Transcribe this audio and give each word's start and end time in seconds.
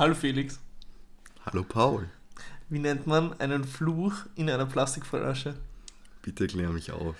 Hallo 0.00 0.14
Felix. 0.14 0.58
Hallo 1.44 1.62
Paul. 1.62 2.08
Wie 2.70 2.78
nennt 2.78 3.06
man 3.06 3.38
einen 3.38 3.64
Fluch 3.64 4.14
in 4.34 4.48
einer 4.48 4.64
Plastikflasche? 4.64 5.56
Bitte 6.22 6.46
klär 6.46 6.70
mich 6.70 6.90
auf. 6.90 7.16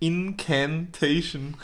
Incantation. 0.00 1.54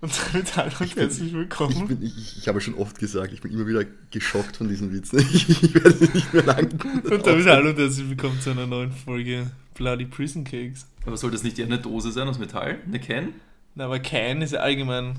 Und 0.00 0.18
damit 0.32 0.56
hallo 0.56 0.72
und 0.80 0.96
herzlich 0.96 1.30
willkommen. 1.34 1.72
Ich, 1.76 1.84
bin, 1.84 2.02
ich, 2.02 2.38
ich 2.38 2.48
habe 2.48 2.62
schon 2.62 2.72
oft 2.76 2.98
gesagt, 2.98 3.34
ich 3.34 3.42
bin 3.42 3.52
immer 3.52 3.66
wieder 3.66 3.84
geschockt 4.10 4.56
von 4.56 4.66
diesen 4.66 4.94
Witzen. 4.94 5.18
Ich, 5.18 5.46
ich 5.62 5.74
werde 5.74 6.10
nicht 6.14 6.32
mehr 6.32 6.44
lang. 6.44 6.72
und 7.04 7.26
damit 7.26 7.46
hallo 7.46 7.68
und 7.68 7.78
herzlich 7.78 8.08
willkommen 8.08 8.40
zu 8.40 8.52
einer 8.52 8.66
neuen 8.66 8.92
Folge 8.92 9.50
Bloody 9.74 10.06
Prison 10.06 10.44
Cakes. 10.44 10.86
Aber 11.04 11.18
soll 11.18 11.32
das 11.32 11.42
nicht 11.42 11.58
eher 11.58 11.66
eine 11.66 11.80
Dose 11.80 12.10
sein 12.12 12.28
aus 12.28 12.38
Metall? 12.38 12.78
Eine 12.86 12.98
Can? 12.98 13.34
Na, 13.74 13.84
aber 13.84 13.98
Can 13.98 14.40
ist 14.40 14.54
ja 14.54 14.60
allgemein. 14.60 15.16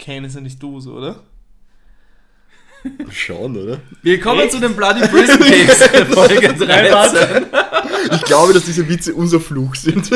Can 0.00 0.24
ist 0.24 0.34
ja 0.34 0.40
nicht 0.40 0.60
Dose, 0.60 0.90
oder? 0.90 1.22
Schauen, 3.10 3.56
oder? 3.56 3.80
Willkommen 4.02 4.40
Echt? 4.40 4.52
zu 4.52 4.60
den 4.60 4.74
Bloody 4.74 5.00
Prison 5.00 5.38
Cakes, 5.38 5.82
Folge 6.14 6.52
13. 6.52 7.46
Ich 8.12 8.22
glaube, 8.24 8.52
dass 8.52 8.64
diese 8.64 8.86
Witze 8.88 9.14
unser 9.14 9.40
Fluch 9.40 9.74
sind. 9.74 10.10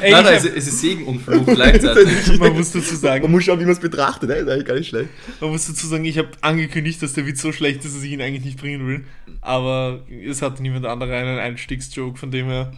Ey, 0.00 0.12
Nein, 0.12 0.24
nein, 0.24 0.34
es, 0.34 0.44
es 0.44 0.66
ist 0.66 0.80
Segen 0.80 1.06
und 1.06 1.20
Fluch 1.20 1.46
gleichzeitig. 1.46 2.38
man 2.38 2.52
muss 2.52 2.72
dazu 2.72 2.92
Man 2.92 3.00
sagen, 3.00 3.30
muss 3.30 3.44
schauen, 3.44 3.58
wie 3.60 3.64
man 3.64 3.72
es 3.72 3.80
betrachtet. 3.80 4.28
Ist 4.30 4.48
eigentlich 4.48 4.64
gar 4.66 4.74
nicht 4.74 4.88
schlecht. 4.88 5.08
man 5.40 5.50
muss 5.50 5.66
dazu 5.66 5.86
sagen, 5.86 6.04
ich 6.04 6.18
habe 6.18 6.28
angekündigt, 6.42 7.02
dass 7.02 7.14
der 7.14 7.26
Witz 7.26 7.40
so 7.40 7.52
schlecht 7.52 7.84
ist, 7.84 7.96
dass 7.96 8.02
ich 8.02 8.12
ihn 8.12 8.20
eigentlich 8.20 8.44
nicht 8.44 8.58
bringen 8.58 8.86
will. 8.86 9.04
Aber 9.40 10.00
es 10.28 10.42
hatte 10.42 10.62
niemand 10.62 10.84
anderer 10.84 11.16
einen 11.16 11.38
Einstiegsjoke, 11.38 12.18
von 12.18 12.30
dem 12.30 12.46
her. 12.46 12.72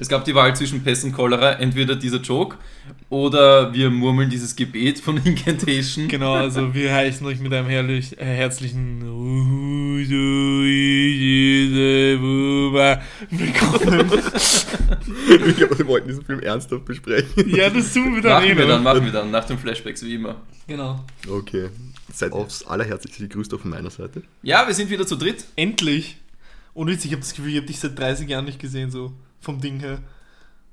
Es 0.00 0.08
gab 0.08 0.24
die 0.24 0.32
Wahl 0.32 0.54
zwischen 0.54 0.84
Pest 0.84 1.02
und 1.02 1.10
Cholera, 1.10 1.54
entweder 1.54 1.96
dieser 1.96 2.20
Joke 2.20 2.56
oder 3.08 3.74
wir 3.74 3.90
murmeln 3.90 4.30
dieses 4.30 4.54
Gebet 4.54 5.00
von 5.00 5.16
Incantation. 5.24 6.06
Genau, 6.06 6.34
also 6.34 6.72
wir 6.72 6.94
heißen 6.94 7.26
euch 7.26 7.40
mit 7.40 7.52
einem 7.52 7.68
herrlich, 7.68 8.16
äh, 8.16 8.24
herzlichen 8.24 9.00
Willkommen. 13.30 14.22
Ich 15.48 15.56
glaube, 15.56 15.78
wir 15.78 15.86
wollten 15.88 16.06
diesen 16.06 16.24
Film 16.24 16.38
ernsthaft 16.40 16.84
besprechen. 16.84 17.50
Ja, 17.52 17.68
das 17.68 17.92
tun 17.92 18.14
wir 18.14 18.22
dann 18.22 18.34
Machen 18.34 18.50
eh 18.52 18.56
wir 18.56 18.66
noch. 18.66 18.74
dann, 18.74 18.82
machen 18.84 19.04
wir 19.04 19.10
dann, 19.10 19.32
nach 19.32 19.46
den 19.46 19.58
Flashbacks 19.58 20.04
wie 20.04 20.14
immer. 20.14 20.36
Genau. 20.68 21.04
Okay. 21.28 21.70
Seid 22.14 22.30
aufs 22.30 22.64
allerherzlichste 22.64 23.26
gegrüßt 23.26 23.52
auch 23.52 23.60
von 23.60 23.70
meiner 23.70 23.90
Seite. 23.90 24.22
Ja, 24.42 24.64
wir 24.64 24.74
sind 24.74 24.90
wieder 24.90 25.08
zu 25.08 25.16
dritt. 25.16 25.44
Endlich. 25.56 26.18
Und 26.72 26.86
Witz, 26.86 27.04
ich 27.04 27.10
habe 27.10 27.22
das 27.22 27.34
Gefühl, 27.34 27.50
ich 27.50 27.56
habe 27.56 27.66
dich 27.66 27.80
seit 27.80 27.98
30 27.98 28.28
Jahren 28.28 28.44
nicht 28.44 28.60
gesehen, 28.60 28.92
so 28.92 29.12
vom 29.48 29.62
Ding 29.62 29.80
her. 29.80 30.00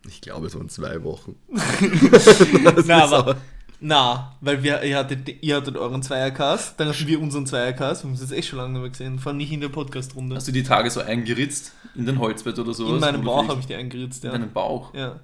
Ich 0.05 0.19
glaube, 0.19 0.47
es 0.47 0.55
waren 0.55 0.67
zwei 0.67 1.01
Wochen. 1.03 1.37
Na, 2.85 3.03
aber, 3.05 3.37
na, 3.79 4.35
weil 4.41 4.63
wir, 4.63 4.83
ihr 4.83 4.97
hattet, 4.97 5.41
ihr 5.41 5.55
hattet 5.55 5.77
euren 5.77 6.03
Zweiercast, 6.03 6.77
dann 6.77 6.89
hatten 6.89 7.07
wir 7.07 7.21
unseren 7.21 7.47
Zweiercast, 7.47 8.03
wir 8.03 8.07
haben 8.09 8.11
uns 8.11 8.21
jetzt 8.21 8.33
echt 8.33 8.49
schon 8.49 8.57
lange 8.57 8.73
nicht 8.73 8.81
mehr 8.81 8.89
gesehen, 8.89 9.19
vor 9.19 9.29
allem 9.29 9.37
nicht 9.37 9.53
in 9.53 9.61
der 9.61 9.69
Podcast-Runde. 9.69 10.35
Hast 10.35 10.49
du 10.49 10.51
die 10.51 10.63
Tage 10.63 10.91
so 10.91 10.99
eingeritzt 10.99 11.71
in 11.95 12.05
den 12.05 12.19
Holzbett 12.19 12.59
oder 12.59 12.73
sowas? 12.73 12.95
In 12.95 12.99
meinem 12.99 13.23
Bauch 13.23 13.47
habe 13.47 13.61
ich 13.61 13.65
die 13.67 13.75
eingeritzt, 13.75 14.25
In 14.25 14.31
ja. 14.31 14.37
deinem 14.37 14.51
Bauch. 14.51 14.93
ja. 14.93 15.21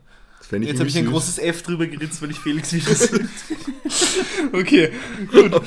Jetzt 0.59 0.79
habe 0.79 0.89
ich 0.89 0.97
ein 0.97 1.05
großes 1.05 1.37
F 1.37 1.61
drüber 1.61 1.85
geritzt, 1.87 2.21
weil 2.21 2.31
ich 2.31 2.39
Felix 2.39 2.73
wieder 2.73 2.93
sagt. 2.95 3.21
okay, 4.51 4.91
gut. 5.31 5.61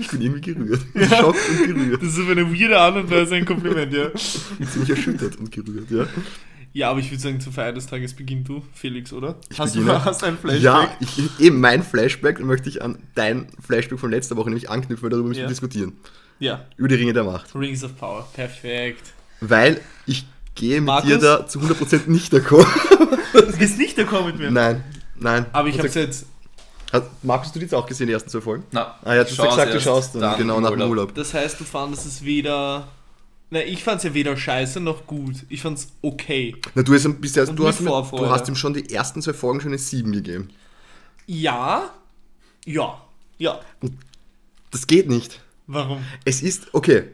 Ich 0.00 0.08
bin 0.08 0.20
irgendwie 0.20 0.52
gerührt. 0.52 0.82
Geschockt 0.92 1.38
und 1.48 1.66
gerührt. 1.66 2.02
Das 2.02 2.08
ist 2.10 2.18
auf 2.20 2.28
eine 2.28 2.52
weirde 2.52 2.78
Art 2.78 2.96
und 2.96 3.10
Weise 3.10 3.36
ein 3.36 3.44
Kompliment, 3.46 3.92
ja. 3.92 4.10
Ziemlich 4.14 4.90
erschüttert 4.90 5.36
und 5.36 5.50
gerührt, 5.50 5.90
ja. 5.90 6.06
Ja, 6.72 6.90
aber 6.90 7.00
ich 7.00 7.10
würde 7.10 7.22
sagen, 7.22 7.40
zur 7.40 7.52
Feier 7.52 7.72
des 7.72 7.86
Tages 7.86 8.14
beginn 8.14 8.44
du, 8.44 8.62
Felix, 8.74 9.12
oder? 9.12 9.36
Ich 9.50 9.58
hast, 9.58 9.72
beginne. 9.74 9.92
du, 9.92 10.04
hast 10.04 10.22
ein 10.24 10.36
Flashback? 10.38 10.62
Ja, 10.62 10.88
ich, 11.00 11.40
eben 11.40 11.60
mein 11.60 11.82
Flashback 11.82 12.40
möchte 12.40 12.68
ich 12.68 12.82
an 12.82 12.98
dein 13.14 13.46
Flashback 13.64 13.98
von 13.98 14.10
letzter 14.10 14.36
Woche 14.36 14.48
nämlich 14.50 14.70
anknüpfen, 14.70 15.02
weil 15.04 15.10
darüber 15.10 15.28
müssen 15.28 15.40
Ja. 15.40 15.46
wir 15.46 15.50
diskutieren. 15.50 15.92
Ja, 16.40 16.66
Über 16.76 16.86
die 16.88 16.94
Ringe 16.94 17.12
der 17.12 17.24
Macht. 17.24 17.52
Rings 17.54 17.82
of 17.82 17.96
Power, 17.96 18.28
perfekt. 18.32 19.12
Weil 19.40 19.80
ich 20.06 20.24
gehe 20.54 20.76
mit 20.80 20.86
Markus? 20.86 21.08
dir 21.08 21.18
da 21.18 21.46
zu 21.46 21.58
100% 21.58 22.08
nicht 22.08 22.32
d'accord. 22.32 22.66
Du 23.32 23.56
gehst 23.58 23.78
nicht 23.78 23.98
d'accord 23.98 24.26
mit 24.26 24.38
mir. 24.38 24.50
nein, 24.50 24.84
nein. 25.16 25.46
Aber 25.52 25.68
ich 25.68 25.76
sag- 25.76 25.94
jetzt, 25.96 26.26
Hat, 26.92 27.04
Markus, 27.24 27.50
du 27.52 27.58
die 27.58 27.64
jetzt 27.64 27.74
auch 27.74 27.86
gesehen, 27.86 28.06
die 28.06 28.12
ersten 28.12 28.30
zwei 28.30 28.40
Folgen? 28.40 28.64
Na, 28.72 28.94
Ah 29.04 29.14
ja, 29.14 29.24
du 29.24 29.30
hast 29.30 29.36
gesagt, 29.50 29.74
du 29.74 29.80
schaust 29.80 30.14
dann, 30.14 30.38
genau 30.38 30.56
im 30.58 30.62
nach 30.62 30.70
dem 30.70 30.82
Urlaub. 30.82 31.14
das 31.14 31.34
heißt, 31.34 31.58
du 31.60 31.64
fandest 31.64 32.06
es 32.06 32.24
weder, 32.24 32.86
na, 33.50 33.62
ich 33.62 33.82
fand 33.82 33.98
es 33.98 34.04
ja 34.04 34.14
weder 34.14 34.36
scheiße 34.36 34.80
noch 34.80 35.06
gut. 35.06 35.36
Ich 35.48 35.62
fand 35.62 35.78
es 35.78 35.88
okay. 36.02 36.56
Na, 36.74 36.82
du 36.82 36.94
hast, 36.94 37.04
ihm 37.04 37.20
bisher, 37.20 37.48
Und 37.48 37.56
du, 37.56 37.66
hast 37.66 37.80
ihm, 37.80 37.86
du 37.86 38.28
hast 38.28 38.48
ihm 38.48 38.56
schon 38.56 38.74
die 38.74 38.92
ersten 38.92 39.22
zwei 39.22 39.32
Folgen 39.32 39.60
schon 39.60 39.70
eine 39.70 39.78
7 39.78 40.12
gegeben. 40.12 40.50
Ja, 41.26 41.90
ja, 42.66 43.00
ja. 43.38 43.60
Das 44.70 44.86
geht 44.86 45.08
nicht. 45.08 45.40
Warum? 45.66 46.04
Es 46.24 46.42
ist, 46.42 46.74
okay, 46.74 47.04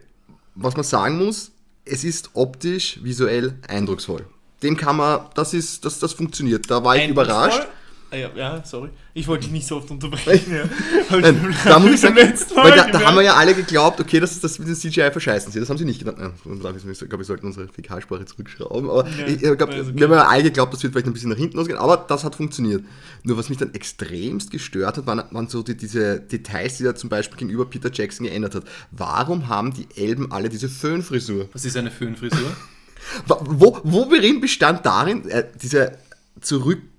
was 0.55 0.75
man 0.75 0.85
sagen 0.85 1.19
muss, 1.19 1.53
es 1.85 2.03
ist 2.03 2.31
optisch, 2.35 2.99
visuell 3.03 3.59
eindrucksvoll. 3.69 4.27
Dem 4.63 4.77
kann 4.77 4.97
man, 4.97 5.27
das 5.35 5.55
ist, 5.55 5.85
das, 5.85 5.99
das 5.99 6.15
funktioniert. 6.15 6.71
Da 6.71 6.83
war 6.83 6.97
ich 6.97 7.09
überrascht. 7.09 7.67
Ah, 8.15 8.17
ja, 8.17 8.31
ja, 8.37 8.63
sorry. 8.65 8.91
Ich 9.13 9.27
wollte 9.27 9.45
dich 9.45 9.53
nicht 9.53 9.67
so 9.67 9.77
oft 9.77 9.91
unterbrechen. 9.91 10.55
Ja. 10.55 10.65
Nein, 11.21 11.55
da 11.65 11.79
muss 11.81 11.91
ich 11.95 12.01
sagen, 12.01 12.15
weil 12.17 12.71
da, 12.71 12.89
da 12.89 13.03
haben 13.03 13.17
wir 13.17 13.23
ja 13.23 13.35
alle 13.35 13.55
geglaubt, 13.55 14.01
okay, 14.01 14.21
dass 14.21 14.39
das 14.39 14.59
mit 14.61 14.69
dem 14.69 14.77
CGI 14.77 15.11
verscheißen 15.11 15.51
sie. 15.51 15.59
Das 15.59 15.69
haben 15.69 15.79
sie 15.79 15.85
nicht 15.85 15.99
gedacht. 15.99 16.19
Ja, 16.21 16.31
Ich 16.45 16.61
glaube, 16.61 17.19
wir 17.19 17.25
sollten 17.25 17.47
unsere 17.47 17.67
Fäkalsprache 17.67 18.25
zurückschrauben. 18.25 18.89
Aber 18.89 19.09
Ja, 19.09 19.27
ich, 19.27 19.43
ich 19.43 19.59
glaub, 19.59 19.71
okay. 19.71 19.85
wir 19.93 20.07
haben 20.07 20.15
ja 20.15 20.29
alle 20.29 20.45
geglaubt, 20.45 20.73
das 20.73 20.83
wird 20.85 20.93
vielleicht 20.93 21.09
ein 21.09 21.13
bisschen 21.13 21.31
nach 21.31 21.37
hinten 21.37 21.59
ausgehen, 21.59 21.79
aber 21.79 21.97
das 21.97 22.23
hat 22.23 22.37
funktioniert. 22.37 22.85
Nur 23.25 23.37
was 23.37 23.49
mich 23.49 23.59
dann 23.59 23.75
extremst 23.75 24.53
gestört 24.53 24.97
hat, 24.97 25.07
waren, 25.07 25.25
waren 25.33 25.49
so 25.49 25.65
die, 25.65 25.77
diese 25.77 26.21
Details, 26.21 26.79
die 26.79 26.85
er 26.85 26.95
zum 26.95 27.11
Beispiel 27.11 27.37
gegenüber 27.39 27.65
Peter 27.65 27.91
Jackson 27.93 28.27
geändert 28.27 28.55
hat. 28.55 28.65
Warum 28.93 29.49
haben 29.49 29.75
die 29.75 29.89
Elben 30.01 30.31
alle 30.31 30.49
diese 30.49 30.69
Föhnfrisur? 30.69 31.49
Was 31.53 31.65
ist 31.65 31.77
eine 31.77 31.91
Föhnfrisur? 31.91 32.39
Wo, 33.27 33.81
wo 33.83 34.07
bestand 34.41 34.87
darin, 34.87 35.29
äh, 35.29 35.45
diese 35.61 35.99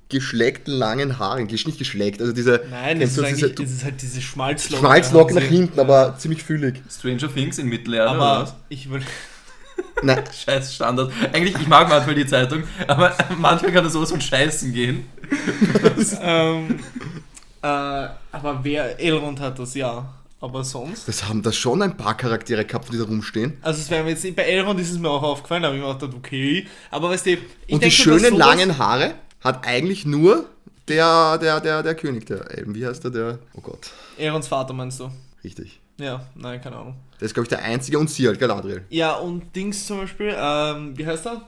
zurückgeschlägten 0.09 0.73
langen 0.73 1.19
Haare, 1.19 1.41
gesch- 1.41 1.65
nicht 1.65 1.79
geschlägt, 1.79 2.21
also 2.21 2.31
diese, 2.33 2.61
Nein, 2.69 3.01
es 3.01 3.09
ist, 3.11 3.17
du 3.17 3.23
eigentlich, 3.23 3.55
diese 3.55 3.63
es 3.63 3.71
ist 3.79 3.83
halt 3.83 4.01
diese 4.01 4.21
Schmalzlocke. 4.21 4.79
Schmalzlocken 4.81 5.35
nach 5.35 5.41
hinten, 5.43 5.79
aber 5.79 6.15
ziemlich 6.17 6.43
füllig. 6.43 6.81
Stranger 6.89 7.33
Things 7.33 7.57
in 7.57 7.67
Mittelerde 7.67 8.11
oder 8.11 8.19
was? 8.19 8.49
Aber 8.51 8.57
ich 8.69 8.89
will. 8.89 9.01
Nein, 10.03 10.23
Scheiß 10.45 10.75
Standard. 10.75 11.11
Eigentlich, 11.33 11.55
ich 11.59 11.67
mag 11.67 11.89
manchmal 11.89 12.15
die 12.15 12.25
Zeitung, 12.27 12.63
aber 12.87 13.15
manchmal 13.37 13.71
kann 13.71 13.83
das 13.83 13.93
sowas 13.93 14.11
von 14.11 14.21
Scheißen 14.21 14.71
gehen. 14.73 15.05
ähm, 16.21 16.79
äh, 17.61 17.67
aber 17.67 18.59
wer 18.63 18.99
Elrond 18.99 19.39
hat 19.39 19.59
das 19.59 19.73
ja. 19.75 20.11
Aber 20.41 20.63
sonst. 20.63 21.07
das 21.07 21.27
haben 21.27 21.41
da 21.41 21.51
schon 21.51 21.81
ein 21.81 21.97
paar 21.97 22.15
Charaktere 22.15 22.65
gehabt, 22.65 22.93
die 22.93 22.97
da 22.99 23.05
rumstehen. 23.05 23.57
Also 23.61 23.81
es 23.81 23.89
wäre 23.89 24.03
mir 24.03 24.11
jetzt 24.11 24.35
bei 24.35 24.43
Elrond 24.43 24.79
ist 24.79 24.91
es 24.91 24.99
mir 24.99 25.09
auch 25.09 25.23
aufgefallen, 25.23 25.63
da 25.63 25.69
habe 25.69 25.77
ich 25.77 25.83
mir 25.83 25.91
gedacht, 25.93 26.13
okay. 26.15 26.67
Aber 26.91 27.09
weißt 27.09 27.25
du, 27.25 27.31
ich 27.31 27.39
Und 27.69 27.83
die 27.83 27.89
schönen 27.89 28.19
sowas- 28.19 28.37
langen 28.37 28.77
Haare 28.77 29.15
hat 29.45 29.65
eigentlich 29.65 30.05
nur 30.05 30.45
der, 30.87 31.37
der, 31.37 31.61
der, 31.61 31.83
der 31.83 31.95
König 31.95 32.25
der 32.25 32.51
Elben. 32.51 32.75
Wie 32.75 32.85
heißt 32.85 33.03
der? 33.05 33.11
Der. 33.11 33.39
Oh 33.53 33.61
Gott. 33.61 33.91
Elronds 34.17 34.47
Vater 34.47 34.73
meinst 34.73 34.99
du? 34.99 35.09
Richtig. 35.43 35.79
Ja, 35.97 36.25
nein, 36.35 36.61
keine 36.61 36.75
Ahnung. 36.75 36.95
Der 37.19 37.27
ist, 37.27 37.33
glaube 37.33 37.45
ich, 37.45 37.49
der 37.49 37.63
einzige 37.63 37.97
und 37.97 38.09
sie 38.09 38.27
halt, 38.27 38.39
Galadriel. 38.39 38.83
Ja, 38.89 39.13
und 39.13 39.55
Dings 39.55 39.85
zum 39.85 39.99
Beispiel, 39.99 40.35
ähm, 40.37 40.97
wie 40.97 41.05
heißt 41.05 41.27
er? 41.27 41.41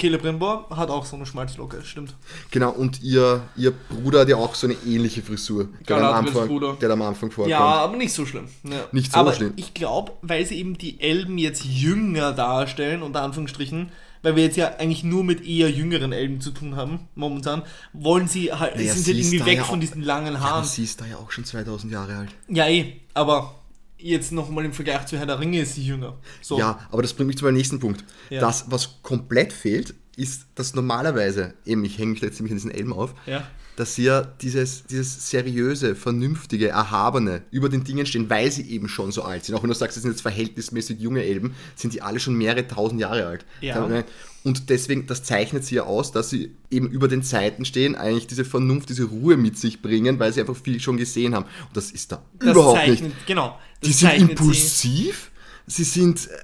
Celebrimbor 0.00 0.70
hat 0.70 0.88
auch 0.88 1.04
so 1.04 1.16
eine 1.16 1.26
Schmalzlocke, 1.26 1.82
stimmt. 1.84 2.14
Genau, 2.50 2.70
und 2.70 3.02
ihr, 3.02 3.42
ihr 3.54 3.72
Bruder 3.72 4.20
hat 4.20 4.28
ja 4.30 4.36
auch 4.36 4.54
so 4.54 4.66
eine 4.66 4.76
ähnliche 4.86 5.20
Frisur. 5.20 5.68
Der 5.86 5.96
am 5.96 6.02
Galadriels 6.02 6.36
Anfang, 6.36 6.48
Bruder. 6.48 6.76
der 6.80 6.90
am 6.90 7.02
Anfang 7.02 7.30
vorkommt. 7.30 7.50
Ja, 7.50 7.58
aber 7.58 7.96
nicht 7.98 8.14
so 8.14 8.24
schlimm. 8.24 8.48
Ja. 8.62 8.86
Nicht 8.92 9.12
so 9.12 9.18
aber 9.18 9.34
schlimm. 9.34 9.52
Ich 9.56 9.74
glaube, 9.74 10.12
weil 10.22 10.46
sie 10.46 10.56
eben 10.56 10.78
die 10.78 10.98
Elben 11.00 11.36
jetzt 11.36 11.64
jünger 11.64 12.32
darstellen, 12.32 13.02
unter 13.02 13.20
Anführungsstrichen, 13.20 13.90
weil 14.24 14.34
wir 14.36 14.42
jetzt 14.42 14.56
ja 14.56 14.74
eigentlich 14.78 15.04
nur 15.04 15.22
mit 15.22 15.46
eher 15.46 15.70
jüngeren 15.70 16.12
Elben 16.12 16.40
zu 16.40 16.50
tun 16.50 16.74
haben, 16.74 17.08
momentan, 17.14 17.62
wollen 17.92 18.26
sie 18.26 18.52
halt, 18.52 18.74
Naja, 18.74 18.92
sind 18.92 19.04
sie 19.04 19.12
halt 19.12 19.20
irgendwie 19.20 19.38
da 19.38 19.46
weg 19.46 19.58
ja 19.58 19.64
von 19.64 19.80
diesen 19.80 20.02
langen 20.02 20.32
Ja, 20.34 20.40
Haaren. 20.40 20.52
aber 20.58 20.66
sie 20.66 20.82
ist 20.82 21.00
da 21.00 21.06
ja 21.06 21.16
auch 21.18 21.30
schon 21.30 21.44
2000 21.44 21.92
Jahre 21.92 22.16
alt. 22.16 22.30
Ja, 22.48 22.66
eh, 22.66 23.00
aber 23.12 23.54
jetzt 23.98 24.32
nochmal 24.32 24.64
im 24.64 24.72
Vergleich 24.72 25.06
zu 25.06 25.16
Herr 25.18 25.26
der 25.26 25.38
Ringe 25.38 25.60
ist 25.60 25.74
sie 25.76 25.84
jünger. 25.86 26.16
So. 26.40 26.58
Ja, 26.58 26.80
aber 26.90 27.02
das 27.02 27.12
bringt 27.12 27.28
mich 27.28 27.38
zu 27.38 27.44
meinem 27.44 27.54
nächsten 27.54 27.78
Punkt. 27.80 28.04
Ja. 28.30 28.40
Das, 28.40 28.64
was 28.70 29.02
komplett 29.02 29.52
fehlt, 29.52 29.94
ist, 30.16 30.46
dass 30.54 30.74
normalerweise, 30.74 31.54
eben, 31.66 31.84
ich 31.84 31.98
hänge 31.98 32.12
mich 32.12 32.20
jetzt 32.20 32.36
ziemlich 32.36 32.52
an 32.52 32.56
diesen 32.56 32.70
Elben 32.70 32.92
auf, 32.92 33.14
Ja. 33.26 33.46
Dass 33.76 33.94
sie 33.94 34.04
ja 34.04 34.22
dieses, 34.22 34.84
dieses 34.84 35.30
seriöse, 35.30 35.94
vernünftige, 35.94 36.68
erhabene 36.68 37.42
über 37.50 37.68
den 37.68 37.84
Dingen 37.84 38.06
stehen, 38.06 38.30
weil 38.30 38.50
sie 38.50 38.68
eben 38.70 38.88
schon 38.88 39.12
so 39.12 39.22
alt 39.22 39.44
sind. 39.44 39.54
Auch 39.54 39.62
wenn 39.62 39.68
du 39.68 39.74
sagst, 39.74 39.96
das 39.96 40.02
sind 40.02 40.12
jetzt 40.12 40.22
verhältnismäßig 40.22 41.00
junge 41.00 41.24
Elben, 41.24 41.54
sind 41.74 41.92
die 41.92 42.02
alle 42.02 42.20
schon 42.20 42.34
mehrere 42.34 42.66
tausend 42.66 43.00
Jahre 43.00 43.26
alt. 43.26 43.44
Ja. 43.60 44.04
Und 44.44 44.68
deswegen, 44.68 45.06
das 45.06 45.22
zeichnet 45.22 45.64
sie 45.64 45.76
ja 45.76 45.84
aus, 45.84 46.12
dass 46.12 46.28
sie 46.28 46.54
eben 46.70 46.90
über 46.90 47.08
den 47.08 47.22
Zeiten 47.22 47.64
stehen, 47.64 47.96
eigentlich 47.96 48.26
diese 48.26 48.44
Vernunft, 48.44 48.90
diese 48.90 49.04
Ruhe 49.04 49.38
mit 49.38 49.58
sich 49.58 49.80
bringen, 49.80 50.18
weil 50.18 50.34
sie 50.34 50.40
einfach 50.40 50.56
viel 50.56 50.80
schon 50.80 50.98
gesehen 50.98 51.34
haben. 51.34 51.44
Und 51.44 51.76
das 51.76 51.90
ist 51.90 52.12
da 52.12 52.22
Das 52.38 52.50
überhaupt 52.50 52.78
zeichnet, 52.78 53.14
nicht. 53.14 53.26
Genau. 53.26 53.58
Die 53.82 53.92
sind 53.92 54.12
impulsiv, 54.18 55.30
sie, 55.66 55.84
sind 55.84 56.28
äh, 56.28 56.36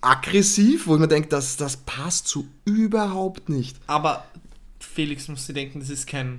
aggressiv, 0.00 0.86
wo 0.86 0.96
man 0.98 1.08
denkt, 1.08 1.32
das, 1.32 1.56
das 1.56 1.78
passt 1.78 2.28
so 2.28 2.46
überhaupt 2.64 3.48
nicht. 3.48 3.76
Sie, 3.76 3.82
aber 3.88 4.24
Felix 4.78 5.26
muss 5.26 5.44
sich 5.46 5.54
denken, 5.54 5.80
das 5.80 5.90
ist 5.90 6.06
kein. 6.06 6.38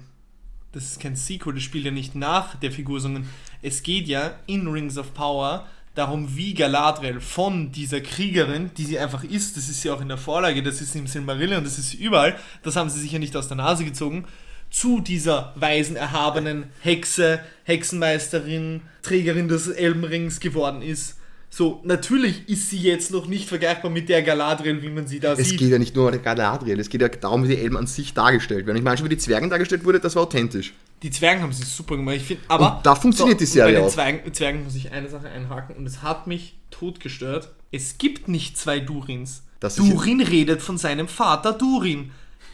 Das 0.72 0.84
ist 0.84 1.00
kein 1.00 1.16
Sequel, 1.16 1.56
das 1.56 1.64
spielt 1.64 1.86
ja 1.86 1.92
nicht 1.92 2.14
nach 2.14 2.56
der 2.56 2.72
Figur, 2.72 3.00
sondern 3.00 3.28
es 3.62 3.82
geht 3.82 4.08
ja 4.08 4.36
in 4.46 4.68
Rings 4.68 4.98
of 4.98 5.14
Power 5.16 5.66
darum, 5.96 6.36
wie 6.36 6.54
Galadriel 6.54 7.20
von 7.20 7.72
dieser 7.72 8.02
Kriegerin, 8.02 8.72
die 8.78 8.86
sie 8.86 9.00
einfach 9.00 9.24
ist, 9.24 9.58
das 9.58 9.68
ist 9.68 9.84
ja 9.84 9.94
auch 9.94 10.02
in 10.02 10.08
der 10.08 10.18
Vorlage, 10.18 10.62
das 10.62 10.80
ist 10.80 10.96
im 10.96 11.08
Silmarillion, 11.08 11.64
das 11.64 11.80
ist 11.80 11.96
überall, 11.96 12.38
das 12.62 12.76
haben 12.76 12.90
sie 12.90 13.00
sicher 13.00 13.20
nicht 13.20 13.36
aus 13.36 13.48
der 13.48 13.58
Nase 13.58 13.84
gezogen, 13.84 14.26
zu 14.70 15.02
dieser 15.02 15.54
weisen, 15.56 15.96
erhabenen 15.96 16.66
Hexe, 16.82 17.40
Hexenmeisterin, 17.64 18.82
Trägerin 19.02 19.48
des 19.48 19.68
Elbenrings 19.68 20.40
geworden 20.40 20.84
ist. 20.84 21.19
So, 21.52 21.82
natürlich 21.84 22.48
ist 22.48 22.70
sie 22.70 22.78
jetzt 22.78 23.12
noch 23.12 23.26
nicht 23.26 23.50
vergleichbar 23.50 23.90
mit 23.90 24.08
der 24.08 24.22
Galadriel, 24.22 24.82
wie 24.84 24.90
man 24.90 25.08
sie 25.08 25.20
da 25.20 25.34
Es 25.34 25.50
sieht. 25.50 25.60
geht 25.60 25.70
ja 25.72 25.80
nicht 25.80 25.96
nur 25.96 26.06
um 26.06 26.12
die 26.12 26.20
Galadriel, 26.20 26.80
es 26.80 26.90
geht 26.90 27.02
ja 27.02 27.08
darum, 27.08 27.44
wie 27.44 27.48
die 27.50 27.58
Elben 27.58 27.76
an 27.76 27.88
sich 27.88 28.14
dargestellt 28.14 28.68
werden. 28.68 28.78
Ich 28.78 28.84
meine, 28.84 28.98
schon 28.98 29.06
wie 29.06 29.16
die 29.16 29.18
Zwergen 29.18 29.50
dargestellt 29.50 29.84
wurde, 29.84 30.00
das 30.00 30.16
war 30.16 30.24
authentisch. 30.24 30.74
Die 31.02 31.10
Zwergen 31.10 31.42
haben 31.42 31.54
sie 31.54 31.64
super 31.64 31.98
gemacht, 31.98 32.18
ich 32.18 32.24
finde, 32.24 32.44
aber... 32.48 32.78
Und 32.78 32.86
da 32.86 32.94
funktioniert 32.94 33.40
die 33.40 33.46
und 33.46 33.50
Serie 33.50 33.76
Bei 33.76 33.82
den. 33.82 33.90
Zwergen, 33.90 34.34
Zwergen 34.34 34.64
muss 34.64 34.76
ich 34.76 34.92
eine 34.92 35.10
Sache 35.10 35.28
einhaken 35.30 35.76
und 35.76 35.86
es 35.88 36.04
hat 36.04 36.28
mich 36.28 36.56
totgestört. 36.70 37.52
Es 37.72 37.98
gibt 37.98 38.28
nicht 38.28 38.58
zwei 38.58 38.80
Durins. 38.80 39.44
Das 39.60 39.76
Durin 39.76 40.22
redet 40.22 40.62
von 40.62 40.78
seinem 40.78 41.08
Vater 41.08 41.54
Durin. 41.54 42.12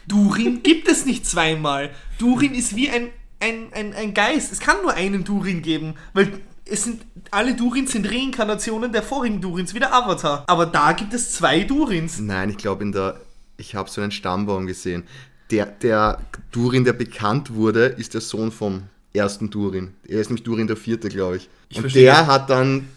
Durin 0.08 0.62
gibt 0.62 0.88
es 0.88 1.04
nicht 1.04 1.26
zweimal. 1.26 1.90
Durin 2.18 2.54
ist 2.54 2.76
wie 2.76 2.88
ein, 2.88 3.08
ein, 3.40 3.72
ein, 3.72 3.92
ein 3.92 4.14
Geist. 4.14 4.52
Es 4.52 4.60
kann 4.60 4.76
nur 4.82 4.94
einen 4.94 5.24
Durin 5.24 5.62
geben, 5.62 5.94
weil 6.14 6.40
es 6.68 6.84
sind, 6.84 7.02
alle 7.30 7.54
Durins 7.54 7.92
sind 7.92 8.06
Reinkarnationen 8.10 8.92
der 8.92 9.02
vorigen 9.02 9.40
Durins, 9.40 9.72
wie 9.74 9.78
der 9.78 9.94
Avatar. 9.94 10.44
Aber 10.46 10.66
da 10.66 10.92
gibt 10.92 11.14
es 11.14 11.32
zwei 11.32 11.60
Durins. 11.64 12.18
Nein, 12.18 12.50
ich 12.50 12.56
glaube 12.58 12.82
in 12.82 12.92
der. 12.92 13.20
Ich 13.58 13.74
habe 13.74 13.88
so 13.88 14.00
einen 14.02 14.10
Stammbaum 14.10 14.66
gesehen. 14.66 15.04
Der, 15.50 15.64
der 15.66 16.18
Durin, 16.50 16.84
der 16.84 16.92
bekannt 16.92 17.54
wurde, 17.54 17.86
ist 17.86 18.12
der 18.14 18.20
Sohn 18.20 18.50
vom 18.52 18.82
ersten 19.14 19.48
Durin. 19.48 19.94
Er 20.06 20.20
ist 20.20 20.28
nämlich 20.28 20.44
Durin 20.44 20.66
der 20.66 20.76
vierte, 20.76 21.08
glaube 21.08 21.36
ich. 21.38 21.48
Ich 21.70 21.76
Und 21.78 21.82
verstehe. 21.84 22.02
der 22.04 22.26
hat 22.26 22.50
dann 22.50 22.88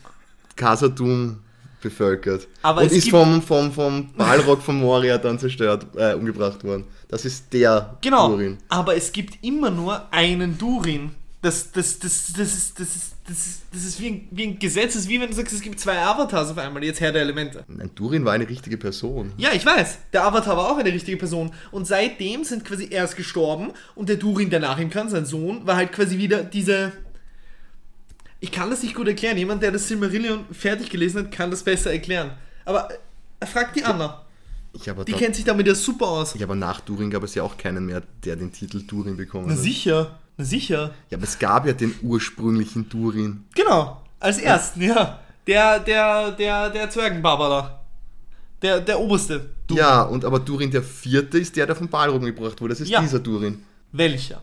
Khazad-dûm 0.58 1.38
bevölkert. 1.82 2.48
Aber 2.62 2.82
und 2.82 2.92
ist 2.92 3.10
vom, 3.10 3.42
vom, 3.42 3.72
vom 3.72 4.12
Balrog 4.18 4.62
von 4.62 4.78
Moria 4.80 5.18
dann 5.18 5.40
zerstört, 5.40 5.86
äh, 5.96 6.14
umgebracht 6.14 6.62
worden. 6.64 6.84
Das 7.08 7.24
ist 7.24 7.54
der 7.54 7.98
Genau. 8.02 8.30
Durin. 8.30 8.58
Aber 8.68 8.96
es 8.98 9.12
gibt 9.14 9.42
immer 9.44 9.70
nur 9.70 10.12
einen 10.12 10.58
Durin. 10.58 11.12
Das, 11.42 11.72
das, 11.72 12.00
das, 12.00 12.34
das, 12.34 12.54
ist, 12.54 12.80
das, 12.82 12.96
ist, 12.96 13.14
das, 13.26 13.38
ist, 13.48 13.62
das 13.72 13.84
ist 13.86 14.02
wie 14.02 14.08
ein, 14.10 14.28
wie 14.32 14.44
ein 14.48 14.60
Gesetz. 14.60 14.94
Das 14.94 15.04
ist 15.04 15.08
wie 15.10 15.22
wenn 15.22 15.30
du 15.30 15.36
sagst, 15.36 15.54
es 15.54 15.62
gibt 15.62 15.80
zwei 15.80 15.98
Avatars 15.98 16.50
auf 16.52 16.58
einmal, 16.58 16.84
jetzt 16.84 17.00
Herr 17.00 17.14
der 17.14 17.22
Elemente. 17.22 17.64
Nein, 17.70 17.92
Durin 17.96 18.26
war 18.26 18.34
eine 18.34 18.48
richtige 18.50 18.78
Person. 18.78 19.32
Ja, 19.38 19.52
ich 19.54 19.66
weiß. 19.66 20.00
Der 20.12 20.26
Avatar 20.26 20.58
war 20.58 20.70
auch 20.70 20.78
eine 20.78 20.92
richtige 20.92 21.16
Person. 21.16 21.52
Und 21.72 21.88
seitdem 21.88 22.44
sind 22.44 22.66
quasi 22.66 22.90
erst 22.92 23.16
gestorben 23.16 23.72
und 23.96 24.10
der 24.10 24.18
Durin, 24.18 24.50
der 24.50 24.60
nach 24.60 24.80
ihm 24.80 24.90
kann, 24.90 25.08
sein 25.10 25.26
Sohn, 25.26 25.66
war 25.66 25.78
halt 25.78 25.94
quasi 25.94 26.18
wieder 26.18 26.44
diese. 26.44 26.92
Ich 28.42 28.52
kann 28.52 28.70
das 28.70 28.84
nicht 28.84 28.96
gut 28.96 29.08
erklären. 29.08 29.38
Jemand, 29.38 29.64
der 29.64 29.72
das 29.72 29.88
Silmarillion 29.88 30.46
fertig 30.52 30.90
gelesen 30.90 31.24
hat, 31.26 31.32
kann 31.32 31.52
das 31.52 31.64
besser 31.64 31.92
erklären. 31.92 32.32
Aber 32.66 32.90
äh, 33.40 33.46
frag 33.46 33.74
die 33.74 33.84
Anna. 33.84 34.26
Ich 34.74 34.90
aber, 34.90 35.04
Die 35.04 35.14
kennt 35.14 35.36
sich 35.36 35.46
damit 35.46 35.66
ja 35.68 35.74
super 35.74 36.08
aus. 36.08 36.36
ja, 36.36 36.46
aber 36.46 36.56
nach 36.56 36.80
Durin 36.82 37.10
gab 37.10 37.24
es 37.24 37.34
ja 37.34 37.44
auch 37.44 37.58
keinen 37.58 37.86
mehr, 37.86 38.04
der 38.24 38.36
den 38.36 38.52
Titel 38.52 38.84
Durin 38.86 39.18
bekommen 39.18 39.46
Na 39.48 39.54
hat. 39.54 39.60
sicher. 39.60 40.20
Na 40.40 40.46
sicher. 40.46 40.94
Ja, 41.10 41.18
aber 41.18 41.26
es 41.26 41.38
gab 41.38 41.66
ja 41.68 41.74
den 41.74 41.94
ursprünglichen 42.02 42.88
Durin. 42.88 43.44
Genau, 43.56 44.02
als 44.22 44.38
ersten, 44.38 44.82
ja. 44.82 45.20
Der, 45.46 45.80
der, 45.80 46.32
der, 46.32 46.70
der 46.70 46.90
Zwergenbarbara. 46.90 47.82
Der, 48.62 48.80
der 48.80 49.00
oberste. 49.02 49.50
Du. 49.68 49.76
Ja, 49.76 50.02
und 50.04 50.24
aber 50.24 50.40
Durin 50.40 50.72
der 50.72 50.82
vierte 50.82 51.38
ist 51.40 51.58
der, 51.58 51.66
der 51.66 51.76
von 51.76 51.90
Balrog 51.90 52.22
gebracht 52.24 52.62
wurde. 52.62 52.74
Das 52.74 52.80
ist 52.80 52.88
Ja. 52.90 53.02
dieser 53.02 53.20
Durin. 53.20 53.64
Welcher? 53.92 54.42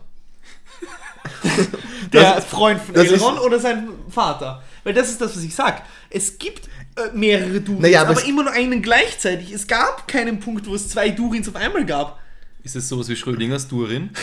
der 2.13 2.35
Das- 2.35 2.45
Freund 2.45 2.79
von 2.79 2.93
das 2.93 3.05
ist- 3.05 3.13
Elrond 3.13 3.39
oder 3.39 3.59
sein 3.59 3.87
Vater? 4.09 4.61
Weil 4.83 4.93
das 4.93 5.09
ist 5.09 5.19
das, 5.19 5.35
was 5.35 5.43
ich 5.43 5.55
sag. 5.55 5.81
Es 6.11 6.37
gibt 6.37 6.67
äh, 6.95 7.09
mehrere 7.13 7.59
Durins, 7.61 7.81
Naja, 7.81 8.01
aber 8.01 8.11
aber, 8.11 8.19
es- 8.21 8.27
immer 8.27 8.43
nur 8.43 8.53
einen 8.53 8.81
gleichzeitig. 8.83 9.51
Es 9.51 9.65
gab 9.67 10.07
keinen 10.07 10.39
Punkt, 10.39 10.67
wo 10.67 10.75
es 10.75 10.89
zwei 10.89 11.09
Durins 11.09 11.47
auf 11.49 11.55
einmal 11.55 11.85
gab. 11.85 12.19
Ist 12.63 12.75
es 12.75 12.87
sowas 12.89 13.07
wie 13.09 13.15
Schrödingers 13.15 13.67
Durin? 13.67 14.09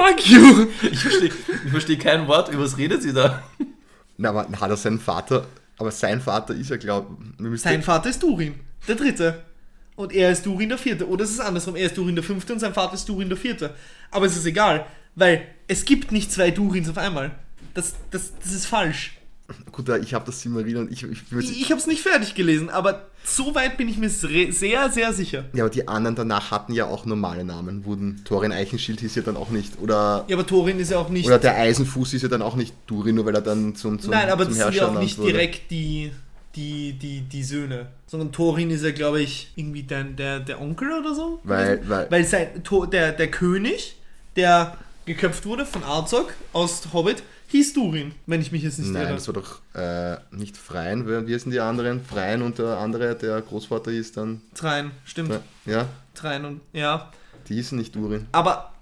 Fuck 0.00 0.26
you! 0.26 0.66
Ich 0.90 1.00
verstehe 1.00 1.30
ich 1.64 1.70
versteh 1.70 1.96
kein 1.96 2.26
Wort, 2.26 2.48
über 2.48 2.64
was 2.64 2.78
redet 2.78 3.02
sie 3.02 3.12
da? 3.12 3.42
Na, 4.16 4.30
aber 4.30 4.46
hat 4.60 4.70
er 4.70 4.76
seinen 4.76 4.98
Vater, 4.98 5.46
aber 5.78 5.90
sein 5.90 6.20
Vater 6.20 6.54
ist 6.54 6.70
ja, 6.70 6.76
glaube 6.76 7.16
ich, 7.54 7.60
Sein 7.60 7.82
Vater 7.82 8.08
ist 8.10 8.22
Durin, 8.22 8.54
der 8.88 8.96
dritte. 8.96 9.42
Und 9.96 10.14
er 10.14 10.30
ist 10.30 10.46
Durin 10.46 10.70
der 10.70 10.78
vierte. 10.78 11.06
Oder 11.06 11.24
es 11.24 11.30
ist 11.30 11.40
andersrum, 11.40 11.76
er 11.76 11.86
ist 11.86 11.98
Durin 11.98 12.14
der 12.14 12.24
fünfte 12.24 12.54
und 12.54 12.58
sein 12.58 12.72
Vater 12.72 12.94
ist 12.94 13.06
Durin 13.06 13.28
der 13.28 13.36
vierte. 13.36 13.74
Aber 14.10 14.24
es 14.24 14.36
ist 14.36 14.46
egal, 14.46 14.86
weil 15.14 15.46
es 15.68 15.84
gibt 15.84 16.12
nicht 16.12 16.32
zwei 16.32 16.50
Durins 16.50 16.88
auf 16.88 16.96
einmal. 16.96 17.32
Das, 17.74 17.94
das, 18.10 18.32
das 18.42 18.52
ist 18.52 18.66
falsch. 18.66 19.12
Gut, 19.72 19.88
ich 20.02 20.14
habe 20.14 20.24
das 20.26 20.40
Silmarillion, 20.40 20.90
ich, 20.92 21.02
ich, 21.04 21.10
ich, 21.30 21.38
Ich, 21.50 21.60
ich 21.62 21.70
habe 21.70 21.80
es 21.80 21.86
nicht 21.86 22.02
fertig 22.02 22.34
gelesen, 22.34 22.70
aber 22.70 23.06
so 23.24 23.54
weit 23.54 23.76
bin 23.76 23.88
ich 23.88 23.96
mir 23.98 24.08
sehr, 24.10 24.52
sehr, 24.52 25.12
sicher. 25.12 25.44
Ja, 25.52 25.64
aber 25.64 25.70
die 25.70 25.86
anderen 25.88 26.16
danach 26.16 26.50
hatten 26.50 26.72
ja 26.72 26.86
auch 26.86 27.04
normale 27.06 27.44
Namen. 27.44 27.84
Wurden 27.84 28.22
Thorin 28.24 28.52
Eichenschild 28.52 29.00
hieß 29.00 29.14
ja 29.16 29.22
dann 29.22 29.36
auch 29.36 29.50
nicht. 29.50 29.80
Oder, 29.80 30.24
Ja, 30.28 30.36
aber 30.36 30.46
Thorin 30.46 30.78
ist 30.78 30.90
ja 30.90 30.98
auch 30.98 31.08
nicht. 31.08 31.26
oder 31.26 31.38
der 31.38 31.56
Eisenfuß 31.56 32.14
ist 32.14 32.22
ja 32.22 32.28
dann 32.28 32.42
auch 32.42 32.56
nicht 32.56 32.74
Durin, 32.86 33.14
nur 33.16 33.26
weil 33.26 33.34
er 33.34 33.42
dann 33.42 33.74
zum, 33.74 33.98
zum, 33.98 34.10
nein, 34.12 34.28
aber 34.30 34.44
zum 34.44 34.54
das 34.56 34.64
sind 34.64 34.74
ja 34.76 34.88
auch 34.88 34.98
nicht 35.00 35.18
wurde. 35.18 35.32
direkt 35.32 35.70
die, 35.70 36.10
die, 36.56 36.92
die, 36.94 37.20
die 37.22 37.42
Söhne. 37.44 37.86
Sondern 38.06 38.32
Thorin 38.32 38.70
ist 38.70 38.82
ja, 38.84 38.90
glaube 38.92 39.20
ich, 39.20 39.52
irgendwie 39.56 39.82
der, 39.82 40.04
der, 40.04 40.40
der 40.40 40.60
Onkel 40.60 40.90
oder 40.92 41.14
so. 41.14 41.40
Weil- 41.44 41.80
weil- 41.88 42.10
weil 42.10 42.24
sein, 42.24 42.48
der, 42.92 43.12
der 43.12 43.30
König, 43.30 43.96
der 44.36 44.76
geköpft 45.06 45.44
wurde 45.46 45.64
von 45.66 45.82
Arzog 45.84 46.32
aus 46.52 46.82
Hobbit, 46.92 47.22
hieß 47.50 47.72
Durin, 47.74 48.12
wenn 48.26 48.40
ich 48.40 48.52
mich 48.52 48.62
jetzt 48.62 48.78
nicht 48.78 48.90
Nein, 48.90 49.04
irre. 49.04 49.14
das 49.14 49.26
war 49.26 49.34
doch 49.34 49.60
äh, 49.74 50.16
nicht 50.36 50.56
Freien. 50.56 51.26
Wie 51.26 51.38
sind 51.38 51.50
die 51.50 51.60
anderen? 51.60 52.04
Freien 52.04 52.42
und 52.42 52.58
der 52.58 52.78
andere, 52.78 53.14
der 53.16 53.40
Großvater 53.40 53.90
hieß 53.90 54.12
dann. 54.12 54.40
Trein, 54.54 54.92
stimmt. 55.04 55.40
Ja, 55.66 55.88
Trein 56.14 56.44
und 56.44 56.60
ja. 56.72 57.10
die 57.48 57.54
hießen 57.54 57.76
nicht 57.76 57.94
Durin. 57.94 58.26
Aber, 58.32 58.72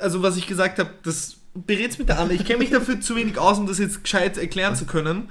also 0.00 0.22
was 0.22 0.36
ich 0.36 0.46
gesagt 0.46 0.78
habe, 0.78 0.90
das 1.02 1.36
berät's 1.54 1.98
mit 1.98 2.08
der 2.08 2.18
Anne. 2.18 2.32
Ich 2.34 2.44
kenne 2.44 2.58
mich 2.58 2.70
dafür 2.70 3.00
zu 3.00 3.16
wenig 3.16 3.38
aus, 3.38 3.58
um 3.58 3.66
das 3.66 3.78
jetzt 3.78 4.02
gescheit 4.02 4.38
erklären 4.38 4.74
zu 4.74 4.86
können. 4.86 5.30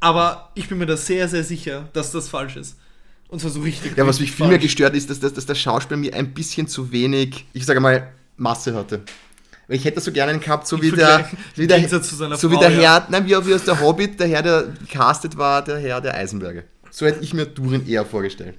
Aber 0.00 0.50
ich 0.54 0.68
bin 0.68 0.78
mir 0.78 0.86
da 0.86 0.96
sehr, 0.96 1.28
sehr 1.28 1.44
sicher, 1.44 1.88
dass 1.92 2.10
das 2.10 2.28
falsch 2.28 2.56
ist. 2.56 2.76
Und 3.28 3.40
zwar 3.40 3.50
so 3.50 3.60
richtig. 3.60 3.96
Ja, 3.96 4.06
was 4.06 4.18
mich 4.18 4.32
viel 4.32 4.46
mehr 4.46 4.56
falsch. 4.56 4.62
gestört 4.62 4.94
ist, 4.94 5.08
dass, 5.08 5.20
dass, 5.20 5.32
dass 5.34 5.46
der 5.46 5.54
Schauspieler 5.54 5.98
mir 5.98 6.14
ein 6.14 6.34
bisschen 6.34 6.66
zu 6.66 6.90
wenig, 6.90 7.46
ich 7.52 7.64
sage 7.64 7.80
mal, 7.80 8.12
Masse 8.36 8.74
hatte. 8.74 9.02
Ich 9.70 9.84
hätte 9.84 10.00
so 10.00 10.10
gerne 10.10 10.32
einen 10.32 10.40
gehabt, 10.40 10.66
so 10.66 10.82
wie 10.82 10.90
der, 10.90 11.28
wie 11.54 11.66
der, 11.66 11.76
Gegensatz 11.78 12.08
zu 12.08 12.16
seiner 12.16 12.36
so 12.36 12.50
wie 12.50 12.58
der 12.58 12.70
ja. 12.70 12.80
Herr, 12.80 13.06
nein, 13.08 13.24
wie, 13.24 13.30
wie 13.30 13.54
aus 13.54 13.64
der 13.64 13.80
Hobbit, 13.80 14.18
der 14.18 14.26
Herr, 14.26 14.42
der 14.42 14.64
gecastet 14.64 15.36
war, 15.36 15.62
der 15.62 15.78
Herr 15.78 16.00
der 16.00 16.14
Eisenberge. 16.14 16.64
So 16.90 17.06
hätte 17.06 17.22
ich 17.22 17.32
mir 17.32 17.46
Durin 17.46 17.86
eher 17.86 18.04
vorgestellt. 18.04 18.56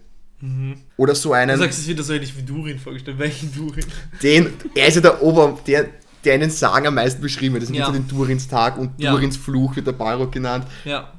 Oder 0.97 1.13
so 1.13 1.29
Du 1.29 1.33
einen, 1.33 1.57
sagst 1.59 1.79
es 1.79 1.87
wieder 1.87 2.01
so 2.01 2.13
ähnlich 2.13 2.35
wie 2.35 2.41
Durin 2.41 2.79
vorgestellt. 2.79 3.19
Welchen 3.19 3.53
Durin? 3.53 3.85
den, 4.23 4.53
er 4.73 4.87
ist 4.87 4.95
ja 4.95 5.01
der 5.01 5.21
Ober, 5.21 5.59
der, 5.67 5.87
der 6.23 6.35
in 6.35 6.41
den 6.41 6.49
Sagen 6.49 6.87
am 6.87 6.95
meisten 6.95 7.21
beschrieben 7.21 7.53
wird. 7.53 7.63
Das 7.63 7.67
sind 7.67 7.77
Ja. 7.77 7.91
den 7.91 8.07
Durins 8.07 8.47
Tag 8.47 8.77
und 8.77 8.91
Ja. 8.97 9.11
Durins 9.11 9.37
Fluch 9.37 9.75
wird 9.75 9.85
der 9.85 9.91
Balrog 9.91 10.31
genannt. 10.31 10.65
Ja. 10.83 11.13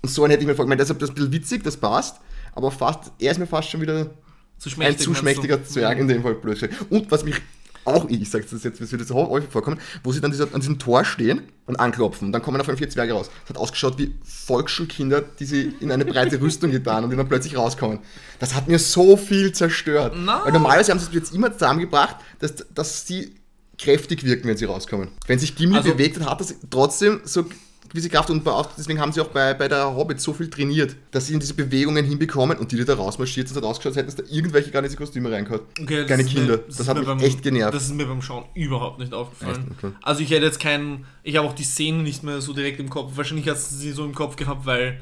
Und 0.00 0.08
so 0.08 0.24
einen 0.24 0.30
hätte 0.30 0.42
ich 0.42 0.46
mir 0.46 0.54
vorgestellt. 0.54 0.80
Deshalb 0.80 0.98
das 1.00 1.10
ist 1.10 1.12
ein 1.12 1.16
bisschen 1.16 1.32
witzig, 1.32 1.64
das 1.64 1.76
passt. 1.76 2.16
Aber 2.54 2.70
fast, 2.70 3.10
er 3.18 3.32
ist 3.32 3.38
mir 3.38 3.46
fast 3.46 3.68
schon 3.70 3.80
wieder 3.80 4.10
Zu 4.58 4.70
ein 4.80 4.98
zu 4.98 5.14
schmächtiger 5.14 5.58
du? 5.58 5.64
Zwerg 5.64 5.98
in 5.98 6.08
dem 6.08 6.22
Fall 6.22 6.34
blöd. 6.34 6.70
Und 6.90 7.10
was 7.10 7.24
mich 7.24 7.36
auch, 7.84 8.08
ich 8.08 8.30
sage 8.30 8.44
das 8.50 8.62
jetzt, 8.64 8.80
es 8.80 8.92
wird 8.92 9.06
so 9.06 9.14
häufig 9.14 9.50
vorkommen, 9.50 9.78
wo 10.04 10.12
sie 10.12 10.20
dann 10.20 10.30
dieser, 10.30 10.52
an 10.54 10.60
diesem 10.60 10.78
Tor 10.78 11.04
stehen 11.04 11.42
und 11.66 11.76
anklopfen. 11.80 12.26
Und 12.26 12.32
dann 12.32 12.42
kommen 12.42 12.60
auf 12.60 12.68
einmal 12.68 12.78
vier 12.78 12.90
Zwerge 12.90 13.12
raus. 13.12 13.30
Es 13.44 13.50
hat 13.50 13.56
ausgeschaut 13.58 13.98
wie 13.98 14.14
Volksschulkinder, 14.24 15.22
die 15.22 15.44
sie 15.44 15.74
in 15.80 15.90
eine 15.90 16.04
breite 16.04 16.40
Rüstung 16.40 16.70
getan 16.70 17.04
und 17.04 17.10
die 17.10 17.16
dann 17.16 17.28
plötzlich 17.28 17.56
rauskommen. 17.56 17.98
Das 18.38 18.54
hat 18.54 18.68
mir 18.68 18.78
so 18.78 19.16
viel 19.16 19.52
zerstört. 19.52 20.14
Na. 20.16 20.44
Weil 20.44 20.52
normalerweise 20.52 20.92
haben 20.92 20.98
sie 20.98 21.06
es 21.06 21.14
jetzt 21.14 21.34
immer 21.34 21.52
zusammengebracht, 21.52 22.16
dass, 22.38 22.54
dass 22.74 23.06
sie 23.06 23.34
kräftig 23.78 24.24
wirken, 24.24 24.48
wenn 24.48 24.56
sie 24.56 24.66
rauskommen. 24.66 25.08
Wenn 25.26 25.38
sich 25.38 25.56
Gimli 25.56 25.76
Also- 25.78 25.92
bewegt, 25.92 26.16
dann 26.16 26.26
hat 26.26 26.40
das 26.40 26.54
trotzdem 26.70 27.20
so 27.24 27.46
gewisse 27.92 28.08
Kraft 28.08 28.30
und 28.30 28.46
auch, 28.48 28.70
deswegen 28.76 28.98
haben 28.98 29.12
sie 29.12 29.20
auch 29.20 29.28
bei, 29.28 29.52
bei 29.52 29.68
der 29.68 29.94
Hobbit 29.94 30.20
so 30.20 30.32
viel 30.32 30.48
trainiert, 30.48 30.96
dass 31.10 31.26
sie 31.26 31.34
in 31.34 31.40
diese 31.40 31.52
Bewegungen 31.52 32.04
hinbekommen 32.04 32.58
und 32.58 32.72
die, 32.72 32.76
die 32.76 32.84
da 32.84 32.94
rausmarschiert 32.94 33.48
sind, 33.48 33.56
hat 33.58 33.64
ausgeschaut, 33.64 33.90
als 33.90 33.96
hätten 33.96 34.08
es 34.08 34.16
da 34.16 34.22
irgendwelche 34.34 34.70
gar 34.70 34.80
nicht 34.80 34.96
Kostüme 34.96 35.30
reingehört. 35.30 35.62
Okay, 35.78 36.06
das 36.06 36.20
ist 36.20 36.28
Kinder. 36.28 36.56
Mir, 36.56 36.64
das 36.66 36.80
ist 36.80 36.88
hat 36.88 36.94
mir 36.94 37.00
mich 37.00 37.08
beim, 37.08 37.20
echt 37.20 37.42
genervt. 37.42 37.74
Das 37.74 37.84
ist 37.84 37.94
mir 37.94 38.06
beim 38.06 38.22
Schauen 38.22 38.44
überhaupt 38.54 38.98
nicht 38.98 39.12
aufgefallen. 39.12 39.76
Okay. 39.76 39.92
Also 40.00 40.22
ich 40.22 40.30
hätte 40.30 40.46
jetzt 40.46 40.58
keinen, 40.58 41.04
ich 41.22 41.36
habe 41.36 41.46
auch 41.46 41.54
die 41.54 41.64
Szenen 41.64 42.02
nicht 42.02 42.22
mehr 42.22 42.40
so 42.40 42.54
direkt 42.54 42.80
im 42.80 42.88
Kopf. 42.88 43.12
Wahrscheinlich 43.14 43.46
hast 43.48 43.72
du 43.72 43.76
sie 43.76 43.92
so 43.92 44.04
im 44.04 44.14
Kopf 44.14 44.36
gehabt, 44.36 44.64
weil 44.64 44.98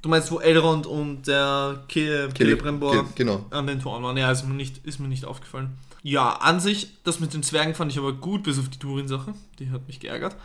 du 0.00 0.08
meinst, 0.08 0.32
wo 0.32 0.38
Elrond 0.38 0.86
und 0.86 1.26
der 1.26 1.84
Celebrimbor 1.88 3.06
genau. 3.14 3.44
an 3.50 3.66
den 3.66 3.80
Toren 3.80 4.02
waren. 4.02 4.16
Ja, 4.16 4.32
ist 4.32 4.48
mir, 4.48 4.54
nicht, 4.54 4.78
ist 4.86 4.98
mir 4.98 5.08
nicht 5.08 5.26
aufgefallen. 5.26 5.76
Ja, 6.02 6.30
an 6.36 6.60
sich, 6.60 7.02
das 7.04 7.20
mit 7.20 7.34
den 7.34 7.42
Zwergen 7.42 7.74
fand 7.74 7.92
ich 7.92 7.98
aber 7.98 8.12
gut, 8.12 8.44
bis 8.44 8.58
auf 8.58 8.68
die 8.68 8.78
Durin-Sache. 8.78 9.34
Die 9.58 9.70
hat 9.70 9.86
mich 9.86 10.00
geärgert. 10.00 10.36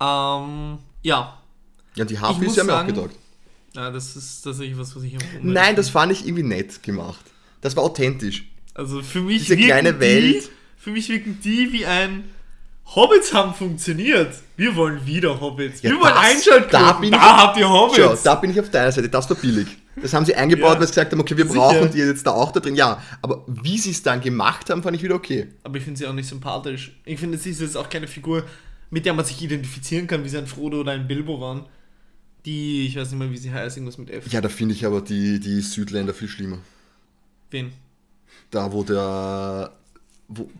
Ähm, 0.00 0.78
ja. 1.02 1.38
Ja, 1.94 2.04
die 2.06 2.14
ist 2.14 2.56
ja 2.56 2.64
mir 2.64 2.80
auch 2.80 2.86
gedacht. 2.86 3.10
ja, 3.74 3.90
das 3.90 4.16
ist 4.16 4.42
tatsächlich 4.42 4.78
was, 4.78 4.96
was 4.96 5.02
ich 5.02 5.12
empfunden 5.14 5.52
Nein, 5.52 5.76
das 5.76 5.90
fand 5.90 6.10
ich 6.12 6.24
irgendwie 6.26 6.42
nett 6.42 6.82
gemacht. 6.82 7.24
Das 7.60 7.76
war 7.76 7.82
authentisch. 7.84 8.44
Also 8.74 9.02
für 9.02 9.20
mich 9.20 9.40
Diese 9.40 9.56
kleine 9.56 9.92
die, 9.92 10.00
Welt. 10.00 10.50
Für 10.78 10.90
mich 10.90 11.08
wirken 11.10 11.38
die 11.44 11.70
wie 11.72 11.84
ein 11.86 12.24
Hobbits 12.94 13.32
haben 13.32 13.54
funktioniert. 13.54 14.34
Wir 14.56 14.74
wollen 14.74 15.06
wieder 15.06 15.40
Hobbits. 15.40 15.82
Ja, 15.82 15.90
wir 15.90 16.00
wollen 16.00 16.14
Einschaltquoten. 16.14 17.10
da 17.12 17.18
Da, 17.18 17.36
habt 17.36 17.58
ihr 17.58 17.68
Hobbits. 17.68 17.96
Schau, 17.98 18.16
da 18.24 18.34
bin 18.36 18.50
ich 18.50 18.58
auf 18.60 18.70
deiner 18.70 18.90
Seite, 18.90 19.08
das 19.08 19.28
war 19.30 19.36
billig. 19.36 19.66
Das 19.96 20.14
haben 20.14 20.24
sie 20.24 20.34
eingebaut, 20.34 20.74
Ja. 20.74 20.80
weil 20.80 20.86
sie 20.86 20.92
gesagt 20.92 21.12
haben, 21.12 21.20
okay, 21.20 21.36
wir 21.36 21.44
Sicher. 21.46 21.58
brauchen 21.58 21.90
die 21.92 21.98
jetzt 21.98 22.26
da 22.26 22.30
auch 22.32 22.50
da 22.50 22.60
drin. 22.60 22.74
Ja, 22.74 23.02
aber 23.20 23.44
wie 23.46 23.76
sie 23.78 23.90
es 23.90 24.02
dann 24.02 24.20
gemacht 24.22 24.70
haben, 24.70 24.82
fand 24.82 24.96
ich 24.96 25.02
wieder 25.02 25.14
okay. 25.14 25.48
Aber 25.62 25.76
ich 25.76 25.84
finde 25.84 25.98
sie 25.98 26.06
auch 26.06 26.14
nicht 26.14 26.28
sympathisch. 26.28 26.92
Ich 27.04 27.20
finde, 27.20 27.36
sie 27.38 27.50
ist 27.50 27.60
jetzt 27.60 27.76
auch 27.76 27.88
keine 27.90 28.08
Figur, 28.08 28.44
mit 28.92 29.06
der 29.06 29.14
man 29.14 29.24
sich 29.24 29.40
identifizieren 29.40 30.06
kann, 30.06 30.22
wie 30.22 30.28
sie 30.28 30.36
ein 30.36 30.46
Frodo 30.46 30.80
oder 30.80 30.92
ein 30.92 31.08
Bilbo 31.08 31.40
waren. 31.40 31.64
Die, 32.44 32.86
ich 32.86 32.94
weiß 32.96 33.10
nicht 33.10 33.18
mehr, 33.18 33.30
wie 33.30 33.38
sie 33.38 33.50
heißt, 33.50 33.76
irgendwas 33.78 33.96
mit 33.96 34.10
F. 34.10 34.30
Ja, 34.30 34.42
da 34.42 34.50
finde 34.50 34.74
ich 34.74 34.84
aber 34.84 35.00
die, 35.00 35.40
die 35.40 35.62
Südländer 35.62 36.12
viel 36.12 36.28
schlimmer. 36.28 36.58
Wen? 37.50 37.72
Da, 38.50 38.70
wo 38.70 38.84
der. 38.84 39.72
Wo, 40.28 40.50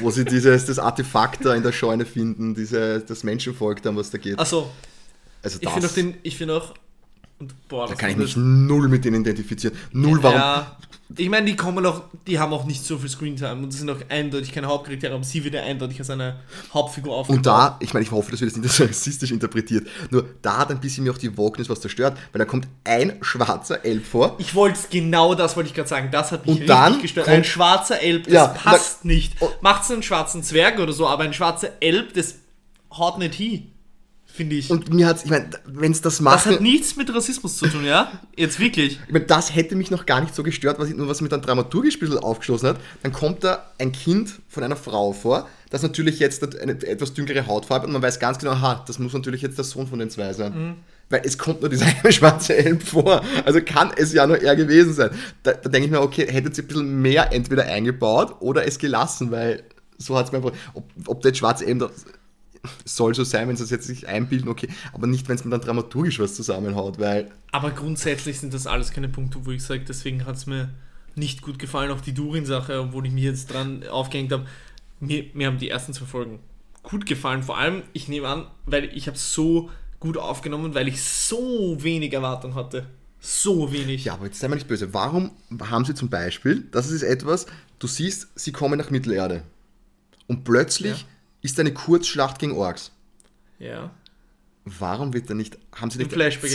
wo 0.00 0.10
sie 0.10 0.24
dieses 0.24 0.66
das 0.66 0.78
Artefakt 0.78 1.44
da 1.44 1.54
in 1.54 1.62
der 1.62 1.72
Scheune 1.72 2.04
finden, 2.06 2.54
diese, 2.54 3.00
das 3.00 3.24
Menschenvolk 3.24 3.82
dann, 3.82 3.96
was 3.96 4.10
da 4.10 4.18
geht. 4.18 4.38
Achso, 4.38 4.70
Also 5.42 5.58
ich 5.60 5.68
finde 5.68 5.76
auch 5.76 5.80
das, 5.80 5.94
den, 5.94 6.14
ich 6.22 6.36
finde 6.36 6.56
auch, 6.56 6.74
und 7.42 7.68
boah, 7.68 7.88
da 7.88 7.94
kann 7.94 8.10
ich 8.10 8.16
mich 8.16 8.36
null 8.36 8.88
mit 8.88 9.04
denen 9.04 9.22
identifizieren. 9.22 9.76
Null, 9.92 10.22
warum? 10.22 10.38
Ja, 10.38 10.76
ich 11.16 11.28
meine, 11.28 11.44
die 11.46 11.56
kommen 11.56 11.84
auch, 11.84 12.02
die 12.26 12.38
haben 12.38 12.52
auch 12.52 12.64
nicht 12.64 12.84
so 12.84 12.96
viel 12.98 13.08
Screentime 13.08 13.62
und 13.62 13.70
sind 13.72 13.90
auch 13.90 13.98
eindeutig 14.08 14.52
keine 14.52 14.68
Hauptcharaktere, 14.68 15.14
aber 15.14 15.24
sie 15.24 15.42
wird 15.44 15.54
ja 15.54 15.62
eindeutig 15.62 15.98
als 15.98 16.08
eine 16.10 16.40
Hauptfigur 16.72 17.14
aufgebaut. 17.14 17.36
Und 17.38 17.46
da, 17.46 17.76
ich 17.80 17.92
meine, 17.92 18.04
ich 18.04 18.12
hoffe, 18.12 18.30
dass 18.30 18.40
wir 18.40 18.48
das 18.48 18.56
nicht 18.56 18.72
so 18.72 18.84
rassistisch 18.84 19.30
interpretiert. 19.30 19.86
Nur 20.10 20.24
da 20.40 20.58
hat 20.58 20.70
ein 20.70 20.80
bisschen 20.80 21.04
mir 21.04 21.10
auch 21.12 21.18
die 21.18 21.36
Wokeness 21.36 21.68
was 21.68 21.80
zerstört, 21.80 22.16
weil 22.32 22.38
da 22.38 22.44
kommt 22.44 22.66
ein 22.84 23.18
schwarzer 23.20 23.84
Elb 23.84 24.06
vor. 24.06 24.36
Ich 24.38 24.54
wollte 24.54 24.78
genau 24.90 25.34
das 25.34 25.56
wollte 25.56 25.68
ich 25.68 25.74
gerade 25.74 25.88
sagen. 25.88 26.08
Das 26.12 26.32
hat 26.32 26.46
mich 26.46 26.60
Und 26.60 26.66
dann 26.68 26.84
richtig 26.94 27.02
gestört. 27.14 27.28
ein 27.28 27.44
schwarzer 27.44 28.00
Elb, 28.00 28.24
das 28.24 28.32
Ja, 28.32 28.46
passt 28.46 29.04
nicht. 29.04 29.34
Oh. 29.40 29.48
Macht's 29.60 29.90
einen 29.90 30.02
schwarzen 30.04 30.42
Zwerg 30.42 30.78
oder 30.78 30.92
so, 30.92 31.06
aber 31.08 31.24
ein 31.24 31.34
schwarzer 31.34 31.70
Elb, 31.80 32.14
das 32.14 32.36
haut 32.96 33.18
nicht 33.18 33.34
hin. 33.34 33.71
Finde 34.34 34.56
ich. 34.56 34.70
Und 34.70 34.92
mir 34.94 35.06
hat's, 35.06 35.24
ich 35.24 35.30
meine, 35.30 35.50
wenn 35.66 35.92
es 35.92 36.00
das 36.00 36.14
das 36.14 36.20
macht. 36.22 36.46
hat 36.46 36.62
nichts 36.62 36.96
mit 36.96 37.14
Rassismus 37.14 37.58
zu 37.58 37.66
tun, 37.66 37.84
ja? 37.84 38.10
Jetzt 38.34 38.58
wirklich. 38.58 38.98
Ich 39.06 39.12
meine, 39.12 39.26
das 39.26 39.54
hätte 39.54 39.76
mich 39.76 39.90
noch 39.90 40.06
gar 40.06 40.22
nicht 40.22 40.34
so 40.34 40.42
gestört, 40.42 40.78
was, 40.78 40.88
ich, 40.88 40.96
nur 40.96 41.06
was 41.06 41.20
mir 41.20 41.28
dann 41.28 41.42
dramaturgisch 41.42 41.96
ein 41.96 42.00
bisschen 42.00 42.18
aufgeschlossen 42.18 42.70
hat. 42.70 42.80
Dann 43.02 43.12
kommt 43.12 43.44
da 43.44 43.70
ein 43.78 43.92
Kind 43.92 44.40
von 44.48 44.62
einer 44.62 44.76
Frau 44.76 45.12
vor, 45.12 45.48
das 45.68 45.82
natürlich 45.82 46.18
jetzt 46.18 46.42
eine 46.58 46.72
etwas 46.72 47.12
dünkere 47.12 47.46
Hautfarbe 47.46 47.82
hat 47.82 47.86
und 47.88 47.92
man 47.92 48.00
weiß 48.00 48.20
ganz 48.20 48.38
genau, 48.38 48.52
aha, 48.52 48.82
das 48.86 48.98
muss 48.98 49.12
natürlich 49.12 49.42
jetzt 49.42 49.58
der 49.58 49.66
Sohn 49.66 49.86
von 49.86 49.98
den 49.98 50.08
zwei 50.08 50.32
sein. 50.32 50.76
Weil 51.10 51.22
es 51.24 51.36
kommt 51.36 51.60
nur 51.60 51.68
dieser 51.68 51.86
eine 52.02 52.12
schwarze 52.12 52.56
Elb 52.56 52.82
vor. 52.82 53.22
Also 53.44 53.60
kann 53.60 53.92
es 53.96 54.14
ja 54.14 54.26
nur 54.26 54.40
er 54.40 54.56
gewesen 54.56 54.94
sein. 54.94 55.10
Da, 55.42 55.52
da 55.52 55.68
denke 55.68 55.86
ich 55.86 55.92
mir, 55.92 56.00
okay, 56.00 56.26
hättet 56.26 56.56
ihr 56.56 56.64
ein 56.64 56.68
bisschen 56.68 57.02
mehr 57.02 57.32
entweder 57.32 57.66
eingebaut 57.66 58.36
oder 58.40 58.66
es 58.66 58.78
gelassen, 58.78 59.30
weil 59.30 59.62
so 59.98 60.16
hat 60.16 60.26
es 60.26 60.32
mir 60.32 60.38
einfach. 60.38 60.52
Ob, 60.72 60.84
ob 61.06 61.20
der 61.20 61.34
schwarze 61.34 61.66
Elb 61.66 61.80
da 61.80 61.90
soll 62.84 63.14
so 63.14 63.24
sein, 63.24 63.48
wenn 63.48 63.56
sie 63.56 63.64
es 63.64 63.70
jetzt 63.70 63.86
sich 63.86 64.06
einbilden, 64.06 64.48
okay, 64.48 64.68
aber 64.92 65.06
nicht, 65.06 65.28
wenn 65.28 65.36
es 65.36 65.44
mir 65.44 65.50
dann 65.50 65.60
dramaturgisch 65.60 66.18
was 66.20 66.34
zusammenhaut, 66.34 66.98
weil 66.98 67.30
Aber 67.50 67.70
grundsätzlich 67.70 68.38
sind 68.40 68.54
das 68.54 68.66
alles 68.66 68.92
keine 68.92 69.08
Punkte, 69.08 69.44
wo 69.44 69.50
ich 69.50 69.62
sage, 69.62 69.84
deswegen 69.86 70.24
hat 70.26 70.36
es 70.36 70.46
mir 70.46 70.70
nicht 71.14 71.42
gut 71.42 71.58
gefallen. 71.58 71.90
Auch 71.90 72.00
die 72.00 72.14
Durin-Sache, 72.14 72.80
obwohl 72.80 73.06
ich 73.06 73.12
mich 73.12 73.24
jetzt 73.24 73.52
dran 73.52 73.86
aufgehängt 73.88 74.32
habe. 74.32 74.46
Mir, 75.00 75.26
mir 75.34 75.48
haben 75.48 75.58
die 75.58 75.68
ersten 75.68 75.92
zwei 75.92 76.06
Folgen 76.06 76.38
gut 76.82 77.06
gefallen. 77.06 77.42
Vor 77.42 77.58
allem, 77.58 77.82
ich 77.92 78.08
nehme 78.08 78.28
an, 78.28 78.46
weil 78.66 78.84
ich 78.96 79.08
habe 79.08 79.18
so 79.18 79.70
gut 80.00 80.16
aufgenommen, 80.16 80.74
weil 80.74 80.88
ich 80.88 81.02
so 81.02 81.76
wenig 81.80 82.12
Erwartung 82.12 82.54
hatte. 82.54 82.86
So 83.20 83.72
wenig. 83.72 84.04
Ja, 84.04 84.14
aber 84.14 84.26
jetzt 84.26 84.40
sei 84.40 84.48
mal 84.48 84.56
nicht 84.56 84.68
böse. 84.68 84.92
Warum 84.92 85.30
haben 85.60 85.84
sie 85.84 85.94
zum 85.94 86.08
Beispiel, 86.08 86.66
das 86.72 86.90
ist 86.90 87.02
etwas, 87.02 87.46
du 87.78 87.86
siehst, 87.86 88.28
sie 88.34 88.52
kommen 88.52 88.78
nach 88.78 88.90
Mittelerde. 88.90 89.42
Und 90.26 90.44
plötzlich 90.44 91.02
Ja. 91.02 91.06
Ist 91.42 91.58
eine 91.60 91.72
Kurzschlacht 91.72 92.38
gegen 92.38 92.52
Orks. 92.52 92.92
ja. 93.58 93.90
Warum 94.64 95.12
wird 95.12 95.28
da 95.28 95.34
nicht, 95.34 95.58
haben 95.74 95.90
sie 95.90 95.98
nicht 95.98 96.12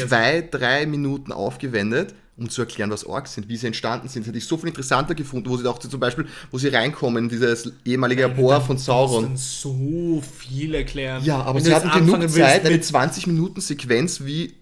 zwei, 0.08 0.42
drei 0.42 0.86
Minuten 0.86 1.34
aufgewendet, 1.34 2.16
um 2.38 2.50
zu 2.50 2.62
erklären, 2.62 2.90
was 2.90 3.06
Orks 3.06 3.34
sind, 3.34 3.50
wie 3.50 3.58
sie 3.58 3.68
entstanden 3.68 4.08
sind? 4.08 4.22
Das 4.22 4.30
hätte 4.30 4.38
ich 4.38 4.46
so 4.46 4.56
viel 4.56 4.70
interessanter 4.70 5.14
gefunden, 5.14 5.50
wo 5.50 5.58
sie 5.58 5.70
auch 5.70 5.78
zum 5.78 6.00
Beispiel, 6.00 6.26
wo 6.50 6.58
sie 6.58 6.70
reinkommen, 6.70 7.26
in 7.26 7.30
dieses 7.30 7.70
ehemalige 7.84 8.22
Labor 8.22 8.62
von 8.62 8.78
Sauron. 8.78 9.36
so 9.36 10.22
viel 10.22 10.74
erklären. 10.74 11.22
Ja, 11.26 11.42
aber 11.42 11.56
Wenn 11.60 11.66
sie 11.66 11.76
hatten 11.76 11.92
genug 11.92 12.30
Zeit, 12.30 12.62
eine 12.66 12.76
willst 12.76 12.96
20-Minuten-Sequenz, 12.96 14.24
wie 14.24 14.54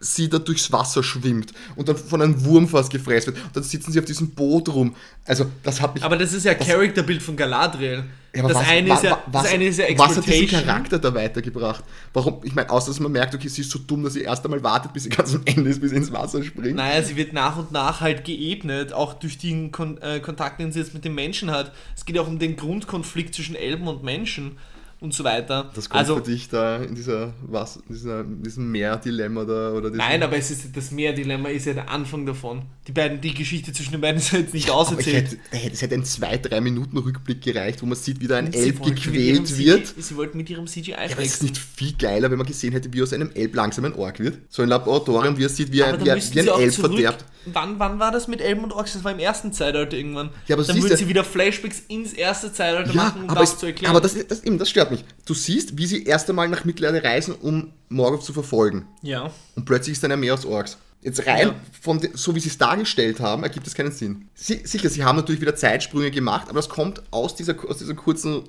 sie 0.00 0.28
da 0.28 0.38
durchs 0.38 0.70
Wasser 0.72 1.02
schwimmt 1.02 1.52
und 1.76 1.88
dann 1.88 1.96
von 1.96 2.22
einem 2.22 2.44
Wurm 2.44 2.68
fast 2.68 2.90
gefressen 2.90 3.34
wird. 3.34 3.44
Und 3.46 3.56
dann 3.56 3.62
sitzen 3.64 3.90
sie 3.92 3.98
auf 3.98 4.04
diesem 4.04 4.30
Boot 4.30 4.68
rum. 4.68 4.94
Also, 5.24 5.46
das 5.62 5.80
hat 5.80 5.94
mich. 5.94 6.04
aber 6.04 6.16
das 6.16 6.32
ist 6.32 6.44
ja 6.44 6.54
Charakterbild 6.54 7.22
von 7.22 7.36
Galadriel. 7.36 8.04
Ja, 8.34 8.44
aber 8.44 8.52
das, 8.52 8.62
was- 8.62 8.68
eine 8.68 8.88
wa- 8.90 8.94
ist 8.94 9.02
ja, 9.04 9.10
wa- 9.12 9.22
was, 9.26 9.42
das 9.44 9.52
eine 9.52 9.64
ist 9.64 9.78
ja 9.78 9.84
was 9.96 10.16
hat 10.16 10.26
diesen. 10.26 10.48
Charakter 10.48 10.98
da 10.98 11.14
weitergebracht? 11.14 11.82
Warum? 12.12 12.40
Ich 12.44 12.54
meine, 12.54 12.70
außer 12.70 12.88
dass 12.88 13.00
man 13.00 13.10
merkt, 13.10 13.34
okay, 13.34 13.48
sie 13.48 13.62
ist 13.62 13.70
so 13.70 13.78
dumm, 13.80 14.04
dass 14.04 14.12
sie 14.12 14.22
erst 14.22 14.44
einmal 14.44 14.62
wartet, 14.62 14.92
bis 14.92 15.04
sie 15.04 15.08
ganz 15.08 15.34
am 15.34 15.42
Ende 15.46 15.70
ist, 15.70 15.80
bis 15.80 15.90
sie 15.90 15.96
ins 15.96 16.12
Wasser 16.12 16.44
springt. 16.44 16.76
Naja, 16.76 17.02
sie 17.02 17.16
wird 17.16 17.32
nach 17.32 17.56
und 17.56 17.72
nach 17.72 18.00
halt 18.00 18.24
geebnet, 18.24 18.92
auch 18.92 19.14
durch 19.14 19.38
den 19.38 19.72
Kon 19.72 19.98
äh, 20.02 20.20
Kontakt, 20.20 20.60
den 20.60 20.70
sie 20.72 20.78
jetzt 20.80 20.94
mit 20.94 21.04
den 21.04 21.14
Menschen 21.14 21.50
hat. 21.50 21.72
Es 21.96 22.04
geht 22.04 22.18
auch 22.18 22.28
um 22.28 22.38
den 22.38 22.56
Grundkonflikt 22.56 23.34
zwischen 23.34 23.54
Elben 23.56 23.88
und 23.88 24.02
Menschen 24.04 24.58
und 25.00 25.14
so 25.14 25.22
weiter. 25.24 25.70
Das 25.74 25.88
kommt 25.88 26.00
also, 26.00 26.16
für 26.16 26.22
dich 26.22 26.48
da 26.48 26.76
in 26.78 26.94
dieser 26.94 27.32
was, 27.42 27.76
in 27.76 27.94
dieser, 27.94 28.24
diesem 28.24 28.70
Meer-Dilemma 28.72 29.44
da 29.44 29.72
oder 29.72 29.90
nein, 29.90 30.22
aber 30.22 30.36
es 30.36 30.50
ist 30.50 30.76
das 30.76 30.90
Meerdilemma 30.90 31.48
ist 31.50 31.66
ja 31.66 31.74
der 31.74 31.88
Anfang 31.90 32.26
davon. 32.26 32.62
Die 32.86 32.92
beiden, 32.92 33.20
die 33.20 33.34
Geschichte 33.34 33.72
zwischen 33.72 33.92
den 33.92 34.00
beiden 34.00 34.18
ist 34.18 34.32
ja 34.32 34.40
jetzt 34.40 34.54
nicht 34.54 34.66
ich 34.66 34.70
auserzählt. 34.72 35.30
hätte, 35.30 35.56
hätte, 35.56 35.74
es 35.74 35.82
hätte 35.82 35.94
ein 35.94 36.04
2-3 36.04 36.60
Minuten 36.60 36.98
Rückblick 36.98 37.42
gereicht, 37.42 37.82
wo 37.82 37.86
man 37.86 37.96
sieht, 37.96 38.20
wie 38.20 38.26
da 38.26 38.38
ein 38.38 38.52
Elb 38.52 38.82
gequält 38.82 39.46
CGI 39.46 39.66
wird. 39.66 39.94
Sie 39.96 40.16
wollten 40.16 40.36
mit 40.36 40.50
ihrem 40.50 40.66
CGI 40.66 40.90
Ja, 40.90 40.96
aber 41.12 41.22
es 41.22 41.34
ist 41.34 41.42
nicht 41.44 41.58
viel 41.58 41.92
geiler, 41.96 42.30
wenn 42.30 42.38
man 42.38 42.46
gesehen 42.46 42.72
hätte, 42.72 42.92
wie 42.92 43.02
aus 43.02 43.12
einem 43.12 43.30
Elb 43.34 43.54
langsam 43.54 43.84
ein 43.84 43.94
Ork 43.94 44.18
wird. 44.18 44.38
So 44.48 44.62
ein 44.62 44.68
Laboratorium, 44.68 45.36
wie 45.38 45.44
er 45.44 45.48
sieht, 45.48 45.70
wie, 45.72 45.82
ein, 45.82 46.00
wie, 46.00 46.04
wie 46.06 46.10
ein 46.10 46.48
Elb 46.48 46.72
zurück. 46.72 46.92
verderbt. 46.92 47.24
Wann, 47.52 47.78
wann 47.78 47.98
war 47.98 48.10
das 48.10 48.28
mit 48.28 48.40
Elben 48.40 48.64
und 48.64 48.72
Orks? 48.72 48.92
Das 48.94 49.04
war 49.04 49.12
im 49.12 49.18
ersten 49.18 49.52
Zeitalter 49.52 49.96
irgendwann. 49.96 50.30
Ja, 50.46 50.56
aber 50.56 50.64
dann 50.64 50.82
würden 50.82 50.96
sie 50.96 51.08
wieder 51.08 51.24
Flashbacks 51.24 51.82
ins 51.88 52.12
erste 52.12 52.52
Zeitalter 52.52 52.90
Ja, 52.90 53.04
machen, 53.04 53.22
um 53.28 53.34
das 53.34 53.58
zu 53.58 53.66
erklären. 53.66 53.90
aber 53.90 54.00
das, 54.00 54.16
das, 54.26 54.42
eben, 54.44 54.58
das 54.58 54.68
stört 54.68 54.87
mich. 54.90 55.04
Du 55.26 55.34
siehst, 55.34 55.76
wie 55.78 55.86
sie 55.86 56.04
erst 56.04 56.28
einmal 56.28 56.48
nach 56.48 56.64
Mittelerde 56.64 57.02
reisen, 57.02 57.34
um 57.34 57.72
Morgoth 57.88 58.24
zu 58.24 58.32
verfolgen. 58.32 58.86
ja. 59.02 59.30
Und 59.56 59.64
plötzlich 59.64 59.94
ist 59.94 60.02
dann 60.04 60.12
ein 60.12 60.20
Meer 60.20 60.34
aus 60.34 60.44
Orks. 60.44 60.78
Jetzt 61.00 61.24
rein, 61.26 61.48
Ja. 61.48 61.54
von 61.80 62.00
so 62.14 62.34
wie 62.34 62.40
sie 62.40 62.48
es 62.48 62.58
dargestellt 62.58 63.20
haben, 63.20 63.44
ergibt 63.44 63.66
es 63.68 63.74
keinen 63.74 63.92
Sinn. 63.92 64.28
Sie, 64.34 64.60
sicher, 64.64 64.88
sie 64.90 65.04
haben 65.04 65.16
natürlich 65.16 65.40
wieder 65.40 65.54
Zeitsprünge 65.54 66.10
gemacht, 66.10 66.46
aber 66.48 66.56
das 66.58 66.68
kommt 66.68 67.02
aus 67.12 67.36
dieser, 67.36 67.54
aus 67.68 67.78
dieser 67.78 67.94
kurzen 67.94 68.42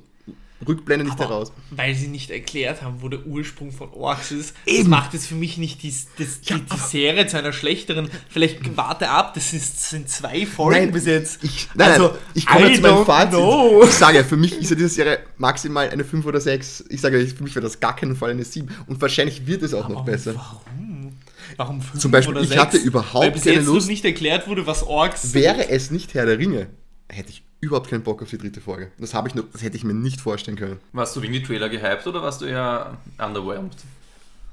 Rückblende 0.68 1.06
nicht 1.06 1.14
Aber 1.20 1.30
heraus. 1.30 1.52
Weil 1.72 1.96
sie 1.96 2.08
nicht 2.08 2.30
erklärt 2.32 2.82
haben, 2.82 3.02
wo 3.02 3.08
der 3.10 3.26
Ursprung 3.26 3.72
von 3.72 3.90
Orks 3.92 4.32
ist. 4.32 4.54
Das 4.66 4.74
Eben. 4.76 4.90
macht 4.90 5.14
jetzt 5.14 5.28
für 5.28 5.36
mich 5.36 5.58
nicht 5.58 5.84
die, 5.84 5.94
das, 6.18 6.42
die, 6.42 6.54
die 6.62 6.78
Serie 6.78 7.28
zu 7.28 7.38
einer 7.38 7.54
schlechteren. 7.54 8.10
Vielleicht 8.30 8.76
warte 8.78 9.10
ab, 9.10 9.34
das 9.34 9.54
ist, 9.54 9.90
sind 9.90 10.10
zwei 10.10 10.46
Folgen 10.46 10.92
bis 10.92 11.06
jetzt. 11.06 11.44
Ich, 11.44 11.70
nein, 11.76 11.92
Also, 11.92 12.08
nein, 12.10 12.18
ich 12.34 12.46
komme 12.46 12.74
zu 12.74 12.82
meinem 12.82 13.06
Fazit. 13.06 13.30
know. 13.32 13.84
Ich 13.84 13.92
sage, 13.92 14.24
für 14.24 14.38
mich 14.38 14.54
ist 14.58 14.70
ja 14.70 14.76
diese 14.76 14.90
Serie 14.90 15.20
maximal 15.38 15.90
eine 15.90 16.04
5 16.04 16.26
oder 16.26 16.42
6. 16.42 16.86
Ich 16.90 17.02
sage, 17.02 17.26
für 17.28 17.44
mich 17.44 17.56
wäre 17.56 17.64
das 17.64 17.80
gar 17.80 17.96
keinen 17.96 18.16
Fall 18.16 18.32
eine 18.32 18.44
7. 18.44 18.68
Und 18.88 19.02
wahrscheinlich 19.02 19.48
wird 19.48 19.64
es 19.64 19.74
auch 19.74 19.88
noch 19.88 20.02
Aber 20.02 20.12
besser. 20.12 20.36
Warum? 20.36 21.18
Warum 21.56 21.82
fünf 21.82 22.00
Zum 22.02 22.12
Beispiel, 22.12 22.36
oder 22.36 22.44
ich 22.44 22.50
sechs? 22.50 22.62
hatte 22.62 22.78
überhaupt 22.78 23.26
Weil 23.26 23.32
bis 23.32 23.44
keine 23.44 23.56
jetzt 23.56 23.66
noch 23.66 23.74
Lust- 23.74 23.88
nicht 23.88 24.06
erklärt 24.06 24.48
wurde, 24.48 24.68
was 24.68 24.84
Orks 24.84 25.34
Wäre 25.34 25.70
es 25.70 25.90
nicht 25.90 26.14
Herr 26.14 26.26
der 26.26 26.38
Ringe, 26.38 26.68
hätte 27.10 27.32
ich 27.32 27.44
überhaupt 27.62 27.90
keinen 27.90 28.04
Bock 28.04 28.22
auf 28.22 28.30
die 28.30 28.38
dritte 28.38 28.62
Folge. 28.62 28.92
Das, 28.98 29.14
habe 29.14 29.28
ich 29.28 29.36
nur, 29.36 29.46
das 29.52 29.62
hätte 29.64 29.78
ich 29.78 29.84
mir 29.84 29.94
nicht 29.94 30.22
vorstellen 30.22 30.58
können. 30.58 30.80
Warst 30.94 31.16
du 31.16 31.22
wegen 31.22 31.34
die 31.34 31.44
Trailer 31.44 31.70
gehypt 31.70 32.08
oder 32.08 32.22
warst 32.22 32.42
du 32.42 32.46
eher 32.46 32.98
underwhelmed? 33.18 33.76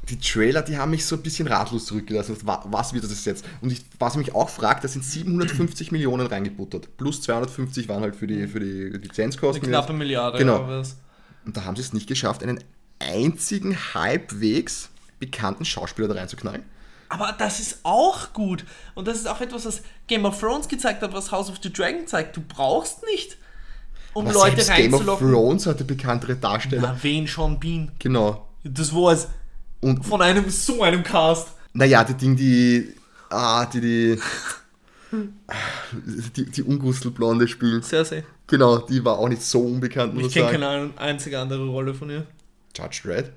Die 0.09 0.19
Trailer, 0.19 0.63
die 0.63 0.79
haben 0.79 0.93
mich 0.93 1.05
so 1.05 1.17
ein 1.17 1.23
bisschen 1.23 1.49
ratlos 1.49 1.87
zurückgelassen. 1.87 2.37
Was, 2.45 2.93
wird 2.93 3.05
das 3.05 3.25
jetzt? 3.25 3.45
Und 3.61 3.73
ich, 3.73 3.85
was 3.99 4.13
ich 4.13 4.19
mich 4.19 4.35
auch 4.35 4.49
fragt, 4.49 4.85
da 4.85 4.89
sind 4.89 5.05
750 5.05 5.91
Millionen 5.91 6.27
reingebuttert. 6.29 6.97
Plus 6.97 7.23
250 7.23 7.89
waren 7.89 8.03
halt 8.03 8.15
für 8.15 8.29
die, 8.29 8.47
für 8.47 8.61
die 8.61 8.87
Eine 8.87 8.99
Lizenzkosten. 8.99 9.67
knappe 9.67 9.93
Milliarde 9.93 10.39
Genau. 10.39 10.83
Und 11.45 11.57
da 11.57 11.65
haben 11.65 11.77
sie 11.77 11.83
es 11.83 11.93
nicht 11.93 12.07
geschafft, 12.09 12.43
einen 12.43 12.63
einzigen 13.01 13.77
halbwegs 13.95 14.91
bekannten 15.19 15.65
Schauspieler 15.65 16.09
da 16.09 16.15
reinzuknallen. 16.15 16.63
Aber 17.09 17.35
das 17.39 17.61
ist 17.61 17.79
auch 17.85 18.33
gut. 18.33 18.65
Und 18.95 19.07
das 19.09 19.17
ist 19.19 19.29
auch 19.29 19.41
etwas, 19.41 19.65
was 19.67 19.83
Game 20.07 20.25
of 20.25 20.39
Thrones 20.41 20.67
gezeigt 20.69 21.03
hat, 21.03 21.13
was 21.13 21.31
House 21.31 21.49
of 21.49 21.57
the 21.63 21.73
Dragon 21.73 22.07
zeigt. 22.07 22.37
Du 22.37 22.43
brauchst 22.47 23.05
nicht, 23.05 23.37
um 24.13 24.25
Aber 24.27 24.35
Leute 24.35 24.63
selbst 24.63 24.77
Game 24.77 24.93
of 24.95 25.01
reinzulocken. 25.01 25.31
Thrones 25.31 25.67
hatte 25.67 25.85
bekanntere 25.85 26.37
Darsteller. 26.37 26.83
Na, 26.95 26.99
wen 27.03 27.27
Sean 27.27 27.59
Bean? 27.61 27.93
Genau. 27.99 28.49
Das 28.65 28.93
war's. 28.95 29.29
Und 29.81 30.05
Von 30.05 30.23
einem 30.23 30.49
so 30.51 30.83
einem 30.83 31.03
Cast. 31.03 31.49
naja, 31.73 32.03
die 32.03 32.15
Ding, 32.15 32.35
die. 32.37 32.95
Ah, 33.31 33.67
die, 33.67 33.81
die. 33.81 34.21
Die, 36.35 36.45
die 36.51 36.63
Ungustelblonde 36.63 37.47
spielen. 37.49 37.83
Cersei. 37.83 38.25
Genau, 38.49 38.79
die 38.79 39.05
war 39.05 39.19
auch 39.19 39.29
nicht 39.29 39.43
so 39.43 39.61
unbekannt, 39.61 40.21
Ich 40.21 40.33
kenne 40.35 40.51
keine 40.51 40.69
ein- 40.69 40.99
einzige 40.99 41.39
andere 41.39 41.67
Rolle 41.69 41.95
von 41.95 42.11
ihr. 42.11 42.27
Judge 42.77 43.01
Dredd. 43.05 43.33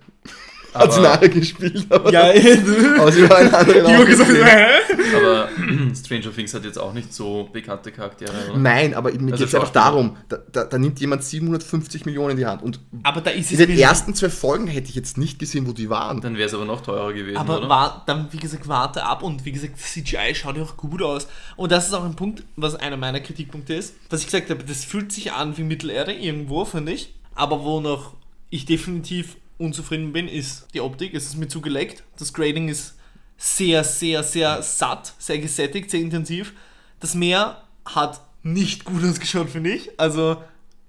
Hat 0.74 0.94
sie 0.94 1.02
nachher 1.02 1.30
gespielt, 1.30 1.86
aber, 1.90 2.12
Ja, 2.12 2.22
aber 3.00 3.12
sie 3.12 3.30
war 3.30 3.38
eine 3.38 3.58
andere 3.58 3.82
die 3.84 3.88
haben 3.94 4.06
gesagt, 4.06 4.30
hä? 4.32 5.16
Aber 5.16 5.50
Stranger 5.96 6.34
Things 6.34 6.54
hat 6.54 6.64
jetzt 6.66 6.78
auch 6.78 6.94
nicht 6.94 7.14
so 7.14 7.50
bekannte 7.52 7.92
Charaktere, 7.92 8.32
oder? 8.50 8.58
Nein, 8.60 8.94
aber 8.94 9.12
mir 9.12 9.32
Also 9.32 9.46
geht 9.46 9.48
es 9.48 9.56
einfach 9.56 9.70
darum, 9.72 10.18
da, 10.28 10.38
da, 10.52 10.64
da 10.66 10.78
nimmt 10.78 11.00
jemand 11.00 11.24
750 11.24 12.06
Millionen 12.06 12.32
in 12.32 12.38
die 12.38 12.46
Hand. 12.46 12.62
Und 12.62 12.80
Aber 13.04 13.22
da 13.22 13.32
ist 13.32 13.52
in 13.52 13.60
es 13.60 13.66
den 13.68 13.76
mir- 13.76 13.82
ersten 13.82 14.14
zwei 14.14 14.30
Folgen 14.30 14.68
hätte 14.68 14.90
ich 14.90 14.96
jetzt 14.96 15.18
nicht 15.18 15.40
gesehen, 15.40 15.68
wo 15.68 15.72
die 15.72 15.90
waren. 15.90 16.22
Dann 16.22 16.36
wäre 16.38 16.48
es 16.48 16.54
aber 16.54 16.66
noch 16.66 16.82
teurer 16.82 17.14
gewesen, 17.14 17.38
Aber 17.38 17.58
oder? 17.60 17.70
war, 17.70 18.04
dann, 18.06 18.28
wie 18.32 18.38
gesagt, 18.38 18.68
warte 18.68 19.04
ab 19.04 19.24
und 19.24 19.46
wie 19.46 19.52
gesagt, 19.52 19.78
CGI 19.80 20.36
schaut 20.36 20.58
ja 20.58 20.64
auch 20.64 20.78
gut 20.78 21.02
aus. 21.02 21.28
Und 21.56 21.72
das 21.72 21.88
ist 21.88 21.94
auch 21.94 22.04
ein 22.04 22.16
Punkt, 22.16 22.44
was 22.56 22.76
einer 22.76 22.98
meiner 22.98 23.20
Kritikpunkte 23.20 23.74
ist. 23.74 23.96
Was 24.10 24.20
ich 24.22 24.28
gesagt 24.28 24.50
habe, 24.50 24.64
das 24.64 24.84
fühlt 24.84 25.12
sich 25.12 25.32
an 25.32 25.58
wie 25.58 25.64
Mittelerde 25.64 26.14
irgendwo, 26.14 26.66
finde 26.66 26.92
ich. 26.92 27.14
Aber 27.36 27.64
wo 27.64 27.80
noch 27.82 28.14
ich 28.52 28.66
definitiv 28.66 29.38
unzufrieden 29.60 30.12
bin, 30.12 30.28
ist 30.28 30.68
die 30.74 30.82
Optik. 30.82 31.14
Es 31.14 31.26
ist 31.26 31.38
mir 31.38 31.48
zugeleckt. 31.48 32.04
Das 32.18 32.34
Grading 32.34 32.70
ist 32.70 32.96
sehr, 33.38 33.84
sehr, 33.84 34.24
sehr 34.24 34.64
satt, 34.64 35.14
sehr 35.20 35.38
gesättigt, 35.38 35.92
sehr 35.92 36.00
intensiv. 36.00 36.54
Das 37.00 37.14
Meer 37.14 37.62
hat 37.86 38.22
nicht 38.42 38.86
gut 38.86 39.04
ausgeschaut, 39.04 39.50
finde 39.50 39.72
ich. 39.72 40.00
Also 40.00 40.42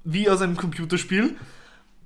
wie 0.05 0.31
aus 0.31 0.41
einem 0.41 0.57
Computerspiel. 0.57 1.37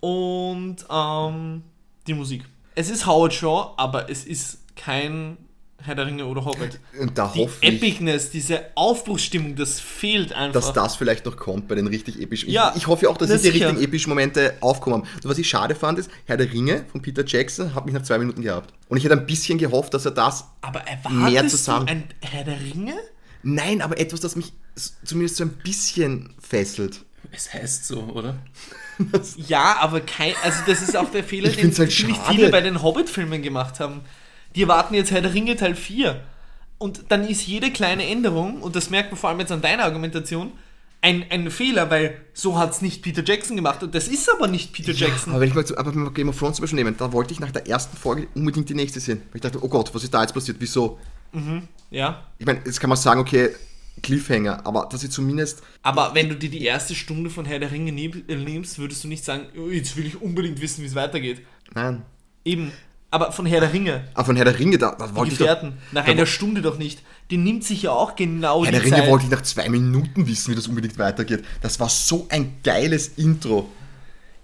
Und 0.00 0.84
ähm, 0.90 1.62
die 2.06 2.14
Musik. 2.14 2.44
Es 2.74 2.90
ist 2.90 3.06
Howard 3.06 3.32
Shaw, 3.32 3.72
aber 3.76 4.10
es 4.10 4.24
ist 4.24 4.58
kein 4.76 5.36
Herr 5.84 5.94
der 5.94 6.06
Ringe 6.06 6.24
oder 6.26 6.44
Hobbit. 6.44 6.80
Und 6.98 7.16
da 7.18 7.30
Die 7.34 7.40
hoffe 7.40 7.58
ich, 7.60 7.68
Epicness, 7.74 8.30
diese 8.30 8.62
Aufbruchsstimmung, 8.74 9.54
das 9.54 9.80
fehlt 9.80 10.32
einfach. 10.32 10.60
dass 10.60 10.72
das 10.72 10.96
vielleicht 10.96 11.26
noch 11.26 11.36
kommt 11.36 11.68
bei 11.68 11.74
den 11.74 11.86
richtig 11.86 12.20
epischen. 12.20 12.50
Ja, 12.50 12.70
ich, 12.70 12.82
ich 12.82 12.86
hoffe 12.86 13.08
auch, 13.10 13.16
dass 13.18 13.28
na 13.28 13.34
jetzt 13.34 13.44
die 13.44 13.50
sicher. 13.50 13.68
richtigen 13.68 13.84
epischen 13.84 14.08
Momente 14.10 14.54
aufkommen. 14.60 15.02
Und 15.02 15.24
was 15.24 15.38
ich 15.38 15.48
schade 15.48 15.74
fand, 15.74 15.98
ist, 15.98 16.10
Herr 16.24 16.36
der 16.36 16.52
Ringe 16.52 16.84
von 16.90 17.02
Peter 17.02 17.24
Jackson 17.26 17.74
hat 17.74 17.84
mich 17.86 17.94
nach 17.94 18.02
zwei 18.02 18.18
Minuten 18.18 18.42
gehabt. 18.42 18.72
Und 18.88 18.96
ich 18.96 19.04
hätte 19.04 19.14
ein 19.16 19.26
bisschen 19.26 19.58
gehofft, 19.58 19.92
dass 19.94 20.04
er 20.04 20.12
das. 20.12 20.44
aber 20.62 20.82
mehr 21.10 21.46
zusammen- 21.48 21.86
du 21.86 21.92
ein 21.92 22.04
Herr 22.22 22.44
der 22.44 22.60
Ringe? 22.60 22.94
Nein, 23.42 23.82
aber 23.82 23.98
etwas, 23.98 24.20
das 24.20 24.36
mich 24.36 24.52
zumindest 25.04 25.36
so 25.36 25.44
ein 25.44 25.50
bisschen 25.50 26.32
fesselt. 26.40 27.04
Es 27.30 27.52
heißt 27.52 27.86
so, 27.86 28.00
oder? 28.04 28.36
Ja, 29.48 29.76
aber 29.80 30.00
kein. 30.00 30.34
Also, 30.44 30.58
das 30.66 30.80
ist 30.80 30.96
auch 30.96 31.10
der 31.10 31.24
Fehler, 31.24 31.48
Ich 31.48 31.56
den 31.56 31.76
halt 31.76 31.92
viele 31.92 32.48
bei 32.50 32.60
den 32.60 32.80
Hobbit-Filmen 32.80 33.42
gemacht 33.42 33.80
haben. 33.80 34.02
Die 34.54 34.62
erwarten 34.62 34.94
jetzt 34.94 35.10
Herr 35.10 35.22
der 35.22 35.34
Ringe 35.34 35.56
Teil 35.56 35.74
4. 35.74 36.20
Und 36.78 37.04
dann 37.08 37.26
ist 37.26 37.46
jede 37.46 37.70
kleine 37.70 38.06
Änderung, 38.06 38.60
und 38.60 38.76
das 38.76 38.90
merkt 38.90 39.10
man 39.10 39.18
vor 39.18 39.30
allem 39.30 39.40
jetzt 39.40 39.52
an 39.52 39.62
deiner 39.62 39.84
Argumentation, 39.84 40.52
ein, 41.00 41.26
ein 41.30 41.50
Fehler, 41.50 41.90
weil 41.90 42.18
so 42.32 42.58
hat 42.58 42.72
es 42.72 42.80
nicht 42.80 43.02
Peter 43.02 43.22
Jackson 43.22 43.56
gemacht. 43.56 43.82
Und 43.82 43.94
das 43.94 44.08
ist 44.08 44.30
aber 44.32 44.48
nicht 44.48 44.72
Peter 44.72 44.92
Jackson. 44.92 45.32
Aber 45.32 45.40
wenn 45.42 45.48
ich 45.48 45.54
mal, 45.54 45.66
zu, 45.66 45.76
aber 45.76 45.94
wenn 45.94 46.02
wir 46.02 46.10
Game 46.12 46.30
of 46.30 46.38
Thrones 46.38 46.56
zum 46.56 46.62
Beispiel 46.62 46.78
nehmen, 46.78 46.96
da 46.96 47.12
wollte 47.12 47.32
ich 47.32 47.40
nach 47.40 47.50
der 47.50 47.68
ersten 47.68 47.96
Folge 47.96 48.26
unbedingt 48.34 48.70
die 48.70 48.74
nächste 48.74 49.00
sehen. 49.00 49.20
Weil 49.28 49.36
ich 49.36 49.42
dachte, 49.42 49.62
oh 49.62 49.68
Gott, 49.68 49.94
was 49.94 50.02
ist 50.02 50.14
da 50.14 50.22
jetzt 50.22 50.32
passiert? 50.32 50.56
Wieso? 50.60 50.98
Ja. 51.90 52.22
Ich 52.38 52.46
meine, 52.46 52.60
jetzt 52.64 52.80
kann 52.80 52.88
man 52.88 52.96
sagen, 52.96 53.20
okay, 53.20 53.50
Cliffhanger, 54.02 54.66
aber 54.66 54.88
dass 54.90 55.00
sie 55.00 55.10
zumindest. 55.10 55.62
Aber 55.82 56.14
wenn 56.14 56.28
du 56.28 56.36
dir 56.36 56.50
die 56.50 56.64
erste 56.64 56.94
Stunde 56.94 57.30
von 57.30 57.44
Herr 57.44 57.58
der 57.58 57.70
Ringe 57.70 57.92
nimmst, 57.92 58.78
würdest 58.78 59.04
du 59.04 59.08
nicht 59.08 59.24
sagen, 59.24 59.46
oh, 59.56 59.68
jetzt 59.68 59.96
will 59.96 60.06
ich 60.06 60.20
unbedingt 60.20 60.60
wissen, 60.60 60.82
wie 60.82 60.86
es 60.86 60.94
weitergeht. 60.94 61.42
Nein. 61.74 62.02
Eben. 62.44 62.72
Aber 63.14 63.30
von 63.30 63.46
Herr 63.46 63.60
der 63.60 63.72
Ringe, 63.72 64.02
Aber 64.14 64.24
von 64.24 64.34
Herr 64.34 64.44
der 64.44 64.58
Ringe, 64.58 64.76
da, 64.76 64.96
da 64.98 65.14
wollte 65.14 65.34
ich. 65.34 65.38
Doch, 65.38 65.62
nach 65.92 66.04
einer 66.04 66.26
Stunde 66.26 66.62
doch 66.62 66.78
nicht. 66.78 67.00
Die 67.30 67.36
nimmt 67.36 67.62
sich 67.62 67.82
ja 67.82 67.92
auch 67.92 68.16
genau 68.16 68.64
Herr 68.64 68.72
die 68.72 68.78
der 68.78 68.84
Ringe 68.86 68.96
Zeit. 68.96 69.08
wollte 69.08 69.26
ich 69.26 69.30
nach 69.30 69.42
zwei 69.42 69.68
Minuten 69.68 70.26
wissen, 70.26 70.50
wie 70.50 70.56
das 70.56 70.66
unbedingt 70.66 70.98
weitergeht. 70.98 71.44
Das 71.62 71.78
war 71.78 71.88
so 71.88 72.26
ein 72.28 72.56
geiles 72.64 73.06
Intro. 73.16 73.68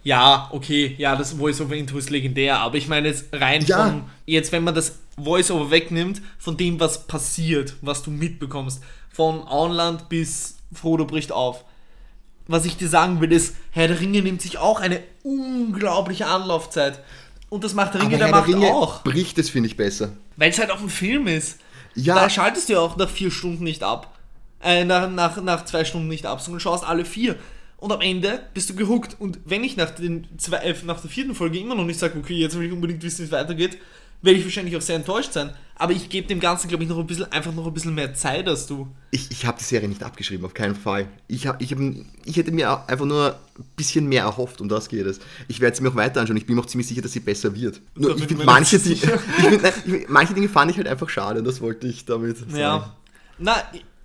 Ja, 0.04 0.48
okay, 0.52 0.94
ja, 0.98 1.16
das 1.16 1.32
Voice-Over-Intro 1.32 1.98
ist 1.98 2.10
legendär, 2.10 2.60
aber 2.60 2.76
ich 2.76 2.86
meine 2.86 3.08
jetzt 3.08 3.24
rein 3.32 3.64
Ja. 3.66 3.86
von, 3.88 4.02
jetzt 4.24 4.52
wenn 4.52 4.62
man 4.62 4.76
das 4.76 5.00
Voice-Over 5.20 5.72
wegnimmt, 5.72 6.22
von 6.38 6.56
dem, 6.56 6.78
was 6.78 7.08
passiert, 7.08 7.74
was 7.82 8.04
du 8.04 8.12
mitbekommst, 8.12 8.84
von 9.12 9.42
Auenland 9.48 10.08
bis 10.08 10.58
Frodo 10.72 11.06
bricht 11.06 11.32
auf. 11.32 11.64
Was 12.46 12.64
ich 12.64 12.76
dir 12.76 12.88
sagen 12.88 13.20
will, 13.20 13.32
ist, 13.32 13.56
Herr 13.72 13.88
der 13.88 14.00
Ringe 14.00 14.22
nimmt 14.22 14.42
sich 14.42 14.58
auch 14.58 14.80
eine 14.80 15.00
unglaubliche 15.24 16.26
Anlaufzeit. 16.26 17.00
Und 17.50 17.64
das 17.64 17.74
macht 17.74 17.94
der 17.94 18.02
Ringe 18.02 18.16
der 18.16 18.28
Herr 18.28 18.34
Macht 18.34 18.48
der 18.48 18.54
Ringe 18.54 18.72
auch. 18.72 19.02
bricht 19.02 19.36
es, 19.38 19.50
finde 19.50 19.68
ich, 19.68 19.76
besser. 19.76 20.12
Weil 20.36 20.50
es 20.50 20.58
halt 20.58 20.70
auch 20.70 20.80
ein 20.80 20.88
Film 20.88 21.26
ist. 21.26 21.58
Ja. 21.94 22.14
Da 22.14 22.30
schaltest 22.30 22.68
du 22.68 22.74
ja 22.74 22.80
auch 22.80 22.96
nach 22.96 23.10
vier 23.10 23.30
Stunden 23.30 23.64
nicht 23.64 23.82
ab. 23.82 24.16
Äh, 24.62 24.84
nach, 24.84 25.10
nach, 25.10 25.42
nach 25.42 25.64
zwei 25.64 25.84
Stunden 25.84 26.08
nicht 26.08 26.26
ab, 26.26 26.40
sondern 26.40 26.60
schaust 26.60 26.84
alle 26.84 27.04
vier. 27.04 27.36
Und 27.78 27.92
am 27.92 28.00
Ende 28.00 28.42
bist 28.54 28.70
du 28.70 28.74
gehuckt. 28.74 29.16
Und 29.18 29.40
wenn 29.44 29.64
ich 29.64 29.76
nach, 29.76 29.90
den 29.90 30.28
zwei, 30.38 30.58
äh, 30.58 30.74
nach 30.84 31.00
der 31.00 31.10
vierten 31.10 31.34
Folge 31.34 31.58
immer 31.58 31.74
noch 31.74 31.84
nicht 31.84 31.98
sage, 31.98 32.18
okay, 32.18 32.34
jetzt 32.36 32.56
will 32.56 32.66
ich 32.66 32.72
unbedingt 32.72 33.02
wissen, 33.02 33.20
wie 33.20 33.24
es 33.24 33.32
weitergeht, 33.32 33.78
werde 34.22 34.38
ich 34.38 34.44
wahrscheinlich 34.44 34.76
auch 34.76 34.80
sehr 34.82 34.96
enttäuscht 34.96 35.32
sein. 35.32 35.50
Aber 35.76 35.94
ich 35.94 36.10
gebe 36.10 36.26
dem 36.26 36.40
Ganzen, 36.40 36.68
glaube 36.68 36.84
ich, 36.84 36.90
noch 36.90 36.98
ein 36.98 37.06
bisschen, 37.06 37.32
einfach 37.32 37.54
noch 37.54 37.66
ein 37.66 37.72
bisschen 37.72 37.94
mehr 37.94 38.12
Zeit 38.12 38.46
als 38.46 38.66
du. 38.66 38.86
Ich, 39.12 39.30
ich 39.30 39.46
habe 39.46 39.56
die 39.58 39.64
Serie 39.64 39.88
nicht 39.88 40.02
abgeschrieben, 40.02 40.44
auf 40.44 40.52
keinen 40.52 40.74
Fall. 40.74 41.08
Ich, 41.26 41.46
hab, 41.46 41.62
ich, 41.62 41.72
hab, 41.72 41.78
ich 42.26 42.36
hätte 42.36 42.52
mir 42.52 42.86
einfach 42.86 43.06
nur 43.06 43.34
ein 43.58 43.64
bisschen 43.76 44.06
mehr 44.06 44.24
erhofft, 44.24 44.60
um 44.60 44.68
das 44.68 44.90
geht 44.90 45.06
es. 45.06 45.20
Ich 45.48 45.60
werde 45.60 45.74
sie 45.74 45.82
mir 45.82 45.88
auch 45.88 45.94
weiter 45.94 46.20
anschauen. 46.20 46.36
Ich 46.36 46.44
bin 46.44 46.54
mir 46.54 46.60
auch 46.60 46.66
ziemlich 46.66 46.86
sicher, 46.86 47.00
dass 47.00 47.12
sie 47.12 47.20
besser 47.20 47.54
wird. 47.54 47.80
Nur 47.94 48.14
ich 48.14 48.26
finde 48.26 48.44
manche, 48.44 48.76
Dinge- 48.76 48.94
sicher. 48.94 49.18
ich 49.38 49.44
find, 49.44 49.62
nein, 49.62 49.72
ich, 49.86 50.08
manche 50.10 50.34
Dinge 50.34 50.50
fand 50.50 50.70
ich 50.70 50.76
halt 50.76 50.86
einfach 50.86 51.08
schade 51.08 51.42
das 51.42 51.62
wollte 51.62 51.86
ich 51.86 52.04
damit 52.04 52.36
sagen. 52.36 52.56
Ja. 52.58 52.94
Na, 53.38 53.56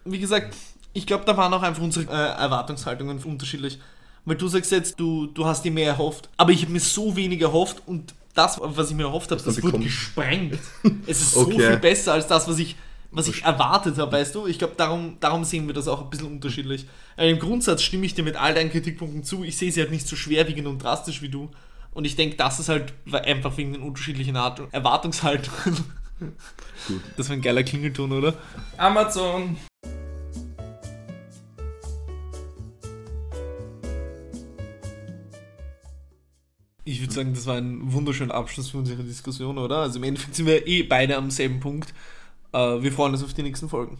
wie 0.05 0.19
gesagt, 0.19 0.55
ich 0.93 1.05
glaube, 1.05 1.25
da 1.25 1.35
waren 1.35 1.53
auch 1.53 1.61
einfach 1.61 1.83
unsere 1.83 2.05
äh, 2.05 2.41
Erwartungshaltungen 2.41 3.19
unterschiedlich. 3.21 3.79
Weil 4.23 4.37
du 4.37 4.47
sagst 4.47 4.71
jetzt, 4.71 4.97
du, 4.97 5.27
du 5.27 5.45
hast 5.45 5.65
dir 5.65 5.71
mehr 5.71 5.87
erhofft. 5.87 6.29
Aber 6.37 6.51
ich 6.53 6.61
habe 6.61 6.71
mir 6.71 6.79
so 6.79 7.17
wenig 7.17 7.41
erhofft 7.41 7.83
und 7.85 8.15
das, 8.35 8.59
was 8.61 8.89
ich 8.91 8.95
mir 8.95 9.03
erhofft 9.03 9.31
habe, 9.31 9.41
das 9.41 9.55
wurde 9.55 9.61
bekommen. 9.67 9.83
gesprengt. 9.83 10.59
Es 11.07 11.21
ist 11.21 11.31
so 11.33 11.41
Okay. 11.41 11.57
viel 11.59 11.77
besser 11.77 12.13
als 12.13 12.27
das, 12.27 12.47
was 12.47 12.59
ich, 12.59 12.75
was 13.11 13.27
ich 13.27 13.43
erwartet 13.43 13.97
habe, 13.97 14.11
weißt 14.11 14.35
du? 14.35 14.45
Ich 14.47 14.59
glaube, 14.59 14.73
darum, 14.77 15.17
darum 15.19 15.43
sehen 15.43 15.67
wir 15.67 15.73
das 15.73 15.87
auch 15.87 16.01
ein 16.03 16.09
bisschen 16.09 16.27
unterschiedlich. 16.27 16.85
Äh, 17.17 17.29
Im 17.31 17.39
Grundsatz 17.39 17.81
stimme 17.81 18.05
ich 18.05 18.13
dir 18.13 18.23
mit 18.23 18.35
all 18.35 18.53
deinen 18.53 18.69
Kritikpunkten 18.71 19.23
zu. 19.23 19.43
Ich 19.43 19.57
sehe 19.57 19.71
sie 19.71 19.79
halt 19.81 19.91
nicht 19.91 20.07
so 20.07 20.15
schwerwiegend 20.15 20.67
und 20.67 20.83
drastisch 20.83 21.21
wie 21.21 21.29
du. 21.29 21.49
Und 21.93 22.03
ich 22.05 22.15
denke, 22.17 22.35
das 22.35 22.59
ist 22.59 22.67
halt 22.67 22.93
einfach 23.11 23.55
wegen 23.57 23.71
den 23.73 23.81
unterschiedlichen 23.81 24.35
Art 24.35 24.61
Erwartungshaltungen. 24.73 25.85
Gut. 26.87 27.01
Das 27.17 27.29
war 27.29 27.35
ein 27.37 27.41
geiler 27.41 27.63
Klingelton, 27.63 28.11
oder? 28.11 28.33
Amazon. 28.77 29.55
Ich 36.87 37.01
würde 37.01 37.13
sagen, 37.13 37.33
das 37.33 37.45
war 37.47 37.55
ein 37.57 37.91
wunderschöner 37.93 38.33
Abschluss 38.33 38.69
für 38.69 38.77
unsere 38.77 39.03
Diskussion, 39.03 39.57
oder? 39.57 39.77
Also 39.77 39.97
im 39.97 40.03
Endeffekt 40.03 40.35
sind 40.35 40.45
wir 40.45 40.65
eh 40.67 40.83
beide 40.83 41.17
am 41.17 41.31
selben 41.31 41.59
Punkt. 41.59 41.93
Äh, 42.53 42.57
wir 42.81 42.91
freuen 42.91 43.13
uns 43.13 43.23
auf 43.23 43.33
die 43.33 43.41
nächsten 43.43 43.67
Folgen. 43.67 43.97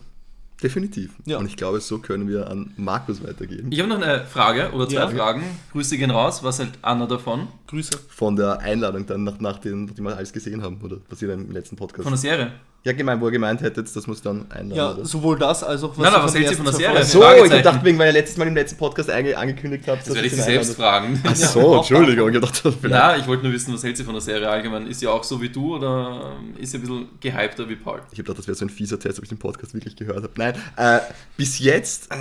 Definitiv. 0.61 1.11
Ja. 1.25 1.37
Und 1.39 1.47
ich 1.47 1.57
glaube, 1.57 1.81
so 1.81 1.97
können 1.99 2.29
wir 2.29 2.49
an 2.49 2.71
Markus 2.77 3.21
weitergeben. 3.23 3.71
Ich 3.71 3.79
habe 3.79 3.89
noch 3.89 4.01
eine 4.01 4.23
Frage 4.25 4.71
oder 4.71 4.87
zwei 4.87 4.95
Ja. 5.01 5.09
Fragen. 5.09 5.43
Grüße 5.73 5.97
gehen 5.97 6.11
raus. 6.11 6.43
Was 6.43 6.59
hält 6.59 6.71
Anna 6.81 7.07
davon? 7.07 7.47
Grüße. 7.67 7.99
Von 8.07 8.35
der 8.35 8.59
Einladung 8.59 9.05
dann, 9.05 9.23
nach, 9.25 9.39
nachdem 9.39 9.91
wir 9.97 10.15
alles 10.15 10.31
gesehen 10.31 10.61
haben, 10.61 10.79
oder 10.81 10.97
was 11.09 11.21
ihr 11.21 11.27
dann 11.27 11.45
im 11.45 11.51
letzten 11.51 11.75
Podcast. 11.75 12.03
Von 12.03 12.13
der 12.13 12.19
Serie? 12.19 12.51
Ja, 12.85 12.91
gemeint, 12.93 13.19
wo 13.19 13.25
ihr 13.25 13.31
gemeint 13.31 13.61
hättet, 13.61 13.93
dass 13.95 14.05
wir 14.05 14.13
es 14.13 14.21
dann 14.21 14.45
einladen. 14.51 14.77
Ja, 14.77 14.93
oder? 14.93 15.05
sowohl 15.05 15.39
das 15.39 15.63
als 15.63 15.81
auch 15.81 15.97
Nein, 15.97 16.05
ihr 16.05 16.15
aber 16.17 16.25
was 16.25 16.35
hält 16.35 16.49
sie 16.49 16.55
den 16.55 16.57
von 16.57 16.65
der 16.65 16.73
Serie? 16.75 17.03
so, 17.03 17.19
ich 17.19 17.25
Fragezeichen. 17.25 17.63
dachte, 17.63 17.83
wegen, 17.85 17.97
weil 17.97 18.07
ihr 18.09 18.13
letztes 18.13 18.37
Mal 18.37 18.47
im 18.47 18.53
letzten 18.53 18.77
Podcast 18.77 19.09
ange 19.09 19.35
angekündigt 19.35 19.85
habt, 19.87 20.05
Das 20.05 20.13
werde 20.13 20.27
ich 20.27 20.35
sie 20.35 20.41
selbst 20.41 20.75
fragen. 20.75 21.19
Ach 21.23 21.35
so, 21.35 21.77
Entschuldigung, 21.77 22.31
ich 22.31 22.39
dachte, 22.39 22.71
vielleicht. 22.71 22.93
Ja, 22.93 23.17
ich 23.17 23.25
wollte 23.25 23.43
nur 23.43 23.53
wissen, 23.53 23.73
was 23.73 23.83
hält 23.83 23.97
sie 23.97 24.03
von 24.03 24.13
der 24.13 24.21
Serie 24.21 24.47
allgemein? 24.47 24.85
Ist 24.85 24.99
sie 24.99 25.07
auch 25.07 25.23
so 25.23 25.41
wie 25.41 25.49
du 25.49 25.77
oder 25.77 26.33
ist 26.59 26.71
sie 26.73 26.77
ein 26.77 26.81
bisschen 26.81 27.07
gehypter 27.19 27.67
wie 27.67 27.75
Paul? 27.75 28.01
Ich 28.11 28.19
habe 28.19 28.23
gedacht, 28.23 28.37
das 28.37 28.47
wäre 28.47 28.55
so 28.55 28.65
ein 28.65 28.69
fieser 28.69 28.99
Test, 28.99 29.17
ob 29.17 29.23
ich 29.23 29.29
den 29.29 29.39
Podcast 29.39 29.73
wirklich 29.73 29.95
gehört 29.95 30.17
habe. 30.21 30.31
Nein, 30.37 30.53
äh, 30.77 30.99
bis 31.37 31.57
jetzt, 31.57 32.11
äh, 32.11 32.17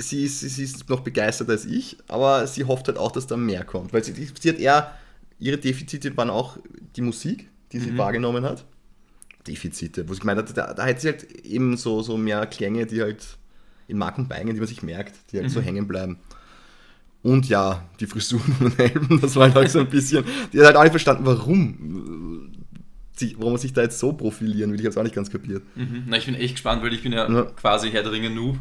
sie, 0.00 0.24
ist, 0.24 0.40
sie 0.40 0.64
ist 0.64 0.88
noch 0.88 1.00
begeisterter 1.00 1.52
als 1.52 1.66
ich, 1.66 1.98
aber 2.08 2.46
sie 2.46 2.64
hofft 2.64 2.88
halt 2.88 2.96
auch, 2.96 3.12
dass 3.12 3.26
da 3.26 3.36
mehr 3.36 3.64
kommt. 3.64 3.92
Weil 3.92 4.02
sie, 4.02 4.14
sie 4.40 4.48
hat 4.48 4.58
eher, 4.58 4.92
ihre 5.38 5.58
Defizite 5.58 6.16
waren 6.16 6.30
auch 6.30 6.56
die 6.96 7.02
Musik, 7.02 7.50
die 7.72 7.80
sie 7.80 7.98
wahrgenommen 7.98 8.42
hat. 8.46 8.64
Defizite, 9.46 10.08
wo 10.08 10.12
ich 10.12 10.24
meine, 10.24 10.42
da, 10.44 10.74
da 10.74 10.84
hätte 10.84 11.00
sie 11.00 11.08
halt 11.08 11.24
eben 11.44 11.76
so, 11.76 12.02
so 12.02 12.16
mehr 12.16 12.46
Klänge, 12.46 12.86
die 12.86 13.00
halt 13.00 13.24
in 13.88 13.98
Mark 13.98 14.18
und 14.18 14.28
Beinen, 14.28 14.54
die 14.54 14.60
man 14.60 14.68
sich 14.68 14.82
merkt, 14.82 15.14
die 15.32 15.38
halt 15.38 15.50
so 15.50 15.60
hängen 15.60 15.86
bleiben. 15.86 16.18
Und 17.22 17.48
ja, 17.48 17.84
die 17.98 18.06
Frisuren 18.06 18.52
von 18.54 18.68
den 18.70 18.76
Helden, 18.76 19.20
das 19.20 19.34
war 19.36 19.52
halt 19.52 19.56
auch 19.56 19.70
so 19.70 19.80
ein 19.80 19.88
bisschen. 19.88 20.24
Die 20.52 20.58
hat 20.60 20.66
halt 20.66 20.76
auch 20.76 20.82
nicht 20.82 20.92
verstanden, 20.92 21.24
warum, 21.26 22.50
äh, 22.52 23.18
sich, 23.18 23.36
warum 23.38 23.52
man 23.54 23.60
sich 23.60 23.72
da 23.72 23.82
jetzt 23.82 23.98
so 23.98 24.12
profilieren 24.12 24.70
will. 24.72 24.78
Ich 24.78 24.84
habe 24.86 24.90
es 24.90 24.96
auch 24.96 25.02
nicht 25.02 25.14
ganz 25.14 25.30
kapiert. 25.30 25.62
Mhm. 25.74 26.04
Na, 26.06 26.18
ich 26.18 26.26
bin 26.26 26.34
echt 26.34 26.54
gespannt, 26.54 26.82
weil 26.82 26.92
ich 26.92 27.02
bin 27.02 27.12
ja, 27.12 27.30
Ja. 27.30 27.42
quasi 27.44 27.90
Herr 27.90 28.02
der 28.02 28.12
Ringe 28.12 28.30
Noob. 28.30 28.58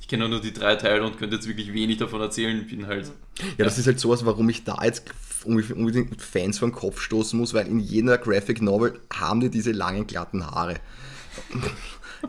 Ich 0.00 0.08
kenne 0.08 0.28
nur 0.28 0.40
die 0.40 0.52
drei 0.52 0.76
Teile 0.76 1.04
und 1.04 1.18
könnte 1.18 1.36
jetzt 1.36 1.48
wirklich 1.48 1.72
wenig 1.74 1.96
davon 1.98 2.20
erzählen. 2.20 2.64
Bin 2.66 2.86
halt. 2.86 3.10
Ja, 3.58 3.64
das 3.64 3.76
ist 3.78 3.86
halt 3.86 3.98
sowas, 4.00 4.24
warum 4.24 4.48
ich 4.48 4.64
da 4.64 4.78
jetzt 4.84 5.04
unbedingt 5.46 5.78
unbedingt 5.78 6.20
Fans 6.22 6.58
vor 6.58 6.68
den 6.68 6.74
Kopf 6.74 7.00
stoßen 7.00 7.38
muss, 7.38 7.54
weil 7.54 7.66
in 7.66 7.78
jeder 7.80 8.18
Graphic 8.18 8.60
Novel 8.62 8.98
haben 9.12 9.40
die 9.40 9.50
diese 9.50 9.72
langen, 9.72 10.06
glatten 10.06 10.44
Haare. 10.46 10.76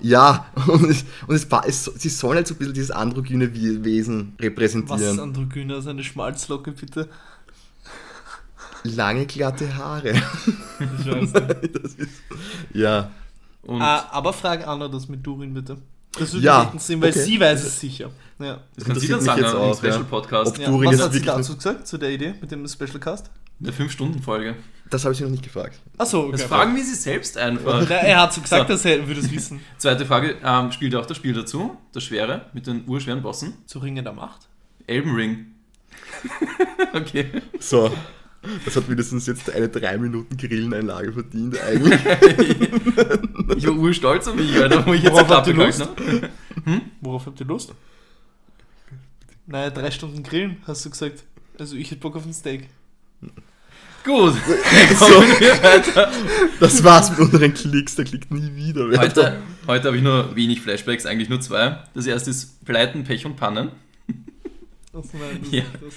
Ja, 0.02 0.48
und, 0.68 0.84
es, 0.92 1.06
und 1.28 1.36
es, 1.36 1.48
es, 1.66 1.86
sie 1.86 2.10
sollen 2.10 2.36
halt 2.36 2.48
so 2.48 2.54
ein 2.54 2.58
bisschen 2.58 2.74
dieses 2.74 2.92
androgyne 2.92 3.56
We- 3.56 3.84
Wesen 3.86 4.34
Was 4.38 4.40
ist 4.40 4.44
repräsentieren. 4.46 5.20
Androgyne? 5.20 5.76
Also 5.76 5.90
eine 5.90 6.04
Schmalzlocke, 6.04 6.74
bitte. 6.74 7.08
Lange, 8.84 9.26
glatte 9.26 9.76
Haare. 9.76 10.10
Ich 10.12 11.06
weiß 11.08 11.34
nicht. 11.34 11.76
Das 11.84 11.94
ist, 11.96 12.10
ja. 12.74 13.10
Und 13.64 13.82
Ah, 13.82 14.08
aber 14.12 14.34
frag 14.34 14.68
Anna 14.68 14.88
das 14.88 15.08
mit 15.08 15.26
Durin 15.26 15.54
bitte. 15.54 15.78
Das 16.20 16.34
würde 16.34 16.46
Ja, 16.46 16.60
mich 16.60 16.66
interessieren, 16.74 17.02
weil 17.02 17.10
okay. 17.12 17.20
sie 17.20 17.40
weiß 17.40 17.64
es 17.64 17.80
sicher. 17.80 18.12
Ja. 18.40 18.60
das 18.76 18.86
kann 18.86 19.00
sie 19.00 19.08
interessiert 19.08 19.12
dann 19.12 19.18
mich 19.18 19.26
sagen 19.26 19.42
jetzt 19.42 19.56
auch, 19.56 19.78
Special. 19.78 20.04
Podcast. 20.04 20.58
Ja. 20.58 20.72
Was 20.72 21.02
hat 21.02 21.14
sie 21.14 21.22
dazu 21.22 21.56
gesagt, 21.56 21.88
zu 21.88 21.98
der 21.98 22.10
Idee 22.12 22.34
mit 22.40 22.52
dem 22.52 22.68
Special 22.68 23.00
Cast? 23.00 23.30
Eine 23.60 23.72
5-Stunden-Folge. 23.72 24.56
Das 24.90 25.04
habe 25.04 25.14
ich 25.14 25.18
sie 25.18 25.24
noch 25.24 25.32
nicht 25.32 25.44
gefragt. 25.44 25.80
Achso, 25.98 26.22
okay. 26.22 26.34
Das 26.34 26.44
fragen 26.44 26.76
wir 26.76 26.84
sie 26.84 26.94
selbst 26.94 27.38
einfach. 27.38 27.90
Er 27.90 28.22
hat 28.22 28.32
so 28.34 28.42
gesagt, 28.42 28.68
So. 28.68 28.74
dass 28.74 28.86
er 28.86 29.08
würde 29.08 29.20
es 29.20 29.32
wissen. 29.32 29.60
Zweite 29.78 30.06
Frage, 30.06 30.36
ähm, 30.44 30.72
spielt 30.72 30.94
auch 30.96 31.06
das 31.08 31.18
Spiel 31.18 31.34
dazu? 31.34 31.76
Das 31.92 32.04
Schwere 32.04 32.46
mit 32.54 32.68
den 32.68 32.88
urschweren 32.88 33.24
Bossen? 33.24 33.56
Zu 33.66 33.80
Ringe 33.80 34.04
der 34.04 34.14
Macht? 34.14 34.48
Elben 34.86 35.16
Ring. 35.16 35.48
okay. 36.94 37.26
So. 37.60 37.92
Das 38.66 38.76
hat 38.76 38.88
mindestens 38.88 39.26
jetzt 39.28 39.50
eine 39.52 39.68
3 39.68 39.98
Minuten 39.98 40.38
Grilleneinlage 40.38 41.12
verdient 41.14 41.60
eigentlich. 41.62 42.00
Ich 43.58 43.68
war 43.68 43.74
urstolz 43.76 44.28
auf 44.28 44.36
mich, 44.36 44.56
Alter, 44.58 44.86
wo 44.86 44.94
ich 44.94 45.04
jetzt 45.04 45.14
Worauf 45.14 45.30
habt 45.30 45.48
ihr 45.48 45.54
Lust? 45.54 45.80
gehalten 45.80 46.22
habe. 46.66 46.82
Worauf 47.02 47.26
habt 47.26 47.40
ihr 47.40 47.46
Lust? 47.46 47.74
Naja, 49.48 49.70
drei 49.70 49.92
Stunden 49.92 50.24
grillen, 50.24 50.58
hast 50.66 50.86
du 50.86 50.90
gesagt. 50.90 51.24
Also 51.60 51.76
ich 51.76 51.90
hätte 51.90 52.02
Bock 52.02 52.16
auf 52.16 52.26
ein 52.26 52.34
Steak. 52.34 52.70
Gut, 54.06 54.34
so, 54.34 55.06
kommen 55.06 55.40
wir 55.40 55.64
weiter. 55.64 56.12
das 56.60 56.84
war's 56.84 57.10
mit 57.12 57.20
unseren 57.20 57.54
Klicks, 57.54 57.96
der 57.96 58.06
klickt 58.06 58.32
nie 58.32 58.56
wieder. 58.56 58.90
Wer 58.90 59.00
Heute, 59.00 59.38
heute 59.68 59.88
habe 59.88 59.98
ich 59.98 60.04
nur 60.04 60.34
wenig 60.36 60.62
Flashbacks, 60.62 61.06
eigentlich 61.06 61.28
nur 61.30 61.42
zwei. 61.42 61.80
Das 61.94 62.06
erste 62.06 62.30
ist 62.30 62.64
Pleiten, 62.64 63.04
Pech 63.04 63.26
und 63.26 63.36
Pannen. 63.36 63.72
Ach 64.94 65.02
nein, 65.14 65.40
das 65.44 65.52
Ja. 65.52 65.64
das. 65.82 65.94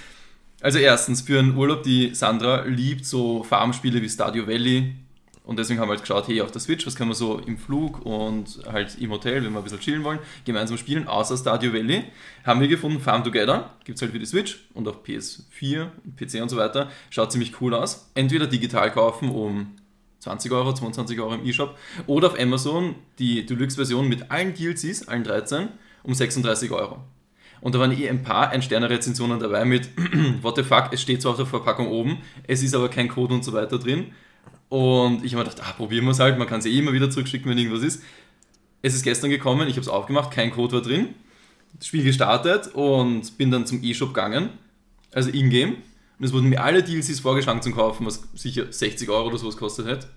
Also 0.62 0.79
erstens, 0.79 1.23
für 1.23 1.38
einen 1.38 1.57
Urlaub, 1.57 1.83
die 1.83 2.14
Sandra 2.14 2.64
liebt 2.64 3.07
so 3.07 3.42
Farmspiele 3.42 4.03
wie 4.03 4.09
Stadio 4.09 4.46
Valley. 4.46 4.94
Und 5.42 5.59
deswegen 5.59 5.81
haben 5.81 5.88
wir 5.88 5.94
halt 5.94 6.03
geschaut, 6.03 6.29
hey, 6.29 6.42
auf 6.42 6.51
der 6.51 6.61
Switch, 6.61 6.87
was 6.87 6.94
können 6.94 7.11
wir 7.11 7.14
so 7.14 7.38
im 7.38 7.57
Flug 7.57 8.05
und 8.05 8.61
halt 8.70 8.99
im 9.01 9.11
Hotel, 9.11 9.42
wenn 9.42 9.53
wir 9.53 9.59
ein 9.59 9.64
bisschen 9.64 9.81
chillen 9.81 10.05
wollen, 10.05 10.18
gemeinsam 10.44 10.77
spielen, 10.77 11.09
außer 11.09 11.37
Stadio 11.37 11.73
Valley. 11.73 12.05
Haben 12.44 12.61
wir 12.61 12.68
gefunden, 12.68 13.01
Farm 13.01 13.25
Together, 13.25 13.70
gibt 13.85 13.96
es 13.96 14.03
halt 14.03 14.12
für 14.12 14.18
die 14.18 14.27
Switch 14.27 14.61
und 14.75 14.87
auf 14.87 15.03
PS4, 15.03 15.88
PC 16.16 16.42
und 16.42 16.51
so 16.51 16.57
weiter. 16.57 16.90
Schaut 17.09 17.33
ziemlich 17.33 17.61
cool 17.61 17.75
aus. 17.75 18.11
Entweder 18.14 18.46
digital 18.46 18.92
kaufen 18.92 19.31
um 19.31 19.75
20 20.20 20.53
Euro, 20.53 20.75
22 20.75 21.18
Euro 21.18 21.35
im 21.35 21.46
E-Shop 21.46 21.77
oder 22.07 22.29
auf 22.29 22.38
Amazon 22.38 22.94
die 23.18 23.46
Deluxe-Version 23.46 24.07
mit 24.09 24.31
allen 24.31 24.55
DLCs, 24.55 25.09
allen 25.09 25.25
13, 25.25 25.68
um 26.03 26.14
36 26.14 26.70
Euro. 26.70 27.03
Und 27.61 27.75
da 27.75 27.79
waren 27.79 27.92
eh 27.92 28.09
ein 28.09 28.23
paar 28.23 28.51
Ein-Sterne-Rezensionen 28.51 29.38
dabei 29.38 29.64
mit 29.64 29.90
What 30.42 30.57
the 30.57 30.62
fuck, 30.62 30.90
es 30.92 31.03
steht 31.03 31.23
zwar 31.23 31.33
auf 31.33 31.37
der 31.37 31.46
Verpackung 31.46 31.88
oben, 31.88 32.18
es 32.46 32.62
ist 32.62 32.75
aber 32.75 32.88
kein 32.88 33.09
Code 33.09 33.35
und 33.35 33.44
so 33.44 33.53
weiter 33.53 33.79
drin. 33.79 34.12
Und 34.68 35.25
ich 35.25 35.35
habe 35.35 35.44
mir 35.44 35.51
gedacht, 35.51 35.68
ah, 35.68 35.73
probieren 35.73 36.05
wir 36.05 36.12
es 36.12 36.20
halt, 36.20 36.38
man 36.38 36.46
kann 36.46 36.61
es 36.61 36.66
eh 36.66 36.79
immer 36.79 36.92
wieder 36.92 37.11
zurückschicken, 37.11 37.51
wenn 37.51 37.59
irgendwas 37.59 37.83
ist. 37.83 38.03
Es 38.83 38.94
ist 38.94 39.03
gestern 39.03 39.31
gekommen, 39.31 39.68
ich 39.68 39.75
habe 39.75 39.83
es 39.83 39.88
aufgemacht, 39.88 40.31
kein 40.31 40.51
Code 40.53 40.75
war 40.75 40.83
drin. 40.83 41.09
Das 41.75 41.87
Spiel 41.87 42.03
gestartet 42.03 42.68
und 42.75 43.37
bin 43.37 43.51
dann 43.51 43.66
zum 43.66 43.83
E-Shop 43.83 44.14
gegangen, 44.14 44.51
also 45.12 45.31
in-game. 45.31 45.77
Und 46.18 46.25
es 46.25 46.33
wurden 46.33 46.49
mir 46.49 46.62
alle 46.62 46.83
DLCs 46.83 47.20
vorgeschlagen 47.20 47.62
zum 47.62 47.75
Kaufen, 47.75 48.07
was 48.07 48.23
sicher 48.35 48.70
60 48.70 49.09
Euro 49.09 49.29
oder 49.29 49.38
sowas 49.38 49.57
kostet 49.57 49.87
hätte. 49.87 50.09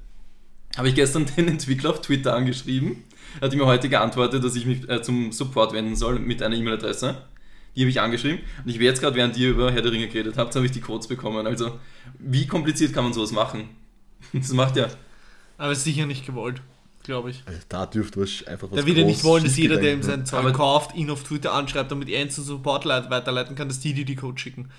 Habe 0.78 0.90
ich 0.90 0.96
gestern 0.96 1.26
den 1.38 1.48
Entwickler 1.48 1.92
auf 1.92 2.02
Twitter 2.02 2.36
angeschrieben. 2.36 3.04
Er 3.40 3.48
hat 3.48 3.56
mir 3.56 3.66
heute 3.66 3.90
geantwortet, 3.90 4.44
dass 4.44 4.56
ich 4.56 4.66
mich 4.66 4.88
äh, 4.90 5.02
zum 5.02 5.32
Support 5.32 5.74
wenden 5.74 5.96
soll 5.96 6.20
mit 6.20 6.44
einer 6.44 6.56
E-Mail-Adresse. 6.56 7.18
Die 7.76 7.82
habe 7.82 7.90
ich 7.90 8.00
angeschrieben. 8.02 8.40
Und 8.64 8.70
ich 8.70 8.76
werde 8.76 8.86
jetzt 8.86 9.02
gerade, 9.02 9.16
während 9.16 9.36
ihr 9.38 9.50
über 9.50 9.72
Herr 9.72 9.82
der 9.82 9.92
Ringe 9.92 10.08
geredet 10.08 10.38
habt, 10.38 10.56
habe 10.56 10.66
ich 10.66 10.72
die 10.72 10.82
Codes 10.82 11.08
bekommen. 11.08 11.48
Also, 11.48 11.80
wie 12.20 12.46
kompliziert 12.48 12.94
kann 12.94 13.04
man 13.04 13.14
sowas 13.14 13.32
machen? 13.32 13.70
Das 14.34 14.52
macht 14.54 14.78
ja. 14.78 14.88
Aber 15.58 15.72
ist 15.74 15.84
sicher 15.84 16.06
nicht 16.06 16.26
gewollt, 16.26 16.62
glaube 17.04 17.30
ich. 17.32 17.44
Also 17.46 17.60
da 17.70 17.86
dürfte 17.86 18.22
was 18.22 18.46
einfach 18.48 18.72
was 18.72 18.80
Da 18.80 18.86
wird 18.86 18.98
ja 18.98 19.06
nicht 19.06 19.24
wollen, 19.24 19.44
dass 19.44 19.58
jeder, 19.58 19.78
der 19.78 19.94
ihm 19.94 20.02
sein. 20.02 20.26
Zeug 20.26 20.40
Aber- 20.40 20.54
kauft, 20.54 20.96
ihn 20.96 21.10
auf 21.10 21.24
Twitter 21.24 21.54
anschreibt, 21.54 21.92
damit 21.92 22.10
er 22.10 22.22
ihn 22.22 22.30
zum 22.30 22.44
Support 22.44 22.86
leit- 22.86 23.10
weiterleiten 23.10 23.56
kann, 23.56 23.68
dass 23.68 23.80
die 23.82 23.94
die 23.94 24.06
die 24.06 24.16
Code 24.16 24.40
schicken. 24.40 24.70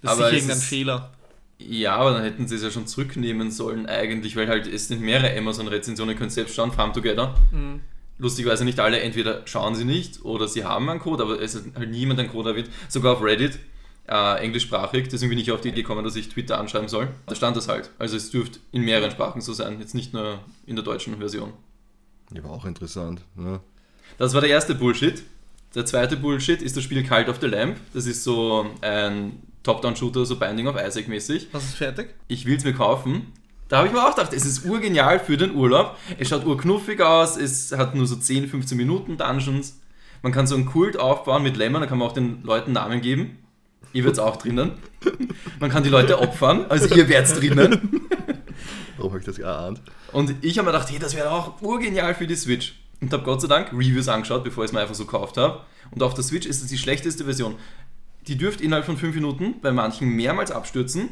Das 0.00 0.12
ist 0.12 0.18
sicher 0.18 0.32
irgendein 0.32 0.56
ist- 0.58 0.64
Fehler. 0.64 1.12
Ja, 1.58 1.96
aber 1.96 2.12
dann 2.14 2.22
hätten 2.24 2.46
sie 2.48 2.56
es 2.56 2.62
ja 2.62 2.70
schon 2.70 2.86
zurücknehmen 2.86 3.50
sollen 3.50 3.86
eigentlich, 3.86 4.36
weil 4.36 4.48
halt 4.48 4.66
es 4.66 4.88
sind 4.88 5.00
mehrere 5.00 5.36
Amazon-Rezensionen, 5.38 6.14
ihr 6.14 6.18
könnt 6.18 6.32
selbst 6.32 6.54
schauen, 6.54 6.72
Farm 6.72 6.92
Together. 6.92 7.34
Mhm. 7.52 7.80
Lustigerweise 8.18 8.64
nicht 8.64 8.78
alle, 8.78 9.00
entweder 9.00 9.42
schauen 9.46 9.74
sie 9.74 9.84
nicht 9.84 10.24
oder 10.24 10.46
sie 10.46 10.64
haben 10.64 10.88
einen 10.88 11.00
Code, 11.00 11.24
aber 11.24 11.40
es 11.40 11.56
hat 11.56 11.62
halt 11.74 11.90
niemand 11.90 12.20
einen 12.20 12.30
Code 12.30 12.50
erwähnt. 12.50 12.70
Sogar 12.88 13.14
auf 13.14 13.22
Reddit, 13.22 13.58
äh, 14.06 14.40
englischsprachig, 14.40 15.08
deswegen 15.08 15.30
bin 15.30 15.38
ich 15.38 15.50
auf 15.50 15.60
die 15.60 15.70
Idee 15.70 15.82
gekommen, 15.82 16.04
dass 16.04 16.14
ich 16.14 16.28
Twitter 16.28 16.58
anschreiben 16.58 16.88
soll. 16.88 17.08
Da 17.26 17.34
stand 17.34 17.56
das 17.56 17.68
halt. 17.68 17.90
Also 17.98 18.16
es 18.16 18.30
dürfte 18.30 18.60
in 18.70 18.82
mehreren 18.82 19.10
Sprachen 19.10 19.40
so 19.40 19.52
sein, 19.52 19.80
jetzt 19.80 19.94
nicht 19.94 20.12
nur 20.12 20.38
in 20.66 20.76
der 20.76 20.84
deutschen 20.84 21.16
Version. 21.18 21.52
Ja, 22.32 22.44
war 22.44 22.52
auch 22.52 22.66
interessant. 22.66 23.22
Ne? 23.34 23.60
Das 24.18 24.32
war 24.32 24.40
der 24.40 24.50
erste 24.50 24.74
Bullshit. 24.74 25.22
Der 25.74 25.84
zweite 25.84 26.16
Bullshit 26.16 26.62
ist 26.62 26.76
das 26.76 26.84
Spiel 26.84 27.04
Cult 27.04 27.28
of 27.28 27.38
the 27.40 27.46
Lamp. 27.46 27.78
Das 27.92 28.06
ist 28.06 28.22
so 28.22 28.64
ein 28.80 29.42
Top-Down-Shooter, 29.64 30.24
so 30.24 30.36
Binding 30.36 30.68
of 30.68 30.76
Isaac 30.76 31.08
mäßig. 31.08 31.48
Was 31.50 31.64
ist 31.64 31.74
fertig? 31.74 32.14
Ich 32.28 32.46
will 32.46 32.56
es 32.56 32.64
mir 32.64 32.74
kaufen. 32.74 33.32
Da 33.68 33.78
habe 33.78 33.88
ich 33.88 33.94
mir 33.94 34.06
auch 34.06 34.14
gedacht, 34.14 34.32
es 34.32 34.44
ist 34.44 34.64
urgenial 34.66 35.18
für 35.18 35.36
den 35.36 35.54
Urlaub. 35.54 35.96
Es 36.18 36.28
schaut 36.28 36.44
urknuffig 36.44 37.00
aus, 37.00 37.36
es 37.36 37.72
hat 37.72 37.94
nur 37.94 38.06
so 38.06 38.16
10, 38.16 38.48
15 38.48 38.76
Minuten 38.76 39.16
Dungeons. 39.16 39.80
Man 40.22 40.32
kann 40.32 40.46
so 40.46 40.54
einen 40.54 40.66
Kult 40.66 40.98
aufbauen 40.98 41.42
mit 41.42 41.56
Lämmern, 41.56 41.82
da 41.82 41.86
kann 41.86 41.98
man 41.98 42.08
auch 42.08 42.12
den 42.12 42.42
Leuten 42.42 42.72
Namen 42.72 43.00
geben. 43.00 43.38
Ihr 43.92 44.04
werdet 44.04 44.20
auch 44.20 44.36
drinnen. 44.36 44.72
Man 45.60 45.70
kann 45.70 45.82
die 45.82 45.88
Leute 45.88 46.18
opfern, 46.18 46.66
also 46.68 46.94
ihr 46.94 47.08
werdet 47.08 47.40
drinnen. 47.40 48.08
Warum 48.96 49.12
habe 49.12 49.20
ich 49.20 49.26
das 49.26 49.36
geahnt? 49.36 49.82
Und 50.12 50.34
ich 50.42 50.58
habe 50.58 50.66
mir 50.66 50.72
gedacht, 50.72 50.90
hey, 50.90 50.98
das 50.98 51.16
wäre 51.16 51.30
auch 51.30 51.60
urgenial 51.62 52.14
für 52.14 52.26
die 52.26 52.36
Switch. 52.36 52.74
Und 53.00 53.12
habe 53.12 53.22
Gott 53.22 53.40
sei 53.40 53.48
Dank 53.48 53.72
Reviews 53.72 54.08
angeschaut, 54.08 54.44
bevor 54.44 54.64
ich 54.64 54.70
es 54.70 54.72
mir 54.72 54.80
einfach 54.80 54.94
so 54.94 55.04
gekauft 55.04 55.36
habe. 55.36 55.60
Und 55.90 56.02
auf 56.02 56.14
der 56.14 56.24
Switch 56.24 56.46
ist 56.46 56.62
es 56.62 56.68
die 56.68 56.78
schlechteste 56.78 57.24
Version. 57.24 57.56
Die 58.26 58.36
dürfte 58.36 58.64
innerhalb 58.64 58.86
von 58.86 58.96
5 58.96 59.14
Minuten 59.14 59.60
bei 59.60 59.72
manchen 59.72 60.08
mehrmals 60.08 60.50
abstürzen. 60.50 61.10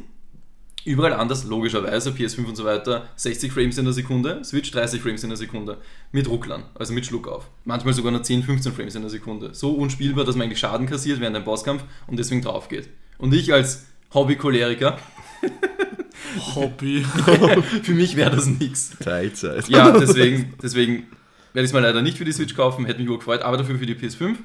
Überall 0.84 1.12
anders, 1.12 1.44
logischerweise, 1.44 2.10
PS5 2.10 2.44
und 2.46 2.56
so 2.56 2.64
weiter, 2.64 3.08
60 3.16 3.52
Frames 3.52 3.78
in 3.78 3.84
der 3.84 3.94
Sekunde, 3.94 4.42
Switch 4.44 4.70
30 4.70 5.00
Frames 5.00 5.22
in 5.22 5.30
der 5.30 5.36
Sekunde. 5.36 5.78
Mit 6.10 6.28
Rucklern, 6.28 6.64
also 6.74 6.92
mit 6.92 7.06
Schluck 7.06 7.28
auf. 7.28 7.48
Manchmal 7.64 7.94
sogar 7.94 8.10
nur 8.10 8.22
10, 8.22 8.42
15 8.42 8.72
Frames 8.72 8.94
in 8.94 9.02
der 9.02 9.10
Sekunde. 9.10 9.54
So 9.54 9.72
unspielbar, 9.72 10.24
dass 10.24 10.34
man 10.34 10.46
eigentlich 10.46 10.58
Schaden 10.58 10.86
kassiert 10.86 11.20
während 11.20 11.36
einem 11.36 11.44
Bosskampf 11.44 11.84
und 12.08 12.18
deswegen 12.18 12.42
drauf 12.42 12.68
geht. 12.68 12.88
Und 13.18 13.32
ich 13.32 13.52
als 13.52 13.86
Hobby-Choleriker, 14.12 14.98
Hobby. 16.54 17.04
für 17.82 17.92
mich 17.92 18.16
wäre 18.16 18.34
das 18.34 18.46
nichts. 18.46 18.96
Teilzeit. 18.98 19.68
Ja, 19.68 19.90
deswegen, 19.98 20.54
deswegen 20.62 21.06
werde 21.52 21.64
ich 21.64 21.70
es 21.70 21.72
mal 21.72 21.82
leider 21.82 22.02
nicht 22.02 22.18
für 22.18 22.24
die 22.24 22.32
Switch 22.32 22.54
kaufen, 22.54 22.86
hätte 22.86 23.00
mich 23.00 23.08
wohl 23.08 23.18
gefreut, 23.18 23.42
aber 23.42 23.56
dafür 23.56 23.78
für 23.78 23.86
die 23.86 23.94
PS5. 23.94 24.36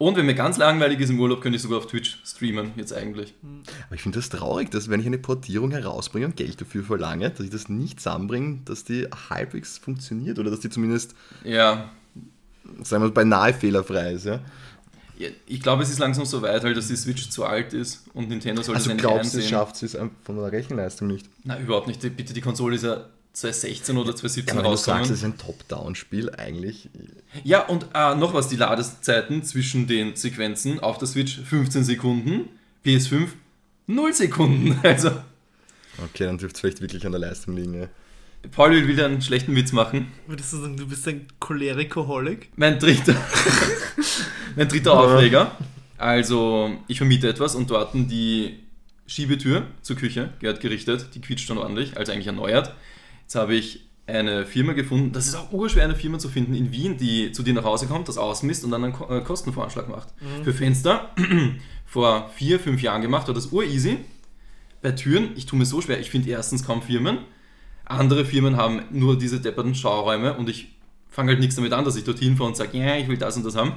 Und 0.00 0.16
wenn 0.16 0.24
mir 0.24 0.34
ganz 0.34 0.56
langweilig 0.56 0.98
ist 1.00 1.10
im 1.10 1.20
Urlaub, 1.20 1.42
könnte 1.42 1.56
ich 1.56 1.62
sogar 1.62 1.76
auf 1.76 1.86
Twitch 1.86 2.22
streamen, 2.24 2.70
jetzt 2.76 2.94
eigentlich. 2.94 3.34
Aber 3.86 3.94
ich 3.96 4.00
finde 4.00 4.18
das 4.18 4.30
traurig, 4.30 4.70
dass 4.70 4.88
wenn 4.88 4.98
ich 4.98 5.04
eine 5.06 5.18
Portierung 5.18 5.72
herausbringe 5.72 6.24
und 6.24 6.36
Geld 6.36 6.58
dafür 6.58 6.82
verlange, 6.84 7.28
dass 7.28 7.40
ich 7.40 7.50
das 7.50 7.68
nicht 7.68 8.00
zusammenbringe, 8.00 8.60
dass 8.64 8.84
die 8.84 9.06
halbwegs 9.28 9.76
funktioniert 9.76 10.38
oder 10.38 10.50
dass 10.50 10.60
die 10.60 10.70
zumindest, 10.70 11.14
Ja, 11.44 11.90
sagen 12.82 13.02
wir, 13.04 13.10
beinahe 13.10 13.52
fehlerfrei 13.52 14.12
ist. 14.14 14.24
Ja? 14.24 14.40
ich 15.46 15.60
glaube, 15.60 15.82
es 15.82 15.90
ist 15.90 15.98
langsam 15.98 16.24
so 16.24 16.40
weit, 16.40 16.64
halt, 16.64 16.78
dass 16.78 16.88
die 16.88 16.96
Switch 16.96 17.28
zu 17.28 17.44
alt 17.44 17.74
ist 17.74 18.04
und 18.14 18.30
Nintendo 18.30 18.62
sollte 18.62 18.78
Also 18.78 18.86
es 18.88 18.92
endlich 18.92 19.06
glaubst 19.06 19.34
du, 19.34 19.36
einsehen. 19.36 19.50
schafft 19.50 19.76
sie 19.76 19.84
es 19.84 19.96
einfach 19.96 20.16
von 20.24 20.36
der 20.36 20.50
Rechenleistung 20.50 21.08
nicht? 21.08 21.26
Na, 21.44 21.58
überhaupt 21.60 21.88
nicht. 21.88 22.00
Bitte, 22.00 22.32
die 22.32 22.40
Konsole 22.40 22.76
ist 22.76 22.84
ja 22.84 23.04
2016 23.32 23.96
oder 23.96 24.14
2017 24.14 24.56
Ja, 24.56 24.64
wenn 24.64 24.70
du 24.70 24.76
sagst, 24.76 25.10
es 25.10 25.18
ist 25.18 25.24
ein 25.24 25.38
Top-Down-Spiel, 25.38 26.30
eigentlich. 26.30 26.88
Ja, 27.44 27.66
und 27.66 27.86
äh, 27.94 28.14
noch 28.14 28.34
was, 28.34 28.48
die 28.48 28.56
Ladezeiten 28.56 29.44
zwischen 29.44 29.86
den 29.86 30.16
Sequenzen 30.16 30.80
auf 30.80 30.98
der 30.98 31.08
Switch 31.08 31.38
15 31.38 31.84
Sekunden, 31.84 32.48
PS5 32.84 33.28
0 33.86 34.14
Sekunden. 34.14 34.78
Also, 34.82 35.10
Okay, 36.02 36.24
dann 36.24 36.38
dürfte 36.38 36.56
es 36.56 36.60
vielleicht 36.60 36.80
wirklich 36.80 37.04
an 37.04 37.12
der 37.12 37.20
Leistung 37.20 37.56
liegen. 37.56 37.74
Ja. 37.74 37.88
Paul 38.52 38.70
will 38.70 38.88
wieder 38.88 39.04
einen 39.04 39.20
schlechten 39.20 39.54
Witz 39.54 39.72
machen. 39.72 40.10
Würdest 40.26 40.52
du 40.52 40.58
sagen, 40.58 40.76
du 40.76 40.88
bist 40.88 41.06
ein 41.06 41.26
Cholerikoholik? 41.40 42.48
Mein 42.56 42.78
dritter, 42.78 43.14
mein 44.56 44.68
dritter 44.68 44.98
Aufreger. 44.98 45.56
Also, 45.98 46.70
ich 46.88 46.96
vermiete 46.96 47.28
etwas 47.28 47.54
und 47.54 47.68
dort 47.70 47.92
die 47.94 48.60
Schiebetür 49.06 49.66
zur 49.82 49.96
Küche 49.96 50.32
gehört 50.40 50.60
gerichtet. 50.60 51.08
Die 51.14 51.20
quietscht 51.20 51.46
schon 51.46 51.58
ordentlich, 51.58 51.98
also 51.98 52.12
eigentlich 52.12 52.28
erneuert. 52.28 52.74
Jetzt 53.30 53.36
habe 53.36 53.54
ich 53.54 53.88
eine 54.08 54.44
Firma 54.44 54.72
gefunden, 54.72 55.12
das 55.12 55.28
ist 55.28 55.36
auch 55.36 55.52
urschwer, 55.52 55.84
eine 55.84 55.94
Firma 55.94 56.18
zu 56.18 56.28
finden 56.28 56.52
in 56.52 56.72
Wien, 56.72 56.96
die 56.96 57.30
zu 57.30 57.44
dir 57.44 57.54
nach 57.54 57.62
Hause 57.62 57.86
kommt, 57.86 58.08
das 58.08 58.18
ausmisst 58.18 58.64
und 58.64 58.72
dann 58.72 58.82
einen 58.82 58.92
Ko- 58.92 59.08
äh, 59.08 59.20
Kostenvoranschlag 59.20 59.88
macht. 59.88 60.08
Für 60.42 60.52
Fenster, 60.52 61.10
vor 61.86 62.28
vier, 62.34 62.58
fünf 62.58 62.82
Jahren 62.82 63.02
gemacht, 63.02 63.28
war 63.28 63.34
das 63.36 63.52
ureasy. 63.52 63.98
Bei 64.82 64.90
Türen, 64.90 65.28
ich 65.36 65.46
tue 65.46 65.56
mir 65.60 65.64
so 65.64 65.80
schwer, 65.80 66.00
ich 66.00 66.10
finde 66.10 66.28
erstens 66.28 66.64
kaum 66.66 66.82
Firmen. 66.82 67.18
Andere 67.84 68.24
Firmen 68.24 68.56
haben 68.56 68.82
nur 68.90 69.16
diese 69.16 69.38
depperten 69.38 69.76
Schauräume 69.76 70.34
und 70.36 70.48
ich 70.48 70.74
fange 71.08 71.28
halt 71.30 71.38
nichts 71.38 71.54
damit 71.54 71.72
an, 71.72 71.84
dass 71.84 71.94
ich 71.94 72.02
dorthin 72.02 72.36
fahre 72.36 72.48
und 72.48 72.56
sage, 72.56 72.76
ja, 72.76 72.96
ich 72.96 73.06
will 73.06 73.16
das 73.16 73.36
und 73.36 73.46
das 73.46 73.54
haben. 73.54 73.74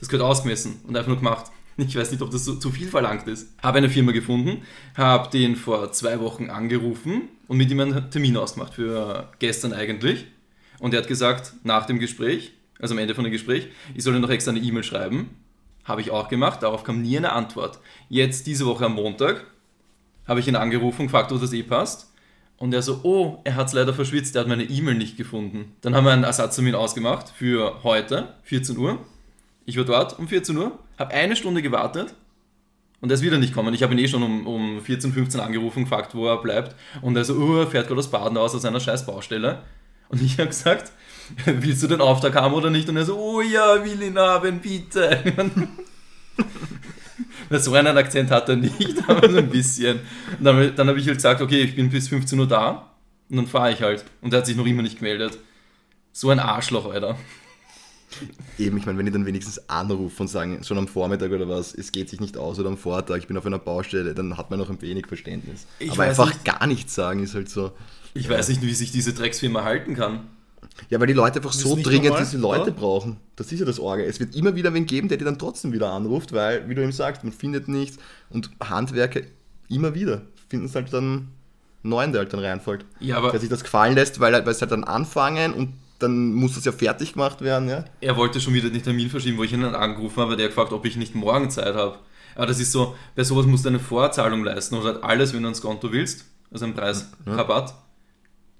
Das 0.00 0.08
gehört 0.08 0.28
ausgemessen 0.28 0.80
und 0.88 0.96
einfach 0.96 1.06
nur 1.06 1.18
gemacht. 1.18 1.52
Ich 1.86 1.94
weiß 1.94 2.10
nicht, 2.10 2.20
ob 2.22 2.32
das 2.32 2.44
so, 2.44 2.56
zu 2.56 2.72
viel 2.72 2.88
verlangt 2.88 3.28
ist. 3.28 3.54
Habe 3.62 3.78
eine 3.78 3.88
Firma 3.88 4.10
gefunden, 4.10 4.62
habe 4.96 5.30
den 5.30 5.54
vor 5.54 5.92
zwei 5.92 6.18
Wochen 6.18 6.50
angerufen 6.50 7.28
und 7.46 7.56
mit 7.56 7.70
ihm 7.70 7.78
einen 7.78 8.10
Termin 8.10 8.36
ausgemacht 8.36 8.74
für 8.74 9.28
gestern 9.38 9.72
eigentlich. 9.72 10.26
Und 10.80 10.92
er 10.92 11.00
hat 11.00 11.08
gesagt, 11.08 11.52
nach 11.62 11.86
dem 11.86 12.00
Gespräch, 12.00 12.52
also 12.80 12.94
am 12.94 12.98
Ende 12.98 13.14
von 13.14 13.22
dem 13.22 13.32
Gespräch, 13.32 13.68
ich 13.94 14.02
soll 14.02 14.16
ihm 14.16 14.22
noch 14.22 14.30
extra 14.30 14.50
eine 14.50 14.60
E-Mail 14.60 14.82
schreiben. 14.82 15.30
Habe 15.84 16.00
ich 16.00 16.10
auch 16.10 16.28
gemacht, 16.28 16.64
darauf 16.64 16.82
kam 16.82 17.00
nie 17.00 17.16
eine 17.16 17.32
Antwort. 17.32 17.78
Jetzt 18.08 18.48
diese 18.48 18.66
Woche 18.66 18.86
am 18.86 18.94
Montag 18.94 19.46
habe 20.26 20.40
ich 20.40 20.48
ihn 20.48 20.56
angerufen, 20.56 21.06
gefragt, 21.06 21.30
ob 21.30 21.40
das 21.40 21.52
eh 21.52 21.62
passt. 21.62 22.12
Und 22.56 22.74
er 22.74 22.82
so, 22.82 23.00
oh, 23.04 23.38
er 23.44 23.54
hat 23.54 23.68
es 23.68 23.72
leider 23.72 23.94
verschwitzt, 23.94 24.34
er 24.34 24.40
hat 24.40 24.48
meine 24.48 24.64
E-Mail 24.64 24.96
nicht 24.96 25.16
gefunden. 25.16 25.76
Dann 25.80 25.94
haben 25.94 26.04
wir 26.04 26.10
einen 26.10 26.24
Ersatztermin 26.24 26.74
ausgemacht 26.74 27.28
für 27.28 27.84
heute, 27.84 28.34
14 28.42 28.76
Uhr. 28.76 28.98
Ich 29.64 29.76
war 29.76 29.84
dort 29.84 30.18
um 30.18 30.26
14 30.26 30.56
Uhr, 30.56 30.76
habe 30.98 31.14
eine 31.14 31.36
Stunde 31.36 31.62
gewartet 31.62 32.14
und 33.00 33.10
er 33.10 33.14
ist 33.14 33.22
wieder 33.22 33.38
nicht 33.38 33.50
gekommen. 33.50 33.74
Ich 33.74 33.82
habe 33.82 33.94
ihn 33.94 33.98
eh 33.98 34.08
schon 34.08 34.22
um, 34.22 34.46
um 34.46 34.80
14, 34.82 35.12
15 35.12 35.40
angerufen, 35.40 35.84
gefragt, 35.84 36.14
wo 36.14 36.26
er 36.26 36.38
bleibt. 36.38 36.74
Und 37.00 37.16
er 37.16 37.24
so, 37.24 37.60
er 37.60 37.66
fährt 37.66 37.86
gerade 37.86 38.00
aus 38.00 38.10
Baden 38.10 38.36
aus, 38.36 38.54
aus 38.54 38.64
einer 38.64 38.80
scheiß 38.80 39.06
Baustelle. 39.06 39.62
Und 40.08 40.20
ich 40.20 40.38
habe 40.38 40.48
gesagt, 40.48 40.90
willst 41.44 41.82
du 41.82 41.86
den 41.86 42.00
Auftrag 42.00 42.34
haben 42.34 42.54
oder 42.54 42.70
nicht? 42.70 42.88
Und 42.88 42.96
er 42.96 43.04
so, 43.04 43.16
oh 43.16 43.40
ja, 43.40 43.84
will 43.84 44.02
ihn 44.02 44.18
haben, 44.18 44.60
bitte. 44.60 45.22
So 47.50 47.72
einen 47.72 47.96
Akzent 47.96 48.30
hat 48.30 48.48
er 48.50 48.56
nicht, 48.56 49.02
aber 49.08 49.30
so 49.30 49.38
ein 49.38 49.48
bisschen. 49.48 50.00
Und 50.38 50.44
dann, 50.44 50.74
dann 50.76 50.88
habe 50.88 50.98
ich 50.98 51.06
halt 51.06 51.16
gesagt, 51.16 51.40
okay, 51.40 51.62
ich 51.62 51.74
bin 51.74 51.88
bis 51.88 52.08
15 52.08 52.38
Uhr 52.38 52.46
da 52.46 52.90
und 53.30 53.36
dann 53.36 53.46
fahre 53.46 53.72
ich 53.72 53.80
halt. 53.80 54.04
Und 54.20 54.34
er 54.34 54.40
hat 54.40 54.46
sich 54.46 54.54
noch 54.56 54.66
immer 54.66 54.82
nicht 54.82 54.98
gemeldet. 54.98 55.38
So 56.12 56.28
ein 56.28 56.40
Arschloch, 56.40 56.92
Alter. 56.92 57.16
Eben, 58.58 58.76
ich 58.76 58.86
meine, 58.86 58.98
wenn 58.98 59.06
die 59.06 59.12
dann 59.12 59.26
wenigstens 59.26 59.68
anrufen 59.68 60.22
und 60.22 60.28
sagen, 60.28 60.64
schon 60.64 60.78
am 60.78 60.88
Vormittag 60.88 61.30
oder 61.30 61.48
was, 61.48 61.74
es 61.74 61.92
geht 61.92 62.08
sich 62.08 62.20
nicht 62.20 62.36
aus 62.36 62.58
oder 62.58 62.68
am 62.68 62.78
Vortag, 62.78 63.18
ich 63.18 63.26
bin 63.26 63.36
auf 63.36 63.46
einer 63.46 63.58
Baustelle, 63.58 64.14
dann 64.14 64.36
hat 64.36 64.50
man 64.50 64.58
noch 64.58 64.70
ein 64.70 64.80
wenig 64.82 65.06
Verständnis. 65.06 65.66
Ich 65.78 65.92
Aber 65.92 66.04
einfach 66.04 66.28
nicht. 66.28 66.44
gar 66.44 66.66
nichts 66.66 66.94
sagen 66.94 67.22
ist 67.22 67.34
halt 67.34 67.48
so. 67.48 67.72
Ich 68.14 68.28
weiß 68.28 68.48
nicht, 68.48 68.62
wie 68.62 68.74
sich 68.74 68.90
diese 68.90 69.12
Drecksfirma 69.12 69.62
halten 69.62 69.94
kann. 69.94 70.20
Ja, 70.90 70.98
weil 71.00 71.06
die 71.06 71.12
Leute 71.12 71.36
einfach 71.36 71.52
so 71.52 71.76
dringend 71.76 72.06
normal, 72.08 72.24
diese 72.24 72.38
Leute 72.38 72.62
oder? 72.62 72.70
brauchen. 72.72 73.16
Das 73.36 73.52
ist 73.52 73.60
ja 73.60 73.66
das 73.66 73.78
Orge. 73.78 74.04
Es 74.04 74.20
wird 74.20 74.34
immer 74.34 74.54
wieder 74.54 74.72
wen 74.74 74.86
geben, 74.86 75.08
der 75.08 75.18
dir 75.18 75.24
dann 75.24 75.38
trotzdem 75.38 75.72
wieder 75.72 75.92
anruft, 75.92 76.32
weil, 76.32 76.68
wie 76.68 76.74
du 76.74 76.82
eben 76.82 76.92
sagst, 76.92 77.24
man 77.24 77.32
findet 77.32 77.68
nichts 77.68 77.98
und 78.30 78.50
Handwerker 78.60 79.20
immer 79.68 79.94
wieder 79.94 80.22
finden 80.48 80.66
es 80.66 80.74
halt 80.74 80.92
dann 80.92 81.28
neuen, 81.82 82.12
der 82.12 82.22
halt 82.22 82.32
dann 82.32 82.40
reinfällt. 82.40 82.84
Ja, 83.00 83.18
aber 83.18 83.30
Der 83.30 83.40
sich 83.40 83.48
das 83.48 83.62
gefallen 83.62 83.94
lässt, 83.94 84.20
weil, 84.20 84.32
weil 84.32 84.48
es 84.48 84.60
halt 84.60 84.72
dann 84.72 84.84
anfangen 84.84 85.52
und 85.52 85.74
dann 85.98 86.32
muss 86.34 86.54
das 86.54 86.64
ja 86.64 86.72
fertig 86.72 87.14
gemacht 87.14 87.40
werden, 87.40 87.68
ja. 87.68 87.84
er 88.00 88.16
wollte 88.16 88.40
schon 88.40 88.54
wieder 88.54 88.70
den 88.70 88.82
Termin 88.82 89.10
verschieben, 89.10 89.36
wo 89.38 89.44
ich 89.44 89.52
ihn 89.52 89.62
dann 89.62 89.74
angerufen 89.74 90.20
habe, 90.20 90.36
der 90.36 90.44
hat 90.46 90.50
gefragt, 90.54 90.72
ob 90.72 90.84
ich 90.84 90.96
nicht 90.96 91.14
morgen 91.14 91.50
Zeit 91.50 91.74
habe. 91.74 91.98
Aber 92.36 92.46
das 92.46 92.60
ist 92.60 92.70
so, 92.72 92.94
bei 93.16 93.24
sowas 93.24 93.46
musst 93.46 93.64
du 93.64 93.68
eine 93.70 93.80
Vorzahlung 93.80 94.44
leisten 94.44 94.76
oder 94.76 94.94
halt 94.94 95.02
alles, 95.02 95.32
wenn 95.34 95.42
du 95.42 95.48
ans 95.48 95.60
Konto 95.60 95.90
willst, 95.90 96.24
also 96.52 96.64
einen 96.66 96.74
Preisrabatt. 96.74 97.74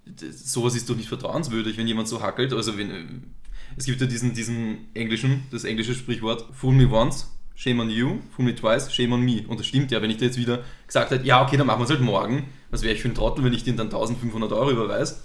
Das- 0.07 0.53
Sowas 0.53 0.74
ist 0.74 0.88
doch 0.90 0.96
nicht 0.96 1.09
vertrauenswürdig, 1.09 1.77
wenn 1.77 1.87
jemand 1.87 2.09
so 2.09 2.20
hackelt. 2.22 2.53
Also 2.53 2.77
wenn, 2.79 3.24
es 3.77 3.85
gibt 3.85 4.01
ja 4.01 4.07
diesen, 4.07 4.35
diesen 4.35 4.88
englischen, 4.94 5.44
das 5.51 5.64
englische 5.64 5.94
Sprichwort, 5.94 6.44
fool 6.55 6.74
me 6.74 6.88
once, 6.90 7.31
shame 7.55 7.81
on 7.81 7.90
you, 7.90 8.18
fool 8.35 8.44
me 8.44 8.55
twice, 8.55 8.92
shame 8.92 9.12
on 9.12 9.20
me. 9.22 9.44
Und 9.46 9.61
das 9.61 9.66
stimmt 9.66 9.90
ja, 9.90 10.01
wenn 10.03 10.11
ich 10.11 10.16
dir 10.16 10.24
jetzt 10.27 10.38
wieder 10.38 10.64
gesagt 10.87 11.11
hätte, 11.11 11.27
ja 11.27 11.44
okay, 11.44 11.57
dann 11.57 11.66
machen 11.66 11.81
wir 11.81 11.85
es 11.85 11.90
halt 11.90 12.01
morgen. 12.01 12.48
Was 12.70 12.83
wäre 12.83 12.94
ich 12.94 13.03
für 13.03 13.09
ein 13.09 13.14
Trottel, 13.14 13.44
wenn 13.44 13.53
ich 13.53 13.64
dir 13.64 13.74
dann 13.77 13.87
1500 13.88 14.51
Euro 14.53 14.70
überweise? 14.70 15.20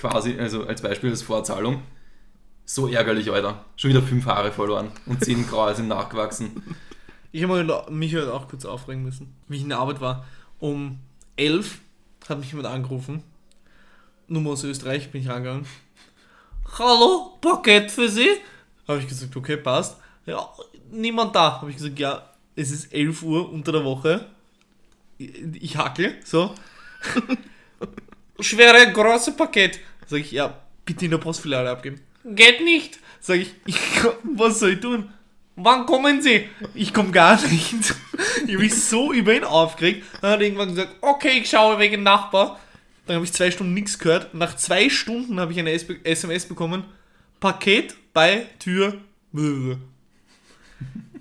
Quasi, 0.00 0.38
also 0.38 0.66
als 0.66 0.80
Beispiel 0.80 1.10
als 1.10 1.20
Vorzahlung. 1.20 1.82
So 2.64 2.88
ärgerlich, 2.88 3.30
Alter. 3.30 3.66
Schon 3.76 3.90
wieder 3.90 4.00
fünf 4.00 4.24
Haare 4.24 4.50
verloren 4.50 4.90
und 5.04 5.22
zehn 5.22 5.46
Graue 5.46 5.74
sind 5.74 5.88
nachgewachsen. 5.88 6.62
Ich 7.32 7.42
habe 7.42 7.86
mich 7.90 8.16
heute 8.16 8.32
auch 8.32 8.48
kurz 8.48 8.64
aufregen 8.64 9.02
müssen, 9.02 9.34
wie 9.46 9.56
ich 9.56 9.62
in 9.62 9.68
der 9.68 9.78
Arbeit 9.78 10.00
war. 10.00 10.24
Um 10.58 11.00
11 11.36 11.80
hat 12.26 12.38
mich 12.38 12.48
jemand 12.48 12.68
angerufen. 12.68 13.22
Nummer 14.26 14.52
aus 14.52 14.64
Österreich, 14.64 15.10
bin 15.10 15.20
ich 15.20 15.28
rangegangen. 15.28 15.66
Hallo, 16.78 17.36
Paket 17.42 17.90
für 17.90 18.08
Sie? 18.08 18.28
Habe 18.88 19.00
ich 19.00 19.06
gesagt, 19.06 19.36
okay, 19.36 19.58
passt. 19.58 19.98
Ja, 20.24 20.48
niemand 20.90 21.36
da. 21.36 21.60
Habe 21.60 21.70
ich 21.70 21.76
gesagt, 21.76 21.98
ja, 21.98 22.26
es 22.56 22.70
ist 22.70 22.90
11 22.90 23.22
Uhr 23.22 23.52
unter 23.52 23.72
der 23.72 23.84
Woche. 23.84 24.24
Ich, 25.18 25.30
ich 25.60 25.76
so. 26.24 26.54
Schwere, 28.40 28.90
große 28.92 29.32
Paket. 29.32 29.80
Sag 30.10 30.22
ich, 30.22 30.32
ja, 30.32 30.58
bitte 30.84 31.04
in 31.04 31.12
der 31.12 31.18
Postfiliale 31.18 31.70
abgeben. 31.70 32.00
Geht 32.24 32.64
nicht. 32.64 32.98
Sag 33.20 33.36
ich, 33.36 33.54
ich 33.66 33.78
was 34.24 34.58
soll 34.58 34.70
ich 34.70 34.80
tun? 34.80 35.08
Wann 35.54 35.86
kommen 35.86 36.20
Sie? 36.20 36.48
Ich 36.74 36.92
komme 36.92 37.12
gar 37.12 37.40
nicht. 37.46 37.74
Ich 38.46 38.54
habe 38.54 38.64
mich 38.64 38.74
so 38.74 39.12
über 39.12 39.34
ihn 39.34 39.44
aufgeregt. 39.44 40.04
Dann 40.20 40.32
hat 40.32 40.40
er 40.40 40.46
irgendwann 40.46 40.70
gesagt, 40.70 40.96
okay, 41.00 41.38
ich 41.40 41.48
schaue 41.48 41.78
wegen 41.78 42.02
Nachbar. 42.02 42.58
Dann 43.06 43.16
habe 43.16 43.24
ich 43.24 43.32
zwei 43.32 43.50
Stunden 43.50 43.74
nichts 43.74 43.98
gehört. 43.98 44.34
Nach 44.34 44.56
zwei 44.56 44.90
Stunden 44.90 45.38
habe 45.38 45.52
ich 45.52 45.58
eine 45.58 45.72
SMS 45.72 46.46
bekommen. 46.46 46.84
Paket 47.38 47.94
bei 48.12 48.46
Tür. 48.58 48.98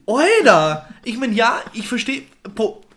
Alter! 0.05 0.89
Ich 1.03 1.17
meine, 1.17 1.33
ja, 1.33 1.61
ich 1.73 1.87
verstehe, 1.87 2.23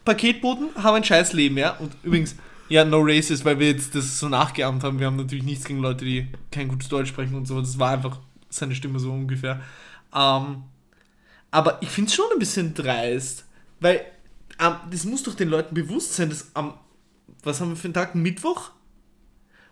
Paketboten 0.05 0.71
haben 0.83 0.97
ein 0.97 1.05
scheiß 1.05 1.33
Leben, 1.33 1.59
ja. 1.59 1.77
Und 1.79 1.93
übrigens, 2.03 2.37
ja, 2.73 2.85
no 2.85 3.01
racist, 3.03 3.45
weil 3.45 3.59
wir 3.59 3.69
jetzt 3.71 3.95
das 3.95 4.19
so 4.19 4.29
nachgeahmt 4.29 4.83
haben. 4.83 4.99
Wir 4.99 5.07
haben 5.07 5.17
natürlich 5.17 5.45
nichts 5.45 5.65
gegen 5.67 5.81
Leute, 5.81 6.05
die 6.05 6.27
kein 6.51 6.69
gutes 6.69 6.89
Deutsch 6.89 7.09
sprechen 7.11 7.35
und 7.35 7.47
so. 7.47 7.61
Das 7.61 7.79
war 7.79 7.91
einfach 7.93 8.19
seine 8.49 8.75
Stimme 8.75 8.99
so 8.99 9.13
ungefähr. 9.13 9.61
Ähm, 10.15 10.63
aber 11.51 11.83
ich 11.83 11.91
finde 11.91 12.09
es 12.09 12.15
schon 12.15 12.25
ein 12.33 12.39
bisschen 12.39 12.73
dreist, 12.75 13.45
weil 13.81 14.01
ähm, 14.59 14.75
das 14.91 15.05
muss 15.05 15.23
doch 15.23 15.35
den 15.35 15.49
Leuten 15.49 15.75
bewusst 15.75 16.15
sein, 16.15 16.31
dass 16.31 16.47
am, 16.55 16.75
was 17.43 17.61
haben 17.61 17.71
wir 17.71 17.77
für 17.77 17.85
einen 17.89 17.95
Tag? 17.95 18.15
Mittwoch? 18.15 18.71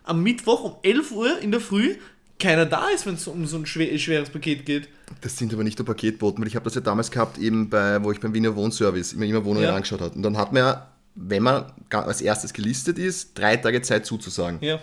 Am 0.03 0.21
Mittwoch 0.21 0.63
um 0.63 0.75
11 0.83 1.11
Uhr 1.11 1.39
in 1.39 1.51
der 1.51 1.61
Früh 1.61 1.95
keiner 2.39 2.65
da 2.65 2.89
ist, 2.89 3.05
wenn 3.05 3.15
es 3.15 3.27
um 3.27 3.45
so 3.45 3.57
ein 3.57 3.65
schwer, 3.65 3.97
schweres 3.99 4.29
Paket 4.29 4.65
geht. 4.65 4.89
Das 5.21 5.37
sind 5.37 5.53
aber 5.53 5.63
nicht 5.63 5.77
nur 5.77 5.85
Paketboten, 5.85 6.41
weil 6.41 6.47
ich 6.47 6.55
habe 6.55 6.65
das 6.65 6.75
ja 6.75 6.81
damals 6.81 7.11
gehabt, 7.11 7.37
eben 7.37 7.69
bei, 7.69 8.03
wo 8.03 8.11
ich 8.11 8.19
beim 8.19 8.33
Wiener 8.33 8.55
Wohnservice 8.55 9.13
immer, 9.13 9.25
immer 9.25 9.45
Wohnungen 9.45 9.65
Ja. 9.65 9.75
angeschaut 9.75 10.01
habe. 10.01 10.15
Und 10.15 10.23
dann 10.23 10.37
hat 10.37 10.51
man 10.51 10.63
ja, 10.63 10.90
wenn 11.15 11.43
man 11.43 11.65
als 11.89 12.21
erstes 12.21 12.53
gelistet 12.53 12.97
ist, 12.97 13.37
drei 13.37 13.57
Tage 13.57 13.81
Zeit 13.81 14.05
zuzusagen. 14.05 14.59
Ja. 14.61 14.79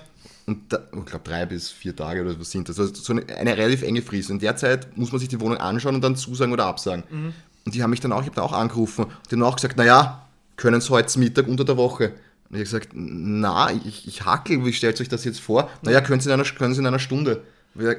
Und 0.46 0.72
da, 0.72 0.78
ich 0.96 1.04
glaube, 1.04 1.24
drei 1.24 1.44
bis 1.44 1.70
vier 1.70 1.94
Tage 1.94 2.22
oder 2.22 2.38
was 2.40 2.50
sind 2.50 2.68
das. 2.68 2.80
Also 2.80 2.94
so 2.94 3.12
eine, 3.12 3.26
eine 3.36 3.56
relativ 3.56 3.82
enge 3.82 4.00
Frist. 4.02 4.30
In 4.30 4.38
der 4.38 4.56
Zeit 4.56 4.96
muss 4.96 5.12
man 5.12 5.18
sich 5.18 5.28
die 5.28 5.40
Wohnung 5.40 5.58
anschauen 5.58 5.94
und 5.94 6.00
dann 6.00 6.16
zusagen 6.16 6.52
oder 6.52 6.64
absagen. 6.64 7.04
Mhm. 7.10 7.34
Und 7.66 7.74
die 7.74 7.82
haben 7.82 7.90
mich 7.90 8.00
dann 8.00 8.12
auch, 8.12 8.20
ich 8.20 8.26
habe 8.26 8.36
dann 8.36 8.44
auch 8.44 8.54
angerufen. 8.54 9.06
Die 9.30 9.34
haben 9.34 9.42
auch 9.42 9.56
gesagt, 9.56 9.76
naja, 9.76 10.26
können 10.56 10.80
Sie 10.80 10.88
heute 10.88 11.18
Mittag 11.18 11.48
unter 11.48 11.64
der 11.64 11.76
Woche? 11.76 12.14
Und 12.48 12.56
ich 12.56 12.60
habe 12.60 12.64
gesagt, 12.64 12.88
na, 12.94 13.70
ich, 13.72 14.08
ich 14.08 14.24
hackel, 14.24 14.64
wie 14.64 14.72
stellt 14.72 14.98
euch 15.02 15.10
das 15.10 15.24
jetzt 15.24 15.40
vor? 15.40 15.68
Naja, 15.82 16.00
können 16.00 16.20
Sie 16.20 16.30
in 16.30 16.32
einer, 16.32 16.44
können 16.44 16.72
Sie 16.72 16.80
in 16.80 16.86
einer 16.86 16.98
Stunde. 16.98 17.42
Und 17.74 17.82
ich 17.82 17.86
sag, 17.86 17.98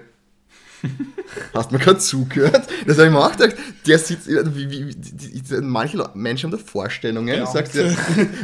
Hast 1.53 1.71
du 1.71 1.75
mir 1.75 1.83
gerade 1.83 1.99
zugehört? 1.99 2.67
Das 2.87 2.97
habe 2.97 3.07
ich 3.07 3.13
mir 3.13 3.19
auch 3.19 3.31
gedacht. 3.31 3.55
Der 3.85 3.99
sitzt, 3.99 4.27
wie, 4.27 4.71
wie, 4.71 4.87
wie, 4.87 4.95
die, 4.95 5.41
die, 5.41 5.61
manche 5.61 6.09
Menschen 6.13 6.51
haben 6.51 6.57
da 6.57 6.63
Vorstellungen. 6.63 7.27
Ja. 7.27 7.35
Ja. 7.35 7.45
Sagt, 7.45 7.75
ja, 7.75 7.83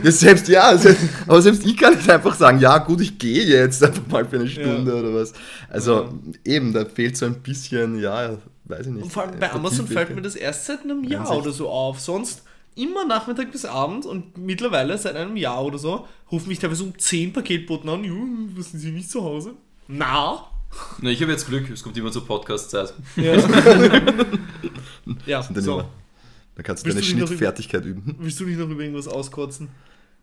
ja, 0.03 0.11
selbst 0.11 0.47
ja, 0.47 0.77
selbst, 0.77 1.03
aber 1.27 1.41
selbst 1.41 1.65
ich 1.65 1.77
kann 1.77 1.95
nicht 1.95 2.09
einfach 2.09 2.35
sagen, 2.35 2.59
ja 2.59 2.77
gut, 2.79 3.01
ich 3.01 3.17
gehe 3.17 3.43
jetzt 3.45 3.83
einfach 3.83 4.05
mal 4.07 4.25
für 4.25 4.37
eine 4.37 4.47
Stunde 4.47 4.95
oder 4.95 5.13
was. 5.13 5.33
Also 5.69 6.09
eben, 6.43 6.73
da 6.73 6.85
fehlt 6.85 7.17
so 7.17 7.25
ein 7.25 7.41
bisschen, 7.41 7.99
ja, 7.99 8.37
weiß 8.65 8.87
ich 8.87 8.93
nicht. 8.93 9.03
Und 9.03 9.11
vor 9.13 9.23
allem 9.23 9.39
bei 9.39 9.47
äh, 9.47 9.51
Amazon 9.51 9.87
fällt 9.87 10.13
mir 10.15 10.21
das 10.21 10.35
erst 10.35 10.65
seit 10.65 10.83
einem 10.83 11.03
Jahr 11.03 11.35
oder 11.37 11.51
so 11.51 11.69
auf. 11.69 11.99
Sonst 11.99 12.43
immer 12.75 13.05
Nachmittag 13.05 13.51
bis 13.51 13.65
Abend 13.65 14.05
und 14.05 14.37
mittlerweile 14.37 14.97
seit 14.97 15.15
einem 15.15 15.37
Jahr 15.37 15.63
oder 15.63 15.77
so 15.77 16.07
rufen 16.31 16.49
mich 16.49 16.59
teilweise 16.59 16.83
um 16.83 16.97
10 16.97 17.31
Paketboten 17.33 17.89
an. 17.89 18.03
"Jo, 18.03 18.15
Was 18.57 18.71
sind 18.71 18.79
Sie 18.81 18.91
nicht 18.91 19.09
zu 19.09 19.23
Hause? 19.23 19.53
Na? 19.87 20.47
Na, 21.01 21.09
ich 21.09 21.21
habe 21.21 21.31
jetzt 21.31 21.47
Glück, 21.47 21.69
es 21.69 21.83
kommt 21.83 21.97
immer 21.97 22.11
zur 22.11 22.25
Podcast-Zeit. 22.25 22.93
Ja, 23.15 23.33
ja 25.25 25.39
Und 25.39 25.55
dann 25.55 25.63
so. 25.63 25.73
immer, 25.73 25.89
dann 26.55 26.63
kannst 26.63 26.85
du 26.85 26.93
Willst 26.93 27.11
deine 27.11 27.19
du 27.19 27.27
Schnittfertigkeit 27.27 27.85
üben. 27.85 28.15
Willst 28.19 28.39
du 28.39 28.45
nicht 28.45 28.59
noch 28.59 28.69
über 28.69 28.81
irgendwas 28.81 29.07
auskotzen? 29.07 29.69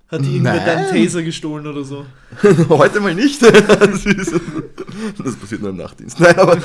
Hat 0.08 0.24
die 0.26 0.32
irgendwer 0.32 0.62
deinen 0.64 0.90
Taser 0.90 1.22
gestohlen 1.22 1.66
oder 1.66 1.84
so? 1.84 2.04
Heute 2.68 3.00
mal 3.00 3.14
nicht. 3.14 3.40
Das, 3.40 4.04
ist, 4.04 4.34
das 5.16 5.36
passiert 5.36 5.62
nur 5.62 5.70
im 5.70 5.76
Nachtdienst. 5.78 6.20
Nein, 6.20 6.38
aber 6.38 6.60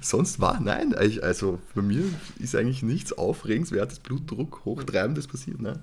sonst 0.00 0.40
war, 0.40 0.58
nein, 0.58 0.96
also 1.22 1.60
bei 1.76 1.82
mir 1.82 2.02
ist 2.40 2.56
eigentlich 2.56 2.82
nichts 2.82 3.12
Aufregenswertes, 3.12 4.00
Blutdruck 4.00 4.62
hochtreibendes 4.64 5.28
passiert. 5.28 5.60
Nein. 5.60 5.78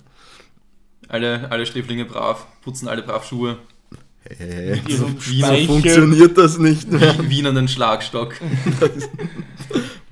Alle, 1.07 1.49
alle 1.51 1.65
Sträflinge 1.65 2.03
brav, 2.03 2.47
putzen 2.61 2.89
alle 2.89 3.01
brav 3.01 3.25
Schuhe, 3.25 3.59
Hey, 4.37 4.81
Mit 4.83 4.91
so, 4.91 5.07
Speichel. 5.19 5.67
funktioniert 5.67 6.37
das 6.37 6.57
nicht 6.57 6.89
mehr. 6.91 7.17
Wie- 7.19 7.29
Wien 7.29 7.45
an 7.47 7.55
den 7.55 7.67
Schlagstock. 7.67 8.35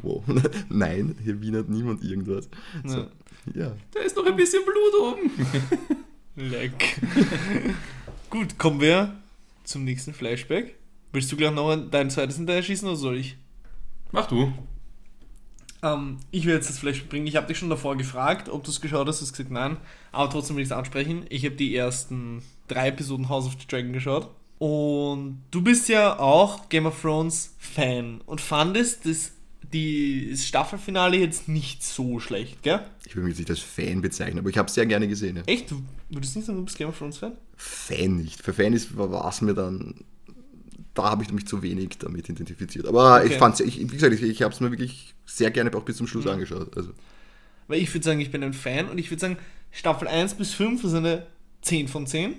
Wow. 0.06 0.22
Nein, 0.70 1.16
hier 1.24 1.42
wienert 1.42 1.70
niemand 1.70 2.04
irgendwas. 2.04 2.50
So, 2.84 3.08
ja. 3.56 3.72
Da 3.92 4.00
ist 4.02 4.18
noch 4.18 4.26
ein 4.26 4.36
bisschen 4.36 4.62
Blut 4.66 5.02
oben. 5.02 5.32
Leck. 6.52 7.00
Gut, 8.30 8.58
kommen 8.58 8.82
wir 8.82 9.16
zum 9.64 9.86
nächsten 9.86 10.14
Flashback. 10.14 10.76
Willst 11.14 11.32
du 11.32 11.38
gleich 11.38 11.52
noch 11.54 11.70
ein- 11.70 11.90
dein 11.90 12.10
zweites 12.10 12.36
hinterher 12.36 12.64
schießen 12.64 12.86
oder 12.86 12.98
soll 12.98 13.16
ich? 13.18 13.38
Mach 14.12 14.26
du. 14.28 14.52
Ähm, 15.84 16.18
ich 16.32 16.46
will 16.46 16.54
jetzt 16.54 16.70
das 16.70 16.80
vielleicht 16.80 17.08
bringen. 17.08 17.28
Ich 17.28 17.38
habe 17.38 17.48
dich 17.48 17.58
schon 17.58 17.70
davor 17.70 17.96
gefragt, 17.96 18.50
ob 18.50 18.64
du 18.66 18.72
es 18.72 18.82
geschaut 18.82 19.08
hast. 19.08 19.22
Du 19.22 19.26
hast 19.26 19.32
gesagt 19.34 19.52
nein. 19.52 19.78
Aber 20.12 20.30
trotzdem 20.30 20.58
will 20.58 20.64
ich 20.64 20.68
es 20.70 20.74
ansprechen. 20.74 21.26
Ich 21.30 21.46
habe 21.46 21.56
die 21.56 21.74
ersten 21.76 22.42
drei 22.68 22.88
Episoden 22.90 23.30
House 23.30 23.46
of 23.46 23.54
the 23.60 23.68
Dragon 23.68 23.94
geschaut. 23.94 24.30
Und 24.60 25.42
du 25.52 25.62
bist 25.62 25.90
ja 25.90 26.18
auch 26.20 26.70
Game 26.70 26.86
of 26.86 27.02
Thrones 27.02 27.54
Fan 27.60 28.22
und 28.26 28.40
fandest 28.40 29.06
das, 29.06 29.32
die, 29.74 30.30
das 30.32 30.46
Staffelfinale 30.46 31.18
jetzt 31.18 31.50
nicht 31.50 31.84
so 31.84 32.20
schlecht, 32.20 32.64
gell? 32.64 32.80
Ich 33.06 33.16
würde 33.16 33.28
mich 33.28 33.38
jetzt 33.38 33.40
nicht 33.40 33.50
als 33.50 33.60
Fan 33.60 34.02
bezeichnen, 34.02 34.40
aber 34.40 34.50
ich 34.50 34.58
habe 34.58 34.68
es 34.68 34.74
sehr 34.76 34.86
gerne 34.86 35.08
gesehen. 35.08 35.36
Ja. 35.38 35.44
Echt? 35.48 35.70
Du 35.72 35.82
würdest 36.10 36.36
nicht 36.36 36.46
sagen, 36.46 36.60
du 36.60 36.66
bist 36.66 36.78
Game 36.78 36.88
of 36.90 36.98
Thrones 36.98 37.18
Fan? 37.18 37.34
Fan 37.58 38.18
nicht. 38.18 38.42
Für 38.42 38.54
Fan 38.54 38.74
ist 38.74 38.96
war 38.96 39.28
es 39.28 39.42
mir 39.42 39.54
dann. 39.54 39.96
Da 40.94 41.10
habe 41.10 41.24
ich 41.24 41.32
mich 41.32 41.48
zu 41.48 41.64
wenig 41.64 41.98
damit 41.98 42.30
identifiziert. 42.30 42.86
Aber 42.88 43.18
Okay. 43.18 43.28
ich 43.34 43.38
fand 43.40 43.60
ich, 43.60 43.80
wie 43.80 43.88
gesagt, 43.88 44.14
ich, 44.14 44.22
ich 44.22 44.44
habe 44.44 44.54
es 44.54 44.60
mir 44.60 44.70
wirklich 44.70 45.16
sehr 45.26 45.50
gerne 45.50 45.76
auch 45.76 45.84
bis 45.84 45.98
zum 45.98 46.06
Schluss 46.08 46.28
angeschaut. 46.28 46.78
Also, 46.78 46.92
Weil 47.68 47.80
ich 47.82 47.92
würde 47.94 48.06
sagen, 48.06 48.20
ich 48.20 48.32
bin 48.32 48.44
ein 48.44 48.54
Fan 48.54 48.88
und 48.90 48.98
ich 49.00 49.10
würde 49.10 49.20
sagen, 49.22 49.38
Staffel 49.72 50.08
1 50.08 50.36
bis 50.36 50.54
5 50.54 50.84
ist 50.84 50.94
eine 50.94 51.26
10 51.64 51.88
von 51.88 52.06
10. 52.06 52.36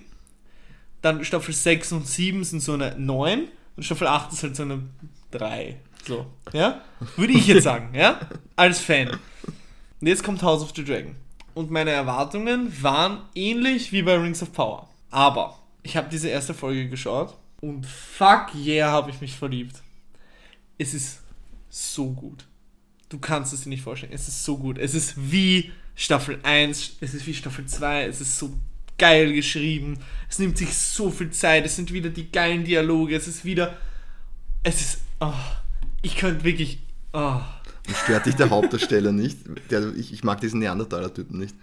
Dann 1.05 1.23
Staffel 1.23 1.53
6 1.53 1.93
und 1.93 2.09
7 2.09 2.45
sind 2.45 2.61
so 2.61 2.73
eine 2.73 2.99
9 2.99 3.49
und 3.77 3.83
Staffel 3.83 4.07
8 4.07 4.33
ist 4.33 4.43
halt 4.43 4.57
so 4.57 4.63
eine 4.63 4.85
3. 5.33 5.79
So, 6.07 6.25
ja? 6.55 6.81
Würde 7.17 7.35
ich 7.35 7.47
jetzt 7.47 7.65
sagen, 7.65 7.95
ja? 7.95 8.19
Als 8.57 8.81
Fan. 8.81 9.11
Und 10.01 10.07
jetzt 10.07 10.25
kommt 10.25 10.43
House 10.43 10.63
of 10.63 10.73
the 10.75 10.83
Dragon. 10.83 11.15
Und 11.53 11.71
meine 11.71 11.91
Erwartungen 11.91 12.73
waren 12.83 13.19
ähnlich 13.35 13.93
wie 13.93 14.01
bei 14.01 14.17
Rings 14.17 14.43
of 14.43 14.55
Power. 14.55 14.89
Aber 15.11 15.59
ich 15.83 15.95
habe 15.99 16.09
diese 16.11 16.31
erste 16.31 16.55
Folge 16.55 16.89
geschaut 16.89 17.37
und 17.61 17.85
fuck 17.85 18.55
yeah, 18.55 18.91
habe 18.91 19.11
ich 19.11 19.21
mich 19.21 19.37
verliebt. 19.37 19.83
Es 20.79 20.95
ist 20.95 21.21
so 21.69 22.13
gut. 22.13 22.47
Du 23.11 23.19
kannst 23.19 23.53
es 23.53 23.65
dir 23.65 23.69
nicht 23.69 23.83
vorstellen. 23.83 24.15
Es 24.15 24.27
ist 24.27 24.43
so 24.43 24.57
gut. 24.57 24.79
Es 24.79 24.95
ist 24.95 25.15
wie 25.19 25.71
Staffel 25.97 26.41
1, 26.45 26.97
es 27.03 27.13
ist 27.13 27.27
wie 27.27 27.35
Staffel 27.35 27.67
2, 27.67 28.07
es 28.07 28.23
ist 28.23 28.39
so 28.39 28.55
geil 28.99 29.33
geschrieben. 29.33 29.99
Es 30.29 30.39
nimmt 30.39 30.59
sich 30.59 30.77
so 30.77 31.11
viel 31.11 31.31
Zeit. 31.31 31.67
Es 31.67 31.77
sind 31.77 31.93
wieder 31.93 32.11
die 32.11 32.31
geilen 32.31 32.65
Dialoge. 32.65 33.17
Es 33.17 33.29
ist 33.29 33.45
wieder. 33.45 33.77
Es 34.63 34.81
ist. 34.81 35.01
Oh, 35.21 35.33
ich 36.03 36.17
könnte 36.17 36.45
wirklich. 36.45 36.81
Oh, 37.13 37.41
und 37.87 37.97
stört 37.97 38.27
dich 38.27 38.35
der 38.35 38.51
Hauptdarsteller 38.51 39.13
nicht? 39.13 39.39
Der, 39.71 39.95
ich, 39.95 40.13
ich 40.13 40.25
mag 40.25 40.41
diesen 40.41 40.61
Neandertaler-Typen 40.61 41.39
nicht. 41.39 41.55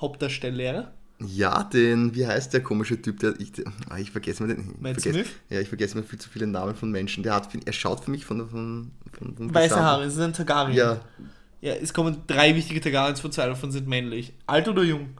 Hauptdarsteller. 0.00 0.92
Ja, 1.20 1.62
den, 1.64 2.14
wie 2.14 2.26
heißt 2.26 2.52
der 2.52 2.62
komische 2.62 3.00
Typ, 3.00 3.20
der, 3.20 3.38
ich, 3.38 3.52
ah, 3.88 3.98
ich 3.98 4.10
vergesse 4.10 4.42
mal 4.42 4.54
den, 4.54 4.74
Matt 4.80 5.00
vergesse, 5.00 5.30
ja, 5.48 5.60
ich 5.60 5.68
vergesse 5.68 5.96
mal 5.96 6.02
viel 6.02 6.18
zu 6.18 6.28
viele 6.28 6.46
Namen 6.46 6.74
von 6.74 6.90
Menschen. 6.90 7.22
Der 7.22 7.34
hat, 7.34 7.48
er 7.64 7.72
schaut 7.72 8.04
für 8.04 8.10
mich 8.10 8.24
von, 8.24 8.48
von, 8.48 8.90
von, 9.16 9.36
von 9.36 9.54
Weiße 9.54 9.76
Haare, 9.76 10.04
es 10.04 10.14
ist 10.14 10.20
ein 10.20 10.32
Targaryen. 10.32 10.76
Ja, 10.76 11.00
ja. 11.60 11.74
Es 11.74 11.94
kommen 11.94 12.22
drei 12.26 12.56
wichtige 12.56 12.80
Targaryens 12.80 13.20
vor, 13.20 13.30
zwei 13.30 13.46
davon 13.46 13.70
sind 13.70 13.86
männlich. 13.86 14.32
Alt 14.46 14.66
oder 14.66 14.82
jung? 14.82 15.10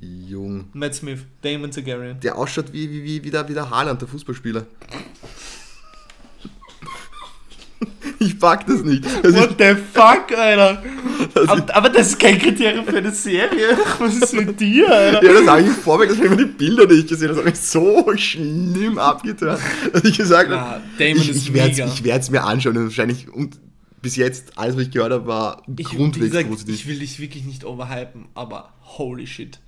Jung. 0.00 0.68
Matt 0.72 0.94
Smith, 0.94 1.20
Damon 1.42 1.70
Targaryen. 1.70 2.18
Der 2.20 2.36
ausschaut 2.36 2.72
wie, 2.72 2.90
wie, 2.90 3.02
wie, 3.04 3.24
wie, 3.24 3.30
der, 3.30 3.48
wie 3.48 3.54
der 3.54 3.68
Haaland, 3.70 4.00
der 4.00 4.08
Fußballspieler. 4.08 4.66
Ich 8.20 8.38
pack 8.38 8.66
das 8.68 8.84
nicht. 8.84 9.04
Das 9.24 9.34
What 9.34 9.56
the 9.58 9.74
fuck, 9.92 10.38
Alter? 10.38 10.80
das 11.34 11.48
Aber, 11.48 11.74
aber 11.74 11.88
das 11.88 12.08
ist 12.10 12.20
kein 12.20 12.38
Kriterium 12.38 12.84
für 12.84 12.98
eine 12.98 13.10
Serie. 13.10 13.76
Was 13.98 14.14
ist 14.16 14.32
mit 14.34 14.60
dir, 14.60 14.88
Alter? 14.88 15.24
ja, 15.24 15.32
das 15.32 15.46
habe 15.48 15.60
ich 15.62 15.66
im 15.66 15.74
Vorweg, 15.74 16.08
dass 16.08 16.18
ich 16.18 16.24
immer 16.24 16.36
die 16.36 16.44
Bilder 16.44 16.86
nicht 16.86 17.08
gesehen 17.08 17.30
habe. 17.30 17.42
Das 17.42 17.44
hat 17.44 17.52
mich 17.52 17.60
so 17.60 18.16
schlimm 18.16 18.98
abgetan, 18.98 19.58
dass 19.92 20.04
ich 20.04 20.16
gesagt 20.16 20.50
habe, 20.50 20.80
Damon 20.98 21.16
ich, 21.16 21.30
ich 21.30 21.52
werde 21.52 21.72
ich 21.92 22.04
werd's 22.04 22.30
mir 22.30 22.44
anschauen 22.44 22.76
und 22.76 22.84
wahrscheinlich 22.84 23.28
und 23.28 23.58
bis 24.00 24.14
jetzt, 24.16 24.56
alles 24.56 24.76
was 24.76 24.82
ich 24.84 24.90
gehört 24.92 25.12
habe, 25.12 25.26
war 25.26 25.62
Ich, 25.76 25.86
grundlegend 25.86 26.32
gesagt, 26.32 26.50
positiv. 26.50 26.74
ich 26.76 26.86
will 26.86 26.98
dich 27.00 27.18
wirklich 27.20 27.44
nicht 27.44 27.64
overhypen, 27.64 28.26
aber 28.34 28.72
holy 28.98 29.26
shit. 29.26 29.58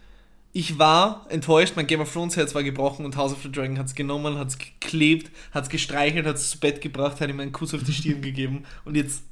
Ich 0.57 0.79
war 0.79 1.27
enttäuscht, 1.31 1.73
mein 1.75 1.89
Game 1.89 2.01
of 2.01 2.13
Thrones 2.13 2.37
Herz 2.37 2.55
war 2.55 2.63
gebrochen 2.63 3.05
und 3.05 3.17
House 3.17 3.33
of 3.33 3.43
the 3.43 3.51
Dragon 3.51 3.77
hat 3.77 3.87
es 3.87 3.97
genommen, 3.97 4.39
hat 4.39 4.49
es 4.49 4.59
geklebt, 4.59 5.33
hat 5.51 5.65
es 5.65 5.69
gestreichelt, 5.69 6.27
hat 6.27 6.37
es 6.37 6.51
zu 6.51 6.61
Bett 6.61 6.81
gebracht, 6.81 7.21
hat 7.21 7.29
ihm 7.29 7.41
einen 7.41 7.51
Kuss 7.51 7.75
auf 7.75 7.83
die 7.83 7.93
Stirn 7.93 8.23
gegeben 8.23 8.65
und 8.85 8.95
jetzt 8.95 9.25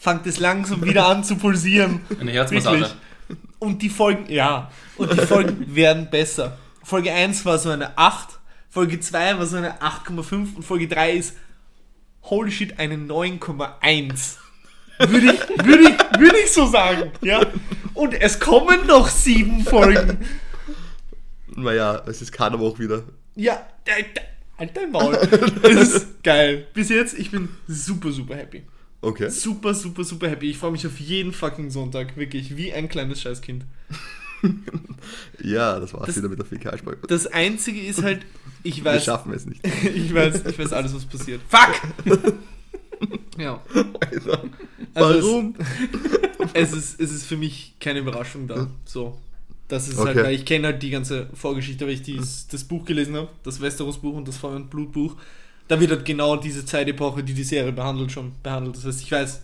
fängt 0.00 0.26
es 0.26 0.40
langsam 0.40 0.82
wieder 0.82 1.06
an 1.06 1.22
zu 1.22 1.36
pulsieren. 1.36 2.00
Eine 2.20 2.32
Herzmassage. 2.32 2.90
Und 3.58 3.82
die 3.82 3.90
Folgen, 3.90 4.32
ja, 4.32 4.70
und 4.96 5.12
die 5.12 5.26
Folgen 5.26 5.66
werden 5.74 6.08
besser. 6.08 6.56
Folge 6.82 7.12
1 7.12 7.44
war 7.44 7.58
so 7.58 7.68
eine 7.68 7.98
8, 7.98 8.38
Folge 8.70 9.00
2 9.00 9.38
war 9.38 9.44
so 9.44 9.58
eine 9.58 9.82
8,5 9.82 10.54
und 10.56 10.62
Folge 10.62 10.88
3 10.88 11.12
ist, 11.12 11.36
holy 12.22 12.50
shit, 12.50 12.78
eine 12.78 12.94
9,1. 12.94 14.36
Würde 14.98 15.34
ich, 15.34 15.64
würde, 15.66 15.82
ich, 15.82 16.20
würde 16.20 16.38
ich 16.42 16.50
so 16.50 16.66
sagen, 16.66 17.12
ja. 17.20 17.42
Und 17.98 18.14
es 18.14 18.38
kommen 18.38 18.86
noch 18.86 19.08
sieben 19.08 19.64
Folgen. 19.64 20.18
Naja, 21.56 22.02
es 22.06 22.22
ist 22.22 22.30
auch 22.62 22.78
wieder. 22.78 23.02
Ja, 23.34 23.66
halt 24.56 24.76
dein 24.76 24.92
Maul. 24.92 25.14
Es 25.64 25.92
ist 25.92 26.22
geil. 26.22 26.68
Bis 26.72 26.88
jetzt, 26.88 27.18
ich 27.18 27.32
bin 27.32 27.48
super, 27.66 28.12
super 28.12 28.36
happy. 28.36 28.62
Okay. 29.00 29.28
Super, 29.28 29.74
super, 29.74 30.04
super 30.04 30.28
happy. 30.28 30.50
Ich 30.50 30.58
freue 30.58 30.70
mich 30.70 30.86
auf 30.86 31.00
jeden 31.00 31.32
fucking 31.32 31.70
Sonntag. 31.70 32.16
Wirklich, 32.16 32.56
wie 32.56 32.72
ein 32.72 32.88
kleines 32.88 33.20
Scheißkind. 33.22 33.64
Ja, 35.42 35.80
das 35.80 35.92
war's 35.94 36.06
Das- 36.06 36.16
wieder 36.16 36.28
mit 36.28 36.38
der 36.38 36.46
Fäkalsprache. 36.46 36.98
Das 37.08 37.26
Einzige 37.26 37.80
ist 37.80 38.02
halt, 38.04 38.24
ich 38.62 38.76
Wir 38.84 38.92
weiß, 38.92 39.04
schaffen 39.04 39.32
es 39.32 39.46
nicht. 39.46 39.66
ich 39.66 40.14
weiß, 40.14 40.44
ich 40.46 40.58
weiß 40.58 40.72
alles, 40.74 40.94
was 40.94 41.04
passiert. 41.06 41.40
Fuck! 41.48 41.80
ja. 43.38 43.60
Alter. 44.00 44.44
Also 44.94 45.22
Warum? 45.32 45.54
Es, 45.58 46.17
es, 46.54 46.72
ist, 46.72 47.00
es 47.00 47.10
ist 47.12 47.24
für 47.26 47.36
mich 47.36 47.74
keine 47.80 48.00
Überraschung 48.00 48.46
da. 48.48 48.68
So. 48.84 49.18
Das 49.68 49.86
ist 49.88 49.98
halt, 49.98 50.16
Okay. 50.16 50.24
weil 50.24 50.34
ich 50.34 50.44
kenne 50.46 50.68
halt 50.68 50.82
die 50.82 50.90
ganze 50.90 51.28
Vorgeschichte, 51.34 51.84
weil 51.86 51.92
ich 51.94 52.02
dies, 52.02 52.46
das 52.50 52.64
Buch 52.64 52.84
gelesen 52.86 53.16
habe, 53.16 53.28
das 53.42 53.60
Westeros-Buch 53.60 54.16
und 54.16 54.26
das 54.26 54.38
Feuer- 54.38 54.56
und 54.56 54.70
Blutbuch. 54.70 55.16
Da 55.68 55.78
wird 55.78 55.90
halt 55.90 56.04
genau 56.06 56.36
diese 56.36 56.64
Zeitepoche, 56.64 57.22
die 57.22 57.34
die 57.34 57.44
Serie 57.44 57.72
behandelt, 57.72 58.10
schon 58.10 58.32
behandelt. 58.42 58.76
Das 58.76 58.86
heißt, 58.86 59.02
ich 59.02 59.12
weiß 59.12 59.42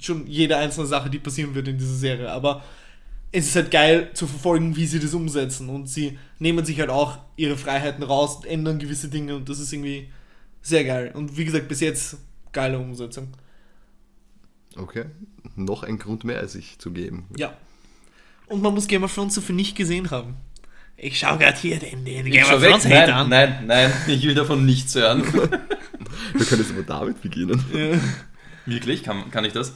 schon 0.00 0.26
jede 0.26 0.56
einzelne 0.56 0.88
Sache, 0.88 1.08
die 1.08 1.20
passieren 1.20 1.54
wird 1.54 1.68
in 1.68 1.78
dieser 1.78 1.94
Serie, 1.94 2.32
aber 2.32 2.64
es 3.30 3.46
ist 3.46 3.54
halt 3.56 3.70
geil 3.70 4.10
zu 4.14 4.26
verfolgen, 4.26 4.74
wie 4.74 4.86
sie 4.86 4.98
das 4.98 5.14
umsetzen 5.14 5.68
und 5.68 5.88
sie 5.88 6.18
nehmen 6.40 6.64
sich 6.64 6.80
halt 6.80 6.90
auch 6.90 7.18
ihre 7.36 7.56
Freiheiten 7.56 8.02
raus 8.02 8.36
und 8.36 8.46
ändern 8.46 8.78
gewisse 8.80 9.08
Dinge 9.08 9.36
und 9.36 9.48
das 9.48 9.60
ist 9.60 9.72
irgendwie 9.72 10.08
sehr 10.62 10.84
geil. 10.84 11.12
Und 11.14 11.36
wie 11.36 11.44
gesagt, 11.44 11.68
bis 11.68 11.80
jetzt 11.80 12.16
geile 12.52 12.78
Umsetzung. 12.78 13.28
Okay. 14.76 15.06
Noch 15.56 15.82
ein 15.82 15.98
Grund 15.98 16.24
mehr, 16.24 16.38
als 16.38 16.54
ich 16.54 16.78
zu 16.78 16.90
geben. 16.90 17.26
Ja. 17.36 17.56
Und 18.46 18.62
man 18.62 18.74
muss 18.74 18.86
Game 18.86 19.04
of 19.04 19.14
Thrones 19.14 19.34
dafür 19.34 19.54
nicht 19.54 19.76
gesehen 19.76 20.10
haben. 20.10 20.36
Ich 20.96 21.18
schau 21.18 21.36
gerade 21.38 21.56
hier 21.58 21.78
den, 21.78 22.04
den 22.04 22.26
Ich 22.26 22.32
Game 22.34 22.44
of. 22.44 22.62
Thrones 22.62 22.84
Nein, 22.84 23.10
an. 23.10 23.28
nein, 23.28 23.66
nein, 23.66 23.92
ich 24.06 24.22
will 24.24 24.34
davon 24.34 24.64
nichts 24.64 24.94
hören. 24.94 25.22
Wir 26.34 26.46
können 26.46 26.62
jetzt 26.62 26.72
aber 26.72 26.82
damit 26.82 27.20
beginnen. 27.20 27.62
Ja. 27.72 27.98
Wirklich? 28.66 29.02
Kann, 29.02 29.30
kann 29.30 29.44
ich 29.44 29.52
das? 29.52 29.74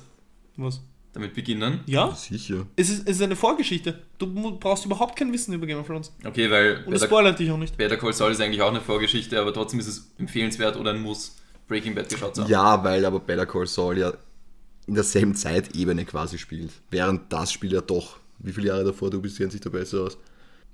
Was? 0.57 0.81
Damit 1.13 1.35
beginnen? 1.35 1.81
Ja? 1.87 2.15
Sicher. 2.15 2.67
Es 2.77 2.91
ist, 2.91 3.09
es 3.09 3.17
ist 3.17 3.23
eine 3.23 3.35
Vorgeschichte. 3.37 3.99
Du 4.19 4.27
brauchst 4.59 4.85
überhaupt 4.85 5.17
kein 5.19 5.33
Wissen 5.33 5.53
über 5.55 5.67
Game 5.67 5.79
of 5.79 5.87
Thrones. 5.87 6.15
Okay, 6.25 6.51
weil 6.51 6.85
Und 6.87 6.93
es 6.93 7.01
Better, 7.01 7.07
spoilert 7.07 7.39
dich 7.39 7.51
auch 7.51 7.57
nicht. 7.59 7.77
Better 7.77 7.97
Call 7.97 8.13
Saul 8.13 8.31
ist 8.33 8.41
eigentlich 8.41 8.63
auch 8.63 8.69
eine 8.71 8.81
Vorgeschichte, 8.81 9.41
aber 9.41 9.53
trotzdem 9.53 9.81
ist 9.81 9.89
es 9.89 10.13
empfehlenswert 10.19 10.77
oder 10.77 10.93
ein 10.93 11.01
Muss, 11.03 11.37
Breaking 11.67 11.95
Bad 11.95 12.09
geschaut 12.09 12.37
zu 12.37 12.43
haben. 12.43 12.51
Ja, 12.51 12.83
weil 12.85 13.05
aber 13.05 13.21
Better 13.21 13.47
Call 13.47 13.67
Saul 13.67 13.99
ja 13.99 14.13
in 14.88 14.94
derselben 14.94 15.35
Zeitebene 15.35 16.05
quasi 16.05 16.38
spielt. 16.38 16.70
Während 16.90 17.33
das 17.33 17.53
Spiel 17.53 17.72
ja 17.72 17.81
doch, 17.81 18.16
wie 18.38 18.53
viele 18.53 18.68
Jahre 18.68 18.85
davor, 18.85 19.11
du 19.11 19.20
bist 19.20 19.37
sich 19.37 19.61
da 19.61 19.68
besser 19.70 20.05
aus, 20.05 20.18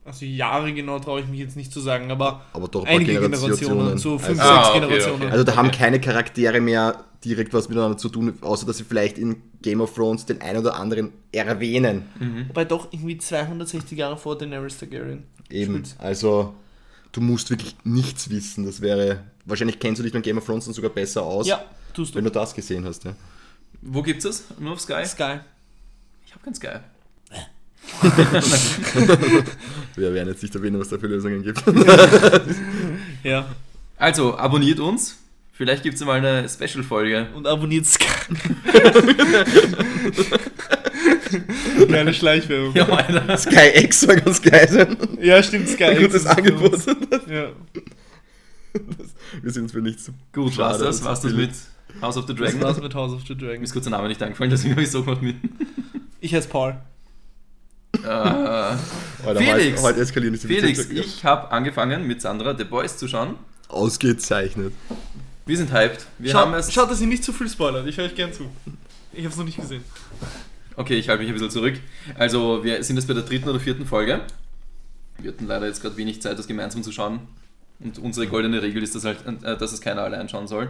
Also 0.05 0.24
Jahre 0.24 0.72
genau 0.72 0.98
traue 1.00 1.20
ich 1.20 1.27
mich 1.27 1.40
jetzt 1.40 1.57
nicht 1.57 1.72
zu 1.72 1.81
sagen, 1.81 2.11
aber, 2.11 2.44
aber 2.53 2.68
doch 2.68 2.85
ein 2.85 2.96
einige 2.96 3.14
Generationen, 3.14 3.57
Generationen. 3.59 3.98
so 3.98 4.18
fünf, 4.18 4.40
also, 4.40 4.53
Ah, 4.53 4.57
sechs 4.64 4.68
okay, 4.68 4.81
Generationen. 4.81 5.22
okay. 5.22 5.31
also 5.33 5.44
da 5.44 5.57
haben 5.57 5.70
keine 5.70 6.00
Charaktere 6.00 6.61
mehr 6.61 7.05
direkt 7.24 7.55
was 7.55 7.68
miteinander 7.68 7.96
zu 7.96 8.09
tun, 8.11 8.35
außer 8.42 8.66
dass 8.66 8.77
sie 8.79 8.85
vielleicht 8.85 9.16
in 9.18 9.37
Game 9.62 9.81
of 9.81 9.94
Thrones 9.94 10.27
den 10.27 10.42
einen 10.42 10.59
oder 10.61 10.77
anderen 10.77 11.11
erwähnen. 11.33 12.03
Wobei 12.48 12.66
doch 12.66 12.92
irgendwie 12.92 13.16
260 13.18 13.96
Jahre 13.98 14.16
vor 14.18 14.37
Daenerys 14.38 14.79
Targaryen. 14.79 15.22
Eben. 15.50 15.85
spielt. 15.87 15.96
Also 15.98 16.55
du 17.12 17.20
musst 17.22 17.48
wirklich 17.50 17.74
nichts 17.85 18.29
wissen. 18.31 18.66
Das 18.66 18.81
wäre. 18.83 19.20
Wahrscheinlich 19.46 19.79
kennst 19.79 19.98
du 20.00 20.03
dich 20.05 20.12
mit 20.14 20.22
Game 20.22 20.37
of 20.38 20.44
Thrones 20.46 20.66
dann 20.66 20.74
sogar 20.74 20.90
besser 20.90 21.22
aus, 21.22 21.46
Ja, 21.46 21.64
tust 21.94 22.14
wenn 22.14 22.24
du. 22.24 22.31
du 22.31 22.38
das 22.38 22.55
gesehen 22.55 22.85
hast. 22.85 23.05
Ja. 23.05 23.14
Wo 23.83 24.03
gibt's 24.03 24.25
das? 24.25 24.45
Nur 24.59 24.73
auf 24.73 24.81
Sky? 24.81 25.05
Sky. 25.05 25.41
Ich 26.27 26.33
habe 26.33 26.45
kein 26.45 26.55
Sky. 26.55 26.79
Wir 29.97 30.15
werden 30.15 30.29
jetzt 30.29 30.43
nicht 30.43 30.55
erwähnen, 30.55 30.81
was 30.81 30.89
da 30.89 30.99
für 30.99 31.07
Lösungen 31.07 31.43
gibt. 31.43 31.63
Ja. 33.23 33.46
Also, 33.96 34.37
abonniert 34.37 34.81
uns. 34.81 35.17
Vielleicht 35.53 35.83
gibt 35.83 35.94
es 35.94 36.05
mal 36.05 36.23
eine 36.23 36.46
Special-Folge. 36.46 37.29
Und 37.35 37.46
abonniert 37.46 37.87
Sky. 37.87 38.05
Kleine 41.87 42.13
Schleichwerbung. 42.13 42.75
Ja, 42.75 42.87
Alter. 42.87 43.38
Sky 43.38 43.71
X 43.77 44.01
soll 44.01 44.17
ganz 44.17 44.42
geil 44.42 44.69
sein. 44.69 44.94
Ja, 45.23 45.42
stimmt, 45.42 45.71
Sky. 45.71 45.85
Ein 45.85 46.03
gutes 46.03 46.25
X 46.25 46.25
ist 46.25 46.33
für 46.33 46.37
Angebot. 46.37 46.87
Ja. 47.31 47.48
Wir 49.42 49.53
sind 49.53 49.63
uns 49.63 49.73
für 49.73 49.81
nichts. 49.81 50.11
Gut, 50.33 50.59
war's 50.59 50.77
Schade, 50.77 50.85
das? 50.85 51.03
War's 51.05 51.21
das 51.23 51.33
mit 51.33 51.53
House 52.01 52.17
of 52.17 52.27
the 52.27 52.35
Das 52.35 52.51
Dragon. 52.53 52.63
war's 52.63 52.81
mit 52.81 52.95
House 52.95 53.13
of 53.13 53.23
the 53.27 53.35
Mir 53.35 53.40
Dragon. 53.40 53.63
ist 53.65 53.73
kurz 53.73 53.85
der 53.85 53.92
Name 53.92 54.09
nicht 54.09 54.23
eingefallen, 54.23 54.51
deswegen 54.51 54.73
habe 54.75 54.83
ich 54.83 54.90
so 54.90 55.03
gemacht 55.03 55.23
mit. 55.23 55.37
Ich 56.21 56.35
heiße 56.35 56.49
Paul. 56.49 56.77
Äh, 58.03 58.07
Alter, 58.09 58.77
Felix. 59.37 59.83
Heute, 59.83 60.01
eskalieren 60.01 60.37
Felix, 60.37 60.90
ich 60.90 61.25
habe 61.25 61.51
angefangen 61.53 62.07
mit 62.07 62.21
Sandra 62.21 62.57
The 62.57 62.65
Boys 62.65 62.97
zu 62.97 63.07
schauen. 63.09 63.37
Ausgezeichnet. 63.69 64.73
Wir 65.47 65.57
sind 65.57 65.73
hyped. 65.73 66.07
Wir 66.19 66.33
Schau, 66.33 66.38
haben 66.40 66.55
es. 66.55 66.73
schaut, 66.73 66.90
dass 66.90 67.01
ihr 67.01 67.07
nicht 67.07 67.23
zu 67.25 67.33
viel 67.33 67.49
spoilert. 67.49 67.87
Ich 67.87 67.97
höre 67.97 68.07
euch 68.07 68.15
gern 68.15 68.33
zu. 68.33 68.51
Ich 69.13 69.21
habe 69.25 69.29
es 69.33 69.37
noch 69.37 69.45
nicht 69.45 69.61
gesehen. 69.61 69.85
Okay, 70.77 70.95
ich 70.99 71.09
halte 71.09 71.23
mich 71.23 71.31
ein 71.31 71.35
bisschen 71.35 71.51
zurück. 71.51 71.79
Also, 72.19 72.65
wir 72.65 72.83
sind 72.83 72.97
jetzt 72.97 73.07
bei 73.07 73.15
der 73.15 73.23
dritten 73.23 73.49
oder 73.49 73.61
vierten 73.61 73.87
Folge. 73.87 74.23
Wir 75.19 75.31
hatten 75.33 75.47
leider 75.47 75.67
jetzt 75.67 75.81
gerade 75.83 75.97
wenig 75.97 76.21
Zeit, 76.21 76.38
das 76.38 76.47
gemeinsam 76.49 76.83
zu 76.83 76.90
schauen. 76.92 77.21
Und 77.79 77.99
unsere 77.99 78.27
goldene 78.27 78.61
Regel 78.63 78.83
ist, 78.83 78.95
dass, 78.95 79.05
halt, 79.05 79.19
äh, 79.45 79.57
dass 79.57 79.73
es 79.73 79.81
keiner 79.81 80.03
allein 80.03 80.29
schauen 80.29 80.49
soll. 80.49 80.69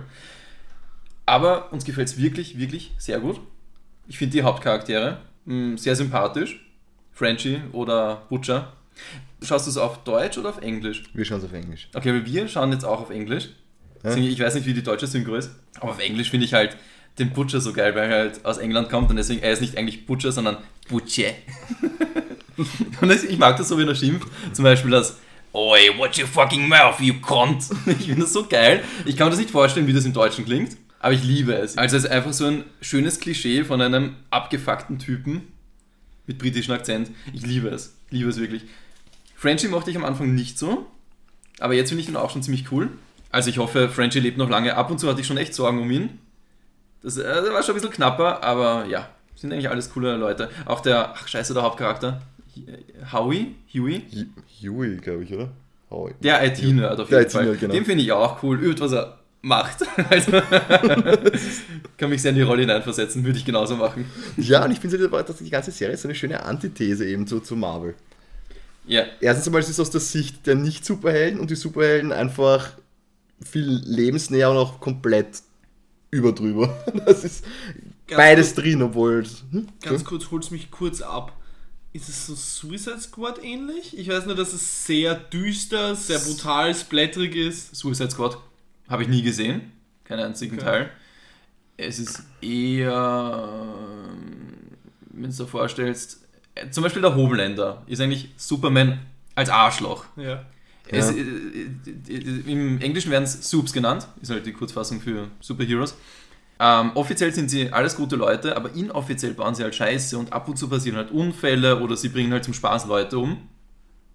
Aber 1.26 1.72
uns 1.72 1.84
gefällt 1.84 2.08
es 2.08 2.18
wirklich, 2.18 2.58
wirklich 2.58 2.92
sehr 2.98 3.18
gut. 3.20 3.40
Ich 4.06 4.18
finde 4.18 4.32
die 4.32 4.42
Hauptcharaktere 4.42 5.18
mh, 5.46 5.78
sehr 5.78 5.96
sympathisch. 5.96 6.60
Frenchie 7.12 7.60
oder 7.72 8.22
Butcher. 8.28 8.72
Schaust 9.42 9.66
du 9.66 9.70
es 9.70 9.76
auf 9.76 10.02
Deutsch 10.04 10.36
oder 10.38 10.50
auf 10.50 10.58
Englisch? 10.60 11.04
Wir 11.14 11.24
schauen 11.24 11.38
es 11.38 11.44
auf 11.44 11.52
Englisch. 11.52 11.88
Okay, 11.94 12.10
aber 12.10 12.26
wir 12.26 12.48
schauen 12.48 12.72
jetzt 12.72 12.84
auch 12.84 13.00
auf 13.00 13.10
Englisch. 13.10 13.50
Deswegen, 14.02 14.26
Ich 14.26 14.38
weiß 14.40 14.54
nicht, 14.54 14.66
wie 14.66 14.74
die 14.74 14.82
deutsche 14.82 15.06
Synchro 15.06 15.34
ist, 15.36 15.50
aber 15.80 15.92
auf 15.92 15.98
Englisch 16.00 16.30
finde 16.30 16.44
ich 16.44 16.52
halt 16.52 16.76
den 17.18 17.30
Butcher 17.30 17.60
so 17.60 17.72
geil, 17.72 17.94
weil 17.94 18.10
er 18.10 18.18
halt 18.18 18.44
aus 18.44 18.58
England 18.58 18.90
kommt 18.90 19.08
und 19.10 19.16
deswegen, 19.16 19.40
er 19.42 19.52
ist 19.52 19.60
nicht 19.60 19.78
eigentlich 19.78 20.04
Butcher, 20.04 20.32
sondern 20.32 20.58
Butche. 20.88 21.34
und 23.00 23.10
ich 23.10 23.38
mag 23.38 23.56
das 23.56 23.68
so, 23.68 23.78
wenn 23.78 23.88
er 23.88 23.94
schimpft. 23.94 24.28
Zum 24.52 24.64
Beispiel 24.64 24.90
das 24.90 25.18
Oi, 25.52 25.78
watch 25.98 26.18
your 26.18 26.26
fucking 26.26 26.68
mouth, 26.68 26.98
you 27.00 27.14
cunt. 27.20 27.64
Ich 27.86 28.06
finde 28.06 28.22
das 28.22 28.32
so 28.32 28.44
geil. 28.44 28.82
Ich 29.04 29.16
kann 29.16 29.26
mir 29.28 29.30
das 29.30 29.38
nicht 29.38 29.50
vorstellen, 29.50 29.86
wie 29.86 29.92
das 29.92 30.04
im 30.04 30.12
Deutschen 30.12 30.44
klingt, 30.44 30.76
aber 31.04 31.12
ich 31.12 31.22
liebe 31.22 31.52
es. 31.54 31.76
Also 31.76 31.96
es 31.98 32.04
ist 32.04 32.10
einfach 32.10 32.32
so 32.32 32.46
ein 32.46 32.64
schönes 32.80 33.20
Klischee 33.20 33.62
von 33.64 33.80
einem 33.82 34.16
abgefuckten 34.30 34.98
Typen 34.98 35.42
mit 36.26 36.38
britischem 36.38 36.72
Akzent. 36.74 37.10
Ich 37.34 37.44
liebe 37.44 37.68
es. 37.68 37.96
Ich 38.10 38.18
liebe 38.18 38.30
es 38.30 38.40
wirklich. 38.40 38.62
Frenchie 39.36 39.68
mochte 39.68 39.90
ich 39.90 39.96
am 39.96 40.04
Anfang 40.04 40.34
nicht 40.34 40.58
so, 40.58 40.86
aber 41.60 41.74
jetzt 41.74 41.90
finde 41.90 42.02
ich 42.02 42.08
ihn 42.08 42.16
auch 42.16 42.30
schon 42.30 42.42
ziemlich 42.42 42.72
cool. 42.72 42.88
Also 43.30 43.50
ich 43.50 43.58
hoffe, 43.58 43.90
Frenchie 43.90 44.20
lebt 44.20 44.38
noch 44.38 44.48
lange. 44.48 44.76
Ab 44.76 44.90
und 44.90 44.98
zu 44.98 45.08
hatte 45.08 45.20
ich 45.20 45.26
schon 45.26 45.36
echt 45.36 45.52
Sorgen 45.54 45.78
um 45.82 45.90
ihn. 45.90 46.18
Das, 47.02 47.18
äh, 47.18 47.22
war 47.52 47.62
schon 47.62 47.72
ein 47.74 47.80
bisschen 47.82 47.90
knapper, 47.90 48.42
aber 48.42 48.86
ja, 48.86 49.10
sind 49.34 49.52
eigentlich 49.52 49.68
alles 49.68 49.90
coole 49.90 50.16
Leute. 50.16 50.48
Auch 50.64 50.80
der, 50.80 51.12
ach 51.14 51.28
scheiße, 51.28 51.52
der 51.52 51.62
Hauptcharakter, 51.64 52.22
Howie, 53.12 53.54
Huey, 53.74 54.02
Hu- 54.62 54.70
Huey, 54.78 54.96
glaube 54.96 55.24
ich, 55.24 55.34
oder? 55.34 55.50
Howie. 55.90 56.14
der 56.22 56.44
IT-Nerd 56.46 56.98
auf 57.00 57.10
jeden 57.10 57.28
Fall. 57.30 57.42
IT-Nerd, 57.44 57.60
genau. 57.60 57.74
Den 57.74 57.84
finde 57.84 58.02
ich 58.04 58.12
auch 58.12 58.42
cool, 58.42 58.58
übt, 58.62 58.80
was 58.80 58.92
er 58.92 59.18
macht. 59.44 59.84
Also, 60.10 60.32
kann 61.96 62.10
mich 62.10 62.22
sehr 62.22 62.30
in 62.30 62.36
die 62.36 62.42
Rolle 62.42 62.62
hineinversetzen, 62.62 63.24
würde 63.24 63.38
ich 63.38 63.44
genauso 63.44 63.76
machen. 63.76 64.04
Ja, 64.36 64.64
und 64.64 64.72
ich 64.72 64.80
finde, 64.80 65.08
dass 65.08 65.36
die 65.36 65.50
ganze 65.50 65.70
Serie 65.70 65.94
ist 65.94 66.02
so 66.02 66.08
eine 66.08 66.14
schöne 66.14 66.42
Antithese 66.44 67.06
eben 67.06 67.26
zu, 67.26 67.40
zu 67.40 67.56
Marvel. 67.56 67.94
Ja, 68.86 69.04
Erstens 69.20 69.46
einmal 69.46 69.62
ist 69.62 69.70
es 69.70 69.80
aus 69.80 69.90
der 69.90 70.00
Sicht 70.00 70.46
der 70.46 70.56
Nicht-Superhelden 70.56 71.40
und 71.40 71.50
die 71.50 71.56
Superhelden 71.56 72.12
einfach 72.12 72.72
viel 73.42 73.80
lebensnäher 73.84 74.50
und 74.50 74.56
auch 74.56 74.80
komplett 74.80 75.42
überdrüber. 76.10 76.76
Das 77.06 77.24
ist 77.24 77.44
Ganz 78.06 78.18
beides 78.18 78.54
drin, 78.54 78.82
obwohl. 78.82 79.24
Hm? 79.50 79.68
Ganz 79.80 80.04
kurz, 80.04 80.30
hol's 80.30 80.50
mich 80.50 80.70
kurz 80.70 81.00
ab. 81.00 81.32
Ist 81.92 82.08
es 82.08 82.26
so 82.26 82.34
Suicide 82.34 83.00
Squad 83.00 83.42
ähnlich? 83.42 83.96
Ich 83.96 84.08
weiß 84.08 84.26
nur, 84.26 84.34
dass 84.34 84.52
es 84.52 84.84
sehr 84.84 85.14
düster, 85.14 85.94
sehr 85.94 86.18
brutal, 86.18 86.74
splatterig 86.74 87.36
ist. 87.36 87.76
Suicide 87.76 88.10
Squad 88.10 88.36
habe 88.88 89.02
ich 89.02 89.08
nie 89.08 89.22
gesehen, 89.22 89.72
keinen 90.04 90.20
einzigen 90.26 90.56
Okay. 90.56 90.64
Teil. 90.64 90.90
Es 91.76 91.98
ist 91.98 92.22
eher, 92.40 93.48
wenn 95.10 95.22
du 95.24 95.28
es 95.28 95.36
dir 95.36 95.46
vorstellst, 95.46 96.24
äh, 96.54 96.70
zum 96.70 96.84
Beispiel 96.84 97.02
der 97.02 97.14
Homelander 97.16 97.82
ist 97.86 98.00
eigentlich 98.00 98.30
Superman 98.36 99.00
als 99.34 99.48
Arschloch. 99.50 100.04
Ja. 100.16 100.44
Es, 100.88 101.10
Ja. 101.10 101.16
äh, 101.16 102.12
äh, 102.12 102.52
Im 102.52 102.80
Englischen 102.80 103.10
werden 103.10 103.24
es 103.24 103.50
Supes 103.50 103.72
genannt, 103.72 104.06
ist 104.20 104.30
halt 104.30 104.46
die 104.46 104.52
Kurzfassung 104.52 105.00
für 105.00 105.28
Superheroes. 105.40 105.96
Ähm, 106.60 106.92
offiziell 106.94 107.32
sind 107.34 107.50
sie 107.50 107.72
alles 107.72 107.96
gute 107.96 108.14
Leute, 108.14 108.56
aber 108.56 108.72
inoffiziell 108.74 109.34
bauen 109.34 109.54
sie 109.56 109.64
halt 109.64 109.74
Scheiße 109.74 110.16
und 110.16 110.32
ab 110.32 110.48
und 110.48 110.56
zu 110.56 110.68
passieren 110.68 110.96
halt 110.96 111.10
Unfälle 111.10 111.80
oder 111.80 111.96
sie 111.96 112.10
bringen 112.10 112.32
halt 112.32 112.44
zum 112.44 112.54
Spaß 112.54 112.86
Leute 112.86 113.18
um. 113.18 113.48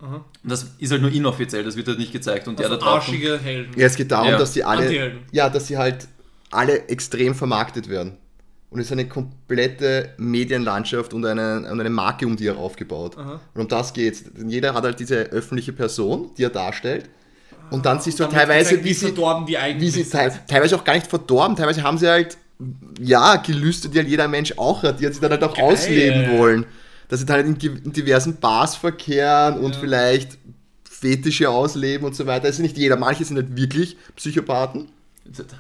Aha. 0.02 0.24
Und 0.44 0.50
das 0.52 0.66
ist 0.80 0.92
halt 0.92 1.02
nur 1.02 1.12
inoffiziell, 1.12 1.64
das 1.64 1.76
wird 1.76 1.88
halt 1.88 2.00
nicht 2.00 2.12
gezeigt. 2.14 2.48
Und 2.48 2.58
der 2.60 2.68
Also 2.68 2.78
da 2.78 2.86
drauf. 2.86 2.96
arschige 3.08 3.38
Helden. 3.38 3.74
Ja, 3.78 3.86
es 3.88 3.96
geht 3.96 4.12
darum, 4.12 4.30
Ja. 4.30 4.38
dass 4.38 4.54
die 4.54 4.64
alle. 4.64 5.12
Ja, 5.32 5.50
dass 5.50 5.68
sie 5.68 5.78
halt 5.78 6.08
alle 6.52 6.88
extrem 6.88 7.36
vermarktet 7.36 7.90
werden. 7.90 8.18
Und 8.72 8.80
es 8.80 8.86
ist 8.88 8.92
eine 8.92 9.08
komplette 9.08 10.14
Medienlandschaft 10.18 11.14
und 11.14 11.26
eine, 11.26 11.68
und 11.72 11.80
eine 11.80 11.90
Marke 11.90 12.26
um 12.28 12.36
die 12.38 12.48
er 12.48 12.58
aufgebaut. 12.58 13.18
Aha. 13.18 13.40
Und 13.56 13.62
um 13.62 13.68
das 13.68 13.94
geht's. 13.94 14.24
Denn 14.38 14.50
jeder 14.50 14.74
hat 14.74 14.84
halt 14.84 15.00
diese 15.00 15.16
öffentliche 15.32 15.74
Person, 15.74 16.30
die 16.38 16.44
er 16.44 16.50
darstellt. 16.50 17.10
Und 17.72 17.86
dann 17.86 18.00
siehst 18.00 18.20
du 18.20 18.24
Damit 18.24 18.38
teilweise, 18.38 18.84
wie 18.84 18.94
sie, 18.94 19.08
verdorben 19.08 19.46
die 19.46 19.58
eigentlich 19.58 19.82
wie 19.82 19.90
sie 19.90 20.02
sind. 20.04 20.12
teil, 20.14 20.40
teilweise 20.48 20.76
auch 20.76 20.84
gar 20.84 20.94
nicht 20.94 21.08
verdorben, 21.08 21.56
teilweise 21.56 21.84
haben 21.84 21.98
sie 21.98 22.08
halt, 22.08 22.38
ja, 23.00 23.36
Gelüste, 23.38 23.90
die 23.90 24.00
halt 24.00 24.08
jeder 24.08 24.28
Mensch 24.28 24.54
auch 24.58 24.82
hat, 24.84 25.00
die 25.00 25.06
halt 25.06 25.16
sie 25.16 25.22
dann 25.22 25.32
halt 25.32 25.44
auch 25.44 25.54
Geil. 25.56 25.66
ausleben 25.66 26.38
wollen. 26.38 26.66
Dass 27.10 27.20
sie 27.20 27.26
dann 27.26 27.46
halt 27.46 27.64
in, 27.64 27.76
in 27.84 27.92
diversen 27.92 28.38
Bars 28.38 28.76
verkehren 28.76 29.60
und 29.60 29.74
Ja. 29.76 29.82
vielleicht 29.82 30.38
Fetische 30.90 31.50
ausleben 31.50 32.06
und 32.06 32.16
so 32.16 32.26
weiter. 32.26 32.48
Es 32.48 32.56
ist 32.56 32.62
nicht 32.62 32.78
jeder, 32.78 32.96
manche 32.98 33.26
sind 33.26 33.36
halt 33.38 33.56
wirklich 33.56 33.98
Psychopathen. 34.16 34.90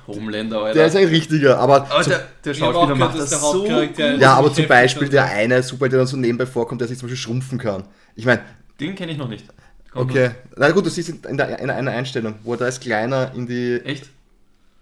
Homelander, 0.07 0.61
Alter. 0.61 0.79
Der 0.79 0.87
ist 0.87 0.95
ein 0.95 1.07
richtiger, 1.07 1.59
aber, 1.59 1.89
aber 1.91 2.01
zum, 2.01 2.11
der, 2.11 2.27
der 2.43 2.53
Schauspieler 2.55 2.95
macht 2.95 3.19
dass 3.19 3.29
das 3.29 3.41
der 3.41 3.51
so 3.51 4.19
ja, 4.19 4.33
aber 4.33 4.51
zum 4.51 4.67
Beispiel 4.67 5.09
der 5.09 5.25
eine 5.25 5.61
Super, 5.61 5.89
der 5.89 5.99
dann 5.99 6.07
so 6.07 6.17
nebenbei 6.17 6.47
vorkommt, 6.47 6.81
der 6.81 6.87
sich 6.87 6.97
zum 6.97 7.07
Beispiel 7.07 7.21
schrumpfen 7.21 7.59
kann. 7.59 7.83
Ich 8.15 8.25
meine, 8.25 8.41
Den 8.79 8.95
kenne 8.95 9.11
ich 9.11 9.17
noch 9.17 9.27
nicht. 9.27 9.45
Kommt 9.91 10.11
okay, 10.11 10.31
na 10.55 10.71
gut, 10.71 10.85
du 10.85 10.89
siehst 10.89 11.09
in, 11.09 11.37
der, 11.37 11.59
in 11.59 11.69
einer 11.69 11.91
Einstellung, 11.91 12.35
wo 12.43 12.53
er 12.53 12.57
da 12.57 12.65
als 12.65 12.79
kleiner 12.79 13.31
in 13.35 13.47
die. 13.47 13.81
Echt? 13.83 14.09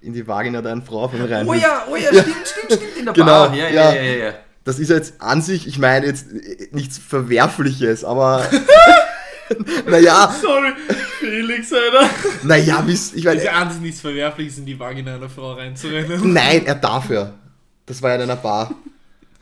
in 0.02 0.14
die 0.14 0.28
Vagina 0.28 0.62
der 0.62 0.72
einen 0.74 0.84
Frau 0.84 1.08
von 1.08 1.22
rein. 1.22 1.48
Oh 1.48 1.54
ja, 1.54 1.86
oh 1.90 1.96
ja, 1.96 2.10
stimmt, 2.10 2.26
stimmt, 2.46 2.74
stimmt, 2.74 2.98
in 3.00 3.06
der 3.06 3.14
Genau, 3.14 3.26
Bar. 3.26 3.56
Ja, 3.56 3.68
ja. 3.70 3.94
ja, 3.94 4.02
ja, 4.02 4.02
ja. 4.02 4.26
ja. 4.26 4.34
Das 4.68 4.80
ist 4.80 4.90
jetzt 4.90 5.14
an 5.22 5.42
sich, 5.42 5.66
ich 5.66 5.80
meine 5.80 6.06
jetzt 6.06 6.30
äh, 6.30 6.68
nichts 6.72 6.98
Verwerfliches, 6.98 8.04
aber 8.04 8.46
naja, 9.88 10.36
Sorry, 10.42 10.74
Felix, 11.20 11.72
Alter. 11.72 12.10
naja, 12.44 12.82
bis, 12.82 13.14
ich 13.14 13.14
Es 13.14 13.18
ist 13.20 13.26
meine, 13.26 13.44
ja 13.46 13.52
an 13.54 13.72
sich 13.72 13.80
nichts 13.82 14.02
Verwerfliches, 14.02 14.58
in 14.58 14.66
die 14.66 14.78
Vagina 14.78 15.16
einer 15.16 15.30
Frau 15.30 15.54
reinzurennen. 15.54 16.34
nein, 16.34 16.66
er 16.66 16.76
darf 16.76 17.10
ja. 17.10 17.32
Das 17.86 18.02
war 18.02 18.10
ja 18.10 18.16
in 18.18 18.24
einer 18.24 18.36
Bar. 18.36 18.72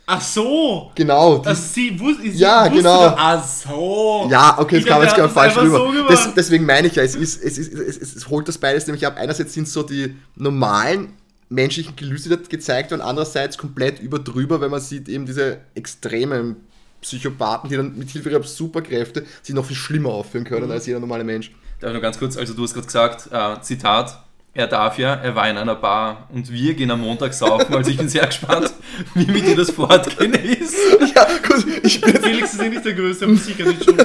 Ach 0.06 0.20
so! 0.20 0.92
Genau. 0.94 1.42
Also 1.42 1.60
sie, 1.60 1.98
wus 1.98 2.18
sie 2.22 2.28
Ja, 2.30 2.66
wusste 2.66 2.76
genau. 2.76 3.14
Ach 3.18 3.44
so! 3.44 4.28
Ja, 4.30 4.56
okay, 4.60 4.76
das 4.76 4.84
Ich 4.84 4.88
kam 4.88 5.02
jetzt 5.02 5.10
er 5.14 5.16
gerade 5.22 5.32
falsch 5.32 5.56
rüber. 5.56 5.78
so 5.78 5.90
gemacht. 5.90 6.32
deswegen 6.36 6.64
meine 6.64 6.86
ich 6.86 6.94
ja, 6.94 7.02
es, 7.02 7.16
ist, 7.16 7.42
es, 7.42 7.58
ist, 7.58 7.72
es, 7.74 7.96
es, 7.98 8.14
es 8.14 8.28
holt 8.28 8.46
das 8.46 8.58
beides 8.58 8.86
nämlich 8.86 9.04
ab. 9.04 9.16
Einerseits 9.18 9.54
sind 9.54 9.66
so 9.68 9.82
die 9.82 10.14
normalen 10.36 11.14
menschlichen 11.48 11.94
Gelüste 11.96 12.36
gezeigt 12.38 12.92
und 12.92 13.00
andererseits 13.00 13.56
komplett 13.56 14.00
überdrüber, 14.00 14.60
wenn 14.60 14.70
man 14.70 14.80
sieht 14.80 15.08
eben 15.08 15.26
diese 15.26 15.58
extremen 15.74 16.56
Psychopathen, 17.02 17.70
die 17.70 17.76
dann 17.76 17.96
mit 17.96 18.10
Hilfe 18.10 18.30
ihrer 18.30 18.42
Superkräfte 18.42 19.24
sich 19.42 19.54
noch 19.54 19.64
viel 19.64 19.76
schlimmer 19.76 20.10
aufführen 20.10 20.44
Mhm. 20.44 20.48
können 20.48 20.70
als 20.70 20.86
jeder 20.86 20.98
normale 20.98 21.24
Mensch. 21.24 21.52
Darf 21.80 21.90
ich 21.90 21.92
nur 21.92 22.02
ganz 22.02 22.18
kurz, 22.18 22.36
also 22.36 22.54
du 22.54 22.62
hast 22.62 22.74
gerade 22.74 22.86
gesagt, 22.86 23.28
äh, 23.30 23.60
Zitat, 23.62 24.22
er 24.54 24.66
darf 24.66 24.98
ja, 24.98 25.14
er 25.14 25.34
war 25.36 25.48
in 25.50 25.58
einer 25.58 25.74
Bar 25.74 26.28
und 26.32 26.50
wir 26.50 26.72
gehen 26.74 26.90
am 26.90 27.02
Montag 27.02 27.34
saufen, 27.34 27.74
also 27.74 27.90
ich 27.90 27.98
bin 27.98 28.08
sehr 28.08 28.26
gespannt, 28.26 28.72
wie 29.14 29.26
mit 29.26 29.46
dir 29.46 29.54
das 29.54 29.70
Fortgehen 29.70 30.32
ist. 30.32 30.74
Ja, 31.14 31.26
gut, 31.46 31.66
ich 31.82 32.00
bin, 32.00 32.14
Felix 32.22 32.54
ist 32.54 32.62
eh 32.62 32.70
nicht 32.70 32.84
der 32.84 32.94
Größte, 32.94 33.26
aber 33.26 33.36
sicher 33.36 33.66
nicht 33.66 33.84
schon. 33.84 33.96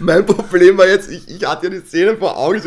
Mein 0.00 0.26
Problem 0.26 0.76
war 0.78 0.86
jetzt, 0.88 1.10
ich, 1.10 1.28
ich 1.28 1.46
hatte 1.46 1.66
ja 1.66 1.70
die 1.70 1.86
Szene 1.86 2.16
vor 2.16 2.36
Augen. 2.36 2.58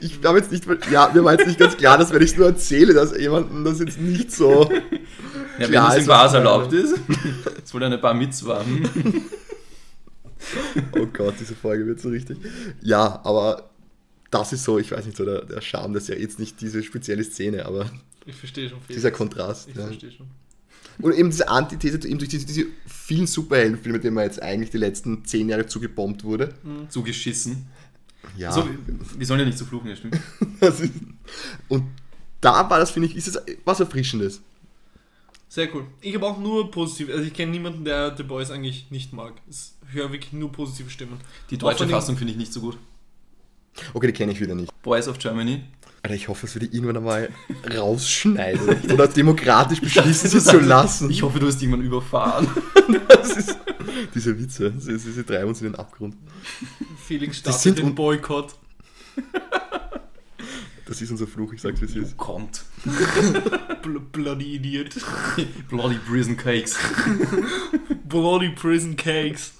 Ich, 0.00 0.12
ich 0.18 0.24
habe 0.24 0.38
jetzt 0.38 0.50
nicht, 0.50 0.64
ja, 0.90 1.10
mir 1.12 1.22
war 1.24 1.32
jetzt 1.32 1.46
nicht 1.46 1.58
ganz 1.58 1.76
klar, 1.76 1.98
dass 1.98 2.12
wenn 2.12 2.22
ich 2.22 2.30
es 2.32 2.36
nur 2.36 2.46
erzähle, 2.46 2.94
dass 2.94 3.16
jemandem 3.16 3.64
das 3.64 3.78
jetzt 3.80 4.00
nicht 4.00 4.32
so. 4.32 4.70
Ja, 5.58 5.66
Klar, 5.68 5.92
wenn 5.94 6.00
es 6.00 6.06
Bars 6.06 6.32
das 6.32 6.34
erlaubt 6.38 6.72
ist. 6.72 6.94
Ist 7.64 7.74
wohl 7.74 7.84
eine 7.84 7.98
Bar 7.98 8.14
Mitzwa. 8.14 8.64
Oh 10.98 11.06
Gott, 11.12 11.34
diese 11.40 11.54
Folge 11.54 11.86
wird 11.86 12.00
so 12.00 12.08
richtig. 12.08 12.36
Ja, 12.82 13.20
aber 13.24 13.70
das 14.30 14.52
ist 14.52 14.64
so, 14.64 14.78
ich 14.78 14.90
weiß 14.90 15.04
nicht, 15.04 15.16
so 15.16 15.24
der, 15.24 15.42
der 15.44 15.60
Charme, 15.60 15.92
das 15.94 16.04
ist 16.04 16.08
ja 16.08 16.16
jetzt 16.16 16.38
nicht 16.40 16.60
diese 16.60 16.82
spezielle 16.82 17.22
Szene, 17.22 17.64
aber 17.64 17.86
Ich 18.26 18.34
verstehe 18.34 18.68
schon, 18.68 18.78
Felix. 18.80 18.94
dieser 18.96 19.10
Kontrast. 19.12 19.68
Ich 19.68 19.76
Ja. 19.76 19.86
verstehe 19.86 20.10
schon. 20.10 20.26
Und 21.02 21.12
eben 21.14 21.30
diese 21.30 21.48
Antithese 21.48 22.00
zu 22.00 22.08
ihm 22.08 22.18
durch 22.18 22.30
diese, 22.30 22.46
diese 22.46 22.66
vielen 22.86 23.26
Superheldenfilme, 23.26 24.00
denen 24.00 24.14
man 24.14 24.24
jetzt 24.24 24.42
eigentlich 24.42 24.70
die 24.70 24.78
letzten 24.78 25.24
zehn 25.24 25.48
Jahre 25.48 25.66
zugebombt 25.66 26.24
wurde. 26.24 26.54
Zugeschissen. 26.88 27.66
Ja. 28.36 28.52
So, 28.52 28.66
wir 29.18 29.26
sollen 29.26 29.40
ja 29.40 29.46
nicht 29.46 29.58
so 29.58 29.64
fluchen, 29.64 29.88
ja, 29.88 29.96
stimmt. 29.96 30.18
das 30.60 30.80
ist, 30.80 30.92
und 31.68 31.84
da 32.40 32.68
war 32.70 32.78
das, 32.78 32.90
finde 32.90 33.08
ich, 33.08 33.16
ist 33.16 33.28
es 33.28 33.38
was 33.64 33.80
Erfrischendes. 33.80 34.40
Sehr 35.48 35.74
cool. 35.74 35.86
Ich 36.00 36.14
habe 36.14 36.26
auch 36.26 36.38
nur 36.38 36.70
positiv, 36.70 37.10
also 37.10 37.22
ich 37.22 37.34
kenne 37.34 37.52
niemanden, 37.52 37.84
der 37.84 38.16
The 38.16 38.22
Boys 38.22 38.50
eigentlich 38.50 38.90
nicht 38.90 39.12
mag. 39.12 39.34
Ich 39.50 39.72
höre 39.92 40.10
wirklich 40.10 40.32
nur 40.32 40.50
positive 40.50 40.88
Stimmen. 40.88 41.18
Die 41.50 41.58
deutsche 41.58 41.86
Fassung 41.88 42.16
finde 42.16 42.32
ich 42.32 42.38
nicht 42.38 42.52
so 42.52 42.60
gut. 42.60 42.78
Okay, 43.92 44.06
die 44.06 44.12
kenne 44.12 44.32
ich 44.32 44.40
wieder 44.40 44.54
nicht. 44.54 44.72
Boys 44.82 45.08
of 45.08 45.18
Germany. 45.18 45.62
Alter, 46.04 46.14
ich 46.16 46.26
hoffe, 46.28 46.46
es 46.46 46.54
würde 46.56 46.66
irgendwann 46.66 46.96
einmal 46.96 47.28
rausschneiden 47.76 48.92
oder 48.92 49.06
demokratisch 49.06 49.80
beschließen, 49.80 50.30
sie 50.30 50.40
zu 50.40 50.58
lassen. 50.58 51.10
Ich 51.10 51.22
hoffe, 51.22 51.38
du 51.38 51.46
hast 51.46 51.62
irgendwann 51.62 51.82
überfahren. 51.84 52.48
Das 53.08 53.36
ist, 53.36 53.56
diese 54.14 54.36
Witze, 54.38 54.72
sie, 54.78 54.98
sie, 54.98 55.12
sie 55.12 55.22
treiben 55.22 55.48
uns 55.48 55.60
in 55.60 55.68
den 55.68 55.76
Abgrund. 55.76 56.16
Felix 57.06 57.40
Das 57.42 57.60
startet 57.60 57.76
sind 57.76 57.78
den 57.78 57.94
Boykott. 57.94 58.56
Das 60.86 61.00
ist 61.00 61.10
unser 61.12 61.28
Fluch, 61.28 61.52
ich 61.52 61.62
sag's 61.62 61.80
wie 61.80 61.84
es 61.84 61.94
ist. 61.94 62.16
Kommt. 62.16 62.64
Bl 63.82 64.00
bloody 64.10 64.56
Idiot. 64.56 64.96
Bloody 65.68 65.96
Prison 65.98 66.36
Cakes. 66.36 66.76
Bloody 68.08 68.50
Prison 68.50 68.96
Cakes. 68.96 69.52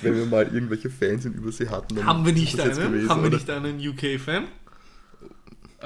Wenn 0.00 0.16
wir 0.16 0.26
mal 0.26 0.44
irgendwelche 0.52 0.88
Fans 0.88 1.26
in 1.26 1.34
Übersee 1.34 1.68
hatten, 1.68 1.94
dann 1.96 2.06
Haben 2.06 2.24
wir 2.24 2.32
nicht 2.32 2.58
das 2.58 2.66
jetzt 2.66 2.78
einen? 2.78 2.92
gewesen, 2.92 3.08
Haben 3.10 3.22
wir 3.22 3.28
oder? 3.28 3.36
nicht 3.36 3.50
einen 3.50 3.88
UK-Fan? 4.16 4.44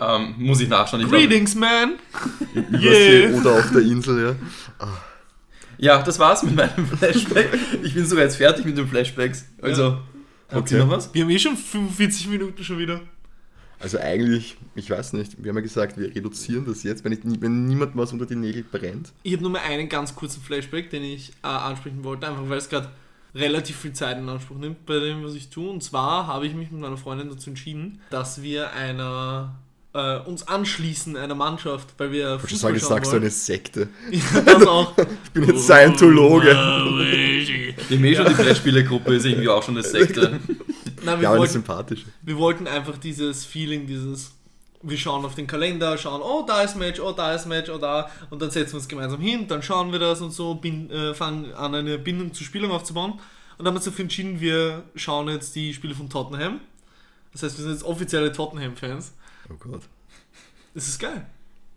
Ähm, 0.00 0.34
muss 0.38 0.60
ich 0.60 0.68
nachschauen. 0.68 1.02
Ich 1.02 1.08
glaub- 1.08 1.20
Greetings, 1.20 1.54
man! 1.54 1.94
Übersee 2.54 3.24
Yeah. 3.28 3.40
oder 3.40 3.52
auf 3.58 3.70
der 3.72 3.82
Insel, 3.82 4.36
ja. 4.80 4.88
Ja, 5.78 6.02
das 6.02 6.18
war's 6.18 6.42
mit 6.42 6.54
meinem 6.56 6.86
Flashback. 6.98 7.48
Ich 7.82 7.94
bin 7.94 8.04
sogar 8.04 8.24
jetzt 8.24 8.36
fertig 8.36 8.64
mit 8.64 8.76
den 8.76 8.86
Flashbacks. 8.88 9.44
Also, 9.62 9.98
habt 10.50 10.70
ihr 10.72 10.78
noch 10.78 10.90
was? 10.90 11.12
Wir 11.14 11.22
haben 11.22 11.30
eh 11.30 11.38
schon 11.38 11.56
45 11.56 12.28
Minuten 12.28 12.64
schon 12.64 12.78
wieder. 12.78 13.00
Also 13.80 13.98
eigentlich, 13.98 14.56
ich 14.74 14.90
weiß 14.90 15.12
nicht, 15.12 15.40
wir 15.42 15.50
haben 15.50 15.56
ja 15.56 15.62
gesagt, 15.62 15.96
wir 15.98 16.08
reduzieren 16.12 16.64
das 16.66 16.82
jetzt, 16.82 17.04
wenn, 17.04 17.12
ich, 17.12 17.20
wenn 17.22 17.66
niemand 17.66 17.96
was 17.96 18.12
unter 18.12 18.26
die 18.26 18.34
Nägel 18.34 18.64
brennt. 18.64 19.12
Ich 19.22 19.32
habe 19.34 19.42
nur 19.42 19.52
mal 19.52 19.60
einen 19.62 19.88
ganz 19.88 20.16
kurzen 20.16 20.42
Flashback, 20.42 20.90
den 20.90 21.04
ich 21.04 21.30
äh, 21.44 21.46
ansprechen 21.46 22.02
wollte, 22.02 22.26
einfach 22.26 22.48
weil 22.48 22.58
es 22.58 22.68
gerade 22.68 22.88
relativ 23.36 23.76
viel 23.76 23.92
Zeit 23.92 24.18
in 24.18 24.28
Anspruch 24.28 24.56
nimmt 24.58 24.84
bei 24.84 24.98
dem, 24.98 25.22
was 25.22 25.34
ich 25.34 25.48
tue. 25.50 25.70
Und 25.70 25.84
zwar 25.84 26.26
habe 26.26 26.44
ich 26.48 26.54
mich 26.54 26.72
mit 26.72 26.80
meiner 26.80 26.96
Freundin 26.96 27.28
dazu 27.28 27.50
entschieden, 27.50 28.00
dass 28.10 28.42
wir 28.42 28.72
einer 28.72 29.54
äh, 29.94 30.18
uns 30.18 30.46
anschließen 30.46 31.16
einer 31.16 31.34
Mannschaft, 31.34 31.88
weil 31.98 32.12
wir 32.12 32.34
Ich 32.36 32.50
Fußball 32.50 32.58
sage, 32.58 32.76
ich 32.76 32.82
schauen 32.82 32.90
sag 32.90 33.06
so 33.06 33.16
eine 33.16 33.30
Sekte. 33.30 33.88
Ja, 34.10 34.40
das 34.40 34.66
auch. 34.66 34.94
Ich 34.98 35.30
bin 35.32 35.44
jetzt 35.44 35.64
Scientologe. 35.64 36.54
Die 37.88 37.94
eh 37.94 38.14
schon 38.14 38.26
die 38.26 38.34
Flashspieler-Gruppe 38.34 39.14
ist 39.14 39.24
irgendwie 39.24 39.48
auch 39.48 39.62
schon 39.62 39.76
eine 39.76 39.84
Sekte. 39.84 40.40
Nein, 41.04 41.18
wir, 41.18 41.22
Ja, 41.22 41.30
aber 41.30 41.38
wollten, 41.38 41.52
sympathisch. 41.52 42.04
wir 42.22 42.36
wollten 42.36 42.66
einfach 42.66 42.98
dieses 42.98 43.44
Feeling, 43.44 43.86
dieses 43.86 44.32
wir 44.80 44.96
schauen 44.96 45.24
auf 45.24 45.34
den 45.34 45.46
Kalender, 45.46 45.98
schauen, 45.98 46.22
oh, 46.22 46.44
da 46.46 46.62
ist 46.62 46.76
Match, 46.76 47.00
oh, 47.00 47.10
da 47.12 47.34
ist 47.34 47.46
Match, 47.46 47.68
oh, 47.68 47.78
da. 47.78 48.10
Und 48.30 48.40
dann 48.40 48.50
setzen 48.50 48.74
wir 48.74 48.78
uns 48.78 48.88
gemeinsam 48.88 49.20
hin, 49.20 49.48
dann 49.48 49.62
schauen 49.62 49.90
wir 49.90 49.98
das 49.98 50.20
und 50.20 50.30
so, 50.30 50.54
bin, 50.54 50.88
äh, 50.90 51.14
fangen 51.14 51.52
an, 51.54 51.74
eine 51.74 51.98
Bindung 51.98 52.32
zur 52.32 52.46
Spielung 52.46 52.70
aufzubauen. 52.70 53.12
Und 53.12 53.20
dann 53.58 53.66
haben 53.66 53.74
wir 53.74 53.78
uns 53.78 53.86
dafür 53.86 54.04
entschieden, 54.04 54.40
wir 54.40 54.84
schauen 54.94 55.28
jetzt 55.28 55.56
die 55.56 55.74
Spiele 55.74 55.94
von 55.94 56.08
Tottenham. 56.08 56.60
Das 57.32 57.42
heißt, 57.42 57.58
wir 57.58 57.64
sind 57.64 57.72
jetzt 57.72 57.84
offizielle 57.84 58.32
Tottenham-Fans. 58.32 59.12
Oh 59.50 59.54
Gott. 59.58 59.82
Es 60.74 60.88
ist 60.88 60.98
geil. 60.98 61.26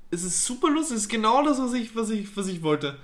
Es 0.10 0.24
ist 0.24 0.44
super 0.46 0.70
lustig. 0.70 0.98
Es 0.98 1.04
ist 1.04 1.10
genau 1.10 1.44
das, 1.44 1.60
was 1.60 1.74
ich, 1.74 1.96
was 1.96 2.10
ich, 2.10 2.36
was 2.36 2.48
ich 2.48 2.62
wollte. 2.62 2.98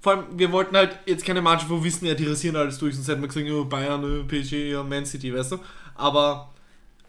Vor 0.00 0.12
allem, 0.12 0.38
wir 0.38 0.50
wollten 0.50 0.76
halt 0.76 0.98
jetzt 1.04 1.24
keine 1.26 1.42
Mannschaft, 1.42 1.70
wo 1.70 1.76
wir 1.76 1.84
wissen, 1.84 2.06
ja, 2.06 2.14
die 2.14 2.26
rasieren 2.26 2.56
alles 2.56 2.78
durch. 2.78 2.94
Sonst 2.94 3.08
hätten 3.08 3.20
wir 3.20 3.28
gesagt, 3.28 3.48
oh, 3.50 3.64
Bayern, 3.66 4.02
oh, 4.02 4.24
PSG, 4.26 4.70
ja, 4.72 4.82
Man 4.82 5.04
City, 5.04 5.34
weißt 5.34 5.52
du. 5.52 5.58
Aber 5.94 6.50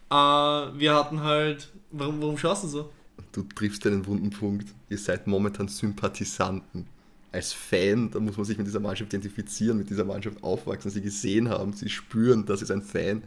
äh, 0.09 0.13
wir 0.13 0.93
hatten 0.93 1.21
halt. 1.21 1.69
Warum, 1.91 2.21
warum 2.21 2.37
schaust 2.37 2.65
du 2.65 2.67
so? 2.67 2.91
Du 3.31 3.43
triffst 3.43 3.85
einen 3.87 4.05
wunden 4.05 4.29
Punkt. 4.29 4.67
Ihr 4.89 4.97
seid 4.97 5.27
momentan 5.27 5.67
Sympathisanten. 5.69 6.85
Als 7.31 7.53
Fan, 7.53 8.11
da 8.11 8.19
muss 8.19 8.35
man 8.35 8.45
sich 8.45 8.57
mit 8.57 8.67
dieser 8.67 8.81
Mannschaft 8.81 9.13
identifizieren, 9.13 9.77
mit 9.77 9.89
dieser 9.89 10.03
Mannschaft 10.03 10.43
aufwachsen, 10.43 10.91
sie 10.91 11.01
gesehen 11.01 11.47
haben, 11.47 11.71
sie 11.71 11.87
spüren, 11.87 12.45
das 12.45 12.61
ist 12.61 12.71
ein 12.71 12.81
Fan. 12.81 13.23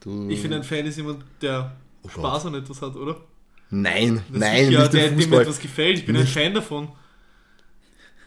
Du, 0.00 0.28
Ich 0.28 0.40
finde, 0.40 0.58
ein 0.58 0.62
Fan 0.62 0.84
ist 0.84 0.98
jemand, 0.98 1.24
der 1.40 1.74
Oh 2.06 2.20
Spaß 2.20 2.46
an 2.46 2.54
etwas 2.54 2.82
hat, 2.82 2.96
oder? 2.96 3.16
Nein, 3.70 4.22
Das 4.30 4.40
nein, 4.40 4.64
ist 4.64 4.70
ja, 4.70 4.80
nicht 4.82 4.92
der, 4.92 5.10
dem 5.10 5.32
etwas 5.32 5.58
gefällt. 5.58 5.98
Ich 5.98 6.06
bin 6.06 6.14
Nicht. 6.16 6.36
ein 6.36 6.44
Fan 6.44 6.54
davon. 6.54 6.88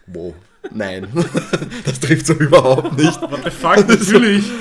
Wow, 0.07 0.33
nein. 0.71 1.07
das 1.85 1.99
trifft 1.99 2.25
so 2.27 2.33
überhaupt 2.33 2.97
nicht. 2.97 3.21
What 3.21 3.43
the 3.43 3.51
fuck, 3.51 3.87
natürlich. 3.87 4.43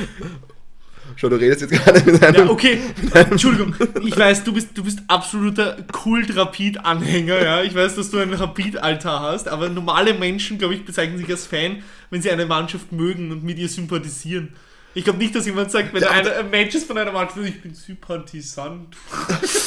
Schau, 1.17 1.29
du 1.29 1.35
redest 1.35 1.63
jetzt 1.63 1.73
gerade 1.73 2.01
mit 2.09 2.23
einem... 2.23 2.47
Ja, 2.47 2.49
okay. 2.49 2.79
Entschuldigung. 3.15 3.75
Ich 4.05 4.17
weiß, 4.17 4.45
du 4.45 4.53
bist, 4.53 4.69
du 4.79 4.85
bist 4.85 5.01
absoluter 5.09 5.77
Kult-Rapid-Anhänger, 5.91 7.43
ja. 7.43 7.63
Ich 7.65 7.75
weiß, 7.75 7.97
dass 7.97 8.11
du 8.11 8.19
einen 8.19 8.35
Rapid-Altar 8.35 9.21
hast, 9.23 9.49
aber 9.49 9.69
normale 9.69 10.15
Menschen, 10.15 10.59
glaube 10.59 10.75
ich, 10.75 10.85
bezeichnen 10.85 11.19
sich 11.19 11.29
als 11.29 11.45
Fan, 11.45 11.83
wenn 12.11 12.23
sie 12.23 12.31
eine 12.31 12.47
Mannschaft 12.47 12.93
mögen 12.93 13.33
und 13.33 13.43
mit 13.43 13.59
ihr 13.59 13.69
sympathisieren. 13.69 14.55
Ich 14.95 15.05
glaube 15.05 15.19
nicht, 15.19 15.35
dass 15.35 15.47
jemand 15.47 15.71
sagt, 15.71 15.93
wenn 15.93 16.03
Ja, 16.03 16.11
einer 16.11 16.37
ein 16.37 16.51
Match 16.51 16.75
ist 16.75 16.87
von 16.87 16.97
einer 16.97 17.13
Mannschaft, 17.13 17.39
ich 17.45 17.61
bin 17.63 17.75
Sympathisant. 17.75 18.97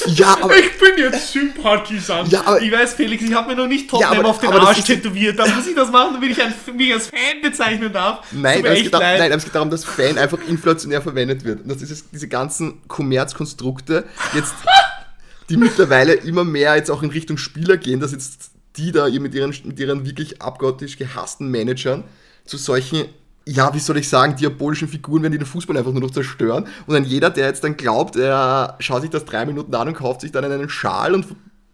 Ja, 0.08 0.36
aber... 0.42 0.58
Ich 0.58 0.80
bin 0.80 0.98
jetzt 0.98 1.32
Sympathisant. 1.32 2.32
Ja, 2.32 2.42
aber- 2.42 2.62
ich 2.62 2.72
weiß, 2.72 2.96
Felix, 2.96 3.24
ich 3.24 3.34
habe 3.34 3.50
mir 3.50 3.56
noch 3.56 3.68
nicht 3.68 3.88
Tottenham 3.88 4.14
Ja, 4.14 4.20
aber- 4.20 4.30
auf 4.30 4.40
den 4.40 4.50
Arsch 4.52 4.82
tätowiert. 4.84 5.38
Da 5.38 5.48
muss 5.48 5.68
ich 5.68 5.76
das 5.76 5.92
machen, 5.92 6.16
damit 6.16 6.32
ich 6.32 6.42
ein, 6.42 6.54
mich 6.76 6.92
als 6.92 7.08
Fan 7.08 7.42
bezeichnen 7.42 7.94
darf. 7.94 8.26
Nein, 8.32 8.60
aber 8.60 8.72
es, 8.72 8.82
geht 8.82 8.92
nein, 8.94 9.22
aber 9.22 9.36
es 9.36 9.44
geht 9.44 9.54
darum, 9.54 9.70
dass 9.70 9.86
Fan 9.86 10.18
einfach 10.18 10.40
inflationär 10.48 11.04
verwendet 11.04 11.44
wird. 11.44 11.62
Und 11.62 11.70
dass 11.70 11.78
dieses, 11.78 12.10
diese 12.10 12.28
ganzen 12.28 12.82
Kommerzkonstrukte 12.88 14.06
jetzt, 14.34 14.56
die 15.50 15.58
mittlerweile 15.58 16.14
immer 16.14 16.44
mehr 16.44 16.76
jetzt 16.76 16.90
auch 16.90 17.04
in 17.04 17.12
Richtung 17.12 17.38
Spieler 17.38 17.78
gehen, 17.78 18.00
dass 18.00 18.12
jetzt 18.12 18.52
die 18.78 18.92
da 18.92 19.08
mit 19.08 19.36
ihren, 19.36 19.54
mit 19.66 19.80
ihren 19.80 20.06
wirklich 20.06 20.42
abgöttisch 20.42 20.98
gehassten 20.98 21.50
Managern 21.50 22.06
zu 22.46 22.58
solchen, 22.58 23.06
ja, 23.48 23.74
wie 23.74 23.80
soll 23.80 23.98
ich 23.98 24.08
sagen, 24.08 24.36
diabolischen 24.36 24.88
Figuren 24.88 25.24
werden, 25.24 25.34
die 25.34 25.40
den 25.40 25.48
Fußball 25.48 25.76
einfach 25.78 25.92
nur 25.92 26.02
noch 26.02 26.12
zerstören. 26.12 26.68
Und 26.86 26.94
dann 26.94 27.06
jeder, 27.06 27.30
der 27.30 27.48
jetzt 27.48 27.64
dann 27.64 27.76
glaubt, 27.78 28.16
er 28.16 28.76
schaut 28.80 29.02
sich 29.02 29.10
das 29.10 29.26
drei 29.26 29.46
Minuten 29.46 29.74
an 29.74 29.88
und 29.88 29.94
kauft 29.96 30.22
sich 30.22 30.32
dann 30.32 30.46
einen 30.46 30.70
Schal 30.70 31.14
und, 31.16 31.26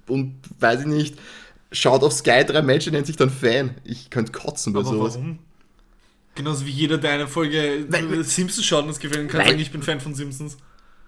und 0.07 0.35
weiß 0.59 0.81
ich 0.81 0.87
nicht, 0.87 1.15
schaut 1.71 2.03
auf 2.03 2.13
Sky 2.13 2.45
drei 2.45 2.61
Matches, 2.61 2.93
nennt 2.93 3.05
sich 3.07 3.17
dann 3.17 3.29
Fan. 3.29 3.71
Ich 3.83 4.09
könnte 4.09 4.31
kotzen 4.31 4.71
bei 4.73 4.79
Aber 4.79 4.89
sowas. 4.89 5.15
warum? 5.15 5.39
Genauso 6.35 6.65
wie 6.65 6.71
jeder, 6.71 6.97
der 6.97 7.11
eine 7.11 7.27
Folge 7.27 7.85
Weil- 7.89 8.23
Simpsons 8.23 8.65
schaut 8.65 8.83
und 8.85 8.91
es 8.91 8.99
gefällt, 8.99 9.23
ihm, 9.23 9.27
kann 9.27 9.39
Nein. 9.39 9.49
sagen, 9.49 9.59
ich 9.59 9.71
bin 9.71 9.81
Fan 9.83 9.99
von 9.99 10.13
Simpsons. 10.15 10.57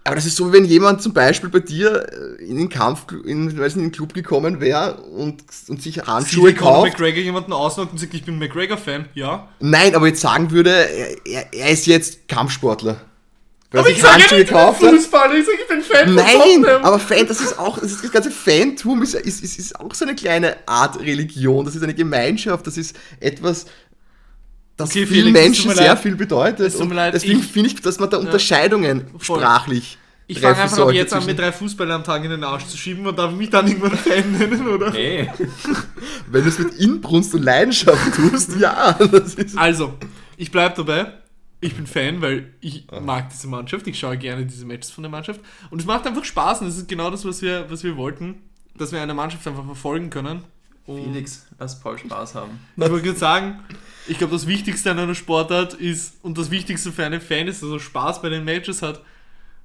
Aber 0.10 0.16
das 0.16 0.26
ist 0.26 0.38
so, 0.38 0.50
wie 0.50 0.54
wenn 0.54 0.66
jemand 0.66 1.04
zum 1.04 1.14
Beispiel 1.14 1.52
bei 1.52 1.60
dir 1.60 2.04
äh, 2.40 2.44
in 2.44 2.58
den 2.58 2.68
Kampf, 2.68 3.06
in, 3.28 3.56
weiß 3.56 3.76
nicht, 3.76 3.84
in 3.86 3.90
den 3.90 3.92
Club 3.92 4.16
gekommen 4.16 4.60
wäre 4.60 4.96
und, 5.02 5.44
und 5.68 5.84
sich 5.84 6.00
Handschuhe 6.00 6.56
Conor 6.56 6.74
kauft. 6.74 6.94
McGregor 6.94 7.22
jemanden 7.22 7.54
ausnockt 7.54 7.92
und 7.92 8.00
sagt, 8.00 8.16
ich 8.16 8.26
bin 8.26 8.40
McGregor-Fan. 8.40 9.06
Ja. 9.14 9.50
Nein, 9.60 9.94
aber 9.94 10.08
jetzt 10.08 10.22
sagen 10.22 10.50
würde, 10.50 10.72
er, 10.72 11.54
er, 11.54 11.70
ist 11.70 11.86
jetzt 11.86 12.28
Kampfsportler. 12.28 13.02
Weil 13.70 13.78
er 13.78 13.80
Aber 13.82 13.90
ich 13.92 14.02
sage 14.02 14.18
nicht, 14.18 14.32
ich 14.32 14.48
bin. 14.48 14.58
Fußballer, 14.58 15.36
ich 15.36 15.46
sage, 15.46 15.58
ich 15.62 15.68
bin 15.68 15.82
Fan 15.84 16.16
Nein, 16.16 16.26
von 16.26 16.42
Tottenham. 16.42 16.86
aber 16.86 16.98
Fan, 16.98 17.28
das 17.28 17.40
ist 17.40 17.60
auch, 17.60 17.78
das, 17.78 17.92
ist, 17.92 18.04
das 18.04 18.12
ganze 18.12 18.32
Fantum 18.32 19.04
ist, 19.04 19.14
ist, 19.14 19.44
ist, 19.44 19.60
ist 19.60 19.80
auch 19.80 19.94
so 19.94 20.06
eine 20.06 20.16
kleine 20.16 20.58
Art 20.66 21.00
Religion. 21.00 21.66
Das 21.66 21.76
ist 21.76 21.84
eine 21.84 21.94
Gemeinschaft, 21.94 22.66
das 22.66 22.78
ist 22.78 22.96
etwas, 23.20 23.68
das 24.80 24.90
Okay, 24.90 25.06
vielen 25.06 25.32
Menschen 25.34 25.72
sehr 25.72 25.88
leid. 25.90 26.00
viel 26.00 26.16
bedeutet. 26.16 26.68
Es 26.68 26.74
tut 26.74 26.82
mir 26.86 26.90
Und 26.92 26.96
leid, 26.96 27.14
deswegen 27.14 27.40
ich- 27.40 27.46
finde 27.48 27.70
ich, 27.70 27.82
dass 27.82 28.00
man 28.00 28.10
da 28.10 28.18
Unterscheidungen 28.18 29.06
Voll. 29.18 29.40
sprachlich 29.40 29.98
Ich 30.28 30.40
fange 30.40 30.54
treffen 30.54 30.62
einfach 30.64 30.78
ab 30.78 30.84
sollte 30.86 30.98
jetzt 30.98 31.14
an, 31.14 31.26
mir 31.26 31.36
drei 31.36 31.52
Fußballer 31.52 31.96
am 31.96 32.04
Tag 32.04 32.24
in 32.24 32.30
den 32.32 32.44
Arsch 32.44 32.66
zu 32.66 32.78
schieben 32.78 33.06
und 33.06 33.18
darf 33.18 33.32
mich 33.34 33.50
dann 33.50 33.68
irgendwann 33.68 33.98
Fan 33.98 34.32
nennen, 34.38 34.68
oder? 34.68 34.92
Hey. 34.94 35.30
Wenn 36.32 36.44
du 36.44 36.50
es 36.50 36.60
mit 36.60 36.74
Inbrunst 36.76 37.34
und 37.36 37.44
Leidenschaft 37.44 38.16
tust, 38.16 38.56
ja. 38.60 38.94
Das 38.94 39.34
ist 39.36 39.58
Also, 39.58 39.94
ich 40.38 40.52
bleibe 40.52 40.76
dabei. 40.76 41.14
Ich 41.62 41.76
bin 41.76 41.88
Fan, 41.88 42.22
weil 42.22 42.54
ich 42.62 42.86
mag 43.02 43.30
diese 43.32 43.48
Mannschaft. 43.48 43.86
Ich 43.88 44.00
schaue 44.00 44.18
gerne 44.18 44.46
diese 44.46 44.66
Matches 44.66 44.92
von 44.92 45.02
der 45.04 45.12
Mannschaft. 45.12 45.42
Und 45.70 45.80
es 45.82 45.86
macht 45.86 46.08
einfach 46.08 46.24
Spaß 46.24 46.62
und 46.62 46.68
das 46.68 46.78
ist 46.78 46.88
genau 46.88 47.12
das, 47.12 47.26
was 47.26 47.42
wir, 47.42 47.66
was 47.70 47.84
wir 47.84 47.98
wollten. 47.98 48.36
Dass 48.78 48.94
wir 48.94 49.02
eine 49.02 49.14
Mannschaft 49.14 49.46
einfach 49.46 49.66
verfolgen 49.66 50.10
können. 50.10 50.44
Und 50.90 51.04
Felix, 51.04 51.46
lass 51.60 51.80
Paul 51.80 52.00
Spaß 52.00 52.34
haben. 52.34 52.60
Ich 52.76 52.90
wollte 52.90 53.06
gerade 53.06 53.20
sagen, 53.20 53.60
ich 54.08 54.18
glaube, 54.18 54.34
das 54.34 54.48
Wichtigste 54.48 54.90
an 54.90 54.98
einer 54.98 55.14
Sportart 55.14 55.76
ist, 55.76 56.16
und 56.24 56.36
das 56.38 56.50
Wichtigste 56.50 56.92
für 56.92 57.06
einen 57.06 57.22
Fan 57.22 57.48
ist, 57.48 57.62
dass 57.62 57.70
er 57.70 57.80
Spaß 57.80 58.24
bei 58.24 58.30
den 58.30 58.44
Matches 58.44 58.82
hat 58.82 59.02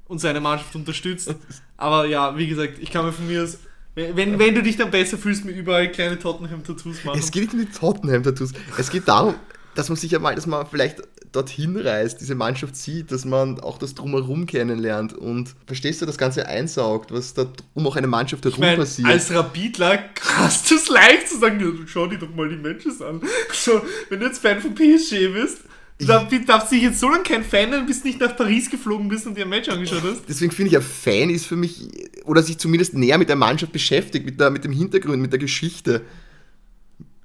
und 0.06 0.18
seine 0.18 0.40
Mannschaft 0.40 0.74
unterstützt. 0.76 1.34
Aber 1.78 2.04
ja, 2.04 2.36
wie 2.36 2.46
gesagt, 2.46 2.74
ich 2.78 2.90
kann 2.90 3.06
mir 3.06 3.12
von 3.12 3.26
mir 3.26 3.42
aus, 3.42 3.58
wenn, 3.94 4.38
wenn 4.38 4.54
du 4.54 4.62
dich 4.62 4.76
dann 4.76 4.90
besser 4.90 5.16
fühlst, 5.16 5.46
mir 5.46 5.52
überall 5.52 5.90
kleine 5.90 6.18
Tottenham-Tattoos 6.18 7.04
machen. 7.04 7.18
Es 7.18 7.30
geht 7.30 7.54
nicht 7.54 7.54
um 7.54 7.60
die 7.60 7.78
Tottenham-Tattoos. 7.78 8.52
Es 8.76 8.90
geht 8.90 9.08
darum, 9.08 9.36
dass 9.74 9.88
man 9.88 9.96
sich 9.96 10.10
ja 10.10 10.18
mal, 10.18 10.34
dass 10.34 10.46
man 10.46 10.66
vielleicht 10.66 11.02
dorthin 11.32 11.76
reist, 11.76 12.20
diese 12.20 12.34
Mannschaft 12.34 12.76
sieht, 12.76 13.10
dass 13.10 13.24
man 13.24 13.60
auch 13.60 13.78
das 13.78 13.94
Drumherum 13.94 14.46
kennenlernt 14.46 15.12
und 15.12 15.54
verstehst 15.66 16.00
du, 16.00 16.06
das 16.06 16.18
Ganze 16.18 16.46
einsaugt, 16.46 17.12
was 17.12 17.34
da 17.34 17.46
um 17.74 17.86
auch 17.86 17.96
eine 17.96 18.06
Mannschaft 18.06 18.44
herum 18.44 18.54
ich 18.54 18.60
meine, 18.60 18.76
passiert. 18.76 19.08
als 19.08 19.32
Rapidler 19.32 20.04
hast 20.20 20.70
du 20.70 20.76
es 20.76 20.88
leicht 20.88 21.28
zu 21.28 21.38
sagen, 21.38 21.60
ja, 21.60 21.86
schau 21.86 22.06
dir 22.06 22.18
doch 22.18 22.32
mal 22.34 22.48
die 22.48 22.56
Matches 22.56 23.02
an. 23.02 23.20
So, 23.52 23.82
wenn 24.08 24.20
du 24.20 24.26
jetzt 24.26 24.40
Fan 24.40 24.60
von 24.60 24.74
PSG 24.74 25.32
bist, 25.32 25.58
dann 25.98 26.28
darfst 26.46 26.70
du 26.70 26.74
dich 26.74 26.84
jetzt 26.84 27.00
so 27.00 27.08
lange 27.08 27.22
kein 27.22 27.44
Fan 27.44 27.70
nennen, 27.70 27.86
bis 27.86 28.02
du 28.02 28.08
nicht 28.08 28.20
nach 28.20 28.36
Paris 28.36 28.68
geflogen 28.68 29.08
bist 29.08 29.26
und 29.26 29.36
dir 29.36 29.44
ein 29.44 29.48
Match 29.48 29.68
angeschaut 29.68 30.02
hast. 30.02 30.22
Deswegen 30.28 30.52
finde 30.52 30.70
ich, 30.70 30.76
ein 30.76 30.82
Fan 30.82 31.30
ist 31.30 31.46
für 31.46 31.56
mich, 31.56 31.88
oder 32.24 32.42
sich 32.42 32.58
zumindest 32.58 32.94
näher 32.94 33.18
mit 33.18 33.28
der 33.28 33.36
Mannschaft 33.36 33.72
beschäftigt, 33.72 34.24
mit, 34.24 34.40
der, 34.40 34.50
mit 34.50 34.64
dem 34.64 34.72
Hintergrund, 34.72 35.20
mit 35.20 35.32
der 35.32 35.38
Geschichte, 35.38 36.02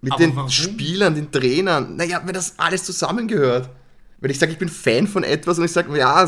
mit 0.01 0.13
Aber 0.13 0.23
den 0.23 0.35
warum? 0.35 0.49
Spielern, 0.49 1.15
den 1.15 1.31
Trainern. 1.31 1.95
Naja, 1.95 2.21
wenn 2.25 2.33
das 2.33 2.53
alles 2.57 2.83
zusammengehört. 2.83 3.69
Wenn 4.21 4.31
ich 4.31 4.39
sage, 4.39 4.51
ich 4.51 4.57
bin 4.57 4.67
Fan 4.67 5.07
von 5.07 5.23
etwas 5.23 5.59
und 5.59 5.65
ich 5.65 5.71
sage, 5.71 5.97
ja, 5.97 6.27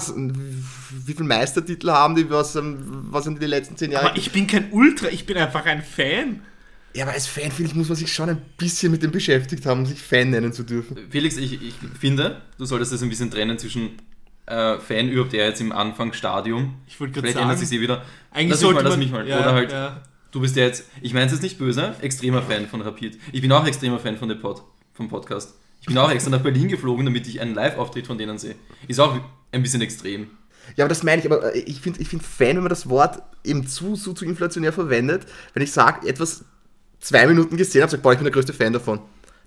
wie 1.05 1.13
viele 1.13 1.25
Meistertitel 1.27 1.89
haben 1.91 2.15
die, 2.15 2.29
was, 2.29 2.55
ähm, 2.55 2.77
was 3.09 3.25
haben 3.25 3.33
die 3.35 3.41
die 3.41 3.47
letzten 3.47 3.75
zehn 3.75 3.91
Jahre? 3.91 4.09
Aber 4.09 4.17
ich 4.17 4.31
bin 4.31 4.47
kein 4.47 4.71
Ultra, 4.71 5.09
ich 5.09 5.25
bin 5.25 5.35
einfach 5.37 5.65
ein 5.65 5.81
Fan. 5.83 6.39
ja, 6.95 7.03
aber 7.03 7.11
als 7.13 7.27
Fan, 7.27 7.51
finde 7.51 7.71
ich, 7.71 7.75
muss 7.75 7.89
man 7.89 7.97
sich 7.97 8.11
schon 8.13 8.29
ein 8.29 8.41
bisschen 8.57 8.91
mit 8.93 9.03
dem 9.03 9.11
beschäftigt 9.11 9.65
haben, 9.65 9.81
um 9.81 9.85
sich 9.85 10.01
Fan 10.01 10.29
nennen 10.29 10.53
zu 10.53 10.63
dürfen. 10.63 10.97
Felix, 11.09 11.35
ich, 11.35 11.61
ich 11.61 11.75
finde, 11.99 12.41
du 12.57 12.63
solltest 12.63 12.93
das 12.93 13.01
ein 13.03 13.09
bisschen 13.09 13.29
trennen 13.29 13.57
zwischen 13.59 13.91
äh, 14.45 14.77
Fan 14.79 15.09
überhaupt 15.09 15.33
eher 15.33 15.47
jetzt 15.47 15.59
im 15.59 15.73
Anfangsstadium. 15.73 16.75
Ich 16.87 16.97
wollte 16.97 17.13
gerade 17.15 17.27
Vielleicht 17.27 17.39
sagen, 17.39 17.49
ändert 17.49 17.67
sich 17.67 17.77
eh 17.77 17.81
wieder. 17.81 18.03
eigentlich 18.31 18.51
lass 18.51 18.59
mich 18.59 18.59
sollte 18.59 18.75
mal, 18.75 18.83
lass 18.83 18.91
man, 18.91 18.99
mich 18.99 19.11
mal. 19.11 19.27
Ja, 19.27 19.39
Oder 19.41 19.53
halt, 19.53 19.71
ja. 19.73 20.01
Du 20.31 20.41
bist 20.41 20.55
ja 20.55 20.63
jetzt, 20.63 20.85
ich 21.01 21.13
meine 21.13 21.25
es 21.27 21.31
jetzt 21.33 21.41
nicht 21.43 21.57
böse, 21.57 21.95
extremer 22.01 22.41
Fan 22.41 22.67
von 22.67 22.81
Rapid. 22.81 23.19
Ich 23.31 23.41
bin 23.41 23.51
auch 23.51 23.65
extremer 23.65 23.99
Fan 23.99 24.17
von 24.17 24.29
dem 24.29 24.39
Pod, 24.39 24.63
vom 24.93 25.07
Podcast. 25.09 25.53
Ich 25.81 25.87
bin 25.87 25.97
auch 25.97 26.11
extra 26.11 26.29
nach 26.31 26.41
Berlin 26.41 26.67
geflogen, 26.67 27.05
damit 27.05 27.27
ich 27.27 27.41
einen 27.41 27.55
Live-Auftritt 27.55 28.05
von 28.07 28.17
denen 28.17 28.37
sehe. 28.37 28.55
Ist 28.87 28.99
auch 28.99 29.17
ein 29.51 29.63
bisschen 29.63 29.81
extrem. 29.81 30.29
Ja, 30.75 30.85
aber 30.85 30.89
das 30.89 31.01
meine 31.03 31.21
ich, 31.21 31.25
aber 31.25 31.55
äh, 31.55 31.59
ich 31.59 31.81
finde 31.81 31.99
ich 32.01 32.07
find 32.07 32.21
Fan, 32.23 32.49
wenn 32.55 32.63
man 32.63 32.69
das 32.69 32.87
Wort 32.87 33.21
eben 33.43 33.65
zu, 33.67 33.95
zu, 33.95 34.13
zu 34.13 34.25
inflationär 34.25 34.71
verwendet, 34.71 35.25
wenn 35.53 35.63
ich 35.63 35.71
sage, 35.71 36.07
etwas 36.07 36.45
zwei 36.99 37.25
Minuten 37.25 37.57
gesehen 37.57 37.81
habe, 37.81 37.89
sage, 37.91 38.03
boah, 38.03 38.11
ich 38.13 38.19
bin 38.19 38.25
der 38.25 38.31
größte 38.33 38.53
Fan 38.53 38.71
davon, 38.73 38.99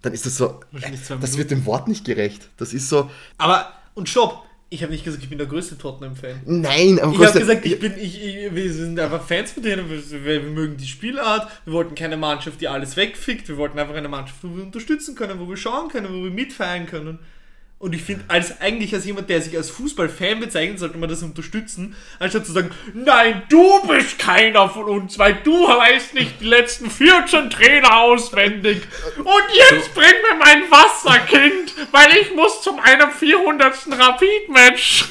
dann 0.02 0.12
ist 0.12 0.26
das 0.26 0.36
so, 0.36 0.60
Wahrscheinlich 0.72 1.04
zwei 1.04 1.14
das 1.14 1.30
Minuten. 1.30 1.38
wird 1.38 1.50
dem 1.52 1.66
Wort 1.66 1.86
nicht 1.86 2.04
gerecht. 2.04 2.48
Das 2.56 2.74
ist 2.74 2.88
so, 2.88 3.10
Aber, 3.38 3.72
und 3.94 4.08
stopp, 4.08 4.42
ich 4.74 4.82
habe 4.82 4.92
nicht 4.92 5.04
gesagt, 5.04 5.22
ich 5.22 5.28
bin 5.28 5.38
der 5.38 5.46
größte 5.46 5.78
Tottenham-Fan. 5.78 6.42
nein, 6.46 6.98
aber 7.00 7.12
Ich 7.12 7.26
habe 7.26 7.38
gesagt, 7.38 7.64
ich 7.64 7.78
bin, 7.78 7.94
ich, 7.96 8.22
ich, 8.22 8.54
wir 8.54 8.72
sind 8.72 8.98
einfach 8.98 9.22
Fans 9.22 9.52
von 9.52 9.62
denen, 9.62 9.88
wir, 9.88 10.24
wir 10.24 10.40
mögen 10.42 10.76
die 10.76 10.86
Spielart, 10.86 11.48
wir 11.64 11.72
wollten 11.72 11.94
keine 11.94 12.16
Mannschaft, 12.16 12.60
die 12.60 12.68
alles 12.68 12.96
wegfickt, 12.96 13.48
wir 13.48 13.56
wollten 13.56 13.78
einfach 13.78 13.94
eine 13.94 14.08
Mannschaft, 14.08 14.42
wo 14.42 14.56
wir 14.56 14.64
unterstützen 14.64 15.14
können, 15.14 15.38
wo 15.38 15.48
wir 15.48 15.56
schauen 15.56 15.88
können, 15.88 16.08
wo 16.12 16.24
wir 16.24 16.30
mitfeiern 16.30 16.86
können. 16.86 17.20
Und 17.84 17.94
ich 17.94 18.02
finde, 18.02 18.24
als 18.28 18.62
eigentlich 18.62 18.94
als 18.94 19.04
jemand, 19.04 19.28
der 19.28 19.42
sich 19.42 19.54
als 19.58 19.68
Fußballfan 19.68 20.40
bezeichnet, 20.40 20.78
sollte 20.78 20.96
man 20.96 21.06
das 21.06 21.22
unterstützen, 21.22 21.94
anstatt 22.18 22.46
zu 22.46 22.52
sagen, 22.52 22.70
nein, 22.94 23.42
du 23.50 23.86
bist 23.86 24.18
keiner 24.18 24.70
von 24.70 24.84
uns, 24.84 25.18
weil 25.18 25.36
du 25.44 25.52
weißt 25.52 26.14
nicht 26.14 26.40
die 26.40 26.46
letzten 26.46 26.90
14 26.90 27.50
Trainer 27.50 27.94
auswendig. 27.98 28.80
Und 29.18 29.44
jetzt 29.52 29.92
bring 29.92 30.06
mir 30.06 30.38
mein 30.38 30.62
Wasserkind, 30.70 31.74
weil 31.92 32.16
ich 32.22 32.34
muss 32.34 32.62
zu 32.62 32.72
meinem 32.72 33.10
400. 33.10 33.74
Rapid-Match. 33.90 35.04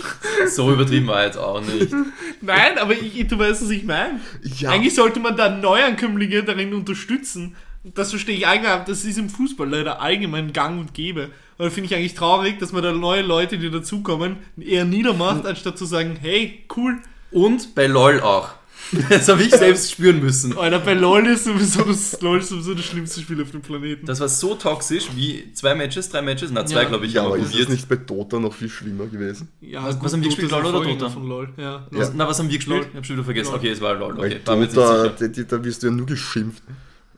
So 0.48 0.74
übertrieben 0.74 1.06
war 1.06 1.26
jetzt 1.26 1.38
auch 1.38 1.62
nicht. 1.62 1.94
Nein, 2.42 2.80
aber 2.80 2.94
ich, 2.94 3.28
du 3.28 3.38
weißt, 3.38 3.62
was 3.62 3.70
ich 3.70 3.84
meine. 3.84 4.20
Ja. 4.42 4.72
Eigentlich 4.72 4.96
sollte 4.96 5.20
man 5.20 5.38
da 5.38 5.48
Neuankömmlinge 5.48 6.42
darin 6.42 6.74
unterstützen. 6.74 7.56
Das 7.84 8.10
verstehe 8.10 8.36
ich 8.36 8.48
eigentlich, 8.48 8.72
das 8.88 9.06
ist 9.06 9.20
im 9.20 9.30
Fußball 9.30 9.70
leider 9.70 10.02
allgemein 10.02 10.54
gang 10.54 10.80
und 10.80 10.96
gäbe. 10.96 11.30
Und 11.58 11.66
da 11.66 11.70
finde 11.70 11.86
ich 11.88 11.95
eigentlich 11.95 12.16
traurig, 12.16 12.60
dass 12.60 12.72
man 12.72 12.82
da 12.84 12.91
neue 12.91 13.22
Leute, 13.22 13.58
die 13.58 13.70
dazukommen, 13.70 14.38
eher 14.60 14.86
niedermacht, 14.86 15.45
anstatt 15.45 15.78
zu 15.78 15.86
sagen, 15.86 16.18
hey, 16.20 16.64
cool. 16.76 16.97
Und 17.32 17.76
bei 17.76 17.88
LOL 17.88 18.22
auch. 18.22 18.49
Das 19.10 19.28
habe 19.30 19.41
ich 19.41 19.49
selbst 19.49 19.91
spüren 19.91 20.20
müssen. 20.20 20.56
Alter, 20.58 20.78
bei 20.80 20.93
LOL 20.93 21.26
ist 21.28 21.45
sowieso 21.45 21.84
das, 21.84 22.20
LOL 22.22 22.39
ist 22.39 22.49
sowieso 22.49 22.74
das 22.76 22.86
schlimmste 22.86 23.22
Spiel 23.22 23.41
auf 23.41 23.49
dem 23.49 23.62
Planeten. 23.62 24.06
Das 24.06 24.20
war 24.20 24.28
so 24.28 24.54
toxisch 24.56 25.06
wie 25.16 25.51
zwei 25.54 25.74
Matches, 25.74 26.10
drei 26.10 26.22
Matches, 26.22 26.51
na 26.54 26.64
zwei 26.66 26.84
Ja. 26.84 26.89
glaube 26.89 27.06
ich, 27.08 27.14
ja, 27.14 27.24
aber 27.26 27.38
ist 27.38 27.45
das 27.45 27.51
probiert. 27.51 27.70
nicht 27.70 27.89
bei 27.89 27.95
Dota 27.95 28.39
noch 28.39 28.54
viel 28.54 28.70
schlimmer 28.70 29.06
gewesen? 29.08 29.47
ja, 29.62 29.84
was- 29.84 29.99
was 30.04 30.14
haben 30.14 30.22
wir 30.22 30.28
gespielt, 30.28 30.51
ist 30.51 30.58
LOL 30.62 30.66
oder 30.76 30.84
Dota? 30.84 31.10
Von 31.10 31.28
LOL. 31.28 31.49
Ja. 31.58 31.88
Ja. 31.91 32.12
Na, 32.14 32.28
was 32.28 32.38
haben 32.38 32.49
wir 32.49 32.58
gespielt? 32.58 32.78
LOL. 32.82 32.88
Ich 32.89 32.95
habe 32.95 33.06
schon 33.06 33.16
wieder 33.16 33.24
vergessen. 33.26 33.51
LOL. 33.51 33.60
Okay, 33.60 33.70
es 33.70 33.82
war 33.82 33.93
LOL. 33.95 34.14
Okay, 34.20 34.30
jetzt 34.62 34.78
Dota, 34.78 35.08
da, 35.08 35.28
da 35.28 35.64
wirst 35.64 35.82
du 35.82 35.88
ja 35.88 35.93
nur 35.93 36.06
geschimpft. 36.06 36.62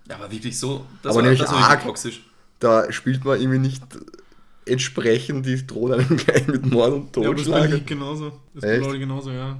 Ja, 0.07 0.15
aber 0.15 0.31
wirklich 0.31 0.57
so. 0.57 0.86
Das 1.01 1.09
Aber 1.09 1.15
war, 1.15 1.21
nämlich 1.23 1.39
das 1.41 1.49
war 1.49 1.55
wirklich 1.57 1.69
arg. 1.71 1.83
toxisch. 1.83 2.21
Da 2.59 2.89
spielt 2.91 3.25
man 3.25 3.41
irgendwie 3.41 3.59
nicht 3.59 3.83
entsprechend, 4.66 5.45
die 5.45 5.66
drohen 5.66 5.93
einem 5.93 6.18
gleich 6.18 6.47
mit 6.47 6.66
Mord 6.66 6.93
und 6.93 7.24
Ja, 7.24 7.30
aber 7.30 7.36
das 7.36 7.45
Totschlag. 7.45 7.88
Genauso. 7.88 8.32
Das 8.53 8.63
ist 8.63 8.91
genauso, 8.93 9.32
ja. 9.32 9.57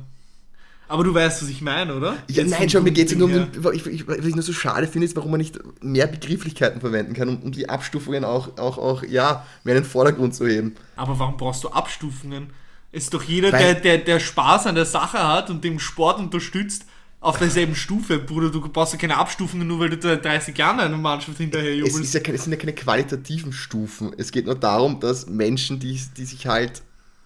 Aber 0.88 1.04
du 1.04 1.14
weißt, 1.14 1.42
was 1.42 1.50
ich 1.50 1.62
meine, 1.62 1.96
oder? 1.96 2.14
Ja, 2.28 2.44
Jetzt 2.44 2.52
nein, 2.52 2.70
schon, 2.70 2.84
mir 2.84 2.92
geht 2.92 3.10
es 3.10 3.16
nur 3.16 3.28
um 3.28 3.34
den, 3.34 3.48
ich, 3.74 3.86
ich, 3.88 4.08
was 4.08 4.18
ich 4.24 4.36
nur 4.36 4.44
so 4.44 4.54
schade 4.54 4.88
finde, 4.88 5.06
ist, 5.06 5.16
warum 5.16 5.32
man 5.32 5.40
nicht 5.40 5.58
mehr 5.82 6.06
Begrifflichkeiten 6.06 6.80
verwenden 6.80 7.14
kann, 7.14 7.28
um, 7.28 7.42
um 7.42 7.52
die 7.52 7.68
Abstufungen 7.70 8.24
auch, 8.24 8.58
auch, 8.60 8.78
auch, 8.78 9.04
ja, 9.04 9.46
mehr 9.64 9.76
in 9.76 9.82
den 9.82 9.90
Vordergrund 9.90 10.36
zu 10.36 10.46
heben. 10.46 10.76
Aber 10.96 11.18
warum 11.18 11.38
brauchst 11.38 11.64
du 11.64 11.70
Abstufungen? 11.70 12.52
Es 12.92 13.06
ist 13.06 13.14
doch 13.14 13.24
jeder, 13.24 13.52
Weil- 13.52 13.74
der, 13.74 13.76
der, 13.76 13.98
der 14.00 14.20
Spaß 14.20 14.68
an 14.68 14.76
der 14.76 14.86
Sache 14.86 15.18
hat 15.28 15.50
und 15.50 15.64
dem 15.64 15.80
Sport 15.80 16.20
unterstützt, 16.20 16.86
auf 17.26 17.38
derselben 17.40 17.76
Stufe, 17.76 18.20
Bruder. 18.20 18.50
Du 18.52 18.62
brauchst 18.62 18.94
ja 18.94 19.00
keine 19.00 19.18
Abstufungen, 19.18 19.68
nur 19.68 19.80
weil 19.80 19.90
du 19.90 19.98
da 19.98 20.16
30 20.16 20.58
Jahre 20.58 20.84
einer 20.84 20.98
Mannschaft 20.98 21.38
hinterher 21.38 21.72
Es, 21.72 21.78
jubelst. 21.80 22.00
ist 22.02 22.14
ja 22.14 22.20
keine, 22.20 22.38
es 22.38 22.44
sind 22.44 22.54
ja 22.54 22.60
keine 22.60 22.74
qualitativen 22.74 23.52
Stufen. 23.52 24.14
Es 24.18 24.32
geht 24.32 24.46
nur 24.46 24.56
darum, 24.56 25.00
dass 25.00 25.28
Menschen, 25.28 25.80
die, 25.80 26.00
die 26.18 26.26
sich 26.26 26.46
halt 26.48 26.84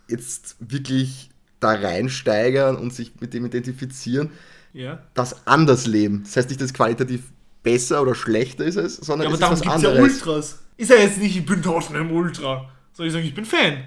jetzt 0.08 0.56
wirklich 0.60 1.30
da 1.60 1.72
reinsteigern 1.72 2.78
und 2.78 2.94
sich 2.94 3.12
mit 3.20 3.34
dem 3.34 3.46
identifizieren, 3.46 4.30
Ja. 4.74 5.04
das 5.14 5.46
anders 5.46 5.86
leben. 5.86 6.24
Das 6.24 6.38
heißt 6.38 6.50
nicht, 6.50 6.62
dass 6.62 6.68
es 6.70 6.74
qualitativ 6.74 7.24
besser 7.62 8.02
oder 8.02 8.16
schlechter 8.16 8.64
ist, 8.64 8.78
es, 8.78 8.96
sondern 8.96 9.30
ja, 9.30 9.36
aber 9.36 9.36
es 9.36 9.40
ist 9.40 9.42
darum 9.42 9.54
was 9.56 9.62
gibt 9.62 9.76
es 9.76 9.82
ja 9.84 9.90
anderes. 9.90 10.14
Ultras. 10.14 10.60
Ist 10.78 10.90
ja 10.90 10.96
jetzt 10.96 11.18
nicht, 11.18 11.36
ich 11.36 11.46
bin 11.46 11.62
Tottenham 11.62 12.12
Ultra. 12.12 12.70
Soll 12.94 13.08
ich 13.08 13.14
sagen, 13.14 13.26
ich 13.26 13.36
bin 13.36 13.44
Fan? 13.44 13.84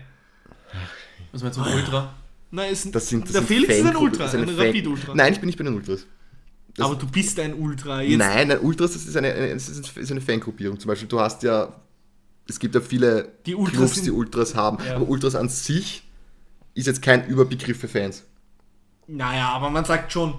Was 1.33 1.43
meinst 1.43 1.59
du 1.59 1.63
mit 1.63 1.75
Ultra? 1.75 2.13
Nein, 2.55 2.71
ist, 2.73 2.95
das 2.95 3.09
sind, 3.09 3.25
das 3.25 3.33
der 3.33 3.41
sind 3.41 3.49
Felix 3.49 3.75
ist 3.79 3.87
ein 3.87 3.97
Ultra, 3.97 4.27
ist 4.27 4.35
ein 4.35 4.49
Rapid-Ultra. 4.49 5.15
Nein, 5.15 5.33
ich 5.33 5.41
bin 5.41 5.47
nicht 5.47 5.59
bei 5.59 5.65
den 5.65 5.75
Ultras. 5.75 6.07
das- 6.77 6.87
aber 6.87 6.97
du 6.97 7.07
bist 7.07 7.41
ein 7.41 7.55
Ultra. 7.55 8.03
Jetzt, 8.03 8.19
Nein, 8.19 8.49
nein, 8.49 8.59
Ultras, 8.61 8.93
das 8.93 9.07
ist 9.07 9.17
eine, 9.17 9.33
eine, 9.33 9.55
das 9.55 9.69
ist 9.69 10.11
eine 10.11 10.21
Fangruppierung. 10.21 10.79
Zum 10.79 10.89
Beispiel, 10.89 11.09
du 11.09 11.19
hast 11.19 11.43
ja, 11.43 11.75
es 12.49 12.59
gibt 12.59 12.75
ja 12.75 12.81
viele 12.83 13.33
Die 13.47 13.55
Ultras 13.55 13.77
Clubs, 13.77 13.95
sind- 13.97 14.05
die 14.07 14.11
Ultras 14.11 14.55
haben, 14.55 14.79
Ja. 14.87 14.97
aber 14.97 15.09
Ultras 15.09 15.35
an 15.35 15.49
sich 15.49 16.07
ist 16.75 16.87
jetzt 16.87 17.01
kein 17.03 17.27
Überbegriff 17.27 17.79
für 17.81 17.89
Fans. 17.89 18.25
Naja, 19.07 19.49
aber 19.51 19.71
man 19.71 19.85
sagt 19.85 20.13
schon, 20.13 20.35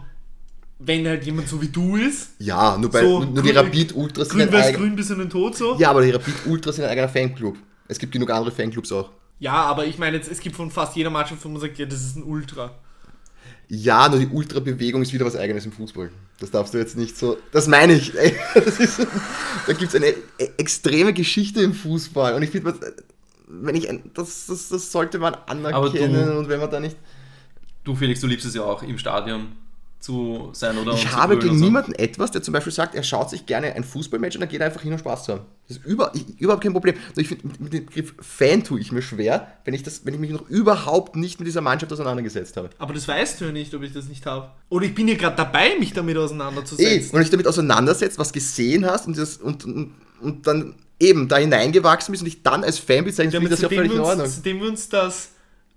wenn 0.80 1.08
halt 1.08 1.24
jemand 1.26 1.48
so 1.48 1.62
wie 1.62 1.68
du 1.70 1.96
ist, 1.96 2.30
Ja, 2.40 2.78
nur, 2.78 2.90
bei, 2.92 3.02
So, 3.02 3.24
nur 3.24 3.42
die 3.44 3.50
grün- 3.52 3.58
Rapid-Ultras 3.58 4.30
sind 4.30 4.38
grün 4.38 4.48
ein 4.50 4.54
weiß 4.54 4.66
eigen- 4.68 4.78
grün 4.78 4.96
bis 4.96 5.10
in 5.10 5.20
den 5.20 5.30
Tod 5.30 5.56
so. 5.58 5.78
Ja, 5.80 5.90
aber 5.90 6.02
die 6.04 6.12
Rapid-Ultras 6.12 6.76
sind 6.76 6.86
ein 6.86 6.92
eigener 6.92 7.10
Fanclub. 7.10 7.58
Es 7.88 7.98
gibt 8.00 8.12
genug 8.12 8.30
andere 8.30 8.52
Fanclubs 8.52 8.92
auch. 8.92 9.10
Ja, 9.40 9.54
aber 9.64 9.86
ich 9.86 9.98
meine, 9.98 10.18
jetzt, 10.18 10.32
es 10.32 10.40
gibt 10.40 10.56
von 10.56 10.72
fast 10.72 10.96
jeder 10.96 11.10
Mannschaft, 11.10 11.44
wo 11.44 11.50
man 11.50 11.60
sagt, 11.62 11.78
ja, 11.78 11.86
das 11.86 12.02
ist 12.02 12.16
ein 12.16 12.24
Ultra. 12.24 12.74
Ja, 13.68 14.08
nur 14.10 14.20
die 14.20 14.28
Ultra-Bewegung 14.28 15.02
ist 15.02 15.14
wieder 15.14 15.26
was 15.26 15.36
Eigenes 15.36 15.66
im 15.66 15.72
Fußball. 15.72 16.12
Das 16.40 16.52
darfst 16.52 16.74
du 16.74 16.78
jetzt 16.78 16.98
nicht 16.98 17.18
so. 17.18 17.38
Das 17.52 17.68
meine 17.68 17.94
ich. 17.94 18.14
Das 18.54 18.80
ist, 18.80 19.00
da 19.68 19.74
gibt 19.74 19.94
es 19.94 19.96
eine 19.96 20.08
e- 20.10 20.16
extreme 20.58 21.14
Geschichte 21.14 21.62
im 21.62 21.74
Fußball. 21.74 22.36
Und 22.36 22.44
ich 22.44 22.50
finde, 22.52 22.74
wenn 23.48 23.76
ich 23.76 23.90
ein- 23.90 24.12
das, 24.14 24.46
das, 24.48 24.70
das 24.70 24.92
sollte 24.92 25.20
man 25.20 25.36
anerkennen 25.48 26.26
du- 26.28 26.38
und 26.38 26.50
wenn 26.50 26.60
man 26.60 26.70
da 26.70 26.80
nicht. 26.80 26.98
Du, 27.84 27.96
Felix, 27.96 28.20
du 28.22 28.28
liebst 28.28 28.46
es 28.46 28.54
ja 28.56 28.64
auch 28.64 28.84
im 28.84 28.98
Stadion 28.98 29.54
zu 30.04 30.50
sein 30.52 30.78
oder 30.78 30.94
Ich 30.94 31.06
und 31.06 31.12
habe 31.14 31.38
gegen 31.38 31.52
und 31.52 31.60
so. 31.60 31.64
niemanden 31.66 31.94
etwas, 31.94 32.30
der 32.32 32.42
zum 32.44 32.52
Beispiel 32.52 32.74
sagt, 32.74 32.94
er 32.94 33.04
schaut 33.04 33.30
sich 33.30 33.46
gerne 33.46 33.74
ein 33.74 33.86
Fußballmatch 33.86 34.36
und 34.36 34.42
er 34.42 34.48
geht 34.48 34.62
einfach 34.62 34.82
hin, 34.82 34.92
um 34.92 35.00
Spaß 35.00 35.24
zu 35.24 35.32
haben. 35.32 35.42
Das 35.70 35.78
ist 35.78 35.86
über, 35.86 36.12
ich, 36.14 36.28
überhaupt 36.42 36.62
kein 36.62 36.74
Problem. 36.74 36.96
Nur 37.16 37.20
ich 37.22 37.30
finde, 37.30 37.48
mit, 37.48 37.60
mit 37.62 37.74
dem 37.74 37.86
Begriff 37.86 38.14
Fan 38.20 38.66
tue 38.66 38.82
ich 38.82 38.92
mir 38.92 39.02
schwer, 39.02 39.48
wenn 39.64 39.74
ich, 39.74 39.82
das, 39.82 40.06
wenn 40.06 40.14
ich 40.14 40.20
mich 40.20 40.32
noch 40.32 40.48
überhaupt 40.50 41.16
nicht 41.16 41.40
mit 41.40 41.48
dieser 41.48 41.62
Mannschaft 41.62 41.94
auseinandergesetzt 41.94 42.58
habe. 42.58 42.70
Aber 42.80 42.94
das 42.94 43.08
weißt 43.08 43.40
du 43.40 43.46
ja 43.46 43.52
nicht, 43.54 43.74
ob 43.74 43.82
ich 43.84 43.94
das 43.94 44.10
nicht 44.10 44.26
habe. 44.26 44.50
Oder 44.68 44.86
ich 44.88 44.94
bin 44.94 45.08
ja 45.08 45.16
gerade 45.16 45.38
dabei, 45.38 45.78
mich 45.80 45.94
damit 45.94 46.18
Eh, 46.18 46.20
auseinanderzusetzen. 46.20 47.12
und 47.16 47.22
dich 47.22 47.30
damit 47.30 47.48
auseinandersetzt, 47.48 48.20
was 48.20 48.34
gesehen 48.34 48.86
hast 48.86 49.08
und, 49.08 49.18
das, 49.18 49.38
und, 49.38 49.64
und, 49.64 49.92
und 50.20 50.46
dann 50.46 50.76
eben 51.00 51.30
da 51.30 51.38
hineingewachsen 51.38 52.12
bist 52.12 52.24
und 52.24 52.26
dich 52.26 52.44
dann 52.44 52.66
als 52.66 52.78
Fan 52.78 53.06
bezeichnest, 53.06 53.34
Ja, 53.36 53.40
finde 53.40 53.56
ich 53.56 53.62
das 53.62 53.72
ja 53.72 53.76
völlig 53.78 53.94
in 53.94 54.00
Ordnung. 54.02 54.28
seitdem 54.28 54.60
wir 54.60 54.68
uns 54.68 54.90
das, 54.90 55.30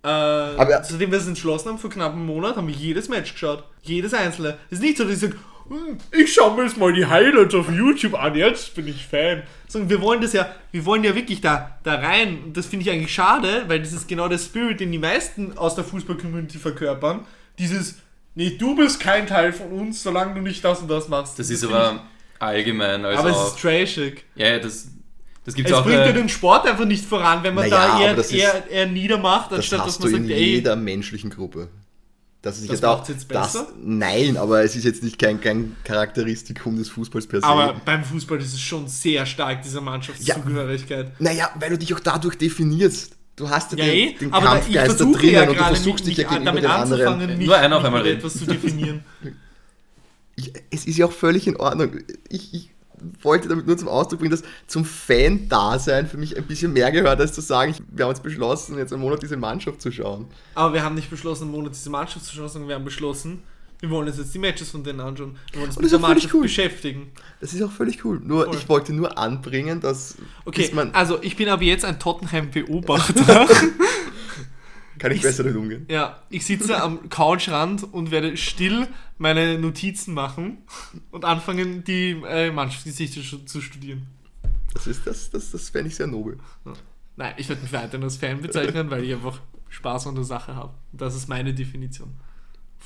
äh, 0.07 0.61
Aber- 0.61 0.85
seitdem 0.85 1.11
wir 1.11 1.19
es 1.19 1.27
entschlossen 1.27 1.69
haben, 1.71 1.79
vor 1.79 1.91
knapp 1.91 2.13
einem 2.13 2.27
Monat, 2.27 2.57
haben 2.57 2.69
wir 2.69 2.75
jedes 2.75 3.09
Match 3.09 3.33
geschaut. 3.33 3.65
Jedes 3.83 4.15
einzelne. 4.15 4.57
Es 4.71 4.79
ist 4.79 4.83
nicht 4.83 4.97
so, 4.97 5.05
dass 5.05 5.15
ich 5.15 5.19
sage, 5.21 5.37
"Hm, 5.69 5.99
ich 6.13 6.33
schaue 6.33 6.57
mir 6.57 6.65
jetzt 6.65 6.77
mal 6.77 6.93
die 6.93 7.07
Highlights 7.07 7.55
auf 7.55 7.71
YouTube 7.71 8.15
an, 8.15 8.35
jetzt 8.35 8.75
bin 8.75 8.87
ich 8.89 9.05
Fan. 9.07 9.43
Sondern 9.69 9.91
wir 9.91 10.01
wollen 10.01 10.21
das 10.21 10.33
ja, 10.33 10.49
wir 10.73 10.85
wollen 10.85 11.03
ja 11.05 11.15
wirklich 11.15 11.41
da, 11.41 11.77
da 11.83 11.97
rein. 11.97 12.39
Und 12.45 12.57
das 12.57 12.67
finde 12.67 12.85
ich 12.85 12.91
eigentlich 12.93 13.13
schade, 13.13 13.65
weil 13.67 13.81
das 13.81 13.93
ist 13.93 14.07
genau 14.09 14.29
der 14.29 14.39
Spirit, 14.39 14.79
den 14.81 14.93
die 14.93 14.99
meisten 14.99 15.59
aus 15.59 15.75
der 15.75 15.85
Fußball-Community 15.85 16.59
verkörpern. 16.59 17.27
Dieses, 17.59 17.97
nee, 18.37 18.57
du 18.57 18.77
bist 18.77 19.01
kein 19.01 19.27
Teil 19.27 19.53
von 19.53 19.73
uns, 19.73 20.03
solange 20.03 20.35
du 20.35 20.41
nicht 20.41 20.65
das 20.65 20.81
und 20.81 20.89
das 20.89 21.09
machst. 21.09 21.39
Das 21.39 21.51
ist 21.51 21.61
find 21.65 21.73
aber 21.75 22.03
allgemein. 22.39 23.01
ich, 23.01 23.07
Also 23.07 23.19
aber 23.21 23.31
es 23.31 23.37
auch, 23.37 23.57
ist 23.57 23.61
trashig. 23.63 24.25
ja, 24.37 24.49
ja, 24.49 24.59
das, 24.61 24.89
das 25.47 25.55
gibt 25.55 25.69
Es 25.71 25.75
auch. 25.75 25.83
bringt 25.85 25.99
ja 26.01 26.07
Äh, 26.07 26.13
den 26.13 26.29
Sport 26.29 26.67
einfach 26.67 26.85
nicht 26.85 27.05
voran, 27.07 27.43
wenn 27.43 27.55
man 27.55 27.71
Naja, 27.71 27.97
da 27.99 28.01
eher, 28.03 28.15
das 28.15 28.27
ist- 28.27 28.35
eher, 28.35 28.71
eher 28.71 28.87
niedermacht, 28.87 29.51
Das 29.53 29.61
anstatt 29.61 29.79
dass 29.81 29.87
hast 29.87 30.01
man 30.01 30.11
du 30.11 30.17
sagt, 30.19 30.25
in 30.31 30.37
ey, 30.37 30.45
jeder 30.57 30.77
menschlichen 30.77 31.31
Gruppe. 31.31 31.69
Das, 32.43 32.57
ist 32.59 32.65
Das 32.69 32.73
jetzt 32.77 32.85
auch, 32.85 33.09
jetzt 33.09 33.29
das, 33.33 33.53
besser? 33.55 33.69
nein, 33.83 34.37
aber 34.37 34.63
es 34.63 34.77
ist 34.77 34.85
jetzt 34.85 35.03
nicht 35.03 35.19
kein, 35.19 35.41
kein 35.41 35.75
Charakteristikum 35.83 36.77
des 36.77 36.89
Fußballs 36.91 37.27
per 37.27 37.41
se. 37.41 37.47
aber 37.47 37.75
beim 37.85 38.05
Fußball 38.05 38.39
ist 38.39 38.53
es 38.55 38.61
schon 38.61 38.87
sehr 38.87 39.27
stark, 39.27 39.63
diese 39.63 39.81
Mannschaftszugehörigkeit. 39.81 41.13
naja, 41.21 41.51
weil 41.59 41.71
du 41.71 41.79
dich 41.79 41.93
auch 41.95 42.01
dadurch 42.01 42.37
definierst. 42.37 43.13
Du 43.35 43.51
hast 43.51 43.73
ja, 43.73 43.79
Ja, 43.79 43.85
den, 43.85 43.95
eh, 43.95 44.13
den 44.19 44.33
aber 44.33 44.47
Kampfgeist 44.47 45.01
da 45.01 45.05
drinnen 45.05 45.33
ja 45.35 45.43
und 45.49 45.59
du 45.59 45.65
versuchst 45.65 46.07
dich 46.07 46.17
ja 46.19 46.23
gegenüber 46.29 46.45
damit 46.53 46.63
den 46.65 46.71
anderen. 46.71 47.01
anzufangen, 47.09 47.39
nicht, 47.39 47.47
Nur 47.49 47.57
einer 47.57 47.77
auf 47.79 47.85
einmal 47.85 48.07
etwas 48.07 48.39
zu 48.39 48.47
definieren. 48.47 49.05
Ich, 50.39 50.53
es 50.71 50.85
ist 50.87 50.99
ja 50.99 51.07
auch 51.07 51.13
völlig 51.13 51.47
in 51.47 51.57
Ordnung. 51.57 51.93
Ich, 52.29 52.53
ich, 52.53 52.71
wollte 53.23 53.49
damit 53.49 53.67
nur 53.67 53.77
zum 53.77 53.89
Ausdruck 53.89 54.21
bringen, 54.21 54.31
dass 54.31 54.43
zum 54.67 54.85
Fan-Dasein 54.85 56.07
für 56.07 56.17
mich 56.17 56.37
ein 56.37 56.45
bisschen 56.45 56.73
mehr 56.73 56.91
gehört, 56.93 57.21
als 57.21 57.33
zu 57.33 57.41
sagen, 57.41 57.73
ich, 57.73 57.83
wir 57.91 58.05
haben 58.05 58.11
uns 58.11 58.21
beschlossen, 58.21 58.79
jetzt 58.79 58.93
einen 58.93 59.03
Monat 59.03 59.23
diese 59.23 59.37
Mannschaft 59.37 59.81
zu 59.81 59.91
schauen. 59.93 60.27
Aber 60.55 60.75
wir 60.75 60.83
haben 60.83 60.95
nicht 60.95 61.11
beschlossen, 61.11 61.45
einen 61.45 61.53
Monat 61.53 61.75
diese 61.75 61.91
Mannschaft 61.91 62.25
zu 62.25 62.35
schauen, 62.35 62.49
sondern 62.49 62.69
wir 62.69 62.75
haben 62.77 62.85
beschlossen, 62.85 63.43
wir 63.81 63.91
wollen 63.91 64.09
uns 64.09 64.17
jetzt 64.17 64.35
die 64.35 64.39
Matches 64.39 64.71
von 64.71 64.83
denen 64.83 65.01
anschauen. 65.01 65.37
Wir 65.53 65.61
wollen 65.61 65.69
uns 65.71 65.79
mit 65.79 65.93
der 65.93 65.99
Mannschaft 65.99 66.33
cool. 66.35 66.43
beschäftigen. 66.43 67.13
Das 67.41 67.53
ist 67.53 67.63
auch 67.63 67.71
völlig 67.71 68.05
cool. 68.05 68.21
Nur, 68.25 68.47
Voll. 68.47 68.55
ich 68.57 68.69
wollte 68.69 68.93
nur 68.95 69.19
anbringen, 69.19 69.81
dass 69.81 70.17
Okay, 70.47 70.71
man, 70.73 70.93
also 70.93 71.19
ich 71.23 71.37
bin 71.37 71.49
aber 71.49 71.63
jetzt 71.63 71.85
ein 71.85 71.99
Tottenham-Beobachter. 71.99 73.47
kann 75.09 75.13
ich 75.13 75.19
ich- 75.19 75.23
besser 75.25 75.43
damit 75.45 75.57
umgehen. 75.59 75.87
ja, 75.91 76.21
ich 76.31 76.45
sitze 76.47 76.81
am 76.83 77.09
Couchrand 77.09 77.93
und 77.93 78.11
werde 78.11 78.37
still 78.37 78.87
meine 79.19 79.59
Notizen 79.59 80.15
machen 80.15 80.59
und 81.11 81.25
anfangen, 81.25 81.85
die 81.85 82.11
äh, 82.29 82.51
Mannschaftsgesichter 82.51 83.21
sch- 83.23 83.47
zu 83.47 83.61
studieren. 83.61 84.07
Das 84.75 84.87
ist 84.87 85.07
das, 85.07 85.31
das, 85.31 85.51
das 85.53 85.71
fände 85.71 85.89
ich 85.89 85.97
sehr 85.97 86.07
nobel. 86.07 86.39
Nein, 87.17 87.35
ich 87.39 87.49
werde 87.49 87.63
mich 87.63 87.73
weiterhin 87.73 88.03
als 88.05 88.17
Fan 88.17 88.43
bezeichnen, 88.43 88.91
weil 88.91 89.05
ich 89.05 89.15
einfach 89.15 89.41
Spaß 89.71 90.07
an 90.09 90.15
der 90.17 90.25
Sache 90.25 90.55
habe. 90.55 90.75
Das 90.93 91.15
ist 91.15 91.29
meine 91.29 91.55
Definition. 91.55 92.11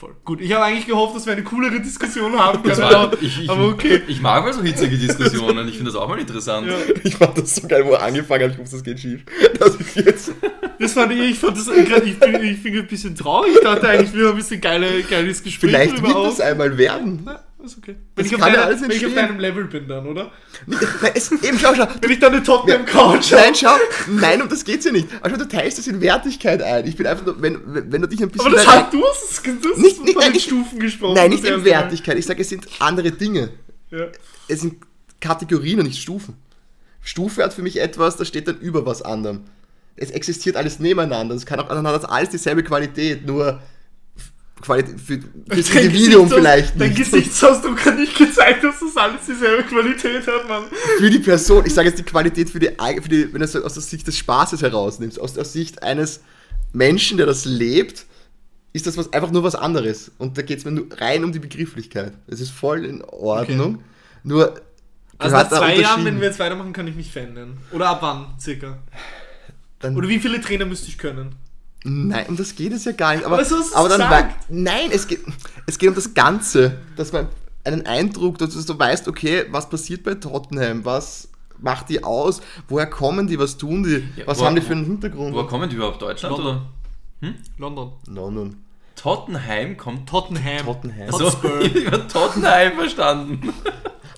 Voll. 0.00 0.16
Gut, 0.24 0.40
ich 0.40 0.50
habe 0.54 0.64
eigentlich 0.64 0.86
gehofft, 0.86 1.14
dass 1.14 1.26
wir 1.26 1.34
eine 1.34 1.44
coolere 1.44 1.78
Diskussion 1.78 2.32
haben 2.38 2.62
Das 2.66 2.78
können, 2.78 2.90
war, 2.90 3.00
aber, 3.00 3.20
ich, 3.20 3.42
ich, 3.42 3.50
aber 3.50 3.66
okay. 3.66 4.00
ich 4.08 4.22
mag 4.22 4.42
mal 4.42 4.54
so 4.54 4.62
hitzige 4.62 4.96
Diskussionen, 4.96 5.68
ich 5.68 5.74
finde 5.74 5.92
das 5.92 6.00
auch 6.00 6.08
mal 6.08 6.18
interessant. 6.18 6.68
Ja. 6.68 6.74
Ich 7.04 7.16
fand 7.16 7.36
das 7.36 7.56
so 7.56 7.68
geil, 7.68 7.84
wo 7.84 7.92
er 7.92 8.04
angefangen 8.04 8.44
hat, 8.44 8.52
ich 8.52 8.58
hoffe, 8.58 8.70
das 8.70 8.82
geht 8.82 8.98
schief. 8.98 9.26
Dass 9.58 9.78
ich 9.78 9.94
jetzt 9.96 10.32
Das 10.78 10.94
fand 10.94 11.12
ich, 11.12 11.20
ich 11.32 11.38
fand 11.38 11.54
das 11.54 11.66
gerade, 11.66 12.06
ich 12.06 12.18
bin, 12.18 12.42
ich 12.42 12.62
bin 12.62 12.78
ein 12.78 12.86
bisschen 12.86 13.14
traurig. 13.14 13.52
Ich 13.56 13.60
dachte 13.60 13.90
eigentlich, 13.90 14.14
wir 14.14 14.24
haben 14.24 14.30
ein 14.30 14.36
bisschen 14.38 14.62
geile, 14.62 15.02
geiles 15.02 15.42
Gespräch 15.42 15.70
vielleicht 15.70 16.02
wird 16.02 16.14
das 16.14 16.40
einmal 16.40 16.78
werden. 16.78 17.28
Ist 17.64 17.76
okay. 17.78 17.96
Das 18.14 18.24
Wenn, 18.24 18.26
ich 18.26 18.34
auf, 18.34 18.40
deiner- 18.40 18.64
alles 18.64 18.82
wenn 18.82 18.90
ich 18.90 19.06
auf 19.06 19.14
deinem 19.14 19.38
Level 19.38 19.64
bin 19.64 19.86
dann, 19.86 20.06
oder? 20.06 20.30
Nein, 20.66 20.80
es, 21.14 21.30
eben, 21.30 21.58
schau, 21.58 21.74
schau. 21.74 21.86
Wenn 22.00 22.10
ich 22.10 22.18
dann 22.18 22.32
eine 22.32 22.42
Tottenham 22.42 22.84
Couch 22.86 23.32
Nein, 23.32 23.54
schau, 23.54 23.76
nein, 24.08 24.40
um 24.42 24.48
das 24.48 24.64
geht's 24.64 24.84
ja 24.86 24.92
nicht. 24.92 25.08
Also 25.20 25.36
du 25.36 25.46
teilst 25.46 25.78
das 25.78 25.86
in 25.86 26.00
Wertigkeit 26.00 26.62
ein. 26.62 26.86
Ich 26.86 26.96
bin 26.96 27.06
einfach 27.06 27.26
nur, 27.26 27.40
wenn, 27.42 27.60
wenn 27.92 28.00
du 28.02 28.08
dich 28.08 28.22
ein 28.22 28.30
bisschen... 28.30 28.46
Aber 28.46 28.56
das 28.56 28.64
du 28.90 29.02
hast 29.04 29.46
du 29.46 29.70
hast 29.70 29.78
Nicht- 29.78 30.02
nicht- 30.04 30.12
von 30.14 30.22
den 30.22 30.32
nicht- 30.32 30.46
Stufen 30.46 30.78
gesprochen. 30.78 31.14
Nein, 31.14 31.30
das 31.32 31.42
nicht 31.42 31.52
in. 31.52 31.64
Wertigkeit. 31.64 32.18
Ich 32.18 32.26
sage, 32.26 32.40
es 32.42 32.48
sind 32.48 32.66
andere 32.78 33.12
Dinge. 33.12 33.50
Ja. 33.90 34.06
Es 34.48 34.60
sind 34.62 34.76
Kategorien 35.20 35.80
und 35.80 35.86
nicht 35.86 36.00
Stufen. 36.00 36.36
Stufe 37.02 37.42
hat 37.44 37.52
für 37.52 37.62
mich 37.62 37.80
etwas, 37.80 38.16
das 38.16 38.28
steht 38.28 38.48
dann 38.48 38.58
über 38.58 38.86
was 38.86 39.02
anderem. 39.02 39.44
Es 39.96 40.10
existiert 40.10 40.56
alles 40.56 40.78
nebeneinander. 40.78 41.34
Es 41.34 41.44
kann 41.44 41.60
auch, 41.60 41.68
das 41.68 42.04
alles 42.06 42.30
dieselbe 42.30 42.62
Qualität, 42.62 43.26
nur 43.26 43.60
Qualität 44.60 45.00
für, 45.00 45.18
das 45.18 45.68
Dein 45.68 45.84
Individuum 45.84 46.28
vielleicht 46.28 46.80
Dein 46.80 46.90
nicht. 46.90 46.98
Gesichtsausdruck 46.98 47.84
hat 47.84 47.96
nicht 47.96 48.16
gezeigt, 48.16 48.62
dass 48.64 48.80
das 48.80 48.96
alles 48.96 49.20
dieselbe 49.26 49.62
Qualität 49.64 50.26
hat, 50.26 50.48
Mann. 50.48 50.64
Für 50.98 51.10
die 51.10 51.18
Person, 51.18 51.64
ich 51.66 51.74
sage 51.74 51.88
jetzt 51.88 51.98
die 51.98 52.04
Qualität 52.04 52.50
für 52.50 52.58
die, 52.58 52.68
für 52.68 53.08
die 53.08 53.32
wenn 53.32 53.40
du 53.40 53.44
es 53.44 53.56
aus 53.56 53.74
der 53.74 53.82
Sicht 53.82 54.06
des 54.06 54.18
Spaßes 54.18 54.62
herausnimmst, 54.62 55.20
aus 55.20 55.34
der 55.34 55.44
Sicht 55.44 55.82
eines 55.82 56.20
Menschen, 56.72 57.16
der 57.16 57.26
das 57.26 57.44
lebt, 57.44 58.06
ist 58.72 58.86
das 58.86 58.96
was, 58.96 59.12
einfach 59.12 59.30
nur 59.30 59.42
was 59.42 59.54
anderes. 59.54 60.12
Und 60.18 60.38
da 60.38 60.42
geht 60.42 60.58
es 60.58 60.64
mir 60.64 60.72
nur 60.72 60.86
rein 60.98 61.24
um 61.24 61.32
die 61.32 61.40
Begrifflichkeit. 61.40 62.12
Es 62.28 62.40
ist 62.40 62.50
voll 62.50 62.84
in 62.84 63.02
Ordnung. 63.02 63.82
Nur 64.22 64.60
Also 65.18 65.36
nach 65.36 65.48
zwei 65.48 65.76
Jahren, 65.76 66.04
wenn 66.04 66.20
wir 66.20 66.28
jetzt 66.28 66.38
weitermachen, 66.38 66.72
kann 66.72 66.86
ich 66.86 66.94
mich 66.94 67.14
nennen. 67.14 67.58
Oder 67.72 67.88
ab 67.88 67.98
wann, 68.02 68.34
circa? 68.38 68.78
dann, 69.80 69.96
Oder 69.96 70.08
wie 70.08 70.18
viele 70.18 70.40
Trainer 70.40 70.66
müsste 70.66 70.88
ich 70.88 70.98
können? 70.98 71.34
Nein, 71.84 72.26
um 72.28 72.36
das 72.36 72.54
geht 72.54 72.72
es 72.72 72.84
ja 72.84 72.92
gar 72.92 73.14
nicht. 73.14 73.24
Aber, 73.24 73.36
Aber 73.36 73.44
so 73.44 73.56
aber 73.74 73.88
dann 73.88 74.00
gesagt. 74.00 74.34
wei- 74.34 74.44
Nein, 74.50 74.90
es 74.92 75.06
geht, 75.08 75.20
es 75.66 75.78
geht 75.78 75.88
um 75.88 75.94
das 75.94 76.12
Ganze. 76.14 76.76
Dass 76.96 77.12
man 77.12 77.28
einen 77.64 77.86
Eindruck, 77.86 78.38
dass 78.38 78.50
du 78.66 78.78
weißt, 78.78 79.08
okay, 79.08 79.44
was 79.50 79.68
passiert 79.68 80.02
bei 80.02 80.14
Tottenham, 80.14 80.84
was 80.84 81.28
macht 81.58 81.88
die 81.88 82.02
aus, 82.04 82.40
woher 82.68 82.86
kommen 82.86 83.26
die, 83.26 83.38
was 83.38 83.56
tun 83.56 83.82
die, 83.82 84.02
Ja, 84.20 84.26
was 84.26 84.38
wo- 84.40 84.44
haben 84.46 84.56
die 84.56 84.62
für 84.62 84.72
einen 84.72 84.84
Hintergrund? 84.84 85.34
Woher 85.34 85.46
kommen 85.46 85.68
die 85.70 85.76
überhaupt? 85.76 86.00
Deutschland 86.02 86.36
London. 86.36 86.62
oder? 87.22 87.34
London. 87.58 87.92
No, 88.08 88.30
nun. 88.30 88.56
Tottenheim 88.96 89.76
kommt. 89.78 90.06
Tottenham. 90.08 90.64
Tottenham. 90.66 91.06
Also, 91.12 91.28
ich 91.62 91.86
habe 91.86 92.06
Tottenheim 92.08 92.72
verstanden. 92.74 93.52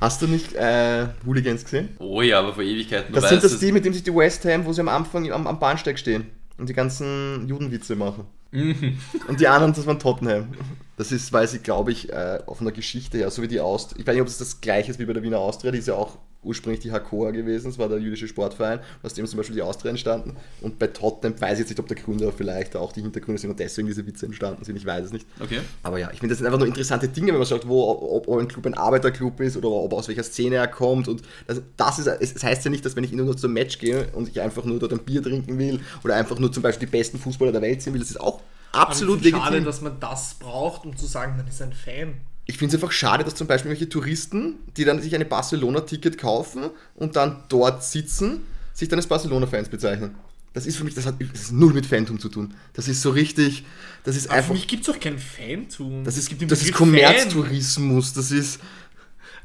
Hast 0.01 0.21
du 0.21 0.27
nicht 0.27 0.53
äh, 0.55 1.07
Hooligans 1.25 1.63
gesehen? 1.63 1.91
Oh 2.01 2.23
ja, 2.23 2.41
aber 2.41 2.55
vor 2.55 2.65
Ewigkeiten. 2.65 3.13
Du 3.13 3.21
Das 3.21 3.29
sind 3.29 3.37
weißt 3.37 3.45
das 3.45 3.53
es. 3.53 3.61
die, 3.61 3.71
mit 3.71 3.85
dem 3.85 3.93
sich 3.93 4.03
die 4.03 4.13
West 4.15 4.45
Ham, 4.45 4.65
wo 4.65 4.73
sie 4.73 4.81
am 4.81 4.89
Anfang 4.89 5.31
am, 5.31 5.47
am 5.47 5.61
Bahnsteig 5.61 5.99
stehen 6.01 6.27
und 6.59 6.69
die 6.69 6.75
ganzen 6.75 7.47
Judenwitze 7.49 7.97
machen. 7.97 8.27
Mhm. 8.51 8.99
Und 9.29 9.41
die 9.41 9.49
anderen, 9.49 9.73
das 9.73 9.87
waren 9.87 9.99
Tottenham. 9.99 10.49
Das 10.97 11.11
ist, 11.11 11.33
weil 11.33 11.49
sie, 11.49 11.59
glaube 11.59 11.91
ich, 11.91 12.13
äh, 12.13 12.41
auf 12.47 12.61
einer 12.61 12.73
Geschichte 12.73 13.19
her, 13.19 13.31
so 13.31 13.43
wie 13.43 13.49
die 13.49 13.61
Austria. 13.61 14.01
Ich 14.01 14.07
weiß 14.07 14.15
nicht, 14.15 14.23
ob 14.23 14.29
es 14.29 14.39
das 14.39 14.61
gleiche 14.61 14.91
ist 14.91 15.01
wie 15.01 15.07
bei 15.07 15.15
der 15.15 15.23
Wiener 15.23 15.39
Austria, 15.39 15.73
die 15.73 15.79
ist 15.79 15.89
ja 15.89 15.95
auch 15.95 16.19
ursprünglich 16.43 16.81
die 16.81 16.91
Hakoa 16.91 17.31
gewesen, 17.31 17.69
das 17.69 17.79
war 17.79 17.89
der 17.89 17.99
jüdische 17.99 18.27
Sportverein, 18.27 18.81
aus 19.03 19.15
dem 19.15 19.27
zum 19.27 19.37
Beispiel 19.37 19.57
die 19.57 19.63
Austria 19.63 19.91
entstanden. 19.91 20.37
Und 20.61 20.79
bei 20.79 20.89
Tottenham 20.89 21.41
weiß 21.41 21.55
ich 21.55 21.59
jetzt 21.61 21.71
nicht, 21.71 21.81
ob 21.81 21.89
der 21.89 21.97
Gründer 21.97 22.33
vielleicht 22.33 22.77
auch 22.77 22.93
die 22.93 23.03
Hintergründe 23.03 23.41
sind 23.41 23.51
und 23.51 23.61
deswegen 23.61 23.87
diese 23.87 24.07
Witze 24.07 24.27
entstanden 24.27 24.65
sind, 24.65 24.77
ich 24.77 24.85
weiß 24.85 25.07
es 25.07 25.13
nicht. 25.13 25.27
Okay. 25.41 25.61
Aber 25.83 25.99
ja, 25.99 26.11
ich 26.13 26.19
finde, 26.19 26.33
das 26.33 26.39
sind 26.39 26.47
einfach 26.47 26.59
nur 26.59 26.69
interessante 26.69 27.09
Dinge, 27.09 27.29
wenn 27.29 27.39
man 27.39 27.47
sagt, 27.47 27.69
wo, 27.69 27.89
ob, 27.89 28.29
ob 28.29 28.39
ein 28.39 28.49
Club 28.49 28.67
ein 28.67 28.75
Arbeiterclub 28.75 29.41
ist 29.41 29.57
oder 29.57 29.69
ob 29.69 29.93
aus 29.93 30.09
welcher 30.09 30.25
Szene 30.25 30.57
er 30.57 30.69
kommt. 30.69 31.09
Und 31.09 31.23
das, 31.47 31.63
das 31.77 31.99
ist, 31.99 32.07
es 32.07 32.33
es 32.35 32.45
heißt 32.45 32.65
ja 32.65 32.71
nicht, 32.71 32.85
dass 32.85 32.97
wenn 32.97 33.05
ich 33.05 33.13
nur 33.13 33.37
zum 33.37 33.53
Match 33.53 33.79
gehe 33.79 34.09
und 34.13 34.29
ich 34.29 34.41
einfach 34.41 34.65
nur 34.65 34.79
dort 34.79 34.93
ein 34.93 35.01
Bier 35.01 35.23
trinken 35.23 35.59
will 35.59 35.81
oder 36.03 36.17
einfach 36.17 36.39
nur 36.39 36.51
zum 36.51 36.63
Beispiel 36.63 36.87
die 36.87 36.93
besten 36.93 37.19
Fußballer 37.19 37.53
der 37.53 37.63
Welt 37.63 37.83
sehen 37.83 37.93
will, 37.93 38.01
das 38.01 38.11
ist 38.11 38.21
auch 38.21 38.41
absolut 38.73 39.23
legitim. 39.23 39.43
schade, 39.45 39.63
dass 39.63 39.81
man 39.81 40.01
das 40.01 40.35
braucht, 40.35 40.85
um 40.85 40.97
zu 40.97 41.07
sagen, 41.07 41.37
man 41.37 41.47
ist 41.47 41.63
ein 41.63 41.73
Fan. 41.73 42.15
Ich 42.53 42.59
finde 42.59 42.77
es 42.77 42.83
einfach 42.83 42.93
schade, 42.93 43.25
dass 43.25 43.35
zum 43.35 43.47
Beispiel 43.47 43.71
welche 43.71 43.89
Touristen, 43.89 44.57
die 44.77 44.85
dann 44.85 45.01
sich 45.01 45.15
eine 45.15 45.25
Barcelona-Ticket 45.25 46.19
kaufen 46.19 46.65
und 46.95 47.17
dann 47.17 47.45
dort 47.49 47.83
sitzen, 47.83 48.43
sich 48.75 48.91
dann 48.91 48.99
als 48.99 49.07
Barcelona-Fans 49.07 49.71
bezeichnen. 49.71 50.15
Das 50.53 50.67
ist 50.67 50.77
für 50.77 50.85
mich, 50.85 50.95
das 50.95 51.07
hat 51.07 51.15
das 51.19 51.45
ist 51.45 51.53
null 51.53 51.73
mit 51.73 51.87
Fantum 51.87 52.21
zu 52.21 52.29
tun. 52.29 52.53
Das 52.75 52.89
ist 52.89 53.01
so 53.01 53.09
richtig, 53.09 53.65
das 54.05 54.17
ist 54.17 54.27
Aber 54.27 54.35
für 54.35 54.39
einfach, 54.41 54.53
mich 54.53 54.69
gibt 54.69 54.87
es 54.87 54.95
auch 54.95 55.01
kein 55.01 55.19
Fantum. 55.19 56.05
das 56.05 56.19
ist, 56.19 56.29
gibt 56.29 56.53
das 56.53 56.63
ist. 56.63 56.75
Kommerztourismus, 56.75 58.13
das 58.13 58.31
ist, 58.31 58.61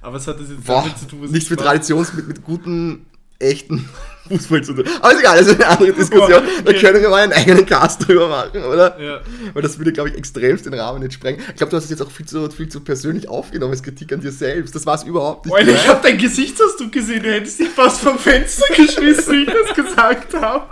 Aber 0.01 0.17
es 0.17 0.27
hat 0.27 0.41
das 0.41 0.49
jetzt 0.49 0.65
boah, 0.65 0.81
damit 0.81 0.99
zu 0.99 1.05
tun, 1.05 1.21
was 1.21 1.31
nichts 1.31 1.45
ich 1.45 1.51
mit. 1.51 1.59
Traditions, 1.61 2.13
mit, 2.13 2.27
mit 2.27 2.43
guten, 2.43 3.05
echten 3.39 3.87
Fußball 4.27 4.63
zu 4.63 4.73
tun. 4.73 4.85
Aber 5.01 5.11
ist 5.13 5.19
egal, 5.19 5.37
das 5.37 5.47
ist 5.47 5.55
eine 5.55 5.67
andere 5.67 5.93
Diskussion. 5.93 6.29
Da 6.63 6.71
Okay. 6.71 6.79
können 6.79 7.01
wir 7.01 7.09
mal 7.09 7.23
einen 7.23 7.33
eigenen 7.33 7.65
Cast 7.65 8.07
drüber 8.07 8.27
machen, 8.27 8.63
oder? 8.63 8.99
Ja. 9.01 9.21
Weil 9.53 9.61
das 9.61 9.77
würde, 9.77 9.91
glaube 9.93 10.09
ich, 10.09 10.15
extremst 10.15 10.65
den 10.65 10.73
Rahmen 10.73 11.01
nicht 11.01 11.13
sprengen. 11.13 11.41
Ich 11.49 11.55
glaube, 11.55 11.71
du 11.71 11.77
hast 11.77 11.85
es 11.85 11.89
jetzt 11.89 12.01
auch 12.01 12.11
viel 12.11 12.25
zu, 12.25 12.49
viel 12.49 12.69
zu 12.69 12.81
persönlich 12.81 13.27
aufgenommen 13.29 13.71
als 13.71 13.83
Kritik 13.83 14.11
an 14.13 14.21
dir 14.21 14.31
selbst. 14.31 14.75
Das 14.75 14.85
war 14.85 14.95
es 14.95 15.03
überhaupt 15.03 15.45
nicht. 15.45 15.55
Alter, 15.55 15.71
ich 15.71 15.87
habe 15.87 15.99
dein 16.03 16.17
Gesichtsausdruck 16.17 16.91
gesehen, 16.91 17.23
du 17.23 17.31
hättest 17.31 17.59
dich 17.59 17.69
fast 17.69 18.01
vom 18.01 18.17
Fenster 18.19 18.65
geschmissen, 18.75 19.33
wie 19.33 19.43
ich 19.43 19.49
das 19.49 19.75
gesagt 19.75 20.33
habe. 20.35 20.67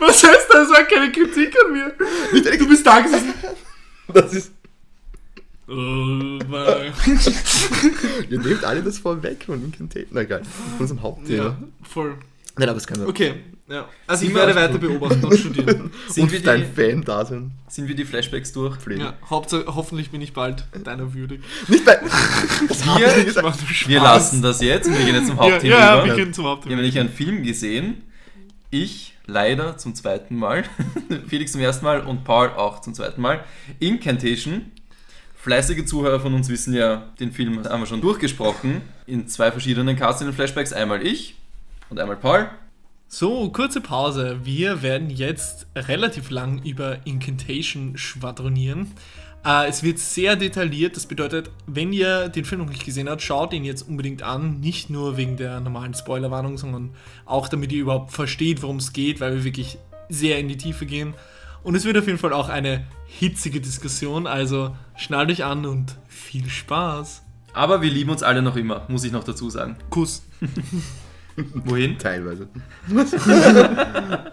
Was 0.00 0.22
heißt 0.24 0.46
das? 0.50 0.68
Das 0.68 0.70
war 0.70 0.84
keine 0.84 1.12
Kritik 1.12 1.54
an 1.66 1.72
mir. 1.72 1.92
Du 2.58 2.68
bist 2.68 2.86
da 2.86 3.00
gesessen. 3.00 3.34
Das 4.12 4.32
ist, 4.32 4.50
Oh, 5.66 5.72
Mann. 5.72 6.40
ihr 8.28 8.38
nehmt 8.38 8.64
alle 8.64 8.82
das 8.82 8.98
vorweg 8.98 9.44
von 9.46 9.64
Incantation. 9.64 10.10
Na 10.12 10.20
egal, 10.20 10.42
von 10.44 10.80
unserem 10.80 11.02
Hauptthema. 11.02 11.44
ja, 11.44 11.56
voll. 11.88 12.14
Nein, 12.56 12.68
aber 12.68 12.74
das 12.74 12.86
kann. 12.86 13.04
Okay, 13.06 13.34
ja. 13.68 13.88
Also 14.06 14.22
ich 14.22 14.28
Sind 14.28 14.38
werde 14.38 14.54
weiter 14.54 14.78
beobachten 14.78 15.24
und 15.24 15.36
studieren. 15.36 15.90
Sind 16.08 16.22
Und 16.24 16.32
wir, 16.32 16.40
dein 16.42 16.60
die, 16.60 16.80
Fan 16.82 17.02
da 17.02 17.24
sind. 17.24 17.50
sind 17.68 17.88
wir 17.88 17.94
die 17.96 18.04
Flashbacks 18.04 18.52
durch? 18.52 18.76
Pflegen. 18.76 19.00
Ja, 19.00 19.14
Hauptsache, 19.28 19.64
hoffentlich 19.66 20.10
bin 20.10 20.20
ich 20.20 20.32
bald 20.32 20.64
deiner 20.84 21.12
würdig. 21.14 21.40
Nicht 21.68 21.84
bei. 21.84 21.98
Ich 22.70 22.84
Wir, 22.86 23.88
wir 23.88 24.00
lassen 24.00 24.40
das 24.42 24.60
jetzt 24.60 24.86
und 24.86 24.96
wir 24.98 25.04
gehen 25.04 25.14
jetzt 25.16 25.26
zum 25.28 25.36
Ja, 25.36 25.42
Hauptthema 25.42 25.74
ja, 25.76 25.94
über. 25.94 26.04
wir 26.04 26.12
Ja. 26.12 26.14
gehen 26.16 26.32
zum 26.32 26.44
Wir 26.44 26.50
Hauptthema. 26.50 26.72
haben 26.76 26.82
nämlich 26.82 26.98
einen 27.00 27.08
Film 27.10 27.42
gesehen. 27.42 28.02
Ich 28.70 29.14
leider 29.26 29.76
zum 29.78 29.94
zweiten 29.94 30.36
Mal. 30.36 30.64
Felix 31.28 31.52
zum 31.52 31.60
ersten 31.60 31.84
Mal 31.84 32.00
und 32.02 32.24
Paul 32.24 32.48
auch 32.50 32.80
zum 32.80 32.94
zweiten 32.94 33.20
Mal. 33.20 33.42
Incantation. 33.80 34.70
Fleißige 35.36 35.84
Zuhörer 35.84 36.20
von 36.20 36.32
uns 36.34 36.48
wissen 36.48 36.72
ja, 36.74 37.08
den 37.20 37.30
Film 37.32 37.62
haben 37.68 37.80
wir 37.82 37.86
schon 37.86 38.00
durchgesprochen. 38.00 38.80
In 39.06 39.28
zwei 39.28 39.50
verschiedenen 39.52 39.96
Casts 39.96 40.22
in 40.22 40.28
den 40.28 40.34
Flashbacks. 40.34 40.72
Einmal 40.72 41.04
ich 41.06 41.36
und 41.90 41.98
einmal 41.98 42.16
Paul. 42.16 42.48
So, 43.06 43.50
kurze 43.50 43.80
Pause. 43.80 44.40
Wir 44.42 44.82
werden 44.82 45.10
jetzt 45.10 45.66
relativ 45.76 46.30
lang 46.30 46.62
über 46.62 47.06
Incantation 47.06 47.96
schwadronieren. 47.96 48.92
Äh, 49.44 49.68
es 49.68 49.82
wird 49.82 49.98
sehr 49.98 50.36
detailliert. 50.36 50.96
Das 50.96 51.06
bedeutet, 51.06 51.50
wenn 51.66 51.92
ihr 51.92 52.28
den 52.28 52.44
Film 52.44 52.62
noch 52.62 52.70
nicht 52.70 52.84
gesehen 52.84 53.08
habt, 53.08 53.22
schaut 53.22 53.52
ihn 53.52 53.64
jetzt 53.64 53.82
unbedingt 53.82 54.22
an. 54.22 54.60
Nicht 54.60 54.90
nur 54.90 55.16
wegen 55.16 55.36
der 55.36 55.60
normalen 55.60 55.94
Spoilerwarnung, 55.94 56.58
sondern 56.58 56.90
auch 57.26 57.48
damit 57.48 57.70
ihr 57.72 57.82
überhaupt 57.82 58.12
versteht, 58.12 58.62
worum 58.62 58.78
es 58.78 58.92
geht, 58.92 59.20
weil 59.20 59.34
wir 59.34 59.44
wirklich 59.44 59.78
sehr 60.08 60.38
in 60.38 60.48
die 60.48 60.56
Tiefe 60.56 60.86
gehen. 60.86 61.14
Und 61.62 61.74
es 61.74 61.84
wird 61.84 61.96
auf 61.96 62.06
jeden 62.06 62.18
Fall 62.18 62.32
auch 62.32 62.48
eine 62.48 62.84
hitzige 63.06 63.60
Diskussion. 63.60 64.26
Also 64.26 64.74
schnallt 64.96 65.30
euch 65.30 65.44
an 65.44 65.66
und 65.66 65.96
viel 66.08 66.48
Spaß. 66.48 67.22
Aber 67.52 67.80
wir 67.80 67.90
lieben 67.90 68.10
uns 68.10 68.22
alle 68.22 68.42
noch 68.42 68.56
immer, 68.56 68.84
muss 68.88 69.04
ich 69.04 69.12
noch 69.12 69.24
dazu 69.24 69.48
sagen. 69.50 69.76
Kuss. 69.90 70.24
Wohin? 71.36 71.98
Teilweise. 71.98 72.48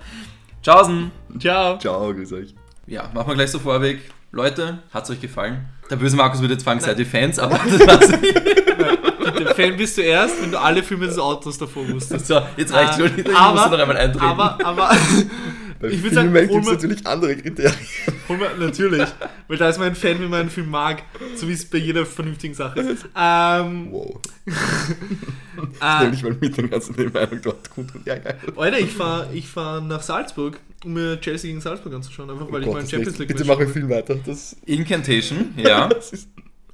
Tschaußen! 0.62 1.12
Ciao. 1.40 1.78
Ciao, 1.80 2.14
grüß 2.14 2.34
euch. 2.34 2.54
Ja, 2.88 3.10
machen 3.14 3.30
wir 3.30 3.36
gleich 3.36 3.52
so 3.52 3.60
vorweg. 3.60 4.00
Leute, 4.32 4.80
hat's 4.94 5.10
euch 5.10 5.20
gefallen? 5.20 5.66
Der 5.90 5.96
böse 5.98 6.16
Markus 6.16 6.40
würde 6.42 6.54
jetzt 6.54 6.64
fragen, 6.64 6.80
seid 6.80 7.00
ihr 7.00 7.06
Fans? 7.06 7.38
Aber 7.40 7.60
das 7.70 7.80
war's. 7.88 8.12
Bitte, 8.12 9.54
Fan 9.56 9.76
bist 9.78 9.98
du 9.98 10.02
erst, 10.02 10.42
wenn 10.42 10.52
du 10.52 10.60
alle 10.60 10.84
Filme 10.84 11.08
des 11.08 11.18
Autos 11.18 11.58
davor 11.58 11.88
wusstest. 11.90 12.28
So, 12.28 12.42
jetzt 12.58 12.74
reicht's 12.74 12.98
schon. 12.98 13.08
Ich 13.18 13.26
muss 13.28 13.36
aber- 13.36 13.70
noch 13.72 13.80
einmal 13.80 13.98
eintreten. 13.98 14.26
Aber, 14.26 14.58
aber, 14.64 14.90
Bei 15.80 15.88
ich 15.88 16.02
würde 16.02 16.16
sagen, 16.16 16.32
Filmen 16.32 16.50
hol 16.50 16.56
gibt 16.56 16.62
es 16.62 16.66
mal, 16.66 16.74
natürlich 16.74 17.08
andere 17.08 17.36
Kriterien. 17.38 17.76
Mal, 18.38 18.58
natürlich, 18.58 19.08
weil 19.48 19.58
da 19.58 19.70
ist 19.70 19.78
man 19.78 19.88
ein 19.88 19.96
Fan, 19.96 20.20
wenn 20.20 20.30
man 20.30 20.42
einen 20.42 20.50
Film 20.50 20.70
mag, 20.70 21.04
so 21.36 21.48
wie 21.48 21.54
es 21.54 21.66
bei 21.66 21.78
jeder 21.78 22.06
vernünftigen 22.06 22.54
Sache 22.54 22.80
ist. 22.80 23.06
Ähm, 23.16 23.92
Wow. 23.92 24.20
äh, 25.82 26.04
Nehme 26.04 26.14
ich 26.16 26.24
mal 26.24 26.38
mit 26.40 26.58
den 26.58 26.70
ganzen 26.70 26.96
die 26.96 27.08
Meinung 27.08 27.40
dort 27.42 27.70
gut 27.70 27.94
und 27.94 28.06
ja, 28.06 28.18
geil. 28.18 28.38
Alter, 28.56 28.80
ich 28.80 28.92
fahre 28.92 29.34
ich 29.34 29.48
fahr 29.48 29.82
nach 29.82 30.02
Salzburg, 30.02 30.60
um 30.84 30.94
mir 30.94 31.20
Chelsea 31.22 31.50
gegen 31.50 31.62
Salzburg 31.62 31.94
anzuschauen, 31.94 32.30
einfach 32.30 32.52
weil 32.52 32.62
ich 32.62 32.68
Oh 32.68 32.74
mal 32.74 32.78
Gott, 32.80 32.84
das 32.84 32.92
Champions 32.92 33.18
League 33.20 33.28
Bitte 33.28 33.46
Match 33.46 33.58
mach 33.58 33.66
ein 33.66 33.72
Film 33.72 33.90
weiter. 33.90 34.16
Das, 34.26 34.56
Incantation, 34.66 35.54
ja. 35.58 35.90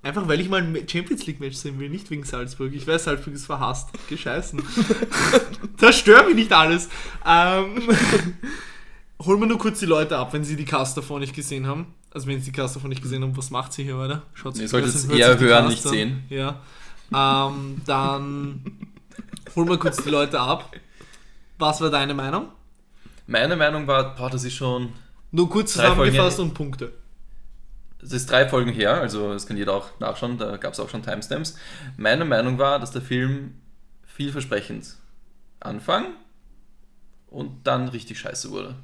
Einfach 0.03 0.28
weil 0.28 0.39
ich 0.39 0.47
mal 0.47 0.62
ein 0.62 0.88
Champions 0.88 1.26
League 1.26 1.39
Match 1.39 1.55
sehen 1.58 1.80
will, 1.80 1.89
nicht 1.89 2.10
wegen 2.12 2.24
Salzburg. 2.24 2.72
Ich 2.74 2.88
weiß, 2.88 3.05
Salzburg 3.05 3.34
ist 3.34 3.45
verhasst. 3.45 3.89
Gescheißen. 4.10 4.62
Zerstör 5.78 6.24
mich 6.26 6.36
nicht 6.36 6.53
alles. 6.53 6.88
Ähm, 7.26 7.82
holen 9.24 9.39
wir 9.39 9.47
nur 9.47 9.57
kurz 9.57 9.80
die 9.80 9.86
Leute 9.86 10.18
ab, 10.18 10.34
wenn 10.34 10.43
sie 10.43 10.55
die 10.55 10.65
Cast 10.65 10.97
davor 10.97 11.20
nicht 11.20 11.36
gesehen 11.36 11.68
haben. 11.68 11.93
Also 12.11 12.28
wenn 12.28 12.39
sie 12.39 12.51
die 12.51 12.57
Cast 12.57 12.76
davor 12.76 12.89
nicht 12.89 13.01
gesehen 13.01 13.24
haben, 13.24 13.36
was 13.36 13.49
macht 13.49 13.74
sie 13.74 13.84
hier, 13.84 13.97
oder? 13.97 14.24
Schaut 14.34 14.55
Ihr 14.55 14.61
sich 14.61 14.70
solltet 14.70 14.93
das 14.93 15.03
es 15.03 15.09
eher 15.09 15.39
hören, 15.39 15.68
nicht 15.68 15.84
sehen. 15.84 16.24
Ja. 16.30 16.59
Ähm, 17.13 17.82
dann 17.86 18.61
holen 19.55 19.70
wir 19.70 19.78
kurz 19.78 20.03
die 20.03 20.09
Leute 20.09 20.39
ab. 20.39 20.76
Was 21.57 21.82
war 21.82 21.89
deine 21.89 22.13
Meinung? 22.13 22.49
Meine 23.26 23.55
Meinung 23.55 23.88
war, 23.88 24.15
boah, 24.15 24.30
das 24.30 24.43
ist 24.43 24.55
schon. 24.55 24.93
Nur 25.32 25.49
kurz 25.49 25.74
zusammengefasst 25.74 26.39
und 26.39 26.53
Punkte. 26.53 26.93
Das 27.99 28.13
ist 28.13 28.30
drei 28.30 28.47
Folgen 28.47 28.72
her, 28.72 29.01
also 29.01 29.34
das 29.34 29.47
kann 29.47 29.57
jeder 29.57 29.74
auch 29.74 29.99
nachschauen, 29.99 30.38
da 30.38 30.57
gab 30.57 30.74
es 30.74 30.80
auch 30.80 30.88
schon 30.88 31.01
Timestamps. 31.01 31.57
Meine 31.97 32.26
Meinung 32.26 32.59
war, 32.59 32.80
dass 32.80 32.91
der 32.91 33.01
Film 33.01 33.55
vielversprechend 34.05 34.95
Anfang 35.59 36.05
und 37.28 37.65
dann 37.65 37.88
richtig 37.88 38.20
scheiße 38.20 38.51
wurde. 38.51 38.76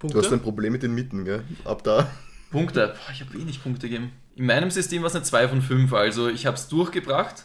Du 0.00 0.08
hast 0.08 0.12
Punkte? 0.14 0.34
ein 0.34 0.42
Problem 0.42 0.72
mit 0.72 0.82
den 0.82 0.94
Mitten, 0.94 1.24
gell? 1.24 1.44
Ab 1.64 1.82
da. 1.84 2.10
Punkte, 2.50 2.94
boah, 2.94 3.12
ich 3.12 3.20
habe 3.20 3.32
wenig 3.34 3.62
Punkte 3.62 3.88
gegeben. 3.88 4.12
In 4.36 4.46
meinem 4.46 4.70
System 4.70 5.02
war 5.02 5.08
es 5.08 5.14
eine 5.14 5.24
2 5.24 5.48
von 5.48 5.62
5, 5.62 5.92
also 5.92 6.28
ich 6.28 6.46
habe 6.46 6.56
es 6.56 6.68
durchgebracht 6.68 7.44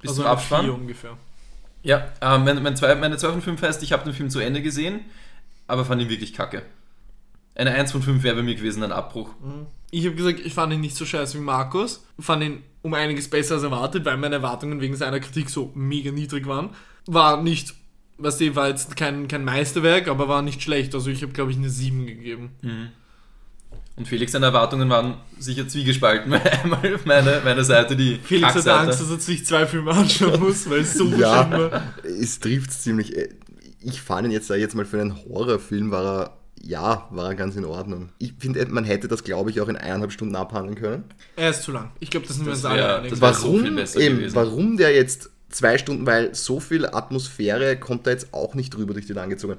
bis 0.00 0.10
also 0.10 0.22
zum 0.22 0.30
eine 0.30 0.38
Abspann. 0.38 0.70
ungefähr. 0.70 1.16
Ja, 1.82 2.12
äh, 2.20 2.38
mein, 2.38 2.62
mein 2.62 2.76
zwei, 2.76 2.94
meine 2.94 3.16
2 3.16 3.32
von 3.32 3.42
5 3.42 3.62
heißt, 3.62 3.82
ich 3.82 3.92
habe 3.92 4.04
den 4.04 4.12
Film 4.12 4.30
zu 4.30 4.40
Ende 4.40 4.62
gesehen, 4.62 5.00
aber 5.66 5.84
fand 5.84 6.02
ihn 6.02 6.08
wirklich 6.08 6.32
kacke. 6.32 6.62
Eine 7.54 7.72
1 7.72 7.92
von 7.92 8.02
5 8.02 8.22
wäre 8.22 8.36
bei 8.36 8.42
mir 8.42 8.54
gewesen 8.54 8.82
ein 8.82 8.92
Abbruch. 8.92 9.30
Ich 9.90 10.04
habe 10.04 10.14
gesagt, 10.14 10.40
ich 10.40 10.52
fand 10.52 10.72
ihn 10.74 10.80
nicht 10.80 10.96
so 10.96 11.06
scheiße 11.06 11.38
wie 11.38 11.42
Markus. 11.42 12.04
Fand 12.18 12.42
ihn 12.42 12.62
um 12.82 12.92
einiges 12.92 13.30
besser 13.30 13.54
als 13.54 13.62
erwartet, 13.62 14.04
weil 14.04 14.18
meine 14.18 14.36
Erwartungen 14.36 14.80
wegen 14.80 14.94
seiner 14.94 15.20
Kritik 15.20 15.48
so 15.48 15.72
mega 15.74 16.10
niedrig 16.10 16.46
waren. 16.46 16.70
War 17.06 17.42
nicht, 17.42 17.74
was 18.18 18.38
die 18.38 18.54
war 18.56 18.68
jetzt 18.68 18.96
kein, 18.96 19.28
kein 19.28 19.44
Meisterwerk, 19.44 20.08
aber 20.08 20.28
war 20.28 20.42
nicht 20.42 20.62
schlecht. 20.62 20.94
Also 20.94 21.10
ich 21.10 21.22
habe, 21.22 21.32
glaube 21.32 21.50
ich, 21.50 21.56
eine 21.56 21.68
7 21.70 22.06
gegeben. 22.06 22.50
Und 23.96 24.06
Felix, 24.08 24.32
seine 24.32 24.46
Erwartungen 24.46 24.88
waren 24.90 25.14
sicher 25.38 25.66
zwiegespalten. 25.68 26.32
Einmal 26.62 26.94
auf 26.94 27.06
meine, 27.06 27.40
meine 27.44 27.64
Seite, 27.64 27.96
die 27.96 28.16
Felix 28.22 28.48
hatte 28.48 28.58
Kackseite. 28.58 28.78
Angst, 28.80 29.00
dass 29.00 29.10
er 29.10 29.18
sich 29.20 29.46
zwei 29.46 29.66
Filme 29.66 29.90
anschauen 29.92 30.38
muss, 30.40 30.68
weil 30.68 30.80
es 30.80 30.94
so 30.94 31.06
Ja. 31.08 31.46
schlimm 31.46 31.70
war. 31.70 31.82
Es 32.04 32.38
trifft 32.40 32.72
ziemlich. 32.72 33.16
äh, 33.16 33.28
Ich 33.80 34.02
fand 34.02 34.26
ihn 34.26 34.32
jetzt, 34.32 34.50
jetzt 34.50 34.74
mal, 34.74 34.84
für 34.84 35.00
einen 35.00 35.16
Horrorfilm 35.24 35.90
war 35.90 36.04
er, 36.04 36.36
ja, 36.62 37.06
war 37.10 37.28
er 37.30 37.34
ganz 37.36 37.56
in 37.56 37.64
Ordnung. 37.64 38.10
Ich 38.18 38.34
finde, 38.38 38.66
man 38.66 38.84
hätte 38.84 39.08
das, 39.08 39.24
glaube 39.24 39.50
ich, 39.50 39.60
auch 39.62 39.68
in 39.68 39.76
eineinhalb 39.76 40.12
Stunden 40.12 40.36
abhandeln 40.36 40.76
können. 40.76 41.04
Er 41.36 41.50
ist 41.50 41.62
zu 41.62 41.72
lang. 41.72 41.90
Ich 42.00 42.10
glaube, 42.10 42.26
das 42.26 42.36
sind 42.36 42.44
wir 42.46 42.52
uns 42.52 42.64
alle 42.64 42.98
einig. 42.98 43.12
so 43.16 44.00
eben, 44.00 44.34
warum 44.34 44.76
der 44.76 44.94
jetzt 44.94 45.30
zwei 45.48 45.78
Stunden, 45.78 46.06
weil 46.06 46.34
so 46.34 46.60
viel 46.60 46.86
Atmosphäre 46.86 47.76
kommt 47.78 48.06
da 48.06 48.10
jetzt 48.10 48.32
auch 48.32 48.54
nicht 48.54 48.70
drüber 48.74 48.92
durch 48.94 49.06
die 49.06 49.12
langgezogen. 49.12 49.56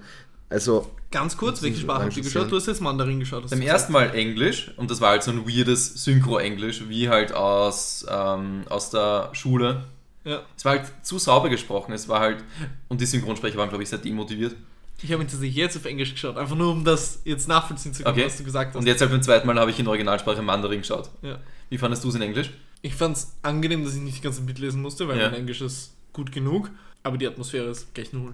Also, 0.50 0.90
Ganz 1.12 1.36
kurz, 1.36 1.62
welche 1.62 1.80
Sprache 1.82 2.00
ihr 2.00 2.04
langsam 2.06 2.24
geschaut? 2.24 2.52
Du 2.52 2.56
hast 2.56 2.68
jetzt 2.68 2.82
Mandarin 2.82 3.20
geschaut. 3.20 3.44
hast 3.44 3.50
Beim 3.50 3.60
du 3.62 3.66
ersten 3.66 3.92
Mal 3.94 4.14
Englisch 4.16 4.72
und 4.78 4.90
das 4.92 5.02
war 5.02 5.10
halt 5.12 5.24
so 5.24 5.32
ein 5.32 5.46
weirdes 5.48 6.04
Synchro-Englisch, 6.06 6.88
wie 6.88 7.10
halt 7.10 7.34
aus, 7.34 8.06
ähm, 8.10 8.62
aus 8.70 8.90
der 8.90 9.30
Schule. 9.34 9.84
Ja. 10.24 10.42
Es 10.56 10.64
war 10.66 10.74
halt 10.78 10.92
zu 11.04 11.20
sauber 11.20 11.50
gesprochen, 11.50 11.92
es 11.94 12.08
war 12.08 12.20
halt, 12.22 12.44
und 12.90 13.00
die 13.02 13.06
Synchronsprecher 13.06 13.58
waren, 13.58 13.70
glaube 13.70 13.84
ich, 13.84 13.90
sehr 13.90 14.00
demotiviert. 14.00 14.56
Ich 15.02 15.12
habe 15.12 15.22
ihn 15.22 15.28
tatsächlich 15.28 15.56
jetzt 15.56 15.78
auf 15.78 15.86
Englisch 15.86 16.12
geschaut, 16.14 16.38
einfach 16.38 16.56
nur 16.56 16.72
um 16.72 16.84
das 16.84 17.22
jetzt 17.24 17.48
nachvollziehen 17.48 17.94
zu 17.94 18.04
können, 18.04 18.16
Okay. 18.18 18.26
was 18.26 18.38
du 18.38 18.44
gesagt 18.44 18.74
hast. 18.74 18.80
Und 18.80 18.88
jetzt 18.88 19.00
halt 19.02 19.12
beim 19.12 19.22
zweiten 19.22 19.46
Mal 19.48 19.60
habe 19.60 19.70
ich 19.72 19.80
in 19.80 19.88
Originalsprache 19.88 20.42
Mandarin 20.42 20.80
geschaut. 20.82 21.10
ja. 21.22 21.40
Wie 21.70 21.78
fandest 21.78 22.04
du 22.06 22.10
es 22.10 22.16
in 22.16 22.22
Englisch? 22.22 22.52
Ich 22.88 22.96
fand 22.96 23.18
es 23.18 23.34
angenehm, 23.42 23.84
dass 23.84 23.96
ich 23.96 24.02
nicht 24.02 24.18
die 24.18 24.22
ganze 24.22 24.40
Zeit 24.40 24.48
mitlesen 24.48 24.82
musste, 24.82 25.08
weil 25.08 25.18
Ja. 25.20 25.30
mein 25.30 25.40
Englisch 25.42 25.62
ist 25.62 25.92
gut 26.14 26.32
genug, 26.32 26.70
aber 27.04 27.18
die 27.18 27.28
Atmosphäre 27.28 27.68
ist 27.70 27.94
gleich 27.94 28.14
null. 28.14 28.34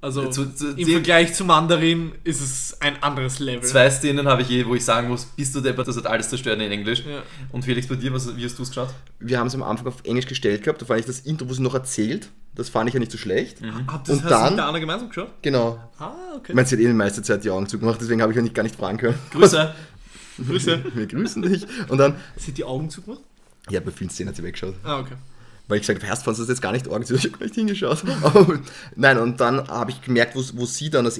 Also 0.00 0.28
Zu- 0.28 0.52
zu- 0.54 0.70
im 0.70 0.76
die- 0.76 0.92
Vergleich 0.92 1.32
zu 1.32 1.44
Mandarin 1.44 2.12
ist 2.24 2.40
es 2.42 2.76
ein 2.80 3.02
anderes 3.02 3.38
Level. 3.38 3.62
Zwei 3.66 3.88
Szenen 3.90 4.26
habe 4.28 4.42
ich 4.42 4.48
je, 4.50 4.66
wo 4.66 4.74
ich 4.74 4.84
sagen 4.84 5.08
muss, 5.08 5.24
bist 5.24 5.54
du 5.54 5.60
deppert, 5.60 5.88
das 5.88 5.96
hat 5.96 6.06
alles 6.06 6.28
zerstört 6.28 6.60
in 6.60 6.70
Englisch. 6.70 7.04
Ja. 7.08 7.22
Und 7.52 7.64
Felix, 7.64 7.86
bei 7.86 7.94
dir, 7.94 8.12
was, 8.12 8.36
wie 8.36 8.44
hast 8.44 8.58
du 8.58 8.64
es 8.64 8.68
geschaut? 8.68 8.92
wir 9.20 9.38
haben 9.38 9.46
es 9.46 9.54
am 9.54 9.62
Anfang 9.62 9.86
auf 9.86 10.02
Englisch 10.04 10.26
gestellt 10.26 10.62
gehabt, 10.64 10.82
da 10.82 10.86
fand 10.86 11.00
ich 11.00 11.06
das 11.06 11.20
Intro, 11.20 11.48
wo 11.48 11.54
sie 11.54 11.62
noch 11.62 11.72
erzählt, 11.74 12.28
das 12.54 12.68
fand 12.68 12.88
ich 12.88 12.94
ja 12.94 13.00
nicht 13.00 13.12
so 13.12 13.16
schlecht. 13.18 13.58
Habt 13.86 14.08
ihr 14.08 14.14
Und 14.14 14.24
das 14.24 14.30
dann- 14.30 14.50
mit 14.50 14.58
der 14.58 14.66
Anna 14.66 14.78
gemeinsam 14.78 15.08
geschaut? 15.08 15.30
Genau. 15.40 15.78
Ah, 15.98 16.12
okay. 16.36 16.48
Ich 16.48 16.54
meine, 16.54 16.66
sie 16.68 16.74
hat 16.76 16.82
eh 16.82 16.86
die 16.88 16.92
meiste 16.92 17.22
Zeit 17.22 17.42
die 17.44 17.48
Augen 17.50 17.66
zugemacht, 17.68 17.98
deswegen 18.00 18.20
habe 18.20 18.32
ich 18.32 18.36
ja 18.36 18.42
nicht, 18.42 18.54
gar 18.54 18.62
nicht 18.64 18.76
fragen 18.76 18.98
können. 18.98 19.18
Grüße. 19.30 19.72
Grüße. 20.46 20.84
Wir 20.94 21.06
grüßen 21.06 21.40
dich. 21.42 21.64
Und 21.88 21.96
dann, 21.98 22.16
Sie 22.36 22.48
hat 22.50 22.58
die 22.58 22.64
Augen 22.64 22.90
zugemacht? 22.90 23.22
Ja, 23.70 23.80
bei 23.80 23.90
vielen 23.90 24.10
Szenen 24.10 24.28
hat 24.28 24.36
sie 24.36 24.42
weggeschaut. 24.42 24.74
Ah, 24.82 25.00
okay. 25.00 25.14
Weil 25.66 25.78
ich 25.78 25.82
gesagt 25.82 26.00
habe, 26.00 26.10
erst 26.10 26.24
fandst 26.24 26.40
du 26.40 26.42
das 26.44 26.50
jetzt 26.50 26.60
gar 26.60 26.72
nicht 26.72 26.88
arg, 26.88 27.02
ich 27.02 27.10
habe 27.10 27.30
gar 27.30 27.42
nicht 27.42 27.54
hingeschaut. 27.54 28.04
Nein, 28.96 29.18
und 29.18 29.40
dann 29.40 29.66
habe 29.68 29.90
ich 29.90 30.02
gemerkt, 30.02 30.36
wo, 30.36 30.42
wo 30.54 30.66
sie 30.66 30.90
dann 30.90 31.06
das, 31.06 31.18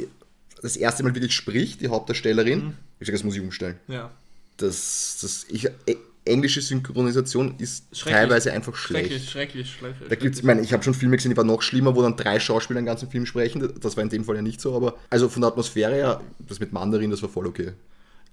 das 0.61 0.77
erste 0.77 1.03
Mal 1.03 1.15
wirklich 1.15 1.35
spricht, 1.35 1.81
die 1.81 1.89
Hauptdarstellerin. 1.89 2.65
Mhm. 2.65 2.75
Ich 3.01 3.07
sage, 3.07 3.17
das 3.17 3.25
muss 3.25 3.37
ich 3.37 3.41
umstellen. 3.41 3.77
Ja. 3.89 4.11
Das, 4.59 5.19
das, 5.21 5.47
ich, 5.49 5.65
äh, 5.65 5.97
englische 6.27 6.61
Synchronisation 6.61 7.55
ist 7.59 7.87
teilweise 8.03 8.53
einfach 8.53 8.75
schlecht. 8.75 9.09
Schrecklich, 9.09 9.31
schrecklich, 9.31 9.71
schrecklich. 9.71 10.09
Da 10.09 10.15
gibt's, 10.15 10.39
ich 10.39 10.45
meine, 10.45 10.63
ich 10.63 10.73
habe 10.73 10.83
schon 10.83 10.95
Filme 10.95 11.17
gesehen, 11.17 11.31
die 11.31 11.37
waren 11.37 11.47
noch 11.47 11.63
schlimmer, 11.63 11.95
wo 11.95 12.03
dann 12.03 12.17
drei 12.17 12.41
Schauspieler 12.41 12.81
den 12.81 12.87
ganzen 12.87 13.11
Film 13.11 13.27
sprechen. 13.27 13.73
Das 13.81 13.97
war 13.97 14.03
in 14.03 14.11
dem 14.11 14.25
Fall 14.25 14.37
ja 14.37 14.43
nicht 14.43 14.61
so, 14.61 14.75
aber 14.75 14.97
also 15.11 15.29
von 15.29 15.43
der 15.43 15.51
Atmosphäre 15.51 15.95
her, 15.95 16.21
das 16.39 16.61
mit 16.61 16.73
Mandarin, 16.73 17.11
das 17.11 17.23
war 17.23 17.29
voll 17.29 17.47
okay. 17.47 17.73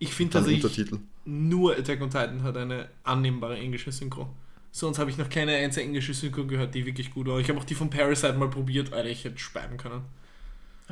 Ich 0.03 0.13
finde 0.13 0.33
tatsächlich, 0.33 0.63
Untertitel. 0.63 0.97
nur 1.25 1.77
Attack 1.77 2.01
on 2.01 2.09
Titan 2.09 2.41
hat 2.43 2.57
eine 2.57 2.87
annehmbare 3.03 3.55
englische 3.57 3.91
Synchro. 3.91 4.27
Sonst 4.71 4.97
habe 4.99 5.09
ich 5.11 5.17
noch 5.17 5.29
keine 5.29 5.53
einzige 5.55 5.85
englische 5.85 6.13
Synchro 6.13 6.45
gehört, 6.45 6.73
die 6.73 6.85
wirklich 6.85 7.13
gut 7.13 7.27
war. 7.27 7.39
Ich 7.39 7.47
habe 7.49 7.59
auch 7.59 7.63
die 7.65 7.75
von 7.75 7.89
Parasite 7.89 8.33
mal 8.33 8.49
probiert, 8.49 8.93
Alter, 8.93 9.09
ich 9.09 9.23
hätte 9.25 9.37
speiben 9.37 9.77
können. 9.77 10.01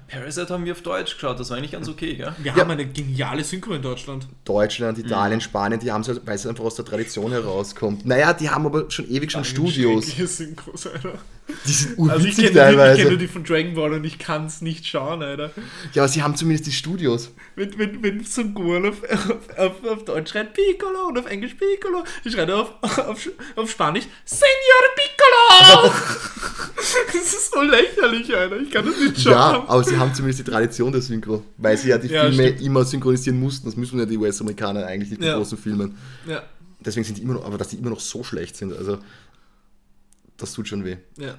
Parasite 0.07 0.53
haben 0.53 0.64
wir 0.64 0.72
auf 0.74 0.82
Deutsch 0.82 1.16
geschaut, 1.16 1.39
das 1.39 1.49
war 1.49 1.57
eigentlich 1.57 1.72
ganz 1.72 1.89
okay, 1.89 2.16
gell? 2.16 2.34
Wir 2.38 2.53
Ja. 2.53 2.57
haben 2.57 2.72
eine 2.72 2.86
geniale 2.88 3.43
Synchro 3.43 3.74
in 3.74 3.82
Deutschland. 3.82 4.28
Deutschland, 4.45 4.97
Mhm. 4.97 5.05
Italien, 5.05 5.41
Spanien, 5.41 5.80
die 5.80 5.91
haben 5.91 6.01
es, 6.01 6.07
weil 6.26 6.36
es 6.36 6.45
einfach 6.47 6.64
aus 6.64 6.76
der 6.76 6.86
Tradition 6.86 7.32
herauskommt. 7.32 8.05
Naja, 8.05 8.32
die 8.34 8.49
haben 8.49 8.66
aber 8.66 8.89
schon 8.91 9.10
ewig 9.10 9.32
schon 9.32 9.43
Studios. 9.43 10.05
Synchros, 10.16 10.88
Alter. 10.88 11.18
Die 11.66 11.72
sind 11.72 12.00
Also 12.00 12.28
ich 12.28 12.36
urwitzig 12.36 12.36
kenne 12.36 12.38
nur, 12.38 12.43
die- 12.43 12.47
ich 12.50 12.54
teilweise. 12.56 13.00
kenn 13.02 13.10
nur 13.10 13.18
die 13.18 13.28
von 13.28 13.43
Dragon 13.43 13.74
Ball 13.76 13.93
und 13.93 14.04
ich 14.04 14.20
kann 14.20 14.45
es 14.45 14.62
nicht 14.62 14.86
schauen, 14.88 15.22
Alter. 15.24 15.52
Ja, 15.93 16.04
aber 16.04 16.10
sie 16.10 16.22
haben 16.24 16.36
zumindest 16.36 16.68
die 16.68 16.72
Studios. 16.72 17.32
Wenn, 17.56 17.78
wenn, 17.78 18.04
wenn 18.04 18.24
Son 18.24 18.54
Gohan 18.54 18.88
auf, 18.88 18.97
auf, 19.04 19.58
auf, 19.58 19.84
auf 19.88 20.06
Deutsch 20.06 20.32
schreit 20.32 20.54
Piccolo 20.54 21.08
und 21.08 21.18
auf 21.18 21.26
Englisch 21.26 21.56
Piccolo, 21.56 22.04
schreit 22.26 22.50
er 22.50 22.58
auf, 22.60 22.74
auf, 22.82 23.30
auf 23.56 23.70
Spanisch 23.72 24.06
Senor 24.26 24.45
Piccolo! 24.95 25.91
das 27.14 27.34
ist 27.34 27.52
so 27.54 27.62
lächerlich, 27.62 28.36
Alter. 28.36 28.58
Ich 28.60 28.72
kann 28.72 28.86
das 28.86 28.97
nicht 29.00 29.22
schauen. 29.22 29.34
Ja, 29.34 29.64
aber 29.68 29.84
sie 29.84 29.97
haben 29.97 30.14
zumindest 30.14 30.45
die 30.47 30.52
Tradition 30.52 30.91
der 30.91 31.02
Synchro. 31.02 31.43
Weil 31.58 31.78
sie 31.78 31.89
ja 31.89 31.97
die 31.97 32.08
Ja, 32.08 32.22
Filme 32.28 32.43
stimmt. 32.50 32.62
immer 32.62 32.86
synchronisieren 32.86 33.39
mussten. 33.39 33.66
Das 33.66 33.76
müssen 33.76 34.00
ja 34.00 34.06
die 34.06 34.18
US-Amerikaner 34.18 34.86
eigentlich 34.86 35.10
nicht, 35.12 35.22
die 35.22 35.28
Ja. 35.28 35.36
großen 35.38 35.58
Filmen. 35.58 35.97
ja, 36.28 36.43
Deswegen 36.82 37.04
sind 37.04 37.18
die 37.18 37.24
immer 37.24 37.34
noch, 37.34 37.45
aber 37.45 37.58
dass 37.58 37.68
die 37.70 37.76
immer 37.76 37.89
noch 37.89 38.00
so 38.00 38.24
schlecht 38.24 38.56
sind, 38.56 38.72
also 38.78 39.00
das 40.40 40.54
tut 40.54 40.68
schon 40.68 40.84
weh. 40.84 40.98
ja. 41.18 41.36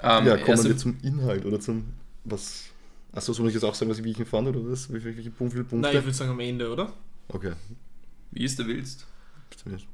Ähm, 0.00 0.26
ja, 0.26 0.36
kommen 0.36 0.48
erste- 0.48 0.68
wir 0.68 0.76
zum 0.76 0.98
Inhalt 1.02 1.46
oder 1.46 1.58
zum, 1.60 1.84
was, 2.24 2.64
achso, 3.12 3.32
soll 3.32 3.48
ich 3.48 3.54
jetzt 3.54 3.62
auch 3.62 3.74
sagen, 3.74 3.90
was 3.90 3.98
ich, 3.98 4.04
wie 4.04 4.10
ich 4.10 4.18
ihn 4.18 4.26
fand 4.26 4.46
oder 4.48 4.60
was? 4.70 4.92
Wie, 4.92 5.02
wie, 5.02 5.16
wie, 5.16 5.30
Punkt- 5.30 5.52
wie 5.54 5.56
viele 5.58 5.64
Punkte? 5.64 5.88
Nein, 5.88 5.96
ich 5.96 6.04
würde 6.04 6.14
sagen 6.14 6.30
am 6.30 6.40
Ende, 6.40 6.70
oder? 6.70 6.92
okay. 7.28 7.52
Wie 8.30 8.44
es 8.44 8.56
du 8.56 8.66
willst. 8.66 9.06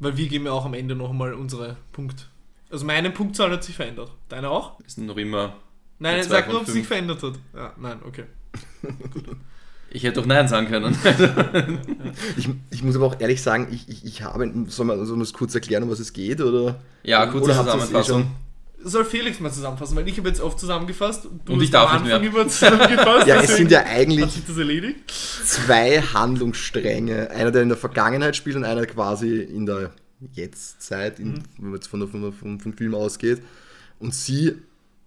Weil 0.00 0.16
wir 0.16 0.26
geben 0.28 0.46
ja 0.46 0.52
auch 0.52 0.64
am 0.64 0.74
Ende 0.74 0.96
noch 0.96 1.10
einmal 1.10 1.34
unsere 1.34 1.76
Punkt. 1.92 2.28
Also 2.70 2.84
meine 2.86 3.10
Punktzahl 3.10 3.50
hat 3.52 3.62
sich 3.62 3.76
verändert. 3.76 4.10
Deine 4.28 4.48
auch? 4.48 4.80
Ist 4.80 4.98
noch 4.98 5.16
immer. 5.18 5.56
Nein, 5.98 6.24
sag 6.24 6.48
nur, 6.48 6.62
ob 6.62 6.66
es 6.66 6.72
sich 6.72 6.86
verändert 6.86 7.22
hat. 7.22 7.38
Ja, 7.54 7.74
nein, 7.78 8.00
okay. 8.04 8.24
Ich 9.92 10.04
hätte 10.04 10.20
doch 10.20 10.26
Nein 10.26 10.46
sagen 10.48 10.68
können. 10.68 10.96
Ich, 12.36 12.48
ich 12.70 12.82
muss 12.82 12.96
aber 12.96 13.06
auch 13.06 13.20
ehrlich 13.20 13.42
sagen, 13.42 13.68
ich, 13.72 13.88
ich, 13.88 14.04
ich 14.04 14.22
habe, 14.22 14.50
soll 14.68 14.86
man, 14.86 15.04
soll 15.06 15.16
man 15.16 15.22
es 15.22 15.32
kurz 15.32 15.54
erklären, 15.54 15.82
um 15.84 15.90
was 15.90 16.00
es 16.00 16.12
geht? 16.12 16.40
Oder? 16.40 16.80
ja, 17.02 17.26
kurze 17.26 17.50
eh 17.50 17.54
Zusammenfassung. 17.54 18.30
soll 18.82 19.04
Felix 19.04 19.40
mal 19.40 19.50
zusammenfassen, 19.52 19.96
weil 19.96 20.08
ich 20.08 20.16
habe 20.18 20.28
jetzt 20.28 20.40
oft 20.40 20.58
zusammengefasst 20.58 21.26
du 21.44 21.52
Und 21.52 21.62
ich 21.62 21.70
darf 21.70 21.90
am 21.90 22.02
nicht 22.02 22.06
mehr. 22.06 22.16
Anfang 22.16 22.32
immer 22.32 22.48
zusammengefasst. 22.48 23.26
Ja, 23.26 23.40
es 23.40 23.56
sind 23.56 23.70
ja 23.70 23.84
eigentlich 23.84 24.30
zwei 25.44 26.00
Handlungsstränge. 26.02 27.30
Einer, 27.30 27.50
der 27.50 27.62
in 27.62 27.68
der 27.68 27.78
Vergangenheit 27.78 28.36
spielt 28.36 28.56
und 28.56 28.64
einer 28.64 28.86
quasi 28.86 29.38
in 29.40 29.66
der 29.66 29.90
Jetztzeit, 30.32 31.18
in, 31.18 31.32
Mhm. 31.32 31.42
wenn 31.58 31.70
man 31.70 31.74
jetzt 31.74 31.88
von 31.88 32.00
der, 32.00 32.08
von 32.08 32.22
der, 32.22 32.32
vom, 32.32 32.60
vom 32.60 32.72
Film 32.74 32.94
ausgeht. 32.94 33.42
Und 33.98 34.14
sie 34.14 34.54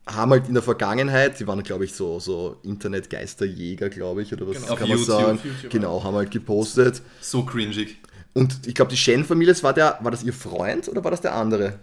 haben 0.05 0.31
halt 0.31 0.47
in 0.47 0.53
der 0.53 0.63
Vergangenheit, 0.63 1.37
sie 1.37 1.47
waren, 1.47 1.63
glaube 1.63 1.85
ich, 1.85 1.93
so, 1.95 2.19
so 2.19 2.57
Internetgeisterjäger, 2.63 3.89
glaube 3.89 4.21
ich, 4.23 4.33
oder 4.33 4.47
was 4.47 4.55
Genau. 4.57 4.67
kann 4.67 4.73
Auf 4.73 4.79
man 4.81 4.89
YouTube. 4.89 5.05
sagen. 5.05 5.37
Auf 5.37 5.45
YouTube, 5.45 5.71
genau, 5.71 6.03
haben 6.03 6.15
halt 6.15 6.31
gepostet. 6.31 7.01
So 7.21 7.43
cringig. 7.43 7.97
Und 8.33 8.65
ich 8.65 8.73
glaube, 8.73 8.89
die 8.89 8.97
Shen-Familie, 8.97 9.55
war, 9.63 9.73
der, 9.73 9.99
war 10.01 10.11
das 10.11 10.23
ihr 10.23 10.33
Freund 10.33 10.89
oder 10.89 11.03
war 11.03 11.11
das 11.11 11.21
der 11.21 11.35
andere? 11.35 11.79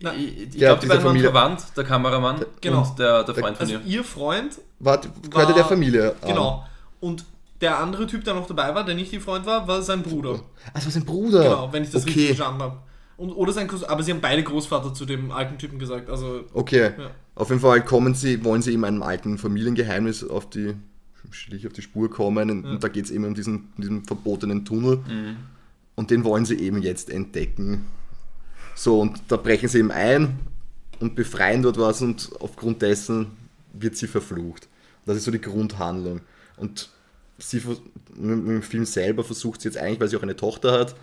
Na, 0.00 0.14
ich 0.14 0.50
glaube, 0.50 0.80
die 0.80 0.86
beiden 0.86 1.02
waren 1.04 1.10
Familie- 1.12 1.30
verwandt, 1.32 1.62
der 1.76 1.84
Kameramann 1.84 2.44
Genau. 2.60 2.82
und 2.88 2.98
der, 2.98 3.24
der 3.24 3.34
Freund 3.34 3.56
von 3.56 3.66
Also 3.66 3.72
ihr. 3.80 3.80
ihr 3.84 4.04
Freund 4.04 4.58
War, 4.78 4.98
gehörte 5.00 5.34
War- 5.34 5.54
der 5.54 5.64
Familie 5.64 6.10
an. 6.22 6.28
Genau. 6.28 6.64
Und 7.00 7.24
der 7.60 7.78
andere 7.80 8.06
Typ, 8.06 8.22
der 8.22 8.34
noch 8.34 8.46
dabei 8.46 8.72
war, 8.76 8.84
der 8.84 8.94
nicht 8.94 9.12
ihr 9.12 9.20
Freund 9.20 9.44
war, 9.44 9.66
war 9.66 9.82
sein 9.82 10.02
Bruder. 10.04 10.40
Ah, 10.72 10.82
war 10.84 10.90
sein 10.92 11.04
Bruder. 11.04 11.42
Genau, 11.42 11.72
wenn 11.72 11.82
ich 11.82 11.90
das 11.90 12.06
richtig 12.06 12.26
okay. 12.26 12.34
verstanden 12.36 12.62
habe. 12.62 12.76
Und, 13.18 13.32
oder 13.32 13.52
sein 13.52 13.68
Cousin, 13.68 13.88
aber 13.88 14.02
sie 14.02 14.12
haben 14.12 14.20
beide 14.20 14.42
Großvater 14.42 14.94
zu 14.94 15.04
dem 15.04 15.32
alten 15.32 15.58
Typen 15.58 15.78
gesagt. 15.78 16.08
Also, 16.08 16.44
Okay. 16.54 16.92
Ja. 16.96 17.10
Auf 17.34 17.50
jeden 17.50 17.60
Fall 17.60 17.84
kommen 17.84 18.14
sie, 18.14 18.42
wollen 18.44 18.62
sie 18.62 18.72
ihm 18.72 18.84
einem 18.84 19.02
alten 19.02 19.38
Familiengeheimnis 19.38 20.24
auf 20.24 20.48
die, 20.48 20.74
schlich 21.30 21.66
auf 21.66 21.72
die 21.72 21.82
Spur 21.82 22.08
kommen. 22.10 22.50
Und, 22.50 22.64
und 22.64 22.82
da 22.82 22.88
geht 22.88 23.04
es 23.04 23.10
eben 23.10 23.24
um 23.24 23.34
diesen, 23.34 23.72
diesen 23.76 24.04
verbotenen 24.04 24.64
Tunnel. 24.64 25.00
Und 25.96 26.10
den 26.10 26.24
wollen 26.24 26.44
sie 26.44 26.58
eben 26.60 26.80
jetzt 26.80 27.10
entdecken. 27.10 27.86
So, 28.76 29.00
und 29.00 29.20
da 29.28 29.36
brechen 29.36 29.68
sie 29.68 29.78
eben 29.78 29.90
ein 29.90 30.38
und 31.00 31.16
befreien 31.16 31.62
dort 31.62 31.78
was 31.78 32.00
und 32.02 32.30
aufgrund 32.40 32.82
dessen 32.82 33.26
wird 33.72 33.96
sie 33.96 34.06
verflucht. 34.06 34.68
Das 35.06 35.16
ist 35.16 35.24
so 35.24 35.30
die 35.32 35.40
Grundhandlung. 35.40 36.20
Und 36.56 36.88
sie 37.38 37.62
dem 38.16 38.62
Film 38.62 38.84
selber 38.84 39.24
versucht 39.24 39.60
sie 39.60 39.68
jetzt 39.68 39.78
eigentlich, 39.78 40.00
weil 40.00 40.08
sie 40.08 40.16
auch 40.16 40.22
eine 40.22 40.36
Tochter 40.36 40.72
hat, 40.72 40.94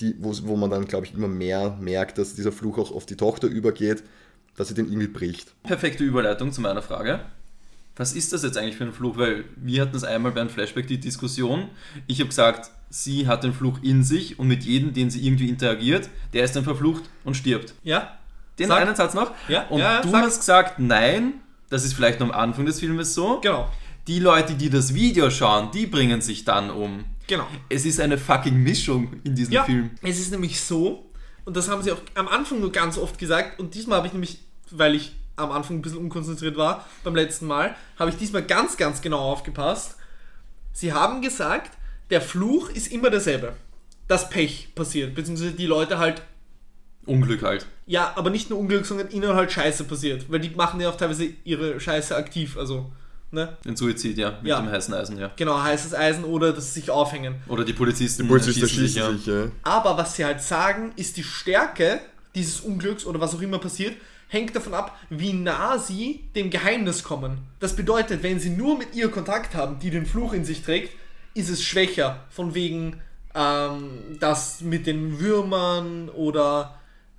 die, 0.00 0.14
wo, 0.18 0.34
wo 0.42 0.56
man 0.56 0.70
dann, 0.70 0.86
glaube 0.86 1.06
ich, 1.06 1.14
immer 1.14 1.28
mehr 1.28 1.76
merkt, 1.80 2.18
dass 2.18 2.34
dieser 2.34 2.52
Fluch 2.52 2.78
auch 2.78 2.92
auf 2.92 3.06
die 3.06 3.16
Tochter 3.16 3.46
übergeht, 3.46 4.02
dass 4.56 4.68
sie 4.68 4.74
den 4.74 4.86
irgendwie 4.86 5.08
bricht. 5.08 5.52
Perfekte 5.62 6.04
Überleitung 6.04 6.52
zu 6.52 6.60
meiner 6.60 6.82
Frage. 6.82 7.20
Was 7.96 8.12
ist 8.12 8.32
das 8.32 8.42
jetzt 8.42 8.58
eigentlich 8.58 8.76
für 8.76 8.84
ein 8.84 8.92
Fluch? 8.92 9.16
Weil 9.16 9.44
wir 9.56 9.82
hatten 9.82 9.96
es 9.96 10.02
einmal 10.02 10.32
beim 10.32 10.48
Flashback 10.48 10.88
die 10.88 10.98
Diskussion. 10.98 11.68
Ich 12.08 12.18
habe 12.18 12.28
gesagt, 12.28 12.70
sie 12.90 13.28
hat 13.28 13.44
den 13.44 13.52
Fluch 13.52 13.78
in 13.82 14.02
sich 14.02 14.38
und 14.38 14.48
mit 14.48 14.64
jedem, 14.64 14.92
den 14.92 15.10
sie 15.10 15.24
irgendwie 15.24 15.48
interagiert, 15.48 16.08
der 16.32 16.44
ist 16.44 16.56
dann 16.56 16.64
verflucht 16.64 17.04
und 17.24 17.36
stirbt. 17.36 17.74
ja. 17.82 18.18
Den 18.56 18.68
Sag. 18.68 18.82
einen 18.82 18.94
Satz 18.94 19.14
noch. 19.14 19.32
Ja, 19.48 19.66
und 19.66 19.80
ja, 19.80 20.00
du 20.00 20.10
sag. 20.10 20.22
hast 20.22 20.38
gesagt, 20.38 20.78
nein, 20.78 21.34
das 21.70 21.84
ist 21.84 21.92
vielleicht 21.94 22.20
nur 22.20 22.32
am 22.32 22.40
Anfang 22.40 22.66
des 22.66 22.78
Filmes 22.78 23.12
so. 23.12 23.40
Genau. 23.40 23.68
Die 24.06 24.20
Leute, 24.20 24.54
die 24.54 24.70
das 24.70 24.94
Video 24.94 25.28
schauen, 25.28 25.72
die 25.72 25.88
bringen 25.88 26.20
sich 26.20 26.44
dann 26.44 26.70
um. 26.70 27.04
Genau. 27.26 27.46
Es 27.68 27.84
ist 27.84 28.00
eine 28.00 28.18
fucking 28.18 28.62
Mischung 28.62 29.20
in 29.24 29.34
diesem 29.34 29.52
Ja, 29.54 29.64
Film. 29.64 29.90
es 30.02 30.18
ist 30.18 30.30
nämlich 30.30 30.60
so, 30.60 31.10
und 31.44 31.56
das 31.56 31.68
haben 31.68 31.82
sie 31.82 31.92
auch 31.92 32.00
am 32.14 32.28
Anfang 32.28 32.60
nur 32.60 32.72
ganz 32.72 32.98
oft 32.98 33.18
gesagt, 33.18 33.58
und 33.60 33.74
diesmal 33.74 33.98
habe 33.98 34.06
ich 34.06 34.12
nämlich, 34.12 34.40
weil 34.70 34.94
ich 34.94 35.14
am 35.36 35.50
Anfang 35.50 35.76
ein 35.78 35.82
bisschen 35.82 35.98
unkonzentriert 35.98 36.56
war, 36.56 36.86
beim 37.02 37.14
letzten 37.16 37.46
Mal, 37.46 37.74
habe 37.98 38.10
ich 38.10 38.16
diesmal 38.16 38.42
ganz, 38.42 38.76
ganz 38.76 39.00
genau 39.02 39.18
aufgepasst. 39.18 39.96
Sie 40.72 40.92
haben 40.92 41.22
gesagt, 41.22 41.76
der 42.10 42.20
Fluch 42.20 42.68
ist 42.70 42.88
immer 42.92 43.10
derselbe. 43.10 43.54
Das 44.06 44.28
Pech 44.28 44.74
passiert, 44.74 45.14
beziehungsweise 45.14 45.52
die 45.52 45.66
Leute 45.66 45.98
halt, 45.98 46.22
Unglück 47.06 47.42
halt. 47.42 47.66
ja, 47.86 48.12
aber 48.16 48.30
nicht 48.30 48.48
nur 48.50 48.58
Unglück, 48.58 48.86
sondern 48.86 49.10
ihnen 49.10 49.34
halt 49.34 49.50
Scheiße 49.50 49.84
passiert, 49.84 50.30
weil 50.30 50.40
die 50.40 50.50
machen 50.50 50.80
ja 50.80 50.88
auch 50.90 50.96
teilweise 50.96 51.28
ihre 51.44 51.80
Scheiße 51.80 52.14
aktiv, 52.14 52.56
also, 52.56 52.92
ne? 53.34 53.56
Den 53.64 53.76
Suizid, 53.76 54.16
ja, 54.16 54.38
mit 54.40 54.50
Ja. 54.50 54.60
dem 54.60 54.70
heißen 54.70 54.94
Eisen, 54.94 55.18
ja. 55.18 55.30
Genau, 55.36 55.62
heißes 55.62 55.94
Eisen 55.94 56.24
oder 56.24 56.52
dass 56.52 56.72
sie 56.72 56.80
sich 56.80 56.90
aufhängen. 56.90 57.36
Oder 57.48 57.64
die 57.64 57.72
Polizisten, 57.74 58.22
Die 58.22 58.28
Polizisten 58.28 58.68
schießen 58.68 59.18
sich, 59.18 59.26
ja. 59.26 59.46
Aber 59.62 59.96
was 59.96 60.16
sie 60.16 60.24
halt 60.24 60.40
sagen, 60.40 60.92
ist 60.96 61.16
die 61.16 61.24
Stärke 61.24 62.00
dieses 62.34 62.60
Unglücks 62.60 63.04
oder 63.04 63.20
was 63.20 63.34
auch 63.34 63.42
immer 63.42 63.58
passiert, 63.58 63.96
hängt 64.28 64.56
davon 64.56 64.74
ab, 64.74 64.98
wie 65.10 65.32
nah 65.32 65.78
sie 65.78 66.24
dem 66.34 66.50
Geheimnis 66.50 67.04
kommen. 67.04 67.38
Das 67.60 67.76
bedeutet, 67.76 68.22
wenn 68.22 68.40
sie 68.40 68.50
nur 68.50 68.78
mit 68.78 68.94
ihr 68.94 69.08
Kontakt 69.10 69.54
haben, 69.54 69.78
die 69.78 69.90
den 69.90 70.06
Fluch 70.06 70.32
in 70.32 70.44
sich 70.44 70.62
trägt, 70.62 70.90
ist 71.34 71.48
es 71.50 71.62
schwächer. 71.62 72.24
Von 72.30 72.54
wegen 72.54 73.00
ähm, 73.34 74.16
das 74.20 74.60
mit 74.60 74.86
den 74.86 75.20
Würmern 75.20 76.08
oder 76.08 76.78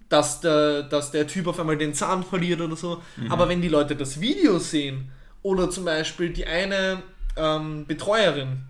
dass 0.10 0.40
der, 0.42 0.84
dass 0.84 1.12
der 1.12 1.28
Typ 1.28 1.48
auf 1.48 1.60
einmal 1.60 1.78
den 1.78 1.94
Zahn 1.94 2.24
verliert 2.24 2.62
oder 2.62 2.76
so. 2.76 3.02
Aber 3.30 3.50
wenn 3.50 3.62
die 3.62 3.70
Leute 3.70 3.96
das 3.96 4.22
Video 4.22 4.60
sehen 4.60 5.10
oder 5.46 5.70
zum 5.70 5.86
Beispiel 5.86 6.32
die 6.32 6.48
eine 6.48 7.04
ähm, 7.38 7.86
Betreuerin, 7.86 8.64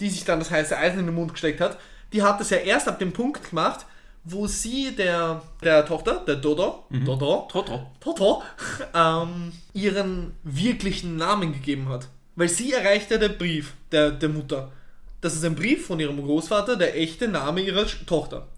die 0.00 0.08
sich 0.08 0.24
dann 0.24 0.38
das 0.38 0.50
heiße 0.50 0.74
Eisen 0.74 1.00
in 1.00 1.06
den 1.06 1.14
Mund 1.14 1.32
gesteckt 1.32 1.60
hat, 1.60 1.78
die 2.14 2.22
hat 2.22 2.40
es 2.40 2.48
ja 2.48 2.56
erst 2.56 2.88
ab 2.88 2.98
dem 2.98 3.12
Punkt 3.12 3.50
gemacht, 3.50 3.84
wo 4.24 4.46
sie 4.46 4.96
der, 4.96 5.42
der 5.62 5.84
Tochter, 5.84 6.24
der 6.26 6.36
Dodo, 6.36 6.86
Dodo, 6.88 7.48
Toto. 7.50 7.86
Toto, 8.00 8.42
ähm, 8.94 9.52
ihren 9.74 10.32
wirklichen 10.42 11.16
Namen 11.16 11.52
gegeben 11.52 11.90
hat. 11.90 12.08
Weil 12.34 12.48
sie 12.48 12.72
erreicht 12.72 13.10
ja 13.10 13.18
der 13.18 13.28
Brief 13.28 13.74
der, 13.90 14.10
der 14.10 14.30
Mutter. 14.30 14.72
Das 15.20 15.34
ist 15.34 15.44
ein 15.44 15.54
Brief 15.54 15.86
von 15.86 16.00
ihrem 16.00 16.24
Großvater, 16.24 16.76
der 16.76 16.96
echte 16.98 17.28
Name 17.28 17.60
ihrer 17.60 17.86
Tochter. 18.06 18.48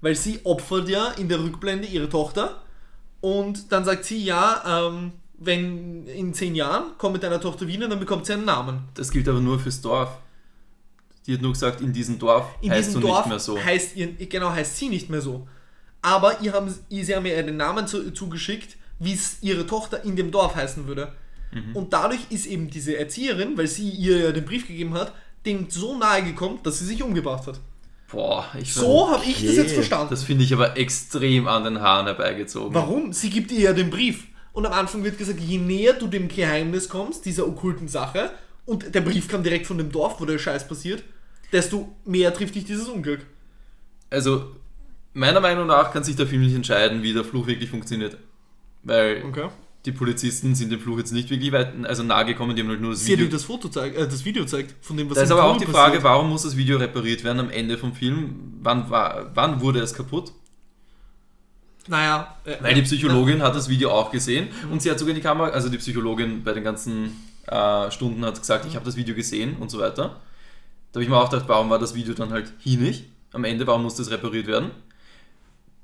Weil 0.00 0.14
sie 0.14 0.38
opfert 0.44 0.88
ja 0.88 1.10
in 1.18 1.28
der 1.28 1.40
Rückblende 1.40 1.88
ihre 1.88 2.08
Tochter 2.08 2.62
und 3.20 3.72
dann 3.72 3.84
sagt 3.84 4.04
sie, 4.04 4.24
ja, 4.24 4.86
ähm, 4.86 5.12
wenn 5.40 6.06
in 6.06 6.32
zehn 6.34 6.54
Jahren 6.54 6.92
komm 6.98 7.12
mit 7.14 7.22
deiner 7.22 7.40
Tochter 7.40 7.66
wieder, 7.66 7.88
dann 7.88 7.98
bekommt 7.98 8.26
sie 8.26 8.34
einen 8.34 8.44
Namen. 8.44 8.84
Das 8.94 9.10
gilt 9.10 9.28
aber 9.28 9.40
nur 9.40 9.58
fürs 9.58 9.80
Dorf. 9.80 10.10
Die 11.26 11.34
hat 11.34 11.42
nur 11.42 11.52
gesagt, 11.52 11.80
in 11.80 11.92
diesem 11.92 12.18
Dorf 12.18 12.46
In 12.60 12.70
heißt 12.70 12.88
diesem 12.90 13.00
du 13.00 13.06
Dorf 13.08 13.20
nicht 13.26 13.28
mehr 13.30 13.38
so. 13.38 13.58
heißt 13.58 13.96
ihr, 13.96 14.12
genau 14.26 14.50
heißt 14.50 14.76
sie 14.76 14.88
nicht 14.88 15.10
mehr 15.10 15.20
so. 15.20 15.46
Aber 16.02 16.40
ihr 16.40 16.52
haben, 16.52 16.72
ihr, 16.88 17.04
sie 17.04 17.14
haben 17.14 17.26
ihr 17.26 17.42
den 17.42 17.56
Namen 17.56 17.86
zu, 17.86 18.12
zugeschickt, 18.12 18.76
wie 18.98 19.12
es 19.12 19.38
ihre 19.42 19.66
Tochter 19.66 20.04
in 20.04 20.16
dem 20.16 20.30
Dorf 20.30 20.54
heißen 20.54 20.86
würde. 20.86 21.12
Mhm. 21.52 21.74
Und 21.76 21.92
dadurch 21.92 22.20
ist 22.30 22.46
eben 22.46 22.70
diese 22.70 22.96
Erzieherin, 22.96 23.56
weil 23.58 23.66
sie 23.66 23.88
ihr 23.90 24.18
ja 24.18 24.32
den 24.32 24.44
Brief 24.44 24.66
gegeben 24.66 24.94
hat, 24.94 25.12
dem 25.46 25.68
so 25.68 25.96
nahe 25.98 26.22
gekommen, 26.22 26.60
dass 26.62 26.78
sie 26.78 26.86
sich 26.86 27.02
umgebracht 27.02 27.46
hat. 27.46 27.60
Boah, 28.10 28.46
ich 28.58 28.72
So 28.74 29.10
habe 29.10 29.24
ich 29.24 29.34
das 29.42 29.50
Okay. 29.52 29.60
jetzt 29.60 29.72
verstanden. 29.72 30.08
Das 30.10 30.22
finde 30.24 30.42
ich 30.44 30.52
aber 30.52 30.76
extrem 30.76 31.46
an 31.48 31.64
den 31.64 31.80
Haaren 31.80 32.06
herbeigezogen. 32.06 32.74
Warum? 32.74 33.12
Sie 33.12 33.30
gibt 33.30 33.52
ihr 33.52 33.60
ja 33.60 33.72
den 33.72 33.88
Brief. 33.90 34.24
Und 34.52 34.66
am 34.66 34.72
Anfang 34.72 35.04
wird 35.04 35.16
gesagt, 35.18 35.38
je 35.40 35.58
näher 35.58 35.92
du 35.94 36.06
dem 36.06 36.28
Geheimnis 36.28 36.88
kommst, 36.88 37.24
dieser 37.24 37.46
okkulten 37.46 37.88
Sache, 37.88 38.30
und 38.66 38.94
der 38.94 39.00
Brief 39.00 39.28
kam 39.28 39.42
direkt 39.42 39.66
von 39.66 39.78
dem 39.78 39.90
Dorf, 39.90 40.20
wo 40.20 40.24
der 40.24 40.38
Scheiß 40.38 40.66
passiert, 40.68 41.02
desto 41.52 41.88
mehr 42.04 42.32
trifft 42.34 42.54
dich 42.54 42.64
dieses 42.64 42.88
Unglück. 42.88 43.20
Also, 44.10 44.50
meiner 45.14 45.40
Meinung 45.40 45.66
nach 45.66 45.92
kann 45.92 46.04
sich 46.04 46.16
der 46.16 46.26
Film 46.26 46.42
nicht 46.42 46.54
entscheiden, 46.54 47.02
wie 47.02 47.12
der 47.12 47.24
Fluch 47.24 47.46
wirklich 47.46 47.70
funktioniert. 47.70 48.16
Weil 48.82 49.22
Okay. 49.28 49.48
die 49.86 49.92
Polizisten 49.92 50.54
sind 50.54 50.70
dem 50.72 50.80
Fluch 50.80 50.98
jetzt 50.98 51.12
nicht 51.12 51.30
wirklich 51.30 51.52
weit, 51.52 51.72
also 51.84 52.02
nahe 52.02 52.24
gekommen, 52.26 52.54
die 52.56 52.62
haben 52.62 52.68
halt 52.70 52.80
nur 52.80 52.92
das 52.92 53.04
Sie 53.04 53.12
Video. 53.12 53.26
das 53.28 53.44
Foto 53.44 53.68
zeigt, 53.68 53.96
äh, 53.96 54.06
das 54.06 54.24
Video 54.24 54.44
zeigt, 54.44 54.74
von 54.84 54.96
dem 54.96 55.08
was 55.10 55.16
Da 55.16 55.22
ist 55.22 55.30
aber 55.32 55.44
auch 55.44 55.52
Tunnel 55.54 55.66
die 55.66 55.72
Frage, 55.72 55.86
passiert. 55.96 56.04
warum 56.04 56.28
muss 56.30 56.42
das 56.42 56.56
Video 56.56 56.76
repariert 56.78 57.24
werden 57.24 57.40
am 57.40 57.50
Ende 57.50 57.76
vom 57.78 57.92
Film? 57.94 58.34
Wann, 58.62 58.88
war, 58.90 59.30
wann 59.34 59.60
wurde 59.60 59.80
es 59.80 59.94
kaputt? 59.94 60.32
Naja, 61.88 62.36
äh, 62.44 62.56
Weil 62.60 62.74
die 62.74 62.82
Psychologin 62.82 63.42
hat 63.42 63.54
das 63.54 63.68
Video 63.68 63.90
auch 63.90 64.10
gesehen 64.10 64.48
und 64.70 64.82
sie 64.82 64.90
hat 64.90 64.98
sogar 64.98 65.10
in 65.10 65.16
die 65.16 65.22
Kamera, 65.22 65.48
also 65.48 65.68
die 65.68 65.78
Psychologin 65.78 66.44
bei 66.44 66.52
den 66.52 66.64
ganzen 66.64 67.16
äh, 67.46 67.90
Stunden 67.90 68.24
hat 68.24 68.38
gesagt, 68.38 68.66
ich 68.66 68.76
habe 68.76 68.84
das 68.84 68.96
Video 68.96 69.14
gesehen 69.14 69.56
und 69.56 69.70
so 69.70 69.78
weiter. 69.78 70.20
Da 70.92 70.98
habe 70.98 71.04
ich 71.04 71.08
mir 71.08 71.16
auch 71.16 71.30
gedacht, 71.30 71.48
warum 71.48 71.70
war 71.70 71.78
das 71.78 71.94
Video 71.94 72.14
dann 72.14 72.30
halt 72.30 72.52
hinig? 72.58 73.04
Am 73.32 73.44
Ende, 73.44 73.66
warum 73.66 73.82
musste 73.82 74.02
es 74.02 74.10
repariert 74.10 74.46
werden? 74.46 74.70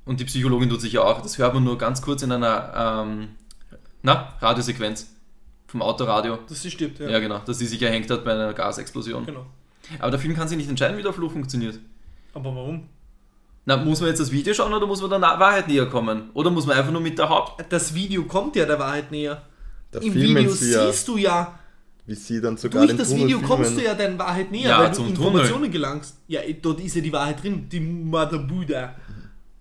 Und 0.04 0.20
die 0.20 0.24
Psychologin 0.24 0.68
tut 0.68 0.80
sich 0.80 0.92
ja 0.92 1.02
auch, 1.02 1.20
das 1.22 1.38
hört 1.38 1.54
man 1.54 1.64
nur 1.64 1.78
ganz 1.78 2.02
kurz 2.02 2.22
in 2.22 2.30
einer 2.30 3.04
ähm, 3.04 3.28
na, 4.02 4.34
Radiosequenz 4.40 5.08
vom 5.66 5.82
Autoradio. 5.82 6.38
dass 6.48 6.62
sie 6.62 6.70
stirbt, 6.70 7.00
ja. 7.00 7.08
Ja, 7.08 7.18
genau, 7.18 7.38
dass 7.40 7.58
sie 7.58 7.66
sich 7.66 7.82
erhängt 7.82 8.10
hat 8.10 8.24
bei 8.24 8.32
einer 8.32 8.52
Gasexplosion. 8.52 9.26
Genau. 9.26 9.46
Aber 9.98 10.10
der 10.10 10.20
Film 10.20 10.34
kann 10.34 10.48
sich 10.48 10.56
nicht 10.56 10.68
entscheiden, 10.68 10.96
wie 10.96 11.02
der 11.02 11.12
Fluch 11.12 11.32
funktioniert. 11.32 11.78
Aber 12.34 12.54
warum? 12.54 12.88
Na, 13.66 13.76
muss 13.76 14.00
man 14.00 14.08
jetzt 14.08 14.20
das 14.20 14.30
Video 14.30 14.54
schauen 14.54 14.72
oder 14.72 14.86
muss 14.86 15.02
man 15.02 15.10
der 15.10 15.20
Wahrheit 15.20 15.66
näher 15.66 15.86
kommen? 15.86 16.30
Oder 16.34 16.50
muss 16.50 16.66
man 16.66 16.76
einfach 16.76 16.92
nur 16.92 17.00
mit 17.00 17.18
der 17.18 17.28
Haupt... 17.28 17.64
Das 17.68 17.92
Video 17.92 18.22
kommt 18.22 18.54
ja 18.54 18.64
der 18.64 18.78
Wahrheit 18.78 19.10
näher. 19.10 19.42
Da 19.90 19.98
Im 19.98 20.14
Video 20.14 20.50
sie 20.52 20.72
ja, 20.72 20.86
siehst 20.86 21.08
du 21.08 21.16
ja, 21.16 21.58
wie 22.06 22.14
sie 22.14 22.40
dann 22.40 22.56
sogar 22.56 22.82
durch 22.82 22.92
den 22.92 22.98
das 22.98 23.08
Tunnel 23.08 23.24
Video 23.24 23.38
filmen. 23.38 23.52
kommst 23.52 23.76
du 23.76 23.82
ja 23.82 23.94
der 23.94 24.16
Wahrheit 24.16 24.52
näher, 24.52 24.68
Ja, 24.68 24.78
weil 24.80 24.92
du 24.92 25.04
Informationen 25.06 25.70
gelangst. 25.70 26.16
Ja, 26.28 26.40
dort 26.62 26.80
ist 26.80 26.94
ja 26.94 27.02
die 27.02 27.12
Wahrheit 27.12 27.42
drin. 27.42 27.68
Die 27.68 27.80
Mother 27.80 28.38
Buddha. 28.38 28.94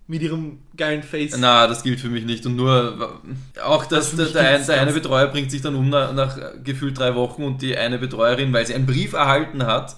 Mit 0.06 0.22
ihrem 0.22 0.60
geilen 0.76 1.02
Face. 1.02 1.36
Na, 1.36 1.66
das 1.66 1.82
gilt 1.82 1.98
für 1.98 2.08
mich 2.08 2.24
nicht. 2.24 2.46
Und 2.46 2.54
nur 2.54 3.20
auch, 3.64 3.86
dass 3.86 4.16
Also 4.16 4.32
der, 4.32 4.48
ein, 4.50 4.64
der 4.64 4.80
eine 4.80 4.92
Betreuer 4.92 5.26
bringt 5.26 5.50
sich 5.50 5.62
dann 5.62 5.74
um 5.74 5.88
nach, 5.88 6.12
nach 6.12 6.38
gefühlt 6.62 6.96
drei 6.96 7.16
Wochen 7.16 7.42
und 7.42 7.60
die 7.60 7.76
eine 7.76 7.98
Betreuerin, 7.98 8.52
weil 8.52 8.64
sie 8.64 8.74
einen 8.74 8.86
Brief 8.86 9.14
erhalten 9.14 9.66
hat, 9.66 9.96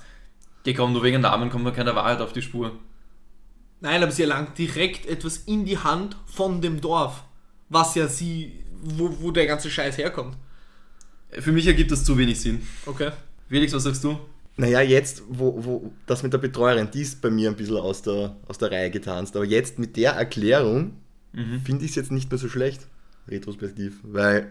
die 0.65 0.73
kommt 0.73 0.95
nur 0.95 1.03
wegen 1.03 1.21
Namen, 1.21 1.51
kommt 1.51 1.65
man 1.65 1.75
keiner 1.75 1.95
Wahrheit 1.95 2.23
auf 2.23 2.33
die 2.33 2.41
Spur. 2.41 2.73
Nein, 3.81 4.03
aber 4.03 4.11
sie 4.12 4.22
erlangt 4.22 4.59
direkt 4.59 5.07
etwas 5.07 5.39
in 5.39 5.64
die 5.64 5.79
Hand 5.79 6.16
von 6.26 6.61
dem 6.61 6.81
Dorf. 6.81 7.24
was 7.70 7.95
ja 7.95 8.09
sie, 8.09 8.64
wo, 8.83 9.14
wo 9.20 9.31
der 9.31 9.47
ganze 9.47 9.70
Scheiß 9.70 9.99
herkommt. 9.99 10.37
Für 11.31 11.53
mich 11.53 11.66
ergibt 11.66 11.91
das 11.93 12.03
zu 12.05 12.16
wenig 12.16 12.41
Sinn. 12.41 12.62
Okay. 12.87 13.11
Felix, 13.49 13.72
was 13.74 13.83
sagst 13.83 14.03
du? 14.05 14.18
Naja, 14.57 14.81
jetzt, 14.81 15.22
wo, 15.29 15.55
wo 15.64 15.93
das 16.07 16.22
mit 16.22 16.33
der 16.33 16.39
Betreuerin, 16.39 16.89
die 16.91 17.03
ist 17.03 17.20
bei 17.20 17.29
mir 17.31 17.51
ein 17.51 17.57
bisschen 17.57 17.76
aus 17.76 18.01
der, 18.03 18.35
aus 18.49 18.57
der 18.59 18.70
Reihe 18.72 18.91
getanzt. 18.91 19.37
Aber 19.37 19.45
jetzt 19.45 19.79
mit 19.79 19.97
der 19.97 20.12
Erklärung 20.12 20.97
finde 21.64 21.85
ich 21.85 21.91
es 21.91 21.97
jetzt 21.97 22.11
nicht 22.11 22.31
mehr 22.31 22.39
so 22.39 22.49
schlecht, 22.49 22.87
retrospektiv. 23.29 24.01
Weil, 24.03 24.51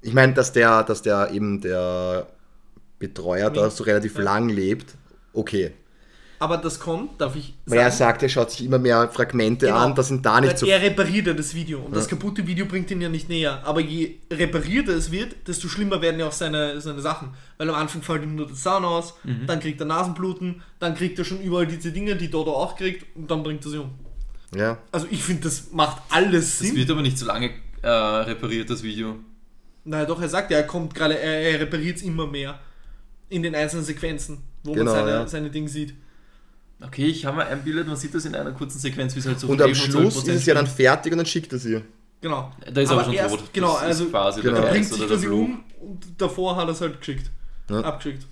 ich 0.00 0.14
meine, 0.14 0.32
dass 0.34 0.52
der, 0.52 0.84
dass 0.84 1.02
der 1.02 1.32
eben 1.32 1.60
der 1.60 2.28
Betreuer 3.00 3.50
da 3.50 3.68
so 3.70 3.82
relativ 3.84 4.14
Ja. 4.16 4.22
lang 4.22 4.48
lebt, 4.48 4.94
okay. 5.32 5.72
Aber 6.40 6.56
das 6.56 6.78
kommt, 6.78 7.20
darf 7.20 7.34
ich 7.34 7.54
Weil 7.66 7.80
er 7.80 7.90
sagt, 7.90 8.22
er 8.22 8.28
schaut 8.28 8.50
sich 8.52 8.64
immer 8.64 8.78
mehr 8.78 9.08
Fragmente 9.12 9.66
Genau. 9.66 9.78
an, 9.78 9.94
das 9.96 10.06
sind 10.08 10.24
da 10.24 10.40
nicht 10.40 10.50
Weil 10.52 10.56
so. 10.58 10.66
Er 10.66 10.80
repariert 10.80 11.26
ja 11.26 11.32
das 11.34 11.52
Video 11.54 11.80
und 11.80 11.94
das 11.96 12.04
Ja. 12.04 12.10
kaputte 12.10 12.46
Video 12.46 12.64
bringt 12.66 12.90
ihn 12.92 13.00
ja 13.00 13.08
nicht 13.08 13.28
näher. 13.28 13.60
Aber 13.64 13.80
je 13.80 14.16
reparierter 14.32 14.92
es 14.92 15.10
wird, 15.10 15.34
desto 15.48 15.66
schlimmer 15.68 16.00
werden 16.00 16.20
ja 16.20 16.26
auch 16.28 16.32
seine, 16.32 16.80
seine 16.80 17.00
Sachen. 17.00 17.30
Weil 17.56 17.68
am 17.70 17.74
Anfang 17.74 18.02
fällt 18.02 18.22
ihm 18.22 18.36
nur 18.36 18.46
der 18.46 18.54
Zahn 18.56 18.84
aus, 18.84 19.14
Mhm. 19.24 19.46
dann 19.46 19.58
kriegt 19.58 19.80
er 19.80 19.86
Nasenbluten, 19.86 20.62
dann 20.78 20.94
kriegt 20.94 21.18
er 21.18 21.24
schon 21.24 21.40
überall 21.40 21.66
diese 21.66 21.90
Dinge, 21.90 22.14
die 22.14 22.30
Dodo 22.30 22.52
auch 22.54 22.76
kriegt 22.76 23.04
und 23.16 23.28
dann 23.30 23.42
bringt 23.42 23.64
er 23.64 23.70
sie 23.72 23.78
um. 23.78 23.90
Ja. 24.54 24.78
Also 24.92 25.08
ich 25.10 25.22
finde, 25.22 25.42
das 25.42 25.72
macht 25.72 26.00
alles 26.10 26.44
Es 26.44 26.58
Sinn. 26.60 26.76
wird 26.76 26.90
aber 26.90 27.02
nicht 27.02 27.18
so 27.18 27.26
lange 27.26 27.50
äh, 27.82 27.88
repariert, 27.88 28.70
das 28.70 28.82
Video. 28.82 29.16
Naja, 29.84 30.04
doch, 30.06 30.20
er 30.20 30.28
sagt 30.28 30.50
ja, 30.50 30.58
er 30.58 30.66
kommt 30.66 30.94
gerade, 30.94 31.18
er, 31.18 31.40
er 31.52 31.60
repariert 31.60 31.96
es 31.96 32.02
immer 32.02 32.26
mehr. 32.26 32.58
In 33.28 33.42
den 33.42 33.54
einzelnen 33.54 33.84
Sequenzen, 33.84 34.38
wo 34.62 34.72
Genau, 34.72 34.84
man 34.86 34.94
seine, 34.94 35.10
ja. 35.10 35.26
seine 35.26 35.50
Dinge 35.50 35.68
sieht. 35.68 35.94
Okay, 36.80 37.06
ich 37.06 37.24
habe 37.24 37.38
mir 37.38 37.46
einbildet, 37.46 37.86
man 37.88 37.96
sieht 37.96 38.14
das 38.14 38.24
in 38.24 38.34
einer 38.34 38.52
kurzen 38.52 38.78
Sequenz, 38.78 39.14
wie 39.14 39.18
es 39.18 39.26
halt 39.26 39.40
so 39.40 39.48
Und 39.48 39.60
am 39.60 39.68
11 39.68 39.84
und 39.84 39.90
Schluss 39.92 40.16
12% 40.24 40.28
ist 40.28 40.28
es 40.28 40.46
ja 40.46 40.54
dann 40.54 40.66
fertig 40.66 41.12
und 41.12 41.18
dann 41.18 41.26
schickt 41.26 41.52
er 41.52 41.58
sie. 41.58 41.82
Genau. 42.20 42.52
Da 42.72 42.80
ist 42.80 42.90
aber, 42.90 43.04
schon 43.04 43.14
erst, 43.14 43.36
tot. 43.36 43.52
Genau, 43.52 43.72
Das 43.74 43.82
ist 43.82 43.86
also 43.86 44.04
quasi 44.06 44.40
genau. 44.42 44.56
der 44.56 44.64
er 44.64 44.70
bringt 44.70 44.86
sich 44.86 44.96
oder 44.98 45.08
der 45.08 45.16
quasi 45.16 45.26
Fluch. 45.26 45.38
um 45.38 45.64
und 45.80 46.06
davor 46.18 46.56
hat 46.56 46.68
er 46.68 46.72
es 46.72 46.80
halt 46.80 46.98
geschickt. 46.98 47.30
Ja. 47.70 47.80
Abgeschickt. 47.80 48.26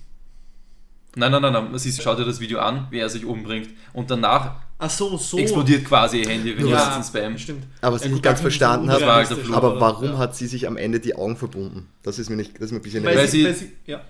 Nein, 1.15 1.31
nein, 1.31 1.41
nein, 1.41 1.53
nein. 1.53 1.71
Man 1.71 1.79
sieht, 1.79 2.01
schaut 2.01 2.19
dir 2.19 2.25
das 2.25 2.39
Video 2.39 2.59
an, 2.59 2.87
wie 2.89 2.99
er 2.99 3.09
sich 3.09 3.25
umbringt. 3.25 3.69
Und 3.93 4.11
danach 4.11 4.55
Ach 4.79 4.89
so, 4.91 5.17
so. 5.17 5.39
explodiert 5.39 5.85
quasi 5.85 6.21
ihr 6.21 6.29
Handy, 6.29 6.55
wenn 6.55 6.67
ja, 6.67 6.95
ihr 6.95 6.99
es 6.99 7.07
Spam. 7.07 7.37
stimmt. 7.37 7.63
Aber 7.81 7.95
was 7.95 8.01
Ja, 8.01 8.05
ich 8.07 8.11
gut, 8.11 8.17
nicht 8.17 8.23
ganz 8.23 8.41
verstanden 8.41 8.89
habe, 8.91 8.99
Das 8.99 9.07
war 9.07 9.15
halt 9.15 9.27
Fluch. 9.27 9.55
aber 9.55 9.79
warum 9.81 10.11
ja. 10.11 10.17
hat 10.19 10.35
sie 10.35 10.45
sich 10.45 10.67
am 10.67 10.77
Ende 10.77 10.99
die 10.99 11.15
Augen 11.15 11.35
verbunden? 11.35 11.87
Das 12.03 12.19
ist 12.19 12.29
mir 12.29 12.35
nicht, 12.35 12.55
das 12.55 12.65
ist 12.65 12.71
mir 12.73 12.77
ein 12.79 12.83
bisschen 12.83 13.03
Weil, 13.03 13.17
Weil 13.17 13.27
sie, 13.27 13.43
weil 13.43 13.55
sie, 13.55 13.71
ja. 13.87 14.01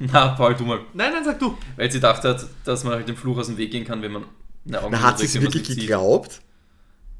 Na, 0.00 0.28
Paul, 0.28 0.54
du 0.56 0.64
mal. 0.64 0.80
Nein, 0.94 1.12
nein, 1.12 1.24
sag 1.24 1.38
du. 1.38 1.56
Weil 1.76 1.90
sie 1.92 1.98
gedacht 1.98 2.24
hat, 2.24 2.44
dass 2.64 2.82
man 2.82 2.94
halt 2.94 3.08
dem 3.08 3.16
Fluch 3.16 3.38
aus 3.38 3.46
dem 3.46 3.56
Weg 3.56 3.70
gehen 3.70 3.84
kann, 3.84 4.02
wenn 4.02 4.12
man 4.12 4.24
eine 4.66 4.82
Augen 4.82 4.92
Na, 4.92 5.02
hat 5.02 5.18
sie 5.20 5.26
es 5.26 5.40
wirklich 5.40 5.66
sieht. 5.66 5.78
geglaubt? 5.80 6.40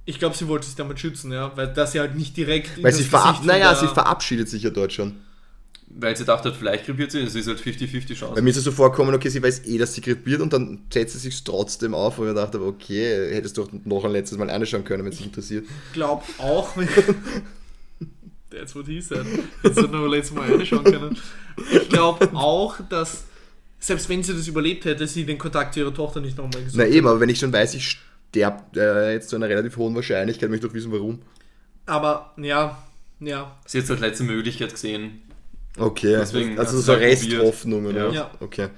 Ich 0.05 0.19
glaube, 0.19 0.37
sie 0.37 0.49
wollte 0.49 0.67
sich 0.67 0.75
damit 0.77 0.99
schützen, 1.01 1.33
ja, 1.33 1.57
weil 1.57 1.69
das 1.73 1.95
ja 1.95 2.03
halt 2.03 2.17
nicht 2.17 2.37
direkt 2.37 2.77
in 2.79 2.85
Weil 2.85 2.91
das 2.91 2.99
sie, 2.99 3.05
verab 3.05 3.45
naja, 3.45 3.75
sie 3.75 3.89
verabschiedet 3.89 4.49
sich 4.49 4.63
ja 4.65 4.71
dort 4.71 4.93
schon. 4.93 5.17
Weil 5.89 6.17
sie 6.17 6.25
dachte, 6.25 6.53
vielleicht 6.53 6.85
krepiert 6.85 7.13
sie, 7.13 7.21
es 7.21 7.35
ist 7.35 7.47
halt 7.47 7.61
50-50 7.61 8.15
Chance. 8.15 8.35
Bei 8.35 8.43
mir 8.43 8.51
ist 8.51 8.57
es 8.57 8.65
so 8.65 8.73
vorgekommen, 8.73 9.15
okay, 9.15 9.29
sie 9.29 9.43
weiß 9.43 9.67
eh, 9.67 9.79
dass 9.79 9.95
sie 9.95 10.01
krepiert 10.01 10.41
und 10.41 10.53
dann 10.53 10.81
setzt 10.93 11.15
sie 11.15 11.21
sich 11.21 11.45
trotzdem 11.45 11.95
auf, 11.95 12.19
und 12.19 12.29
ich 12.29 12.35
dachte, 12.35 12.61
okay, 12.61 13.33
hättest 13.33 13.57
du 13.57 13.65
doch 13.65 13.71
noch 13.85 14.05
ein 14.05 14.13
letztes 14.13 14.37
Mal 14.37 14.51
anschauen 14.51 14.85
können, 14.85 15.05
wenn 15.05 15.13
es 15.13 15.19
dich 15.19 15.27
interessiert. 15.27 15.65
glaub 15.93 16.25
auch, 16.39 16.75
That's 18.51 18.75
what 18.75 18.87
he 18.87 19.01
said. 19.01 19.27
Jetzt 19.63 19.81
hat 19.81 19.91
nur 19.91 20.09
letztes 20.09 20.35
Mal 20.35 20.51
reinschauen 20.51 20.85
können. 20.85 21.19
Ich 21.73 21.89
glaube 21.89 22.31
auch, 22.35 22.77
dass 22.89 23.25
selbst 23.79 24.09
wenn 24.09 24.23
sie 24.23 24.35
das 24.35 24.49
überlebt 24.49 24.85
hätte, 24.85 25.07
sie 25.07 25.25
den 25.25 25.39
Kontakt 25.39 25.75
zu 25.75 25.81
ihrer 25.81 25.95
Tochter 25.95 26.21
nicht 26.21 26.37
nochmal 26.39 26.63
gesucht 26.63 26.77
Na 26.77 26.87
eben, 26.87 27.07
aber 27.07 27.21
wenn 27.21 27.29
ich 27.29 27.39
schon 27.39 27.53
weiß, 27.53 27.75
ich 27.75 27.99
sterbe 28.31 28.63
äh, 28.75 29.13
jetzt 29.13 29.29
zu 29.29 29.37
einer 29.37 29.49
relativ 29.49 29.77
hohen 29.77 29.95
Wahrscheinlichkeit, 29.95 30.49
möchte 30.49 30.67
ich 30.67 30.71
doch 30.71 30.77
wissen, 30.77 30.93
warum. 30.93 31.21
Aber 31.87 32.35
ja, 32.37 32.83
ja. 33.21 33.57
Sie 33.67 33.79
hat 33.79 33.85
es 33.85 33.91
als 33.91 34.01
letzte 34.01 34.25
Möglichkeit 34.25 34.73
gesehen. 34.73 35.23
Okay, 35.79 36.17
Deswegen 36.19 36.53
hat 36.53 36.67
also 36.67 36.81
so 36.81 36.93
halt 36.93 37.03
probiert. 37.03 37.41
Resthoffnung, 37.41 37.87
oder? 37.87 38.09
Ja. 38.09 38.13
Ja. 38.13 38.31
Okay. 38.41 38.69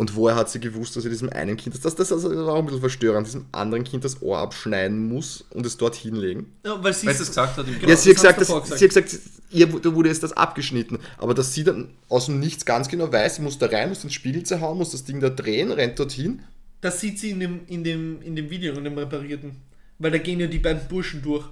Und 0.00 0.16
woher 0.16 0.34
hat 0.34 0.48
sie 0.48 0.60
gewusst, 0.60 0.96
dass 0.96 1.02
sie 1.02 1.10
diesem 1.10 1.28
einen 1.28 1.58
Kind, 1.58 1.74
das, 1.74 1.94
das, 1.94 2.08
das 2.08 2.24
war 2.24 2.54
auch 2.54 2.58
ein 2.60 2.64
bisschen 2.64 2.80
verstörend, 2.80 3.26
diesem 3.26 3.44
anderen 3.52 3.84
Kind 3.84 4.02
das 4.02 4.22
Ohr 4.22 4.38
abschneiden 4.38 5.08
muss 5.08 5.44
und 5.50 5.66
es 5.66 5.76
dort 5.76 5.94
hinlegen? 5.94 6.50
ja 6.64 6.82
weil 6.82 6.94
sie 6.94 7.06
es 7.06 7.18
gesagt 7.18 7.58
hat. 7.58 7.68
im 7.68 7.74
Genau. 7.74 7.86
ja, 7.86 7.96
sie 7.96 8.08
hat 8.08 8.16
das 8.16 8.24
hast 8.24 8.38
gesagt, 8.38 8.40
dass, 8.40 8.48
vorher 8.48 8.78
sie 8.78 8.84
hat 8.86 8.94
gesagt, 8.94 9.18
ihr 9.50 9.70
wurde 9.70 9.94
wurde 9.94 10.08
jetzt 10.08 10.22
das 10.22 10.32
abgeschnitten. 10.32 11.00
Aber 11.18 11.34
dass 11.34 11.52
sie 11.52 11.64
dann 11.64 11.90
aus 12.08 12.26
dem 12.26 12.40
Nichts 12.40 12.64
ganz 12.64 12.88
genau 12.88 13.12
weiß, 13.12 13.36
sie 13.36 13.42
muss 13.42 13.58
da 13.58 13.66
rein, 13.66 13.90
muss 13.90 14.00
den 14.00 14.08
Spiegel 14.08 14.42
zerhauen, 14.42 14.78
muss 14.78 14.92
das 14.92 15.04
Ding 15.04 15.20
da 15.20 15.28
drehen, 15.28 15.70
rennt 15.70 15.98
dorthin. 15.98 16.40
Das 16.80 16.98
sieht 16.98 17.18
sie 17.18 17.32
in 17.32 17.40
dem, 17.40 17.60
in 17.66 17.84
dem, 17.84 18.22
in 18.22 18.36
dem 18.36 18.48
Video, 18.48 18.72
in 18.72 18.84
dem 18.84 18.96
reparierten. 18.96 19.56
Weil 19.98 20.12
da 20.12 20.18
gehen 20.18 20.40
ja 20.40 20.46
die 20.46 20.60
beiden 20.60 20.88
Burschen 20.88 21.20
durch. 21.20 21.44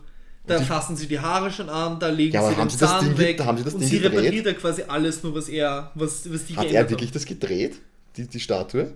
Da 0.48 0.60
fassen 0.62 0.96
sie 0.96 1.06
die 1.06 1.18
Haare 1.20 1.50
schon 1.50 1.68
an, 1.68 1.98
da 2.00 2.08
legen 2.08 2.34
Ja, 2.34 2.42
sie 2.48 2.56
haben 2.56 2.68
den 2.68 2.70
sie 2.70 2.78
das 2.78 2.90
Zahn 2.90 3.04
Ding 3.04 3.18
weg. 3.18 3.40
haben 3.40 3.58
sie 3.58 3.64
das 3.64 3.74
und 3.74 3.80
Ding 3.80 3.88
sie 3.88 4.00
gedreht? 4.00 4.18
repariert 4.20 4.46
ja 4.46 4.52
quasi 4.54 4.82
alles, 4.88 5.22
nur 5.22 5.34
was 5.34 5.48
er, 5.48 5.90
was, 5.94 6.30
was 6.32 6.44
die 6.46 6.56
Hat 6.56 6.64
geändert 6.64 6.86
er 6.86 6.90
wirklich 6.90 7.12
das 7.12 7.24
gedreht, 7.24 7.76
die, 8.16 8.26
die 8.26 8.40
Statue? 8.40 8.92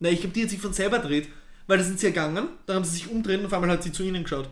Na, 0.00 0.08
ich 0.08 0.20
glaube, 0.20 0.34
die 0.34 0.42
hat 0.42 0.50
sich 0.50 0.60
von 0.60 0.72
selber 0.72 0.98
dreht. 0.98 1.28
Weil 1.68 1.78
da 1.78 1.84
sind 1.84 2.00
sie 2.00 2.06
gegangen, 2.08 2.48
dann 2.66 2.76
haben 2.76 2.84
sie 2.84 2.90
sich 2.94 3.08
umdreht 3.08 3.38
und 3.38 3.46
auf 3.46 3.52
einmal 3.52 3.70
hat 3.70 3.82
sie 3.84 3.92
zu 3.92 4.02
ihnen 4.02 4.24
geschaut. 4.24 4.50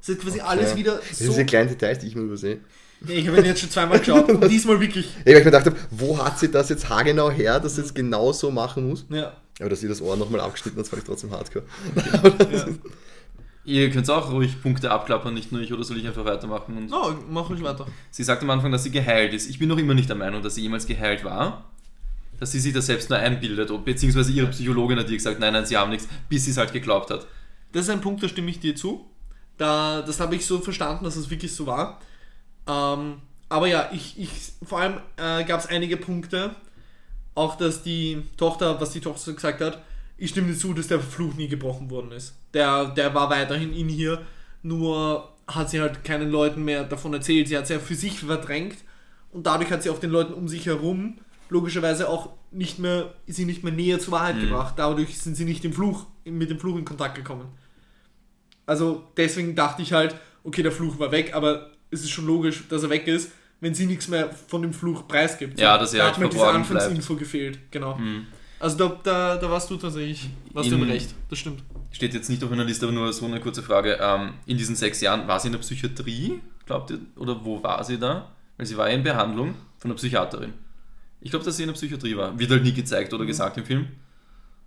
Sie 0.00 0.12
hat 0.12 0.20
quasi 0.20 0.40
alles 0.40 0.74
wieder 0.74 0.96
Das 0.96 1.10
so. 1.10 1.16
sind 1.24 1.28
diese 1.32 1.44
kleinen 1.44 1.68
Details, 1.68 1.98
die 2.00 2.08
ich 2.08 2.16
mir 2.16 2.22
übersehe. 2.22 2.58
Ja, 3.06 3.14
ich 3.14 3.26
habe 3.28 3.38
ihn 3.38 3.44
jetzt 3.44 3.60
schon 3.60 3.70
zweimal 3.70 3.98
geschaut 4.00 4.28
und 4.28 4.48
diesmal 4.50 4.80
wirklich. 4.80 5.06
Ja, 5.20 5.26
weil 5.26 5.32
ich 5.34 5.38
mir 5.38 5.44
gedacht 5.52 5.66
habe, 5.66 5.76
wo 5.90 6.18
hat 6.18 6.38
sie 6.38 6.50
das 6.50 6.68
jetzt 6.68 6.88
haargenau 6.88 7.30
her, 7.30 7.60
dass 7.60 7.76
sie 7.76 7.82
es 7.82 7.94
genau 7.94 8.32
so 8.32 8.50
machen 8.50 8.88
muss? 8.88 9.06
Ja. 9.08 9.36
Aber 9.60 9.68
dass 9.70 9.80
sie 9.80 9.88
das 9.88 10.02
Ohr 10.02 10.16
nochmal 10.16 10.40
abgeschnitten 10.40 10.78
hat, 10.78 10.84
das 10.84 10.88
fand 10.90 11.02
ich 11.02 11.06
trotzdem 11.06 11.30
hardcore. 11.30 11.64
ja. 12.52 12.66
Ihr 13.64 13.90
könnt 13.90 14.08
auch 14.08 14.32
ruhig 14.32 14.60
Punkte 14.62 14.90
abklappern, 14.90 15.34
nicht 15.34 15.52
nur 15.52 15.60
ich, 15.60 15.72
oder 15.72 15.84
soll 15.84 15.98
ich 15.98 16.06
einfach 16.06 16.24
weitermachen? 16.24 16.76
Und 16.76 16.92
Oh, 16.92 17.14
mach 17.28 17.50
ruhig 17.50 17.62
weiter. 17.62 17.86
sie 18.10 18.24
sagt 18.24 18.42
am 18.42 18.50
Anfang, 18.50 18.72
dass 18.72 18.84
sie 18.84 18.90
geheilt 18.90 19.34
ist. 19.34 19.50
Ich 19.50 19.58
bin 19.58 19.68
noch 19.68 19.76
immer 19.78 19.94
nicht 19.94 20.08
der 20.08 20.16
Meinung, 20.16 20.42
dass 20.42 20.54
sie 20.54 20.62
jemals 20.62 20.86
geheilt 20.86 21.24
war. 21.24 21.64
Dass 22.38 22.52
sie 22.52 22.58
sich 22.60 22.72
das 22.72 22.86
selbst 22.86 23.10
nur 23.10 23.18
einbildet. 23.18 23.70
Beziehungsweise 23.84 24.32
ihre 24.32 24.46
Psychologin 24.48 24.98
hat 24.98 25.10
ihr 25.10 25.16
gesagt, 25.16 25.40
nein, 25.40 25.52
nein, 25.52 25.66
sie 25.66 25.76
haben 25.76 25.90
nichts, 25.90 26.08
bis 26.30 26.46
sie 26.46 26.52
es 26.52 26.56
halt 26.56 26.72
geglaubt 26.72 27.10
hat. 27.10 27.26
Das 27.72 27.82
ist 27.82 27.90
ein 27.90 28.00
Punkt, 28.00 28.22
da 28.22 28.28
stimme 28.28 28.50
ich 28.50 28.60
dir 28.60 28.74
zu. 28.74 29.06
Da, 29.58 30.00
das 30.00 30.20
habe 30.20 30.34
ich 30.36 30.46
so 30.46 30.58
verstanden, 30.58 31.04
dass 31.04 31.16
es 31.16 31.28
wirklich 31.28 31.54
so 31.54 31.66
war. 31.66 32.00
Ähm, 32.66 33.16
aber 33.50 33.66
ja, 33.66 33.90
ich, 33.92 34.18
ich, 34.18 34.30
vor 34.66 34.80
allem 34.80 34.94
äh, 35.18 35.44
gab 35.44 35.60
es 35.60 35.66
einige 35.66 35.98
Punkte, 35.98 36.54
auch 37.34 37.56
dass 37.56 37.82
die 37.82 38.22
Tochter, 38.38 38.80
was 38.80 38.92
die 38.92 39.00
Tochter 39.00 39.20
so 39.20 39.34
gesagt 39.34 39.60
hat, 39.60 39.82
ich 40.20 40.30
stimme 40.30 40.48
dir 40.48 40.56
zu, 40.56 40.74
dass 40.74 40.86
der 40.86 41.00
Fluch 41.00 41.34
nie 41.34 41.48
gebrochen 41.48 41.90
worden 41.90 42.12
ist. 42.12 42.36
Der, 42.54 42.86
der 42.90 43.14
war 43.14 43.30
weiterhin 43.30 43.72
in 43.72 43.88
hier, 43.88 44.22
nur 44.62 45.32
hat 45.48 45.70
sie 45.70 45.80
halt 45.80 46.04
keinen 46.04 46.30
Leuten 46.30 46.64
mehr 46.64 46.84
davon 46.84 47.12
erzählt. 47.14 47.48
Sie 47.48 47.56
hat 47.56 47.64
es 47.64 47.70
ja 47.70 47.78
für 47.78 47.94
sich 47.94 48.20
verdrängt 48.20 48.76
und 49.32 49.46
dadurch 49.46 49.72
hat 49.72 49.82
sie 49.82 49.90
auch 49.90 49.98
den 49.98 50.10
Leuten 50.10 50.34
um 50.34 50.46
sich 50.46 50.66
herum 50.66 51.18
logischerweise 51.48 52.08
auch 52.08 52.30
nicht 52.52 52.78
mehr, 52.78 53.14
ist 53.26 53.36
sie 53.36 53.44
nicht 53.44 53.64
mehr 53.64 53.72
näher 53.72 53.98
zur 53.98 54.12
Wahrheit 54.12 54.40
gebracht. 54.40 54.74
Dadurch 54.76 55.18
sind 55.18 55.36
sie 55.36 55.44
nicht 55.44 55.64
im 55.64 55.72
Fluch, 55.72 56.06
mit 56.24 56.50
dem 56.50 56.60
Fluch 56.60 56.76
in 56.76 56.84
Kontakt 56.84 57.16
gekommen. 57.16 57.48
Also 58.66 59.04
deswegen 59.16 59.56
dachte 59.56 59.82
ich 59.82 59.92
halt, 59.92 60.14
okay, 60.44 60.62
der 60.62 60.70
Fluch 60.70 60.98
war 60.98 61.10
weg, 61.10 61.34
aber 61.34 61.72
es 61.90 62.02
ist 62.02 62.10
schon 62.10 62.26
logisch, 62.26 62.68
dass 62.68 62.82
er 62.84 62.90
weg 62.90 63.06
ist, 63.08 63.32
wenn 63.60 63.74
sie 63.74 63.86
nichts 63.86 64.08
mehr 64.08 64.30
von 64.30 64.62
dem 64.62 64.72
Fluch 64.72 65.08
preisgibt. 65.08 65.58
Ja, 65.58 65.76
dass 65.76 65.92
er 65.92 65.98
da 65.98 66.04
halt 66.04 66.14
hat 66.14 66.22
mir 66.22 66.28
diese. 66.28 66.46
Anfangsinfo 66.46 67.16
gefehlt, 67.16 67.58
genau. 67.70 67.98
Also 68.60 68.76
da, 68.76 69.00
da, 69.02 69.36
da 69.36 69.50
warst 69.50 69.70
du 69.70 69.76
tatsächlich, 69.76 70.28
warst 70.52 70.70
du 70.70 70.74
In- 70.76 70.82
im 70.82 70.88
Recht, 70.90 71.14
das 71.30 71.38
stimmt. 71.38 71.62
Steht 71.92 72.14
jetzt 72.14 72.28
nicht 72.28 72.44
auf 72.44 72.50
meiner 72.50 72.64
Liste, 72.64 72.86
aber 72.86 72.94
nur 72.94 73.12
so 73.12 73.24
eine 73.26 73.40
kurze 73.40 73.62
Frage. 73.62 73.98
Ähm, 74.00 74.34
in 74.46 74.58
diesen 74.58 74.76
sechs 74.76 75.00
Jahren, 75.00 75.26
war 75.26 75.40
sie 75.40 75.48
in 75.48 75.52
der 75.52 75.60
Psychiatrie, 75.60 76.40
glaubt 76.66 76.90
ihr? 76.90 77.00
Oder 77.16 77.44
wo 77.44 77.62
war 77.62 77.82
sie 77.82 77.98
da? 77.98 78.30
Weil 78.58 78.66
sie 78.66 78.76
war 78.76 78.88
ja 78.88 78.94
in 78.94 79.02
Behandlung 79.02 79.54
von 79.78 79.90
einer 79.90 79.96
Psychiaterin. 79.96 80.52
Ich 81.22 81.30
glaube, 81.30 81.44
dass 81.44 81.56
sie 81.56 81.62
in 81.64 81.68
der 81.68 81.74
Psychiatrie 81.74 82.16
war. 82.16 82.38
Wird 82.38 82.50
halt 82.50 82.62
nie 82.62 82.72
gezeigt 82.72 83.10
Mhm. 83.12 83.16
oder 83.16 83.26
gesagt 83.26 83.56
im 83.56 83.64
Film. 83.64 83.88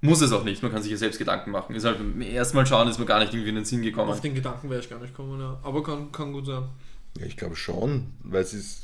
Muss 0.02 0.22
es 0.22 0.34
auch 0.34 0.44
nicht, 0.44 0.62
man 0.62 0.72
kann 0.72 0.82
sich 0.82 0.92
ja 0.92 0.98
selbst 0.98 1.18
Gedanken 1.18 1.52
machen. 1.52 1.74
Ist 1.76 1.86
halt 1.86 1.98
beim 1.98 2.20
ersten 2.22 2.58
Mal 2.58 2.66
schauen, 2.66 2.90
ist 2.90 3.00
mir 3.00 3.06
gar 3.06 3.20
nicht 3.20 3.32
irgendwie 3.34 3.50
in 3.50 3.56
den 3.56 3.64
Sinn 3.66 3.82
gekommen. 3.84 4.12
Auf 4.12 4.20
den 4.20 4.36
Gedanken 4.36 4.70
wäre 4.70 4.82
ich 4.82 4.90
gar 4.90 5.00
nicht 5.00 5.16
gekommen, 5.16 5.40
ja. 5.40 5.58
Aber 5.64 5.82
kann, 5.82 6.12
kann 6.12 6.34
gut 6.34 6.46
sein. 6.48 6.64
Ja, 7.20 7.26
ich 7.26 7.38
glaube 7.38 7.56
schon, 7.56 8.08
weil 8.24 8.44
sie, 8.44 8.58
ist- 8.58 8.82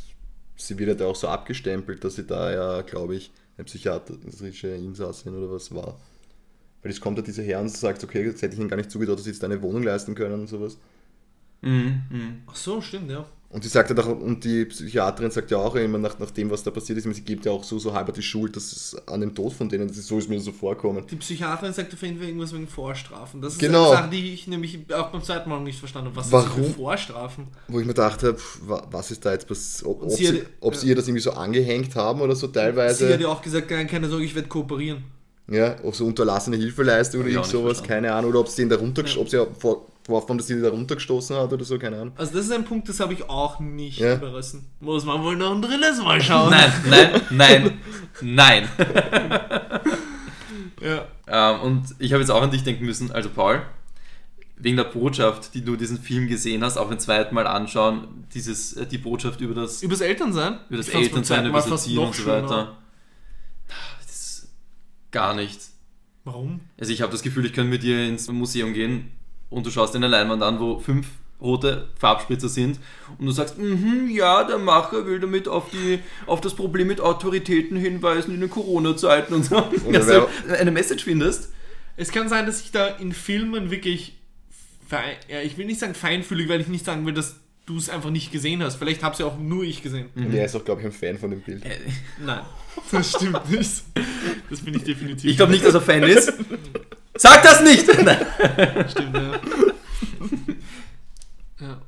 sie 0.55 0.78
wird 0.80 0.97
ja 1.01 1.07
auch 1.07 1.16
so 1.18 1.28
abgestempelt, 1.28 2.03
dass 2.05 2.16
sie 2.16 2.26
da 2.26 2.51
ja, 2.51 2.82
glaube 2.84 3.15
ich, 3.18 3.31
eine 3.60 3.65
psychiatrische 3.65 4.69
Insassin 4.69 5.36
oder 5.36 5.52
was 5.52 5.73
war. 5.73 5.99
Weil 6.81 6.91
es 6.91 7.02
kommt 7.02 7.18
ja 7.18 7.23
diese 7.23 7.44
Herr 7.44 7.60
und 7.60 7.69
sagt, 7.69 8.03
okay, 8.03 8.23
jetzt 8.23 8.41
hätte 8.41 8.53
ich 8.53 8.60
ihnen 8.60 8.69
gar 8.69 8.77
nicht 8.77 8.90
zugetraut, 8.90 9.18
dass 9.18 9.26
sie 9.26 9.31
jetzt 9.31 9.44
eine 9.44 9.61
Wohnung 9.61 9.84
leisten 9.84 10.15
können 10.15 10.40
und 10.40 10.48
sowas. 10.48 10.77
Mhm, 11.61 12.02
mhm. 12.10 12.41
Ach 12.48 12.56
so, 12.56 12.81
stimmt, 12.81 13.11
ja. 13.11 13.26
Und 13.52 13.64
sie 13.64 13.70
sagt 13.70 13.90
ja 13.90 13.96
doch, 13.96 14.06
und 14.08 14.44
die 14.44 14.64
Psychiaterin 14.66 15.32
sagt 15.32 15.50
ja 15.50 15.58
auch 15.58 15.74
immer 15.74 15.98
nach, 15.98 16.20
nach 16.20 16.30
dem, 16.30 16.52
was 16.52 16.62
da 16.62 16.70
passiert 16.70 17.00
ist, 17.00 17.12
sie 17.16 17.22
gibt 17.24 17.46
ja 17.46 17.52
auch 17.52 17.64
so, 17.64 17.80
so 17.80 17.92
halber 17.94 18.12
die 18.12 18.22
Schuld, 18.22 18.56
dass 18.56 18.72
es 18.72 18.96
an 19.08 19.22
dem 19.22 19.34
Tod 19.34 19.54
von 19.54 19.68
denen, 19.68 19.88
das 19.88 19.98
ist, 19.98 20.06
so 20.08 20.20
ist 20.20 20.30
mir 20.30 20.40
so 20.40 20.52
vorkommen. 20.52 21.04
Die 21.10 21.16
Psychiaterin 21.16 21.74
sagt 21.74 21.92
auf 21.92 22.02
jeden 22.04 22.20
Fall 22.20 22.28
irgendwas 22.28 22.54
wegen 22.54 22.68
Vorstrafen. 22.68 23.42
Das 23.42 23.54
ist 23.54 23.60
Genau. 23.60 23.90
eine 23.90 23.98
Sache, 24.04 24.10
die 24.12 24.34
ich 24.34 24.46
nämlich 24.46 24.78
auch 24.94 25.08
beim 25.10 25.24
zweiten 25.24 25.50
Mal 25.50 25.62
nicht 25.62 25.80
verstanden 25.80 26.10
habe. 26.10 26.18
Was 26.18 26.32
Warum? 26.32 26.76
Vorstrafen? 26.76 27.48
Wo 27.68 27.80
ich 27.80 27.88
mir 27.88 27.96
dachte, 27.96 28.38
wa- 28.68 28.86
was 28.92 29.10
ist 29.10 29.26
da 29.26 29.32
jetzt 29.34 29.48
passiert, 29.48 29.88
ob, 29.90 30.04
ob, 30.04 30.12
sie 30.12 30.26
sie, 30.28 30.44
ob 30.60 30.76
sie 30.76 30.88
ihr 30.90 30.96
das 30.96 31.08
irgendwie 31.08 31.24
so 31.24 31.32
angehängt 31.32 31.96
haben 31.96 32.22
oder 32.22 32.36
so 32.36 32.46
teilweise. 32.50 33.08
Sie 33.08 33.14
hat 33.14 33.20
ja 33.20 33.30
auch 33.30 33.42
gesagt, 33.42 33.68
keine 33.68 34.10
Sorge, 34.10 34.26
ich 34.26 34.36
werde 34.36 34.48
kooperieren. 34.48 35.04
Ja, 35.52 35.76
ob 35.84 35.96
so 35.96 36.06
unterlassene 36.06 36.58
Hilfeleistung 36.58 37.22
oder 37.22 37.30
irgend 37.32 37.48
sowas, 37.48 37.78
verstanden. 37.80 37.88
keine 37.88 38.14
Ahnung, 38.14 38.30
oder 38.30 38.42
ob 38.42 38.48
sie 38.48 38.62
ihn 38.62 38.70
darunter, 38.70 39.04
Ja. 39.04 39.18
ob 39.18 39.28
sie 39.28 39.38
ja 39.38 39.48
vor, 39.58 39.88
geworfen 40.10 40.30
haben, 40.30 40.38
dass 40.40 40.48
sie 40.48 40.61
da 40.61 40.69
runtergestoßen 40.69 41.36
hat 41.38 41.53
oder 41.53 41.64
so, 41.64 41.80
keine 41.80 41.98
Ahnung. 42.02 42.14
Also 42.18 42.34
das 42.34 42.45
ist 42.45 42.52
ein 42.52 42.65
Punkt, 42.65 42.90
das 42.90 42.99
habe 42.99 43.14
ich 43.14 43.30
auch 43.30 43.60
nicht 43.60 43.99
Ja. 43.99 44.15
überrissen. 44.15 44.65
Muss 44.81 45.06
man 45.06 45.23
wohl 45.23 45.36
noch 45.38 45.56
ein 45.56 45.61
drittes 45.61 45.99
Mal 46.03 46.22
schauen. 46.22 46.49
Nein, 46.52 46.72
nein, 46.90 47.22
nein, 47.31 47.77
nein. 48.22 48.69
Ja. 50.81 51.07
Ähm, 51.27 51.61
und 51.61 51.84
ich 51.99 52.14
habe 52.14 52.22
jetzt 52.22 52.30
auch 52.30 52.41
an 52.41 52.52
dich 52.52 52.64
denken 52.64 52.86
müssen, 52.86 53.11
also 53.11 53.30
Paul, 53.30 53.61
wegen 54.56 54.77
der 54.77 54.86
Botschaft, 54.86 55.53
die 55.53 55.61
du 55.64 55.76
diesen 55.76 55.98
Film 55.99 56.27
gesehen 56.27 56.64
hast, 56.64 56.77
auch 56.77 56.90
ein 56.90 56.99
zweites 56.99 57.31
Mal 57.34 57.48
anschauen, 57.48 58.26
dieses, 58.34 58.73
äh, 58.73 58.86
die 58.86 58.98
Botschaft 58.98 59.41
über 59.41 59.53
das, 59.53 59.81
Elternsein? 59.84 60.60
über 60.69 60.77
das 60.77 60.88
Ich 60.88 60.94
fand's 60.94 61.10
beim 61.10 61.18
Elternsein, 61.19 61.45
über 61.48 61.57
das 61.60 61.69
Erziehen 61.69 61.98
und 61.99 62.15
so 62.15 62.23
schöner. 62.23 62.44
weiter. 62.44 62.77
Das 63.68 64.15
ist 64.15 64.48
gar 65.11 65.34
nichts. 65.34 65.73
Warum? 66.23 66.61
Also 66.80 66.94
ich 66.94 67.02
habe 67.02 67.11
das 67.11 67.23
Gefühl, 67.23 67.45
ich 67.45 67.53
könnte 67.53 67.69
mit 67.72 67.84
dir 67.84 68.06
ins 68.07 68.27
Museum 68.30 68.73
gehen 68.73 69.11
und 69.50 69.66
du 69.66 69.72
schaust 69.72 69.94
dir 69.94 69.98
eine 69.98 70.08
Leinwand 70.08 70.44
an, 70.44 70.60
wo 70.60 70.80
fünf 70.80 71.08
rote 71.42 71.88
Farbspritzer 71.98 72.50
sind 72.50 72.80
und 73.18 73.26
du 73.26 73.32
sagst, 73.32 73.58
mhm, 73.58 74.10
ja, 74.10 74.44
der 74.44 74.58
Macher 74.58 75.06
will 75.06 75.20
damit 75.20 75.48
auf, 75.48 75.70
die, 75.70 76.00
auf 76.26 76.42
das 76.42 76.54
Problem 76.54 76.88
mit 76.88 77.00
Autoritäten 77.00 77.78
hinweisen 77.78 78.34
in 78.34 78.42
den 78.42 78.50
Corona-Zeiten 78.50 79.34
und 79.34 79.46
so. 79.46 79.58
Oder 79.86 80.00
Also, 80.00 80.30
eine 80.50 80.72
Message 80.72 81.04
findest. 81.04 81.54
Es 81.96 82.12
kann 82.12 82.30
sein, 82.30 82.46
dass 82.46 82.62
ich 82.62 82.72
da 82.72 82.88
in 82.88 83.14
Filmen 83.14 83.72
wirklich, 83.72 84.18
fein, 84.88 85.16
ja, 85.30 85.42
ich 85.42 85.58
will 85.58 85.66
nicht 85.66 85.80
sagen 85.80 85.96
feinfühlig, 85.96 86.50
weil 86.50 86.62
ich 86.62 86.68
nicht 86.68 86.86
sagen 86.86 87.06
will, 87.06 87.14
dass 87.14 87.38
du 87.66 87.78
es 87.78 87.90
einfach 87.90 88.10
nicht 88.10 88.32
gesehen 88.32 88.64
hast. 88.64 88.78
Vielleicht 88.78 89.04
habe 89.04 89.14
es 89.14 89.20
ja 89.20 89.26
auch 89.26 89.38
nur 89.38 89.64
ich 89.64 89.84
gesehen. 89.84 90.10
Und 90.16 90.34
er 90.34 90.46
ist 90.46 90.56
auch, 90.56 90.66
glaube 90.66 90.82
ich, 90.82 90.88
ein 90.88 90.92
Fan 90.92 91.18
von 91.18 91.30
dem 91.30 91.42
Bild. 91.42 91.64
Nein, 92.26 92.42
das 92.92 93.12
stimmt 93.12 93.50
nicht. 93.50 93.84
Das 94.50 94.62
bin 94.62 94.74
ich 94.74 94.84
definitiv. 94.84 95.30
Ich 95.30 95.38
glaube 95.38 95.52
nicht, 95.52 95.64
dass 95.64 95.76
er 95.76 95.82
Fan 95.82 96.04
ist. 96.04 96.34
Sag 97.20 97.44
das 97.44 97.62
nicht! 97.62 97.82
Stimmt, 98.91 99.16
ja. 99.16 99.40
ja. 101.60 101.82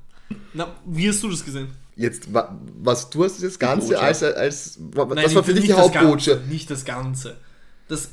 Na, 0.54 0.76
wie 0.86 1.08
hast 1.10 1.24
du 1.24 1.30
das 1.30 1.44
gesehen? 1.44 1.70
Jetzt, 1.96 2.34
wa- 2.34 2.56
was, 2.82 3.10
du 3.10 3.24
hast 3.24 3.42
das 3.44 3.58
Ganze 3.60 3.90
Botschaft. 3.90 4.04
als, 4.04 4.24
als, 4.24 4.78
wa- 4.80 5.06
Nein, 5.06 5.24
das 5.24 5.36
war 5.36 5.44
für 5.44 5.54
dich 5.54 5.66
die 5.66 5.74
Hauptbotschaft. 5.74 6.48
Nicht 6.48 6.70
das 6.70 6.84
Ganze. 6.86 7.38
Das, 7.88 8.10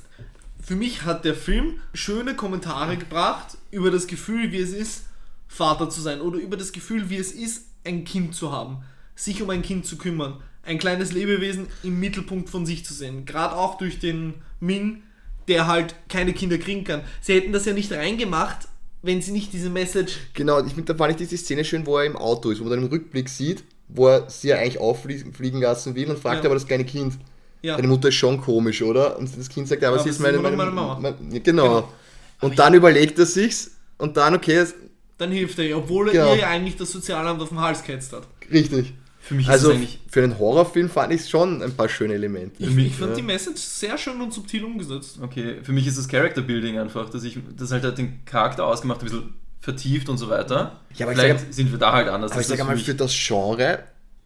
für 0.64 0.76
mich 0.76 1.04
hat 1.04 1.24
der 1.24 1.34
Film 1.34 1.80
schöne 1.94 2.34
Kommentare 2.36 2.96
gebracht 2.96 3.56
über 3.70 3.90
das 3.90 4.06
Gefühl, 4.06 4.52
wie 4.52 4.58
es 4.60 4.70
ist, 4.72 5.04
Vater 5.48 5.88
zu 5.90 6.00
sein. 6.00 6.20
Oder 6.20 6.38
über 6.38 6.56
das 6.56 6.72
Gefühl, 6.72 7.08
wie 7.10 7.16
es 7.16 7.32
ist, 7.32 7.64
ein 7.84 8.04
Kind 8.04 8.34
zu 8.34 8.52
haben. 8.52 8.78
Sich 9.16 9.42
um 9.42 9.50
ein 9.50 9.62
Kind 9.62 9.86
zu 9.86 9.96
kümmern. 9.96 10.40
Ein 10.62 10.78
kleines 10.78 11.12
Lebewesen 11.12 11.66
im 11.82 11.98
Mittelpunkt 11.98 12.50
von 12.50 12.66
sich 12.66 12.84
zu 12.84 12.92
sehen. 12.94 13.24
Gerade 13.24 13.56
auch 13.56 13.78
durch 13.78 13.98
den 13.98 14.34
Min, 14.60 15.02
der 15.48 15.66
halt 15.66 15.94
keine 16.08 16.32
Kinder 16.32 16.58
kriegen 16.58 16.84
kann. 16.84 17.00
Sie 17.20 17.34
hätten 17.34 17.52
das 17.52 17.64
ja 17.64 17.72
nicht 17.72 17.90
reingemacht, 17.92 18.68
wenn 19.02 19.22
sie 19.22 19.32
nicht 19.32 19.52
diese 19.52 19.70
Message 19.70 20.14
Genau, 20.34 20.60
ich 20.64 20.72
finde, 20.74 20.92
da 20.92 20.98
fand 20.98 21.12
ich 21.12 21.16
diese 21.28 21.36
Szene 21.36 21.64
schön, 21.64 21.86
wo 21.86 21.98
er 21.98 22.04
im 22.04 22.16
Auto 22.16 22.50
ist, 22.50 22.58
wo 22.60 22.64
man 22.64 22.72
dann 22.72 22.82
im 22.82 22.88
Rückblick 22.88 23.28
sieht, 23.28 23.64
wo 23.88 24.08
er 24.08 24.28
sie 24.28 24.48
ja 24.48 24.56
eigentlich 24.58 24.78
auffliegen 24.80 25.32
fliegen 25.32 25.60
lassen 25.60 25.94
will 25.94 26.10
und 26.10 26.18
fragt 26.18 26.42
Ja. 26.44 26.48
aber 26.50 26.54
das 26.54 26.66
kleine 26.66 26.84
Kind. 26.84 27.14
Ja. 27.62 27.76
Deine 27.76 27.88
Mutter 27.88 28.08
ist 28.08 28.14
schon 28.14 28.40
komisch, 28.40 28.82
oder? 28.82 29.18
Und 29.18 29.36
das 29.36 29.48
Kind 29.48 29.66
sagt, 29.66 29.82
ja, 29.82 29.88
aber 29.88 29.96
Aber 29.96 30.04
sie 30.04 30.10
ist 30.10 30.20
meine, 30.20 30.38
meine, 30.38 30.56
meine 30.56 30.70
Mama. 30.70 30.98
meine- 31.00 31.40
genau. 31.40 31.64
Genau. 31.64 31.92
Und 32.40 32.56
dann 32.58 32.74
überlegt 32.74 33.18
er 33.18 33.26
sich's 33.26 33.72
und 33.96 34.16
dann, 34.16 34.34
okay, 34.36 34.54
es- 34.56 34.74
dann 35.16 35.32
hilft 35.32 35.58
er 35.58 35.64
ihr, 35.64 35.76
obwohl 35.78 36.08
er 36.08 36.12
Genau. 36.12 36.32
ihr 36.34 36.40
ja 36.42 36.48
eigentlich 36.50 36.76
das 36.76 36.92
Sozialamt 36.92 37.40
auf 37.42 37.48
den 37.48 37.60
Hals 37.60 37.82
gehetzt 37.82 38.12
hat. 38.12 38.28
richtig. 38.52 38.92
Für 39.28 39.34
mich 39.34 39.46
Also 39.46 39.68
ist 39.70 39.74
es 39.74 39.82
eigentlich. 39.82 40.00
für 40.08 40.22
einen 40.22 40.38
Horrorfilm 40.38 40.88
fand 40.88 41.12
ich 41.12 41.28
schon 41.28 41.62
ein 41.62 41.74
paar 41.74 41.90
schöne 41.90 42.14
Elemente. 42.14 42.62
Ich, 42.62 42.70
mich, 42.70 42.86
ich 42.86 42.94
fand 42.94 43.10
ja. 43.10 43.16
die 43.16 43.22
Message 43.22 43.60
sehr 43.60 43.98
schön 43.98 44.18
und 44.22 44.32
subtil 44.32 44.64
umgesetzt. 44.64 45.18
Okay, 45.20 45.56
für 45.62 45.72
mich 45.72 45.86
ist 45.86 45.98
das 45.98 46.08
Character 46.08 46.40
Building 46.40 46.78
einfach, 46.78 47.10
dass 47.10 47.24
ich 47.24 47.38
das 47.54 47.70
halt, 47.70 47.84
halt 47.84 47.98
den 47.98 48.24
Charakter 48.24 48.64
ausgemacht, 48.64 49.00
ein 49.00 49.04
bisschen 49.04 49.34
vertieft 49.60 50.08
und 50.08 50.16
so 50.16 50.30
weiter. 50.30 50.80
Ja, 50.94 51.04
aber 51.04 51.12
ich 51.12 51.18
Vielleicht 51.18 51.40
sag- 51.40 51.52
sind 51.52 51.70
wir 51.70 51.78
da 51.78 51.92
halt 51.92 52.08
anders. 52.08 52.32
Aber 52.32 52.40
ich 52.40 52.46
sage 52.46 52.64
mal, 52.64 52.78
für 52.78 52.94
das 52.94 53.12
Genre 53.14 53.80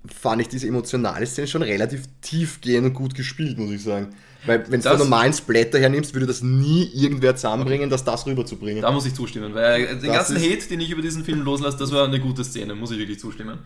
fand 0.06 0.40
ich 0.40 0.48
diese 0.48 0.68
emotionale 0.68 1.26
Szene 1.26 1.48
schon 1.48 1.62
relativ 1.62 2.04
tiefgehend 2.20 2.86
und 2.86 2.94
gut 2.94 3.16
gespielt, 3.16 3.58
muss 3.58 3.72
ich 3.72 3.82
sagen. 3.82 4.10
Weil 4.44 4.60
wenn 4.70 4.80
du 4.80 4.84
Das- 4.88 4.94
den 4.98 4.98
normalen 5.08 5.32
Splatter 5.32 5.78
hernimmst, 5.78 6.14
würde 6.14 6.26
das 6.26 6.42
nie 6.42 6.90
irgendwer 6.94 7.36
zusammenbringen, 7.36 7.88
das 7.90 8.02
das 8.02 8.26
rüberzubringen. 8.26 8.82
Da 8.82 8.90
muss 8.90 9.06
ich 9.06 9.14
zustimmen, 9.14 9.54
weil 9.54 9.86
den 9.86 10.00
Das 10.00 10.12
ganzen 10.28 10.36
Hate, 10.36 10.68
den 10.68 10.80
ich 10.80 10.90
über 10.90 11.00
diesen 11.02 11.24
Film 11.24 11.42
loslasse, 11.42 11.76
das 11.78 11.92
war 11.92 12.06
eine 12.06 12.18
gute 12.18 12.42
Szene, 12.42 12.74
muss 12.74 12.90
ich 12.90 12.98
wirklich 12.98 13.20
zustimmen. 13.20 13.58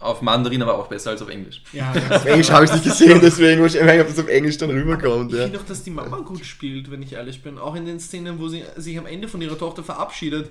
Auf 0.00 0.22
Mandarin 0.22 0.60
aber 0.62 0.76
auch 0.78 0.88
besser 0.88 1.10
als 1.10 1.22
auf 1.22 1.28
Englisch. 1.28 1.62
Ja, 1.72 1.92
Auf 2.10 2.24
Englisch 2.24 2.50
habe 2.50 2.64
ich 2.64 2.70
es 2.70 2.76
nicht 2.76 2.84
gesehen, 2.98 3.20
deswegen 3.22 3.60
muss 3.60 3.74
ich 3.74 3.80
einfach, 3.80 4.00
ob 4.00 4.08
das 4.08 4.18
auf 4.18 4.28
Englisch 4.28 4.56
dann 4.58 4.70
rüberkommt. 4.70 5.32
Ich 5.32 5.38
Ja. 5.38 5.44
finde 5.44 5.60
auch, 5.60 5.66
dass 5.66 5.82
die 5.84 5.90
Mama 5.90 6.18
gut 6.18 6.44
spielt, 6.44 6.90
wenn 6.90 7.02
ich 7.02 7.12
ehrlich 7.12 7.42
bin. 7.42 7.58
Auch 7.58 7.76
in 7.76 7.86
den 7.86 8.00
Szenen, 8.00 8.38
wo 8.40 8.48
sie 8.48 8.62
sich 8.76 8.98
am 8.98 9.06
Ende 9.06 9.28
von 9.28 9.40
ihrer 9.40 9.56
Tochter 9.58 9.82
verabschiedet. 9.84 10.50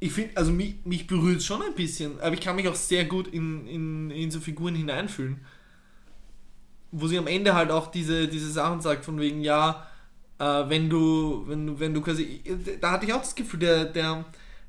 Ich 0.00 0.12
finde, 0.12 0.30
also 0.36 0.50
mich, 0.50 0.74
mich 0.84 1.06
berührt 1.06 1.42
schon 1.42 1.62
ein 1.62 1.74
bisschen, 1.74 2.20
aber 2.20 2.34
ich 2.34 2.40
kann 2.40 2.56
mich 2.56 2.68
auch 2.68 2.74
sehr 2.74 3.04
gut 3.04 3.28
in, 3.28 3.66
in, 3.66 4.10
in 4.10 4.30
so 4.30 4.40
Figuren 4.40 4.74
hineinfühlen. 4.74 5.38
Wo 6.96 7.08
sie 7.08 7.18
am 7.18 7.26
Ende 7.26 7.54
halt 7.54 7.70
auch 7.70 7.90
diese, 7.90 8.28
diese 8.28 8.50
Sachen 8.50 8.80
sagt, 8.80 9.04
von 9.04 9.18
wegen, 9.18 9.40
ja, 9.40 9.86
äh, 10.38 10.44
wenn 10.68 10.88
du, 10.88 11.44
wenn 11.46 11.66
du, 11.66 11.80
wenn 11.80 11.94
du 11.94 12.00
quasi, 12.00 12.42
da 12.80 12.92
hatte 12.92 13.06
ich 13.06 13.12
auch 13.12 13.20
das 13.20 13.34
Gefühl, 13.34 13.60
der, 13.60 13.84
der, 13.86 14.24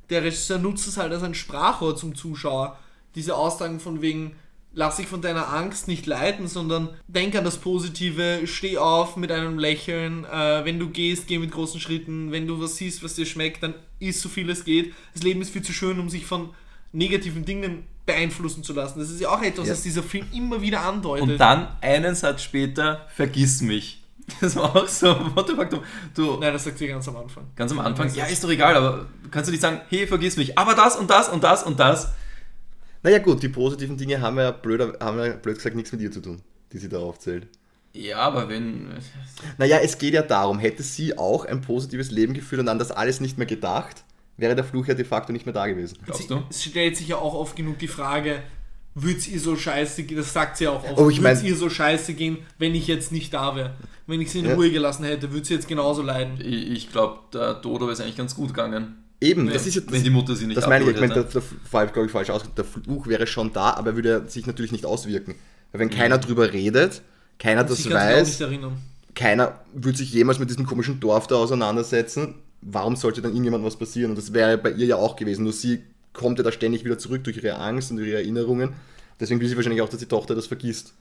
der 0.09 0.23
Regisseur 0.23 0.57
nutzt 0.57 0.87
es 0.87 0.97
halt 0.97 1.11
als 1.11 1.23
ein 1.23 1.35
Sprachrohr 1.35 1.95
zum 1.95 2.15
Zuschauer. 2.15 2.77
Diese 3.13 3.35
Aussagen 3.35 3.79
von 3.79 4.01
wegen, 4.01 4.35
lass 4.73 4.97
dich 4.97 5.07
von 5.07 5.21
deiner 5.21 5.53
Angst 5.53 5.87
nicht 5.87 6.05
leiten, 6.05 6.47
sondern 6.47 6.89
denk 7.07 7.35
an 7.35 7.43
das 7.43 7.57
Positive, 7.57 8.41
steh 8.45 8.77
auf 8.77 9.17
mit 9.17 9.31
einem 9.31 9.59
Lächeln, 9.59 10.25
äh, 10.25 10.65
wenn 10.65 10.79
du 10.79 10.89
gehst, 10.89 11.27
geh 11.27 11.39
mit 11.39 11.51
großen 11.51 11.79
Schritten, 11.79 12.31
wenn 12.31 12.47
du 12.47 12.59
was 12.59 12.77
siehst, 12.77 13.03
was 13.03 13.15
dir 13.15 13.25
schmeckt, 13.25 13.63
dann 13.63 13.75
isst 13.99 14.21
so 14.21 14.29
viel 14.29 14.49
es 14.49 14.65
geht. 14.65 14.93
Das 15.13 15.23
Leben 15.23 15.41
ist 15.41 15.51
viel 15.51 15.63
zu 15.63 15.73
schön, 15.73 15.99
um 15.99 16.09
sich 16.09 16.25
von 16.25 16.49
negativen 16.91 17.45
Dingen 17.45 17.83
beeinflussen 18.05 18.63
zu 18.63 18.73
lassen. 18.73 18.99
Das 18.99 19.09
ist 19.09 19.19
ja 19.21 19.29
auch 19.29 19.41
etwas, 19.41 19.67
Ja. 19.67 19.73
was 19.73 19.81
dieser 19.81 20.03
Film 20.03 20.27
immer 20.33 20.61
wieder 20.61 20.81
andeutet. 20.81 21.27
Und 21.29 21.37
dann, 21.37 21.67
einen 21.81 22.15
Satz 22.15 22.43
später, 22.43 23.05
vergiss 23.15 23.61
mich. 23.61 24.01
Das 24.41 24.55
war 24.55 24.75
auch 24.75 24.87
so, 24.87 25.07
what 25.35 25.47
the 25.47 25.53
fuck, 25.53 25.69
du, 25.69 25.81
du 26.15 26.37
Nein, 26.39 26.51
das 26.53 26.63
sagt 26.63 26.79
sie 26.79 26.87
ganz 26.87 27.07
am 27.07 27.15
Anfang. 27.15 27.43
ganz 27.55 27.71
am 27.71 27.77
Anfang, 27.79 28.11
ja, 28.15 28.25
ist 28.25 28.43
doch 28.43 28.49
egal, 28.49 28.75
aber 28.75 29.05
kannst 29.29 29.47
du 29.49 29.51
nicht 29.51 29.61
sagen, 29.61 29.81
hey, 29.89 30.07
vergiss 30.07 30.35
mich, 30.35 30.57
aber 30.57 30.73
das 30.73 30.95
und 30.95 31.11
das 31.11 31.29
und 31.29 31.43
das 31.43 31.61
und 31.61 31.79
das. 31.79 32.09
Naja 33.03 33.19
gut, 33.19 33.43
die 33.43 33.49
positiven 33.49 33.97
Dinge 33.97 34.19
haben 34.21 34.39
ja, 34.39 34.49
blöder, 34.49 34.97
haben 34.99 35.19
ja 35.19 35.33
blöd 35.33 35.57
gesagt 35.57 35.75
nichts 35.75 35.91
mit 35.91 36.01
ihr 36.01 36.11
zu 36.11 36.21
tun, 36.21 36.41
die 36.73 36.79
sie 36.79 36.89
da 36.89 36.97
aufzählt. 36.97 37.47
Ja, 37.93 38.17
aber 38.17 38.49
wenn, 38.49 38.87
Naja, 39.59 39.77
es 39.83 39.99
geht 39.99 40.15
ja 40.15 40.23
darum, 40.23 40.57
hätte 40.57 40.81
sie 40.81 41.17
auch 41.19 41.45
ein 41.45 41.61
positives 41.61 42.09
Leben 42.09 42.33
geführt 42.33 42.59
und 42.61 42.67
an 42.67 42.79
das 42.79 42.89
alles 42.91 43.19
nicht 43.21 43.37
mehr 43.37 43.45
gedacht, 43.47 44.03
wäre 44.37 44.55
der 44.55 44.63
Fluch 44.65 44.87
ja 44.87 44.93
de 44.93 45.05
facto 45.05 45.31
nicht 45.31 45.45
mehr 45.45 45.53
da 45.53 45.67
gewesen. 45.67 45.97
glaubst 46.05 46.29
du? 46.29 46.43
es 46.49 46.63
stellt 46.63 46.97
sich 46.97 47.07
ja 47.07 47.17
auch 47.17 47.33
oft 47.33 47.55
genug 47.55 47.79
die 47.79 47.87
Frage, 47.87 48.41
würde 48.93 49.17
es 49.17 49.27
ihr 49.27 49.39
so 49.39 49.55
scheiße 49.55 50.03
gehen, 50.03 50.17
das 50.17 50.31
sagt 50.33 50.57
sie 50.57 50.65
ja 50.65 50.71
auch 50.71 50.83
oft, 50.83 50.97
Oh, 50.97 51.09
ich 51.09 51.19
würde 51.21 51.33
es 51.33 51.41
mein- 51.41 51.51
ihr 51.51 51.55
so 51.55 51.69
scheiße 51.69 52.13
gehen, 52.13 52.37
wenn 52.57 52.73
ich 52.75 52.87
jetzt 52.87 53.11
nicht 53.11 53.33
da 53.33 53.55
wäre. 53.55 53.75
Wenn 54.07 54.21
ich 54.21 54.31
sie 54.31 54.39
in 54.39 54.45
Ja. 54.45 54.53
Ruhe 54.55 54.69
gelassen 54.71 55.03
hätte, 55.03 55.31
würde 55.31 55.45
sie 55.45 55.55
jetzt 55.55 55.67
genauso 55.67 56.01
leiden. 56.01 56.39
Ich, 56.39 56.71
ich 56.71 56.91
glaube, 56.91 57.19
der 57.33 57.55
Dodo 57.55 57.89
ist 57.89 57.99
eigentlich 58.01 58.17
ganz 58.17 58.35
gut 58.35 58.49
gegangen. 58.49 58.97
Eben, 59.19 59.47
Wenn, 59.47 59.53
das 59.53 59.65
ist 59.65 59.75
ja 59.75 59.81
wenn 59.87 60.03
die 60.03 60.09
Mutter 60.09 60.35
sie 60.35 60.45
nicht 60.45 60.57
Das 60.57 60.67
meine 60.67 60.83
ich, 60.85 60.91
ich 60.91 60.99
meine, 60.99 61.13
der, 61.13 61.23
der, 61.23 61.41
glaube 61.87 62.05
ich, 62.05 62.11
falsch 62.11 62.29
ausgedrückt. 62.29 62.57
Der 62.57 62.65
Fluch 62.65 63.07
wäre 63.07 63.25
schon 63.25 63.51
da, 63.53 63.71
aber 63.71 63.91
er 63.91 63.95
würde 63.95 64.23
sich 64.27 64.45
natürlich 64.45 64.71
nicht 64.71 64.85
auswirken. 64.85 65.35
Weil 65.71 65.79
wenn 65.79 65.89
keiner 65.89 66.17
drüber 66.17 66.53
redet, 66.53 67.01
keiner 67.39 67.63
das 67.63 67.83
kann 67.83 67.83
sich 67.83 67.93
auch 67.93 68.51
weiß, 68.51 68.73
keiner 69.15 69.59
würde 69.73 69.97
sich 69.97 70.11
jemals 70.13 70.39
mit 70.39 70.49
diesem 70.49 70.65
komischen 70.65 70.99
Dorf 70.99 71.27
da 71.27 71.35
auseinandersetzen, 71.35 72.35
warum 72.65 72.95
sollte 72.95 73.21
dann 73.21 73.31
irgendjemand 73.31 73.63
was 73.63 73.77
passieren? 73.77 74.11
Und 74.11 74.17
das 74.17 74.33
wäre 74.33 74.57
bei 74.57 74.71
ihr 74.71 74.85
ja 74.87 74.95
auch 74.97 75.15
gewesen. 75.15 75.43
Nur 75.43 75.53
sie 75.53 75.83
kommt 76.13 76.37
ja 76.39 76.43
da 76.43 76.51
ständig 76.51 76.83
wieder 76.83 76.97
zurück 76.97 77.23
durch 77.23 77.37
ihre 77.37 77.55
Angst 77.57 77.91
und 77.91 77.99
ihre 77.99 78.17
Erinnerungen. 78.17 78.73
Deswegen 79.19 79.39
will 79.39 79.47
sie 79.47 79.55
wahrscheinlich 79.55 79.81
auch, 79.81 79.89
dass 79.89 79.99
die 79.99 80.07
Tochter 80.07 80.35
das 80.35 80.47
vergisst. 80.47 80.93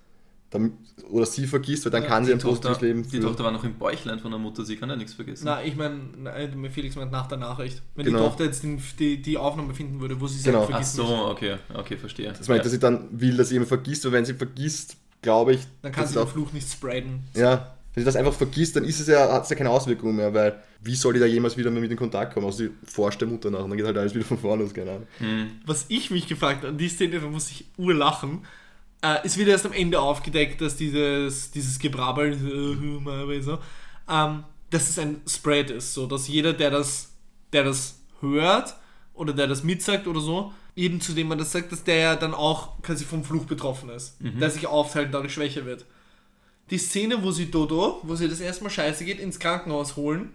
Damit, 0.51 0.73
oder 1.11 1.27
sie 1.27 1.49
vergisst, 1.49 1.85
weil 1.85 1.91
dann 1.91 2.05
Ja, 2.05 2.09
kann 2.09 2.25
sie 2.25 2.31
die 2.31 2.37
ein 2.37 2.41
positives 2.41 2.81
Leben 2.81 3.03
die 3.03 3.09
führen. 3.09 3.23
Tochter 3.25 3.43
war 3.43 3.51
noch 3.51 3.65
im 3.65 3.75
Bäuchlein 3.75 4.21
von 4.21 4.31
der 4.31 4.39
Mutter, 4.39 4.65
sie 4.65 4.77
kann 4.77 4.89
ja 4.89 4.95
nichts 4.95 5.15
vergessen. 5.15 5.47
Na, 5.47 5.65
ich 5.65 5.75
meine, 5.75 6.71
Felix 6.71 6.95
meint 6.95 7.11
nach 7.11 7.27
der 7.27 7.39
Nachricht. 7.39 7.83
Wenn 7.97 8.05
Genau. 8.05 8.19
die 8.19 8.25
Tochter 8.25 8.45
jetzt 8.45 8.63
den, 8.63 8.81
die, 9.01 9.21
die 9.21 9.37
Aufnahme 9.37 9.75
finden 9.75 10.01
würde, 10.01 10.21
wo 10.21 10.29
sie 10.29 10.39
sagt, 10.39 10.47
Genau. 10.55 10.65
Ach 10.65 10.71
vergiss 10.71 10.93
so, 10.93 11.03
mich, 11.03 11.13
okay, 11.13 11.57
okay, 11.75 11.97
verstehe. 11.97 12.29
Das 12.29 12.47
meint, 12.47 12.59
ja. 12.59 12.63
dass 12.63 12.73
sie 12.73 12.79
dann 12.79 13.09
will, 13.11 13.37
dass 13.37 13.49
sie 13.49 13.55
jemand 13.57 13.69
vergisst, 13.69 14.05
weil 14.05 14.13
wenn 14.13 14.25
sie 14.25 14.35
vergisst, 14.35 14.97
glaube 15.23 15.55
ich, 15.55 15.61
dann 15.83 15.91
kann 15.91 16.07
sie 16.07 16.15
den 16.15 16.29
Fluch 16.29 16.53
nicht 16.53 16.71
spreaden. 16.71 17.25
Ja, 17.35 17.75
wenn 17.95 18.03
sie 18.03 18.07
das 18.07 18.17
einfach 18.17 18.33
vergisst, 18.35 18.75
dann 18.75 18.85
ist 18.85 18.99
es 19.01 19.07
ja, 19.07 19.33
hat 19.33 19.45
es 19.45 19.51
ja 19.51 19.57
keine 19.57 19.71
Auswirkungen 19.71 20.17
mehr, 20.17 20.35
weil 20.35 20.61
wie 20.83 20.97
soll 20.97 21.15
die 21.15 21.21
da 21.21 21.27
jemals 21.27 21.57
wieder 21.57 21.71
mit 21.71 21.91
in 21.91 21.97
Kontakt 21.97 22.35
kommen? 22.35 22.47
Also 22.47 22.59
sie 22.59 22.71
forscht 22.85 23.21
der 23.21 23.29
Mutter 23.29 23.51
nach 23.51 23.61
und 23.61 23.71
dann 23.71 23.77
geht 23.77 23.87
halt 23.87 23.97
alles 23.97 24.15
wieder 24.15 24.25
von 24.25 24.39
vorne 24.39 24.65
los, 24.65 24.75
keine 24.75 24.91
Ahnung. 24.91 25.07
Hm. 25.19 25.51
Was 25.65 25.87
ich 25.89 26.11
mich 26.11 26.27
gefragt 26.27 26.59
habe, 26.59 26.69
an 26.69 26.79
die 26.79 26.89
Szene, 26.89 27.21
da 27.21 27.29
muss 27.29 27.51
ich 27.51 27.67
urlachen. 27.79 28.45
Äh, 29.01 29.19
es 29.23 29.39
wird 29.39 29.49
erst 29.49 29.65
am 29.65 29.73
Ende 29.73 30.01
aufgedeckt, 30.01 30.61
dass 30.61 30.77
dieses, 30.77 31.53
dieses 31.53 31.79
Gebrabbel, 31.79 32.33
äh, 32.33 33.41
so, 33.41 33.59
ähm, 34.11 34.43
dass 34.71 34.91
es 34.91 34.99
ein 34.99 35.21
Spread 35.29 35.71
ist, 35.71 35.95
so 35.95 36.07
dass 36.07 36.27
jeder, 36.27 36.53
der 36.53 36.71
das, 36.71 37.13
der 37.53 37.63
das 37.63 38.01
hört 38.21 38.75
oder 39.15 39.33
der 39.33 39.47
das 39.47 39.63
mitsagt 39.63 40.09
oder 40.09 40.21
so, 40.21 40.53
eben 40.75 41.01
zu 41.01 41.13
dem 41.13 41.29
man 41.29 41.39
das 41.39 41.53
sagt, 41.53 41.71
dass 41.71 41.85
der 41.85 41.97
ja 41.97 42.17
dann 42.17 42.35
auch 42.35 42.83
quasi 42.83 43.05
vom 43.05 43.23
Fluch 43.23 43.45
betroffen 43.45 43.89
ist, 43.91 44.17
der 44.19 44.51
sich 44.51 44.67
aufteilt 44.67 45.07
und 45.07 45.13
dadurch 45.13 45.35
schwächer 45.35 45.65
wird. 45.65 45.87
Die 46.75 46.79
Szene, 46.79 47.23
wo 47.23 47.31
sie 47.31 47.53
Dodo, 47.53 48.01
wo 48.03 48.17
sie 48.17 48.29
das 48.29 48.41
erste 48.41 48.65
Mal 48.65 48.71
scheiße 48.71 49.05
geht, 49.05 49.21
ins 49.21 49.39
Krankenhaus 49.39 49.95
holen, 49.95 50.31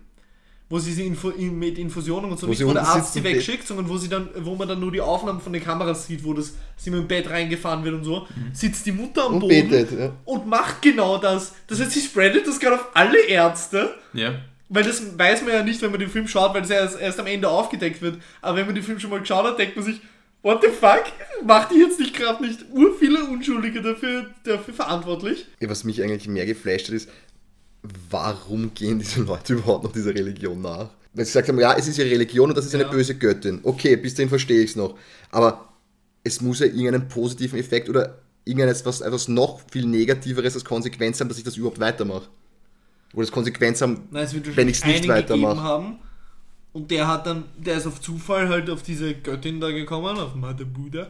wo 0.70 0.80
sie 0.80 0.94
sie 0.94 1.06
Info 1.06 1.32
in, 1.32 1.60
mit 1.60 1.78
Infusionen 1.78 2.32
und 2.32 2.40
so 2.40 2.48
Wo 2.48 2.52
nicht 2.52 2.66
wo 2.66 2.72
der 2.72 2.88
Arzt 2.88 3.12
sie 3.12 3.22
wegschickt, 3.26 3.68
sondern 3.68 3.90
wo 3.90 3.98
sie 3.98 4.08
dann, 4.08 4.30
wo 4.38 4.56
man 4.56 4.66
dann 4.66 4.80
nur 4.80 4.90
die 4.90 5.02
Aufnahmen 5.02 5.42
von 5.42 5.52
den 5.52 5.62
Kameras 5.62 6.08
sieht, 6.08 6.24
wo 6.24 6.34
das 6.34 6.54
sie 6.78 6.92
mit 6.92 7.02
dem 7.02 7.08
Bett 7.10 7.30
reingefahren 7.30 7.84
wird 7.84 7.94
und 7.94 8.06
so, 8.06 8.26
sitzt 8.54 8.86
die 8.86 8.94
Mutter 8.94 9.26
am 9.26 9.34
Und 9.34 9.40
Boden 9.42 9.70
betet, 9.70 10.00
ja. 10.00 10.14
und 10.24 10.48
macht 10.48 10.82
genau 10.82 11.18
das. 11.18 11.56
Das 11.68 11.82
heißt, 11.82 11.92
sie 11.92 12.00
spreadet 12.00 12.48
das 12.48 12.58
gerade 12.58 12.78
auf 12.78 12.88
alle 12.94 13.20
Ärzte. 13.26 13.94
Ja. 14.14 14.36
Weil 14.70 14.86
das 14.86 15.20
weiß 15.20 15.42
man 15.42 15.52
ja 15.52 15.64
nicht, 15.64 15.82
wenn 15.82 15.92
man 15.92 16.00
den 16.00 16.10
Film 16.10 16.26
schaut, 16.30 16.54
weil 16.54 16.62
das 16.62 16.70
erst, 16.70 17.02
erst 17.02 17.20
am 17.20 17.28
Ende 17.28 17.50
aufgedeckt 17.50 18.02
wird. 18.02 18.16
Aber 18.42 18.56
wenn 18.56 18.66
man 18.66 18.76
den 18.76 18.84
Film 18.86 18.98
schon 18.98 19.10
mal 19.10 19.20
geschaut 19.20 19.44
hat, 19.44 19.60
denkt 19.60 19.76
man 19.76 19.84
sich, 19.84 20.00
what 20.42 20.62
the 20.64 20.70
fuck? 20.70 21.04
Macht 21.46 21.72
die 21.72 21.80
jetzt 21.80 22.00
nicht 22.00 22.16
gerade 22.16 22.44
nicht 22.46 22.66
ur 22.72 22.96
viele 22.98 23.24
Unschuldige 23.26 23.82
dafür, 23.82 24.28
dafür 24.44 24.74
verantwortlich? 24.74 25.46
Ja, 25.60 25.70
was 25.70 25.84
mich 25.84 26.02
eigentlich 26.02 26.28
mehr 26.28 26.46
geflasht 26.46 26.88
hat, 26.88 26.96
ist, 26.96 27.10
warum 28.10 28.74
gehen 28.74 29.00
diese 29.00 29.22
Leute 29.22 29.54
überhaupt 29.56 29.84
noch 29.84 29.92
dieser 29.92 30.14
Religion 30.14 30.62
nach? 30.62 30.90
Weil 31.14 31.26
sie 31.26 31.32
gesagt 31.32 31.48
haben, 31.50 31.60
ja, 31.60 31.74
es 31.76 31.88
ist 31.88 31.98
ihre 31.98 32.12
Religion 32.12 32.50
und 32.50 32.58
das 32.58 32.66
ist 32.66 32.76
eine 32.76 32.84
Ja. 32.84 32.90
böse 32.90 33.16
Göttin. 33.16 33.60
Okay, 33.64 33.96
bis 33.96 34.14
dahin 34.16 34.30
verstehe 34.30 34.62
ich 34.62 34.72
es 34.72 34.76
noch. 34.76 34.98
Aber 35.32 35.70
es 36.24 36.42
muss 36.42 36.60
ja 36.60 36.68
irgendeinen 36.68 37.08
positiven 37.08 37.58
Effekt 37.58 37.90
oder 37.90 38.20
irgendetwas 38.46 38.86
was 38.86 39.02
etwas 39.02 39.28
noch 39.28 39.62
viel 39.72 39.86
Negativeres 39.86 40.54
als 40.56 40.66
Konsequenz 40.66 41.20
haben, 41.20 41.30
dass 41.30 41.38
ich 41.38 41.44
das 41.44 41.58
überhaupt 41.58 41.80
weitermache. 41.80 42.28
Oder 43.14 43.24
das 43.24 43.32
Konsequenz 43.32 43.82
haben, 43.82 44.08
Nein, 44.12 44.28
wenn 44.56 44.70
ich 44.70 44.78
es 44.78 44.86
nicht 44.86 45.08
weitermache. 45.08 45.96
Und 46.80 46.92
der 46.92 47.10
hat 47.10 47.28
dann, 47.28 47.44
der 47.58 47.76
ist 47.76 47.86
auf 47.86 48.00
Zufall 48.00 48.48
halt 48.48 48.70
auf 48.70 48.84
diese 48.84 49.14
Göttin 49.14 49.60
da 49.60 49.70
gekommen, 49.70 50.18
auf 50.18 50.34
Mother 50.34 50.64
Buddha. 50.64 51.08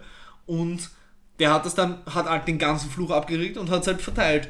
Und 0.48 0.90
der 1.38 1.54
hat 1.54 1.64
das 1.64 1.76
dann, 1.76 2.00
hat 2.08 2.26
halt 2.26 2.48
den 2.48 2.58
ganzen 2.58 2.90
Fluch 2.90 3.12
abgeregt 3.12 3.56
und 3.56 3.70
hat 3.70 3.82
es 3.82 3.88
halt 3.88 4.02
verteilt. 4.02 4.50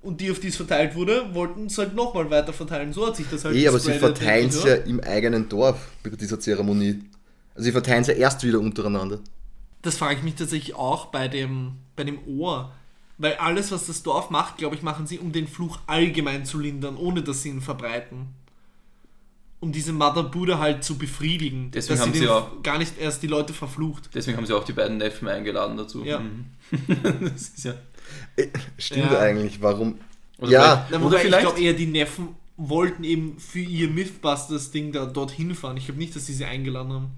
Und 0.00 0.22
die, 0.22 0.30
auf 0.30 0.40
die 0.40 0.48
es 0.48 0.56
verteilt 0.56 0.94
wurde, 0.94 1.34
wollten 1.34 1.66
es 1.66 1.76
halt 1.76 1.94
nochmal 1.94 2.30
weiter 2.30 2.54
verteilen. 2.54 2.94
So 2.94 3.06
hat 3.06 3.16
sich 3.16 3.26
das 3.30 3.44
halt 3.44 3.54
Eh, 3.54 3.68
aber 3.68 3.78
sie 3.78 3.92
verteilen 3.92 4.48
es 4.48 4.64
ja 4.64 4.74
im 4.76 5.00
eigenen 5.00 5.50
Dorf 5.50 5.76
bei 6.02 6.08
dieser 6.08 6.40
Zeremonie. 6.40 7.00
Also 7.54 7.66
sie 7.66 7.72
verteilen 7.72 8.00
es 8.00 8.08
ja 8.08 8.14
erst 8.14 8.42
wieder 8.42 8.58
untereinander. 8.58 9.20
Das 9.82 9.98
frage 9.98 10.16
ich 10.16 10.22
mich 10.22 10.36
tatsächlich 10.36 10.74
auch 10.74 11.06
bei 11.06 11.28
dem, 11.28 11.72
bei 11.94 12.04
dem 12.04 12.18
Ohr. 12.26 12.72
Weil 13.18 13.34
alles, 13.34 13.70
was 13.70 13.86
das 13.86 14.02
Dorf 14.02 14.30
macht, 14.30 14.56
glaube 14.56 14.76
ich, 14.76 14.82
machen 14.82 15.06
sie, 15.06 15.18
um 15.18 15.30
den 15.30 15.46
Fluch 15.46 15.78
allgemein 15.86 16.46
zu 16.46 16.58
lindern, 16.58 16.96
ohne 16.96 17.22
dass 17.22 17.42
sie 17.42 17.50
ihn 17.50 17.60
verbreiten. 17.60 18.28
Um 19.64 19.72
diese 19.72 19.92
Mother 19.92 20.22
Buddha 20.24 20.58
halt 20.58 20.84
zu 20.84 20.96
befriedigen. 20.98 21.70
Deswegen 21.72 21.98
dass 21.98 22.06
haben 22.06 22.12
sie 22.12 22.20
sie 22.20 22.28
auch- 22.28 22.62
gar 22.62 22.78
nicht 22.78 22.98
erst 22.98 23.22
die 23.22 23.26
Leute 23.26 23.52
verflucht. 23.54 24.10
Deswegen 24.14 24.36
haben 24.36 24.46
sie 24.46 24.52
auch 24.54 24.64
die 24.64 24.72
beiden 24.74 24.98
Neffen 24.98 25.26
eingeladen 25.26 25.76
dazu. 25.76 26.04
Ja. 26.04 26.18
Mhm. 26.20 26.44
das 27.20 27.48
ist 27.48 27.64
ja. 27.64 27.74
Eh, 28.36 28.48
Stimmt 28.78 29.10
Ja. 29.10 29.18
eigentlich, 29.20 29.62
warum? 29.62 29.98
Oder 30.38 30.50
ja, 30.50 30.60
vielleicht- 30.76 30.92
Oder 30.92 31.02
wobei 31.04 31.16
ich 31.16 31.22
vielleicht- 31.22 31.46
glaube 31.46 31.60
eher, 31.60 31.72
die 31.72 31.86
Neffen 31.86 32.28
wollten 32.56 33.02
eben 33.04 33.38
für 33.38 33.58
ihr 33.60 33.88
Mythbusters-Ding 33.88 34.92
da 34.92 35.06
dorthin 35.06 35.54
fahren. 35.54 35.76
Ich 35.76 35.86
glaube 35.86 35.98
nicht, 35.98 36.14
dass 36.14 36.26
sie 36.26 36.34
sie 36.34 36.44
eingeladen 36.44 36.92
haben. 36.92 37.10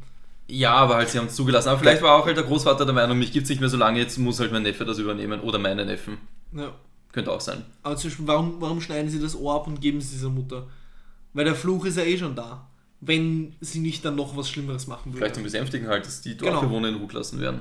Ja, 0.48 0.74
aber 0.74 0.94
halt, 0.94 1.08
sie 1.10 1.18
haben 1.18 1.26
es 1.26 1.34
zugelassen. 1.34 1.68
Aber 1.70 1.80
vielleicht 1.80 2.02
war 2.02 2.14
auch 2.14 2.24
halt 2.26 2.36
der 2.36 2.44
Großvater 2.44 2.84
der 2.84 2.94
Meinung, 2.94 3.18
mich 3.18 3.32
gibt 3.32 3.44
es 3.44 3.50
nicht 3.50 3.58
mehr 3.60 3.68
so 3.68 3.76
lange, 3.76 3.98
jetzt 3.98 4.16
muss 4.18 4.38
halt 4.38 4.52
mein 4.52 4.62
Neffe 4.62 4.84
das 4.84 4.98
übernehmen. 4.98 5.40
Oder 5.40 5.58
meine 5.58 5.84
Neffen. 5.84 6.18
Ja. 6.52 6.72
Könnte 7.12 7.32
auch 7.32 7.40
sein. 7.40 7.64
Aber 7.82 7.96
zum 7.96 8.10
Beispiel, 8.10 8.26
warum, 8.28 8.54
warum 8.60 8.80
schneiden 8.80 9.10
sie 9.10 9.20
das 9.20 9.34
Ohr 9.34 9.56
ab 9.56 9.66
und 9.66 9.80
geben 9.80 9.98
es 9.98 10.10
dieser 10.12 10.28
Mutter? 10.28 10.66
Weil 11.36 11.44
der 11.44 11.54
Fluch 11.54 11.84
ist 11.84 11.98
ja 11.98 12.02
eh 12.02 12.16
schon 12.16 12.34
da. 12.34 12.66
Wenn 13.02 13.54
sie 13.60 13.80
nicht 13.80 14.02
dann 14.06 14.16
noch 14.16 14.36
was 14.38 14.48
Schlimmeres 14.48 14.86
machen 14.86 15.12
würde. 15.12 15.18
Vielleicht 15.18 15.34
zum 15.34 15.44
Besänftigen 15.44 15.86
halt, 15.86 16.06
dass 16.06 16.22
die 16.22 16.34
Genau. 16.34 16.52
Dorfbewohner 16.52 16.88
in 16.88 16.94
Ruhe 16.94 17.06
gelassen 17.08 17.40
werden. 17.40 17.60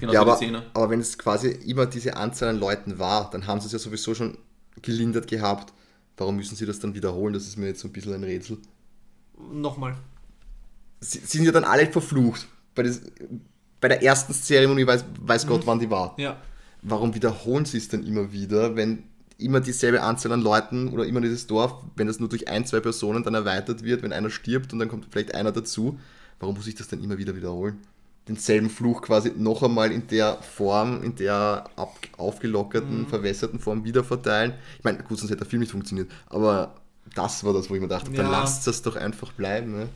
Genau 0.00 0.12
ja 0.12 0.20
aber, 0.20 0.34
Szene. 0.36 0.64
aber 0.74 0.90
wenn 0.90 0.98
es 1.00 1.16
quasi 1.16 1.48
immer 1.48 1.86
diese 1.86 2.16
Anzahl 2.16 2.48
an 2.48 2.58
Leuten 2.58 2.98
war, 2.98 3.30
dann 3.30 3.46
haben 3.46 3.60
sie 3.60 3.66
es 3.66 3.72
ja 3.72 3.78
sowieso 3.78 4.14
schon 4.16 4.36
gelindert 4.82 5.28
gehabt. 5.28 5.72
Warum 6.16 6.36
müssen 6.36 6.56
sie 6.56 6.66
das 6.66 6.80
dann 6.80 6.94
wiederholen? 6.96 7.32
Das 7.34 7.46
ist 7.46 7.56
mir 7.56 7.68
jetzt 7.68 7.80
so 7.80 7.88
ein 7.88 7.92
bisschen 7.92 8.14
ein 8.14 8.24
Rätsel. 8.24 8.58
Nochmal. 9.52 9.96
Sie 11.00 11.20
sie 11.20 11.38
sind 11.38 11.46
ja 11.46 11.52
dann 11.52 11.64
alle 11.64 11.86
verflucht. 11.86 12.48
Bei, 12.74 12.82
des, 12.82 13.00
bei 13.80 13.86
der 13.86 14.02
ersten 14.02 14.34
Zeremonie 14.34 14.86
weiß, 14.86 15.04
weiß 15.20 15.46
Gott, 15.46 15.64
wann 15.66 15.78
die 15.78 15.88
war. 15.88 16.16
Ja. 16.18 16.36
Warum 16.82 17.14
wiederholen 17.14 17.64
sie 17.64 17.78
es 17.78 17.88
dann 17.88 18.04
immer 18.04 18.32
wieder, 18.32 18.74
wenn 18.74 19.04
immer 19.38 19.60
dieselbe 19.60 20.02
Anzahl 20.02 20.32
an 20.32 20.40
Leuten 20.42 20.88
oder 20.88 21.06
immer 21.06 21.20
dieses 21.20 21.46
Dorf, 21.46 21.74
wenn 21.96 22.08
das 22.08 22.18
nur 22.18 22.28
durch 22.28 22.48
ein, 22.48 22.66
zwei 22.66 22.80
Personen 22.80 23.22
dann 23.22 23.34
erweitert 23.34 23.84
wird, 23.84 24.02
wenn 24.02 24.12
einer 24.12 24.30
stirbt 24.30 24.72
und 24.72 24.80
dann 24.80 24.88
kommt 24.88 25.06
vielleicht 25.10 25.34
einer 25.34 25.52
dazu, 25.52 25.98
warum 26.40 26.56
muss 26.56 26.66
ich 26.66 26.74
das 26.74 26.88
dann 26.88 27.02
immer 27.02 27.18
wieder 27.18 27.36
wiederholen? 27.36 27.78
Denselben 28.26 28.68
Fluch 28.68 29.00
quasi 29.00 29.32
noch 29.36 29.62
einmal 29.62 29.90
in 29.90 30.06
der 30.08 30.36
Form, 30.42 31.02
in 31.02 31.14
der 31.14 31.64
ab, 31.76 31.96
aufgelockerten, 32.18 33.06
verwässerten 33.06 33.58
Form 33.58 33.84
wieder 33.84 34.04
verteilen. 34.04 34.52
Ich 34.76 34.84
meine, 34.84 34.98
gut, 34.98 35.18
sonst 35.18 35.30
hätte 35.30 35.40
der 35.44 35.46
Film 35.48 35.60
nicht 35.60 35.72
funktioniert, 35.72 36.10
aber 36.26 36.74
das 37.14 37.42
war 37.44 37.54
das, 37.54 37.70
wo 37.70 37.74
ich 37.74 37.80
mir 37.80 37.88
dachte, 37.88 38.10
dann 38.10 38.26
Ja. 38.26 38.32
lasst 38.32 38.66
das 38.66 38.82
doch 38.82 38.96
einfach 38.96 39.32
bleiben. 39.32 39.72
Ne? 39.72 39.88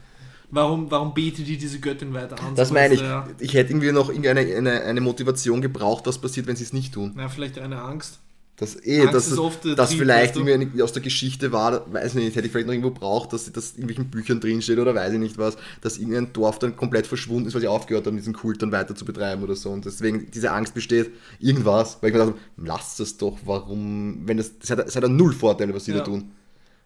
Warum, 0.51 0.91
warum 0.91 1.13
betet 1.15 1.47
die 1.47 1.59
diese 1.59 1.79
Göttin 1.81 2.15
weiter 2.15 2.39
an? 2.43 2.55
Das 2.55 2.71
meine 2.71 2.95
ich. 2.95 3.01
der- 3.01 3.27
Ich 3.39 3.53
hätte 3.55 3.73
irgendwie 3.73 3.93
noch 3.93 4.09
irgendeine 4.09 4.41
eine, 4.41 4.83
eine 4.83 5.01
Motivation 5.01 5.61
gebraucht, 5.61 6.07
was 6.07 6.19
passiert, 6.19 6.47
wenn 6.47 6.57
sie 6.57 6.65
es 6.65 6.73
nicht 6.73 6.95
tun. 6.95 7.13
Na, 7.17 7.29
vielleicht 7.29 7.59
eine 7.59 7.83
Angst. 7.83 8.19
Das, 8.63 8.87
eh, 8.87 9.03
Angst 9.03 9.15
dass, 9.15 9.61
der 9.61 9.75
dass 9.75 9.93
vielleicht 9.95 10.37
irgendwie 10.37 10.83
aus 10.83 10.93
der 10.93 11.03
Geschichte 11.03 11.53
war, 11.53 11.93
weiß 11.93 12.15
nicht, 12.15 12.35
hätte 12.37 12.47
ich 12.47 12.53
vielleicht 12.53 12.67
noch 12.67 12.73
irgendwo 12.75 12.91
braucht, 12.91 13.33
dass 13.33 13.51
das 13.53 13.71
in 13.73 13.83
irgendwelchen 13.83 14.11
Büchern 14.11 14.41
drinsteht 14.41 14.79
oder 14.79 14.95
weiß 14.95 15.13
ich 15.13 15.19
nicht 15.19 15.37
was, 15.39 15.57
dass 15.81 15.99
irgendein 15.99 16.33
Dorf 16.33 16.59
dann 16.59 16.77
komplett 16.77 17.07
verschwunden 17.07 17.49
ist, 17.49 17.55
weil 17.55 17.61
sie 17.61 17.69
aufgehört 17.69 18.07
haben, 18.07 18.17
diesen 18.17 18.33
Kult 18.35 18.63
dann 18.63 18.73
weiter 18.73 18.95
zu 18.95 19.05
betreiben 19.05 19.43
oder 19.43 19.55
so. 19.57 19.71
Und 19.71 19.85
deswegen 19.85 20.31
diese 20.31 20.51
Angst 20.53 20.75
besteht, 20.75 21.11
irgendwas, 21.41 21.99
weil 22.01 22.11
ich 22.11 22.15
mir 22.17 22.25
dachte, 22.25 22.39
lasst 22.57 23.01
das 23.01 23.17
doch, 23.17 23.39
warum, 23.45 24.27
wenn 24.27 24.37
das, 24.37 24.59
das 24.59 24.71
hat, 24.71 24.79
das 24.79 24.97
hat 24.97 25.03
ja 25.03 25.09
null 25.09 25.33
Vorteile, 25.35 25.75
was 25.75 25.85
sie 25.85 25.93
Ja. 25.93 25.99
da 25.99 26.05
tun. 26.05 26.31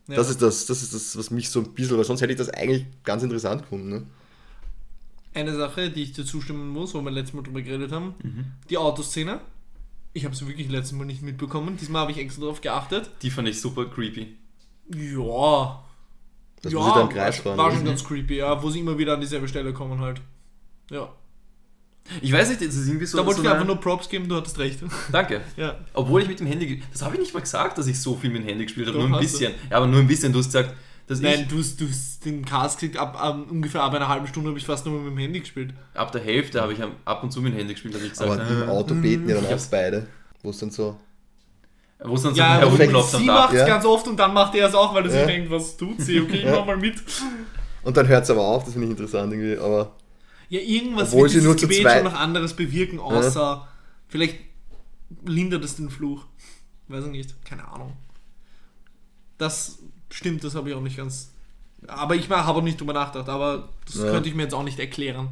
Ja. 0.09 0.17
Das 0.17 0.31
ist 0.31 0.41
das, 0.41 0.67
das 0.67 0.83
ist 0.83 0.95
das, 0.95 1.17
was 1.19 1.31
mich 1.31 1.51
so 1.51 1.61
ein 1.61 1.73
bisschen, 1.75 1.97
weil 1.97 2.05
sonst 2.05 2.21
hätte 2.21 2.33
ich 2.33 2.39
das 2.39 2.49
eigentlich 2.51 2.87
ganz 3.05 3.23
interessant 3.23 3.63
gefunden. 3.63 3.89
Ne? 3.89 4.03
Eine 5.35 5.55
Sache, 5.55 5.91
die 5.91 6.03
ich 6.05 6.13
dir 6.13 6.25
zustimmen 6.25 6.69
muss, 6.69 6.95
wo 6.95 7.03
wir 7.03 7.11
letztes 7.11 7.35
Mal 7.35 7.43
drüber 7.43 7.61
geredet 7.61 7.93
haben, 7.93 8.15
Mhm. 8.23 8.45
die 8.71 8.79
Autoszene. 8.79 9.41
Ich 10.17 10.25
habe 10.25 10.35
sie 10.35 10.49
wirklich 10.49 10.71
letztes 10.71 10.93
Mal 10.93 11.05
nicht 11.05 11.21
mitbekommen. 11.21 11.77
Diesmal 11.77 12.01
habe 12.01 12.11
ich 12.13 12.17
extra 12.17 12.41
darauf 12.41 12.63
geachtet. 12.63 13.11
Die 13.21 13.29
fand 13.29 13.49
ich 13.49 13.61
super 13.61 13.85
creepy. 13.85 14.35
Ja. 14.95 15.85
Das, 16.63 16.73
ja, 16.73 16.79
wo 16.79 16.85
sie 16.85 16.95
da 16.95 17.03
im 17.03 17.09
Kreis 17.11 17.45
war, 17.45 17.55
fahren. 17.55 17.59
war 17.59 17.71
schon 17.71 17.85
ganz 17.85 18.03
creepy, 18.03 18.37
ja, 18.39 18.63
wo 18.63 18.71
sie 18.71 18.81
immer 18.81 18.97
wieder 18.97 19.13
an 19.13 19.21
dieselbe 19.21 19.47
Stelle 19.47 19.75
kommen 19.75 20.01
halt. 20.01 20.23
Ja. 20.91 21.11
Ich 22.23 22.33
weiß 22.33 22.49
nicht, 22.49 22.63
das 22.63 22.77
ist 22.77 22.87
irgendwie 22.89 23.05
so. 23.05 23.19
da 23.19 23.27
wollte 23.27 23.43
so 23.43 23.47
ich 23.47 23.53
einfach 23.53 23.67
nur 23.67 23.77
Props 23.77 24.09
geben, 24.09 24.27
du 24.27 24.37
hattest 24.37 24.59
recht. 24.59 24.79
Danke. 25.13 25.43
ja. 25.59 25.77
Obwohl 25.93 26.23
ich 26.23 26.29
mit 26.29 26.41
dem 26.41 26.47
Handy. 26.47 26.83
Das 26.93 27.03
habe 27.03 27.17
ich 27.17 27.21
nicht 27.21 27.35
mal 27.35 27.41
gesagt, 27.41 27.77
dass 27.77 27.87
ich 27.87 28.01
so 28.01 28.15
viel 28.15 28.31
mit 28.31 28.41
dem 28.41 28.49
Handy 28.49 28.65
gespielt 28.65 28.87
habe. 28.87 28.97
Doch, 28.99 29.07
Nur 29.07 29.19
ein 29.19 29.23
hast 29.23 29.35
du. 29.35 29.39
bisschen. 29.39 29.55
Ja, 29.71 29.77
aber 29.77 29.87
nur 29.87 30.01
ein 30.01 30.07
bisschen. 30.07 30.33
Du 30.33 30.39
hast 30.39 30.47
gesagt, 30.47 30.75
dass 31.07 31.21
Nein, 31.21 31.43
ich 31.43 31.49
du 31.49 31.59
hast, 31.59 31.81
du 31.81 31.89
hast 31.89 32.25
den 32.25 32.45
Cast 32.45 32.81
gekriegt, 32.81 32.99
ab, 32.99 33.17
ab 33.23 33.47
ungefähr 33.51 33.83
ab 33.83 33.95
einer 33.95 34.09
halben 34.09 34.27
Stunde 34.27 34.49
habe 34.51 34.59
ich 34.59 34.67
fast 34.67 34.85
nur 34.87 34.99
mit 35.01 35.13
dem 35.13 35.19
Handy 35.19 35.41
gespielt. 35.41 35.73
ab 35.95 36.11
der 36.13 36.21
Hälfte 36.23 36.61
habe 36.61 36.73
ich 36.73 36.81
ab 37.05 37.23
und 37.23 37.31
zu 37.33 37.41
mit 37.41 37.53
dem 37.53 37.59
Handy 37.59 37.75
gespielt, 37.75 37.95
habe 37.95 38.05
ich 38.05 38.11
gesagt. 38.11 38.31
Aber 38.31 38.49
im 38.65 38.69
Auto 38.69 38.95
Mhm. 38.95 39.03
beten 39.03 39.29
ja 39.29 39.35
dann 39.37 39.45
Ich 39.45 39.49
auch 39.51 39.53
hab's- 39.55 39.69
beide. 39.71 40.07
Wo 40.43 40.51
es 40.51 40.59
dann 40.59 40.71
so. 40.71 40.99
Wo 42.05 42.15
es 42.15 42.23
dann 42.23 42.35
so 42.35 42.39
Ja, 42.41 42.59
herumklopft 42.59 43.11
sie 43.13 43.17
am 43.19 43.27
Dach. 43.27 43.35
macht 43.47 43.55
es 43.55 43.61
Ja. 43.61 43.67
ganz 43.67 43.85
oft 43.85 44.07
und 44.09 44.17
dann 44.19 44.35
macht 44.35 44.55
er 44.55 44.69
es 44.69 44.75
auch, 44.75 44.93
weil 44.95 45.05
er 45.05 45.11
sich 45.11 45.21
Ja. 45.21 45.27
denkt, 45.27 45.51
was 45.51 45.77
tut 45.77 46.01
sie? 46.01 46.21
Okay, 46.21 46.37
ich 46.39 46.45
Ja. 46.45 46.57
mach 46.57 46.67
mal 46.67 46.77
mit. 46.77 46.97
Und 47.85 47.97
dann 47.97 48.07
hört 48.09 48.25
es 48.25 48.31
aber 48.31 48.43
auf, 48.43 48.65
das 48.65 48.73
finde 48.73 48.87
ich 48.89 48.91
interessant 48.91 49.33
irgendwie, 49.33 49.57
aber. 49.59 49.93
Ja, 50.49 50.61
irgendwas 50.61 51.09
Obwohl 51.13 51.23
wird 51.23 51.31
sie 51.33 51.41
nur 51.41 51.57
zu 51.57 51.67
Gebet 51.69 51.83
zweit- 51.83 52.03
schon 52.03 52.13
noch 52.13 52.19
anderes 52.21 52.55
bewirken, 52.55 52.99
außer 53.01 53.67
vielleicht 54.09 54.39
lindert 55.25 55.65
es 55.65 55.77
den 55.77 55.89
Fluch. 55.89 56.25
Weiß 56.89 57.05
ich 57.05 57.11
nicht, 57.11 57.45
keine 57.45 57.67
Ahnung. 57.67 57.95
Das 59.39 59.79
stimmt, 60.11 60.45
das 60.45 60.55
habe 60.55 60.71
ich 60.71 60.75
auch 60.75 60.81
nicht 60.81 60.97
ganz. 60.97 61.33
Aber 61.89 62.15
ich 62.15 62.29
habe 62.31 62.59
auch 62.59 62.63
nicht 62.63 62.81
drüber 62.81 62.93
nachgedacht, 62.93 63.29
aber 63.29 63.69
das 63.87 63.97
Ja. 63.97 64.11
könnte 64.11 64.29
ich 64.29 64.35
mir 64.35 64.43
jetzt 64.45 64.55
auch 64.55 64.63
nicht 64.65 64.79
erklären. 64.79 65.29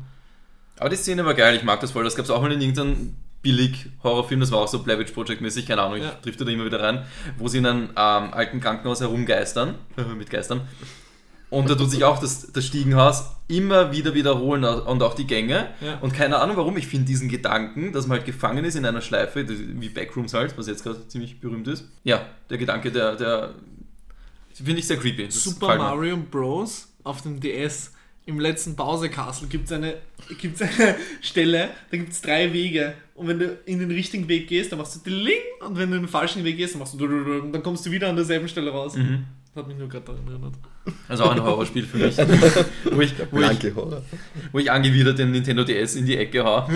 Aber 0.78 0.88
die 0.90 0.96
Szene 0.96 1.24
war 1.24 1.34
geil, 1.34 1.56
ich 1.56 1.62
mag 1.64 1.80
das 1.80 1.92
voll. 1.92 2.05
Das 2.05 2.16
gab 2.16 2.24
es 2.24 2.30
auch 2.30 2.42
mal 2.42 2.52
in 2.52 2.60
irgendeinem 2.60 3.14
Billig-Horrorfilm, 3.42 4.40
das 4.40 4.51
war 4.51 4.60
auch 4.60 4.68
so 4.68 4.82
Blair 4.82 4.98
Witch 4.98 5.12
Project-mäßig, 5.12 5.66
keine 5.66 5.82
Ahnung, 5.82 5.98
ich 5.98 6.02
Ja. 6.05 6.16
drifte 6.22 6.44
da 6.44 6.51
immer 6.51 6.64
wieder 6.64 6.80
rein, 6.82 7.05
wo 7.38 7.46
sie 7.48 7.59
in 7.59 7.66
einem 7.66 7.82
ähm, 7.90 8.32
alten 8.32 8.60
Krankenhaus 8.60 9.01
herumgeistern, 9.01 9.74
mit 10.18 10.30
Geistern. 10.30 10.62
Und 11.51 11.70
da 11.70 11.76
tut 11.76 11.90
sich 11.90 12.02
auch 12.02 12.18
das, 12.18 12.51
das 12.52 12.66
Stiegenhaus 12.66 13.30
immer 13.46 13.92
wieder 13.92 14.14
wiederholen 14.14 14.64
und 14.64 15.02
auch 15.05 15.14
die 15.14 15.26
Gänge. 15.26 15.68
Ja. 15.80 15.98
Und 16.01 16.12
keine 16.12 16.38
Ahnung 16.38 16.56
warum, 16.56 16.76
ich 16.78 16.88
finde 16.88 17.05
diesen 17.06 17.28
Gedanken, 17.28 17.92
dass 17.92 18.09
man 18.09 18.16
halt 18.16 18.26
gefangen 18.26 18.64
ist 18.64 18.74
in 18.74 18.84
einer 18.84 19.02
Schleife, 19.02 19.46
wie 19.48 19.88
Backrooms 19.88 20.34
halt, 20.34 20.59
was 20.59 20.66
jetzt 20.66 20.82
gerade 20.82 21.06
ziemlich 21.06 21.40
berühmt 21.40 21.68
ist. 21.68 21.84
Ja, 22.02 22.22
der 22.51 22.59
Gedanke, 22.59 22.90
der, 22.90 23.14
der 23.14 23.55
finde 24.62 24.81
ich 24.81 24.86
sehr 24.86 24.97
creepy. 24.97 25.26
Das 25.26 25.43
Super. 25.43 25.76
Mario 25.76 26.16
Bros. 26.16 26.89
auf 27.02 27.22
dem 27.22 27.40
DS 27.40 27.93
im 28.26 28.40
letzten 28.40 28.74
Bowser 28.74 29.09
Castle 29.09 29.48
gibt 29.48 29.66
es 29.66 29.72
eine, 29.72 29.97
gibt's 30.40 30.62
eine 30.62 30.97
Stelle, 31.20 31.70
da 31.90 31.97
gibt 31.97 32.12
es 32.12 32.22
drei 32.22 32.52
Wege. 32.52 32.94
Und 33.14 33.28
wenn 33.28 33.39
du 33.39 33.59
in 33.66 33.78
den 33.78 33.90
richtigen 33.90 34.28
Weg 34.28 34.48
gehst, 34.48 34.72
dann 34.72 34.78
machst 34.78 34.97
du 34.97 35.10
Ding 35.10 35.35
und 35.66 35.76
wenn 35.76 35.90
du 35.90 35.97
in 35.97 36.02
den 36.05 36.09
falschen 36.09 36.43
Weg 36.44 36.56
gehst, 36.56 36.74
dann 36.74 36.81
machst 36.81 36.98
du 36.98 37.05
und 37.05 37.52
dann 37.52 37.62
kommst 37.62 37.85
du 37.85 37.90
wieder 37.90 38.09
an 38.09 38.16
derselben 38.16 38.48
Stelle 38.48 38.70
raus. 38.70 38.97
Mhm. 38.97 39.24
Das 39.55 39.62
hat 39.62 39.68
mich 39.68 39.78
nur 39.78 39.89
gerade 39.89 40.05
daran 40.05 40.26
erinnert. 40.26 40.55
Also 41.09 41.24
auch 41.24 41.31
ein 41.31 41.43
Horrorspiel 41.43 41.85
für 41.85 41.98
mich. 41.98 42.16
wo, 42.90 43.01
ich, 43.01 43.14
wo, 43.18 43.22
ich, 43.22 43.31
Blanke 43.31 43.74
Horror. 43.74 44.02
wo 44.51 44.59
ich 44.59 44.70
angewidert 44.70 45.18
den 45.18 45.31
Nintendo 45.31 45.62
DS 45.62 45.94
in 45.94 46.06
die 46.06 46.16
Ecke 46.16 46.44
hau. 46.44 46.68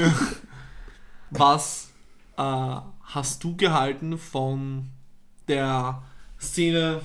Was 1.31 1.91
äh, 2.37 2.77
hast 3.03 3.43
du 3.43 3.57
gehalten 3.57 4.17
von 4.17 4.91
der 5.49 6.03
Szene, 6.39 7.01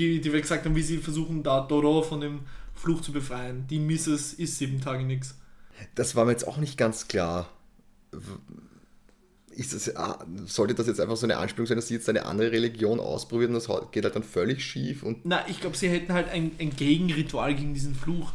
Die, 0.00 0.20
die 0.20 0.32
wir 0.32 0.40
gesagt 0.40 0.64
haben, 0.64 0.74
wie 0.74 0.82
sie 0.82 0.96
versuchen, 0.98 1.42
da 1.42 1.60
Doro 1.60 2.00
von 2.02 2.20
dem 2.22 2.40
Fluch 2.74 3.02
zu 3.02 3.12
befreien. 3.12 3.66
Die 3.68 3.78
Mrs. 3.78 4.32
ist 4.32 4.56
sieben 4.58 4.80
Tage 4.80 5.04
nix. 5.04 5.34
Das 5.94 6.16
war 6.16 6.24
mir 6.24 6.32
jetzt 6.32 6.48
auch 6.48 6.56
nicht 6.56 6.78
ganz 6.78 7.06
klar. 7.06 7.50
Ist 9.50 9.74
das, 9.74 9.94
ah, 9.96 10.24
sollte 10.46 10.74
das 10.74 10.86
jetzt 10.86 11.00
einfach 11.00 11.16
so 11.16 11.26
eine 11.26 11.36
Anspielung 11.36 11.66
sein, 11.66 11.76
dass 11.76 11.88
sie 11.88 11.94
jetzt 11.94 12.08
eine 12.08 12.24
andere 12.24 12.52
Religion 12.52 12.98
ausprobiert 13.00 13.50
und 13.50 13.54
das 13.54 13.68
geht 13.90 14.04
halt 14.04 14.14
dann 14.14 14.22
völlig 14.22 14.64
schief? 14.64 15.02
Und 15.02 15.18
Na, 15.24 15.46
ich 15.48 15.60
glaube, 15.60 15.76
sie 15.76 15.88
hätten 15.88 16.12
halt 16.12 16.28
ein, 16.30 16.52
ein 16.58 16.70
Gegenritual 16.70 17.54
gegen 17.54 17.74
diesen 17.74 17.94
Fluch. 17.94 18.32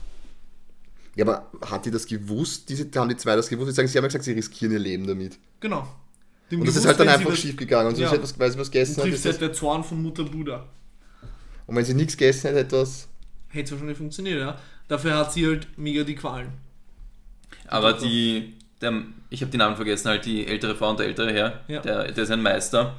ja, 1.15 1.25
aber 1.25 1.49
hat 1.65 1.85
die 1.85 1.91
das 1.91 2.05
gewusst? 2.05 2.69
Diese, 2.69 2.87
haben 2.95 3.09
die 3.09 3.15
zwei 3.17 3.35
das 3.35 3.47
gewusst? 3.49 3.69
Sie 3.69 3.75
sagen, 3.75 3.87
sie 3.87 3.97
haben 3.97 4.03
ja 4.03 4.09
gesagt, 4.09 4.25
sie 4.25 4.33
riskieren 4.33 4.73
ihr 4.73 4.79
Leben 4.79 5.07
damit. 5.07 5.39
Genau. 5.61 5.87
Dem 6.51 6.59
Und 6.59 6.67
das 6.67 6.75
ist 6.75 6.83
gewusst, 6.83 6.99
halt 6.99 7.09
dann 7.09 7.19
einfach 7.19 7.35
schief 7.35 7.55
gegangen. 7.55 7.87
Und 7.87 7.95
sie 7.95 8.03
Ja. 8.03 8.11
hat 8.11 8.21
was, 8.21 8.37
weil 8.37 8.51
sie 8.51 8.59
was 8.59 8.69
gegessen 8.69 8.97
hat, 8.97 9.03
trifft 9.03 9.17
ist 9.17 9.25
halt 9.25 9.41
der 9.41 9.53
Zorn 9.53 9.83
von 9.83 10.01
Mutter 10.03 10.25
Buddha. 10.25 10.67
Und 11.67 11.75
wenn 11.75 11.85
sie 11.85 11.93
nichts 11.93 12.17
gegessen 12.17 12.47
hätte, 12.47 12.59
etwas. 12.59 13.07
Hätte 13.49 13.71
wahrscheinlich 13.71 13.97
funktioniert, 13.97 14.39
ja. 14.39 14.57
Dafür 14.87 15.15
hat 15.17 15.33
sie 15.33 15.47
halt 15.47 15.67
mega 15.77 16.03
die 16.03 16.15
Qualen. 16.15 16.49
Aber 17.67 17.93
die, 17.93 18.53
der, 18.81 19.01
ich 19.29 19.41
habe 19.41 19.51
die 19.51 19.57
Namen 19.57 19.75
vergessen, 19.75 20.09
halt 20.09 20.25
die 20.25 20.45
ältere 20.45 20.75
Frau 20.75 20.89
und 20.91 20.99
der 20.99 21.07
ältere 21.07 21.33
Herr, 21.33 21.61
Ja. 21.67 21.81
der, 21.81 22.11
der 22.11 22.23
ist 22.23 22.29
ein 22.31 22.41
Meister, 22.41 22.95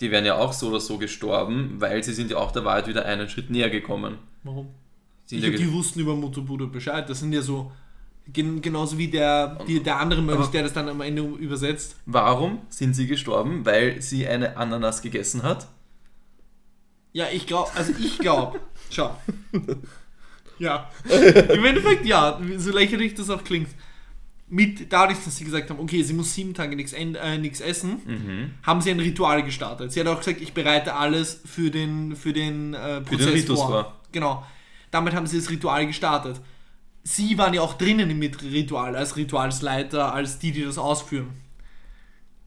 die 0.00 0.10
wären 0.10 0.24
ja 0.26 0.36
auch 0.36 0.52
so 0.52 0.68
oder 0.68 0.80
so 0.80 0.98
gestorben, 0.98 1.76
weil 1.78 2.02
sie 2.04 2.12
sind 2.12 2.30
ja 2.30 2.36
auch 2.38 2.52
der 2.52 2.64
Wahrheit 2.64 2.86
wieder 2.88 3.04
einen 3.06 3.28
Schritt 3.28 3.50
näher 3.50 3.70
gekommen. 3.70 4.16
Warum? 4.42 4.68
Sie 5.26 5.36
Ich 5.36 5.42
sind 5.42 5.52
ja 5.52 5.58
die 5.58 5.72
wussten 5.72 6.00
über 6.00 6.14
Mutter 6.16 6.40
Buddha 6.40 6.64
Bescheid. 6.66 7.08
Das 7.08 7.20
sind 7.20 7.32
ja 7.32 7.40
so. 7.42 7.70
gen- 8.32 8.60
Genauso 8.60 8.98
wie 8.98 9.08
der, 9.08 9.58
die, 9.66 9.80
der 9.82 9.98
andere 10.00 10.22
Mönch, 10.22 10.48
der 10.48 10.62
das 10.64 10.72
dann 10.72 10.88
am 10.88 11.00
Ende 11.02 11.22
übersetzt. 11.22 11.96
Warum 12.06 12.58
sind 12.68 12.94
sie 12.94 13.06
gestorben? 13.06 13.64
Weil 13.64 14.02
sie 14.02 14.26
eine 14.26 14.56
Ananas 14.56 15.02
gegessen 15.02 15.42
hat? 15.42 15.68
Ja, 17.12 17.26
ich 17.32 17.46
glaube, 17.46 17.70
also 17.74 17.92
ich 17.98 18.18
glaube, 18.18 18.60
schau. 18.90 19.16
Ja. 20.58 20.90
Im 21.54 21.64
Endeffekt 21.64 22.06
ja, 22.06 22.38
so 22.56 22.70
lächerlich 22.72 23.14
das 23.14 23.30
auch 23.30 23.42
klingt. 23.42 23.68
Mit, 24.52 24.92
dadurch, 24.92 25.18
dass 25.24 25.36
sie 25.36 25.44
gesagt 25.44 25.70
haben, 25.70 25.78
okay, 25.78 26.02
sie 26.02 26.12
muss 26.12 26.34
sieben 26.34 26.54
Tage 26.54 26.74
nichts 26.74 26.92
äh, 26.92 27.50
essen, 27.60 28.00
Mhm. 28.04 28.50
haben 28.64 28.80
sie 28.80 28.90
ein 28.90 28.98
Ritual 28.98 29.44
gestartet. 29.44 29.92
Sie 29.92 30.00
hat 30.00 30.08
auch 30.08 30.18
gesagt, 30.18 30.40
ich 30.40 30.52
bereite 30.52 30.94
alles 30.96 31.40
für 31.44 31.70
den, 31.70 32.16
für 32.16 32.32
den 32.32 32.74
äh, 32.74 33.00
Prozess 33.00 33.32
Ritus 33.32 33.60
vor. 33.60 33.68
vor. 33.68 34.00
Genau. 34.10 34.44
Damit 34.90 35.14
haben 35.14 35.26
sie 35.28 35.38
das 35.38 35.50
Ritual 35.50 35.86
gestartet. 35.86 36.40
Sie 37.04 37.38
waren 37.38 37.54
ja 37.54 37.60
auch 37.62 37.74
drinnen 37.74 38.10
im 38.10 38.20
Ritual, 38.20 38.96
als 38.96 39.16
Ritualsleiter, 39.16 40.12
als 40.12 40.40
die, 40.40 40.50
die 40.50 40.64
das 40.64 40.78
ausführen. 40.78 41.28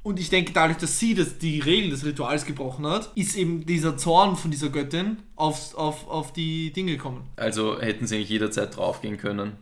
Und 0.03 0.19
ich 0.19 0.29
denke, 0.29 0.51
dadurch, 0.51 0.77
dass 0.77 0.99
sie 0.99 1.15
das, 1.15 1.37
die 1.37 1.61
Regeln 1.61 1.89
des 1.89 2.05
Rituals 2.05 2.45
gebrochen 2.45 2.85
hat, 2.85 3.09
ist 3.15 3.37
eben 3.37 3.65
dieser 3.65 3.95
Zorn 3.95 4.35
von 4.35 4.51
dieser 4.51 4.67
Göttin 4.67 5.17
aufs, 5.37 5.73
auf, 5.75 6.09
auf 6.09 6.33
die 6.33 6.73
Dinge 6.73 6.91
gekommen. 6.91 7.29
Also 7.37 7.79
hätten 7.79 8.05
sie 8.05 8.17
eigentlich 8.17 8.29
jederzeit 8.29 8.75
draufgehen 8.75 9.17
können. 9.17 9.53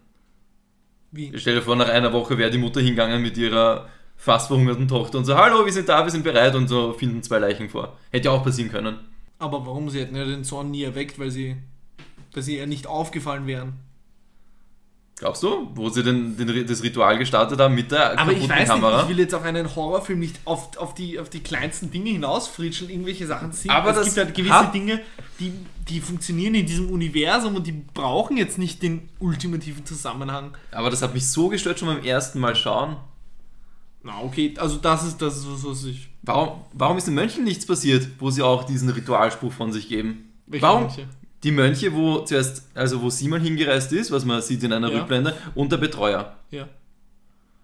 Wie? 1.12 1.32
Stell 1.36 1.56
dir 1.56 1.62
vor, 1.62 1.76
nach 1.76 1.90
einer 1.90 2.12
Woche 2.12 2.40
wäre 2.40 2.50
die 2.50 2.58
Mutter 2.58 2.82
hingegangen 2.82 3.22
mit 3.22 3.38
ihrer 3.38 3.88
fast 4.16 4.48
verhungerten 4.48 4.88
Tochter 4.88 5.20
und 5.20 5.26
so, 5.26 5.36
hallo, 5.36 5.66
wir 5.66 5.74
sind 5.74 5.90
da, 5.90 6.04
wir 6.04 6.12
sind 6.12 6.24
bereit 6.24 6.56
und 6.56 6.68
so 6.68 6.94
finden 6.94 7.22
zwei 7.22 7.40
Leichen 7.40 7.70
vor. 7.70 7.98
Hätte 8.12 8.26
ja 8.26 8.32
auch 8.32 8.44
passieren 8.44 8.72
können. 8.72 8.98
Aber 9.38 9.66
warum? 9.66 9.90
Sie 9.90 10.00
hätten 10.00 10.16
ja 10.16 10.26
den 10.26 10.44
Zorn 10.44 10.72
nie 10.72 10.84
erweckt, 10.84 11.20
weil 11.20 11.32
sie, 11.32 11.58
weil 12.34 12.44
sie 12.44 12.58
ja 12.58 12.66
nicht 12.66 12.88
aufgefallen 12.88 13.46
wären. 13.46 13.74
Glaubst 15.22 15.44
du? 15.44 15.70
Wo 15.76 15.88
sie 15.90 16.02
denn 16.02 16.36
den, 16.36 16.66
das 16.66 16.82
Ritual 16.82 17.20
gestartet 17.20 17.60
haben 17.60 17.76
mit 17.76 17.92
der 17.92 18.18
Aber 18.18 18.32
ich 18.32 18.50
weiß 18.50 18.70
Kamera? 18.70 18.94
nicht, 18.94 19.04
ich 19.04 19.10
will 19.10 19.20
jetzt 19.20 19.36
auch 19.36 19.44
einen 19.44 19.76
Horrorfilm 19.76 20.18
nicht 20.20 20.40
auf, 20.46 20.76
auf, 20.78 20.96
die, 20.96 21.20
auf 21.20 21.30
die 21.30 21.42
kleinsten 21.42 21.92
Dinge 21.92 22.10
hinausfritscheln, 22.10 22.90
irgendwelche 22.90 23.28
Sachen 23.28 23.54
ziehen. 23.54 23.70
Aber 23.70 23.96
es 23.96 24.04
gibt 24.04 24.18
halt 24.18 24.34
gewisse 24.34 24.72
Dinge, 24.74 25.00
die, 25.40 25.54
die 25.88 26.02
funktionieren 26.02 26.56
in 26.56 26.66
diesem 26.66 26.90
Universum 26.90 27.56
und 27.56 27.68
die 27.68 27.84
brauchen 27.94 28.36
jetzt 28.36 28.58
nicht 28.58 28.82
den 28.82 29.10
ultimativen 29.20 29.86
Zusammenhang. 29.86 30.58
Aber 30.72 30.90
das 30.90 31.04
hat 31.04 31.14
mich 31.14 31.28
so 31.28 31.50
gestört 31.50 31.78
schon 31.78 31.90
beim 31.90 32.04
ersten 32.04 32.40
Mal 32.40 32.56
schauen. 32.56 32.98
Na, 34.02 34.24
okay, 34.24 34.56
also 34.58 34.78
das 34.78 35.06
ist 35.06 35.22
das, 35.22 35.38
ist 35.38 35.48
was, 35.48 35.64
was 35.64 35.84
ich. 35.84 36.10
Warum, 36.24 36.62
warum 36.74 36.98
ist 36.98 37.06
den 37.06 37.14
Mönchen 37.14 37.44
nichts 37.44 37.68
passiert, 37.68 38.08
wo 38.18 38.32
sie 38.32 38.42
auch 38.42 38.64
diesen 38.64 38.90
Ritualspruch 38.90 39.54
von 39.54 39.72
sich 39.72 39.88
geben? 39.88 40.32
Welche 40.48 40.66
warum? 40.66 40.86
Mönche? 40.86 41.08
Die 41.44 41.52
Mönche, 41.52 41.94
wo 41.94 42.20
zuerst, 42.20 42.64
also 42.76 43.02
wo 43.02 43.10
Simon 43.10 43.42
hingereist 43.42 43.92
ist, 43.94 44.12
was 44.12 44.26
man 44.26 44.42
sieht 44.42 44.64
in 44.64 44.74
einer 44.74 44.90
Ja. 44.92 45.00
Rückblende, 45.00 45.36
und 45.56 45.72
der 45.72 45.78
Betreuer. 45.78 46.36
Ja. 46.52 46.68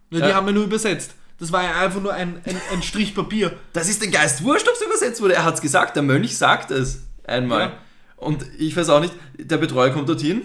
Na, 0.10 0.20
die 0.20 0.30
Ja. 0.30 0.36
haben 0.36 0.46
wir 0.48 0.54
nur 0.54 0.64
übersetzt. 0.64 1.14
Das 1.40 1.52
war 1.52 1.64
ja 1.64 1.80
einfach 1.82 2.02
nur 2.02 2.14
ein, 2.14 2.42
ein, 2.46 2.60
ein 2.74 2.82
Strich 2.82 3.14
Papier. 3.14 3.52
Das 3.74 3.88
ist 3.88 4.02
den 4.02 4.10
Geist 4.12 4.44
wurscht, 4.44 4.68
ob 4.68 4.74
es 4.74 4.82
übersetzt 4.82 5.22
wurde. 5.22 5.36
Er 5.36 5.44
hat 5.46 5.54
es 5.56 5.62
gesagt, 5.62 5.96
der 5.96 6.02
Mönch 6.04 6.36
sagt 6.38 6.72
es 6.72 7.04
einmal. 7.26 7.62
Ja. 7.62 7.74
Und 8.16 8.44
ich 8.58 8.76
weiß 8.76 8.90
auch 8.90 9.00
nicht, 9.02 9.14
der 9.38 9.58
Betreuer 9.58 9.92
kommt 9.92 10.10
dorthin, 10.10 10.42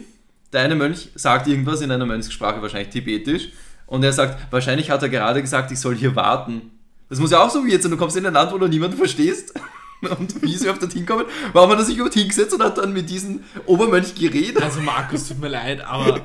der 0.53 0.61
eine 0.61 0.75
Mönch 0.75 1.09
sagt 1.15 1.47
irgendwas 1.49 1.81
in 1.81 1.91
einer 1.91 2.05
Mönchssprache, 2.05 2.61
wahrscheinlich 2.61 2.91
tibetisch, 2.91 3.49
und 3.87 4.03
er 4.05 4.13
sagt, 4.13 4.53
wahrscheinlich 4.53 4.91
hat 4.91 5.03
er 5.03 5.09
gerade 5.09 5.41
gesagt, 5.41 5.71
ich 5.73 5.81
soll 5.81 5.97
hier 5.97 6.15
warten. 6.15 6.71
Das 7.09 7.19
muss 7.19 7.31
ja 7.31 7.43
auch 7.43 7.51
so 7.51 7.65
wie 7.65 7.71
jetzt 7.73 7.83
sein, 7.85 7.91
du 7.91 7.97
kommst 7.97 8.17
in 8.19 8.27
ein 8.27 8.35
Land, 8.35 8.53
wo 8.53 8.59
du 8.59 8.67
niemanden 8.69 8.97
verstehst. 8.99 9.55
Und 10.19 10.43
wie 10.43 10.57
sie 10.57 10.69
auf 10.69 10.79
dorthin 10.79 11.07
kommen, 11.07 11.27
warum 11.53 11.71
hat 11.71 11.79
er 11.79 11.85
sich 11.85 11.95
überhaupt 11.95 12.15
hingesetzt 12.15 12.53
und 12.55 12.63
hat 12.63 12.79
dann 12.79 12.93
mit 12.93 13.09
diesem 13.09 13.45
Obermönch 13.67 14.15
geredet? 14.17 14.61
Also 14.61 14.81
Markus, 14.81 15.29
tut 15.29 15.41
mir 15.41 15.49
leid, 15.49 15.81
aber 15.81 16.23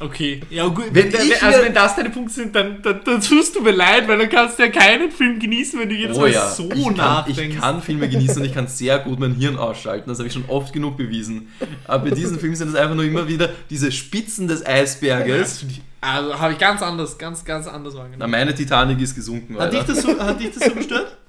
okay. 0.00 0.40
Ja 0.50 0.66
gut, 0.66 0.86
Wenn 0.92 1.12
wenn, 1.12 1.32
also 1.42 1.62
wenn 1.62 1.74
das 1.74 1.96
deine 1.96 2.10
Punkte 2.10 2.34
sind, 2.34 2.54
dann, 2.54 2.82
dann, 2.82 3.00
dann 3.04 3.20
tust 3.20 3.54
du 3.54 3.60
mir 3.60 3.70
leid, 3.72 4.08
weil 4.08 4.18
dann 4.18 4.28
kannst 4.28 4.58
du 4.58 4.64
ja 4.64 4.70
keinen 4.70 5.10
Film 5.10 5.38
genießen, 5.38 5.78
wenn 5.78 5.88
du 5.88 5.94
jedes 5.94 6.16
Mal 6.16 6.32
so 6.32 6.64
Oh 6.64 6.72
ich 6.74 6.84
kann, 6.84 6.96
nachdenkst. 6.96 7.54
ich 7.54 7.60
kann 7.60 7.82
Filme 7.82 8.08
genießen 8.08 8.38
und 8.38 8.44
ich 8.44 8.54
kann 8.54 8.66
sehr 8.66 8.98
gut 8.98 9.18
mein 9.20 9.34
Hirn 9.34 9.56
ausschalten. 9.56 10.08
Das 10.08 10.18
habe 10.18 10.28
ich 10.28 10.34
schon 10.34 10.44
oft 10.48 10.72
genug 10.72 10.96
bewiesen. 10.96 11.48
Aber 11.84 12.08
bei 12.08 12.14
diesen 12.14 12.38
Filmen 12.40 12.56
sind 12.56 12.68
es 12.68 12.74
einfach 12.74 12.96
nur 12.96 13.04
immer 13.04 13.28
wieder 13.28 13.50
diese 13.68 13.92
Spitzen 13.92 14.48
des 14.48 14.64
Eisberges. 14.66 15.64
Also 16.02 16.38
habe 16.38 16.54
ich 16.54 16.58
ganz 16.58 16.80
anders, 16.80 17.18
ganz, 17.18 17.44
ganz 17.44 17.66
anders 17.66 17.92
Na, 17.94 18.00
wahrgenommen. 18.00 18.30
meine 18.30 18.54
Titanic 18.54 18.98
ist 19.02 19.14
gesunken, 19.14 19.58
Hat 19.58 19.70
dich, 19.70 19.82
das 19.82 20.00
so, 20.00 20.18
hat 20.18 20.40
dich 20.40 20.50
das 20.50 20.64
so 20.66 20.74
gestört? 20.74 21.16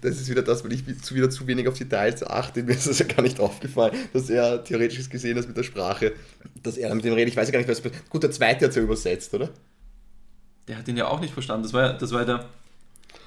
Das 0.00 0.12
ist 0.20 0.30
wieder 0.30 0.42
das, 0.42 0.64
weil 0.64 0.72
ich 0.72 0.82
zu, 1.02 1.14
wieder 1.14 1.28
zu 1.28 1.46
wenig 1.46 1.68
auf 1.68 1.76
Details 1.76 2.22
achte. 2.26 2.62
Mir 2.64 2.72
ist 2.72 2.86
das 2.86 2.98
ja 2.98 3.06
gar 3.06 3.22
nicht 3.22 3.40
aufgefallen, 3.40 3.92
dass 4.12 4.30
er 4.30 4.62
theoretisch 4.64 5.08
gesehen 5.10 5.36
hat 5.36 5.46
mit 5.46 5.56
der 5.56 5.62
Sprache, 5.64 6.12
dass 6.62 6.76
er 6.78 6.94
mit 6.94 7.04
dem 7.04 7.12
redet. 7.12 7.28
Ich 7.30 7.36
weiß 7.36 7.48
ja 7.48 7.52
gar 7.54 7.60
nicht, 7.60 7.68
was. 7.68 7.82
Gut, 8.10 8.22
der 8.22 8.30
zweite 8.30 8.64
hat 8.64 8.70
es 8.70 8.76
ja 8.76 8.82
übersetzt, 8.82 9.32
oder? 9.34 9.48
Der 10.68 10.78
hat 10.78 10.88
ihn 10.88 10.96
ja 10.96 11.06
auch 11.08 11.20
nicht 11.20 11.32
verstanden. 11.32 11.62
Das 11.62 11.72
war 11.72 11.82
ja, 11.82 11.92
das 11.92 12.12
war 12.12 12.24
der, 12.24 12.46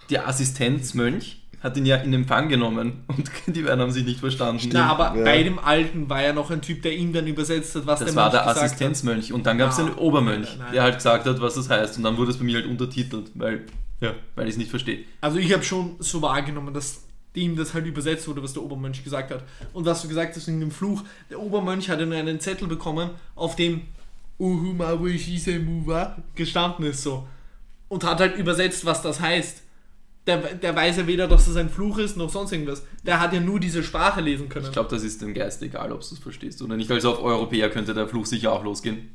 der 0.10 0.28
Assistenzmönch, 0.28 1.42
hat 1.62 1.76
ihn 1.78 1.86
ja 1.86 1.98
in 1.98 2.14
Empfang 2.14 2.50
genommen 2.50 3.04
und 3.08 3.30
die 3.48 3.62
beiden 3.64 3.80
haben 3.82 3.92
sich 3.92 4.06
nicht 4.06 4.20
verstanden. 4.20 4.70
Na, 4.74 4.88
aber 4.92 5.16
Ja. 5.18 5.24
bei 5.24 5.44
dem 5.44 5.60
Alten 5.60 6.10
war 6.10 6.22
ja 6.22 6.34
noch 6.34 6.52
ein 6.52 6.62
Typ, 6.62 6.82
der 6.84 6.94
ihn 6.96 7.14
dann 7.14 7.26
übersetzt 7.28 7.76
hat, 7.76 7.86
was 7.86 8.00
das 8.00 8.10
der 8.10 8.16
war 8.16 8.26
Mensch 8.32 8.34
der 8.34 8.42
gesagt 8.54 8.66
Assistenzmönch 8.66 9.34
und 9.34 9.46
dann 9.46 9.58
gab 9.58 9.72
es 9.72 9.80
Ah. 9.80 9.84
den 9.86 9.94
Obermönch, 9.96 10.50
Nein, 10.50 10.60
nein. 10.60 10.74
der 10.74 10.84
halt 10.84 10.96
gesagt 10.96 11.26
hat, 11.26 11.42
was 11.42 11.56
das 11.56 11.70
heißt 11.70 11.98
und 11.98 12.04
dann 12.04 12.18
wurde 12.18 12.32
es 12.32 12.38
bei 12.38 12.44
mir 12.44 12.58
halt 12.58 12.68
untertitelt, 12.68 13.32
weil, 13.36 13.66
ja, 14.02 14.14
weil 14.36 14.46
ich 14.46 14.52
es 14.54 14.58
nicht 14.58 14.70
verstehe. 14.70 15.00
Also 15.22 15.38
ich 15.38 15.52
habe 15.54 15.64
schon 15.64 15.96
so 16.00 16.22
wahrgenommen, 16.22 16.74
dass 16.74 17.04
ihm 17.34 17.56
das 17.56 17.74
halt 17.76 17.86
übersetzt 17.86 18.28
wurde, 18.28 18.42
was 18.42 18.54
der 18.54 18.64
Obermönch 18.64 19.04
gesagt 19.04 19.30
hat. 19.30 19.44
Und 19.72 19.86
was 19.86 20.02
du 20.02 20.08
gesagt 20.08 20.36
hast 20.36 20.48
in 20.48 20.60
dem 20.60 20.72
Fluch, 20.72 21.04
der 21.30 21.40
Obermönch 21.40 21.88
hat 21.88 22.00
ja 22.00 22.06
nur 22.08 22.18
einen 22.18 22.40
Zettel 22.40 22.68
bekommen, 22.68 23.12
auf 23.36 23.56
dem 23.56 23.82
Uhuma 24.40 25.04
Wishise 25.04 25.60
Muwa 25.60 26.16
gestanden 26.36 26.86
ist 26.86 27.04
so. 27.04 27.28
Und 27.90 28.04
hat 28.04 28.20
halt 28.20 28.38
übersetzt, 28.38 28.86
was 28.86 29.02
das 29.02 29.20
heißt. 29.20 29.64
Der, 30.28 30.38
der 30.56 30.76
weiß 30.76 30.98
ja 30.98 31.08
weder, 31.08 31.28
dass 31.28 31.46
das 31.46 31.56
ein 31.56 31.70
Fluch 31.70 32.00
ist, 32.00 32.18
noch 32.18 32.30
sonst 32.30 32.52
irgendwas. 32.52 32.84
Der 33.04 33.22
hat 33.22 33.32
ja 33.32 33.40
nur 33.40 33.62
diese 33.62 33.82
Sprache 33.82 34.20
lesen 34.20 34.50
können. 34.50 34.66
Ich 34.66 34.74
glaube, 34.74 34.90
das 34.90 35.04
ist 35.04 35.22
dem 35.22 35.34
Geist 35.34 35.62
egal, 35.64 35.94
ob 35.94 36.02
du 36.02 36.06
es 36.06 36.20
verstehst 36.20 36.62
oder 36.62 36.76
nicht. 36.76 36.92
Also 36.92 37.14
auf 37.14 37.24
Europäer 37.24 37.70
könnte 37.70 37.94
der 37.94 38.10
Fluch 38.10 38.26
sicher 38.26 38.52
auch 38.52 38.64
losgehen. 38.64 39.10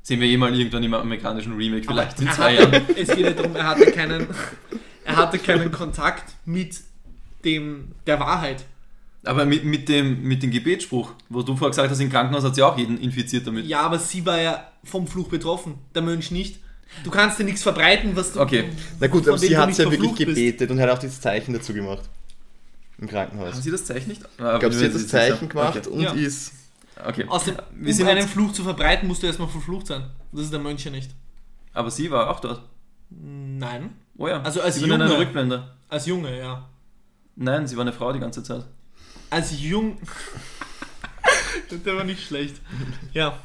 Sehen 0.00 0.20
wir 0.20 0.28
eh 0.28 0.36
mal 0.38 0.54
irgendwann 0.54 0.82
im 0.82 0.94
amerikanischen 0.94 1.54
Remake, 1.54 1.84
vielleicht 1.84 2.20
in 2.20 2.26
er 2.28 2.32
zwei 2.32 2.56
hatte, 2.56 2.76
Jahren. 2.76 2.86
Es 2.96 3.08
geht 3.08 3.20
ja 3.20 3.30
darum, 3.32 3.56
er 3.56 3.66
hatte 3.66 3.92
keinen, 3.92 4.26
er 5.04 5.16
hatte 5.16 5.38
keinen 5.38 5.70
Kontakt 5.70 6.34
mit 6.46 6.80
dem, 7.44 7.92
der 8.06 8.20
Wahrheit. 8.20 8.64
Aber 9.24 9.44
mit, 9.46 9.64
mit, 9.64 9.88
dem, 9.88 10.22
mit 10.22 10.42
dem 10.42 10.50
Gebetsspruch, 10.50 11.12
wo 11.28 11.42
du 11.42 11.56
vorher 11.56 11.70
gesagt 11.70 11.90
hast, 11.90 12.00
im 12.00 12.10
Krankenhaus 12.10 12.44
hat 12.44 12.54
sie 12.54 12.62
auch 12.62 12.76
jeden 12.76 12.98
infiziert 12.98 13.46
damit. 13.46 13.66
Ja, 13.66 13.80
aber 13.80 13.98
sie 13.98 14.24
war 14.26 14.40
ja 14.40 14.68
vom 14.84 15.06
Fluch 15.06 15.28
betroffen, 15.28 15.76
der 15.94 16.02
Mönch 16.02 16.30
nicht. 16.30 16.60
Du 17.02 17.10
kannst 17.10 17.38
dir 17.38 17.44
nichts 17.44 17.62
verbreiten, 17.62 18.14
was 18.14 18.32
du. 18.34 18.40
Okay. 18.40 18.70
Na 19.00 19.06
gut, 19.06 19.26
aber 19.26 19.38
sie 19.38 19.56
hat 19.56 19.70
ja 19.70 19.78
wirklich 19.78 19.98
verflucht 19.98 20.16
bist. 20.18 20.28
gebetet 20.28 20.70
und 20.70 20.78
hat 20.80 20.90
auch 20.90 20.98
dieses 20.98 21.20
Zeichen 21.20 21.52
dazu 21.54 21.72
gemacht. 21.72 22.02
Im 22.98 23.08
Krankenhaus. 23.08 23.54
Haben 23.54 23.62
Sie 23.62 23.70
das 23.70 23.84
Zeichen 23.84 24.08
nicht? 24.08 24.22
Ich 24.22 24.36
glaube, 24.36 24.72
sie 24.72 24.84
hat 24.84 24.94
das 24.94 25.08
Zeichen 25.08 25.48
gemacht 25.48 25.86
und 25.86 26.00
Ja. 26.02 26.12
ist. 26.12 26.52
Okay. 27.04 27.24
Außerdem, 27.26 27.60
Wir 27.74 27.88
um 27.88 27.92
sind 27.92 28.06
einen 28.06 28.28
Fluch 28.28 28.52
zu 28.52 28.62
verbreiten, 28.62 29.08
musst 29.08 29.22
du 29.22 29.26
erstmal 29.26 29.48
verflucht 29.48 29.88
sein. 29.88 30.04
Das 30.30 30.42
ist 30.42 30.52
der 30.52 30.60
Mönch 30.60 30.84
ja 30.84 30.92
nicht. 30.92 31.10
Aber 31.72 31.90
sie 31.90 32.10
war 32.10 32.30
auch 32.30 32.38
dort. 32.38 32.62
Nein. 33.10 33.90
Oh 34.16 34.28
ja. 34.28 34.40
Also 34.42 34.60
als 34.60 34.76
sie 34.76 34.82
war 34.82 34.88
in 34.94 34.94
einer 35.02 35.06
Junge. 35.06 35.18
Rückblende. 35.18 35.68
Als 35.88 36.06
Junge, 36.06 36.38
ja. 36.38 36.68
Nein, 37.34 37.66
sie 37.66 37.76
war 37.76 37.82
eine 37.82 37.92
Frau 37.92 38.12
die 38.12 38.20
ganze 38.20 38.44
Zeit. 38.44 38.64
Als 39.34 39.60
Jung. 39.60 39.98
der 41.84 41.96
war 41.96 42.04
nicht 42.04 42.24
schlecht. 42.24 42.54
Ja. 43.12 43.42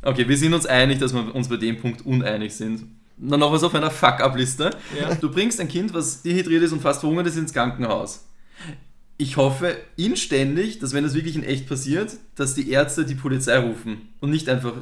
Okay, 0.00 0.26
wir 0.26 0.38
sind 0.38 0.54
uns 0.54 0.64
einig, 0.64 0.98
dass 0.98 1.12
wir 1.12 1.34
uns 1.34 1.46
bei 1.48 1.58
dem 1.58 1.78
Punkt 1.78 2.06
uneinig 2.06 2.54
sind. 2.54 2.84
Dann 3.18 3.40
noch 3.40 3.52
was 3.52 3.62
auf 3.62 3.74
einer 3.74 3.90
Fuck-Up-Liste. 3.90 4.70
Ja. 4.98 5.14
Du 5.14 5.30
bringst 5.30 5.60
ein 5.60 5.68
Kind, 5.68 5.92
was 5.92 6.22
dehydriert 6.22 6.62
ist 6.62 6.72
und 6.72 6.80
fast 6.80 7.00
verhungert 7.00 7.26
ist, 7.26 7.36
ins 7.36 7.52
Krankenhaus. 7.52 8.24
ich 9.18 9.36
hoffe 9.36 9.76
inständig, 9.96 10.78
dass 10.78 10.94
wenn 10.94 11.04
das 11.04 11.12
wirklich 11.12 11.36
in 11.36 11.44
echt 11.44 11.68
passiert, 11.68 12.12
dass 12.36 12.54
die 12.54 12.70
Ärzte 12.70 13.04
die 13.04 13.14
Polizei 13.14 13.58
rufen 13.58 14.08
und 14.20 14.30
nicht 14.30 14.48
einfach. 14.48 14.72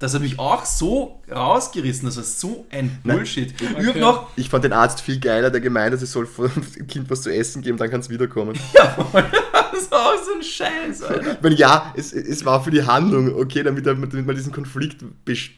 Das 0.00 0.12
hat 0.12 0.22
mich 0.22 0.38
auch 0.38 0.64
so 0.64 1.22
rausgerissen, 1.30 2.06
das 2.06 2.16
war 2.16 2.24
so 2.24 2.66
ein 2.70 2.98
Bullshit. 3.04 3.54
Ich 3.60 3.68
hab 3.68 3.88
Okay. 3.90 4.00
noch, 4.00 4.28
Ich 4.36 4.48
fand 4.50 4.64
den 4.64 4.72
Arzt 4.72 5.00
viel 5.00 5.20
geiler, 5.20 5.50
der 5.50 5.60
gemeint 5.60 5.94
hat, 5.94 6.02
es 6.02 6.12
soll 6.12 6.28
dem 6.76 6.86
Kind 6.88 7.08
was 7.10 7.22
zu 7.22 7.32
essen 7.32 7.62
geben, 7.62 7.78
dann 7.78 7.90
kann 7.90 8.00
es 8.00 8.10
wiederkommen. 8.10 8.58
das 9.84 9.90
war 9.90 10.06
auch 10.06 10.22
so 10.22 10.34
ein 10.34 10.42
Scheiß, 10.42 11.02
Alter. 11.02 11.38
Meine, 11.42 11.54
ja, 11.54 11.92
es, 11.96 12.12
es 12.12 12.44
war 12.44 12.62
für 12.62 12.70
die 12.70 12.84
Handlung, 12.84 13.34
okay, 13.34 13.62
damit, 13.62 13.86
damit 13.86 14.26
man 14.26 14.36
diesen 14.36 14.52
Konflikt 14.52 15.04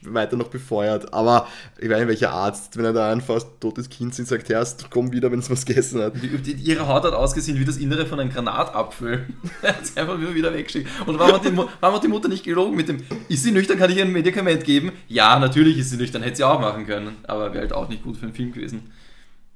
weiter 0.03 0.37
noch 0.37 0.49
befeuert. 0.49 1.13
Aber 1.13 1.47
ich 1.79 1.89
weiß 1.89 1.99
nicht, 1.99 2.09
welcher 2.09 2.31
Arzt, 2.33 2.77
wenn 2.77 2.85
er 2.85 2.93
da 2.93 3.13
ein 3.13 3.21
fast 3.21 3.49
totes 3.61 3.89
Kind 3.89 4.15
sieht, 4.15 4.29
sagt, 4.29 4.49
Herrst, 4.49 4.87
komm 4.91 5.13
wieder, 5.13 5.31
wenn 5.31 5.41
es 5.41 5.51
was 5.51 5.65
gegessen 5.65 6.01
hat. 6.03 6.15
Die, 6.17 6.53
ihre 6.53 6.87
Haut 6.87 7.05
hat 7.05 7.15
ausgesehen 7.15 7.59
wie 7.59 7.65
das 7.65 7.77
Innere 7.77 8.07
von 8.07 8.21
einem 8.21 8.31
Granatapfel. 8.31 9.27
Er 9.63 9.75
hat 9.75 9.83
es 9.83 9.97
einfach 9.97 10.21
wieder, 10.21 10.35
wieder 10.35 10.53
weggeschickt. 10.55 10.89
Und 11.07 11.19
warum 11.19 11.35
hat, 11.35 11.45
die, 11.45 11.57
warum 11.57 11.97
hat 11.97 12.05
die 12.05 12.09
Mutter 12.09 12.29
nicht 12.29 12.45
gelogen 12.45 12.77
mit 12.77 12.89
dem, 12.89 12.99
ist 13.29 13.43
sie 13.43 13.51
nüchtern, 13.51 13.79
kann 13.79 13.91
ich 13.91 13.97
ihr 13.97 14.05
ein 14.05 14.13
Medikament 14.13 14.65
geben? 14.65 14.93
Ja, 15.09 15.39
natürlich 15.39 15.79
ist 15.79 15.91
sie 15.91 15.97
nüchtern, 15.97 16.23
hätte 16.23 16.37
sie 16.37 16.45
auch 16.45 16.61
machen 16.61 16.87
können. 16.87 17.17
Aber 17.27 17.53
wäre 17.53 17.63
halt 17.63 17.73
auch 17.73 17.89
nicht 17.89 18.03
gut 18.03 18.17
für 18.17 18.25
einen 18.25 18.35
Film 18.35 18.53
gewesen. 18.53 18.91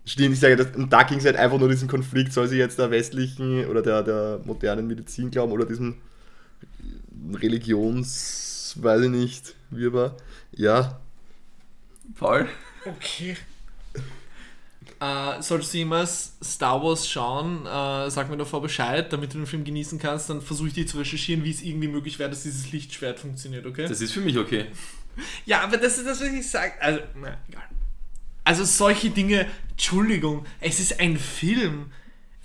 Stimmt, 0.05 0.35
ich 0.35 0.41
sage, 0.41 0.57
das, 0.57 0.75
und 0.75 0.93
da 0.93 1.03
ging 1.03 1.19
es 1.19 1.25
halt 1.25 1.37
einfach 1.37 1.59
nur 1.59 1.69
diesen 1.69 1.89
Konflikt, 1.89 2.33
soll 2.33 2.49
sie 2.49 2.57
jetzt 2.57 2.79
der 2.79 2.91
westlichen 2.91 3.67
oder 3.67 3.83
der, 3.83 4.03
der 4.03 4.41
modernen 4.45 4.87
Medizin 4.87 5.31
glauben 5.31 5.53
oder 5.53 5.67
diesem 5.67 5.97
Religions, 7.35 8.77
weiß 8.81 9.03
ich 9.03 9.11
nicht, 9.11 9.55
wie 9.71 9.93
war. 9.93 10.17
Ja, 10.53 11.01
Paul? 12.15 12.49
Okay. 12.85 13.37
Äh, 15.03 15.41
solltest 15.41 15.73
du 15.73 15.79
jemals 15.79 16.37
Star 16.45 16.83
Wars 16.83 17.09
schauen, 17.09 17.65
äh, 17.65 18.11
sag 18.11 18.29
mir 18.29 18.37
davor 18.37 18.61
Bescheid, 18.61 19.11
damit 19.11 19.33
du 19.33 19.39
den 19.39 19.47
Film 19.47 19.65
genießen 19.65 19.99
kannst, 19.99 20.29
dann 20.29 20.43
versuche 20.43 20.69
ich 20.69 20.75
dir 20.75 20.87
zu 20.87 20.99
recherchieren, 20.99 21.43
wie 21.43 21.51
es 21.51 21.63
irgendwie 21.63 21.89
möglich 21.89 22.19
wäre, 22.19 22.29
dass 22.29 22.43
dieses 22.43 22.71
Lichtschwert 22.71 23.19
funktioniert, 23.19 23.65
okay? 23.65 23.87
Das 23.89 24.03
ist 24.03 24.13
für 24.13 24.21
mich 24.21 24.37
okay. 24.37 24.67
ja, 25.47 25.63
aber 25.63 25.79
das 25.79 25.97
ist 25.97 26.07
das, 26.07 26.21
was 26.21 26.29
ich 26.29 26.51
sage. 26.51 26.73
Also, 26.81 27.01
na, 27.19 27.35
egal. 27.49 27.63
Also 28.51 28.65
solche 28.65 29.11
Dinge, 29.11 29.47
Entschuldigung, 29.71 30.45
es 30.61 30.81
ist 30.81 30.99
ein 30.99 31.17
Film. 31.19 31.93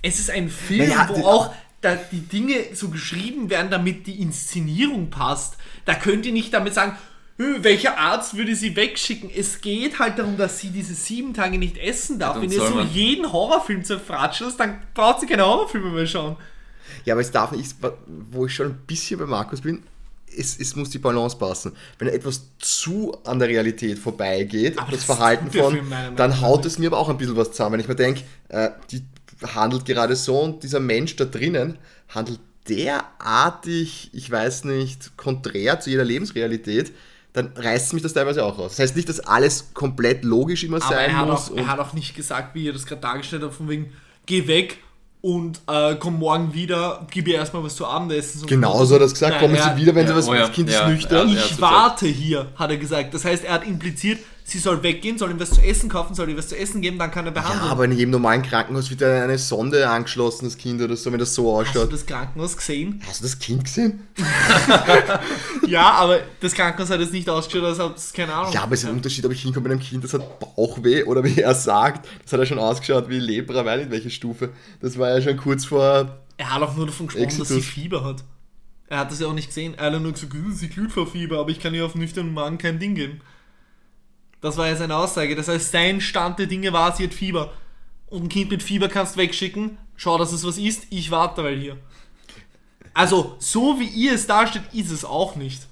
Es 0.03 0.19
ist 0.19 0.29
ein 0.29 0.49
Film, 0.49 0.87
Naja, 0.87 1.09
wo 1.11 1.25
auch 1.25 1.51
da 1.81 1.95
die 1.95 2.19
Dinge 2.19 2.57
so 2.75 2.89
geschrieben 2.89 3.49
werden, 3.49 3.71
damit 3.71 4.05
die 4.05 4.21
Inszenierung 4.21 5.09
passt. 5.09 5.57
Da 5.85 5.95
könnt 5.95 6.27
ihr 6.27 6.31
nicht 6.31 6.53
damit 6.53 6.75
sagen, 6.75 6.95
"Hö, 7.37 7.57
welcher 7.63 7.97
Arzt 7.97 8.37
würde 8.37 8.55
sie 8.55 8.75
wegschicken? 8.75 9.31
Es 9.35 9.61
geht 9.61 9.97
halt 9.97 10.19
darum, 10.19 10.37
dass 10.37 10.59
sie 10.59 10.69
diese 10.69 10.93
sieben 10.93 11.33
Tage 11.33 11.57
nicht 11.57 11.79
essen 11.79 12.19
darf. 12.19 12.35
Ja, 12.35 12.41
Wenn 12.43 12.51
ihr 12.51 12.59
so 12.67 12.75
man. 12.75 12.93
jeden 12.93 13.31
Horrorfilm 13.33 13.83
zerfratschelt, 13.83 14.59
dann 14.59 14.77
braucht 14.93 15.21
sie 15.21 15.25
keine 15.25 15.43
Horrorfilme 15.43 15.89
mehr 15.89 16.05
schauen. 16.05 16.35
Ja, 17.05 17.15
aber 17.15 17.21
es 17.21 17.31
darf 17.31 17.51
nicht, 17.51 17.75
wo 18.29 18.45
ich 18.45 18.53
schon 18.53 18.67
ein 18.67 18.77
bisschen 18.85 19.17
bei 19.19 19.25
Markus 19.25 19.61
bin, 19.61 19.81
es, 20.37 20.59
es 20.59 20.75
muss 20.75 20.89
die 20.89 20.99
Balance 20.99 21.37
passen. 21.37 21.73
Wenn 21.99 22.07
etwas 22.09 22.41
zu 22.59 23.15
an 23.23 23.39
der 23.39 23.47
Realität 23.47 23.97
vorbeigeht, 23.99 24.77
Aber 24.77 24.91
das, 24.91 25.05
das 25.05 25.17
Verhalten 25.17 25.51
von, 25.51 25.79
dann 26.15 26.41
haut 26.41 26.65
es 26.65 26.77
mir 26.77 26.87
aber 26.87 26.97
auch 26.97 27.09
ein 27.09 27.17
bisschen 27.17 27.35
was 27.35 27.51
zusammen. 27.51 27.73
Wenn 27.73 27.79
ich 27.81 27.87
mir 27.87 27.95
denke, 27.95 28.23
äh, 28.49 28.69
die 28.91 29.03
handelt 29.53 29.85
gerade 29.85 30.15
so 30.15 30.39
und 30.39 30.63
dieser 30.63 30.79
Mensch 30.79 31.15
da 31.15 31.25
drinnen 31.25 31.77
handelt 32.09 32.39
derartig, 32.67 34.09
ich 34.13 34.29
weiß 34.29 34.63
nicht, 34.65 35.17
konträr 35.17 35.79
zu 35.79 35.89
jeder 35.89 36.03
Lebensrealität, 36.03 36.91
dann 37.33 37.51
reißt 37.55 37.93
mich 37.93 38.01
das 38.01 38.13
teilweise 38.13 38.45
auch 38.45 38.57
raus. 38.57 38.71
Das 38.71 38.79
heißt 38.79 38.95
nicht, 38.95 39.09
dass 39.09 39.19
alles 39.19 39.73
komplett 39.73 40.23
logisch 40.23 40.63
immer 40.63 40.77
Aber 40.77 40.95
sein 40.95 41.09
er 41.11 41.25
muss. 41.25 41.51
auch, 41.51 41.57
er 41.57 41.67
hat 41.67 41.79
auch 41.79 41.93
nicht 41.93 42.15
gesagt, 42.15 42.55
wie 42.55 42.65
ihr 42.65 42.73
das 42.73 42.85
gerade 42.85 43.01
dargestellt 43.01 43.43
habt, 43.43 43.53
von 43.53 43.67
wegen, 43.67 43.91
geh 44.25 44.47
weg 44.47 44.77
und 45.25 45.59
äh, 45.67 45.95
komm 45.95 46.19
morgen 46.19 46.53
wieder, 46.53 47.07
gib 47.09 47.27
ihr 47.27 47.33
erstmal 47.33 47.63
was 47.63 47.75
zu 47.75 47.87
Abendessen. 47.87 48.41
So 48.41 48.45
Genauso 48.45 48.93
hat 48.93 49.01
er 49.01 49.07
gesagt, 49.07 49.39
kommen 49.39 49.55
er 49.55 49.73
Sie 49.73 49.81
wieder, 49.81 49.95
wenn 49.95 50.05
ja, 50.05 50.11
Sie 50.11 50.17
was, 50.19 50.27
oh 50.27 50.35
ja, 50.35 50.41
das 50.41 50.51
Kind 50.51 50.69
ja, 50.69 50.81
ist 50.81 50.87
nüchtern. 50.87 51.29
ja, 51.29 51.33
ja. 51.33 51.45
Ich 51.45 51.59
warte 51.59 52.05
hier, 52.05 52.51
hat 52.55 52.69
er 52.69 52.77
gesagt. 52.77 53.11
Das 53.15 53.25
heißt, 53.25 53.43
er 53.43 53.53
hat 53.53 53.65
impliziert, 53.65 54.19
sie 54.47 54.59
soll 54.59 54.83
weggehen, 54.83 55.17
soll 55.17 55.31
ihm 55.31 55.39
was 55.39 55.49
zu 55.49 55.61
essen 55.61 55.89
kaufen, 55.89 56.13
soll 56.13 56.29
ihr 56.29 56.37
was 56.37 56.47
zu 56.49 56.55
essen 56.57 56.79
geben, 56.79 56.99
dann 56.99 57.09
kann 57.09 57.25
er 57.25 57.33
Ja, 57.33 57.41
behandeln. 57.41 57.71
aber 57.71 57.85
in 57.85 57.91
jedem 57.93 58.11
normalen 58.11 58.43
Krankenhaus 58.43 58.91
wird 58.91 59.01
ja 59.01 59.23
eine 59.23 59.39
Sonde 59.39 59.89
angeschlossen, 59.89 60.45
das 60.45 60.55
Kind 60.55 60.79
oder 60.81 60.95
so, 60.95 61.11
wenn 61.11 61.17
das 61.19 61.33
so 61.33 61.59
Hast 61.59 61.73
du 61.73 61.79
ausschaut. 61.79 61.91
das 61.91 62.05
Krankenhaus 62.05 62.55
gesehen? 62.55 63.01
Hast 63.07 63.21
du 63.21 63.23
das 63.25 63.39
Kind 63.39 63.63
gesehen? 63.65 64.07
Ja, 65.67 65.91
aber 65.93 66.19
das 66.39 66.53
Krankenhaus 66.53 66.89
hat 66.91 66.99
jetzt 66.99 67.11
nicht 67.13 67.29
ausgeschaut, 67.29 67.63
als 67.63 67.79
ob 67.79 67.95
es 67.97 68.13
keine 68.13 68.33
Ahnung. 68.33 68.53
Ja, 68.53 68.61
aber 68.63 68.73
es 68.75 68.83
ist 68.83 68.89
ein 68.89 68.95
Unterschied, 68.95 69.25
ob 69.25 69.31
ich 69.31 69.41
hinkomme 69.41 69.63
mit 69.69 69.71
einem 69.73 69.81
Kind, 69.81 70.03
das 70.03 70.13
hat 70.13 70.39
Bauchweh 70.39 71.03
oder 71.03 71.23
wie 71.23 71.39
er 71.41 71.55
sagt, 71.55 72.07
das 72.23 72.33
hat 72.33 72.39
ja 72.39 72.45
schon 72.45 72.59
ausgeschaut 72.59 73.09
wie 73.09 73.19
Lepra, 73.19 73.65
weiß 73.65 73.79
nicht 73.79 73.91
welche 73.91 74.09
Stufe. 74.11 74.49
Das 74.81 74.97
war 74.99 75.09
ja 75.09 75.21
schon 75.21 75.37
kurz 75.37 75.65
vor. 75.65 76.19
Er 76.37 76.53
hat 76.53 76.61
auch 76.61 76.75
nur 76.75 76.85
davon 76.85 77.07
gesprochen, 77.07 77.25
dass 77.25 77.47
sie 77.47 77.55
Exitus. 77.57 77.65
Fieber 77.65 78.03
hat. 78.03 78.23
Er 78.87 78.99
hat 78.99 79.11
das 79.11 79.19
ja 79.19 79.27
auch 79.27 79.33
nicht 79.33 79.47
gesehen. 79.47 79.73
Er 79.75 79.91
hat 79.91 80.01
nur 80.01 80.11
gesagt, 80.11 80.33
"Hm, 80.33 80.53
sie 80.53 80.67
glüht 80.69 80.91
vor 80.91 81.07
Fieber, 81.07 81.39
aber 81.39 81.49
ich 81.49 81.59
kann 81.59 81.73
ihr 81.73 81.83
auf 81.85 81.95
nüchternen 81.95 82.33
Magen 82.33 82.57
kein 82.59 82.77
Ding 82.77 82.93
geben. 82.93 83.21
Das 84.45 84.57
war 84.57 84.67
ja 84.67 84.75
seine 84.75 84.95
Aussage. 84.95 85.35
Das 85.35 85.47
heißt, 85.47 85.71
sein 85.71 85.99
Stand 85.99 86.37
der 86.39 86.45
Dinge 86.45 86.71
war, 86.71 86.95
sie 86.95 87.05
hat 87.05 87.13
Fieber. 87.13 87.51
Und 88.07 88.25
ein 88.25 88.29
Kind 88.29 88.51
mit 88.51 88.61
Fieber 88.61 88.87
kannst 88.89 89.15
du 89.15 89.19
wegschicken. 89.19 89.77
Schau, 89.95 90.17
dass 90.17 90.31
es 90.31 90.45
was 90.45 90.57
isst. 90.57 90.83
Ich 90.91 91.09
warte 91.09 91.43
weil 91.43 91.57
hier. 91.57 91.77
Also, 92.93 93.35
so 93.39 93.79
wie 93.79 93.87
ihr 93.87 94.13
es 94.13 94.27
darstellt, 94.27 94.65
ist 94.71 94.91
es 94.91 95.03
auch 95.03 95.35
nicht. 95.35 95.63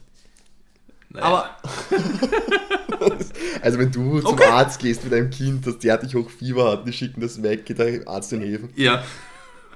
Naja. 1.10 1.26
Aber 1.26 1.58
Also, 3.62 3.78
wenn 3.78 3.92
du 3.92 4.20
zum 4.22 4.32
Okay. 4.32 4.46
Arzt 4.46 4.80
gehst 4.80 5.04
mit 5.04 5.14
einem 5.14 5.30
Kind, 5.30 5.68
das 5.68 5.78
derartig 5.78 6.16
hoch 6.16 6.30
Fieber 6.30 6.72
hat, 6.72 6.88
die 6.88 6.94
schicken 6.94 7.22
das 7.22 7.44
weg, 7.44 7.66
geht 7.66 7.78
der 7.78 8.08
Arzt 8.08 8.32
den 8.32 8.42
helfen. 8.42 8.70
Ja, 8.76 9.04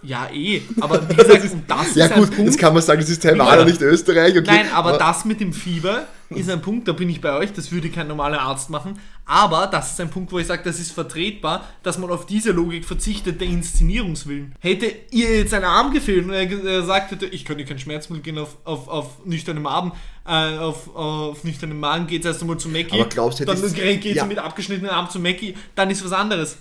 ja, 0.03 0.29
eh. 0.31 0.61
Aber 0.79 1.07
wie 1.09 1.15
gesagt, 1.15 1.43
und 1.53 1.63
das 1.69 1.95
Ja, 1.95 2.05
ist 2.05 2.13
gut, 2.15 2.29
ein 2.29 2.35
Punkt. 2.35 2.51
jetzt 2.51 2.59
kann 2.59 2.73
man 2.73 2.81
sagen, 2.83 2.99
das 3.01 3.09
ist 3.09 3.21
Taiwan 3.23 3.59
Ja. 3.59 3.65
nicht 3.65 3.81
Österreich, 3.81 4.31
okay. 4.37 4.43
Nein, 4.45 4.71
aber 4.73 4.97
das 4.97 5.25
mit 5.25 5.39
dem 5.39 5.53
Fieber 5.53 6.07
ist 6.29 6.49
ein 6.49 6.61
Punkt, 6.61 6.87
da 6.87 6.91
bin 6.91 7.09
ich 7.09 7.21
bei 7.21 7.33
euch, 7.37 7.53
das 7.53 7.71
würde 7.71 7.89
kein 7.89 8.07
normaler 8.09 8.41
Arzt 8.41 8.69
machen. 8.69 8.99
Aber 9.25 9.67
das 9.67 9.91
ist 9.91 10.01
ein 10.01 10.09
Punkt, 10.09 10.31
wo 10.31 10.39
ich 10.39 10.47
sage, 10.47 10.61
das 10.63 10.77
ist 10.79 10.91
vertretbar, 10.91 11.65
dass 11.83 11.97
man 11.97 12.09
auf 12.09 12.25
diese 12.25 12.51
Logik 12.51 12.83
verzichtet, 12.85 13.39
der 13.41 13.47
Inszenierungswillen. 13.47 14.53
Hätte 14.59 14.91
ihr 15.11 15.37
jetzt 15.37 15.53
ein 15.53 15.63
Arm 15.63 15.93
gefehlt 15.93 16.25
und 16.25 16.33
er 16.33 16.45
ge- 16.45 16.65
er 16.65 16.83
sagt 16.83 17.11
hätte, 17.11 17.25
ich 17.27 17.43
dir 17.45 17.65
kein 17.65 17.79
Schmerzmittel 17.79 18.23
geben 18.23 18.39
auf, 18.39 18.57
auf, 18.65 18.87
auf 18.89 19.25
nüchternem 19.25 19.67
Abend, 19.67 19.93
äh, 20.25 20.57
auf, 20.57 20.93
auf 20.95 21.43
nüchternem 21.45 21.79
Magen 21.79 22.07
geht 22.07 22.21
es 22.21 22.25
erst 22.27 22.41
einmal 22.41 22.57
zu 22.57 22.67
Mackie. 22.69 22.99
Aber 22.99 23.09
glaubst 23.09 23.39
du, 23.39 23.45
dann 23.45 23.61
geht 23.73 24.05
es 24.05 24.15
ja. 24.15 24.25
mit 24.25 24.37
abgeschnittenem 24.37 24.91
Arm 24.91 25.09
zu 25.09 25.19
Mackie, 25.19 25.55
dann 25.75 25.89
ist 25.89 26.03
was 26.03 26.11
anderes. 26.11 26.57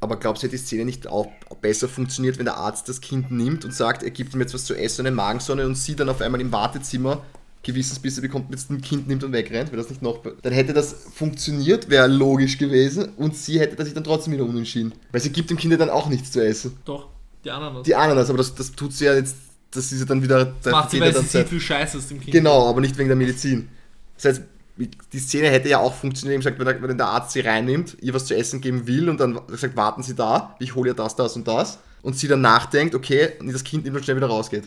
Aber 0.00 0.16
glaubst 0.16 0.42
du, 0.42 0.46
hätte 0.46 0.56
die 0.56 0.62
Szene 0.62 0.84
nicht 0.86 1.06
auch 1.06 1.28
besser 1.60 1.88
funktioniert, 1.88 2.38
wenn 2.38 2.46
der 2.46 2.56
Arzt 2.56 2.88
das 2.88 3.00
Kind 3.00 3.30
nimmt 3.30 3.64
und 3.66 3.74
sagt, 3.74 4.02
er 4.02 4.10
gibt 4.10 4.34
ihm 4.34 4.40
jetzt 4.40 4.54
was 4.54 4.64
zu 4.64 4.74
essen, 4.74 5.06
eine 5.06 5.14
Magensonne 5.14 5.66
und 5.66 5.74
sie 5.74 5.94
dann 5.94 6.08
auf 6.08 6.22
einmal 6.22 6.40
im 6.40 6.52
Wartezimmer 6.52 7.22
Gewissensbisse 7.62 8.22
bekommt, 8.22 8.50
jetzt 8.50 8.70
ein 8.70 8.80
Kind 8.80 9.08
nimmt 9.08 9.22
und 9.22 9.32
wegrennt? 9.32 9.70
Wäre 9.70 9.82
das 9.82 9.90
nicht 9.90 10.00
noch. 10.00 10.22
Dann 10.40 10.52
hätte 10.52 10.72
das 10.72 10.94
funktioniert, 11.14 11.90
wäre 11.90 12.06
logisch 12.06 12.56
gewesen 12.56 13.10
und 13.16 13.36
sie 13.36 13.60
hätte 13.60 13.82
sich 13.84 13.92
dann 13.92 14.04
trotzdem 14.04 14.32
wieder 14.32 14.44
unentschieden. 14.44 14.94
Weil 15.12 15.20
sie 15.20 15.30
gibt 15.30 15.50
dem 15.50 15.58
Kind 15.58 15.78
dann 15.78 15.90
auch 15.90 16.08
nichts 16.08 16.32
zu 16.32 16.42
essen. 16.42 16.78
Doch, 16.86 17.08
die 17.44 17.50
anderen. 17.50 17.84
Die 17.84 17.94
Ananas, 17.94 18.30
aber 18.30 18.38
das, 18.38 18.54
das 18.54 18.72
tut 18.72 18.94
sie 18.94 19.04
ja 19.04 19.14
jetzt, 19.14 19.36
das 19.70 19.92
ist 19.92 20.00
ja 20.00 20.06
dann 20.06 20.22
wieder. 20.22 20.54
da 20.62 20.70
macht 20.70 20.90
sie, 20.90 21.00
weil 21.00 21.14
sie 21.14 21.22
sieht 21.22 21.48
viel 21.48 21.60
Scheiße 21.60 21.98
aus 21.98 22.08
dem 22.08 22.20
Kind. 22.20 22.32
Genau, 22.32 22.66
aber 22.66 22.80
nicht 22.80 22.96
wegen 22.96 23.08
der 23.08 23.16
Medizin. 23.16 23.68
Das 24.16 24.24
heißt, 24.24 24.42
die 24.86 25.18
Szene 25.18 25.48
hätte 25.48 25.68
ja 25.68 25.78
auch 25.78 25.94
funktioniert, 25.94 26.38
wie 26.38 26.44
gesagt, 26.44 26.58
wenn 26.58 26.66
der, 26.66 26.82
wenn 26.82 26.96
der 26.96 27.06
Arzt 27.08 27.32
sie 27.32 27.40
reinnimmt, 27.40 27.96
ihr 28.00 28.14
was 28.14 28.26
zu 28.26 28.36
essen 28.36 28.60
geben 28.60 28.86
will 28.86 29.08
und 29.08 29.18
dann 29.20 29.40
sagt, 29.48 29.76
warten 29.76 30.02
Sie 30.02 30.14
da, 30.14 30.56
ich 30.58 30.74
hole 30.74 30.90
ihr 30.90 30.94
das, 30.94 31.16
das 31.16 31.36
und 31.36 31.46
das. 31.46 31.78
Und 32.02 32.16
sie 32.16 32.28
dann 32.28 32.40
nachdenkt, 32.40 32.94
okay, 32.94 33.32
und 33.40 33.52
das 33.52 33.62
Kind 33.62 33.84
nimmt 33.84 33.96
und 33.96 34.02
schnell 34.04 34.16
wieder 34.16 34.28
rausgeht. 34.28 34.64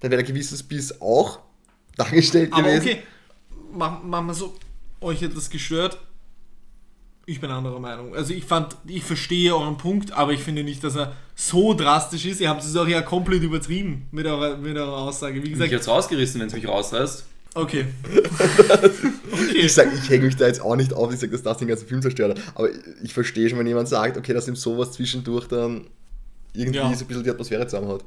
Dann 0.00 0.10
wäre 0.10 0.22
der 0.22 0.32
Gewissensbiss 0.32 1.00
auch 1.00 1.38
dargestellt 1.96 2.52
Aber 2.52 2.62
gewesen. 2.62 2.82
okay, 2.88 3.02
machen 3.72 4.00
mach 4.04 4.22
wir 4.22 4.34
so, 4.34 4.54
euch 5.00 5.22
hat 5.22 5.36
das 5.36 5.50
gestört. 5.50 5.98
Ich 7.26 7.40
bin 7.40 7.50
anderer 7.50 7.78
Meinung. 7.78 8.14
Also 8.14 8.32
ich 8.32 8.44
fand, 8.44 8.74
ich 8.86 9.04
verstehe 9.04 9.54
euren 9.54 9.76
Punkt, 9.76 10.12
aber 10.12 10.32
ich 10.32 10.40
finde 10.40 10.64
nicht, 10.64 10.82
dass 10.82 10.96
er 10.96 11.14
so 11.34 11.74
drastisch 11.74 12.24
ist. 12.24 12.40
Ihr 12.40 12.48
habt 12.48 12.64
es 12.64 12.74
auch 12.74 12.88
ja 12.88 13.02
komplett 13.02 13.42
übertrieben 13.42 14.08
mit 14.12 14.26
eurer, 14.26 14.56
mit 14.56 14.76
eurer 14.78 14.96
Aussage. 14.96 15.42
Wie 15.42 15.50
gesagt, 15.50 15.70
jetzt 15.70 15.88
rausgerissen, 15.88 16.40
wenn 16.40 16.48
es 16.48 16.54
mich 16.54 16.66
rausreißt. 16.66 17.24
Okay. 17.62 17.86
okay. 18.04 18.92
Ich 19.54 19.72
sage, 19.72 19.90
ich 19.94 20.08
hänge 20.08 20.26
mich 20.26 20.36
da 20.36 20.46
jetzt 20.46 20.60
auch 20.60 20.76
nicht 20.76 20.92
auf, 20.92 21.12
ich 21.12 21.18
sage, 21.18 21.32
dass 21.32 21.42
das 21.42 21.58
den 21.58 21.68
ganzen 21.68 21.86
Film 21.86 22.02
zerstört. 22.02 22.40
Aber 22.54 22.68
ich 23.02 23.12
verstehe 23.14 23.48
schon, 23.48 23.58
wenn 23.58 23.66
jemand 23.66 23.88
sagt, 23.88 24.16
okay, 24.16 24.32
dass 24.32 24.46
ihm 24.48 24.56
sowas 24.56 24.92
zwischendurch 24.92 25.46
dann 25.48 25.86
irgendwie 26.52 26.78
Ja. 26.78 26.92
so 26.94 27.04
ein 27.04 27.08
bisschen 27.08 27.24
die 27.24 27.30
Atmosphäre 27.30 27.66
zusammenhaut. 27.66 28.04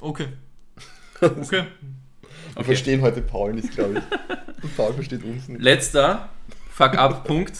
Okay. 0.00 0.28
Okay. 1.20 1.64
Wir 2.54 2.64
verstehen 2.64 3.00
heute 3.02 3.20
Paul 3.22 3.52
nicht, 3.54 3.72
glaube 3.72 3.94
ich. 3.94 4.62
Und 4.62 4.76
Paul 4.76 4.92
versteht 4.94 5.24
uns 5.24 5.48
nicht. 5.48 5.60
Letzter 5.60 6.28
Fuck-up-Punkt 6.70 7.54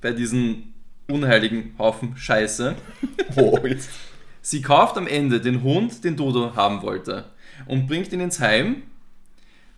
bei 0.00 0.10
diesem 0.12 0.64
unheiligen 1.08 1.74
Haufen 1.78 2.16
Scheiße. 2.16 2.74
Wo 3.34 3.56
jetzt? 3.66 3.88
Sie 4.40 4.62
kauft 4.62 4.96
am 4.96 5.06
Ende 5.06 5.40
den 5.40 5.62
Hund, 5.62 6.02
den 6.02 6.16
Dodo 6.16 6.56
haben 6.56 6.82
wollte, 6.82 7.26
und 7.66 7.86
bringt 7.86 8.12
ihn 8.12 8.20
ins 8.20 8.40
Heim 8.40 8.82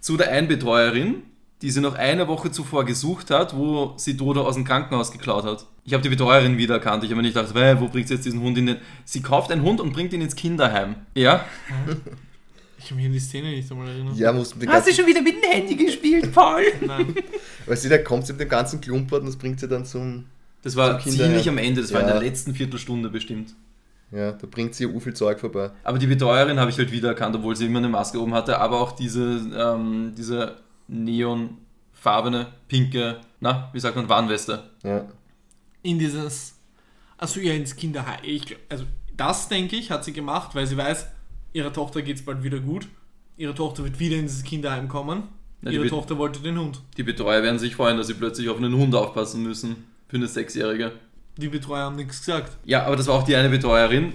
zu 0.04 0.18
der 0.18 0.30
Einbetreuerin, 0.32 1.22
die 1.62 1.70
sie 1.70 1.80
noch 1.80 1.94
eine 1.94 2.28
Woche 2.28 2.50
zuvor 2.50 2.84
gesucht 2.84 3.30
hat, 3.30 3.56
wo 3.56 3.94
sie 3.96 4.18
Dodo 4.18 4.42
aus 4.46 4.54
dem 4.54 4.64
Krankenhaus 4.64 5.10
geklaut 5.10 5.44
hat. 5.44 5.64
Ich 5.86 5.94
habe 5.94 6.02
die 6.02 6.10
Betreuerin 6.10 6.58
wiedererkannt. 6.58 7.04
Ich 7.04 7.10
habe 7.10 7.16
mir 7.16 7.22
nicht 7.22 7.34
gedacht, 7.34 7.54
"Weh, 7.54 7.76
wo 7.80 7.88
bringt 7.88 8.08
sie 8.08 8.14
jetzt 8.14 8.26
diesen 8.26 8.42
Hund 8.42 8.58
in 8.58 8.66
den... 8.66 8.76
Sie 9.06 9.22
kauft 9.22 9.50
einen 9.50 9.62
Hund 9.62 9.80
und 9.80 9.94
bringt 9.94 10.12
ihn 10.12 10.20
ins 10.20 10.36
Kinderheim. 10.36 10.96
Ja? 11.14 11.44
Ich 12.76 12.88
kann 12.90 12.98
mich 12.98 13.06
an 13.06 13.12
die 13.12 13.18
Szene 13.18 13.48
nicht 13.48 13.70
einmal 13.70 13.88
erinnern. 13.88 14.14
Ja, 14.14 14.30
musst 14.30 14.56
mit 14.56 14.64
dem 14.64 14.72
Hast 14.72 14.86
du 14.86 14.92
schon 14.92 15.06
wieder 15.06 15.22
mit 15.22 15.42
dem 15.42 15.50
Handy 15.50 15.74
gespielt, 15.74 16.30
Paul? 16.34 16.64
Nein. 16.86 17.14
weißt 17.64 17.86
du, 17.86 17.88
da 17.88 17.96
kommt 17.96 18.26
sie 18.26 18.34
mit 18.34 18.42
dem 18.42 18.48
ganzen 18.50 18.78
Klumpert 18.78 19.20
und 19.20 19.26
das 19.28 19.36
bringt 19.36 19.58
sie 19.58 19.66
dann 19.68 19.86
zum, 19.86 20.26
Das 20.62 20.76
war 20.76 21.00
ziemlich 21.00 21.48
am 21.48 21.56
Ende, 21.56 21.80
das 21.80 21.94
war 21.94 22.02
in 22.02 22.08
Ja. 22.08 22.12
der 22.12 22.22
letzten 22.22 22.54
Viertelstunde 22.54 23.08
bestimmt. 23.08 23.54
Ja, 24.10 24.32
da 24.32 24.46
bringt 24.46 24.74
sie 24.74 24.86
u 24.86 25.00
viel 25.00 25.14
Zeug 25.14 25.40
vorbei. 25.40 25.70
Aber 25.82 25.98
die 25.98 26.06
Betreuerin 26.06 26.58
habe 26.60 26.70
ich 26.70 26.78
halt 26.78 26.92
wiedererkannt, 26.92 27.34
obwohl 27.36 27.56
sie 27.56 27.66
immer 27.66 27.78
eine 27.78 27.88
Maske 27.88 28.20
oben 28.20 28.34
hatte, 28.34 28.58
aber 28.58 28.80
auch 28.80 28.92
diese, 28.92 29.22
ähm, 29.56 30.12
diese 30.16 30.56
neonfarbene, 30.88 32.46
pinke, 32.68 33.20
na, 33.40 33.70
wie 33.72 33.80
sagt 33.80 33.96
man, 33.96 34.08
Warnweste. 34.08 34.62
Ja. 34.82 35.06
In 35.82 35.98
dieses. 35.98 36.54
Also 37.18 37.40
ja, 37.40 37.52
ins 37.54 37.76
Kinderheim. 37.76 38.20
Ich, 38.22 38.56
also 38.68 38.84
das, 39.16 39.48
denke 39.48 39.76
ich, 39.76 39.90
hat 39.90 40.04
sie 40.04 40.12
gemacht, 40.12 40.54
weil 40.54 40.66
sie 40.66 40.76
weiß, 40.76 41.06
ihrer 41.52 41.72
Tochter 41.72 42.02
geht 42.02 42.16
es 42.16 42.24
bald 42.24 42.42
wieder 42.42 42.60
gut. 42.60 42.88
Ihre 43.36 43.54
Tochter 43.54 43.84
wird 43.84 43.98
wieder 43.98 44.16
in 44.16 44.22
dieses 44.22 44.44
Kinderheim 44.44 44.88
kommen. 44.88 45.24
Ja, 45.62 45.70
Ihre 45.70 45.82
wird- 45.84 45.90
Tochter 45.92 46.18
wollte 46.18 46.40
den 46.40 46.58
Hund. 46.58 46.80
Die 46.96 47.02
Betreuer 47.02 47.42
werden 47.42 47.58
sich 47.58 47.74
freuen, 47.76 47.96
dass 47.96 48.06
sie 48.08 48.14
plötzlich 48.14 48.48
auf 48.48 48.58
einen 48.58 48.74
Hund 48.76 48.94
aufpassen 48.94 49.42
müssen. 49.42 49.76
Für 50.08 50.16
eine 50.16 50.26
Sechsjährige. 50.28 50.92
Die 51.36 51.48
Betreuer 51.48 51.84
haben 51.84 51.96
nichts 51.96 52.20
gesagt. 52.20 52.56
Ja, 52.64 52.84
aber 52.86 52.96
das 52.96 53.06
war 53.08 53.14
auch 53.16 53.24
die 53.24 53.34
eine 53.36 53.48
Betreuerin. 53.48 54.12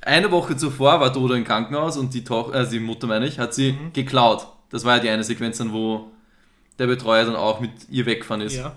Eine 0.00 0.30
Woche 0.30 0.56
zuvor 0.56 0.98
war 1.00 1.12
Dodo 1.12 1.34
im 1.34 1.44
Krankenhaus 1.44 1.98
und 1.98 2.14
die, 2.14 2.24
Toch 2.24 2.54
äh, 2.54 2.66
die 2.66 2.80
Mutter, 2.80 3.06
meine 3.06 3.26
ich, 3.26 3.38
hat 3.38 3.52
sie 3.54 3.72
Mhm. 3.72 3.92
geklaut. 3.92 4.46
Das 4.70 4.84
war 4.84 4.96
ja 4.96 5.02
die 5.02 5.10
eine 5.10 5.24
Sequenz 5.24 5.58
dann, 5.58 5.72
wo 5.72 6.10
der 6.78 6.86
Betreuer 6.86 7.24
dann 7.26 7.36
auch 7.36 7.60
mit 7.60 7.70
ihr 7.90 8.06
weggefahren 8.06 8.40
ist. 8.40 8.54
Ja. 8.56 8.76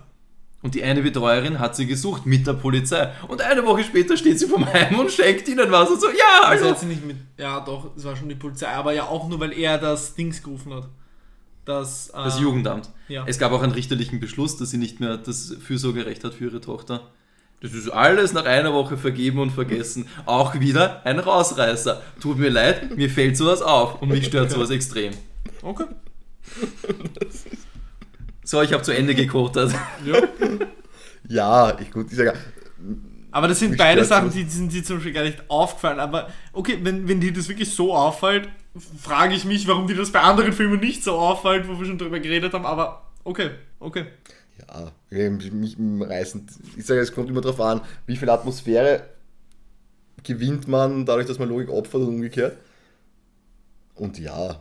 Und 0.61 0.75
die 0.75 0.83
eine 0.83 1.01
Betreuerin 1.01 1.59
hat 1.59 1.75
sie 1.75 1.85
gesucht 1.87 2.25
mit 2.25 2.45
der 2.47 2.53
Polizei. 2.53 3.11
Und 3.27 3.41
eine 3.41 3.65
Woche 3.65 3.83
später 3.83 4.15
steht 4.17 4.39
sie 4.39 4.47
vom 4.47 4.65
Heim 4.65 4.99
und 4.99 5.11
schenkt 5.11 5.47
ihnen 5.47 5.69
was 5.71 5.89
und 5.89 6.01
so, 6.01 6.07
ja, 6.09 6.41
Also 6.47 6.63
also. 6.65 6.69
hat 6.71 6.79
sie 6.79 6.85
nicht 6.87 7.05
mit. 7.05 7.17
Ja, 7.37 7.59
doch, 7.61 7.95
es 7.95 8.03
war 8.03 8.15
schon 8.15 8.27
die 8.29 8.35
Polizei, 8.35 8.67
aber 8.67 8.93
ja 8.93 9.03
auch 9.03 9.27
nur, 9.29 9.39
weil 9.39 9.53
er 9.53 9.77
das 9.77 10.15
Dings 10.15 10.41
gerufen 10.43 10.73
hat. 10.73 10.87
Das, 11.65 12.09
äh, 12.09 12.13
Das 12.23 12.39
Jugendamt. 12.39 12.89
Ja. 13.07 13.23
Es 13.25 13.39
gab 13.39 13.51
auch 13.53 13.61
einen 13.61 13.71
richterlichen 13.73 14.19
Beschluss, 14.19 14.57
dass 14.57 14.69
sie 14.71 14.77
nicht 14.77 14.99
mehr 14.99 15.17
das 15.17 15.55
Fürsorgerecht 15.61 16.23
hat 16.25 16.33
für 16.33 16.45
ihre 16.45 16.59
Tochter. 16.61 17.01
Das 17.63 17.73
ist 17.73 17.89
alles 17.89 18.33
nach 18.33 18.43
einer 18.43 18.73
Woche 18.73 18.97
vergeben 18.97 19.39
und 19.39 19.51
vergessen. 19.51 20.05
Auch 20.25 20.59
wieder 20.59 21.01
ein 21.05 21.17
Rausreißer. 21.17 22.01
Tut 22.21 22.37
mir 22.37 22.49
leid, 22.49 22.97
mir 22.97 23.09
fällt 23.09 23.37
sowas 23.37 23.61
auf 23.61 24.01
und 24.01 24.09
mich 24.09 24.25
stört 24.25 24.51
sowas 24.51 24.69
extrem. 24.69 25.13
Okay. 25.61 25.85
So, 28.43 28.61
ich 28.61 28.73
habe 28.73 28.83
zu 28.83 28.91
Ende 28.91 29.15
gekotet. 29.15 29.73
Ja. 30.05 30.21
Ja, 31.29 31.79
ich 31.79 31.89
gut, 31.89 32.07
ich 32.11 32.17
sage, 32.17 32.33
Aber 33.31 33.47
das 33.47 33.59
sind 33.59 33.77
beide 33.77 34.03
Sachen, 34.03 34.29
die 34.29 34.43
sind 34.43 34.73
dir 34.73 34.83
zum 34.83 34.97
Beispiel 34.97 35.13
gar 35.13 35.23
nicht 35.23 35.49
aufgefallen. 35.49 36.01
Aber 36.01 36.27
okay, 36.51 36.79
wenn, 36.83 37.07
wenn 37.07 37.21
dir 37.21 37.31
das 37.31 37.47
wirklich 37.47 37.73
so 37.73 37.95
auffällt, 37.95 38.49
frage 39.01 39.35
ich 39.35 39.45
mich, 39.45 39.65
warum 39.69 39.87
dir 39.87 39.95
das 39.95 40.11
bei 40.11 40.19
anderen 40.19 40.51
Filmen 40.51 40.81
nicht 40.81 41.01
so 41.01 41.13
auffällt, 41.13 41.65
wo 41.69 41.79
wir 41.79 41.85
schon 41.85 41.97
drüber 41.97 42.19
geredet 42.19 42.53
haben. 42.53 42.65
Aber 42.65 43.09
okay, 43.23 43.51
okay. 43.79 44.07
Ja, 45.11 45.29
mich 45.29 45.77
reißen. 45.79 46.47
Ich 46.77 46.85
sage, 46.85 47.01
es 47.01 47.11
kommt 47.13 47.29
immer 47.29 47.41
darauf 47.41 47.61
an, 47.61 47.81
wie 48.05 48.17
viel 48.17 48.29
Atmosphäre 48.29 49.03
gewinnt 50.23 50.67
man 50.67 51.05
dadurch, 51.05 51.27
dass 51.27 51.39
man 51.39 51.49
Logik 51.49 51.69
opfert 51.69 52.01
und 52.01 52.07
umgekehrt. 52.07 52.57
Und 53.95 54.17
ja, 54.17 54.59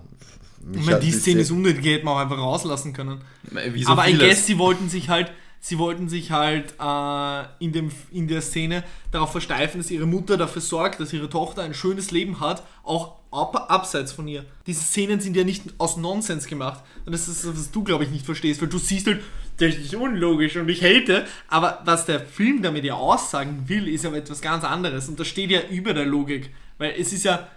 Ich 0.75 0.85
meine, 0.85 1.01
die 1.01 1.13
Szene 1.13 1.41
ist 1.41 1.51
unnötig, 1.51 1.83
die 1.83 1.93
hätten 1.93 2.07
wir 2.07 2.13
auch 2.13 2.19
einfach 2.19 2.39
rauslassen 2.39 2.93
können. 2.93 3.21
Wie 3.51 3.83
so 3.85 3.91
aber 3.91 4.07
I 4.09 4.13
vieles. 4.13 4.29
guess, 4.29 4.47
sie 4.47 4.59
wollten 4.59 4.89
sich 4.89 5.09
halt, 5.09 5.33
sie 5.61 5.79
wollten 5.79 6.09
sich 6.09 6.31
halt 6.31 6.75
äh, 6.79 7.65
in, 7.65 7.73
dem, 7.73 7.91
in 8.11 8.29
der 8.29 8.43
Szene 8.43 8.85
darauf 9.11 9.33
versteifen, 9.33 9.81
dass 9.81 9.91
ihre 9.91 10.07
Mutter 10.07 10.37
dafür 10.37 10.61
sorgt, 10.63 11.01
dass 11.01 11.13
ihre 11.13 11.31
Tochter 11.31 11.63
ein 11.63 11.75
schönes 11.75 12.11
Leben 12.11 12.41
hat, 12.41 12.63
auch 12.83 13.17
ab, 13.31 13.71
abseits 13.71 14.13
von 14.13 14.29
ihr. 14.29 14.45
Diese 14.67 14.83
Szenen 14.83 15.21
sind 15.21 15.37
ja 15.37 15.45
nicht 15.45 15.63
aus 15.79 15.97
Nonsens 15.97 16.47
gemacht. 16.47 16.83
Und 17.07 17.13
das 17.13 17.29
ist, 17.29 17.47
was 17.49 17.71
du, 17.71 17.83
glaube 17.83 18.05
ich, 18.05 18.11
nicht 18.11 18.27
verstehst, 18.27 18.61
weil 18.61 18.69
du 18.69 18.79
siehst 18.79 19.07
halt, 19.07 19.21
das 19.59 19.75
ist 19.75 19.95
unlogisch 19.95 20.57
und 20.57 20.69
ich 20.69 20.83
hate, 20.83 21.27
aber 21.49 21.81
was 21.85 22.07
der 22.07 22.21
Film 22.21 22.63
damit 22.63 22.85
ja 22.85 22.95
aussagen 22.95 23.65
will, 23.69 23.89
ist 23.89 24.05
aber 24.07 24.17
etwas 24.17 24.41
ganz 24.41 24.65
anderes. 24.65 25.09
Und 25.09 25.21
das 25.21 25.29
steht 25.29 25.51
ja 25.51 25.61
über 25.71 25.95
der 25.95 26.07
Logik. 26.07 26.51
Weil 26.79 26.95
es 26.99 27.13
ist 27.13 27.25
ja, 27.25 27.49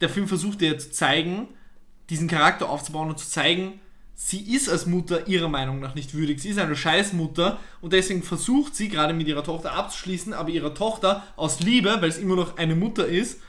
der 0.00 0.08
Film 0.08 0.26
versucht 0.26 0.62
ja 0.62 0.76
zu 0.76 0.90
zeigen, 0.90 1.48
diesen 2.10 2.28
Charakter 2.28 2.68
aufzubauen 2.68 3.10
und 3.10 3.18
zu 3.18 3.28
zeigen, 3.28 3.80
sie 4.14 4.54
ist 4.54 4.68
als 4.68 4.86
Mutter 4.86 5.28
ihrer 5.28 5.48
Meinung 5.48 5.80
nach 5.80 5.94
nicht 5.94 6.14
würdig. 6.14 6.40
Sie 6.40 6.50
ist 6.50 6.58
eine 6.58 6.76
Scheißmutter 6.76 7.58
und 7.80 7.92
deswegen 7.92 8.22
versucht 8.22 8.74
sie 8.74 8.88
gerade 8.88 9.14
mit 9.14 9.28
ihrer 9.28 9.44
Tochter 9.44 9.72
abzuschließen, 9.72 10.32
aber 10.32 10.50
ihrer 10.50 10.74
Tochter 10.74 11.22
aus 11.36 11.60
Liebe, 11.60 11.96
weil 12.00 12.08
es 12.08 12.18
immer 12.18 12.36
noch 12.36 12.56
eine 12.56 12.74
Mutter 12.74 13.06
ist, 13.06 13.40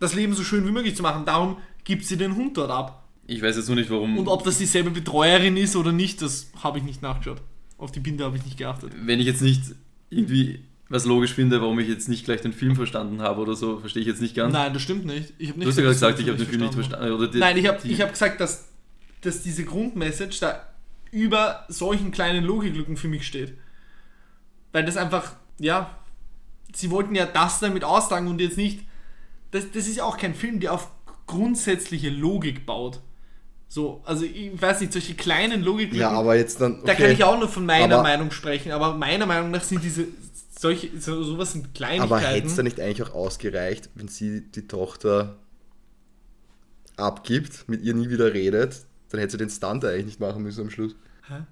das 0.00 0.14
Leben 0.14 0.34
so 0.34 0.44
schön 0.44 0.66
wie 0.66 0.72
möglich 0.72 0.96
zu 0.96 1.02
machen. 1.02 1.24
Darum 1.24 1.58
gibt 1.84 2.04
sie 2.04 2.16
den 2.16 2.36
Hund 2.36 2.56
dort 2.56 2.70
ab. 2.70 2.97
Ich 3.28 3.42
weiß 3.42 3.56
jetzt 3.56 3.68
nur 3.68 3.76
nicht, 3.76 3.90
warum. 3.90 4.18
Und 4.18 4.26
ob 4.26 4.42
das 4.42 4.58
dieselbe 4.58 4.90
Betreuerin 4.90 5.56
ist 5.56 5.76
oder 5.76 5.92
nicht, 5.92 6.22
das 6.22 6.50
habe 6.62 6.78
ich 6.78 6.84
nicht 6.84 7.02
nachgeschaut. 7.02 7.42
Auf 7.76 7.92
die 7.92 8.00
Binde 8.00 8.24
habe 8.24 8.36
ich 8.36 8.44
nicht 8.44 8.56
geachtet. 8.56 8.92
wenn 9.00 9.20
ich 9.20 9.26
jetzt 9.26 9.42
nicht 9.42 9.62
irgendwie 10.10 10.64
was 10.88 11.04
logisch 11.04 11.34
finde, 11.34 11.60
warum 11.60 11.78
ich 11.78 11.86
jetzt 11.88 12.08
nicht 12.08 12.24
gleich 12.24 12.40
den 12.40 12.54
Film 12.54 12.74
verstanden 12.74 13.20
habe 13.20 13.42
oder 13.42 13.54
so, 13.54 13.78
verstehe 13.78 14.00
ich 14.00 14.08
jetzt 14.08 14.22
nicht 14.22 14.34
ganz. 14.34 14.54
Nein, 14.54 14.72
das 14.72 14.80
stimmt 14.82 15.04
nicht. 15.04 15.34
Ich 15.36 15.50
habe 15.50 15.60
du 15.60 15.66
nicht 15.66 15.68
hast 15.68 15.76
ja 15.76 15.82
gerade 15.82 15.94
gesagt, 15.94 16.20
ich 16.20 16.28
habe 16.28 16.38
den 16.38 16.46
Film 16.46 16.62
nicht 16.62 16.72
verstanden. 16.74 17.12
Oder 17.12 17.28
die, 17.28 17.38
Nein, 17.38 17.56
ich 17.58 17.66
habe 17.68 17.78
hab 17.78 18.10
gesagt, 18.10 18.40
dass, 18.40 18.68
dass 19.20 19.42
diese 19.42 19.64
Grundmessage 19.66 20.38
da 20.40 20.66
über 21.10 21.66
solchen 21.68 22.10
kleinen 22.10 22.44
Logiklücken 22.44 22.96
für 22.96 23.08
mich 23.08 23.26
steht. 23.26 23.58
Weil 24.72 24.86
das 24.86 24.96
einfach, 24.96 25.34
ja, 25.58 25.98
sie 26.72 26.90
wollten 26.90 27.14
ja 27.14 27.26
das 27.26 27.60
damit 27.60 27.84
aussagen 27.84 28.26
und 28.28 28.40
jetzt 28.40 28.56
nicht. 28.56 28.80
Das, 29.50 29.70
das 29.70 29.86
ist 29.86 29.96
ja 29.98 30.04
auch 30.04 30.16
kein 30.16 30.34
Film, 30.34 30.60
der 30.60 30.72
auf 30.72 30.90
grundsätzliche 31.26 32.08
Logik 32.08 32.64
baut. 32.64 33.00
So, 33.70 34.00
also 34.06 34.24
ich 34.24 34.60
weiß 34.60 34.80
nicht, 34.80 34.92
solche 34.94 35.14
kleinen 35.14 35.62
Logiklücken. 35.62 36.00
Ja, 36.00 36.10
aber 36.10 36.36
jetzt 36.36 36.60
dann. 36.60 36.82
Da 36.86 36.94
kann 36.94 37.10
ich 37.10 37.22
auch 37.22 37.38
nur 37.38 37.48
von 37.48 37.66
meiner 37.66 37.96
Aber- 37.96 38.02
Meinung 38.02 38.30
sprechen, 38.30 38.72
aber 38.72 38.94
meiner 38.94 39.26
Meinung 39.26 39.50
nach 39.50 39.62
sind 39.62 39.84
diese 39.84 40.06
solche 40.58 40.88
so, 40.98 41.22
sowas 41.22 41.52
sind 41.52 41.74
Kleinigkeiten. 41.74 42.12
Aber 42.12 42.20
hätte 42.20 42.46
es 42.46 42.56
da 42.56 42.62
nicht 42.62 42.80
eigentlich 42.80 43.02
auch 43.06 43.14
ausgereicht, 43.14 43.90
wenn 43.94 44.08
sie 44.08 44.40
die 44.40 44.66
Tochter 44.66 45.36
abgibt, 46.96 47.68
mit 47.68 47.82
ihr 47.82 47.94
nie 47.94 48.08
wieder 48.10 48.32
redet, 48.34 48.82
dann 49.10 49.20
hätte 49.20 49.32
sie 49.32 49.38
den 49.38 49.50
Stunt 49.50 49.84
eigentlich 49.84 50.06
nicht 50.06 50.20
machen 50.20 50.42
müssen 50.42 50.62
am 50.62 50.70
Schluss. 50.70 50.96
Hä? 51.28 51.42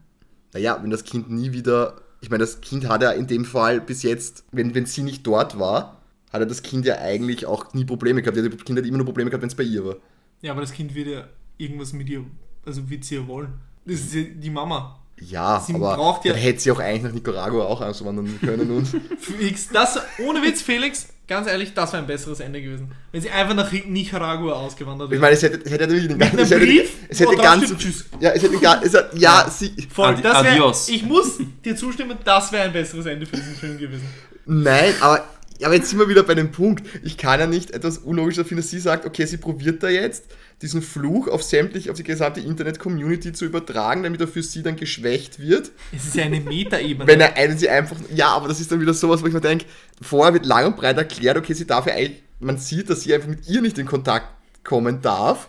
Naja, 0.54 0.78
wenn 0.82 0.90
das 0.90 1.04
Kind 1.04 1.30
nie 1.30 1.52
wieder. 1.52 2.00
Ich 2.20 2.30
meine, 2.30 2.42
das 2.42 2.60
Kind 2.60 2.88
hat 2.88 3.02
ja 3.02 3.10
in 3.10 3.26
dem 3.26 3.44
Fall 3.44 3.80
bis 3.80 4.02
jetzt, 4.02 4.44
wenn, 4.50 4.74
wenn 4.74 4.86
sie 4.86 5.02
nicht 5.02 5.26
dort 5.26 5.58
war, 5.58 6.00
hat 6.32 6.40
ja 6.40 6.46
das 6.46 6.62
Kind 6.62 6.86
ja 6.86 6.96
eigentlich 6.98 7.46
auch 7.46 7.74
nie 7.74 7.84
Probleme 7.84 8.22
gehabt. 8.22 8.36
Das 8.38 8.64
Kind 8.64 8.78
hat 8.78 8.86
immer 8.86 8.96
nur 8.96 9.06
Probleme 9.06 9.30
gehabt, 9.30 9.42
wenn 9.42 9.50
es 9.50 9.54
bei 9.54 9.62
ihr 9.62 9.84
war. 9.84 9.96
Ja, 10.42 10.52
aber 10.52 10.62
das 10.62 10.72
Kind 10.72 10.94
wird 10.94 11.08
ja 11.08 11.24
irgendwas 11.58 11.92
mit 11.92 12.08
ihr, 12.08 12.24
also 12.64 12.88
wird 12.88 13.04
sie 13.04 13.16
ja 13.16 13.26
wollen. 13.26 13.52
Das 13.84 14.00
ist 14.00 14.14
ja 14.14 14.22
die 14.22 14.50
Mama. 14.50 14.98
Ja, 15.18 15.62
Sie 15.66 15.74
aber 15.74 15.96
braucht 15.96 16.24
ja- 16.26 16.32
dann 16.34 16.42
hätte 16.42 16.60
sie 16.60 16.70
auch 16.70 16.78
eigentlich 16.78 17.04
nach 17.04 17.12
Nicaragua 17.12 17.64
auch 17.64 17.80
auswandern 17.80 18.38
können 18.40 18.70
und. 18.70 18.86
Felix, 19.18 19.68
das, 19.72 19.98
ohne 20.18 20.42
Witz, 20.42 20.60
Felix, 20.60 21.08
ganz 21.26 21.46
ehrlich, 21.48 21.72
das 21.72 21.92
wäre 21.94 22.02
ein 22.02 22.06
besseres 22.06 22.40
Ende 22.40 22.60
gewesen. 22.60 22.92
Wenn 23.12 23.22
sie 23.22 23.30
einfach 23.30 23.54
nach 23.54 23.72
Nicaragua 23.72 24.52
ausgewandert 24.52 25.06
Ich 25.06 25.12
wäre. 25.12 25.22
meine, 25.22 25.32
es 25.34 25.42
hätte, 25.42 25.60
es 25.64 25.70
hätte 25.72 25.88
wirklich 25.88 26.08
den 26.08 26.18
ganzen. 26.18 26.38
Es 26.40 26.50
hätte, 26.50 26.66
Brief, 26.66 26.90
es 27.08 27.18
hätte 27.20 27.30
wo 27.30 27.34
den 27.34 27.40
ganzen. 27.42 27.78
Tschüss. 27.78 28.04
Ja, 28.20 28.30
es 28.32 28.42
hätte. 28.42 28.56
Es 28.84 28.94
hat, 28.94 29.14
ja, 29.18 29.48
sie. 29.50 29.70
Voll, 29.90 30.22
wär, 30.22 30.36
adios. 30.36 30.88
ich 30.90 31.02
muss 31.02 31.38
dir 31.64 31.74
zustimmen, 31.76 32.18
das 32.22 32.52
wäre 32.52 32.64
ein 32.64 32.72
besseres 32.74 33.06
Ende 33.06 33.24
für 33.24 33.36
diesen 33.36 33.54
Film 33.54 33.78
gewesen. 33.78 34.04
Nein, 34.44 34.92
aber, 35.00 35.24
aber 35.62 35.74
jetzt 35.74 35.88
sind 35.88 35.98
wir 35.98 36.10
wieder 36.10 36.24
bei 36.24 36.34
dem 36.34 36.52
Punkt. 36.52 36.86
Ich 37.04 37.16
kann 37.16 37.40
ja 37.40 37.46
nicht 37.46 37.70
etwas 37.70 37.96
unlogischer 37.98 38.44
finden, 38.44 38.60
dass 38.62 38.70
sie 38.70 38.80
sagt, 38.80 39.06
okay, 39.06 39.24
sie 39.24 39.38
probiert 39.38 39.82
da 39.82 39.88
jetzt 39.88 40.24
diesen 40.62 40.80
Fluch 40.80 41.28
auf 41.28 41.42
sämtlich, 41.42 41.90
auf 41.90 41.96
die 41.96 42.02
gesamte 42.02 42.40
Internet-Community 42.40 43.32
zu 43.32 43.44
übertragen, 43.44 44.02
damit 44.02 44.20
er 44.20 44.28
für 44.28 44.42
sie 44.42 44.62
dann 44.62 44.76
geschwächt 44.76 45.38
wird. 45.38 45.70
Es 45.94 46.06
ist 46.06 46.16
ja 46.16 46.24
eine 46.24 46.40
Metaebene. 46.40 47.06
Wenn 47.06 47.20
er 47.20 47.36
einen 47.36 47.58
sie 47.58 47.68
einfach, 47.68 47.96
ja, 48.14 48.28
aber 48.28 48.48
das 48.48 48.60
ist 48.60 48.72
dann 48.72 48.80
wieder 48.80 48.94
sowas, 48.94 49.22
wo 49.22 49.26
ich 49.26 49.34
mir 49.34 49.40
denke, 49.40 49.66
vorher 50.00 50.32
wird 50.32 50.46
lang 50.46 50.66
und 50.66 50.76
breit 50.76 50.96
erklärt, 50.96 51.36
okay, 51.36 51.52
sie 51.52 51.66
darf 51.66 51.86
ja 51.86 51.94
eigentlich, 51.94 52.22
man 52.40 52.56
sieht, 52.56 52.88
dass 52.88 53.02
sie 53.02 53.14
einfach 53.14 53.28
mit 53.28 53.46
ihr 53.48 53.60
nicht 53.60 53.78
in 53.78 53.86
Kontakt 53.86 54.28
kommen 54.64 55.02
darf. 55.02 55.48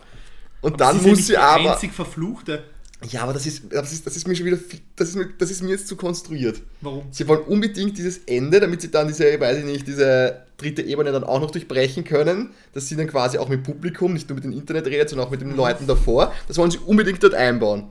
Und 0.62 0.82
dann 0.82 1.00
sie 1.00 1.10
muss 1.10 1.28
sie 1.28 1.38
aber. 1.38 1.74
einzig 1.74 1.94
Verfluchte. 1.94 2.64
Ja, 3.12 3.22
aber 3.24 3.34
das 3.34 3.46
ist, 3.46 3.64
das 3.70 3.92
ist, 3.94 4.08
das 4.08 4.16
ist 4.18 4.28
mir 4.28 4.36
schon 4.36 4.48
wieder, 4.48 4.58
das 4.96 5.10
ist 5.10 5.16
mir, 5.16 5.30
das 5.38 5.52
ist 5.52 5.62
mir 5.62 5.70
jetzt 5.70 5.88
zu 5.88 5.96
konstruiert. 5.96 6.62
Warum? 6.82 7.04
Sie 7.12 7.28
wollen 7.28 7.42
unbedingt 7.42 7.96
dieses 7.98 8.20
Ende, 8.26 8.60
damit 8.60 8.82
sie 8.82 8.90
dann 8.90 9.08
diese, 9.08 9.40
weiß 9.40 9.60
ich 9.60 9.66
nicht, 9.66 9.88
diese 9.88 10.42
dritte 10.58 10.82
Ebene 10.82 11.12
dann 11.12 11.24
auch 11.24 11.40
noch 11.40 11.52
durchbrechen 11.52 12.04
können, 12.04 12.50
dass 12.74 12.88
sie 12.88 12.96
dann 12.96 13.08
quasi 13.08 13.38
auch 13.38 13.50
mit 13.50 13.64
Publikum, 13.64 14.14
nicht 14.14 14.28
nur 14.30 14.36
mit 14.36 14.46
dem 14.46 14.52
Internet 14.52 14.88
redet, 14.88 15.10
sondern 15.10 15.28
auch 15.28 15.32
mit 15.32 15.42
den 15.42 15.56
Leuten 15.56 15.86
davor. 15.86 16.34
Das 16.48 16.58
wollen 16.58 16.72
sie 16.72 16.80
unbedingt 16.80 17.22
dort 17.22 17.36
einbauen. 17.36 17.84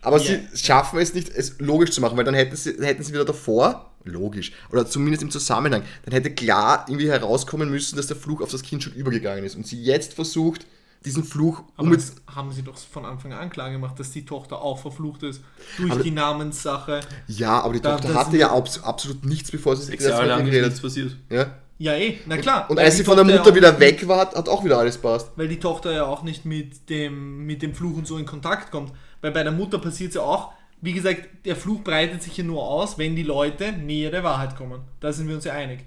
Aber 0.00 0.18
Ja. 0.18 0.24
sie 0.24 0.40
schaffen 0.64 1.00
es 1.00 1.12
nicht, 1.14 1.28
es 1.28 1.56
logisch 1.58 1.90
zu 1.90 2.00
machen, 2.00 2.16
weil 2.16 2.24
dann 2.24 2.34
hätten 2.34 2.54
sie, 2.54 2.74
hätten 2.80 3.02
sie 3.02 3.12
wieder 3.12 3.24
davor, 3.24 3.90
logisch, 4.04 4.52
oder 4.70 4.86
zumindest 4.86 5.24
im 5.24 5.30
Zusammenhang, 5.32 5.82
dann 6.04 6.14
hätte 6.14 6.30
klar 6.30 6.84
irgendwie 6.88 7.08
herauskommen 7.10 7.68
müssen, 7.68 7.96
dass 7.96 8.06
der 8.06 8.16
Fluch 8.16 8.40
auf 8.40 8.52
das 8.52 8.62
Kind 8.62 8.84
schon 8.84 8.92
übergegangen 8.92 9.42
ist. 9.44 9.56
Und 9.56 9.66
sie 9.66 9.82
jetzt 9.82 10.12
versucht, 10.14 10.64
diesen 11.04 11.22
Fluch 11.24 11.62
Aber 11.76 11.86
um 11.88 11.92
das 11.94 12.16
haben 12.34 12.50
sie 12.52 12.62
doch 12.62 12.76
von 12.76 13.04
Anfang 13.04 13.32
an 13.32 13.48
klar 13.50 13.70
gemacht, 13.70 13.98
dass 14.00 14.10
die 14.10 14.24
Tochter 14.24 14.60
auch 14.60 14.78
verflucht 14.78 15.22
ist. 15.22 15.40
Durch 15.76 15.92
Aber- 15.92 16.02
die 16.02 16.10
Namenssache. 16.10 17.00
Ja, 17.28 17.60
aber 17.60 17.74
die 17.74 17.80
Da- 17.80 17.96
Tochter 17.96 18.14
hatte 18.14 18.36
ja 18.36 18.50
abs 18.52 18.82
absolut 18.82 19.24
nichts, 19.24 19.50
bevor 19.50 19.76
sie 19.76 19.82
sich 19.84 20.00
Sechs 20.00 20.04
das 20.04 20.20
geredet 20.20 20.64
nichts 20.64 20.80
passiert. 20.80 21.16
ja? 21.30 21.46
Ja, 21.78 21.92
eh, 21.94 22.18
na 22.26 22.38
klar. 22.38 22.70
Und 22.70 22.76
Weil 22.78 22.86
als 22.86 22.96
sie 22.96 23.04
von 23.04 23.16
der 23.16 23.24
Mutter 23.24 23.54
wieder 23.54 23.78
weg 23.78 24.08
war, 24.08 24.18
hat, 24.20 24.34
hat 24.34 24.48
auch 24.48 24.64
wieder 24.64 24.78
alles 24.78 24.96
passt. 24.96 25.30
Weil 25.36 25.48
die 25.48 25.60
Tochter 25.60 25.92
ja 25.92 26.06
auch 26.06 26.22
nicht 26.22 26.46
mit 26.46 26.88
dem, 26.88 27.44
mit 27.44 27.60
dem 27.60 27.74
Fluch 27.74 27.98
und 27.98 28.06
so 28.06 28.16
in 28.16 28.24
Kontakt 28.24 28.70
kommt. 28.70 28.92
Weil 29.20 29.30
bei 29.32 29.42
der 29.42 29.52
Mutter 29.52 29.78
passiert 29.78 30.08
es 30.08 30.14
ja 30.14 30.22
auch, 30.22 30.52
wie 30.80 30.94
gesagt, 30.94 31.28
der 31.44 31.54
Fluch 31.54 31.82
breitet 31.84 32.22
sich 32.22 32.34
ja 32.36 32.44
nur 32.44 32.62
aus, 32.62 32.96
wenn 32.96 33.14
die 33.14 33.22
Leute 33.24 33.72
näher 33.72 34.10
der 34.10 34.24
Wahrheit 34.24 34.56
kommen. 34.56 34.80
Da 35.00 35.12
sind 35.12 35.28
wir 35.28 35.34
uns 35.34 35.44
ja 35.44 35.52
einig. 35.52 35.80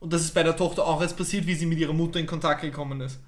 Und 0.00 0.12
das 0.12 0.20
ist 0.20 0.34
bei 0.34 0.42
der 0.42 0.54
Tochter 0.54 0.86
auch 0.86 1.00
erst 1.00 1.16
passiert, 1.16 1.46
wie 1.46 1.54
sie 1.54 1.64
mit 1.66 1.78
ihrer 1.78 1.94
Mutter 1.94 2.20
in 2.20 2.26
Kontakt 2.26 2.60
gekommen 2.60 3.00
ist. 3.00 3.18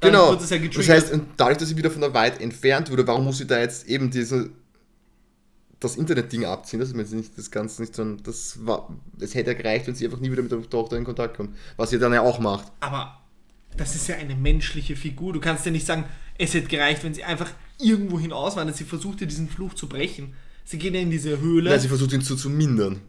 Dann 0.00 0.12
Genau. 0.12 0.30
wird 0.30 0.42
es 0.42 0.50
ja 0.50 0.58
Das 0.58 0.88
heißt, 0.88 1.20
dadurch, 1.36 1.58
dass 1.58 1.68
sie 1.68 1.76
wieder 1.76 1.90
von 1.90 2.00
der 2.00 2.14
Wahrheit 2.14 2.40
entfernt 2.40 2.90
wurde, 2.90 3.06
warum 3.06 3.24
muss 3.24 3.38
sie 3.38 3.46
da 3.46 3.58
jetzt 3.58 3.88
eben 3.88 4.10
diese 4.10 4.50
das 5.80 5.96
Internet-Ding 5.96 6.44
abziehen? 6.44 6.80
Das 6.80 6.88
ist 6.88 6.94
mir 6.94 7.02
jetzt 7.02 7.12
nicht 7.12 7.36
das 7.36 7.50
Ganze 7.50 7.82
nicht 7.82 7.94
so 7.94 8.02
ein, 8.02 8.22
das 8.22 8.64
war, 8.64 8.88
es 9.20 9.34
hätte 9.34 9.52
ja 9.52 9.56
gereicht, 9.56 9.86
wenn 9.86 9.94
sie 9.94 10.04
einfach 10.04 10.20
nie 10.20 10.30
wieder 10.30 10.42
mit 10.42 10.52
der 10.52 10.68
Tochter 10.68 10.96
in 10.96 11.04
Kontakt 11.04 11.36
kommt. 11.36 11.56
Was 11.76 11.90
sie 11.90 11.98
dann 11.98 12.12
ja 12.12 12.22
auch 12.22 12.38
macht. 12.38 12.70
Aber 12.80 13.18
das 13.76 13.94
ist 13.94 14.08
ja 14.08 14.16
eine 14.16 14.34
menschliche 14.34 14.96
Figur. 14.96 15.32
Du 15.32 15.40
kannst 15.40 15.66
ja 15.66 15.72
nicht 15.72 15.86
sagen, 15.86 16.04
es 16.36 16.54
hätte 16.54 16.68
gereicht, 16.68 17.04
wenn 17.04 17.14
sie 17.14 17.24
einfach 17.24 17.50
irgendwo 17.80 18.18
hinauswandert. 18.18 18.76
Sie 18.76 18.84
versuchte 18.84 19.26
diesen 19.26 19.48
Fluch 19.48 19.74
zu 19.74 19.88
brechen. 19.88 20.34
Sie 20.64 20.78
geht 20.78 20.94
ja 20.94 21.00
in 21.00 21.10
diese 21.10 21.40
Höhle. 21.40 21.70
Nein, 21.70 21.80
sie 21.80 21.88
versucht 21.88 22.12
ihn 22.12 22.22
zu, 22.22 22.36
zu 22.36 22.50
mindern, 22.50 23.00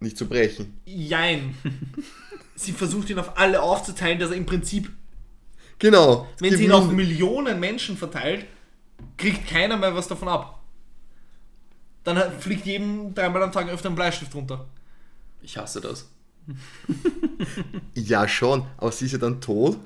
nicht 0.00 0.16
zu 0.16 0.26
brechen. 0.26 0.74
Jein. 0.84 1.54
sie 2.54 2.72
versucht 2.72 3.10
ihn 3.10 3.18
auf 3.18 3.36
alle 3.38 3.60
aufzuteilen, 3.62 4.18
dass 4.18 4.30
er 4.30 4.36
im 4.36 4.46
Prinzip, 4.46 4.90
Genau. 5.78 6.28
wenn 6.38 6.56
sie 6.56 6.64
ihn 6.64 6.72
auf 6.72 6.90
Millionen 6.90 7.60
Menschen 7.60 7.96
verteilt, 7.96 8.46
kriegt 9.16 9.46
keiner 9.48 9.76
mehr 9.76 9.94
was 9.94 10.08
davon 10.08 10.28
ab. 10.28 10.60
Dann 12.04 12.38
fliegt 12.38 12.66
jedem 12.66 13.14
dreimal 13.14 13.42
am 13.42 13.52
Tag 13.52 13.68
öfter 13.68 13.88
ein 13.88 13.94
Bleistift 13.94 14.34
runter. 14.34 14.66
Ich 15.42 15.56
hasse 15.56 15.80
das. 15.80 16.10
Ja, 17.94 18.26
schon, 18.28 18.66
aber 18.76 18.92
sie 18.92 19.06
ist 19.06 19.12
ja 19.12 19.18
dann 19.18 19.40
tot 19.40 19.78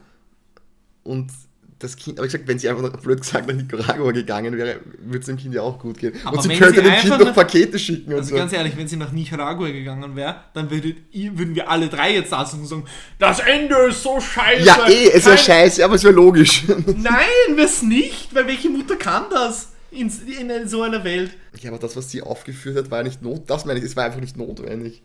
und 1.04 1.30
das 1.78 1.96
Kind, 1.96 2.18
aber 2.18 2.26
ich 2.26 2.32
gesagt, 2.32 2.48
wenn 2.48 2.58
sie 2.58 2.68
einfach, 2.68 2.82
nach- 2.82 3.00
blöd 3.00 3.20
gesagt, 3.20 3.46
nach 3.46 3.54
Nicaragua 3.54 4.10
gegangen 4.12 4.56
wäre, 4.56 4.80
würde 4.98 5.20
es 5.20 5.26
dem 5.26 5.36
Kind 5.36 5.54
ja 5.54 5.62
auch 5.62 5.78
gut 5.78 5.98
gehen. 5.98 6.12
Aber 6.24 6.36
und 6.36 6.42
sie 6.42 6.48
könnte 6.56 6.82
sie 6.82 6.90
dem 6.90 6.94
Kind 6.94 7.18
noch 7.20 7.34
Pakete 7.34 7.78
schicken 7.78 8.12
und 8.12 8.18
Also 8.18 8.30
so. 8.30 8.36
ganz 8.36 8.52
ehrlich, 8.52 8.76
wenn 8.76 8.88
sie 8.88 8.96
nach 8.96 9.12
Nicaragua 9.12 9.68
gegangen 9.68 10.16
wäre, 10.16 10.36
dann 10.54 10.70
würdet 10.70 10.96
würden 11.12 11.54
wir 11.54 11.70
alle 11.70 11.88
drei 11.88 12.14
jetzt 12.14 12.30
sitzen 12.30 12.60
und 12.60 12.66
sagen, 12.66 12.84
das 13.18 13.40
Ende 13.40 13.76
ist 13.88 14.02
so 14.02 14.20
scheiße. 14.20 14.64
Ja, 14.64 14.88
eh, 14.88 15.10
es 15.12 15.24
wäre 15.26 15.38
scheiße, 15.38 15.84
aber 15.84 15.94
es 15.94 16.04
wäre 16.04 16.14
logisch. 16.14 16.64
Nein, 16.86 17.56
wär's 17.56 17.82
nicht, 17.82 18.34
weil 18.34 18.46
welche 18.46 18.68
Mutter 18.70 18.96
kann 18.96 19.24
das 19.30 19.72
in, 19.90 20.10
in 20.26 20.68
so 20.68 20.82
einer 20.82 21.04
Welt? 21.04 21.30
ja, 21.60 21.70
aber 21.70 21.78
das, 21.78 21.96
was 21.96 22.10
sie 22.10 22.22
aufgeführt 22.22 22.76
hat, 22.76 22.90
war 22.90 22.98
ja 22.98 23.04
nicht 23.04 23.22
not, 23.22 23.42
das 23.48 23.64
meine 23.64 23.78
ich, 23.78 23.84
es 23.84 23.96
war 23.96 24.04
einfach 24.04 24.20
nicht 24.20 24.36
notwendig. 24.36 25.02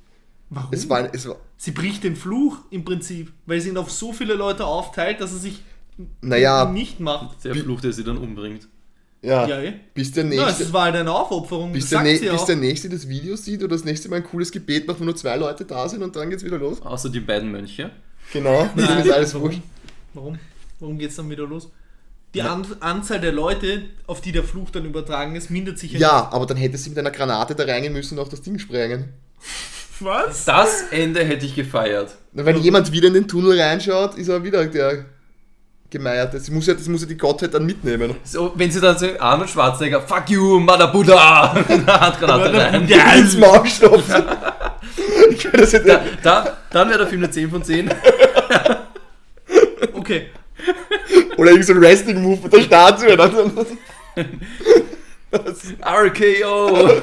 Warum? 0.49 0.69
Es 0.71 0.87
war, 0.89 1.13
es 1.13 1.27
war, 1.27 1.37
Sie 1.57 1.71
bricht 1.71 2.03
den 2.03 2.15
Fluch 2.15 2.57
im 2.69 2.83
Prinzip, 2.85 3.31
weil 3.45 3.59
sie 3.59 3.69
ihn 3.69 3.77
auf 3.77 3.91
so 3.91 4.13
viele 4.13 4.35
Leute 4.35 4.65
aufteilt, 4.65 5.19
dass 5.19 5.31
er 5.31 5.39
sich 5.39 5.63
naja, 6.21 6.65
nicht 6.71 6.99
macht. 6.99 7.43
Der 7.43 7.55
Fluch, 7.55 7.81
der 7.81 7.93
sie 7.93 8.03
dann 8.03 8.17
umbringt. 8.17 8.67
ja, 9.21 9.47
Ja, 9.47 9.61
eh. 9.61 9.73
bis 9.93 10.11
der 10.11 10.23
Ja, 10.25 10.45
nächste, 10.45 10.63
es 10.63 10.73
war 10.73 10.83
halt 10.85 10.95
eine 10.95 11.11
Aufopferung, 11.11 11.71
bis 11.71 11.89
das 11.89 12.01
der, 12.01 12.01
ne, 12.11 12.17
sie 12.17 12.29
bis 12.29 12.41
auch. 12.41 12.45
der 12.45 12.55
nächste 12.57 12.89
das 12.89 13.07
Video 13.07 13.35
sieht 13.35 13.59
oder 13.63 13.75
das 13.75 13.83
nächste 13.85 14.09
Mal 14.09 14.17
ein 14.17 14.23
cooles 14.23 14.51
Gebet 14.51 14.87
macht, 14.87 14.99
wo 14.99 15.03
nur 15.03 15.15
zwei 15.15 15.35
Leute 15.37 15.65
da 15.65 15.87
sind 15.87 16.03
und 16.03 16.15
dann 16.15 16.29
geht's 16.29 16.43
wieder 16.43 16.57
los. 16.57 16.81
Außer 16.81 17.09
die 17.09 17.19
beiden 17.19 17.51
Mönche. 17.51 17.91
Genau, 18.31 18.69
dann 18.75 18.85
Nein, 18.85 18.99
ist 19.05 19.11
alles 19.11 19.33
warum? 19.33 19.47
wurscht. 19.49 19.61
Warum? 20.13 20.39
Warum 20.79 20.97
geht's 20.97 21.15
dann 21.15 21.29
wieder 21.29 21.45
los? 21.47 21.69
Die 22.33 22.41
An 22.41 22.65
Anzahl 22.79 23.21
der 23.21 23.31
Leute, 23.31 23.83
auf 24.07 24.19
die 24.19 24.31
der 24.31 24.43
Fluch 24.43 24.71
dann 24.71 24.85
übertragen 24.85 25.35
ist, 25.35 25.51
mindert 25.51 25.77
sich 25.77 25.91
Ja, 25.93 26.29
aber 26.31 26.47
dann 26.47 26.57
hätte 26.57 26.77
sie 26.79 26.89
mit 26.89 26.97
einer 26.97 27.11
Granate 27.11 27.53
da 27.53 27.63
reingehen 27.63 27.93
müssen 27.93 28.17
und 28.17 28.23
auf 28.23 28.29
das 28.29 28.41
Ding 28.41 28.57
sprengen. 28.57 29.09
Was? 29.99 30.45
Das 30.45 30.85
Ende 30.89 31.23
hätte 31.23 31.45
ich 31.45 31.53
gefeiert. 31.53 32.15
Na, 32.33 32.43
Wenn 32.43 32.57
jemand 32.57 32.91
wieder 32.91 33.07
in 33.09 33.13
den 33.13 33.27
Tunnel 33.27 33.59
reinschaut, 33.61 34.15
ist 34.17 34.27
er 34.29 34.43
wieder 34.43 34.65
der 34.65 35.05
Gemeierte. 35.93 36.39
Sie 36.39 36.51
muss 36.51 36.65
ja, 36.65 36.73
das 36.73 36.87
muss 36.87 37.01
ja 37.01 37.07
die 37.07 37.15
Gottheit 37.17 37.53
dann 37.53 37.67
mitnehmen. 37.67 38.15
So, 38.23 38.51
wenn 38.55 38.71
sie 38.71 38.81
dann 38.81 38.97
so 38.97 39.05
Arnold 39.19 39.47
Schwarzenegger, 39.47 40.01
fuck 40.01 40.27
you, 40.27 40.59
Mother 40.59 40.87
Buddha, 40.87 41.53
Handgranate 41.87 42.51
rein. 42.51 42.87
Ja, 42.87 43.13
Ins 43.13 43.37
Maul 43.37 43.63
stopfen. 43.67 44.23
ich 45.29 45.43
kann 45.43 45.51
das 45.53 45.71
jetzt 45.71 45.87
Da, 45.87 46.01
da, 46.23 46.57
dann 46.71 46.89
wäre 46.89 46.97
der 46.97 47.07
Film 47.07 47.21
eine 47.21 47.31
10 47.31 47.49
von 47.49 47.63
10. 47.63 47.89
Okay. 49.93 50.29
Oder 51.37 51.51
irgend 51.51 51.65
so 51.65 51.73
ein 51.73 51.81
Wrestling-Move 51.81 52.39
mit 52.43 52.53
der 52.53 52.61
Statue. 52.61 53.15
Dann, 53.15 53.51
RKO. 55.81 56.89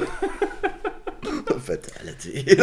Fatality. 1.64 2.58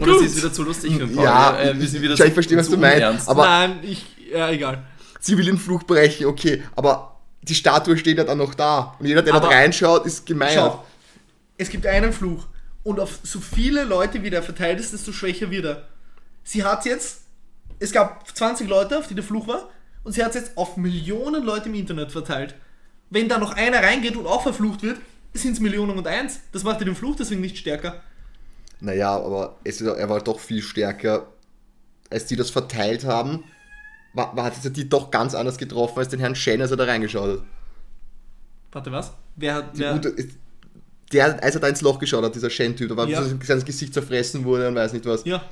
Oder 0.00 0.18
sie 0.18 0.24
ist 0.26 0.36
wieder 0.38 0.52
zu 0.52 0.62
lustig 0.64 0.96
für 0.96 1.04
ein 1.04 1.14
paar. 1.14 1.24
ja, 1.24 1.60
äh, 1.60 1.78
wir 1.78 1.86
sind 1.86 2.02
wieder 2.02 2.14
ich, 2.14 2.20
zu, 2.20 2.26
ich 2.26 2.32
verstehe, 2.32 2.58
was 2.58 2.68
du 2.68 2.76
meinst. 2.76 3.28
Aber 3.28 3.44
Nein, 3.44 3.78
ich. 3.82 4.06
Ja, 4.32 4.48
egal. 4.50 4.82
Sie 5.22 5.38
will 5.38 5.44
den 5.46 5.56
Fluch 5.58 5.84
brechen, 5.84 6.26
okay. 6.26 6.62
Aber 6.76 7.16
die 7.42 7.54
Statue 7.54 7.96
steht 7.96 8.18
ja 8.18 8.24
dann 8.24 8.38
noch 8.38 8.54
da. 8.54 8.96
Und 8.98 9.06
jeder, 9.06 9.22
der 9.22 9.32
da 9.32 9.38
Aber- 9.38 9.48
reinschaut, 9.48 10.04
ist 10.04 10.26
gemeiert. 10.26 10.54
Schau, 10.54 10.84
es 11.56 11.70
gibt 11.70 11.86
einen 11.86 12.12
Fluch. 12.12 12.46
Und 12.82 12.98
auf 12.98 13.20
so 13.22 13.40
viele 13.40 13.84
Leute, 13.84 14.22
wie 14.22 14.30
der 14.30 14.42
verteilt 14.42 14.80
ist, 14.80 14.92
desto 14.92 15.12
schwächer 15.12 15.50
wird 15.50 15.64
er. 15.64 15.88
Sie 16.44 16.64
hat 16.64 16.84
jetzt. 16.84 17.20
Es 17.78 17.92
gab 17.92 18.26
20 18.36 18.68
Leute, 18.68 18.98
auf 18.98 19.06
die 19.06 19.14
der 19.14 19.24
Fluch 19.24 19.46
war. 19.46 19.70
Und 20.04 20.12
sie 20.12 20.24
hat 20.24 20.30
es 20.34 20.36
jetzt 20.42 20.56
auf 20.56 20.76
Millionen 20.76 21.44
Leute 21.44 21.68
im 21.68 21.74
Internet 21.76 22.10
verteilt. 22.10 22.56
Wenn 23.10 23.28
da 23.28 23.38
noch 23.38 23.52
einer 23.52 23.82
reingeht 23.82 24.16
und 24.16 24.26
auch 24.26 24.42
verflucht 24.42 24.82
wird, 24.82 24.98
sind 25.32 25.52
es 25.52 25.60
Millionen 25.60 25.96
und 25.96 26.06
eins. 26.06 26.40
Das 26.50 26.64
macht 26.64 26.80
ja 26.80 26.84
den 26.84 26.96
Fluch 26.96 27.14
deswegen 27.16 27.40
nicht 27.40 27.56
stärker. 27.58 28.02
Naja, 28.80 29.14
aber 29.14 29.56
es, 29.62 29.80
er 29.80 30.08
war 30.08 30.20
doch 30.20 30.40
viel 30.40 30.62
stärker. 30.62 31.28
Als 32.10 32.26
die 32.26 32.36
das 32.36 32.50
verteilt 32.50 33.04
haben, 33.04 33.44
war, 34.14 34.36
war, 34.36 34.44
hat 34.44 34.54
es 34.62 34.72
die 34.72 34.88
doch 34.88 35.10
ganz 35.10 35.34
anders 35.34 35.56
getroffen 35.58 35.98
als 35.98 36.08
den 36.08 36.20
Herrn 36.20 36.34
Shen, 36.34 36.60
als 36.60 36.70
er 36.70 36.76
da 36.76 36.84
reingeschaut 36.84 37.38
hat. 37.38 37.44
Warte, 38.72 38.92
was? 38.92 39.12
Wer 39.36 39.54
hat. 39.54 39.74
Die 39.76 39.80
Wer, 39.80 39.94
Mutter- 39.94 40.12
der, 41.12 41.42
als 41.42 41.54
er 41.54 41.60
da 41.60 41.68
ins 41.68 41.82
Loch 41.82 41.98
geschaut 41.98 42.24
hat, 42.24 42.34
dieser 42.34 42.48
Shen-Typ, 42.48 42.88
da 42.88 42.96
war 42.96 43.06
Ja. 43.06 43.22
so 43.22 43.36
sein 43.42 43.62
Gesicht 43.64 43.92
zerfressen 43.92 44.44
wurde 44.44 44.68
und 44.68 44.74
weiß 44.74 44.94
nicht 44.94 45.04
was. 45.04 45.24
ja, 45.26 45.42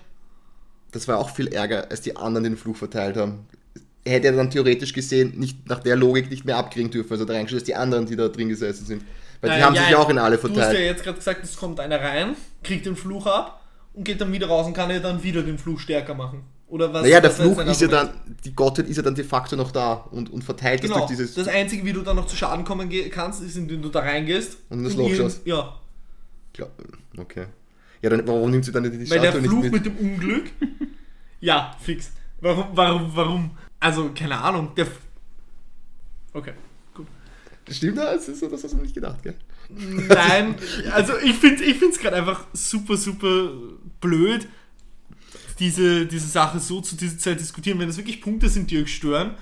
Das 0.92 1.06
war 1.06 1.18
auch 1.18 1.30
viel 1.30 1.48
Ärger, 1.48 1.90
als 1.90 2.00
die 2.00 2.16
anderen 2.16 2.44
den 2.44 2.56
Fluch 2.56 2.76
verteilt 2.76 3.16
haben. 3.16 3.46
Er 4.04 4.14
hätte 4.14 4.28
ja 4.28 4.32
dann 4.32 4.50
theoretisch 4.50 4.94
gesehen 4.94 5.38
nicht 5.38 5.68
nach 5.68 5.80
der 5.80 5.96
Logik 5.96 6.30
nicht 6.30 6.46
mehr 6.46 6.56
abkriegen 6.56 6.90
dürfen, 6.90 7.12
also 7.12 7.26
da 7.26 7.34
reingeschaut, 7.34 7.58
dass 7.60 7.64
die 7.64 7.74
anderen, 7.74 8.06
die 8.06 8.16
da 8.16 8.28
drin 8.28 8.48
gesessen 8.48 8.86
sind. 8.86 9.02
Weil 9.42 9.50
die 9.50 9.56
Nein, 9.56 9.64
haben 9.66 9.74
ja, 9.74 9.82
sich 9.82 9.90
ja 9.90 9.98
auch 9.98 10.08
in 10.08 10.18
alle 10.18 10.36
Du 10.38 10.42
hast 10.44 10.52
verteilt. 10.54 10.78
ja 10.78 10.84
jetzt 10.86 11.02
gerade 11.04 11.18
gesagt, 11.18 11.44
es 11.44 11.56
kommt 11.56 11.78
einer 11.78 12.00
rein, 12.00 12.34
kriegt 12.62 12.86
den 12.86 12.96
Fluch 12.96 13.26
ab 13.26 13.62
und 13.92 14.04
geht 14.04 14.20
dann 14.20 14.32
wieder 14.32 14.46
raus 14.48 14.66
und 14.66 14.72
kann 14.72 14.90
ja 14.90 14.98
dann 14.98 15.22
wieder 15.22 15.42
den 15.42 15.58
Fluch 15.58 15.78
stärker 15.78 16.14
machen. 16.14 16.42
Oder 16.70 16.92
was? 16.92 17.02
naja, 17.02 17.20
der 17.20 17.30
ist 17.30 17.36
Fluch 17.36 17.58
ist 17.58 17.80
ja 17.80 17.88
dann, 17.88 18.10
die 18.44 18.54
Gottheit 18.54 18.88
ist 18.88 18.96
ja 18.96 19.02
dann 19.02 19.14
de 19.14 19.24
facto 19.24 19.56
noch 19.56 19.72
da 19.72 19.94
und, 19.94 20.30
und 20.30 20.42
verteilt 20.42 20.80
das 20.82 20.88
Genau. 20.88 21.00
durch 21.00 21.10
dieses. 21.10 21.34
Das 21.34 21.48
Einzige, 21.48 21.84
wie 21.84 21.92
du 21.92 22.02
dann 22.02 22.16
noch 22.16 22.26
zu 22.26 22.36
Schaden 22.36 22.64
kommen 22.64 22.88
kannst, 23.10 23.42
ist, 23.42 23.56
indem 23.56 23.82
du 23.82 23.88
da 23.88 24.00
reingehst. 24.00 24.56
Und 24.68 24.84
das 24.84 24.94
Loch 24.94 25.12
schaust. 25.14 25.46
Ja, 25.46 25.74
Klar, 26.52 26.70
okay. 27.18 27.46
Ja, 28.02 28.10
dann 28.10 28.26
warum 28.26 28.50
nimmt 28.50 28.64
sie 28.64 28.72
dann 28.72 28.84
die, 28.84 28.90
die 28.90 29.10
weil 29.10 29.20
der 29.20 29.32
Fluch 29.32 29.62
mit. 29.62 29.72
mit? 29.72 29.86
dem 29.86 29.96
Unglück. 29.96 30.50
ja, 31.40 31.76
fix. 31.80 32.12
Warum, 32.40 32.68
warum, 32.72 33.10
warum? 33.14 33.50
Also, 33.78 34.10
keine 34.14 34.38
Ahnung. 34.38 34.72
Der. 34.76 34.86
F 34.86 34.98
okay, 36.32 36.54
gut. 36.94 37.06
Stimmt 37.68 37.98
das? 37.98 38.26
Das 38.26 38.40
das 38.40 38.64
hast 38.64 38.72
du 38.72 38.78
nicht 38.78 38.94
gedacht, 38.94 39.22
gell? 39.22 39.34
Nein, 39.68 40.56
also 40.92 41.12
ich 41.22 41.36
finde 41.36 41.62
es 41.62 41.70
ich 41.70 42.00
gerade 42.00 42.16
einfach 42.16 42.44
super, 42.52 42.96
super 42.96 43.52
blöd, 44.00 44.48
diese, 45.60 46.06
diese 46.06 46.26
Sache 46.26 46.58
so 46.58 46.80
zu 46.80 46.96
dieser 46.96 47.18
Zeit 47.18 47.38
diskutieren. 47.38 47.78
Wenn 47.78 47.88
es 47.88 47.96
wirklich 47.96 48.20
Punkte 48.20 48.48
sind, 48.48 48.70
die 48.70 48.82
euch 48.82 48.92
stören, 48.94 49.34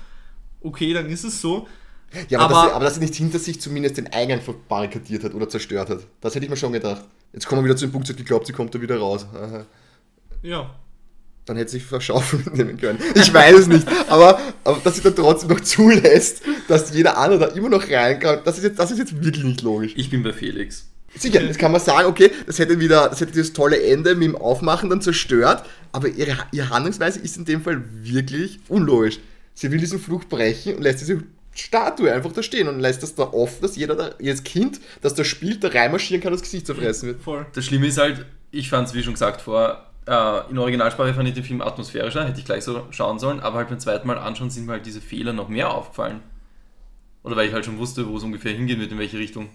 okay, 0.61 0.93
dann 0.93 1.09
ist 1.09 1.23
es 1.23 1.41
so. 1.41 1.67
Ja, 2.29 2.39
aber, 2.39 2.45
Aber- 2.45 2.53
dass, 2.55 2.63
sie, 2.69 2.75
aber 2.75 2.85
dass 2.85 2.93
sie 2.95 2.99
nicht 3.01 3.15
hinter 3.15 3.39
sich 3.39 3.61
zumindest 3.61 3.97
den 3.97 4.07
Eingang 4.07 4.41
verbarrikadiert 4.41 5.23
hat 5.23 5.33
oder 5.33 5.47
zerstört 5.49 5.89
hat. 5.89 5.99
Das 6.21 6.35
hätte 6.35 6.45
ich 6.45 6.49
mir 6.49 6.57
schon 6.57 6.73
gedacht. 6.73 7.03
Jetzt 7.33 7.47
kommen 7.47 7.61
wir 7.61 7.65
wieder 7.65 7.77
zu 7.77 7.85
dem 7.85 7.91
Punkt, 7.91 8.09
ich 8.09 8.25
glaube, 8.25 8.45
sie 8.45 8.53
kommt 8.53 8.73
da 8.75 8.81
wieder 8.81 8.97
raus. 8.97 9.25
Aha. 9.33 9.65
Ja. 10.41 10.75
Dann 11.45 11.57
hätte 11.57 11.71
sie 11.71 11.79
verschaufeln 11.79 12.43
mitnehmen 12.45 12.77
können. 12.79 12.99
Ich 13.15 13.33
weiß 13.33 13.59
es 13.59 13.67
nicht. 13.67 13.87
Aber, 14.07 14.39
aber 14.63 14.79
dass 14.83 14.95
sie 14.95 15.01
dann 15.03 15.15
trotzdem 15.15 15.49
noch 15.49 15.61
zulässt, 15.61 16.41
dass 16.67 16.93
jeder 16.93 17.17
andere 17.17 17.39
da 17.39 17.45
immer 17.55 17.69
noch 17.69 17.87
rein 17.89 18.19
kann, 18.19 18.39
das 18.43 18.57
ist 18.57 18.63
jetzt, 18.63 18.79
das 18.79 18.91
ist 18.91 18.97
jetzt 18.99 19.23
wirklich 19.23 19.43
nicht 19.43 19.61
logisch. 19.61 19.93
Ich 19.95 20.09
bin 20.09 20.21
bei 20.23 20.33
Felix. 20.33 20.88
Sicher, 21.15 21.41
jetzt 21.41 21.59
kann 21.59 21.71
man 21.71 21.81
sagen, 21.81 22.07
okay, 22.07 22.31
das 22.45 22.59
hätte 22.59 22.79
wieder, 22.79 23.09
das 23.09 23.19
hätte 23.21 23.31
dieses 23.31 23.53
tolle 23.53 23.81
Ende 23.81 24.15
mit 24.15 24.27
dem 24.27 24.35
Aufmachen 24.35 24.89
dann 24.89 25.01
zerstört, 25.01 25.65
aber 25.91 26.07
ihre, 26.07 26.37
ihre 26.51 26.69
Handlungsweise 26.69 27.19
ist 27.19 27.37
in 27.37 27.45
dem 27.45 27.61
Fall 27.61 27.83
wirklich 28.01 28.59
unlogisch. 28.67 29.19
Sie 29.53 29.71
will 29.71 29.79
diesen 29.79 29.99
Fluch 29.99 30.23
brechen 30.25 30.75
und 30.75 30.83
lässt 30.83 31.01
diese 31.01 31.23
Statue 31.53 32.11
einfach 32.11 32.31
da 32.31 32.43
stehen 32.43 32.67
und 32.67 32.79
lässt 32.79 33.03
das 33.03 33.15
da 33.15 33.23
offen, 33.23 33.61
dass 33.61 33.75
jeder 33.75 33.95
da, 33.95 34.11
jedes 34.19 34.43
Kind, 34.43 34.79
das 35.01 35.13
da 35.15 35.23
spielt, 35.23 35.63
da 35.63 35.69
reinmarschieren 35.69 36.21
kann, 36.21 36.31
das 36.31 36.41
Gesicht 36.41 36.67
zerfressen 36.67 37.09
wird. 37.09 37.21
Voll. 37.21 37.45
Das 37.53 37.65
Schlimme 37.65 37.87
ist 37.87 37.97
halt, 37.97 38.25
ich 38.51 38.69
fand 38.69 38.87
es, 38.87 38.93
wie 38.93 39.03
schon 39.03 39.13
gesagt, 39.13 39.41
vor, 39.41 39.85
äh, 40.05 40.49
in 40.49 40.57
Originalsprache 40.57 41.13
fand 41.13 41.27
ich 41.27 41.35
den 41.35 41.43
Film 41.43 41.61
atmosphärischer, 41.61 42.25
hätte 42.25 42.39
ich 42.39 42.45
gleich 42.45 42.63
so 42.63 42.87
schauen 42.91 43.19
sollen, 43.19 43.39
aber 43.39 43.57
halt 43.57 43.69
beim 43.69 43.79
zweiten 43.79 44.07
Mal 44.07 44.17
anschauen 44.17 44.49
sind 44.49 44.65
mir 44.65 44.73
halt 44.73 44.85
diese 44.85 45.01
Fehler 45.01 45.33
noch 45.33 45.49
mehr 45.49 45.71
aufgefallen. 45.73 46.21
Oder 47.23 47.35
weil 47.35 47.47
ich 47.47 47.53
halt 47.53 47.65
schon 47.65 47.77
wusste, 47.77 48.07
wo 48.07 48.17
es 48.17 48.23
ungefähr 48.23 48.53
hingehen 48.53 48.79
wird, 48.79 48.91
in 48.91 48.99
welche 48.99 49.19
Richtung. 49.19 49.49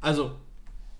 Also, 0.00 0.32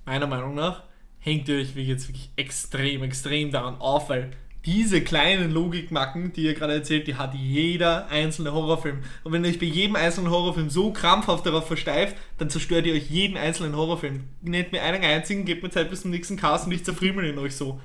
meiner 0.05 0.27
Meinung 0.27 0.55
nach 0.55 0.83
hängt 1.25 1.49
ihr 1.49 1.57
euch 1.57 1.75
jetzt 1.75 2.09
wirklich 2.09 2.31
extrem, 2.37 3.03
extrem 3.03 3.51
daran 3.51 3.77
auf, 3.81 4.11
weil 4.11 4.31
diese 4.67 5.03
kleinen 5.03 5.51
Logikmacken, 5.51 6.33
die 6.33 6.43
ihr 6.43 6.55
gerade 6.55 6.75
erzählt, 6.75 7.07
die 7.07 7.17
hat 7.17 7.35
jeder 7.35 8.09
einzelne 8.09 8.53
Horrorfilm. 8.53 9.03
Und 9.23 9.33
wenn 9.33 9.45
ihr 9.45 9.51
euch 9.51 9.59
bei 9.59 9.67
jedem 9.67 9.97
einzelnen 9.97 10.31
Horrorfilm 10.31 10.71
so 10.71 10.91
krampfhaft 10.93 11.45
darauf 11.45 11.67
versteift, 11.67 12.17
dann 12.39 12.49
zerstört 12.49 12.87
ihr 12.87 12.95
euch 12.95 13.11
jeden 13.11 13.37
einzelnen 13.37 13.77
Horrorfilm. 13.77 14.25
Nennt 14.43 14.73
mir 14.73 14.83
einen 14.83 15.05
einzigen, 15.05 15.45
gebt 15.45 15.63
mir 15.63 15.71
Zeit 15.71 15.91
bis 15.91 16.03
zum 16.03 16.11
nächsten 16.11 16.37
Cast 16.37 16.67
und 16.67 16.73
ich 16.73 16.85
zerfriemel 16.85 17.27
ihn 17.27 17.39
euch 17.39 17.57
so. 17.57 17.81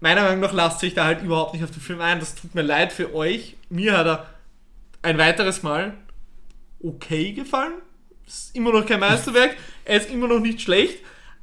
Meiner 0.00 0.22
Meinung 0.22 0.40
nach 0.40 0.52
lasst 0.52 0.82
euch 0.84 0.94
da 0.94 1.04
halt 1.04 1.22
überhaupt 1.22 1.54
nicht 1.54 1.64
auf 1.64 1.70
den 1.70 1.80
Film 1.80 2.00
ein. 2.00 2.20
Das 2.20 2.34
tut 2.34 2.54
mir 2.54 2.62
leid 2.62 2.92
für 2.92 3.14
euch. 3.14 3.56
Mir 3.68 3.96
hat 3.96 4.06
er 4.06 4.26
ein 5.02 5.18
weiteres 5.18 5.62
Mal 5.62 5.94
okay 6.80 7.32
gefallen. 7.32 7.74
Ist 8.26 8.54
immer 8.54 8.72
noch 8.72 8.86
kein 8.86 9.00
Meisterwerk. 9.00 9.56
Er 9.84 9.96
ist 9.98 10.10
immer 10.10 10.28
noch 10.28 10.40
nicht 10.40 10.60
schlecht. 10.60 10.98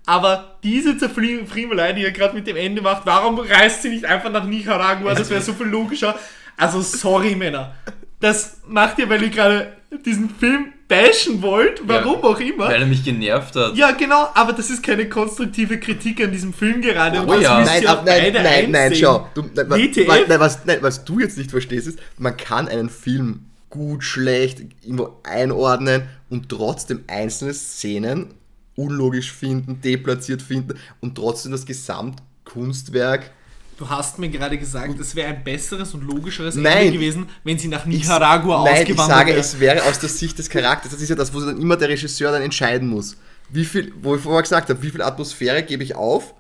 Aber 0.05 0.57
diese 0.63 0.97
Zerfriemelei, 0.97 1.93
die 1.93 2.01
ihr 2.01 2.11
gerade 2.11 2.35
mit 2.35 2.45
dem 2.47 2.57
Ende 2.57 2.81
macht, 2.81 3.05
warum 3.05 3.39
reist 3.39 3.83
sie 3.83 3.89
nicht 3.89 4.05
einfach 4.05 4.31
nach 4.31 4.43
Nicaragua? 4.45 5.13
Das 5.15 5.29
wäre 5.29 5.41
so 5.41 5.53
viel 5.53 5.67
logischer. 5.67 6.17
Also, 6.57 6.81
sorry, 6.81 7.35
Männer. 7.35 7.73
Das 8.19 8.57
macht 8.67 8.99
ihr, 8.99 9.09
weil 9.09 9.23
ihr 9.23 9.29
gerade 9.29 9.73
diesen 10.05 10.29
Film 10.29 10.73
bashen 10.87 11.41
wollt, 11.41 11.81
warum 11.87 12.21
Ja, 12.21 12.27
auch 12.29 12.39
immer. 12.39 12.67
Weil 12.67 12.81
er 12.81 12.87
mich 12.87 13.03
genervt 13.03 13.55
hat. 13.55 13.75
Ja, 13.75 13.91
genau, 13.91 14.29
aber 14.33 14.53
das 14.53 14.69
ist 14.69 14.83
keine 14.83 15.07
konstruktive 15.09 15.79
Kritik 15.79 16.21
an 16.21 16.31
diesem 16.31 16.53
Film 16.53 16.81
gerade. 16.81 17.25
Oh 17.25 17.33
ja. 17.35 17.63
Nein, 17.63 17.87
ab, 17.87 18.03
nein, 18.05 18.33
nein, 18.33 18.71
nein, 18.71 18.95
schau. 18.95 19.27
Du, 19.33 19.43
nein, 19.53 19.69
wa- 19.69 19.77
WTF? 19.77 20.07
wa- 20.07 20.17
nein, 20.27 20.39
was, 20.39 20.65
nein, 20.65 20.77
was 20.81 21.05
du 21.05 21.19
jetzt 21.19 21.37
nicht 21.37 21.51
verstehst, 21.51 21.87
ist, 21.87 21.99
man 22.17 22.35
kann 22.37 22.67
einen 22.67 22.89
Film 22.89 23.45
gut, 23.69 24.03
schlecht, 24.03 24.59
irgendwo 24.83 25.19
einordnen 25.23 26.03
und 26.29 26.49
trotzdem 26.49 27.03
einzelne 27.07 27.53
Szenen 27.53 28.33
unlogisch 28.75 29.31
finden, 29.31 29.81
deplatziert 29.81 30.41
finden 30.41 30.77
und 31.01 31.15
trotzdem 31.15 31.51
das 31.51 31.65
Gesamtkunstwerk. 31.65 33.31
Du 33.77 33.89
hast 33.89 34.19
mir 34.19 34.29
gerade 34.29 34.57
gesagt, 34.57 34.99
es 34.99 35.15
wäre 35.15 35.29
ein 35.29 35.43
besseres 35.43 35.93
und 35.93 36.03
logischeres 36.03 36.55
Nein. 36.55 36.77
Ende 36.87 36.93
gewesen, 36.93 37.29
wenn 37.43 37.57
sie 37.57 37.67
nach 37.67 37.85
Nicaragua 37.85 38.63
Nein, 38.63 38.75
ich 38.75 38.81
ausgewandert 38.81 39.17
sage, 39.17 39.31
wäre. 39.31 39.39
es 39.39 39.59
wäre 39.59 39.83
aus 39.83 39.99
der 39.99 40.09
Sicht 40.09 40.37
des 40.37 40.49
Charakters. 40.49 40.91
Das 40.91 41.01
ist 41.01 41.09
ja 41.09 41.15
das, 41.15 41.33
wo 41.33 41.39
dann 41.39 41.59
immer 41.59 41.75
der 41.75 41.89
Regisseur 41.89 42.31
dann 42.31 42.43
entscheiden 42.43 42.87
muss. 42.87 43.17
Wie 43.49 43.65
viel, 43.65 43.91
wo 44.01 44.15
ich 44.15 44.21
vorher 44.21 44.41
gesagt 44.43 44.69
habe, 44.69 44.81
wie 44.81 44.89
viel 44.89 45.01
Atmosphäre 45.01 45.63
gebe 45.63 45.83
ich 45.83 45.95
auf? 45.95 46.35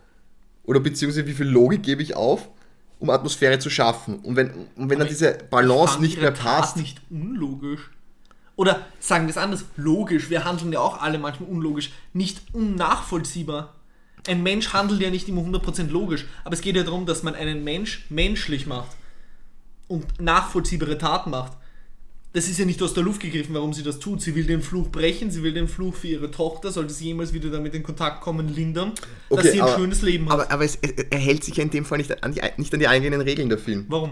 Oder 0.63 0.79
beziehungsweise 0.79 1.27
wie 1.27 1.33
viel 1.33 1.47
Logik 1.47 1.83
gebe 1.83 2.01
ich 2.01 2.15
auf, 2.15 2.49
um 2.99 3.09
Atmosphäre 3.09 3.59
zu 3.59 3.69
schaffen? 3.69 4.19
Und 4.19 4.35
wenn, 4.35 4.51
und 4.75 4.89
wenn 4.89 4.99
dann 4.99 5.07
diese 5.07 5.37
Balance 5.49 5.99
nicht 5.99 6.21
mehr 6.21 6.31
passt. 6.31 6.77
nicht 6.77 7.01
unlogisch. 7.09 7.89
Oder 8.55 8.85
sagen 8.99 9.25
wir 9.25 9.31
es 9.31 9.37
anders, 9.37 9.65
logisch. 9.77 10.29
Wir 10.29 10.45
handeln 10.45 10.71
ja 10.73 10.79
auch 10.79 11.01
alle 11.01 11.17
manchmal 11.17 11.49
unlogisch, 11.49 11.91
nicht 12.13 12.41
unnachvollziehbar. 12.53 13.73
Ein 14.27 14.43
Mensch 14.43 14.71
handelt 14.73 15.01
ja 15.01 15.09
nicht 15.09 15.27
immer 15.27 15.41
100% 15.41 15.89
logisch, 15.89 16.25
aber 16.45 16.53
es 16.53 16.61
geht 16.61 16.75
ja 16.75 16.83
darum, 16.83 17.05
dass 17.05 17.23
man 17.23 17.35
einen 17.35 17.63
Mensch 17.63 18.05
menschlich 18.09 18.67
macht 18.67 18.91
und 19.87 20.21
nachvollziehbare 20.21 20.97
Taten 20.97 21.31
macht. 21.31 21.53
Das 22.31 22.47
ist 22.47 22.57
ja 22.57 22.65
nicht 22.65 22.81
aus 22.81 22.93
der 22.95 23.03
Luft 23.03 23.21
gegriffen, 23.21 23.53
warum 23.53 23.73
sie 23.73 23.83
das 23.83 23.99
tut. 23.99 24.21
Sie 24.21 24.33
will 24.33 24.45
den 24.45 24.61
Fluch 24.63 24.89
brechen, 24.89 25.29
sie 25.29 25.43
will 25.43 25.53
den 25.53 25.67
Fluch 25.67 25.93
für 25.95 26.07
ihre 26.07 26.31
Tochter, 26.31 26.71
sollte 26.71 26.91
sie 26.93 27.05
jemals 27.05 27.31
wieder 27.33 27.49
damit 27.51 27.75
in 27.75 27.83
Kontakt 27.83 28.21
kommen, 28.21 28.47
lindern, 28.53 28.93
dass 29.29 29.39
Okay, 29.39 29.51
sie 29.51 29.61
ein 29.61 29.67
aber- 29.67 29.75
schönes 29.75 30.01
Leben 30.01 30.25
hat. 30.29 30.33
Aber, 30.39 30.51
aber 30.51 30.63
es, 30.63 30.75
er 30.77 31.19
hält 31.19 31.43
sich 31.43 31.57
ja 31.57 31.63
in 31.63 31.69
dem 31.69 31.85
Fall 31.85 31.99
nicht 31.99 32.23
an 32.23 32.33
die, 32.33 32.41
nicht 32.57 32.73
an 32.73 32.79
die 32.79 32.87
eingehenden 32.87 33.21
Regeln 33.21 33.49
der 33.49 33.57
Film. 33.59 33.85
warum? 33.89 34.11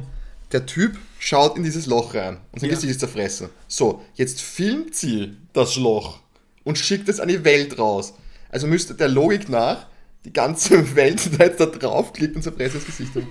Der 0.51 0.65
Typ 0.65 0.97
schaut 1.19 1.55
in 1.57 1.63
dieses 1.63 1.85
Loch 1.85 2.13
rein 2.13 2.37
und 2.51 2.59
sein 2.59 2.69
Ja. 2.69 2.75
Gesicht 2.75 2.91
ist 2.91 2.99
zerfressen. 2.99 3.49
So, 3.67 4.03
jetzt 4.15 4.41
filmt 4.41 4.95
sie 4.95 5.37
das 5.53 5.77
Loch 5.77 6.19
und 6.63 6.77
schickt 6.77 7.07
es 7.09 7.19
an 7.19 7.27
die 7.29 7.43
Welt 7.43 7.79
raus. 7.79 8.13
Also 8.49 8.67
müsste 8.67 8.93
der 8.93 9.07
Logik 9.07 9.49
nach 9.49 9.87
die 10.25 10.33
ganze 10.33 10.95
Welt 10.95 11.39
da 11.39 11.45
jetzt 11.45 11.59
da 11.59 11.65
draufklickt 11.65 12.35
und 12.35 12.41
zerfressen 12.41 12.79
das 12.79 12.85
Gesicht 12.85 13.15
haben. 13.15 13.27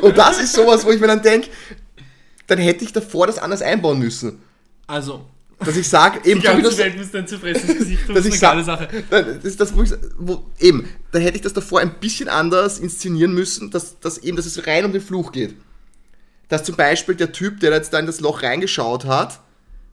und 0.02 0.16
das 0.16 0.40
ist 0.40 0.52
sowas, 0.52 0.84
wo 0.84 0.90
ich 0.90 1.00
mir 1.00 1.08
dann 1.08 1.22
denke, 1.22 1.48
dann 2.46 2.58
hätte 2.58 2.84
ich 2.84 2.92
davor 2.92 3.26
das 3.26 3.38
anders 3.38 3.62
einbauen 3.62 3.98
müssen. 3.98 4.42
Also, 4.86 5.24
Dass 5.64 5.76
ich 5.76 5.86
sage, 5.88 6.20
eben 6.28 6.40
die 6.40 6.46
ganze 6.46 6.62
das- 6.62 6.78
Welt 6.78 6.96
müsste 6.96 7.18
ein 7.18 7.26
zerfressenes 7.28 7.78
Gesicht 7.78 8.02
das 8.08 8.24
ist 8.24 8.32
eine 8.32 8.40
geile 8.40 8.64
Sache. 8.64 8.88
Nein, 9.10 9.24
das 9.36 9.44
ist 9.44 9.60
das, 9.60 9.76
wo 9.76 9.82
ich, 9.82 9.90
wo, 10.18 10.44
eben, 10.58 10.88
da 11.12 11.18
hätte 11.18 11.36
ich 11.36 11.42
das 11.42 11.52
davor 11.52 11.80
ein 11.80 11.94
bisschen 12.00 12.28
anders 12.28 12.78
inszenieren 12.78 13.34
müssen, 13.34 13.70
dass, 13.70 14.00
dass 14.00 14.18
eben, 14.18 14.36
dass 14.36 14.46
es 14.46 14.66
rein 14.66 14.84
um 14.86 14.92
den 14.92 15.02
Fluch 15.02 15.32
geht. 15.32 15.54
Dass 16.48 16.64
zum 16.64 16.76
Beispiel 16.76 17.14
der 17.14 17.32
Typ, 17.32 17.60
der 17.60 17.72
jetzt 17.72 17.92
da 17.92 17.98
in 17.98 18.06
das 18.06 18.20
Loch 18.20 18.42
reingeschaut 18.42 19.04
hat, 19.04 19.40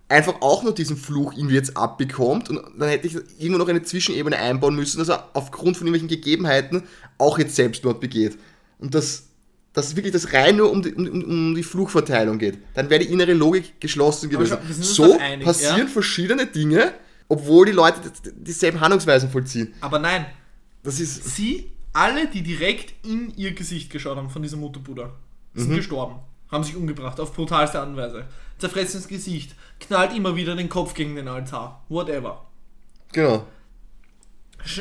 einfach 0.10 0.42
auch 0.42 0.64
nur 0.64 0.74
diesen 0.74 0.96
Fluch 0.96 1.34
irgendwie 1.34 1.56
jetzt 1.56 1.76
abbekommt 1.76 2.50
und 2.50 2.62
dann 2.80 2.88
hätte 2.88 3.08
ich 3.08 3.16
irgendwo 3.38 3.58
noch 3.58 3.68
eine 3.68 3.84
Zwischenebene 3.84 4.38
einbauen 4.38 4.74
müssen, 4.76 5.00
dass 5.00 5.10
er 5.10 5.30
aufgrund 5.34 5.76
von 5.76 5.86
irgendwelchen 5.86 6.08
Gegebenheiten 6.08 6.84
auch 7.18 7.38
jetzt 7.38 7.56
Selbstmord 7.58 8.00
begeht. 8.00 8.38
Und 8.80 8.96
dass, 9.78 9.88
dass 9.88 9.96
wirklich 9.96 10.14
das 10.14 10.34
rein 10.34 10.56
nur 10.58 10.72
um 10.72 10.82
die, 10.82 10.94
um, 10.94 11.08
um- 11.24 11.56
die 11.56 11.64
Fluchverteilung 11.64 12.38
geht. 12.40 12.58
Dann 12.74 12.90
wäre 12.90 13.04
die 13.04 13.12
innere 13.12 13.34
Logik 13.34 13.80
geschlossen 13.80 14.30
gewesen. 14.30 14.58
So 14.82 15.18
einig, 15.18 15.46
passieren 15.46 15.80
ja? 15.80 15.88
verschiedene 15.88 16.46
Dinge, 16.48 16.94
obwohl 17.28 17.66
die 17.68 17.72
Leute 17.72 18.00
dieselben 18.36 18.80
Handlungsweisen 18.80 19.30
vollziehen. 19.30 19.74
Aber 19.82 20.00
nein, 20.00 20.26
Das 20.84 21.00
ist. 21.00 21.36
sie, 21.36 21.72
alle, 21.94 22.28
die 22.28 22.42
direkt 22.44 22.94
in 23.06 23.34
ihr 23.36 23.54
Gesicht 23.54 23.90
geschaut 23.92 24.18
haben 24.18 24.30
von 24.30 24.42
diesem 24.42 24.60
Mutterbruder, 24.60 25.14
sind 25.54 25.76
gestorben. 25.76 26.16
Haben 26.52 26.64
sich 26.64 26.76
umgebracht, 26.76 27.20
auf 27.20 27.34
brutalste 27.34 27.80
Art 27.80 27.90
und 27.90 27.98
Weise. 27.98 28.26
Zerfressen 28.58 28.98
ins 28.98 29.08
Gesicht, 29.08 29.56
knallt 29.80 30.16
immer 30.16 30.36
wieder 30.36 30.56
den 30.56 30.70
Kopf 30.70 30.94
gegen 30.94 31.16
den 31.16 31.28
Altar. 31.28 31.84
Whatever. 31.90 32.46
Genau. 33.12 33.46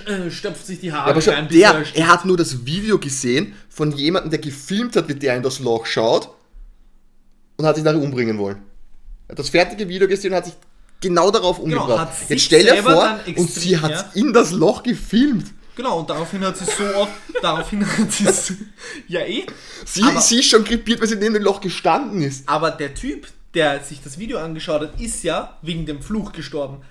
Äh, 0.06 0.30
stöpft 0.30 0.66
sich 0.66 0.80
die 0.80 0.88
Ja, 0.88 0.94
Haare 0.94 1.10
aber 1.10 1.20
schau, 1.20 1.30
rein, 1.32 1.48
der, 1.48 1.84
er 1.94 2.06
hat 2.08 2.24
nur 2.24 2.36
das 2.36 2.64
Video 2.66 2.98
gesehen 2.98 3.54
von 3.68 3.92
jemandem, 3.92 4.30
der 4.30 4.40
gefilmt 4.40 4.96
hat, 4.96 5.08
wie 5.08 5.14
der 5.14 5.36
in 5.36 5.42
das 5.42 5.58
Loch 5.60 5.86
schaut 5.86 6.30
und 7.56 7.66
hat 7.66 7.76
sich 7.76 7.84
nachher 7.84 8.00
umbringen 8.00 8.38
wollen. 8.38 8.58
Er 9.28 9.32
hat 9.32 9.38
das 9.38 9.48
fertige 9.48 9.88
Video 9.88 10.06
gesehen 10.08 10.32
und 10.32 10.36
hat 10.38 10.46
sich 10.46 10.54
genau 11.00 11.30
darauf 11.30 11.58
umgebracht. 11.58 11.88
Genau, 11.88 11.98
hat 12.00 12.16
sich 12.16 12.28
Jetzt 12.28 12.42
stell 12.44 12.64
dir 12.64 12.82
vor, 12.82 13.18
extrem- 13.26 13.36
und 13.38 13.50
sie 13.50 13.78
hat 13.78 13.90
ja. 13.90 14.10
in 14.14 14.32
das 14.32 14.52
Loch 14.52 14.82
gefilmt. 14.82 15.52
Genau, 15.76 16.00
und 16.00 16.08
daraufhin 16.08 16.40
hat 16.42 16.56
sie 16.56 16.64
so 16.64 16.84
oft, 16.96 17.12
daraufhin 17.42 17.86
hat 17.86 18.10
sie 18.10 18.24
so, 18.24 18.54
ja 19.08 19.20
eh. 19.20 19.44
Sie, 19.84 20.02
Aber- 20.02 20.20
sie 20.20 20.38
ist 20.40 20.48
schon 20.48 20.64
krepiert, 20.64 21.00
weil 21.00 21.08
sie 21.08 21.16
neben 21.16 21.34
dem 21.34 21.42
Loch 21.42 21.60
gestanden 21.60 22.22
ist. 22.22 22.48
Aber 22.48 22.70
der 22.70 22.94
Typ, 22.94 23.26
der 23.52 23.82
sich 23.84 24.00
das 24.02 24.18
Video 24.18 24.38
angeschaut 24.38 24.80
hat, 24.80 25.00
ist 25.00 25.22
ja 25.22 25.58
wegen 25.62 25.84
dem 25.84 26.00
Fluch 26.00 26.32
gestorben. 26.32 26.82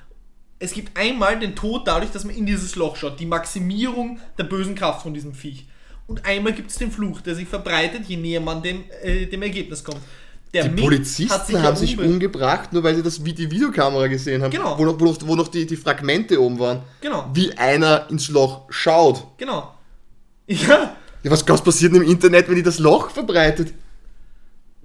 Es 0.60 0.72
gibt 0.73 0.98
einmal 0.98 1.38
den 1.40 1.56
Tod 1.56 1.88
dadurch, 1.88 2.11
dass 2.11 2.23
man 2.23 2.36
in 2.36 2.45
dieses 2.45 2.76
Loch 2.76 2.95
schaut. 2.95 3.19
Die 3.19 3.26
Maximierung 3.26 4.19
der 4.38 4.45
bösen 4.45 4.76
Kraft 4.76 5.02
von 5.03 5.14
diesem 5.14 5.34
Viech. 5.34 5.65
Und 6.07 6.26
einmal 6.26 6.53
gibt 6.53 6.72
es 6.72 6.77
den 6.77 6.91
Fluch, 6.91 7.22
der 7.22 7.36
sich 7.36 7.48
verbreitet, 7.48 8.06
je 8.07 8.15
näher 8.18 8.40
man 8.40 8.61
dem, 8.61 8.84
äh, 9.03 9.26
dem 9.26 9.41
Ergebnis 9.41 9.84
kommt. 9.84 9.99
Der 10.53 10.64
Die 10.64 10.69
Mick 10.69 10.84
Polizisten 10.86 11.53
ja 11.53 11.64
haben 11.64 11.76
sich 11.76 11.98
umbe- 11.98 12.06
umgebracht, 12.06 12.72
nur 12.72 12.84
weil 12.84 12.95
sie 12.95 13.03
das, 13.03 13.26
wie 13.26 13.34
die 13.34 13.49
Videokamera 13.52 14.07
gesehen 14.07 14.41
haben, 14.44 14.52
Genau. 14.52 14.77
wo 14.77 14.86
noch, 14.86 14.98
wo 14.99 15.06
noch, 15.06 15.18
wo 15.22 15.36
noch 15.36 15.48
die, 15.49 15.65
die 15.65 15.76
Fragmente 15.76 16.40
oben 16.41 16.57
waren. 16.60 16.82
Genau, 17.02 17.30
Wie 17.34 17.52
einer 17.57 18.10
ins 18.10 18.30
Loch 18.30 18.61
schaut. 18.69 19.26
genau. 19.38 19.73
Ja, 20.48 20.95
Ja, 21.23 21.32
was, 21.32 21.45
was 21.49 21.61
passiert 21.64 21.94
denn 21.94 22.03
im 22.03 22.10
Internet, 22.10 22.48
wenn 22.48 22.56
die 22.56 22.64
das 22.64 22.77
Loch 22.80 23.10
verbreitet? 23.10 23.73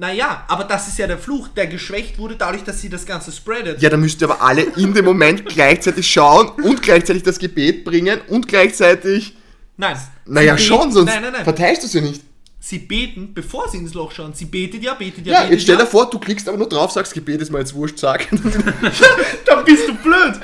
Naja, 0.01 0.45
aber 0.49 0.65
das 0.65 0.89
ist 0.89 0.99
ja 0.99 1.07
der 1.07 1.19
Fluch, 1.19 1.49
der 1.49 1.67
geschwächt 1.67 2.19
wurde 2.19 2.35
dadurch, 2.35 2.65
dass 2.65 2.81
sie 2.81 2.89
das 2.89 3.05
Ganze 3.05 3.31
spreadet. 3.33 3.83
Ja, 3.83 3.91
da 3.91 3.99
müsst 3.99 4.23
ihr 4.23 4.31
aber 4.31 4.41
alle 4.43 4.63
in 4.63 4.95
dem 4.95 5.05
Moment 5.05 5.45
gleichzeitig 5.45 6.09
schauen 6.11 6.49
und 6.63 6.81
gleichzeitig 6.83 7.23
das 7.23 7.39
Gebet 7.39 7.85
bringen 7.85 8.19
und 8.29 8.49
gleichzeitig. 8.49 9.37
Nein. 9.77 9.99
Naja, 10.25 10.57
schon, 10.57 10.91
sonst 10.91 11.11
Nein, 11.13 11.23
nein, 11.23 11.33
nein. 11.35 11.45
verteilst 11.45 11.83
du 11.83 11.87
es 11.87 11.93
ja 11.93 12.01
nicht. 12.01 12.23
Sie 12.63 12.79
beten, 12.79 13.35
bevor 13.35 13.69
sie 13.69 13.77
ins 13.79 13.93
Loch 13.95 14.11
schauen. 14.13 14.33
Sie 14.35 14.47
betet 14.47 14.83
ja, 14.83 14.95
betet 14.95 15.27
ja, 15.27 15.33
Ja, 15.33 15.39
betet 15.41 15.53
jetzt 15.53 15.63
stell 15.65 15.75
ja. 15.77 15.83
dir 15.83 15.87
vor, 15.87 16.09
du 16.09 16.19
klickst 16.19 16.49
aber 16.49 16.57
nur 16.59 16.69
drauf, 16.69 16.93
sagst 16.93 17.13
Gebet 17.13 17.43
ist 17.43 17.51
mal 17.51 17.59
jetzt 17.59 17.75
wurscht, 17.75 17.99
sag. 17.99 18.27
Dann 19.47 19.65
bist 19.67 19.87
du 19.89 19.95
blöd. 19.95 20.41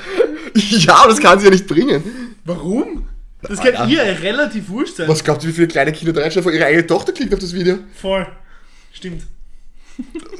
ja, 0.55 0.95
aber 0.97 1.09
das 1.09 1.19
kann 1.19 1.39
sie 1.39 1.45
ja 1.45 1.51
nicht 1.51 1.67
bringen. 1.67 2.03
Warum? 2.45 3.07
Das 3.41 3.59
kann 3.59 3.75
Ah, 3.75 3.87
ihr 3.87 4.01
relativ 4.21 4.69
wurscht 4.69 4.97
sein. 4.97 5.07
Was 5.07 5.23
glaubt 5.23 5.43
ihr, 5.43 5.49
wie 5.49 5.53
viele 5.53 5.67
kleine 5.67 5.91
Kinder 5.91 6.13
da 6.13 6.21
reinschauen, 6.21 6.43
vor 6.43 6.51
ihre 6.51 6.65
eigene 6.65 6.85
Tochter 6.87 7.11
klickt 7.11 7.33
auf 7.33 7.39
das 7.39 7.53
Video? 7.53 7.77
Voll. 7.99 8.25
Stimmt. 8.91 9.23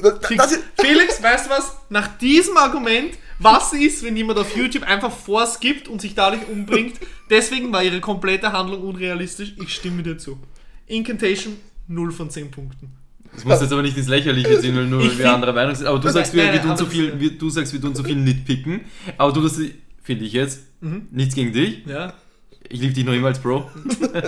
Das, 0.02 0.58
Felix, 0.80 1.22
weißt 1.22 1.46
du 1.46 1.50
was? 1.50 1.76
Nach 1.90 2.16
diesem 2.18 2.56
Argument, 2.56 3.10
was 3.38 3.72
ist, 3.72 4.02
wenn 4.04 4.16
jemand 4.16 4.38
auf 4.38 4.56
YouTube 4.56 4.84
einfach 4.84 5.10
vorskippt 5.12 5.88
und 5.88 6.00
sich 6.00 6.14
dadurch 6.14 6.46
umbringt? 6.48 6.94
Deswegen 7.30 7.72
war 7.72 7.82
ihre 7.82 8.00
komplette 8.00 8.52
Handlung 8.52 8.82
unrealistisch. 8.82 9.54
Ich 9.62 9.74
stimme 9.74 10.02
dir 10.02 10.16
zu. 10.18 10.38
Incantation 10.86 11.56
0 11.88 12.12
von 12.12 12.30
10 12.30 12.50
Punkten. 12.50 12.90
Das 13.34 13.44
muss 13.44 13.60
jetzt 13.60 13.72
aber 13.72 13.82
nicht 13.82 13.96
ins 13.96 14.08
Lächerliche 14.08 14.58
ziehen, 14.60 14.74
weil 14.76 14.86
nur 14.86 15.02
Ich 15.02 15.18
wir 15.18 15.32
anderer 15.32 15.52
Meinung 15.52 15.74
sind. 15.74 15.86
Aber 15.86 15.98
du 15.98 16.08
sagst, 16.10 16.32
wir, 16.34 16.44
nein, 16.44 16.54
wir 16.54 16.62
tun 16.62 16.70
das- 16.76 16.88
viel, 16.88 17.20
wir, 17.20 17.30
du 17.38 17.50
sagst, 17.50 17.72
wir 17.72 17.80
tun 17.80 17.94
zu 17.94 18.02
viel 18.02 18.16
nitpicken. 18.16 18.80
Aber 19.16 19.32
du, 19.32 19.40
das 19.42 19.60
finde 20.02 20.24
ich 20.24 20.32
jetzt, 20.32 20.60
Mhm. 20.80 21.08
nichts 21.10 21.34
gegen 21.34 21.52
dich. 21.52 21.84
Ja. 21.86 22.14
Ich 22.68 22.80
liebe 22.80 22.92
dich 22.94 23.04
noch 23.04 23.12
immer 23.12 23.28
als 23.28 23.40
Bro. 23.40 23.70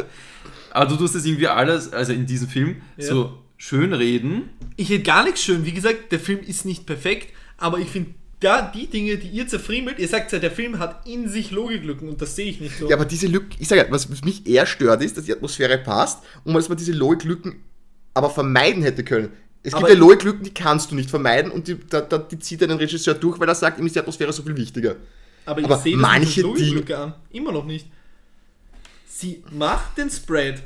aber 0.73 0.87
du 0.91 0.97
tust 0.97 1.15
das 1.15 1.25
irgendwie 1.25 1.47
alles, 1.49 1.93
also 1.93 2.13
in 2.13 2.27
diesem 2.27 2.49
Film, 2.49 2.77
Ja. 2.97 3.07
so 3.07 3.39
schönreden. 3.61 4.49
Ich 4.77 4.89
hätte 4.89 5.03
gar 5.03 5.23
nichts 5.25 5.43
schön. 5.43 5.67
Wie 5.67 5.73
gesagt, 5.73 6.13
der 6.13 6.19
Film 6.19 6.41
ist 6.41 6.65
nicht 6.65 6.87
perfekt, 6.87 7.29
aber 7.59 7.79
ich 7.79 7.89
finde, 7.89 8.15
da 8.41 8.63
die 8.63 8.87
Dinge, 8.87 9.19
die 9.19 9.29
ihr 9.29 9.47
zerfriemelt, 9.49 9.99
ihr 9.99 10.09
sagt 10.09 10.33
ja, 10.33 10.39
der 10.39 10.51
Film 10.51 10.79
hat 10.79 11.07
in 11.07 11.29
sich 11.29 11.51
Logiklücken 11.51 12.09
und 12.09 12.23
das 12.23 12.37
sehe 12.37 12.47
ich 12.51 12.59
nicht 12.59 12.79
so. 12.79 12.89
Ja, 12.89 12.97
aber 12.97 13.05
diese 13.05 13.27
Lücken, 13.27 13.51
ich 13.59 13.69
sage 13.69 13.83
ja, 13.83 13.87
was 13.91 14.09
mich 14.25 14.47
eher 14.47 14.65
stört, 14.65 15.03
ist, 15.03 15.19
dass 15.19 15.27
die 15.27 15.33
Atmosphäre 15.33 15.77
passt 15.77 16.21
und 16.45 16.55
dass 16.55 16.71
man 16.71 16.79
diese 16.79 16.93
Logiklücken 16.93 17.57
aber 18.15 18.31
vermeiden 18.31 18.83
hätte 18.83 19.05
können. 19.05 19.29
Es 19.63 19.75
Aber- 19.75 19.89
gibt 19.89 19.99
ja 19.99 20.01
Logiklücken, 20.01 20.43
die 20.43 20.55
kannst 20.55 20.91
du 20.91 20.95
nicht 20.95 21.11
vermeiden 21.11 21.53
und 21.53 21.69
die, 21.69 21.77
da, 21.91 22.01
da, 22.01 22.17
die 22.17 22.39
zieht 22.39 22.63
einen 22.63 22.79
Regisseur 22.79 23.13
durch, 23.13 23.39
weil 23.39 23.49
er 23.49 23.55
sagt, 23.55 23.79
ihm 23.79 23.85
ist 23.85 23.95
die 23.95 24.01
Atmosphäre 24.01 24.33
so 24.33 24.43
viel 24.43 24.57
wichtiger. 24.57 24.97
aber 25.45 25.61
ich 25.61 25.67
aber 25.67 25.77
sehe 25.77 25.93
das 25.93 26.01
manche 26.01 26.41
Logiklücke 26.41 26.97
an. 26.97 27.15
Immer 27.31 27.53
noch 27.53 27.67
nicht. 27.67 27.87
Sie 29.07 29.45
macht 29.51 29.99
den 29.99 30.09
Spread. 30.09 30.63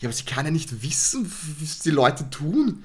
Ja, 0.00 0.08
aber 0.08 0.12
sie 0.14 0.24
kann 0.24 0.46
ja 0.46 0.50
nicht 0.50 0.82
wissen, 0.82 1.30
was 1.60 1.78
die 1.80 1.90
Leute 1.90 2.28
tun. 2.30 2.84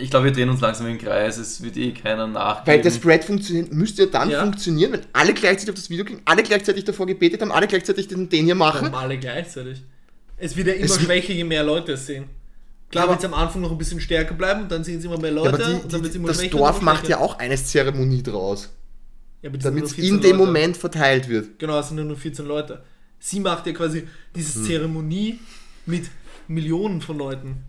Ich 0.00 0.08
glaube, 0.10 0.26
wir 0.26 0.32
drehen 0.32 0.48
uns 0.48 0.60
langsam 0.60 0.86
im 0.86 0.96
Kreis. 0.96 1.36
Es 1.36 1.60
wird 1.62 1.76
eh 1.76 1.92
keiner 1.92 2.26
nachgeben. 2.26 2.66
Weil 2.66 2.82
der 2.82 2.90
Spread 2.92 3.24
funktioniert, 3.24 3.72
müsste 3.72 4.04
ja 4.04 4.08
dann 4.08 4.30
Ja. 4.30 4.40
funktionieren, 4.40 4.92
wenn 4.92 5.00
alle 5.12 5.34
gleichzeitig 5.34 5.70
auf 5.70 5.74
das 5.76 5.90
Video 5.90 6.04
gehen, 6.04 6.22
alle 6.24 6.42
gleichzeitig 6.42 6.84
davor 6.84 7.06
gebetet 7.06 7.42
haben, 7.42 7.52
alle 7.52 7.66
gleichzeitig 7.66 8.08
den, 8.08 8.28
den 8.28 8.46
hier 8.46 8.54
machen. 8.54 8.88
Warum 8.90 8.94
alle 8.94 9.18
gleichzeitig? 9.18 9.82
Es 10.38 10.56
wird 10.56 10.68
ja 10.68 10.74
immer 10.74 10.86
Es 10.86 11.00
schwächer, 11.00 11.32
je 11.34 11.44
mehr 11.44 11.62
Leute 11.62 11.92
es 11.92 12.06
sehen. 12.06 12.24
Klar 12.90 13.04
Ja, 13.04 13.10
wird 13.10 13.18
es 13.20 13.24
am 13.26 13.34
Anfang 13.34 13.60
noch 13.60 13.70
ein 13.70 13.78
bisschen 13.78 14.00
stärker 14.00 14.34
bleiben 14.34 14.62
und 14.62 14.72
dann 14.72 14.82
sehen 14.82 15.00
sie 15.00 15.08
immer 15.08 15.18
mehr 15.18 15.30
Ja, 15.30 15.36
Leute 15.36 15.48
aber 15.50 15.58
die, 15.58 15.82
und 15.84 15.92
dann 15.92 16.02
wird 16.02 16.14
die, 16.14 16.18
immer 16.18 16.28
das 16.28 16.38
schwächer. 16.38 16.56
Dorf 16.56 16.80
macht 16.80 17.08
ja 17.08 17.18
auch 17.18 17.38
eine 17.38 17.56
Zeremonie 17.56 18.22
draus, 18.22 18.70
ja, 19.42 19.50
damit 19.50 19.84
es 19.84 19.92
14 19.94 20.14
in 20.14 20.20
dem 20.22 20.36
Leute. 20.38 20.46
Moment 20.46 20.76
verteilt 20.76 21.28
wird. 21.28 21.58
Genau, 21.58 21.78
es 21.78 21.88
sind 21.88 21.96
nur 22.06 22.16
14 22.16 22.46
Leute. 22.46 22.82
Sie 23.18 23.40
macht 23.40 23.66
ja 23.66 23.72
quasi 23.72 24.06
diese 24.34 24.58
Hm. 24.60 24.66
Zeremonie 24.66 25.38
mit 25.86 26.04
Millionen 26.48 27.00
von 27.00 27.18
Leuten. 27.18 27.64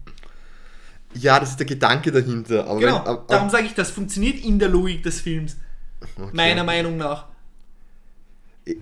Ja, 1.13 1.39
das 1.39 1.51
ist 1.51 1.57
der 1.59 1.67
Gedanke 1.67 2.11
dahinter. 2.11 2.65
Aber 2.67 2.79
Genau, 2.79 2.93
wenn, 2.95 3.01
ab- 3.01 3.07
ab- 3.07 3.27
darum 3.27 3.49
sage 3.49 3.65
ich, 3.65 3.73
das 3.73 3.91
funktioniert 3.91 4.43
in 4.43 4.57
der 4.59 4.69
Logik 4.69 5.03
des 5.03 5.21
Films. 5.21 5.57
okay. 6.17 6.29
Meiner 6.33 6.63
Meinung 6.63 6.97
nach. 6.97 7.27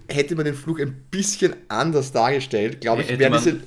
hätte 0.07 0.35
man 0.35 0.45
den 0.45 0.53
Flug 0.55 0.79
ein 0.79 0.93
bisschen 1.09 1.55
anders 1.67 2.11
dargestellt, 2.11 2.81
glaube 2.81 3.01
ich, 3.01 3.09
Hätte 3.09 3.19
wäre 3.19 3.31
man- 3.31 3.43
diese. 3.43 3.59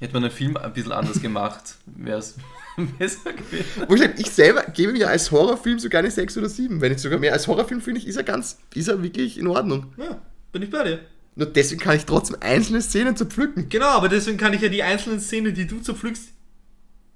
Hätte 0.00 0.14
man 0.14 0.22
den 0.22 0.32
Film 0.32 0.56
ein 0.56 0.72
bisschen 0.72 0.92
anders 0.92 1.20
gemacht, 1.20 1.74
wäre 1.84 2.18
es 2.20 2.34
besser 2.98 3.32
gewesen. 3.34 3.84
Wo 3.86 3.94
ich, 3.94 4.02
ich 4.18 4.30
selber 4.30 4.62
gebe 4.64 4.92
mir 4.92 5.08
als 5.10 5.30
Horrorfilm 5.30 5.78
sogar 5.78 5.98
eine 5.98 6.10
6 6.10 6.38
oder 6.38 6.48
7. 6.48 6.80
Wenn 6.80 6.92
nicht 6.92 7.02
sogar 7.02 7.18
mehr. 7.18 7.34
Als 7.34 7.46
Horrorfilm 7.46 7.82
finde 7.82 8.00
ich, 8.00 8.06
ist 8.06 8.16
er 8.16 8.22
ganz, 8.22 8.58
ist 8.74 8.88
er 8.88 9.02
wirklich 9.02 9.38
in 9.38 9.46
Ordnung. 9.46 9.92
Ja, 9.98 10.18
bin 10.52 10.62
ich 10.62 10.70
bei 10.70 10.84
dir. 10.84 11.00
Nur 11.36 11.46
deswegen 11.46 11.80
kann 11.80 11.96
ich 11.96 12.04
trotzdem 12.04 12.36
einzelne 12.40 12.82
Szenen 12.82 13.16
zerpflücken. 13.16 13.68
Genau, 13.68 13.86
aber 13.88 14.08
deswegen 14.08 14.36
kann 14.36 14.52
ich 14.52 14.60
ja 14.60 14.68
die 14.68 14.82
einzelnen 14.82 15.20
Szenen, 15.20 15.54
die 15.54 15.66
du 15.66 15.80
zerpflückst, 15.80 16.24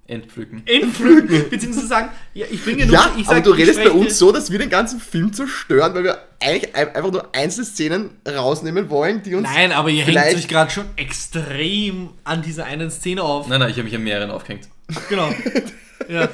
Entpflücken. 0.07 0.63
entpflücken. 0.67 1.49
Beziehungsweise 1.49 1.87
sagen, 1.87 2.11
ja, 2.35 2.45
ich 2.51 2.63
bringe 2.63 2.85
nur. 2.85 2.95
Ja, 2.95 3.11
ich 3.17 3.27
aber 3.27 3.37
sag, 3.37 3.45
du 3.45 3.53
ich 3.55 3.61
redest 3.61 3.83
bei 3.83 3.91
uns 3.91 4.19
so, 4.19 4.33
dass 4.33 4.51
wir 4.51 4.59
den 4.59 4.69
ganzen 4.69 5.01
Film 5.01 5.33
zerstören, 5.33 5.95
weil 5.95 6.05
wir 6.05 6.19
eigentlich 6.41 6.75
ein- 6.77 6.95
einfach 6.95 7.11
nur 7.11 7.35
einzelne 7.35 7.65
Szenen 7.67 8.11
rausnehmen 8.29 8.91
wollen, 8.91 9.23
die 9.23 9.35
uns. 9.35 9.49
Nein, 9.49 9.73
aber 9.73 9.89
ihr 9.89 10.05
hängt 10.05 10.19
euch 10.37 10.47
gerade 10.47 10.71
schon 10.71 10.85
extrem 10.97 12.11
an 12.23 12.43
dieser 12.43 12.67
einen 12.67 12.91
Szene 12.91 13.23
auf. 13.23 13.49
Nein, 13.49 13.61
nein, 13.61 13.71
ich 13.71 13.77
habe 13.77 13.85
mich 13.85 13.95
an 13.97 14.05
mehreren 14.05 14.31
aufgehängt. 14.31 14.69
Genau. 15.09 15.33
ja. 16.09 16.29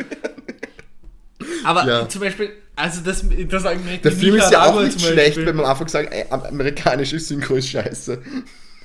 Aber 1.64 1.86
Ja. 1.86 2.08
zum 2.08 2.20
Beispiel, 2.20 2.50
also 2.76 3.00
das, 3.04 3.24
das 3.48 3.64
Argument 3.66 4.04
Der 4.04 4.12
Film 4.12 4.36
ist 4.36 4.50
ja 4.52 4.64
auch 4.64 4.80
nicht 4.82 5.00
schlecht, 5.00 5.36
wenn 5.38 5.56
man 5.56 5.64
am 5.66 5.70
Anfang 5.72 5.88
sagt, 5.88 6.12
ey, 6.12 6.24
amerikanische 6.30 7.18
Synchro 7.18 7.54
ist 7.56 7.68
scheiße. 7.68 8.18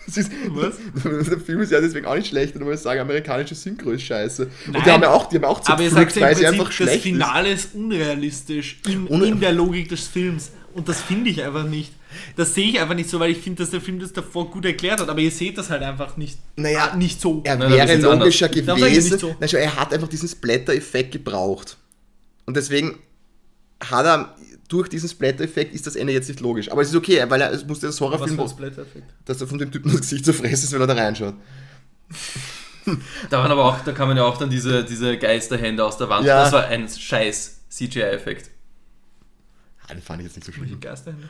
Das 0.07 0.18
ist, 0.18 0.32
Was? 0.49 0.76
Der 1.30 1.40
Film 1.40 1.61
ist 1.61 1.72
ja 1.72 1.82
deswegen 1.82 2.06
auch 2.06 2.15
nicht 2.15 2.27
schlecht, 2.27 2.53
wenn 2.60 2.68
wir 2.68 2.77
sagen, 2.77 2.99
amerikanische 2.99 3.56
Synchro 3.56 3.90
ist 3.91 4.03
scheiße. 4.03 4.44
Nein. 4.68 4.76
Und 4.76 4.86
die 4.86 4.91
haben 4.91 5.02
ja 5.02 5.10
auch, 5.11 5.27
die 5.30 5.38
haben 5.38 5.45
auch 5.45 5.61
Aber 5.68 5.82
ihr 5.82 5.90
zerpflückt, 5.90 6.11
sagt 6.14 6.15
ja 6.18 6.22
weil 6.22 6.32
im 6.32 6.38
sie 6.38 6.44
Prinzip, 6.44 6.60
einfach 6.60 6.65
das 6.68 6.76
schlecht 6.76 7.03
Finale 7.03 7.49
ist 7.52 7.69
unrealistisch 7.73 8.77
in, 8.88 9.07
Ohne- 9.07 9.26
in 9.26 9.40
der 9.40 9.52
Logik 9.53 9.90
des 9.90 10.07
Films. 10.07 10.52
Und 10.76 10.90
das 10.90 11.02
finde 11.02 11.30
ich 11.30 11.41
einfach 11.41 11.64
nicht. 11.64 11.91
Das 12.36 12.53
sehe 12.53 12.68
ich 12.69 12.80
einfach 12.80 12.95
nicht 12.95 13.10
so, 13.10 13.19
weil 13.19 13.32
ich 13.32 13.38
finde, 13.40 13.64
dass 13.64 13.72
der 13.72 13.82
Film 13.82 13.99
das 13.99 14.14
davor 14.14 14.52
gut 14.52 14.65
erklärt 14.65 14.99
hat. 14.99 15.10
Aber 15.10 15.19
ihr 15.19 15.32
seht 15.32 15.57
das 15.57 15.69
halt 15.69 15.82
einfach 15.82 16.18
nicht, 16.18 16.38
Naja, 16.57 16.90
ah, 16.91 16.95
nicht 16.95 17.19
so. 17.19 17.40
ist. 17.40 17.48
Er 17.48 17.57
das 17.57 17.72
wäre 17.72 17.86
ist 17.94 18.06
anders. 18.06 18.19
logischer 18.19 18.45
ich 18.53 18.65
gewesen. 18.65 19.18
so. 19.19 19.36
Nein, 19.40 19.49
schau, 19.49 19.57
er 19.57 19.76
hat 19.76 19.94
einfach 19.94 20.07
diesen 20.10 20.27
Splatter-Effekt 20.30 21.14
gebraucht. 21.14 21.77
Und 22.46 22.56
deswegen 22.58 23.00
hat 23.84 24.06
er, 24.06 24.36
durch 24.68 24.88
diesen 24.90 25.10
Splatter-Effekt 25.10 25.74
ist 25.74 25.86
das 25.88 25.96
Ende 25.96 26.14
jetzt 26.14 26.28
nicht 26.28 26.40
logisch. 26.40 26.72
Aber 26.72 26.82
es 26.82 26.90
ist 26.90 26.96
okay, 26.96 27.24
weil 27.28 27.42
er, 27.42 27.52
es 27.52 27.66
musste 27.66 27.88
das 27.88 27.96
Was 27.96 28.02
Horrorfilm, 28.02 28.36
für 28.36 28.42
ein 28.44 28.46
wo- 28.46 28.50
Splatter-Effekt. 28.50 29.14
dass 29.26 29.42
er 29.42 29.48
von 29.48 29.58
dem 29.60 29.72
Typen 29.72 29.92
das 29.92 30.02
Gesicht 30.02 30.26
zerfressen 30.26 30.66
ist, 30.66 30.72
wenn 30.74 30.82
er 30.82 30.88
da 30.88 30.94
reinschaut. 30.94 31.36
Da 33.32 33.40
waren 33.40 33.50
aber 33.52 33.66
auch, 33.66 33.80
da 33.84 33.92
kamen 33.94 34.16
ja 34.16 34.24
auch 34.24 34.38
dann 34.38 34.52
diese, 34.52 34.84
diese 34.84 35.18
Geisterhände 35.18 35.84
aus 35.84 35.98
der 35.98 36.08
Wand. 36.08 36.24
Ja. 36.24 36.44
Das 36.44 36.52
war 36.54 36.66
ein 36.68 36.88
scheiß 36.88 37.62
CGI-Effekt. 37.70 38.52
Ah, 39.88 39.94
den 39.96 40.04
fand 40.04 40.22
ich 40.22 40.28
jetzt 40.28 40.36
nicht 40.36 40.46
so 40.46 40.52
Welche 40.52 40.68
schlimm. 40.68 40.80
Geisterhände? 40.82 41.28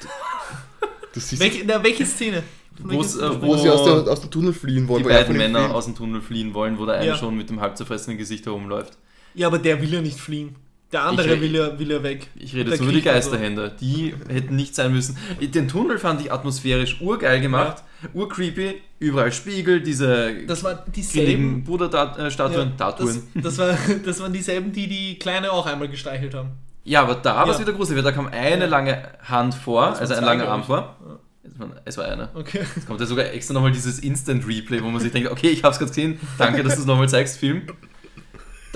Du 1.12 1.20
siehst, 1.20 1.40
Welche, 1.40 1.64
na, 1.64 1.80
welche 1.82 2.04
Szene? 2.04 2.38
Äh, 2.38 2.42
wo 2.82 2.98
wo- 2.98 3.56
sie 3.56 3.70
aus, 3.70 3.84
der, 3.84 4.12
aus 4.12 4.20
dem 4.20 4.30
Tunnel 4.32 4.52
fliehen 4.52 4.86
wollen. 4.88 5.02
Die 5.04 5.08
wo 5.08 5.12
beiden 5.14 5.34
Männer 5.36 5.60
Film- 5.60 5.72
aus 5.72 5.84
dem 5.86 5.94
Tunnel 5.94 6.20
fliehen 6.20 6.52
wollen, 6.52 6.76
wo 6.78 6.84
der 6.86 6.96
eine 6.96 7.06
Ja. 7.06 7.16
schon 7.16 7.36
mit 7.36 7.48
dem 7.50 7.60
halb 7.60 7.76
zerfressenen 7.76 8.18
Gesicht 8.18 8.44
herumläuft. 8.44 8.98
Ja, 9.36 9.46
aber 9.48 9.58
der 9.58 9.80
will 9.80 9.92
ja 9.92 10.00
nicht 10.00 10.18
fliehen. 10.18 10.56
Der 10.92 11.02
andere 11.02 11.34
Ich- 11.34 11.40
will, 11.40 11.54
ja, 11.54 11.78
will 11.78 11.90
ja 11.90 12.02
weg. 12.02 12.28
Ich 12.36 12.54
rede 12.54 12.70
jetzt 12.70 12.80
nur 12.80 12.88
über 12.90 12.96
die 12.98 13.02
kriecht 13.02 13.14
also. 13.14 13.30
Geisterhände. 13.30 13.72
Die 13.80 14.14
hätten 14.28 14.54
nicht 14.56 14.74
sein 14.74 14.92
müssen. 14.92 15.16
Den 15.40 15.68
Tunnel 15.68 15.98
fand 15.98 16.20
ich 16.20 16.32
atmosphärisch 16.32 17.00
urgeil 17.00 17.40
gemacht. 17.40 17.82
Urcreepy. 18.14 18.74
Überall 18.98 19.32
Spiegel, 19.32 19.80
diese 19.82 20.44
Das 20.46 20.62
war 20.64 20.84
dieselben. 20.86 21.64
Buddha-Statuen. 21.64 22.16
Ja, 22.18 22.24
das, 22.24 22.32
Statuen. 22.32 23.22
das, 23.34 23.58
war, 23.58 23.76
das 24.04 24.20
waren 24.20 24.32
dieselben, 24.32 24.72
die 24.72 24.86
die 24.86 25.18
Kleine 25.18 25.50
auch 25.52 25.66
einmal 25.66 25.88
gestreichelt 25.88 26.34
haben. 26.34 26.50
Ja, 26.84 27.02
aber 27.02 27.16
da 27.16 27.34
war 27.36 27.48
es 27.48 27.56
Ja. 27.56 27.62
wieder 27.66 27.72
gruselig, 27.72 28.02
da 28.04 28.12
kam 28.12 28.28
eine 28.28 28.64
Ja. 28.64 28.70
lange 28.70 29.02
Hand 29.24 29.54
vor, 29.54 29.88
Das 29.90 30.00
also 30.00 30.14
ein 30.14 30.24
langer 30.24 30.48
Arm 30.48 30.62
vor. 30.62 30.96
Ja. 31.06 31.18
Es 31.48 31.58
war, 31.58 31.68
es 31.84 31.96
war 31.98 32.04
eine. 32.06 32.28
Okay. 32.34 32.60
Jetzt 32.76 32.86
kommt 32.86 33.00
ja 33.00 33.06
sogar 33.06 33.26
extra 33.32 33.54
nochmal 33.54 33.72
dieses 33.72 33.98
Instant 33.98 34.46
Replay, 34.46 34.82
wo 34.82 34.88
man 34.88 35.00
sich 35.00 35.10
denkt, 35.12 35.30
okay, 35.30 35.48
ich 35.48 35.62
hab's 35.64 35.78
gerade 35.78 35.90
gesehen, 35.90 36.20
danke, 36.38 36.62
dass 36.62 36.74
du 36.76 36.80
es 36.82 36.86
nochmal 36.86 37.08
zeigst, 37.08 37.38
Film. 37.38 37.62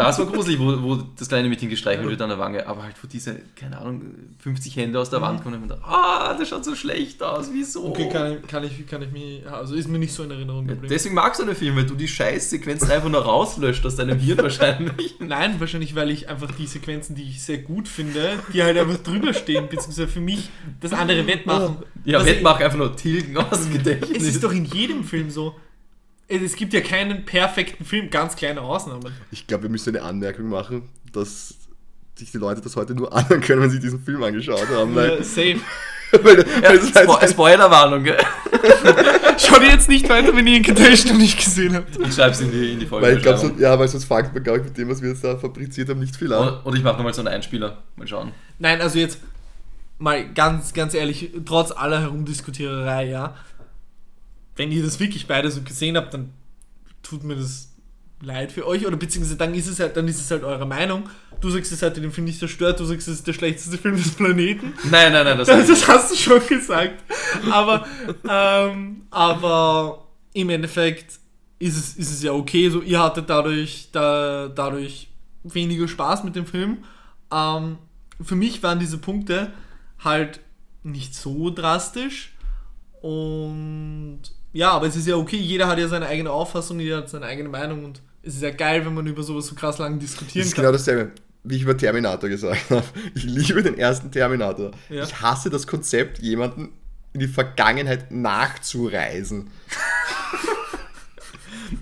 Das 0.05 0.19
war 0.19 0.27
gruselig, 0.27 0.59
wo, 0.59 0.83
wo 0.83 0.97
das 1.19 1.29
kleine 1.29 1.49
Mädchen 1.49 1.69
gestreichelt 1.69 2.09
wird 2.09 2.21
an 2.23 2.29
der 2.29 2.39
Wange, 2.39 2.67
aber 2.67 2.83
halt 2.83 2.95
wo 3.03 3.07
diese, 3.07 3.37
keine 3.57 3.79
Ahnung, 3.79 4.03
50 4.39 4.77
Hände 4.77 4.99
aus 5.01 5.11
der 5.11 5.21
Wand 5.21 5.43
kommen 5.43 5.55
und 5.57 5.61
man 5.61 5.69
dachte, 5.71 5.85
ah, 5.85 6.35
das 6.39 6.49
schaut 6.49 6.65
so 6.65 6.75
schlecht 6.75 7.23
aus, 7.23 7.51
wieso? 7.53 7.87
Okay, 7.89 8.09
kann, 8.09 8.33
ich- 8.39 8.47
kann, 8.47 8.65
ich, 8.65 8.87
kann 8.87 9.03
ich 9.03 9.11
mich. 9.11 9.47
Also 9.51 9.75
ist 9.75 9.89
mir 9.89 9.99
nicht 9.99 10.13
so 10.13 10.23
in 10.23 10.31
Erinnerung 10.31 10.67
geblieben. 10.67 10.89
deswegen 10.91 11.15
magst 11.15 11.41
du 11.41 11.45
den 11.47 11.55
Film, 11.57 11.77
weil 11.77 11.85
du 11.87 11.95
die 11.95 12.09
Scheißsequenzen 12.09 12.91
einfach 12.91 13.09
nur 13.09 13.21
rauslöscht 13.23 13.85
aus 13.87 13.97
deinem 13.97 14.19
Hirn 14.19 14.39
wahrscheinlich. 14.39 15.15
Nein, 15.21 15.59
wahrscheinlich, 15.59 15.95
weil 15.95 16.11
ich 16.11 16.29
einfach 16.29 16.51
die 16.53 16.67
Sequenzen, 16.67 17.15
die 17.15 17.23
ich 17.25 17.43
sehr 17.43 17.59
gut 17.59 17.89
finde, 17.89 18.31
die 18.53 18.63
halt 18.63 18.77
einfach 18.79 18.99
drüber 18.99 19.35
stehen, 19.35 19.69
beziehungsweise 19.69 20.09
für 20.09 20.21
mich 20.21 20.49
das 20.81 20.93
andere 20.93 21.27
wettmachen. 21.27 21.77
Ja, 22.05 22.19
Was 22.21 22.27
Wettmach 22.27 22.61
einfach 22.61 22.79
nur 22.79 22.97
tilgen 22.97 23.37
aus 23.37 23.63
dem 23.65 23.73
Gedächtnis. 23.75 24.23
Es 24.23 24.35
ist 24.37 24.45
doch 24.45 24.53
in 24.53 24.65
jedem 24.65 25.05
Film 25.05 25.31
so. 25.31 25.55
Es 26.31 26.55
gibt 26.55 26.73
ja 26.73 26.81
keinen 26.81 27.25
perfekten 27.25 27.85
Film, 27.85 28.09
ganz 28.09 28.37
kleine 28.37 28.61
Ausnahmen. 28.61 29.13
Ich 29.33 29.47
glaube, 29.49 29.65
wir 29.65 29.71
müssen 29.71 29.97
eine 29.97 30.05
Anmerkung 30.05 30.49
machen, 30.49 30.89
dass 31.13 31.55
sich 32.15 32.31
die 32.31 32.39
Leute 32.39 32.61
das 32.61 32.77
heute 32.77 32.95
nur 32.95 33.13
anhören 33.13 33.41
können, 33.41 33.63
wenn 33.63 33.71
sie 33.71 33.81
diesen 33.81 34.01
Film 34.01 34.23
angeschaut 34.23 34.69
haben. 34.69 34.95
Weil, 34.95 35.19
Ja, 35.19 35.25
safe. 35.25 35.61
weil, 36.23 36.45
ja, 36.63 37.03
Spo 37.03 37.21
heißt, 37.21 37.33
Spoilerwarnung, 37.33 38.05
gell? 38.05 38.19
Schaut 39.39 39.63
jetzt 39.63 39.89
nicht 39.89 40.09
weiter, 40.09 40.35
wenn 40.37 40.47
ihr 40.47 40.57
Incantation 40.57 41.15
noch 41.15 41.21
nicht 41.21 41.39
gesehen 41.39 41.75
habt. 41.75 41.99
Ich 41.99 42.15
schreib's 42.15 42.41
in 42.41 42.51
die, 42.53 42.73
in 42.73 42.81
die 42.81 42.87
Folge. 42.87 43.07
weil 43.07 43.17
ich 43.17 43.23
glaube, 43.23 43.39
so, 43.39 43.51
ja, 43.59 43.79
weil 43.79 43.89
sonst 43.89 44.05
fängt 44.05 44.33
man, 44.35 44.43
glaube 44.43 44.59
ich, 44.59 44.65
mit 44.65 44.77
dem, 44.77 44.89
was 44.89 45.03
wir 45.03 45.09
jetzt 45.09 45.25
da 45.25 45.37
fabriziert 45.37 45.89
haben, 45.89 46.01
nicht 46.01 46.15
viel 46.15 46.33
an. 46.33 46.43
oder, 46.43 46.67
oder 46.67 46.77
ich 46.77 46.83
mache 46.83 46.97
nochmal 46.97 47.15
so 47.15 47.23
einen 47.23 47.29
Einspieler. 47.29 47.79
Mal 47.97 48.07
schauen. 48.07 48.33
Nein, 48.59 48.81
also 48.81 48.99
jetzt 48.99 49.19
mal 49.99 50.33
ganz, 50.33 50.73
ganz 50.73 50.95
ehrlich, 50.95 51.31
trotz 51.45 51.73
aller 51.73 52.01
Herumdiskutiererei, 52.01 53.09
ja. 53.09 53.35
Wenn 54.61 54.73
ihr 54.73 54.83
das 54.83 55.01
wirklich 55.01 55.27
beide 55.27 55.51
so 55.51 55.63
gesehen 55.63 55.97
habt, 55.97 56.13
dann 56.13 56.35
tut 57.03 57.25
mir 57.25 57.35
das 57.35 57.71
leid 58.21 58.53
für 58.53 58.67
euch. 58.67 58.87
Oder 58.87 58.99
beziehungsweise 58.99 59.39
dann 59.39 59.55
ist 59.55 59.67
es 59.67 59.81
halt, 59.81 59.97
dann 59.97 60.07
ist 60.07 60.21
es 60.21 60.31
halt 60.31 60.45
eure 60.45 60.67
Meinung. 60.67 61.09
Du 61.41 61.49
sagst, 61.49 61.73
es 61.73 61.81
hat 61.81 61.97
den 61.97 62.13
Film 62.13 62.27
nicht 62.27 62.39
zerstört, 62.39 62.79
du 62.79 62.85
sagst, 62.85 63.09
es 63.09 63.21
ist 63.21 63.27
der 63.27 63.33
schlechteste 63.33 63.79
Film 63.79 63.97
des 63.97 64.11
Planeten. 64.11 64.75
Nein, 64.91 65.15
nein, 65.15 65.25
nein, 65.25 65.39
das, 65.39 65.49
Das, 65.49 65.67
das 65.67 65.89
hast 65.89 66.13
du 66.13 66.15
schon 66.15 66.47
gesagt. 66.47 67.03
Aber, 67.51 67.87
ähm, 68.29 69.07
aber 69.09 70.07
im 70.35 70.51
Endeffekt 70.51 71.19
ist 71.59 71.79
es, 71.79 71.97
ist 71.97 72.13
es 72.13 72.23
ja 72.23 72.33
okay. 72.33 72.69
So, 72.69 72.83
ihr 72.83 73.03
hattet 73.03 73.31
dadurch, 73.31 73.89
da, 73.93 74.49
dadurch 74.49 75.09
weniger 75.43 75.89
Spaß 75.89 76.23
mit 76.25 76.37
dem 76.37 76.45
Film. 76.45 76.85
Ähm, 77.33 77.79
für 78.21 78.37
mich 78.37 78.63
waren 78.63 78.79
diese 78.79 78.99
Punkte 78.99 79.55
halt 80.05 80.41
nicht 80.83 81.15
so 81.15 81.49
drastisch. 81.49 82.35
Und 83.01 84.21
ja, 84.53 84.71
aber 84.73 84.87
es 84.87 84.97
ist 84.97 85.07
ja 85.07 85.17
okay, 85.17 85.37
jeder 85.37 85.69
hat 85.69 85.79
ja 85.79 85.89
seine 85.89 86.07
eigene 86.07 86.31
Auffassung, 86.31 86.81
jeder 86.81 86.99
hat 86.99 87.09
seine 87.11 87.27
eigene 87.27 87.49
Meinung 87.49 87.85
und 87.85 88.03
es 88.23 88.35
ist 88.35 88.43
ja 88.43 88.51
geil, 88.51 88.85
wenn 88.85 88.95
man 88.95 89.07
über 89.07 89.23
sowas 89.23 89.47
so 89.47 89.55
krass 89.55 89.79
lang 89.79 89.99
Das 89.99 90.11
diskutieren 90.11 90.47
ist 90.47 90.55
kann. 90.55 90.63
genau 90.63 90.73
dasselbe, 90.73 91.13
wie 91.45 91.57
ich 91.57 91.63
über 91.63 91.77
Terminator 91.77 92.29
gesagt 92.29 92.71
habe. 92.71 92.85
Ich 93.15 93.25
liebe 93.25 93.63
den 93.63 93.79
ersten 93.79 94.11
Terminator. 94.11 94.73
Ja. 94.89 95.05
Ich 95.05 95.21
hasse 95.21 95.49
das 95.51 95.67
Konzept, 95.67 96.19
jemanden 96.19 96.69
in 97.13 97.21
die 97.21 97.29
Vergangenheit 97.29 98.11
nachzureisen. 98.13 99.49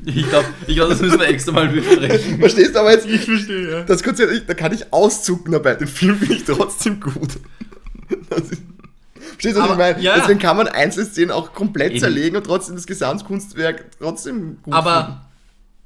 Ich 0.05 0.29
glaube, 0.29 0.47
ich 0.67 0.75
glaub, 0.75 0.91
das 0.91 1.01
müssen 1.01 1.19
wir 1.19 1.29
extra 1.29 1.53
mal 1.53 1.69
besprechen. 1.69 2.39
Verstehst 2.41 2.75
du 2.75 2.81
aber 2.81 2.93
jetzt? 2.93 3.07
Ich 3.07 3.25
verstehe, 3.25 3.71
ja. 3.71 3.83
Das 3.85 4.03
Konzert, 4.03 4.31
ich, 4.33 4.45
da 4.45 4.53
kann 4.53 4.73
ich 4.73 4.93
auszucken 4.93 5.53
dabei. 5.53 5.77
Den 5.77 5.89
Film 5.89 6.17
finde 6.19 6.35
ich 6.35 6.45
trotzdem 6.45 7.01
gut. 7.01 7.39
Das 8.29 8.51
ist, 8.51 8.63
verstehst 9.41 9.57
du, 9.57 9.61
was 9.61 9.71
Aber- 9.71 9.89
ich 9.91 9.95
meine? 9.95 10.05
ja. 10.05 10.17
Deswegen 10.17 10.39
kann 10.39 10.57
man 10.57 10.69
einzelne 10.69 11.07
Szenen 11.07 11.31
auch 11.31 11.53
komplett 11.53 11.93
Eben. 11.93 12.01
zerlegen 12.01 12.37
und 12.37 12.45
trotzdem 12.45 12.75
das 12.77 12.87
Gesamtkunstwerk 12.87 13.91
trotzdem 13.99 14.57
gut 14.63 14.65
finden. 14.65 14.73
Aber 14.75 15.27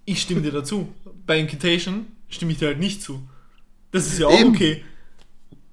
ich 0.04 0.20
stimme 0.22 0.40
dir 0.42 0.52
dazu. 0.52 0.88
Bei 1.26 1.38
Incantation 1.38 2.06
stimme 2.28 2.52
ich 2.52 2.58
dir 2.58 2.68
halt 2.68 2.78
nicht 2.78 3.02
zu. 3.02 3.22
Das 3.90 4.06
ist 4.06 4.18
ja 4.18 4.26
auch 4.26 4.38
Eben. 4.38 4.50
okay. 4.50 4.84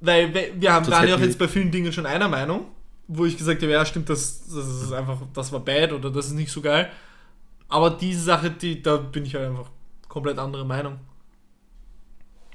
Weil 0.01 0.33
wir 0.33 0.71
haben 0.73 0.87
waren 0.87 1.07
ja 1.07 1.15
auch 1.15 1.19
jetzt 1.19 1.37
bei 1.39 1.47
vielen 1.47 1.71
Dingen 1.71 1.91
schon 1.91 2.05
einer 2.05 2.27
Meinung, 2.29 2.65
wo 3.07 3.25
ich 3.25 3.37
gesagt 3.37 3.61
habe, 3.61 3.71
ja 3.71 3.85
stimmt, 3.85 4.09
das, 4.09 4.45
das 4.47 4.65
ist 4.83 4.91
einfach, 4.93 5.17
das 5.33 5.51
war 5.51 5.59
bad 5.59 5.91
oder 5.93 6.09
das 6.09 6.27
ist 6.27 6.33
nicht 6.33 6.51
so 6.51 6.61
geil. 6.61 6.89
Aber 7.67 7.89
diese 7.91 8.21
Sache, 8.21 8.49
die, 8.51 8.81
da 8.81 8.97
bin 8.97 9.25
ich 9.25 9.35
halt 9.35 9.47
einfach 9.49 9.69
komplett 10.07 10.37
andere 10.39 10.65
Meinung. 10.65 10.99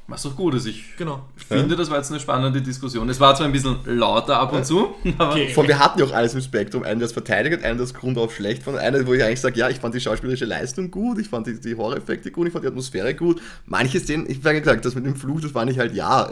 Was 0.07 0.23
doch 0.23 0.37
gut 0.37 0.55
ist. 0.55 0.67
Ich 0.67 0.97
Genau. 0.99 1.25
finde, 1.37 1.77
das 1.77 1.89
war 1.91 1.97
jetzt 1.97 2.11
eine 2.11 2.21
spannende 2.21 2.61
Diskussion. 2.61 3.09
Es 3.09 3.21
war 3.21 3.35
zwar 3.35 3.47
ein 3.47 3.53
bisschen 3.53 3.79
lauter 3.87 4.39
ab 4.39 4.53
und 4.53 4.67
zu, 4.67 4.95
aber 5.19 5.33
Okay. 5.33 5.49
Von 5.55 5.67
wir 5.67 5.79
hatten 5.79 5.99
ja 5.99 6.05
auch 6.05 6.13
alles 6.13 6.35
im 6.35 6.43
Spektrum. 6.43 6.83
Einen, 6.83 6.99
der 7.01 7.07
es 7.07 7.13
verteidigt 7.13 7.57
hat, 7.57 7.65
einen, 7.65 7.79
der 7.79 7.85
es 7.85 7.95
grundauf 7.95 8.35
schlecht 8.35 8.63
fand. 8.65 8.77
Einer, 8.77 9.07
wo 9.07 9.15
ich 9.15 9.25
eigentlich 9.25 9.41
sage, 9.41 9.59
ja, 9.59 9.71
ich 9.71 9.79
fand 9.79 9.95
die 9.95 10.01
schauspielerische 10.01 10.45
Leistung 10.45 10.91
gut, 10.91 11.19
ich 11.19 11.29
fand 11.29 11.47
die, 11.47 11.59
die 11.59 11.75
Horror-Effekte 11.75 12.31
gut, 12.31 12.47
ich 12.49 12.53
fand 12.53 12.65
die 12.65 12.69
Atmosphäre 12.69 13.15
gut. 13.15 13.41
Manche 13.65 13.99
Szenen, 13.99 14.29
ich 14.29 14.45
habe 14.45 14.61
gesagt, 14.61 14.85
das 14.85 14.95
mit 14.95 15.07
dem 15.07 15.17
Fluch, 15.17 15.41
das 15.41 15.53
fand 15.53 15.71
ich 15.71 15.79
halt, 15.79 15.95
ja, 15.95 16.31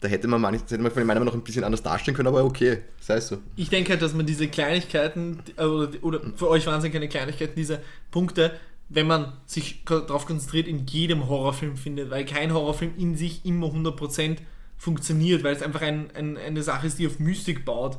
da 0.00 0.08
hätte 0.08 0.26
man 0.28 0.40
manche, 0.40 0.62
das 0.62 0.70
hätte 0.70 0.82
man 0.82 0.90
von 0.92 1.02
meiner 1.02 1.20
Meinung 1.20 1.24
nach 1.26 1.32
noch 1.34 1.40
ein 1.40 1.44
bisschen 1.44 1.64
anders 1.64 1.82
darstellen 1.82 2.16
können, 2.16 2.28
aber 2.28 2.44
okay, 2.44 2.78
sei 3.00 3.16
es 3.16 3.28
so. 3.28 3.38
Ich 3.56 3.68
denke 3.68 3.90
halt, 3.90 4.00
dass 4.00 4.14
man 4.14 4.24
diese 4.24 4.48
Kleinigkeiten, 4.48 5.40
äh, 5.56 5.64
oder, 5.64 5.88
oder 6.02 6.20
für 6.36 6.48
euch 6.48 6.64
waren 6.66 6.78
es 6.78 6.84
ja 6.84 6.90
keine 6.90 7.08
Kleinigkeiten, 7.08 7.52
diese 7.56 7.80
Punkte, 8.10 8.52
wenn 8.88 9.06
man 9.06 9.32
sich 9.46 9.84
darauf 9.84 10.26
konzentriert, 10.26 10.66
in 10.66 10.86
jedem 10.86 11.28
Horrorfilm 11.28 11.76
findet, 11.76 12.10
weil 12.10 12.24
kein 12.24 12.52
Horrorfilm 12.52 12.92
in 12.96 13.16
sich 13.16 13.44
immer 13.44 13.66
100% 13.68 14.38
funktioniert, 14.76 15.42
weil 15.44 15.54
es 15.54 15.62
einfach 15.62 15.82
ein, 15.82 16.10
ein, 16.14 16.36
eine 16.36 16.62
Sache 16.62 16.86
ist, 16.86 16.98
die 16.98 17.06
auf 17.06 17.18
Mystik 17.18 17.64
baut. 17.64 17.98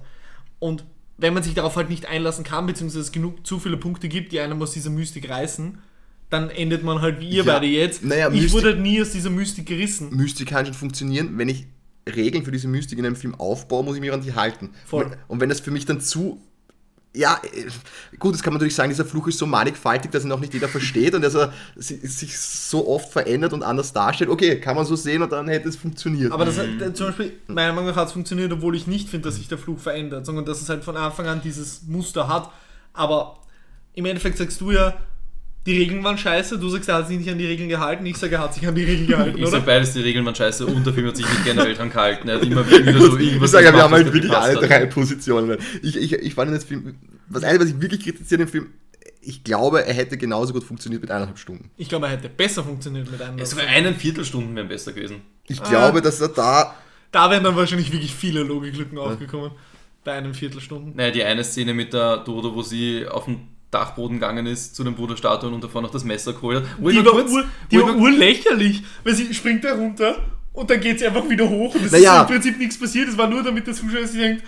Und 0.60 0.86
wenn 1.18 1.34
man 1.34 1.44
sich 1.44 1.54
darauf 1.54 1.76
halt 1.76 1.90
nicht 1.90 2.06
einlassen 2.06 2.44
kann, 2.44 2.66
beziehungsweise 2.66 3.02
es 3.02 3.12
genug 3.12 3.46
zu 3.46 3.60
viele 3.60 3.78
Punkte 3.78 4.08
gibt, 4.08 4.32
die 4.32 4.40
einem 4.40 4.62
aus 4.62 4.72
dieser 4.72 4.90
Mystik 4.90 5.30
reißen, 5.30 5.78
dann 6.30 6.50
endet 6.50 6.84
man 6.84 7.02
halt 7.02 7.20
wie 7.20 7.30
ihr 7.30 7.44
Ja, 7.44 7.54
beide 7.54 7.66
jetzt. 7.68 8.04
naja, 8.06 8.30
ich 8.32 8.42
Mystik- 8.44 8.54
wurde 8.54 8.68
halt 8.68 8.80
nie 8.80 9.02
aus 9.02 9.12
dieser 9.12 9.30
Mystik 9.30 9.66
gerissen. 9.66 10.16
Mystik 10.16 10.50
kann 10.50 10.66
schon 10.66 10.76
funktionieren, 10.76 11.38
wenn 11.38 11.50
ich 11.50 11.66
Regeln 12.08 12.44
für 12.46 12.52
diese 12.52 12.68
Mystik 12.68 12.98
in 12.98 13.06
einem 13.06 13.16
Film 13.16 13.36
aufbaue, 13.36 13.84
muss 13.84 13.96
ich 13.96 14.02
mich 14.02 14.12
an 14.12 14.22
die 14.22 14.34
halten. 14.34 14.70
Voll. 14.86 15.12
Und 15.28 15.40
wenn 15.42 15.50
das 15.50 15.60
für 15.60 15.72
mich 15.72 15.86
dann 15.86 16.02
zu. 16.02 16.42
Ja, 17.16 17.42
äh, 17.44 17.66
gut, 18.20 18.36
das 18.36 18.44
kann 18.44 18.54
man 18.54 18.60
natürlich 18.60 18.76
sagen, 18.76 18.90
dieser 18.90 19.04
Fluch 19.06 19.28
ist 19.28 19.40
so 19.40 19.48
mannigfaltig, 19.48 20.12
dass 20.12 20.24
ihn 20.24 20.32
auch 20.32 20.40
nicht 20.40 20.54
jeder 20.54 20.68
versteht 20.68 21.16
und 21.16 21.24
dass 21.24 21.34
er 21.34 21.52
si- 21.76 22.06
sich 22.06 22.38
so 22.38 22.88
oft 22.88 23.12
verändert 23.12 23.52
und 23.54 23.64
anders 23.64 23.92
darstellt. 23.94 24.30
Okay, 24.30 24.60
kann 24.60 24.76
man 24.76 24.86
so 24.86 24.96
sehen 24.96 25.24
und 25.24 25.32
dann 25.32 25.48
hätte 25.48 25.68
es 25.70 25.76
funktioniert. 25.76 26.32
Aber 26.32 26.46
das 26.46 26.60
hat, 26.60 26.68
äh, 26.80 26.94
zum 26.94 27.08
Beispiel, 27.08 27.34
meiner 27.48 27.74
Meinung 27.74 27.90
nach 27.90 27.96
hat 27.96 28.08
es 28.10 28.14
funktioniert, 28.14 28.52
obwohl 28.52 28.76
ich 28.76 28.86
nicht 28.86 29.10
finde, 29.10 29.28
dass 29.28 29.38
sich 29.38 29.48
der 29.48 29.58
Fluch 29.58 29.80
verändert, 29.80 30.26
sondern 30.26 30.46
dass 30.46 30.62
es 30.62 30.70
halt 30.70 30.84
von 30.84 30.96
Anfang 30.98 31.26
an 31.26 31.42
dieses 31.42 31.82
Muster 31.88 32.28
hat. 32.28 32.52
Aber 32.94 33.40
im 33.96 34.06
Endeffekt 34.06 34.38
sagst 34.38 34.62
du 34.62 34.72
ja, 34.72 34.96
die 35.70 35.78
Regeln 35.78 36.04
waren 36.04 36.18
scheiße, 36.18 36.58
du 36.58 36.68
sagst, 36.70 36.90
er 36.90 36.96
hat 36.96 37.08
sich 37.08 37.18
nicht 37.18 37.30
an 37.30 37.38
die 37.38 37.46
Regeln 37.46 37.70
gehalten, 37.70 38.06
ich 38.06 38.18
sage, 38.18 38.36
er 38.36 38.42
hat 38.42 38.54
sich 38.54 38.68
an 38.68 38.76
die 38.76 38.84
Regeln 38.84 39.08
gehalten, 39.14 39.38
ich 39.38 39.44
oder? 39.44 39.52
sag 39.52 39.66
beides, 39.66 39.94
die 39.94 40.02
Regeln 40.02 40.26
waren 40.26 40.36
scheiße 40.36 40.66
und 40.66 40.86
der 40.86 40.94
Film 40.94 41.08
hat 41.08 41.18
sich 41.18 41.28
nicht 41.30 41.44
generell 41.46 41.74
dran 41.76 41.90
gehalten. 41.92 42.28
Er 42.28 42.36
hat 42.38 42.44
immer 42.44 42.68
wieder 42.70 42.94
so 43.00 43.18
irgendwas 43.18 43.50
ich 43.50 43.52
sage 43.52 43.66
ja, 43.66 43.74
wir 43.74 43.84
haben 43.84 43.94
halt 43.94 44.12
wirklich 44.12 44.32
alle 44.32 44.56
drei 44.56 44.86
Positionen. 44.88 45.58
Ich, 45.84 45.96
ich, 45.96 46.14
ich 46.14 46.34
fand 46.34 46.52
den 46.52 46.60
Film, 46.62 46.96
was 47.28 47.44
eine, 47.44 47.60
was 47.60 47.68
ich 47.70 47.80
wirklich 47.82 48.04
kritisiere 48.04 48.42
im 48.44 48.48
Film, 48.48 48.68
ich 49.22 49.44
glaube, 49.44 49.86
er 49.86 49.94
hätte 49.94 50.18
genauso 50.18 50.54
gut 50.54 50.64
funktioniert 50.64 51.02
mit 51.02 51.12
eineinhalb 51.12 51.38
Stunden. 51.38 51.70
Ich 51.78 51.90
glaube, 51.90 52.08
er 52.08 52.14
hätte 52.14 52.30
besser 52.30 52.64
funktioniert 52.64 53.12
mit 53.12 53.22
einem. 53.22 53.38
Ja, 53.38 53.46
Sogar 53.46 53.68
einen 53.68 53.96
Viertelstunden 53.96 54.56
wären 54.56 54.68
besser 54.70 54.94
gewesen. 54.94 55.22
Ich 55.48 55.62
Ah. 55.62 55.70
glaube, 55.70 56.02
dass 56.02 56.20
er 56.22 56.30
da 56.30 56.74
Da 57.12 57.30
wären 57.30 57.44
dann 57.44 57.56
wahrscheinlich 57.56 57.92
wirklich 57.92 58.14
viele 58.14 58.44
Logiklücken 58.44 58.98
aufgekommen. 58.98 59.52
Bei 60.04 60.14
einem 60.14 60.34
Viertelstunde. 60.34 60.96
Naja, 60.96 61.12
die 61.12 61.24
eine 61.24 61.44
Szene 61.44 61.74
mit 61.74 61.92
der 61.94 62.18
Dodo, 62.18 62.56
wo 62.56 62.62
sie 62.62 63.06
auf 63.08 63.26
den 63.26 63.48
Dachboden 63.72 64.16
gegangen 64.20 64.46
ist 64.48 64.76
zu 64.76 64.84
den 64.84 64.96
Bruderstatuen 64.96 65.54
und 65.54 65.64
davor 65.64 65.82
noch 65.82 65.92
das 65.92 66.04
Messer 66.04 66.34
geholt 66.34 66.58
hat. 66.58 66.64
Wo 66.80 66.90
Die 66.90 67.06
war, 67.06 67.12
kurz- 67.14 67.32
ur, 67.32 67.44
die 67.72 67.78
war 67.82 67.96
urlächerlich, 67.96 68.84
weil 69.04 69.14
sie 69.16 69.34
springt 69.34 69.64
da 69.64 69.74
runter 69.74 70.16
und 70.54 70.70
dann 70.70 70.80
geht 70.82 71.00
sie 71.00 71.06
einfach 71.08 71.28
wieder 71.30 71.48
hoch 71.48 71.76
und 71.76 71.86
es 71.86 71.92
Naja. 71.92 72.16
ist 72.16 72.22
im 72.22 72.28
Prinzip 72.36 72.58
nichts 72.58 72.80
passiert. 72.80 73.08
Es 73.10 73.18
war 73.18 73.28
nur 73.28 73.44
damit 73.44 73.68
der 73.68 73.74
Zuschauer 73.76 74.08
sich 74.08 74.20
denkt, 74.20 74.44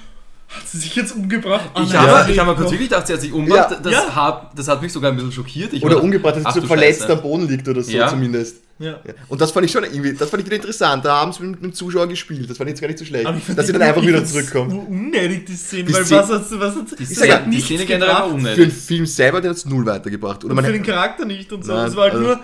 hat 0.50 0.68
sie 0.68 0.80
sich 0.80 0.96
jetzt 0.96 1.16
umgebracht? 1.16 1.70
Ah, 1.74 1.82
Ich 1.84 1.94
habe 1.96 2.26
sie 2.26 2.32
ich 2.34 2.40
hab 2.40 2.46
mal 2.48 2.54
kurz 2.56 2.66
noch. 2.66 2.72
wirklich 2.74 2.90
gedacht, 2.90 3.08
sie 3.08 3.14
hat 3.14 3.22
sich 3.22 3.32
umgebracht. 3.32 3.72
Ja. 3.72 3.78
Das, 3.80 3.94
Ja. 3.94 4.16
Hat, 4.16 4.52
das 4.56 4.68
hat 4.68 4.82
mich 4.82 4.92
sogar 4.92 5.12
ein 5.12 5.16
bisschen 5.16 5.32
schockiert. 5.32 5.72
Ich 5.72 5.84
oder 5.84 6.02
umgebracht, 6.04 6.36
dass 6.38 6.44
er 6.44 6.52
so 6.62 6.68
verletzt 6.68 7.02
Scheiße. 7.02 7.14
am 7.14 7.22
Boden 7.22 7.48
liegt 7.48 7.68
oder 7.70 7.82
so 7.84 7.92
Ja. 7.92 8.08
zumindest. 8.10 8.58
Ja. 8.82 9.00
Und 9.28 9.40
das 9.42 9.52
fand 9.52 9.66
ich 9.66 9.72
schon 9.72 9.84
irgendwie, 9.84 10.14
das 10.14 10.30
fand 10.30 10.42
ich 10.42 10.46
wieder 10.48 10.56
interessant. 10.58 11.06
Da 11.06 11.18
haben 11.22 11.32
sie 11.32 11.44
mit 11.44 11.62
dem 11.62 11.74
Zuschauer 11.74 12.08
gespielt. 12.08 12.50
Das 12.50 12.58
fand 12.58 12.70
ich 12.70 12.74
jetzt 12.74 12.82
gar 12.82 12.88
nicht 12.88 13.00
so 13.00 13.06
schlecht. 13.06 13.26
Aber 13.26 13.38
ich 13.38 13.44
fand 13.44 13.58
dass 13.60 13.68
sie 13.68 13.74
dann 13.74 13.82
einfach 13.84 14.02
wieder 14.02 14.24
zurückkommen. 14.26 14.72
ur- 14.74 14.88
Unnötig, 14.90 15.46
die 15.46 15.56
Szene, 15.56 15.84
Die 15.86 15.94
weil 15.94 16.06
Szene- 16.06 16.22
was 16.22 16.30
hat 16.30 16.60
was 16.60 16.76
hat 16.76 16.92
Die 17.00 17.04
das 17.06 17.14
Szene, 17.16 17.34
hat 17.36 17.54
die 17.54 17.62
Szene 17.62 17.86
generell 17.86 18.14
war 18.14 18.24
gebracht. 18.28 18.42
Für 18.42 18.56
den 18.56 18.64
unnötig. 18.64 18.74
Film 18.74 19.06
selber, 19.06 19.42
der 19.42 19.50
hat 19.52 19.58
es 19.58 19.66
null 19.66 19.86
weitergebracht. 19.86 20.44
Oder 20.44 20.56
Und 20.58 20.66
für 20.66 20.72
den 20.72 20.84
Charakter 20.84 21.26
nicht 21.26 21.52
und 21.54 21.64
so. 21.64 21.74
Nein, 21.74 21.88
Es 21.88 21.96
war 21.96 22.04
halt 22.06 22.14
also- 22.14 22.26
nur, 22.26 22.40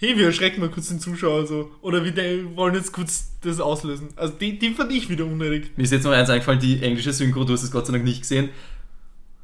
hey, 0.00 0.16
wir 0.16 0.26
erschrecken 0.26 0.60
mal 0.60 0.70
kurz 0.70 0.88
den 0.88 1.00
Zuschauer 1.00 1.46
so. 1.46 1.70
Oder 1.82 2.04
wir 2.04 2.14
wollen 2.56 2.74
jetzt 2.74 2.92
kurz 2.92 3.24
das 3.42 3.60
auslösen. 3.60 4.08
Also 4.16 4.34
die, 4.40 4.58
die 4.58 4.70
fand 4.74 4.92
ich 4.92 5.08
wieder 5.08 5.24
unnötig. 5.24 5.72
Mir 5.76 5.82
ist 5.84 5.92
jetzt 5.92 6.04
noch 6.04 6.12
eins 6.12 6.30
eingefallen, 6.30 6.60
die 6.60 6.80
englische 6.82 7.12
Synchro, 7.12 7.44
du 7.44 7.52
hast 7.52 7.62
es 7.64 7.70
Gott 7.70 7.86
sei 7.86 7.92
Dank 7.92 8.04
nicht 8.04 8.20
gesehen. 8.22 8.50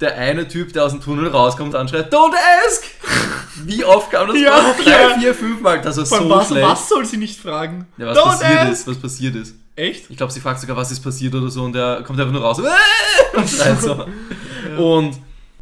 Der 0.01 0.17
eine 0.17 0.45
Typ, 0.47 0.73
der 0.73 0.83
aus 0.83 0.91
dem 0.91 0.99
Tunnel 0.99 1.27
rauskommt, 1.29 1.73
anschreit, 1.73 2.13
Don't 2.13 2.33
ask! 2.67 2.83
Wie 3.63 3.83
oft 3.85 4.11
kam 4.11 4.27
das 4.27 4.37
Ja, 4.39 4.57
vor? 4.57 4.83
Drei, 4.83 4.91
ja. 4.91 5.17
vier, 5.17 5.33
fünf 5.33 5.61
Mal. 5.61 5.81
Das 5.81 5.97
allem, 5.97 6.05
so 6.05 6.29
was, 6.29 6.47
schlecht. 6.47 6.67
was 6.67 6.89
soll 6.89 7.05
sie 7.05 7.17
nicht 7.17 7.39
fragen? 7.39 7.87
Ja, 7.97 8.07
was 8.07 8.17
Don't 8.17 8.23
passiert 8.25 8.59
ask! 8.59 8.71
ist, 8.71 8.87
was 8.87 8.97
passiert 8.97 9.35
ist. 9.35 9.55
Echt? 9.75 10.09
Ich 10.09 10.17
glaube, 10.17 10.31
sie 10.31 10.39
fragt 10.39 10.59
sogar, 10.61 10.77
was 10.77 10.91
ist 10.91 11.01
passiert 11.01 11.35
oder 11.35 11.49
so, 11.49 11.63
und 11.63 11.73
der 11.73 12.01
kommt 12.05 12.19
einfach 12.19 12.31
nur 12.31 12.41
raus 12.41 12.59
und 12.59 13.49
schreit 13.49 13.81
so. 13.81 14.05
Und 14.77 15.17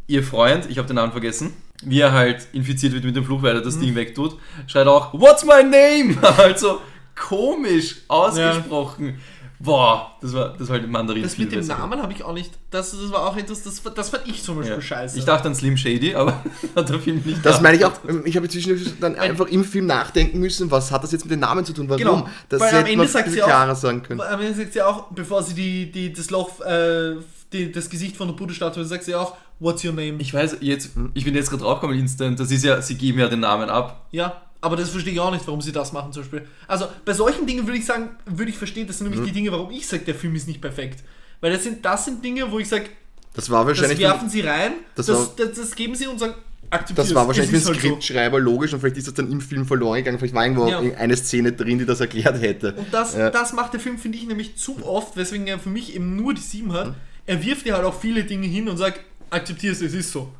ihr 0.07 0.23
Freund, 0.23 0.69
ich 0.69 0.77
habe 0.77 0.87
den 0.87 0.95
Namen 0.95 1.11
vergessen, 1.11 1.53
wie 1.83 1.99
er 1.99 2.11
halt 2.11 2.47
infiziert 2.53 2.93
wird 2.93 3.03
mit 3.03 3.15
dem 3.15 3.25
Fluch, 3.25 3.41
weil 3.41 3.55
er 3.55 3.61
das 3.61 3.79
Ding 3.79 3.95
wegtut, 3.95 4.37
schreit 4.67 4.87
auch, 4.87 5.13
What's 5.13 5.43
my 5.43 5.63
name? 5.63 6.15
also 6.37 6.79
komisch 7.15 7.97
ausgesprochen. 8.07 9.19
Boah, 9.63 10.11
das 10.21 10.33
war, 10.33 10.49
das 10.57 10.67
war 10.67 10.75
halt 10.75 10.83
im 10.83 10.91
Mandarin 10.91 11.23
Das 11.23 11.37
mit 11.37 11.49
dem 11.51 11.59
besser. 11.59 11.77
Namen 11.77 12.01
habe 12.01 12.11
ich 12.11 12.21
auch 12.23 12.33
nicht. 12.33 12.51
Das, 12.69 12.91
das 12.91 13.09
war 13.11 13.25
auch 13.27 13.37
etwas, 13.37 13.63
das, 13.63 13.81
das 13.95 14.09
fand 14.09 14.27
ich 14.27 14.43
zum 14.43 14.57
Beispiel 14.57 14.75
Ja. 14.75 14.81
scheiße. 14.81 15.17
Ich 15.17 15.23
dachte 15.23 15.47
an 15.47 15.55
Slim 15.55 15.77
Shady, 15.77 16.13
aber 16.15 16.43
hat 16.75 16.89
der 16.89 16.99
Film 16.99 17.21
nicht 17.25 17.45
das 17.45 17.55
da. 17.57 17.61
meine 17.61 17.77
ich 17.77 17.85
auch. 17.85 17.93
Ich 18.25 18.35
habe 18.35 18.49
zwischendurch 18.49 18.91
dann 18.99 19.15
einfach 19.15 19.47
im 19.47 19.63
Film 19.63 19.85
nachdenken 19.85 20.39
müssen, 20.39 20.69
was 20.69 20.91
hat 20.91 21.03
das 21.03 21.13
jetzt 21.13 21.23
mit 21.23 21.31
den 21.31 21.39
Namen 21.39 21.63
zu 21.63 21.71
tun? 21.71 21.87
Warum? 21.87 21.97
Genau, 21.97 22.27
Das 22.49 22.59
weil 22.59 22.69
am 22.71 22.75
hätte 22.79 22.89
Ende 22.89 22.97
man 23.05 23.07
sagt 23.07 23.31
sie 23.31 23.41
auch- 23.41 23.45
klarer 23.47 23.75
sagen 23.75 24.03
können. 24.03 24.19
Am 24.19 24.41
Ende 24.41 24.53
sagt 24.53 24.73
sie 24.73 24.81
auch, 24.81 25.11
bevor 25.11 25.41
sie 25.43 25.53
die, 25.53 25.91
die, 25.91 26.11
das 26.11 26.29
Loch, 26.29 26.59
äh, 26.61 27.15
die, 27.53 27.71
das 27.71 27.89
Gesicht 27.89 28.17
von 28.17 28.27
der 28.27 28.35
Buddha-Statue, 28.35 28.83
sagt 28.83 29.05
sie 29.05 29.15
auch, 29.15 29.35
What's 29.59 29.85
your 29.85 29.93
name? 29.93 30.15
Ich 30.17 30.33
weiß, 30.33 30.57
jetzt, 30.59 30.89
ich 31.13 31.23
bin 31.23 31.35
jetzt 31.35 31.49
gerade 31.49 31.63
draufgekommen, 31.63 31.97
instant, 31.97 32.37
das 32.37 32.51
ist 32.51 32.65
ja, 32.65 32.81
sie 32.81 32.95
geben 32.95 33.19
ja 33.19 33.29
den 33.29 33.39
Namen 33.39 33.69
ab. 33.69 34.07
Ja, 34.11 34.41
aber 34.63 34.75
das 34.75 34.89
verstehe 34.89 35.13
ich 35.13 35.19
auch 35.19 35.31
nicht, 35.31 35.45
warum 35.45 35.61
sie 35.61 35.71
das 35.71 35.91
machen 35.93 36.11
zum 36.13 36.23
Beispiel. 36.23 36.47
Also 36.67 36.87
bei 37.05 37.13
solchen 37.13 37.45
Dingen 37.45 37.65
würde 37.67 37.77
ich 37.77 37.85
sagen, 37.85 38.09
würde 38.25 38.49
ich 38.51 38.57
verstehen, 38.57 38.87
das 38.87 38.97
sind 38.97 39.05
nämlich 39.05 39.21
Mhm. 39.21 39.25
die 39.27 39.31
Dinge, 39.33 39.51
warum 39.51 39.69
ich 39.71 39.85
sage, 39.87 40.03
der 40.05 40.15
Film 40.15 40.35
ist 40.35 40.47
nicht 40.47 40.61
perfekt. 40.61 41.03
Weil 41.41 41.51
das 41.51 41.63
sind, 41.63 41.83
das 41.85 42.05
sind 42.05 42.23
Dinge, 42.23 42.51
wo 42.51 42.59
ich 42.59 42.69
sage, 42.69 42.85
Das 43.33 43.49
war 43.49 43.65
das 43.65 43.77
wahrscheinlich. 43.77 43.99
werfen 43.99 44.29
sie 44.29 44.41
rein, 44.41 44.73
das 44.95 45.07
das, 45.07 45.35
das, 45.35 45.51
das, 45.53 45.75
geben 45.75 45.93
sie 45.95 46.07
und 46.07 46.19
sagen, 46.19 46.33
akzeptiert 46.69 46.97
Das 47.07 47.13
war 47.15 47.27
wahrscheinlich 47.27 47.49
für 47.51 47.57
den 47.57 47.61
ist 47.61 47.67
halt 47.67 47.81
so. 47.81 47.87
Skriptschreiber 47.87 48.39
logisch 48.39 48.73
und 48.73 48.79
vielleicht 48.79 48.97
ist 48.97 49.07
das 49.07 49.13
dann 49.15 49.31
im 49.31 49.41
Film 49.41 49.65
verloren 49.65 49.97
gegangen. 49.97 50.17
Vielleicht 50.19 50.33
war 50.33 50.43
irgendwo 50.45 50.67
Ja. 50.67 50.79
eine 50.97 51.15
Szene 51.17 51.51
drin, 51.51 51.77
die 51.79 51.85
das 51.85 51.99
erklärt 51.99 52.41
hätte. 52.41 52.73
Und 52.75 52.93
das, 52.93 53.15
Ja. 53.15 53.29
das 53.29 53.51
macht 53.53 53.73
der 53.73 53.79
Film, 53.79 53.97
finde 53.97 54.17
ich, 54.17 54.25
nämlich 54.25 54.55
zu 54.55 54.83
oft, 54.85 55.15
weswegen 55.17 55.45
er 55.47 55.59
für 55.59 55.69
mich 55.69 55.95
eben 55.95 56.15
nur 56.15 56.33
die 56.33 56.41
7 56.41 56.69
Mhm. 56.69 56.73
hat. 56.73 56.95
Er 57.25 57.43
wirft 57.43 57.65
dir 57.65 57.75
halt 57.75 57.85
auch 57.85 57.99
viele 57.99 58.23
Dinge 58.23 58.47
hin 58.47 58.67
und 58.69 58.77
sagt, 58.77 59.01
akzeptier 59.29 59.71
es, 59.73 59.81
es 59.81 59.93
ist 59.93 60.11
so. 60.11 60.33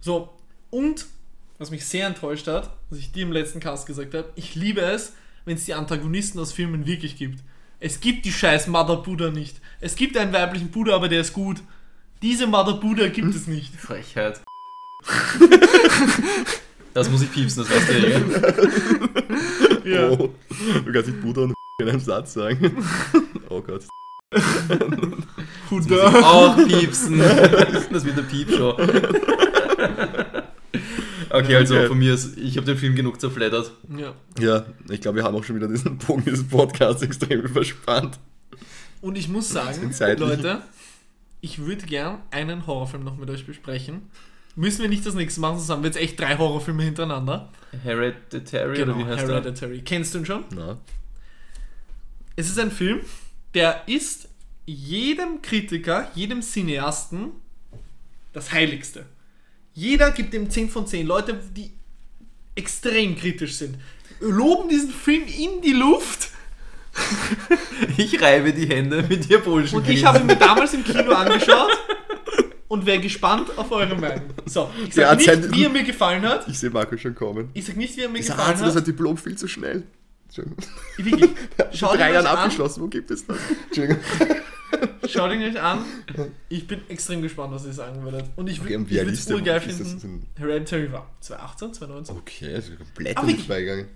So, 0.00 0.30
und, 0.70 1.06
was 1.60 1.70
mich 1.70 1.84
sehr 1.84 2.06
enttäuscht 2.06 2.48
hat, 2.48 2.70
was 2.88 2.98
ich 2.98 3.12
dir 3.12 3.22
im 3.22 3.32
letzten 3.32 3.60
Cast 3.60 3.86
gesagt 3.86 4.14
habe, 4.14 4.30
ich 4.34 4.54
liebe 4.54 4.80
es, 4.80 5.12
wenn 5.44 5.56
es 5.56 5.66
die 5.66 5.74
Antagonisten 5.74 6.40
aus 6.40 6.52
Filmen 6.52 6.86
wirklich 6.86 7.16
gibt. 7.16 7.40
Es 7.80 8.00
gibt 8.00 8.24
die 8.24 8.32
scheiß 8.32 8.66
Mother 8.66 8.96
Buddha 8.96 9.30
nicht. 9.30 9.60
Es 9.80 9.94
gibt 9.94 10.16
einen 10.16 10.32
weiblichen 10.32 10.70
Buddha, 10.70 10.96
aber 10.96 11.08
der 11.08 11.20
ist 11.20 11.34
gut. 11.34 11.58
Diese 12.22 12.46
Mother 12.46 12.74
Buddha 12.74 13.08
gibt 13.08 13.34
es 13.34 13.46
nicht. 13.46 13.74
Frechheit. 13.78 14.40
das 16.94 17.10
muss 17.10 17.22
ich 17.22 17.32
piepsen, 17.32 17.62
das 17.62 17.70
weißt 17.70 17.88
du 17.90 18.08
ja. 19.84 20.00
Ja. 20.00 20.10
Oh, 20.10 20.30
du 20.84 20.92
kannst 20.92 21.08
nicht 21.08 21.20
Buddha 21.20 21.42
und 21.42 21.54
in 21.82 21.88
einem 21.90 22.00
Satz 22.00 22.32
sagen. 22.34 22.84
Oh 23.50 23.60
Gott. 23.60 23.84
Das 24.30 24.42
muss 25.70 25.84
ich 25.84 25.90
Buddha. 25.90 26.20
auch 26.20 26.56
piepsen. 26.56 27.18
Das 27.18 28.04
wird 28.04 28.16
eine 28.16 28.22
Piepshow. 28.22 28.76
Okay, 31.30 31.56
also 31.56 31.76
Okay. 31.76 31.86
von 31.88 31.98
mir 31.98 32.14
ist, 32.14 32.36
ich 32.38 32.56
habe 32.56 32.66
den 32.66 32.76
Film 32.76 32.94
genug 32.94 33.20
zerfleddert. 33.20 33.72
Ja. 33.96 34.14
Ja, 34.38 34.66
ich 34.88 35.00
glaube, 35.00 35.16
wir 35.18 35.24
haben 35.24 35.34
auch 35.36 35.44
schon 35.44 35.56
wieder 35.56 35.68
diesen 35.68 35.98
Bogen 35.98 36.24
dieses 36.24 36.46
Podcasts 36.48 37.02
extrem 37.02 37.40
überspannt. 37.40 38.18
Und 39.00 39.16
ich 39.16 39.28
muss 39.28 39.48
sagen. 39.48 39.94
Leute, 40.18 40.62
ich 41.40 41.58
würde 41.60 41.86
gern 41.86 42.18
einen 42.30 42.66
Horrorfilm 42.66 43.04
noch 43.04 43.16
mit 43.16 43.30
euch 43.30 43.46
besprechen, 43.46 44.02
Müssen 44.56 44.82
wir 44.82 44.88
nicht 44.88 45.06
das 45.06 45.14
nächste 45.14 45.40
machen, 45.40 45.56
sonst 45.58 45.70
haben 45.70 45.82
wir 45.84 45.88
jetzt 45.90 45.96
echt 45.96 46.18
drei 46.18 46.36
Horrorfilme 46.36 46.82
hintereinander. 46.82 47.48
Hereditary 47.84 48.76
Genau, 48.76 48.96
oder 48.96 49.00
wie 49.00 49.10
heißt 49.10 49.22
der? 49.28 49.36
Hereditary. 49.36 49.80
Kennst 49.82 50.12
du 50.12 50.18
ihn 50.18 50.26
schon? 50.26 50.44
Na, 50.54 50.76
Es 52.34 52.50
ist 52.50 52.58
ein 52.58 52.72
Film, 52.72 53.00
der 53.54 53.82
ist 53.86 54.28
jedem 54.66 55.40
Kritiker, 55.40 56.10
jedem 56.16 56.42
Cineasten 56.42 57.30
das 58.32 58.52
Heiligste. 58.52 59.06
Jeder 59.74 60.10
gibt 60.10 60.34
ihm 60.34 60.50
10 60.50 60.68
von 60.70 60.86
10. 60.86 61.06
Leute, 61.06 61.40
die 61.56 61.70
extrem 62.54 63.16
kritisch 63.16 63.54
sind, 63.56 63.76
loben 64.20 64.68
diesen 64.68 64.90
Film 64.90 65.22
in 65.26 65.60
die 65.62 65.72
Luft. 65.72 66.28
Ich 67.96 68.20
reibe 68.20 68.52
die 68.52 68.66
Hände 68.68 69.04
mit 69.08 69.28
dir 69.28 69.38
Bullshit. 69.38 69.74
Und 69.74 69.88
ich 69.88 70.04
habe 70.04 70.18
ihn 70.18 70.26
mir 70.26 70.36
damals 70.36 70.74
im 70.74 70.82
Kino 70.84 71.12
angeschaut 71.12 71.70
und 72.68 72.84
wäre 72.84 72.98
gespannt 73.00 73.50
auf 73.56 73.70
eure 73.70 73.94
Meinung. 73.96 74.30
So, 74.46 74.70
ich 74.86 74.94
sage 74.94 75.16
nicht, 75.16 75.28
Akzent- 75.28 75.52
wie 75.54 75.64
er 75.64 75.70
mir 75.70 75.84
gefallen 75.84 76.22
hat. 76.22 76.48
ich 76.48 76.58
sehe 76.58 76.70
Marco 76.70 76.96
schon 76.96 77.14
kommen. 77.14 77.50
Ich 77.54 77.64
sage 77.66 77.78
nicht, 77.78 77.96
wie 77.96 78.02
er 78.02 78.08
mir 78.08 78.18
Dieser 78.18 78.34
gefallen 78.34 78.50
Arzt 78.50 78.62
hat 78.62 78.68
das 78.70 78.76
hat. 78.76 78.86
Diplom 78.86 79.16
viel 79.16 79.36
zu 79.36 79.46
schnell. 79.48 79.84
Entschuldigung. 80.26 80.58
Wirklich. 80.96 81.30
Schon 81.58 81.74
Schaut 81.78 81.98
drei 81.98 82.12
Jahren 82.12 82.26
abgeschlossen, 82.26 82.82
wo 82.82 82.86
gibt 82.88 83.10
es 83.10 83.24
das? 83.26 83.36
Entschuldigung. 83.66 84.02
Schaut 85.08 85.32
ihn 85.32 85.42
euch 85.42 85.60
an. 85.60 85.84
Ich 86.48 86.66
bin 86.66 86.80
extrem 86.88 87.22
gespannt, 87.22 87.52
was 87.52 87.64
ihr 87.66 87.72
sagen 87.72 88.02
würdet. 88.02 88.26
Und 88.36 88.48
ich, 88.48 88.60
Okay, 88.60 88.74
ich 88.74 88.90
würde 88.90 89.10
es 89.10 89.20
ist 89.20 89.28
der? 89.28 89.36
urgeil 89.36 89.60
das 89.60 89.76
finden. 89.76 90.26
Hereditary 90.36 90.92
war 90.92 91.10
2018, 91.20 91.74
2019. 91.74 92.16
Okay, 92.16 92.52
das 92.52 92.68
ist 92.68 92.78
komplett 92.78 93.16
Aber. 93.16 93.26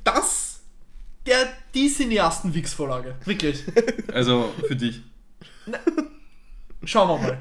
Das, 0.02 0.60
der, 1.26 1.48
die 1.74 1.88
Cineasten-Wix-Vorlage. 1.88 3.14
Wirklich. 3.24 3.62
Also 4.12 4.52
für 4.68 4.76
dich. 4.76 5.02
Schauen 6.84 7.08
wir 7.08 7.18
mal. 7.18 7.38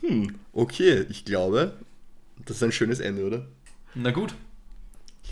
Hm, 0.00 0.34
okay, 0.52 1.04
ich 1.10 1.24
glaube, 1.24 1.74
das 2.44 2.56
ist 2.56 2.62
ein 2.62 2.72
schönes 2.72 2.98
Ende, 3.00 3.24
oder? 3.26 3.46
Na 3.94 4.10
gut. 4.10 4.34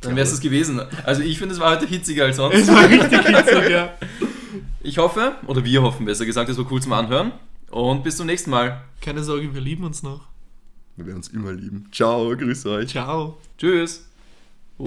Dann 0.02 0.14
wäre 0.14 0.26
es 0.28 0.40
gewesen. 0.40 0.80
Also 1.04 1.22
ich 1.22 1.38
finde, 1.38 1.54
es 1.54 1.60
war 1.60 1.72
heute 1.74 1.86
hitziger 1.86 2.26
als 2.26 2.36
sonst. 2.36 2.54
Es 2.56 2.68
war 2.68 2.88
richtig 2.88 3.20
hitzig, 3.26 3.70
ja. 3.70 3.96
Ich 4.80 4.98
hoffe, 4.98 5.34
oder 5.48 5.64
wir 5.64 5.82
hoffen 5.82 6.06
besser 6.06 6.24
gesagt, 6.24 6.48
es 6.48 6.56
war 6.56 6.70
cool 6.70 6.80
zum 6.80 6.92
Anhören. 6.92 7.32
Und 7.70 8.04
bis 8.04 8.16
zum 8.16 8.26
nächsten 8.26 8.50
Mal. 8.50 8.80
Keine 9.00 9.24
Sorge, 9.24 9.52
wir 9.52 9.60
lieben 9.60 9.84
uns 9.84 10.04
noch. 10.04 10.20
Wir 10.96 11.06
werden 11.06 11.16
uns 11.16 11.28
immer 11.28 11.52
lieben. 11.52 11.88
Ciao, 11.92 12.34
grüß 12.36 12.66
euch. 12.66 12.88
Ciao. 12.90 13.38
Tschüss. 13.58 14.08
Ich 14.78 14.84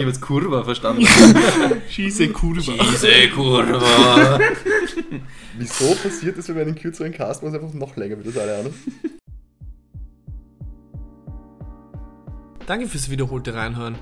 habe 0.00 0.10
jetzt 0.10 0.20
Kurva 0.20 0.62
verstanden. 0.62 1.06
Schieße 1.88 2.28
Kurva. 2.28 2.72
Diese 2.92 3.30
Kurva. 3.30 4.38
Wieso 5.56 5.94
passiert 5.94 6.36
das, 6.36 6.48
wenn 6.48 6.56
wir 6.56 6.62
einen 6.62 6.74
kürzeren 6.74 7.12
Cast 7.12 7.42
machen, 7.42 7.54
einfach 7.54 7.72
noch 7.72 7.96
länger, 7.96 8.18
wie 8.18 8.24
das 8.24 8.36
alle 8.36 8.58
anderen? 8.58 8.74
Danke 12.66 12.88
fürs 12.88 13.10
wiederholte 13.10 13.54
Reinhören. 13.54 13.96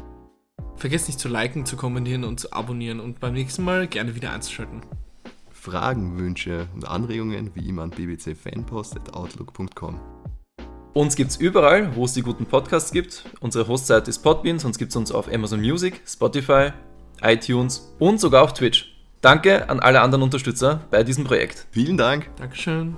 Vergesst 0.76 1.08
nicht 1.08 1.18
zu 1.18 1.28
liken, 1.28 1.66
zu 1.66 1.76
kommentieren 1.76 2.22
und 2.24 2.40
zu 2.40 2.50
abonnieren 2.52 3.00
und 3.00 3.20
beim 3.20 3.34
nächsten 3.34 3.64
Mal 3.64 3.88
gerne 3.88 4.14
wieder 4.14 4.32
einzuschalten. 4.32 4.80
Fragen, 5.50 6.18
Wünsche 6.18 6.68
und 6.74 6.88
Anregungen 6.88 7.50
wie 7.54 7.68
immer 7.68 7.82
an 7.82 7.90
bbcfanpost.outlook.com. 7.90 10.00
Uns 10.92 11.16
gibt's 11.16 11.36
überall, 11.36 11.96
wo 11.96 12.04
es 12.04 12.12
die 12.12 12.22
guten 12.22 12.46
Podcasts 12.46 12.92
gibt. 12.92 13.24
Unsere 13.40 13.66
Hostseite 13.66 14.10
ist 14.10 14.18
Podbean, 14.18 14.58
sonst 14.58 14.78
gibt's 14.78 14.96
uns 14.96 15.10
auf 15.10 15.32
Amazon 15.32 15.60
Music, 15.60 16.02
Spotify, 16.06 16.72
iTunes 17.22 17.94
und 17.98 18.20
sogar 18.20 18.42
auf 18.42 18.52
Twitch. 18.52 18.94
Danke 19.20 19.70
an 19.70 19.80
alle 19.80 20.00
anderen 20.00 20.22
Unterstützer 20.22 20.84
bei 20.90 21.04
diesem 21.04 21.24
Projekt. 21.24 21.66
Vielen 21.70 21.96
Dank. 21.96 22.28
Dankeschön. 22.36 22.96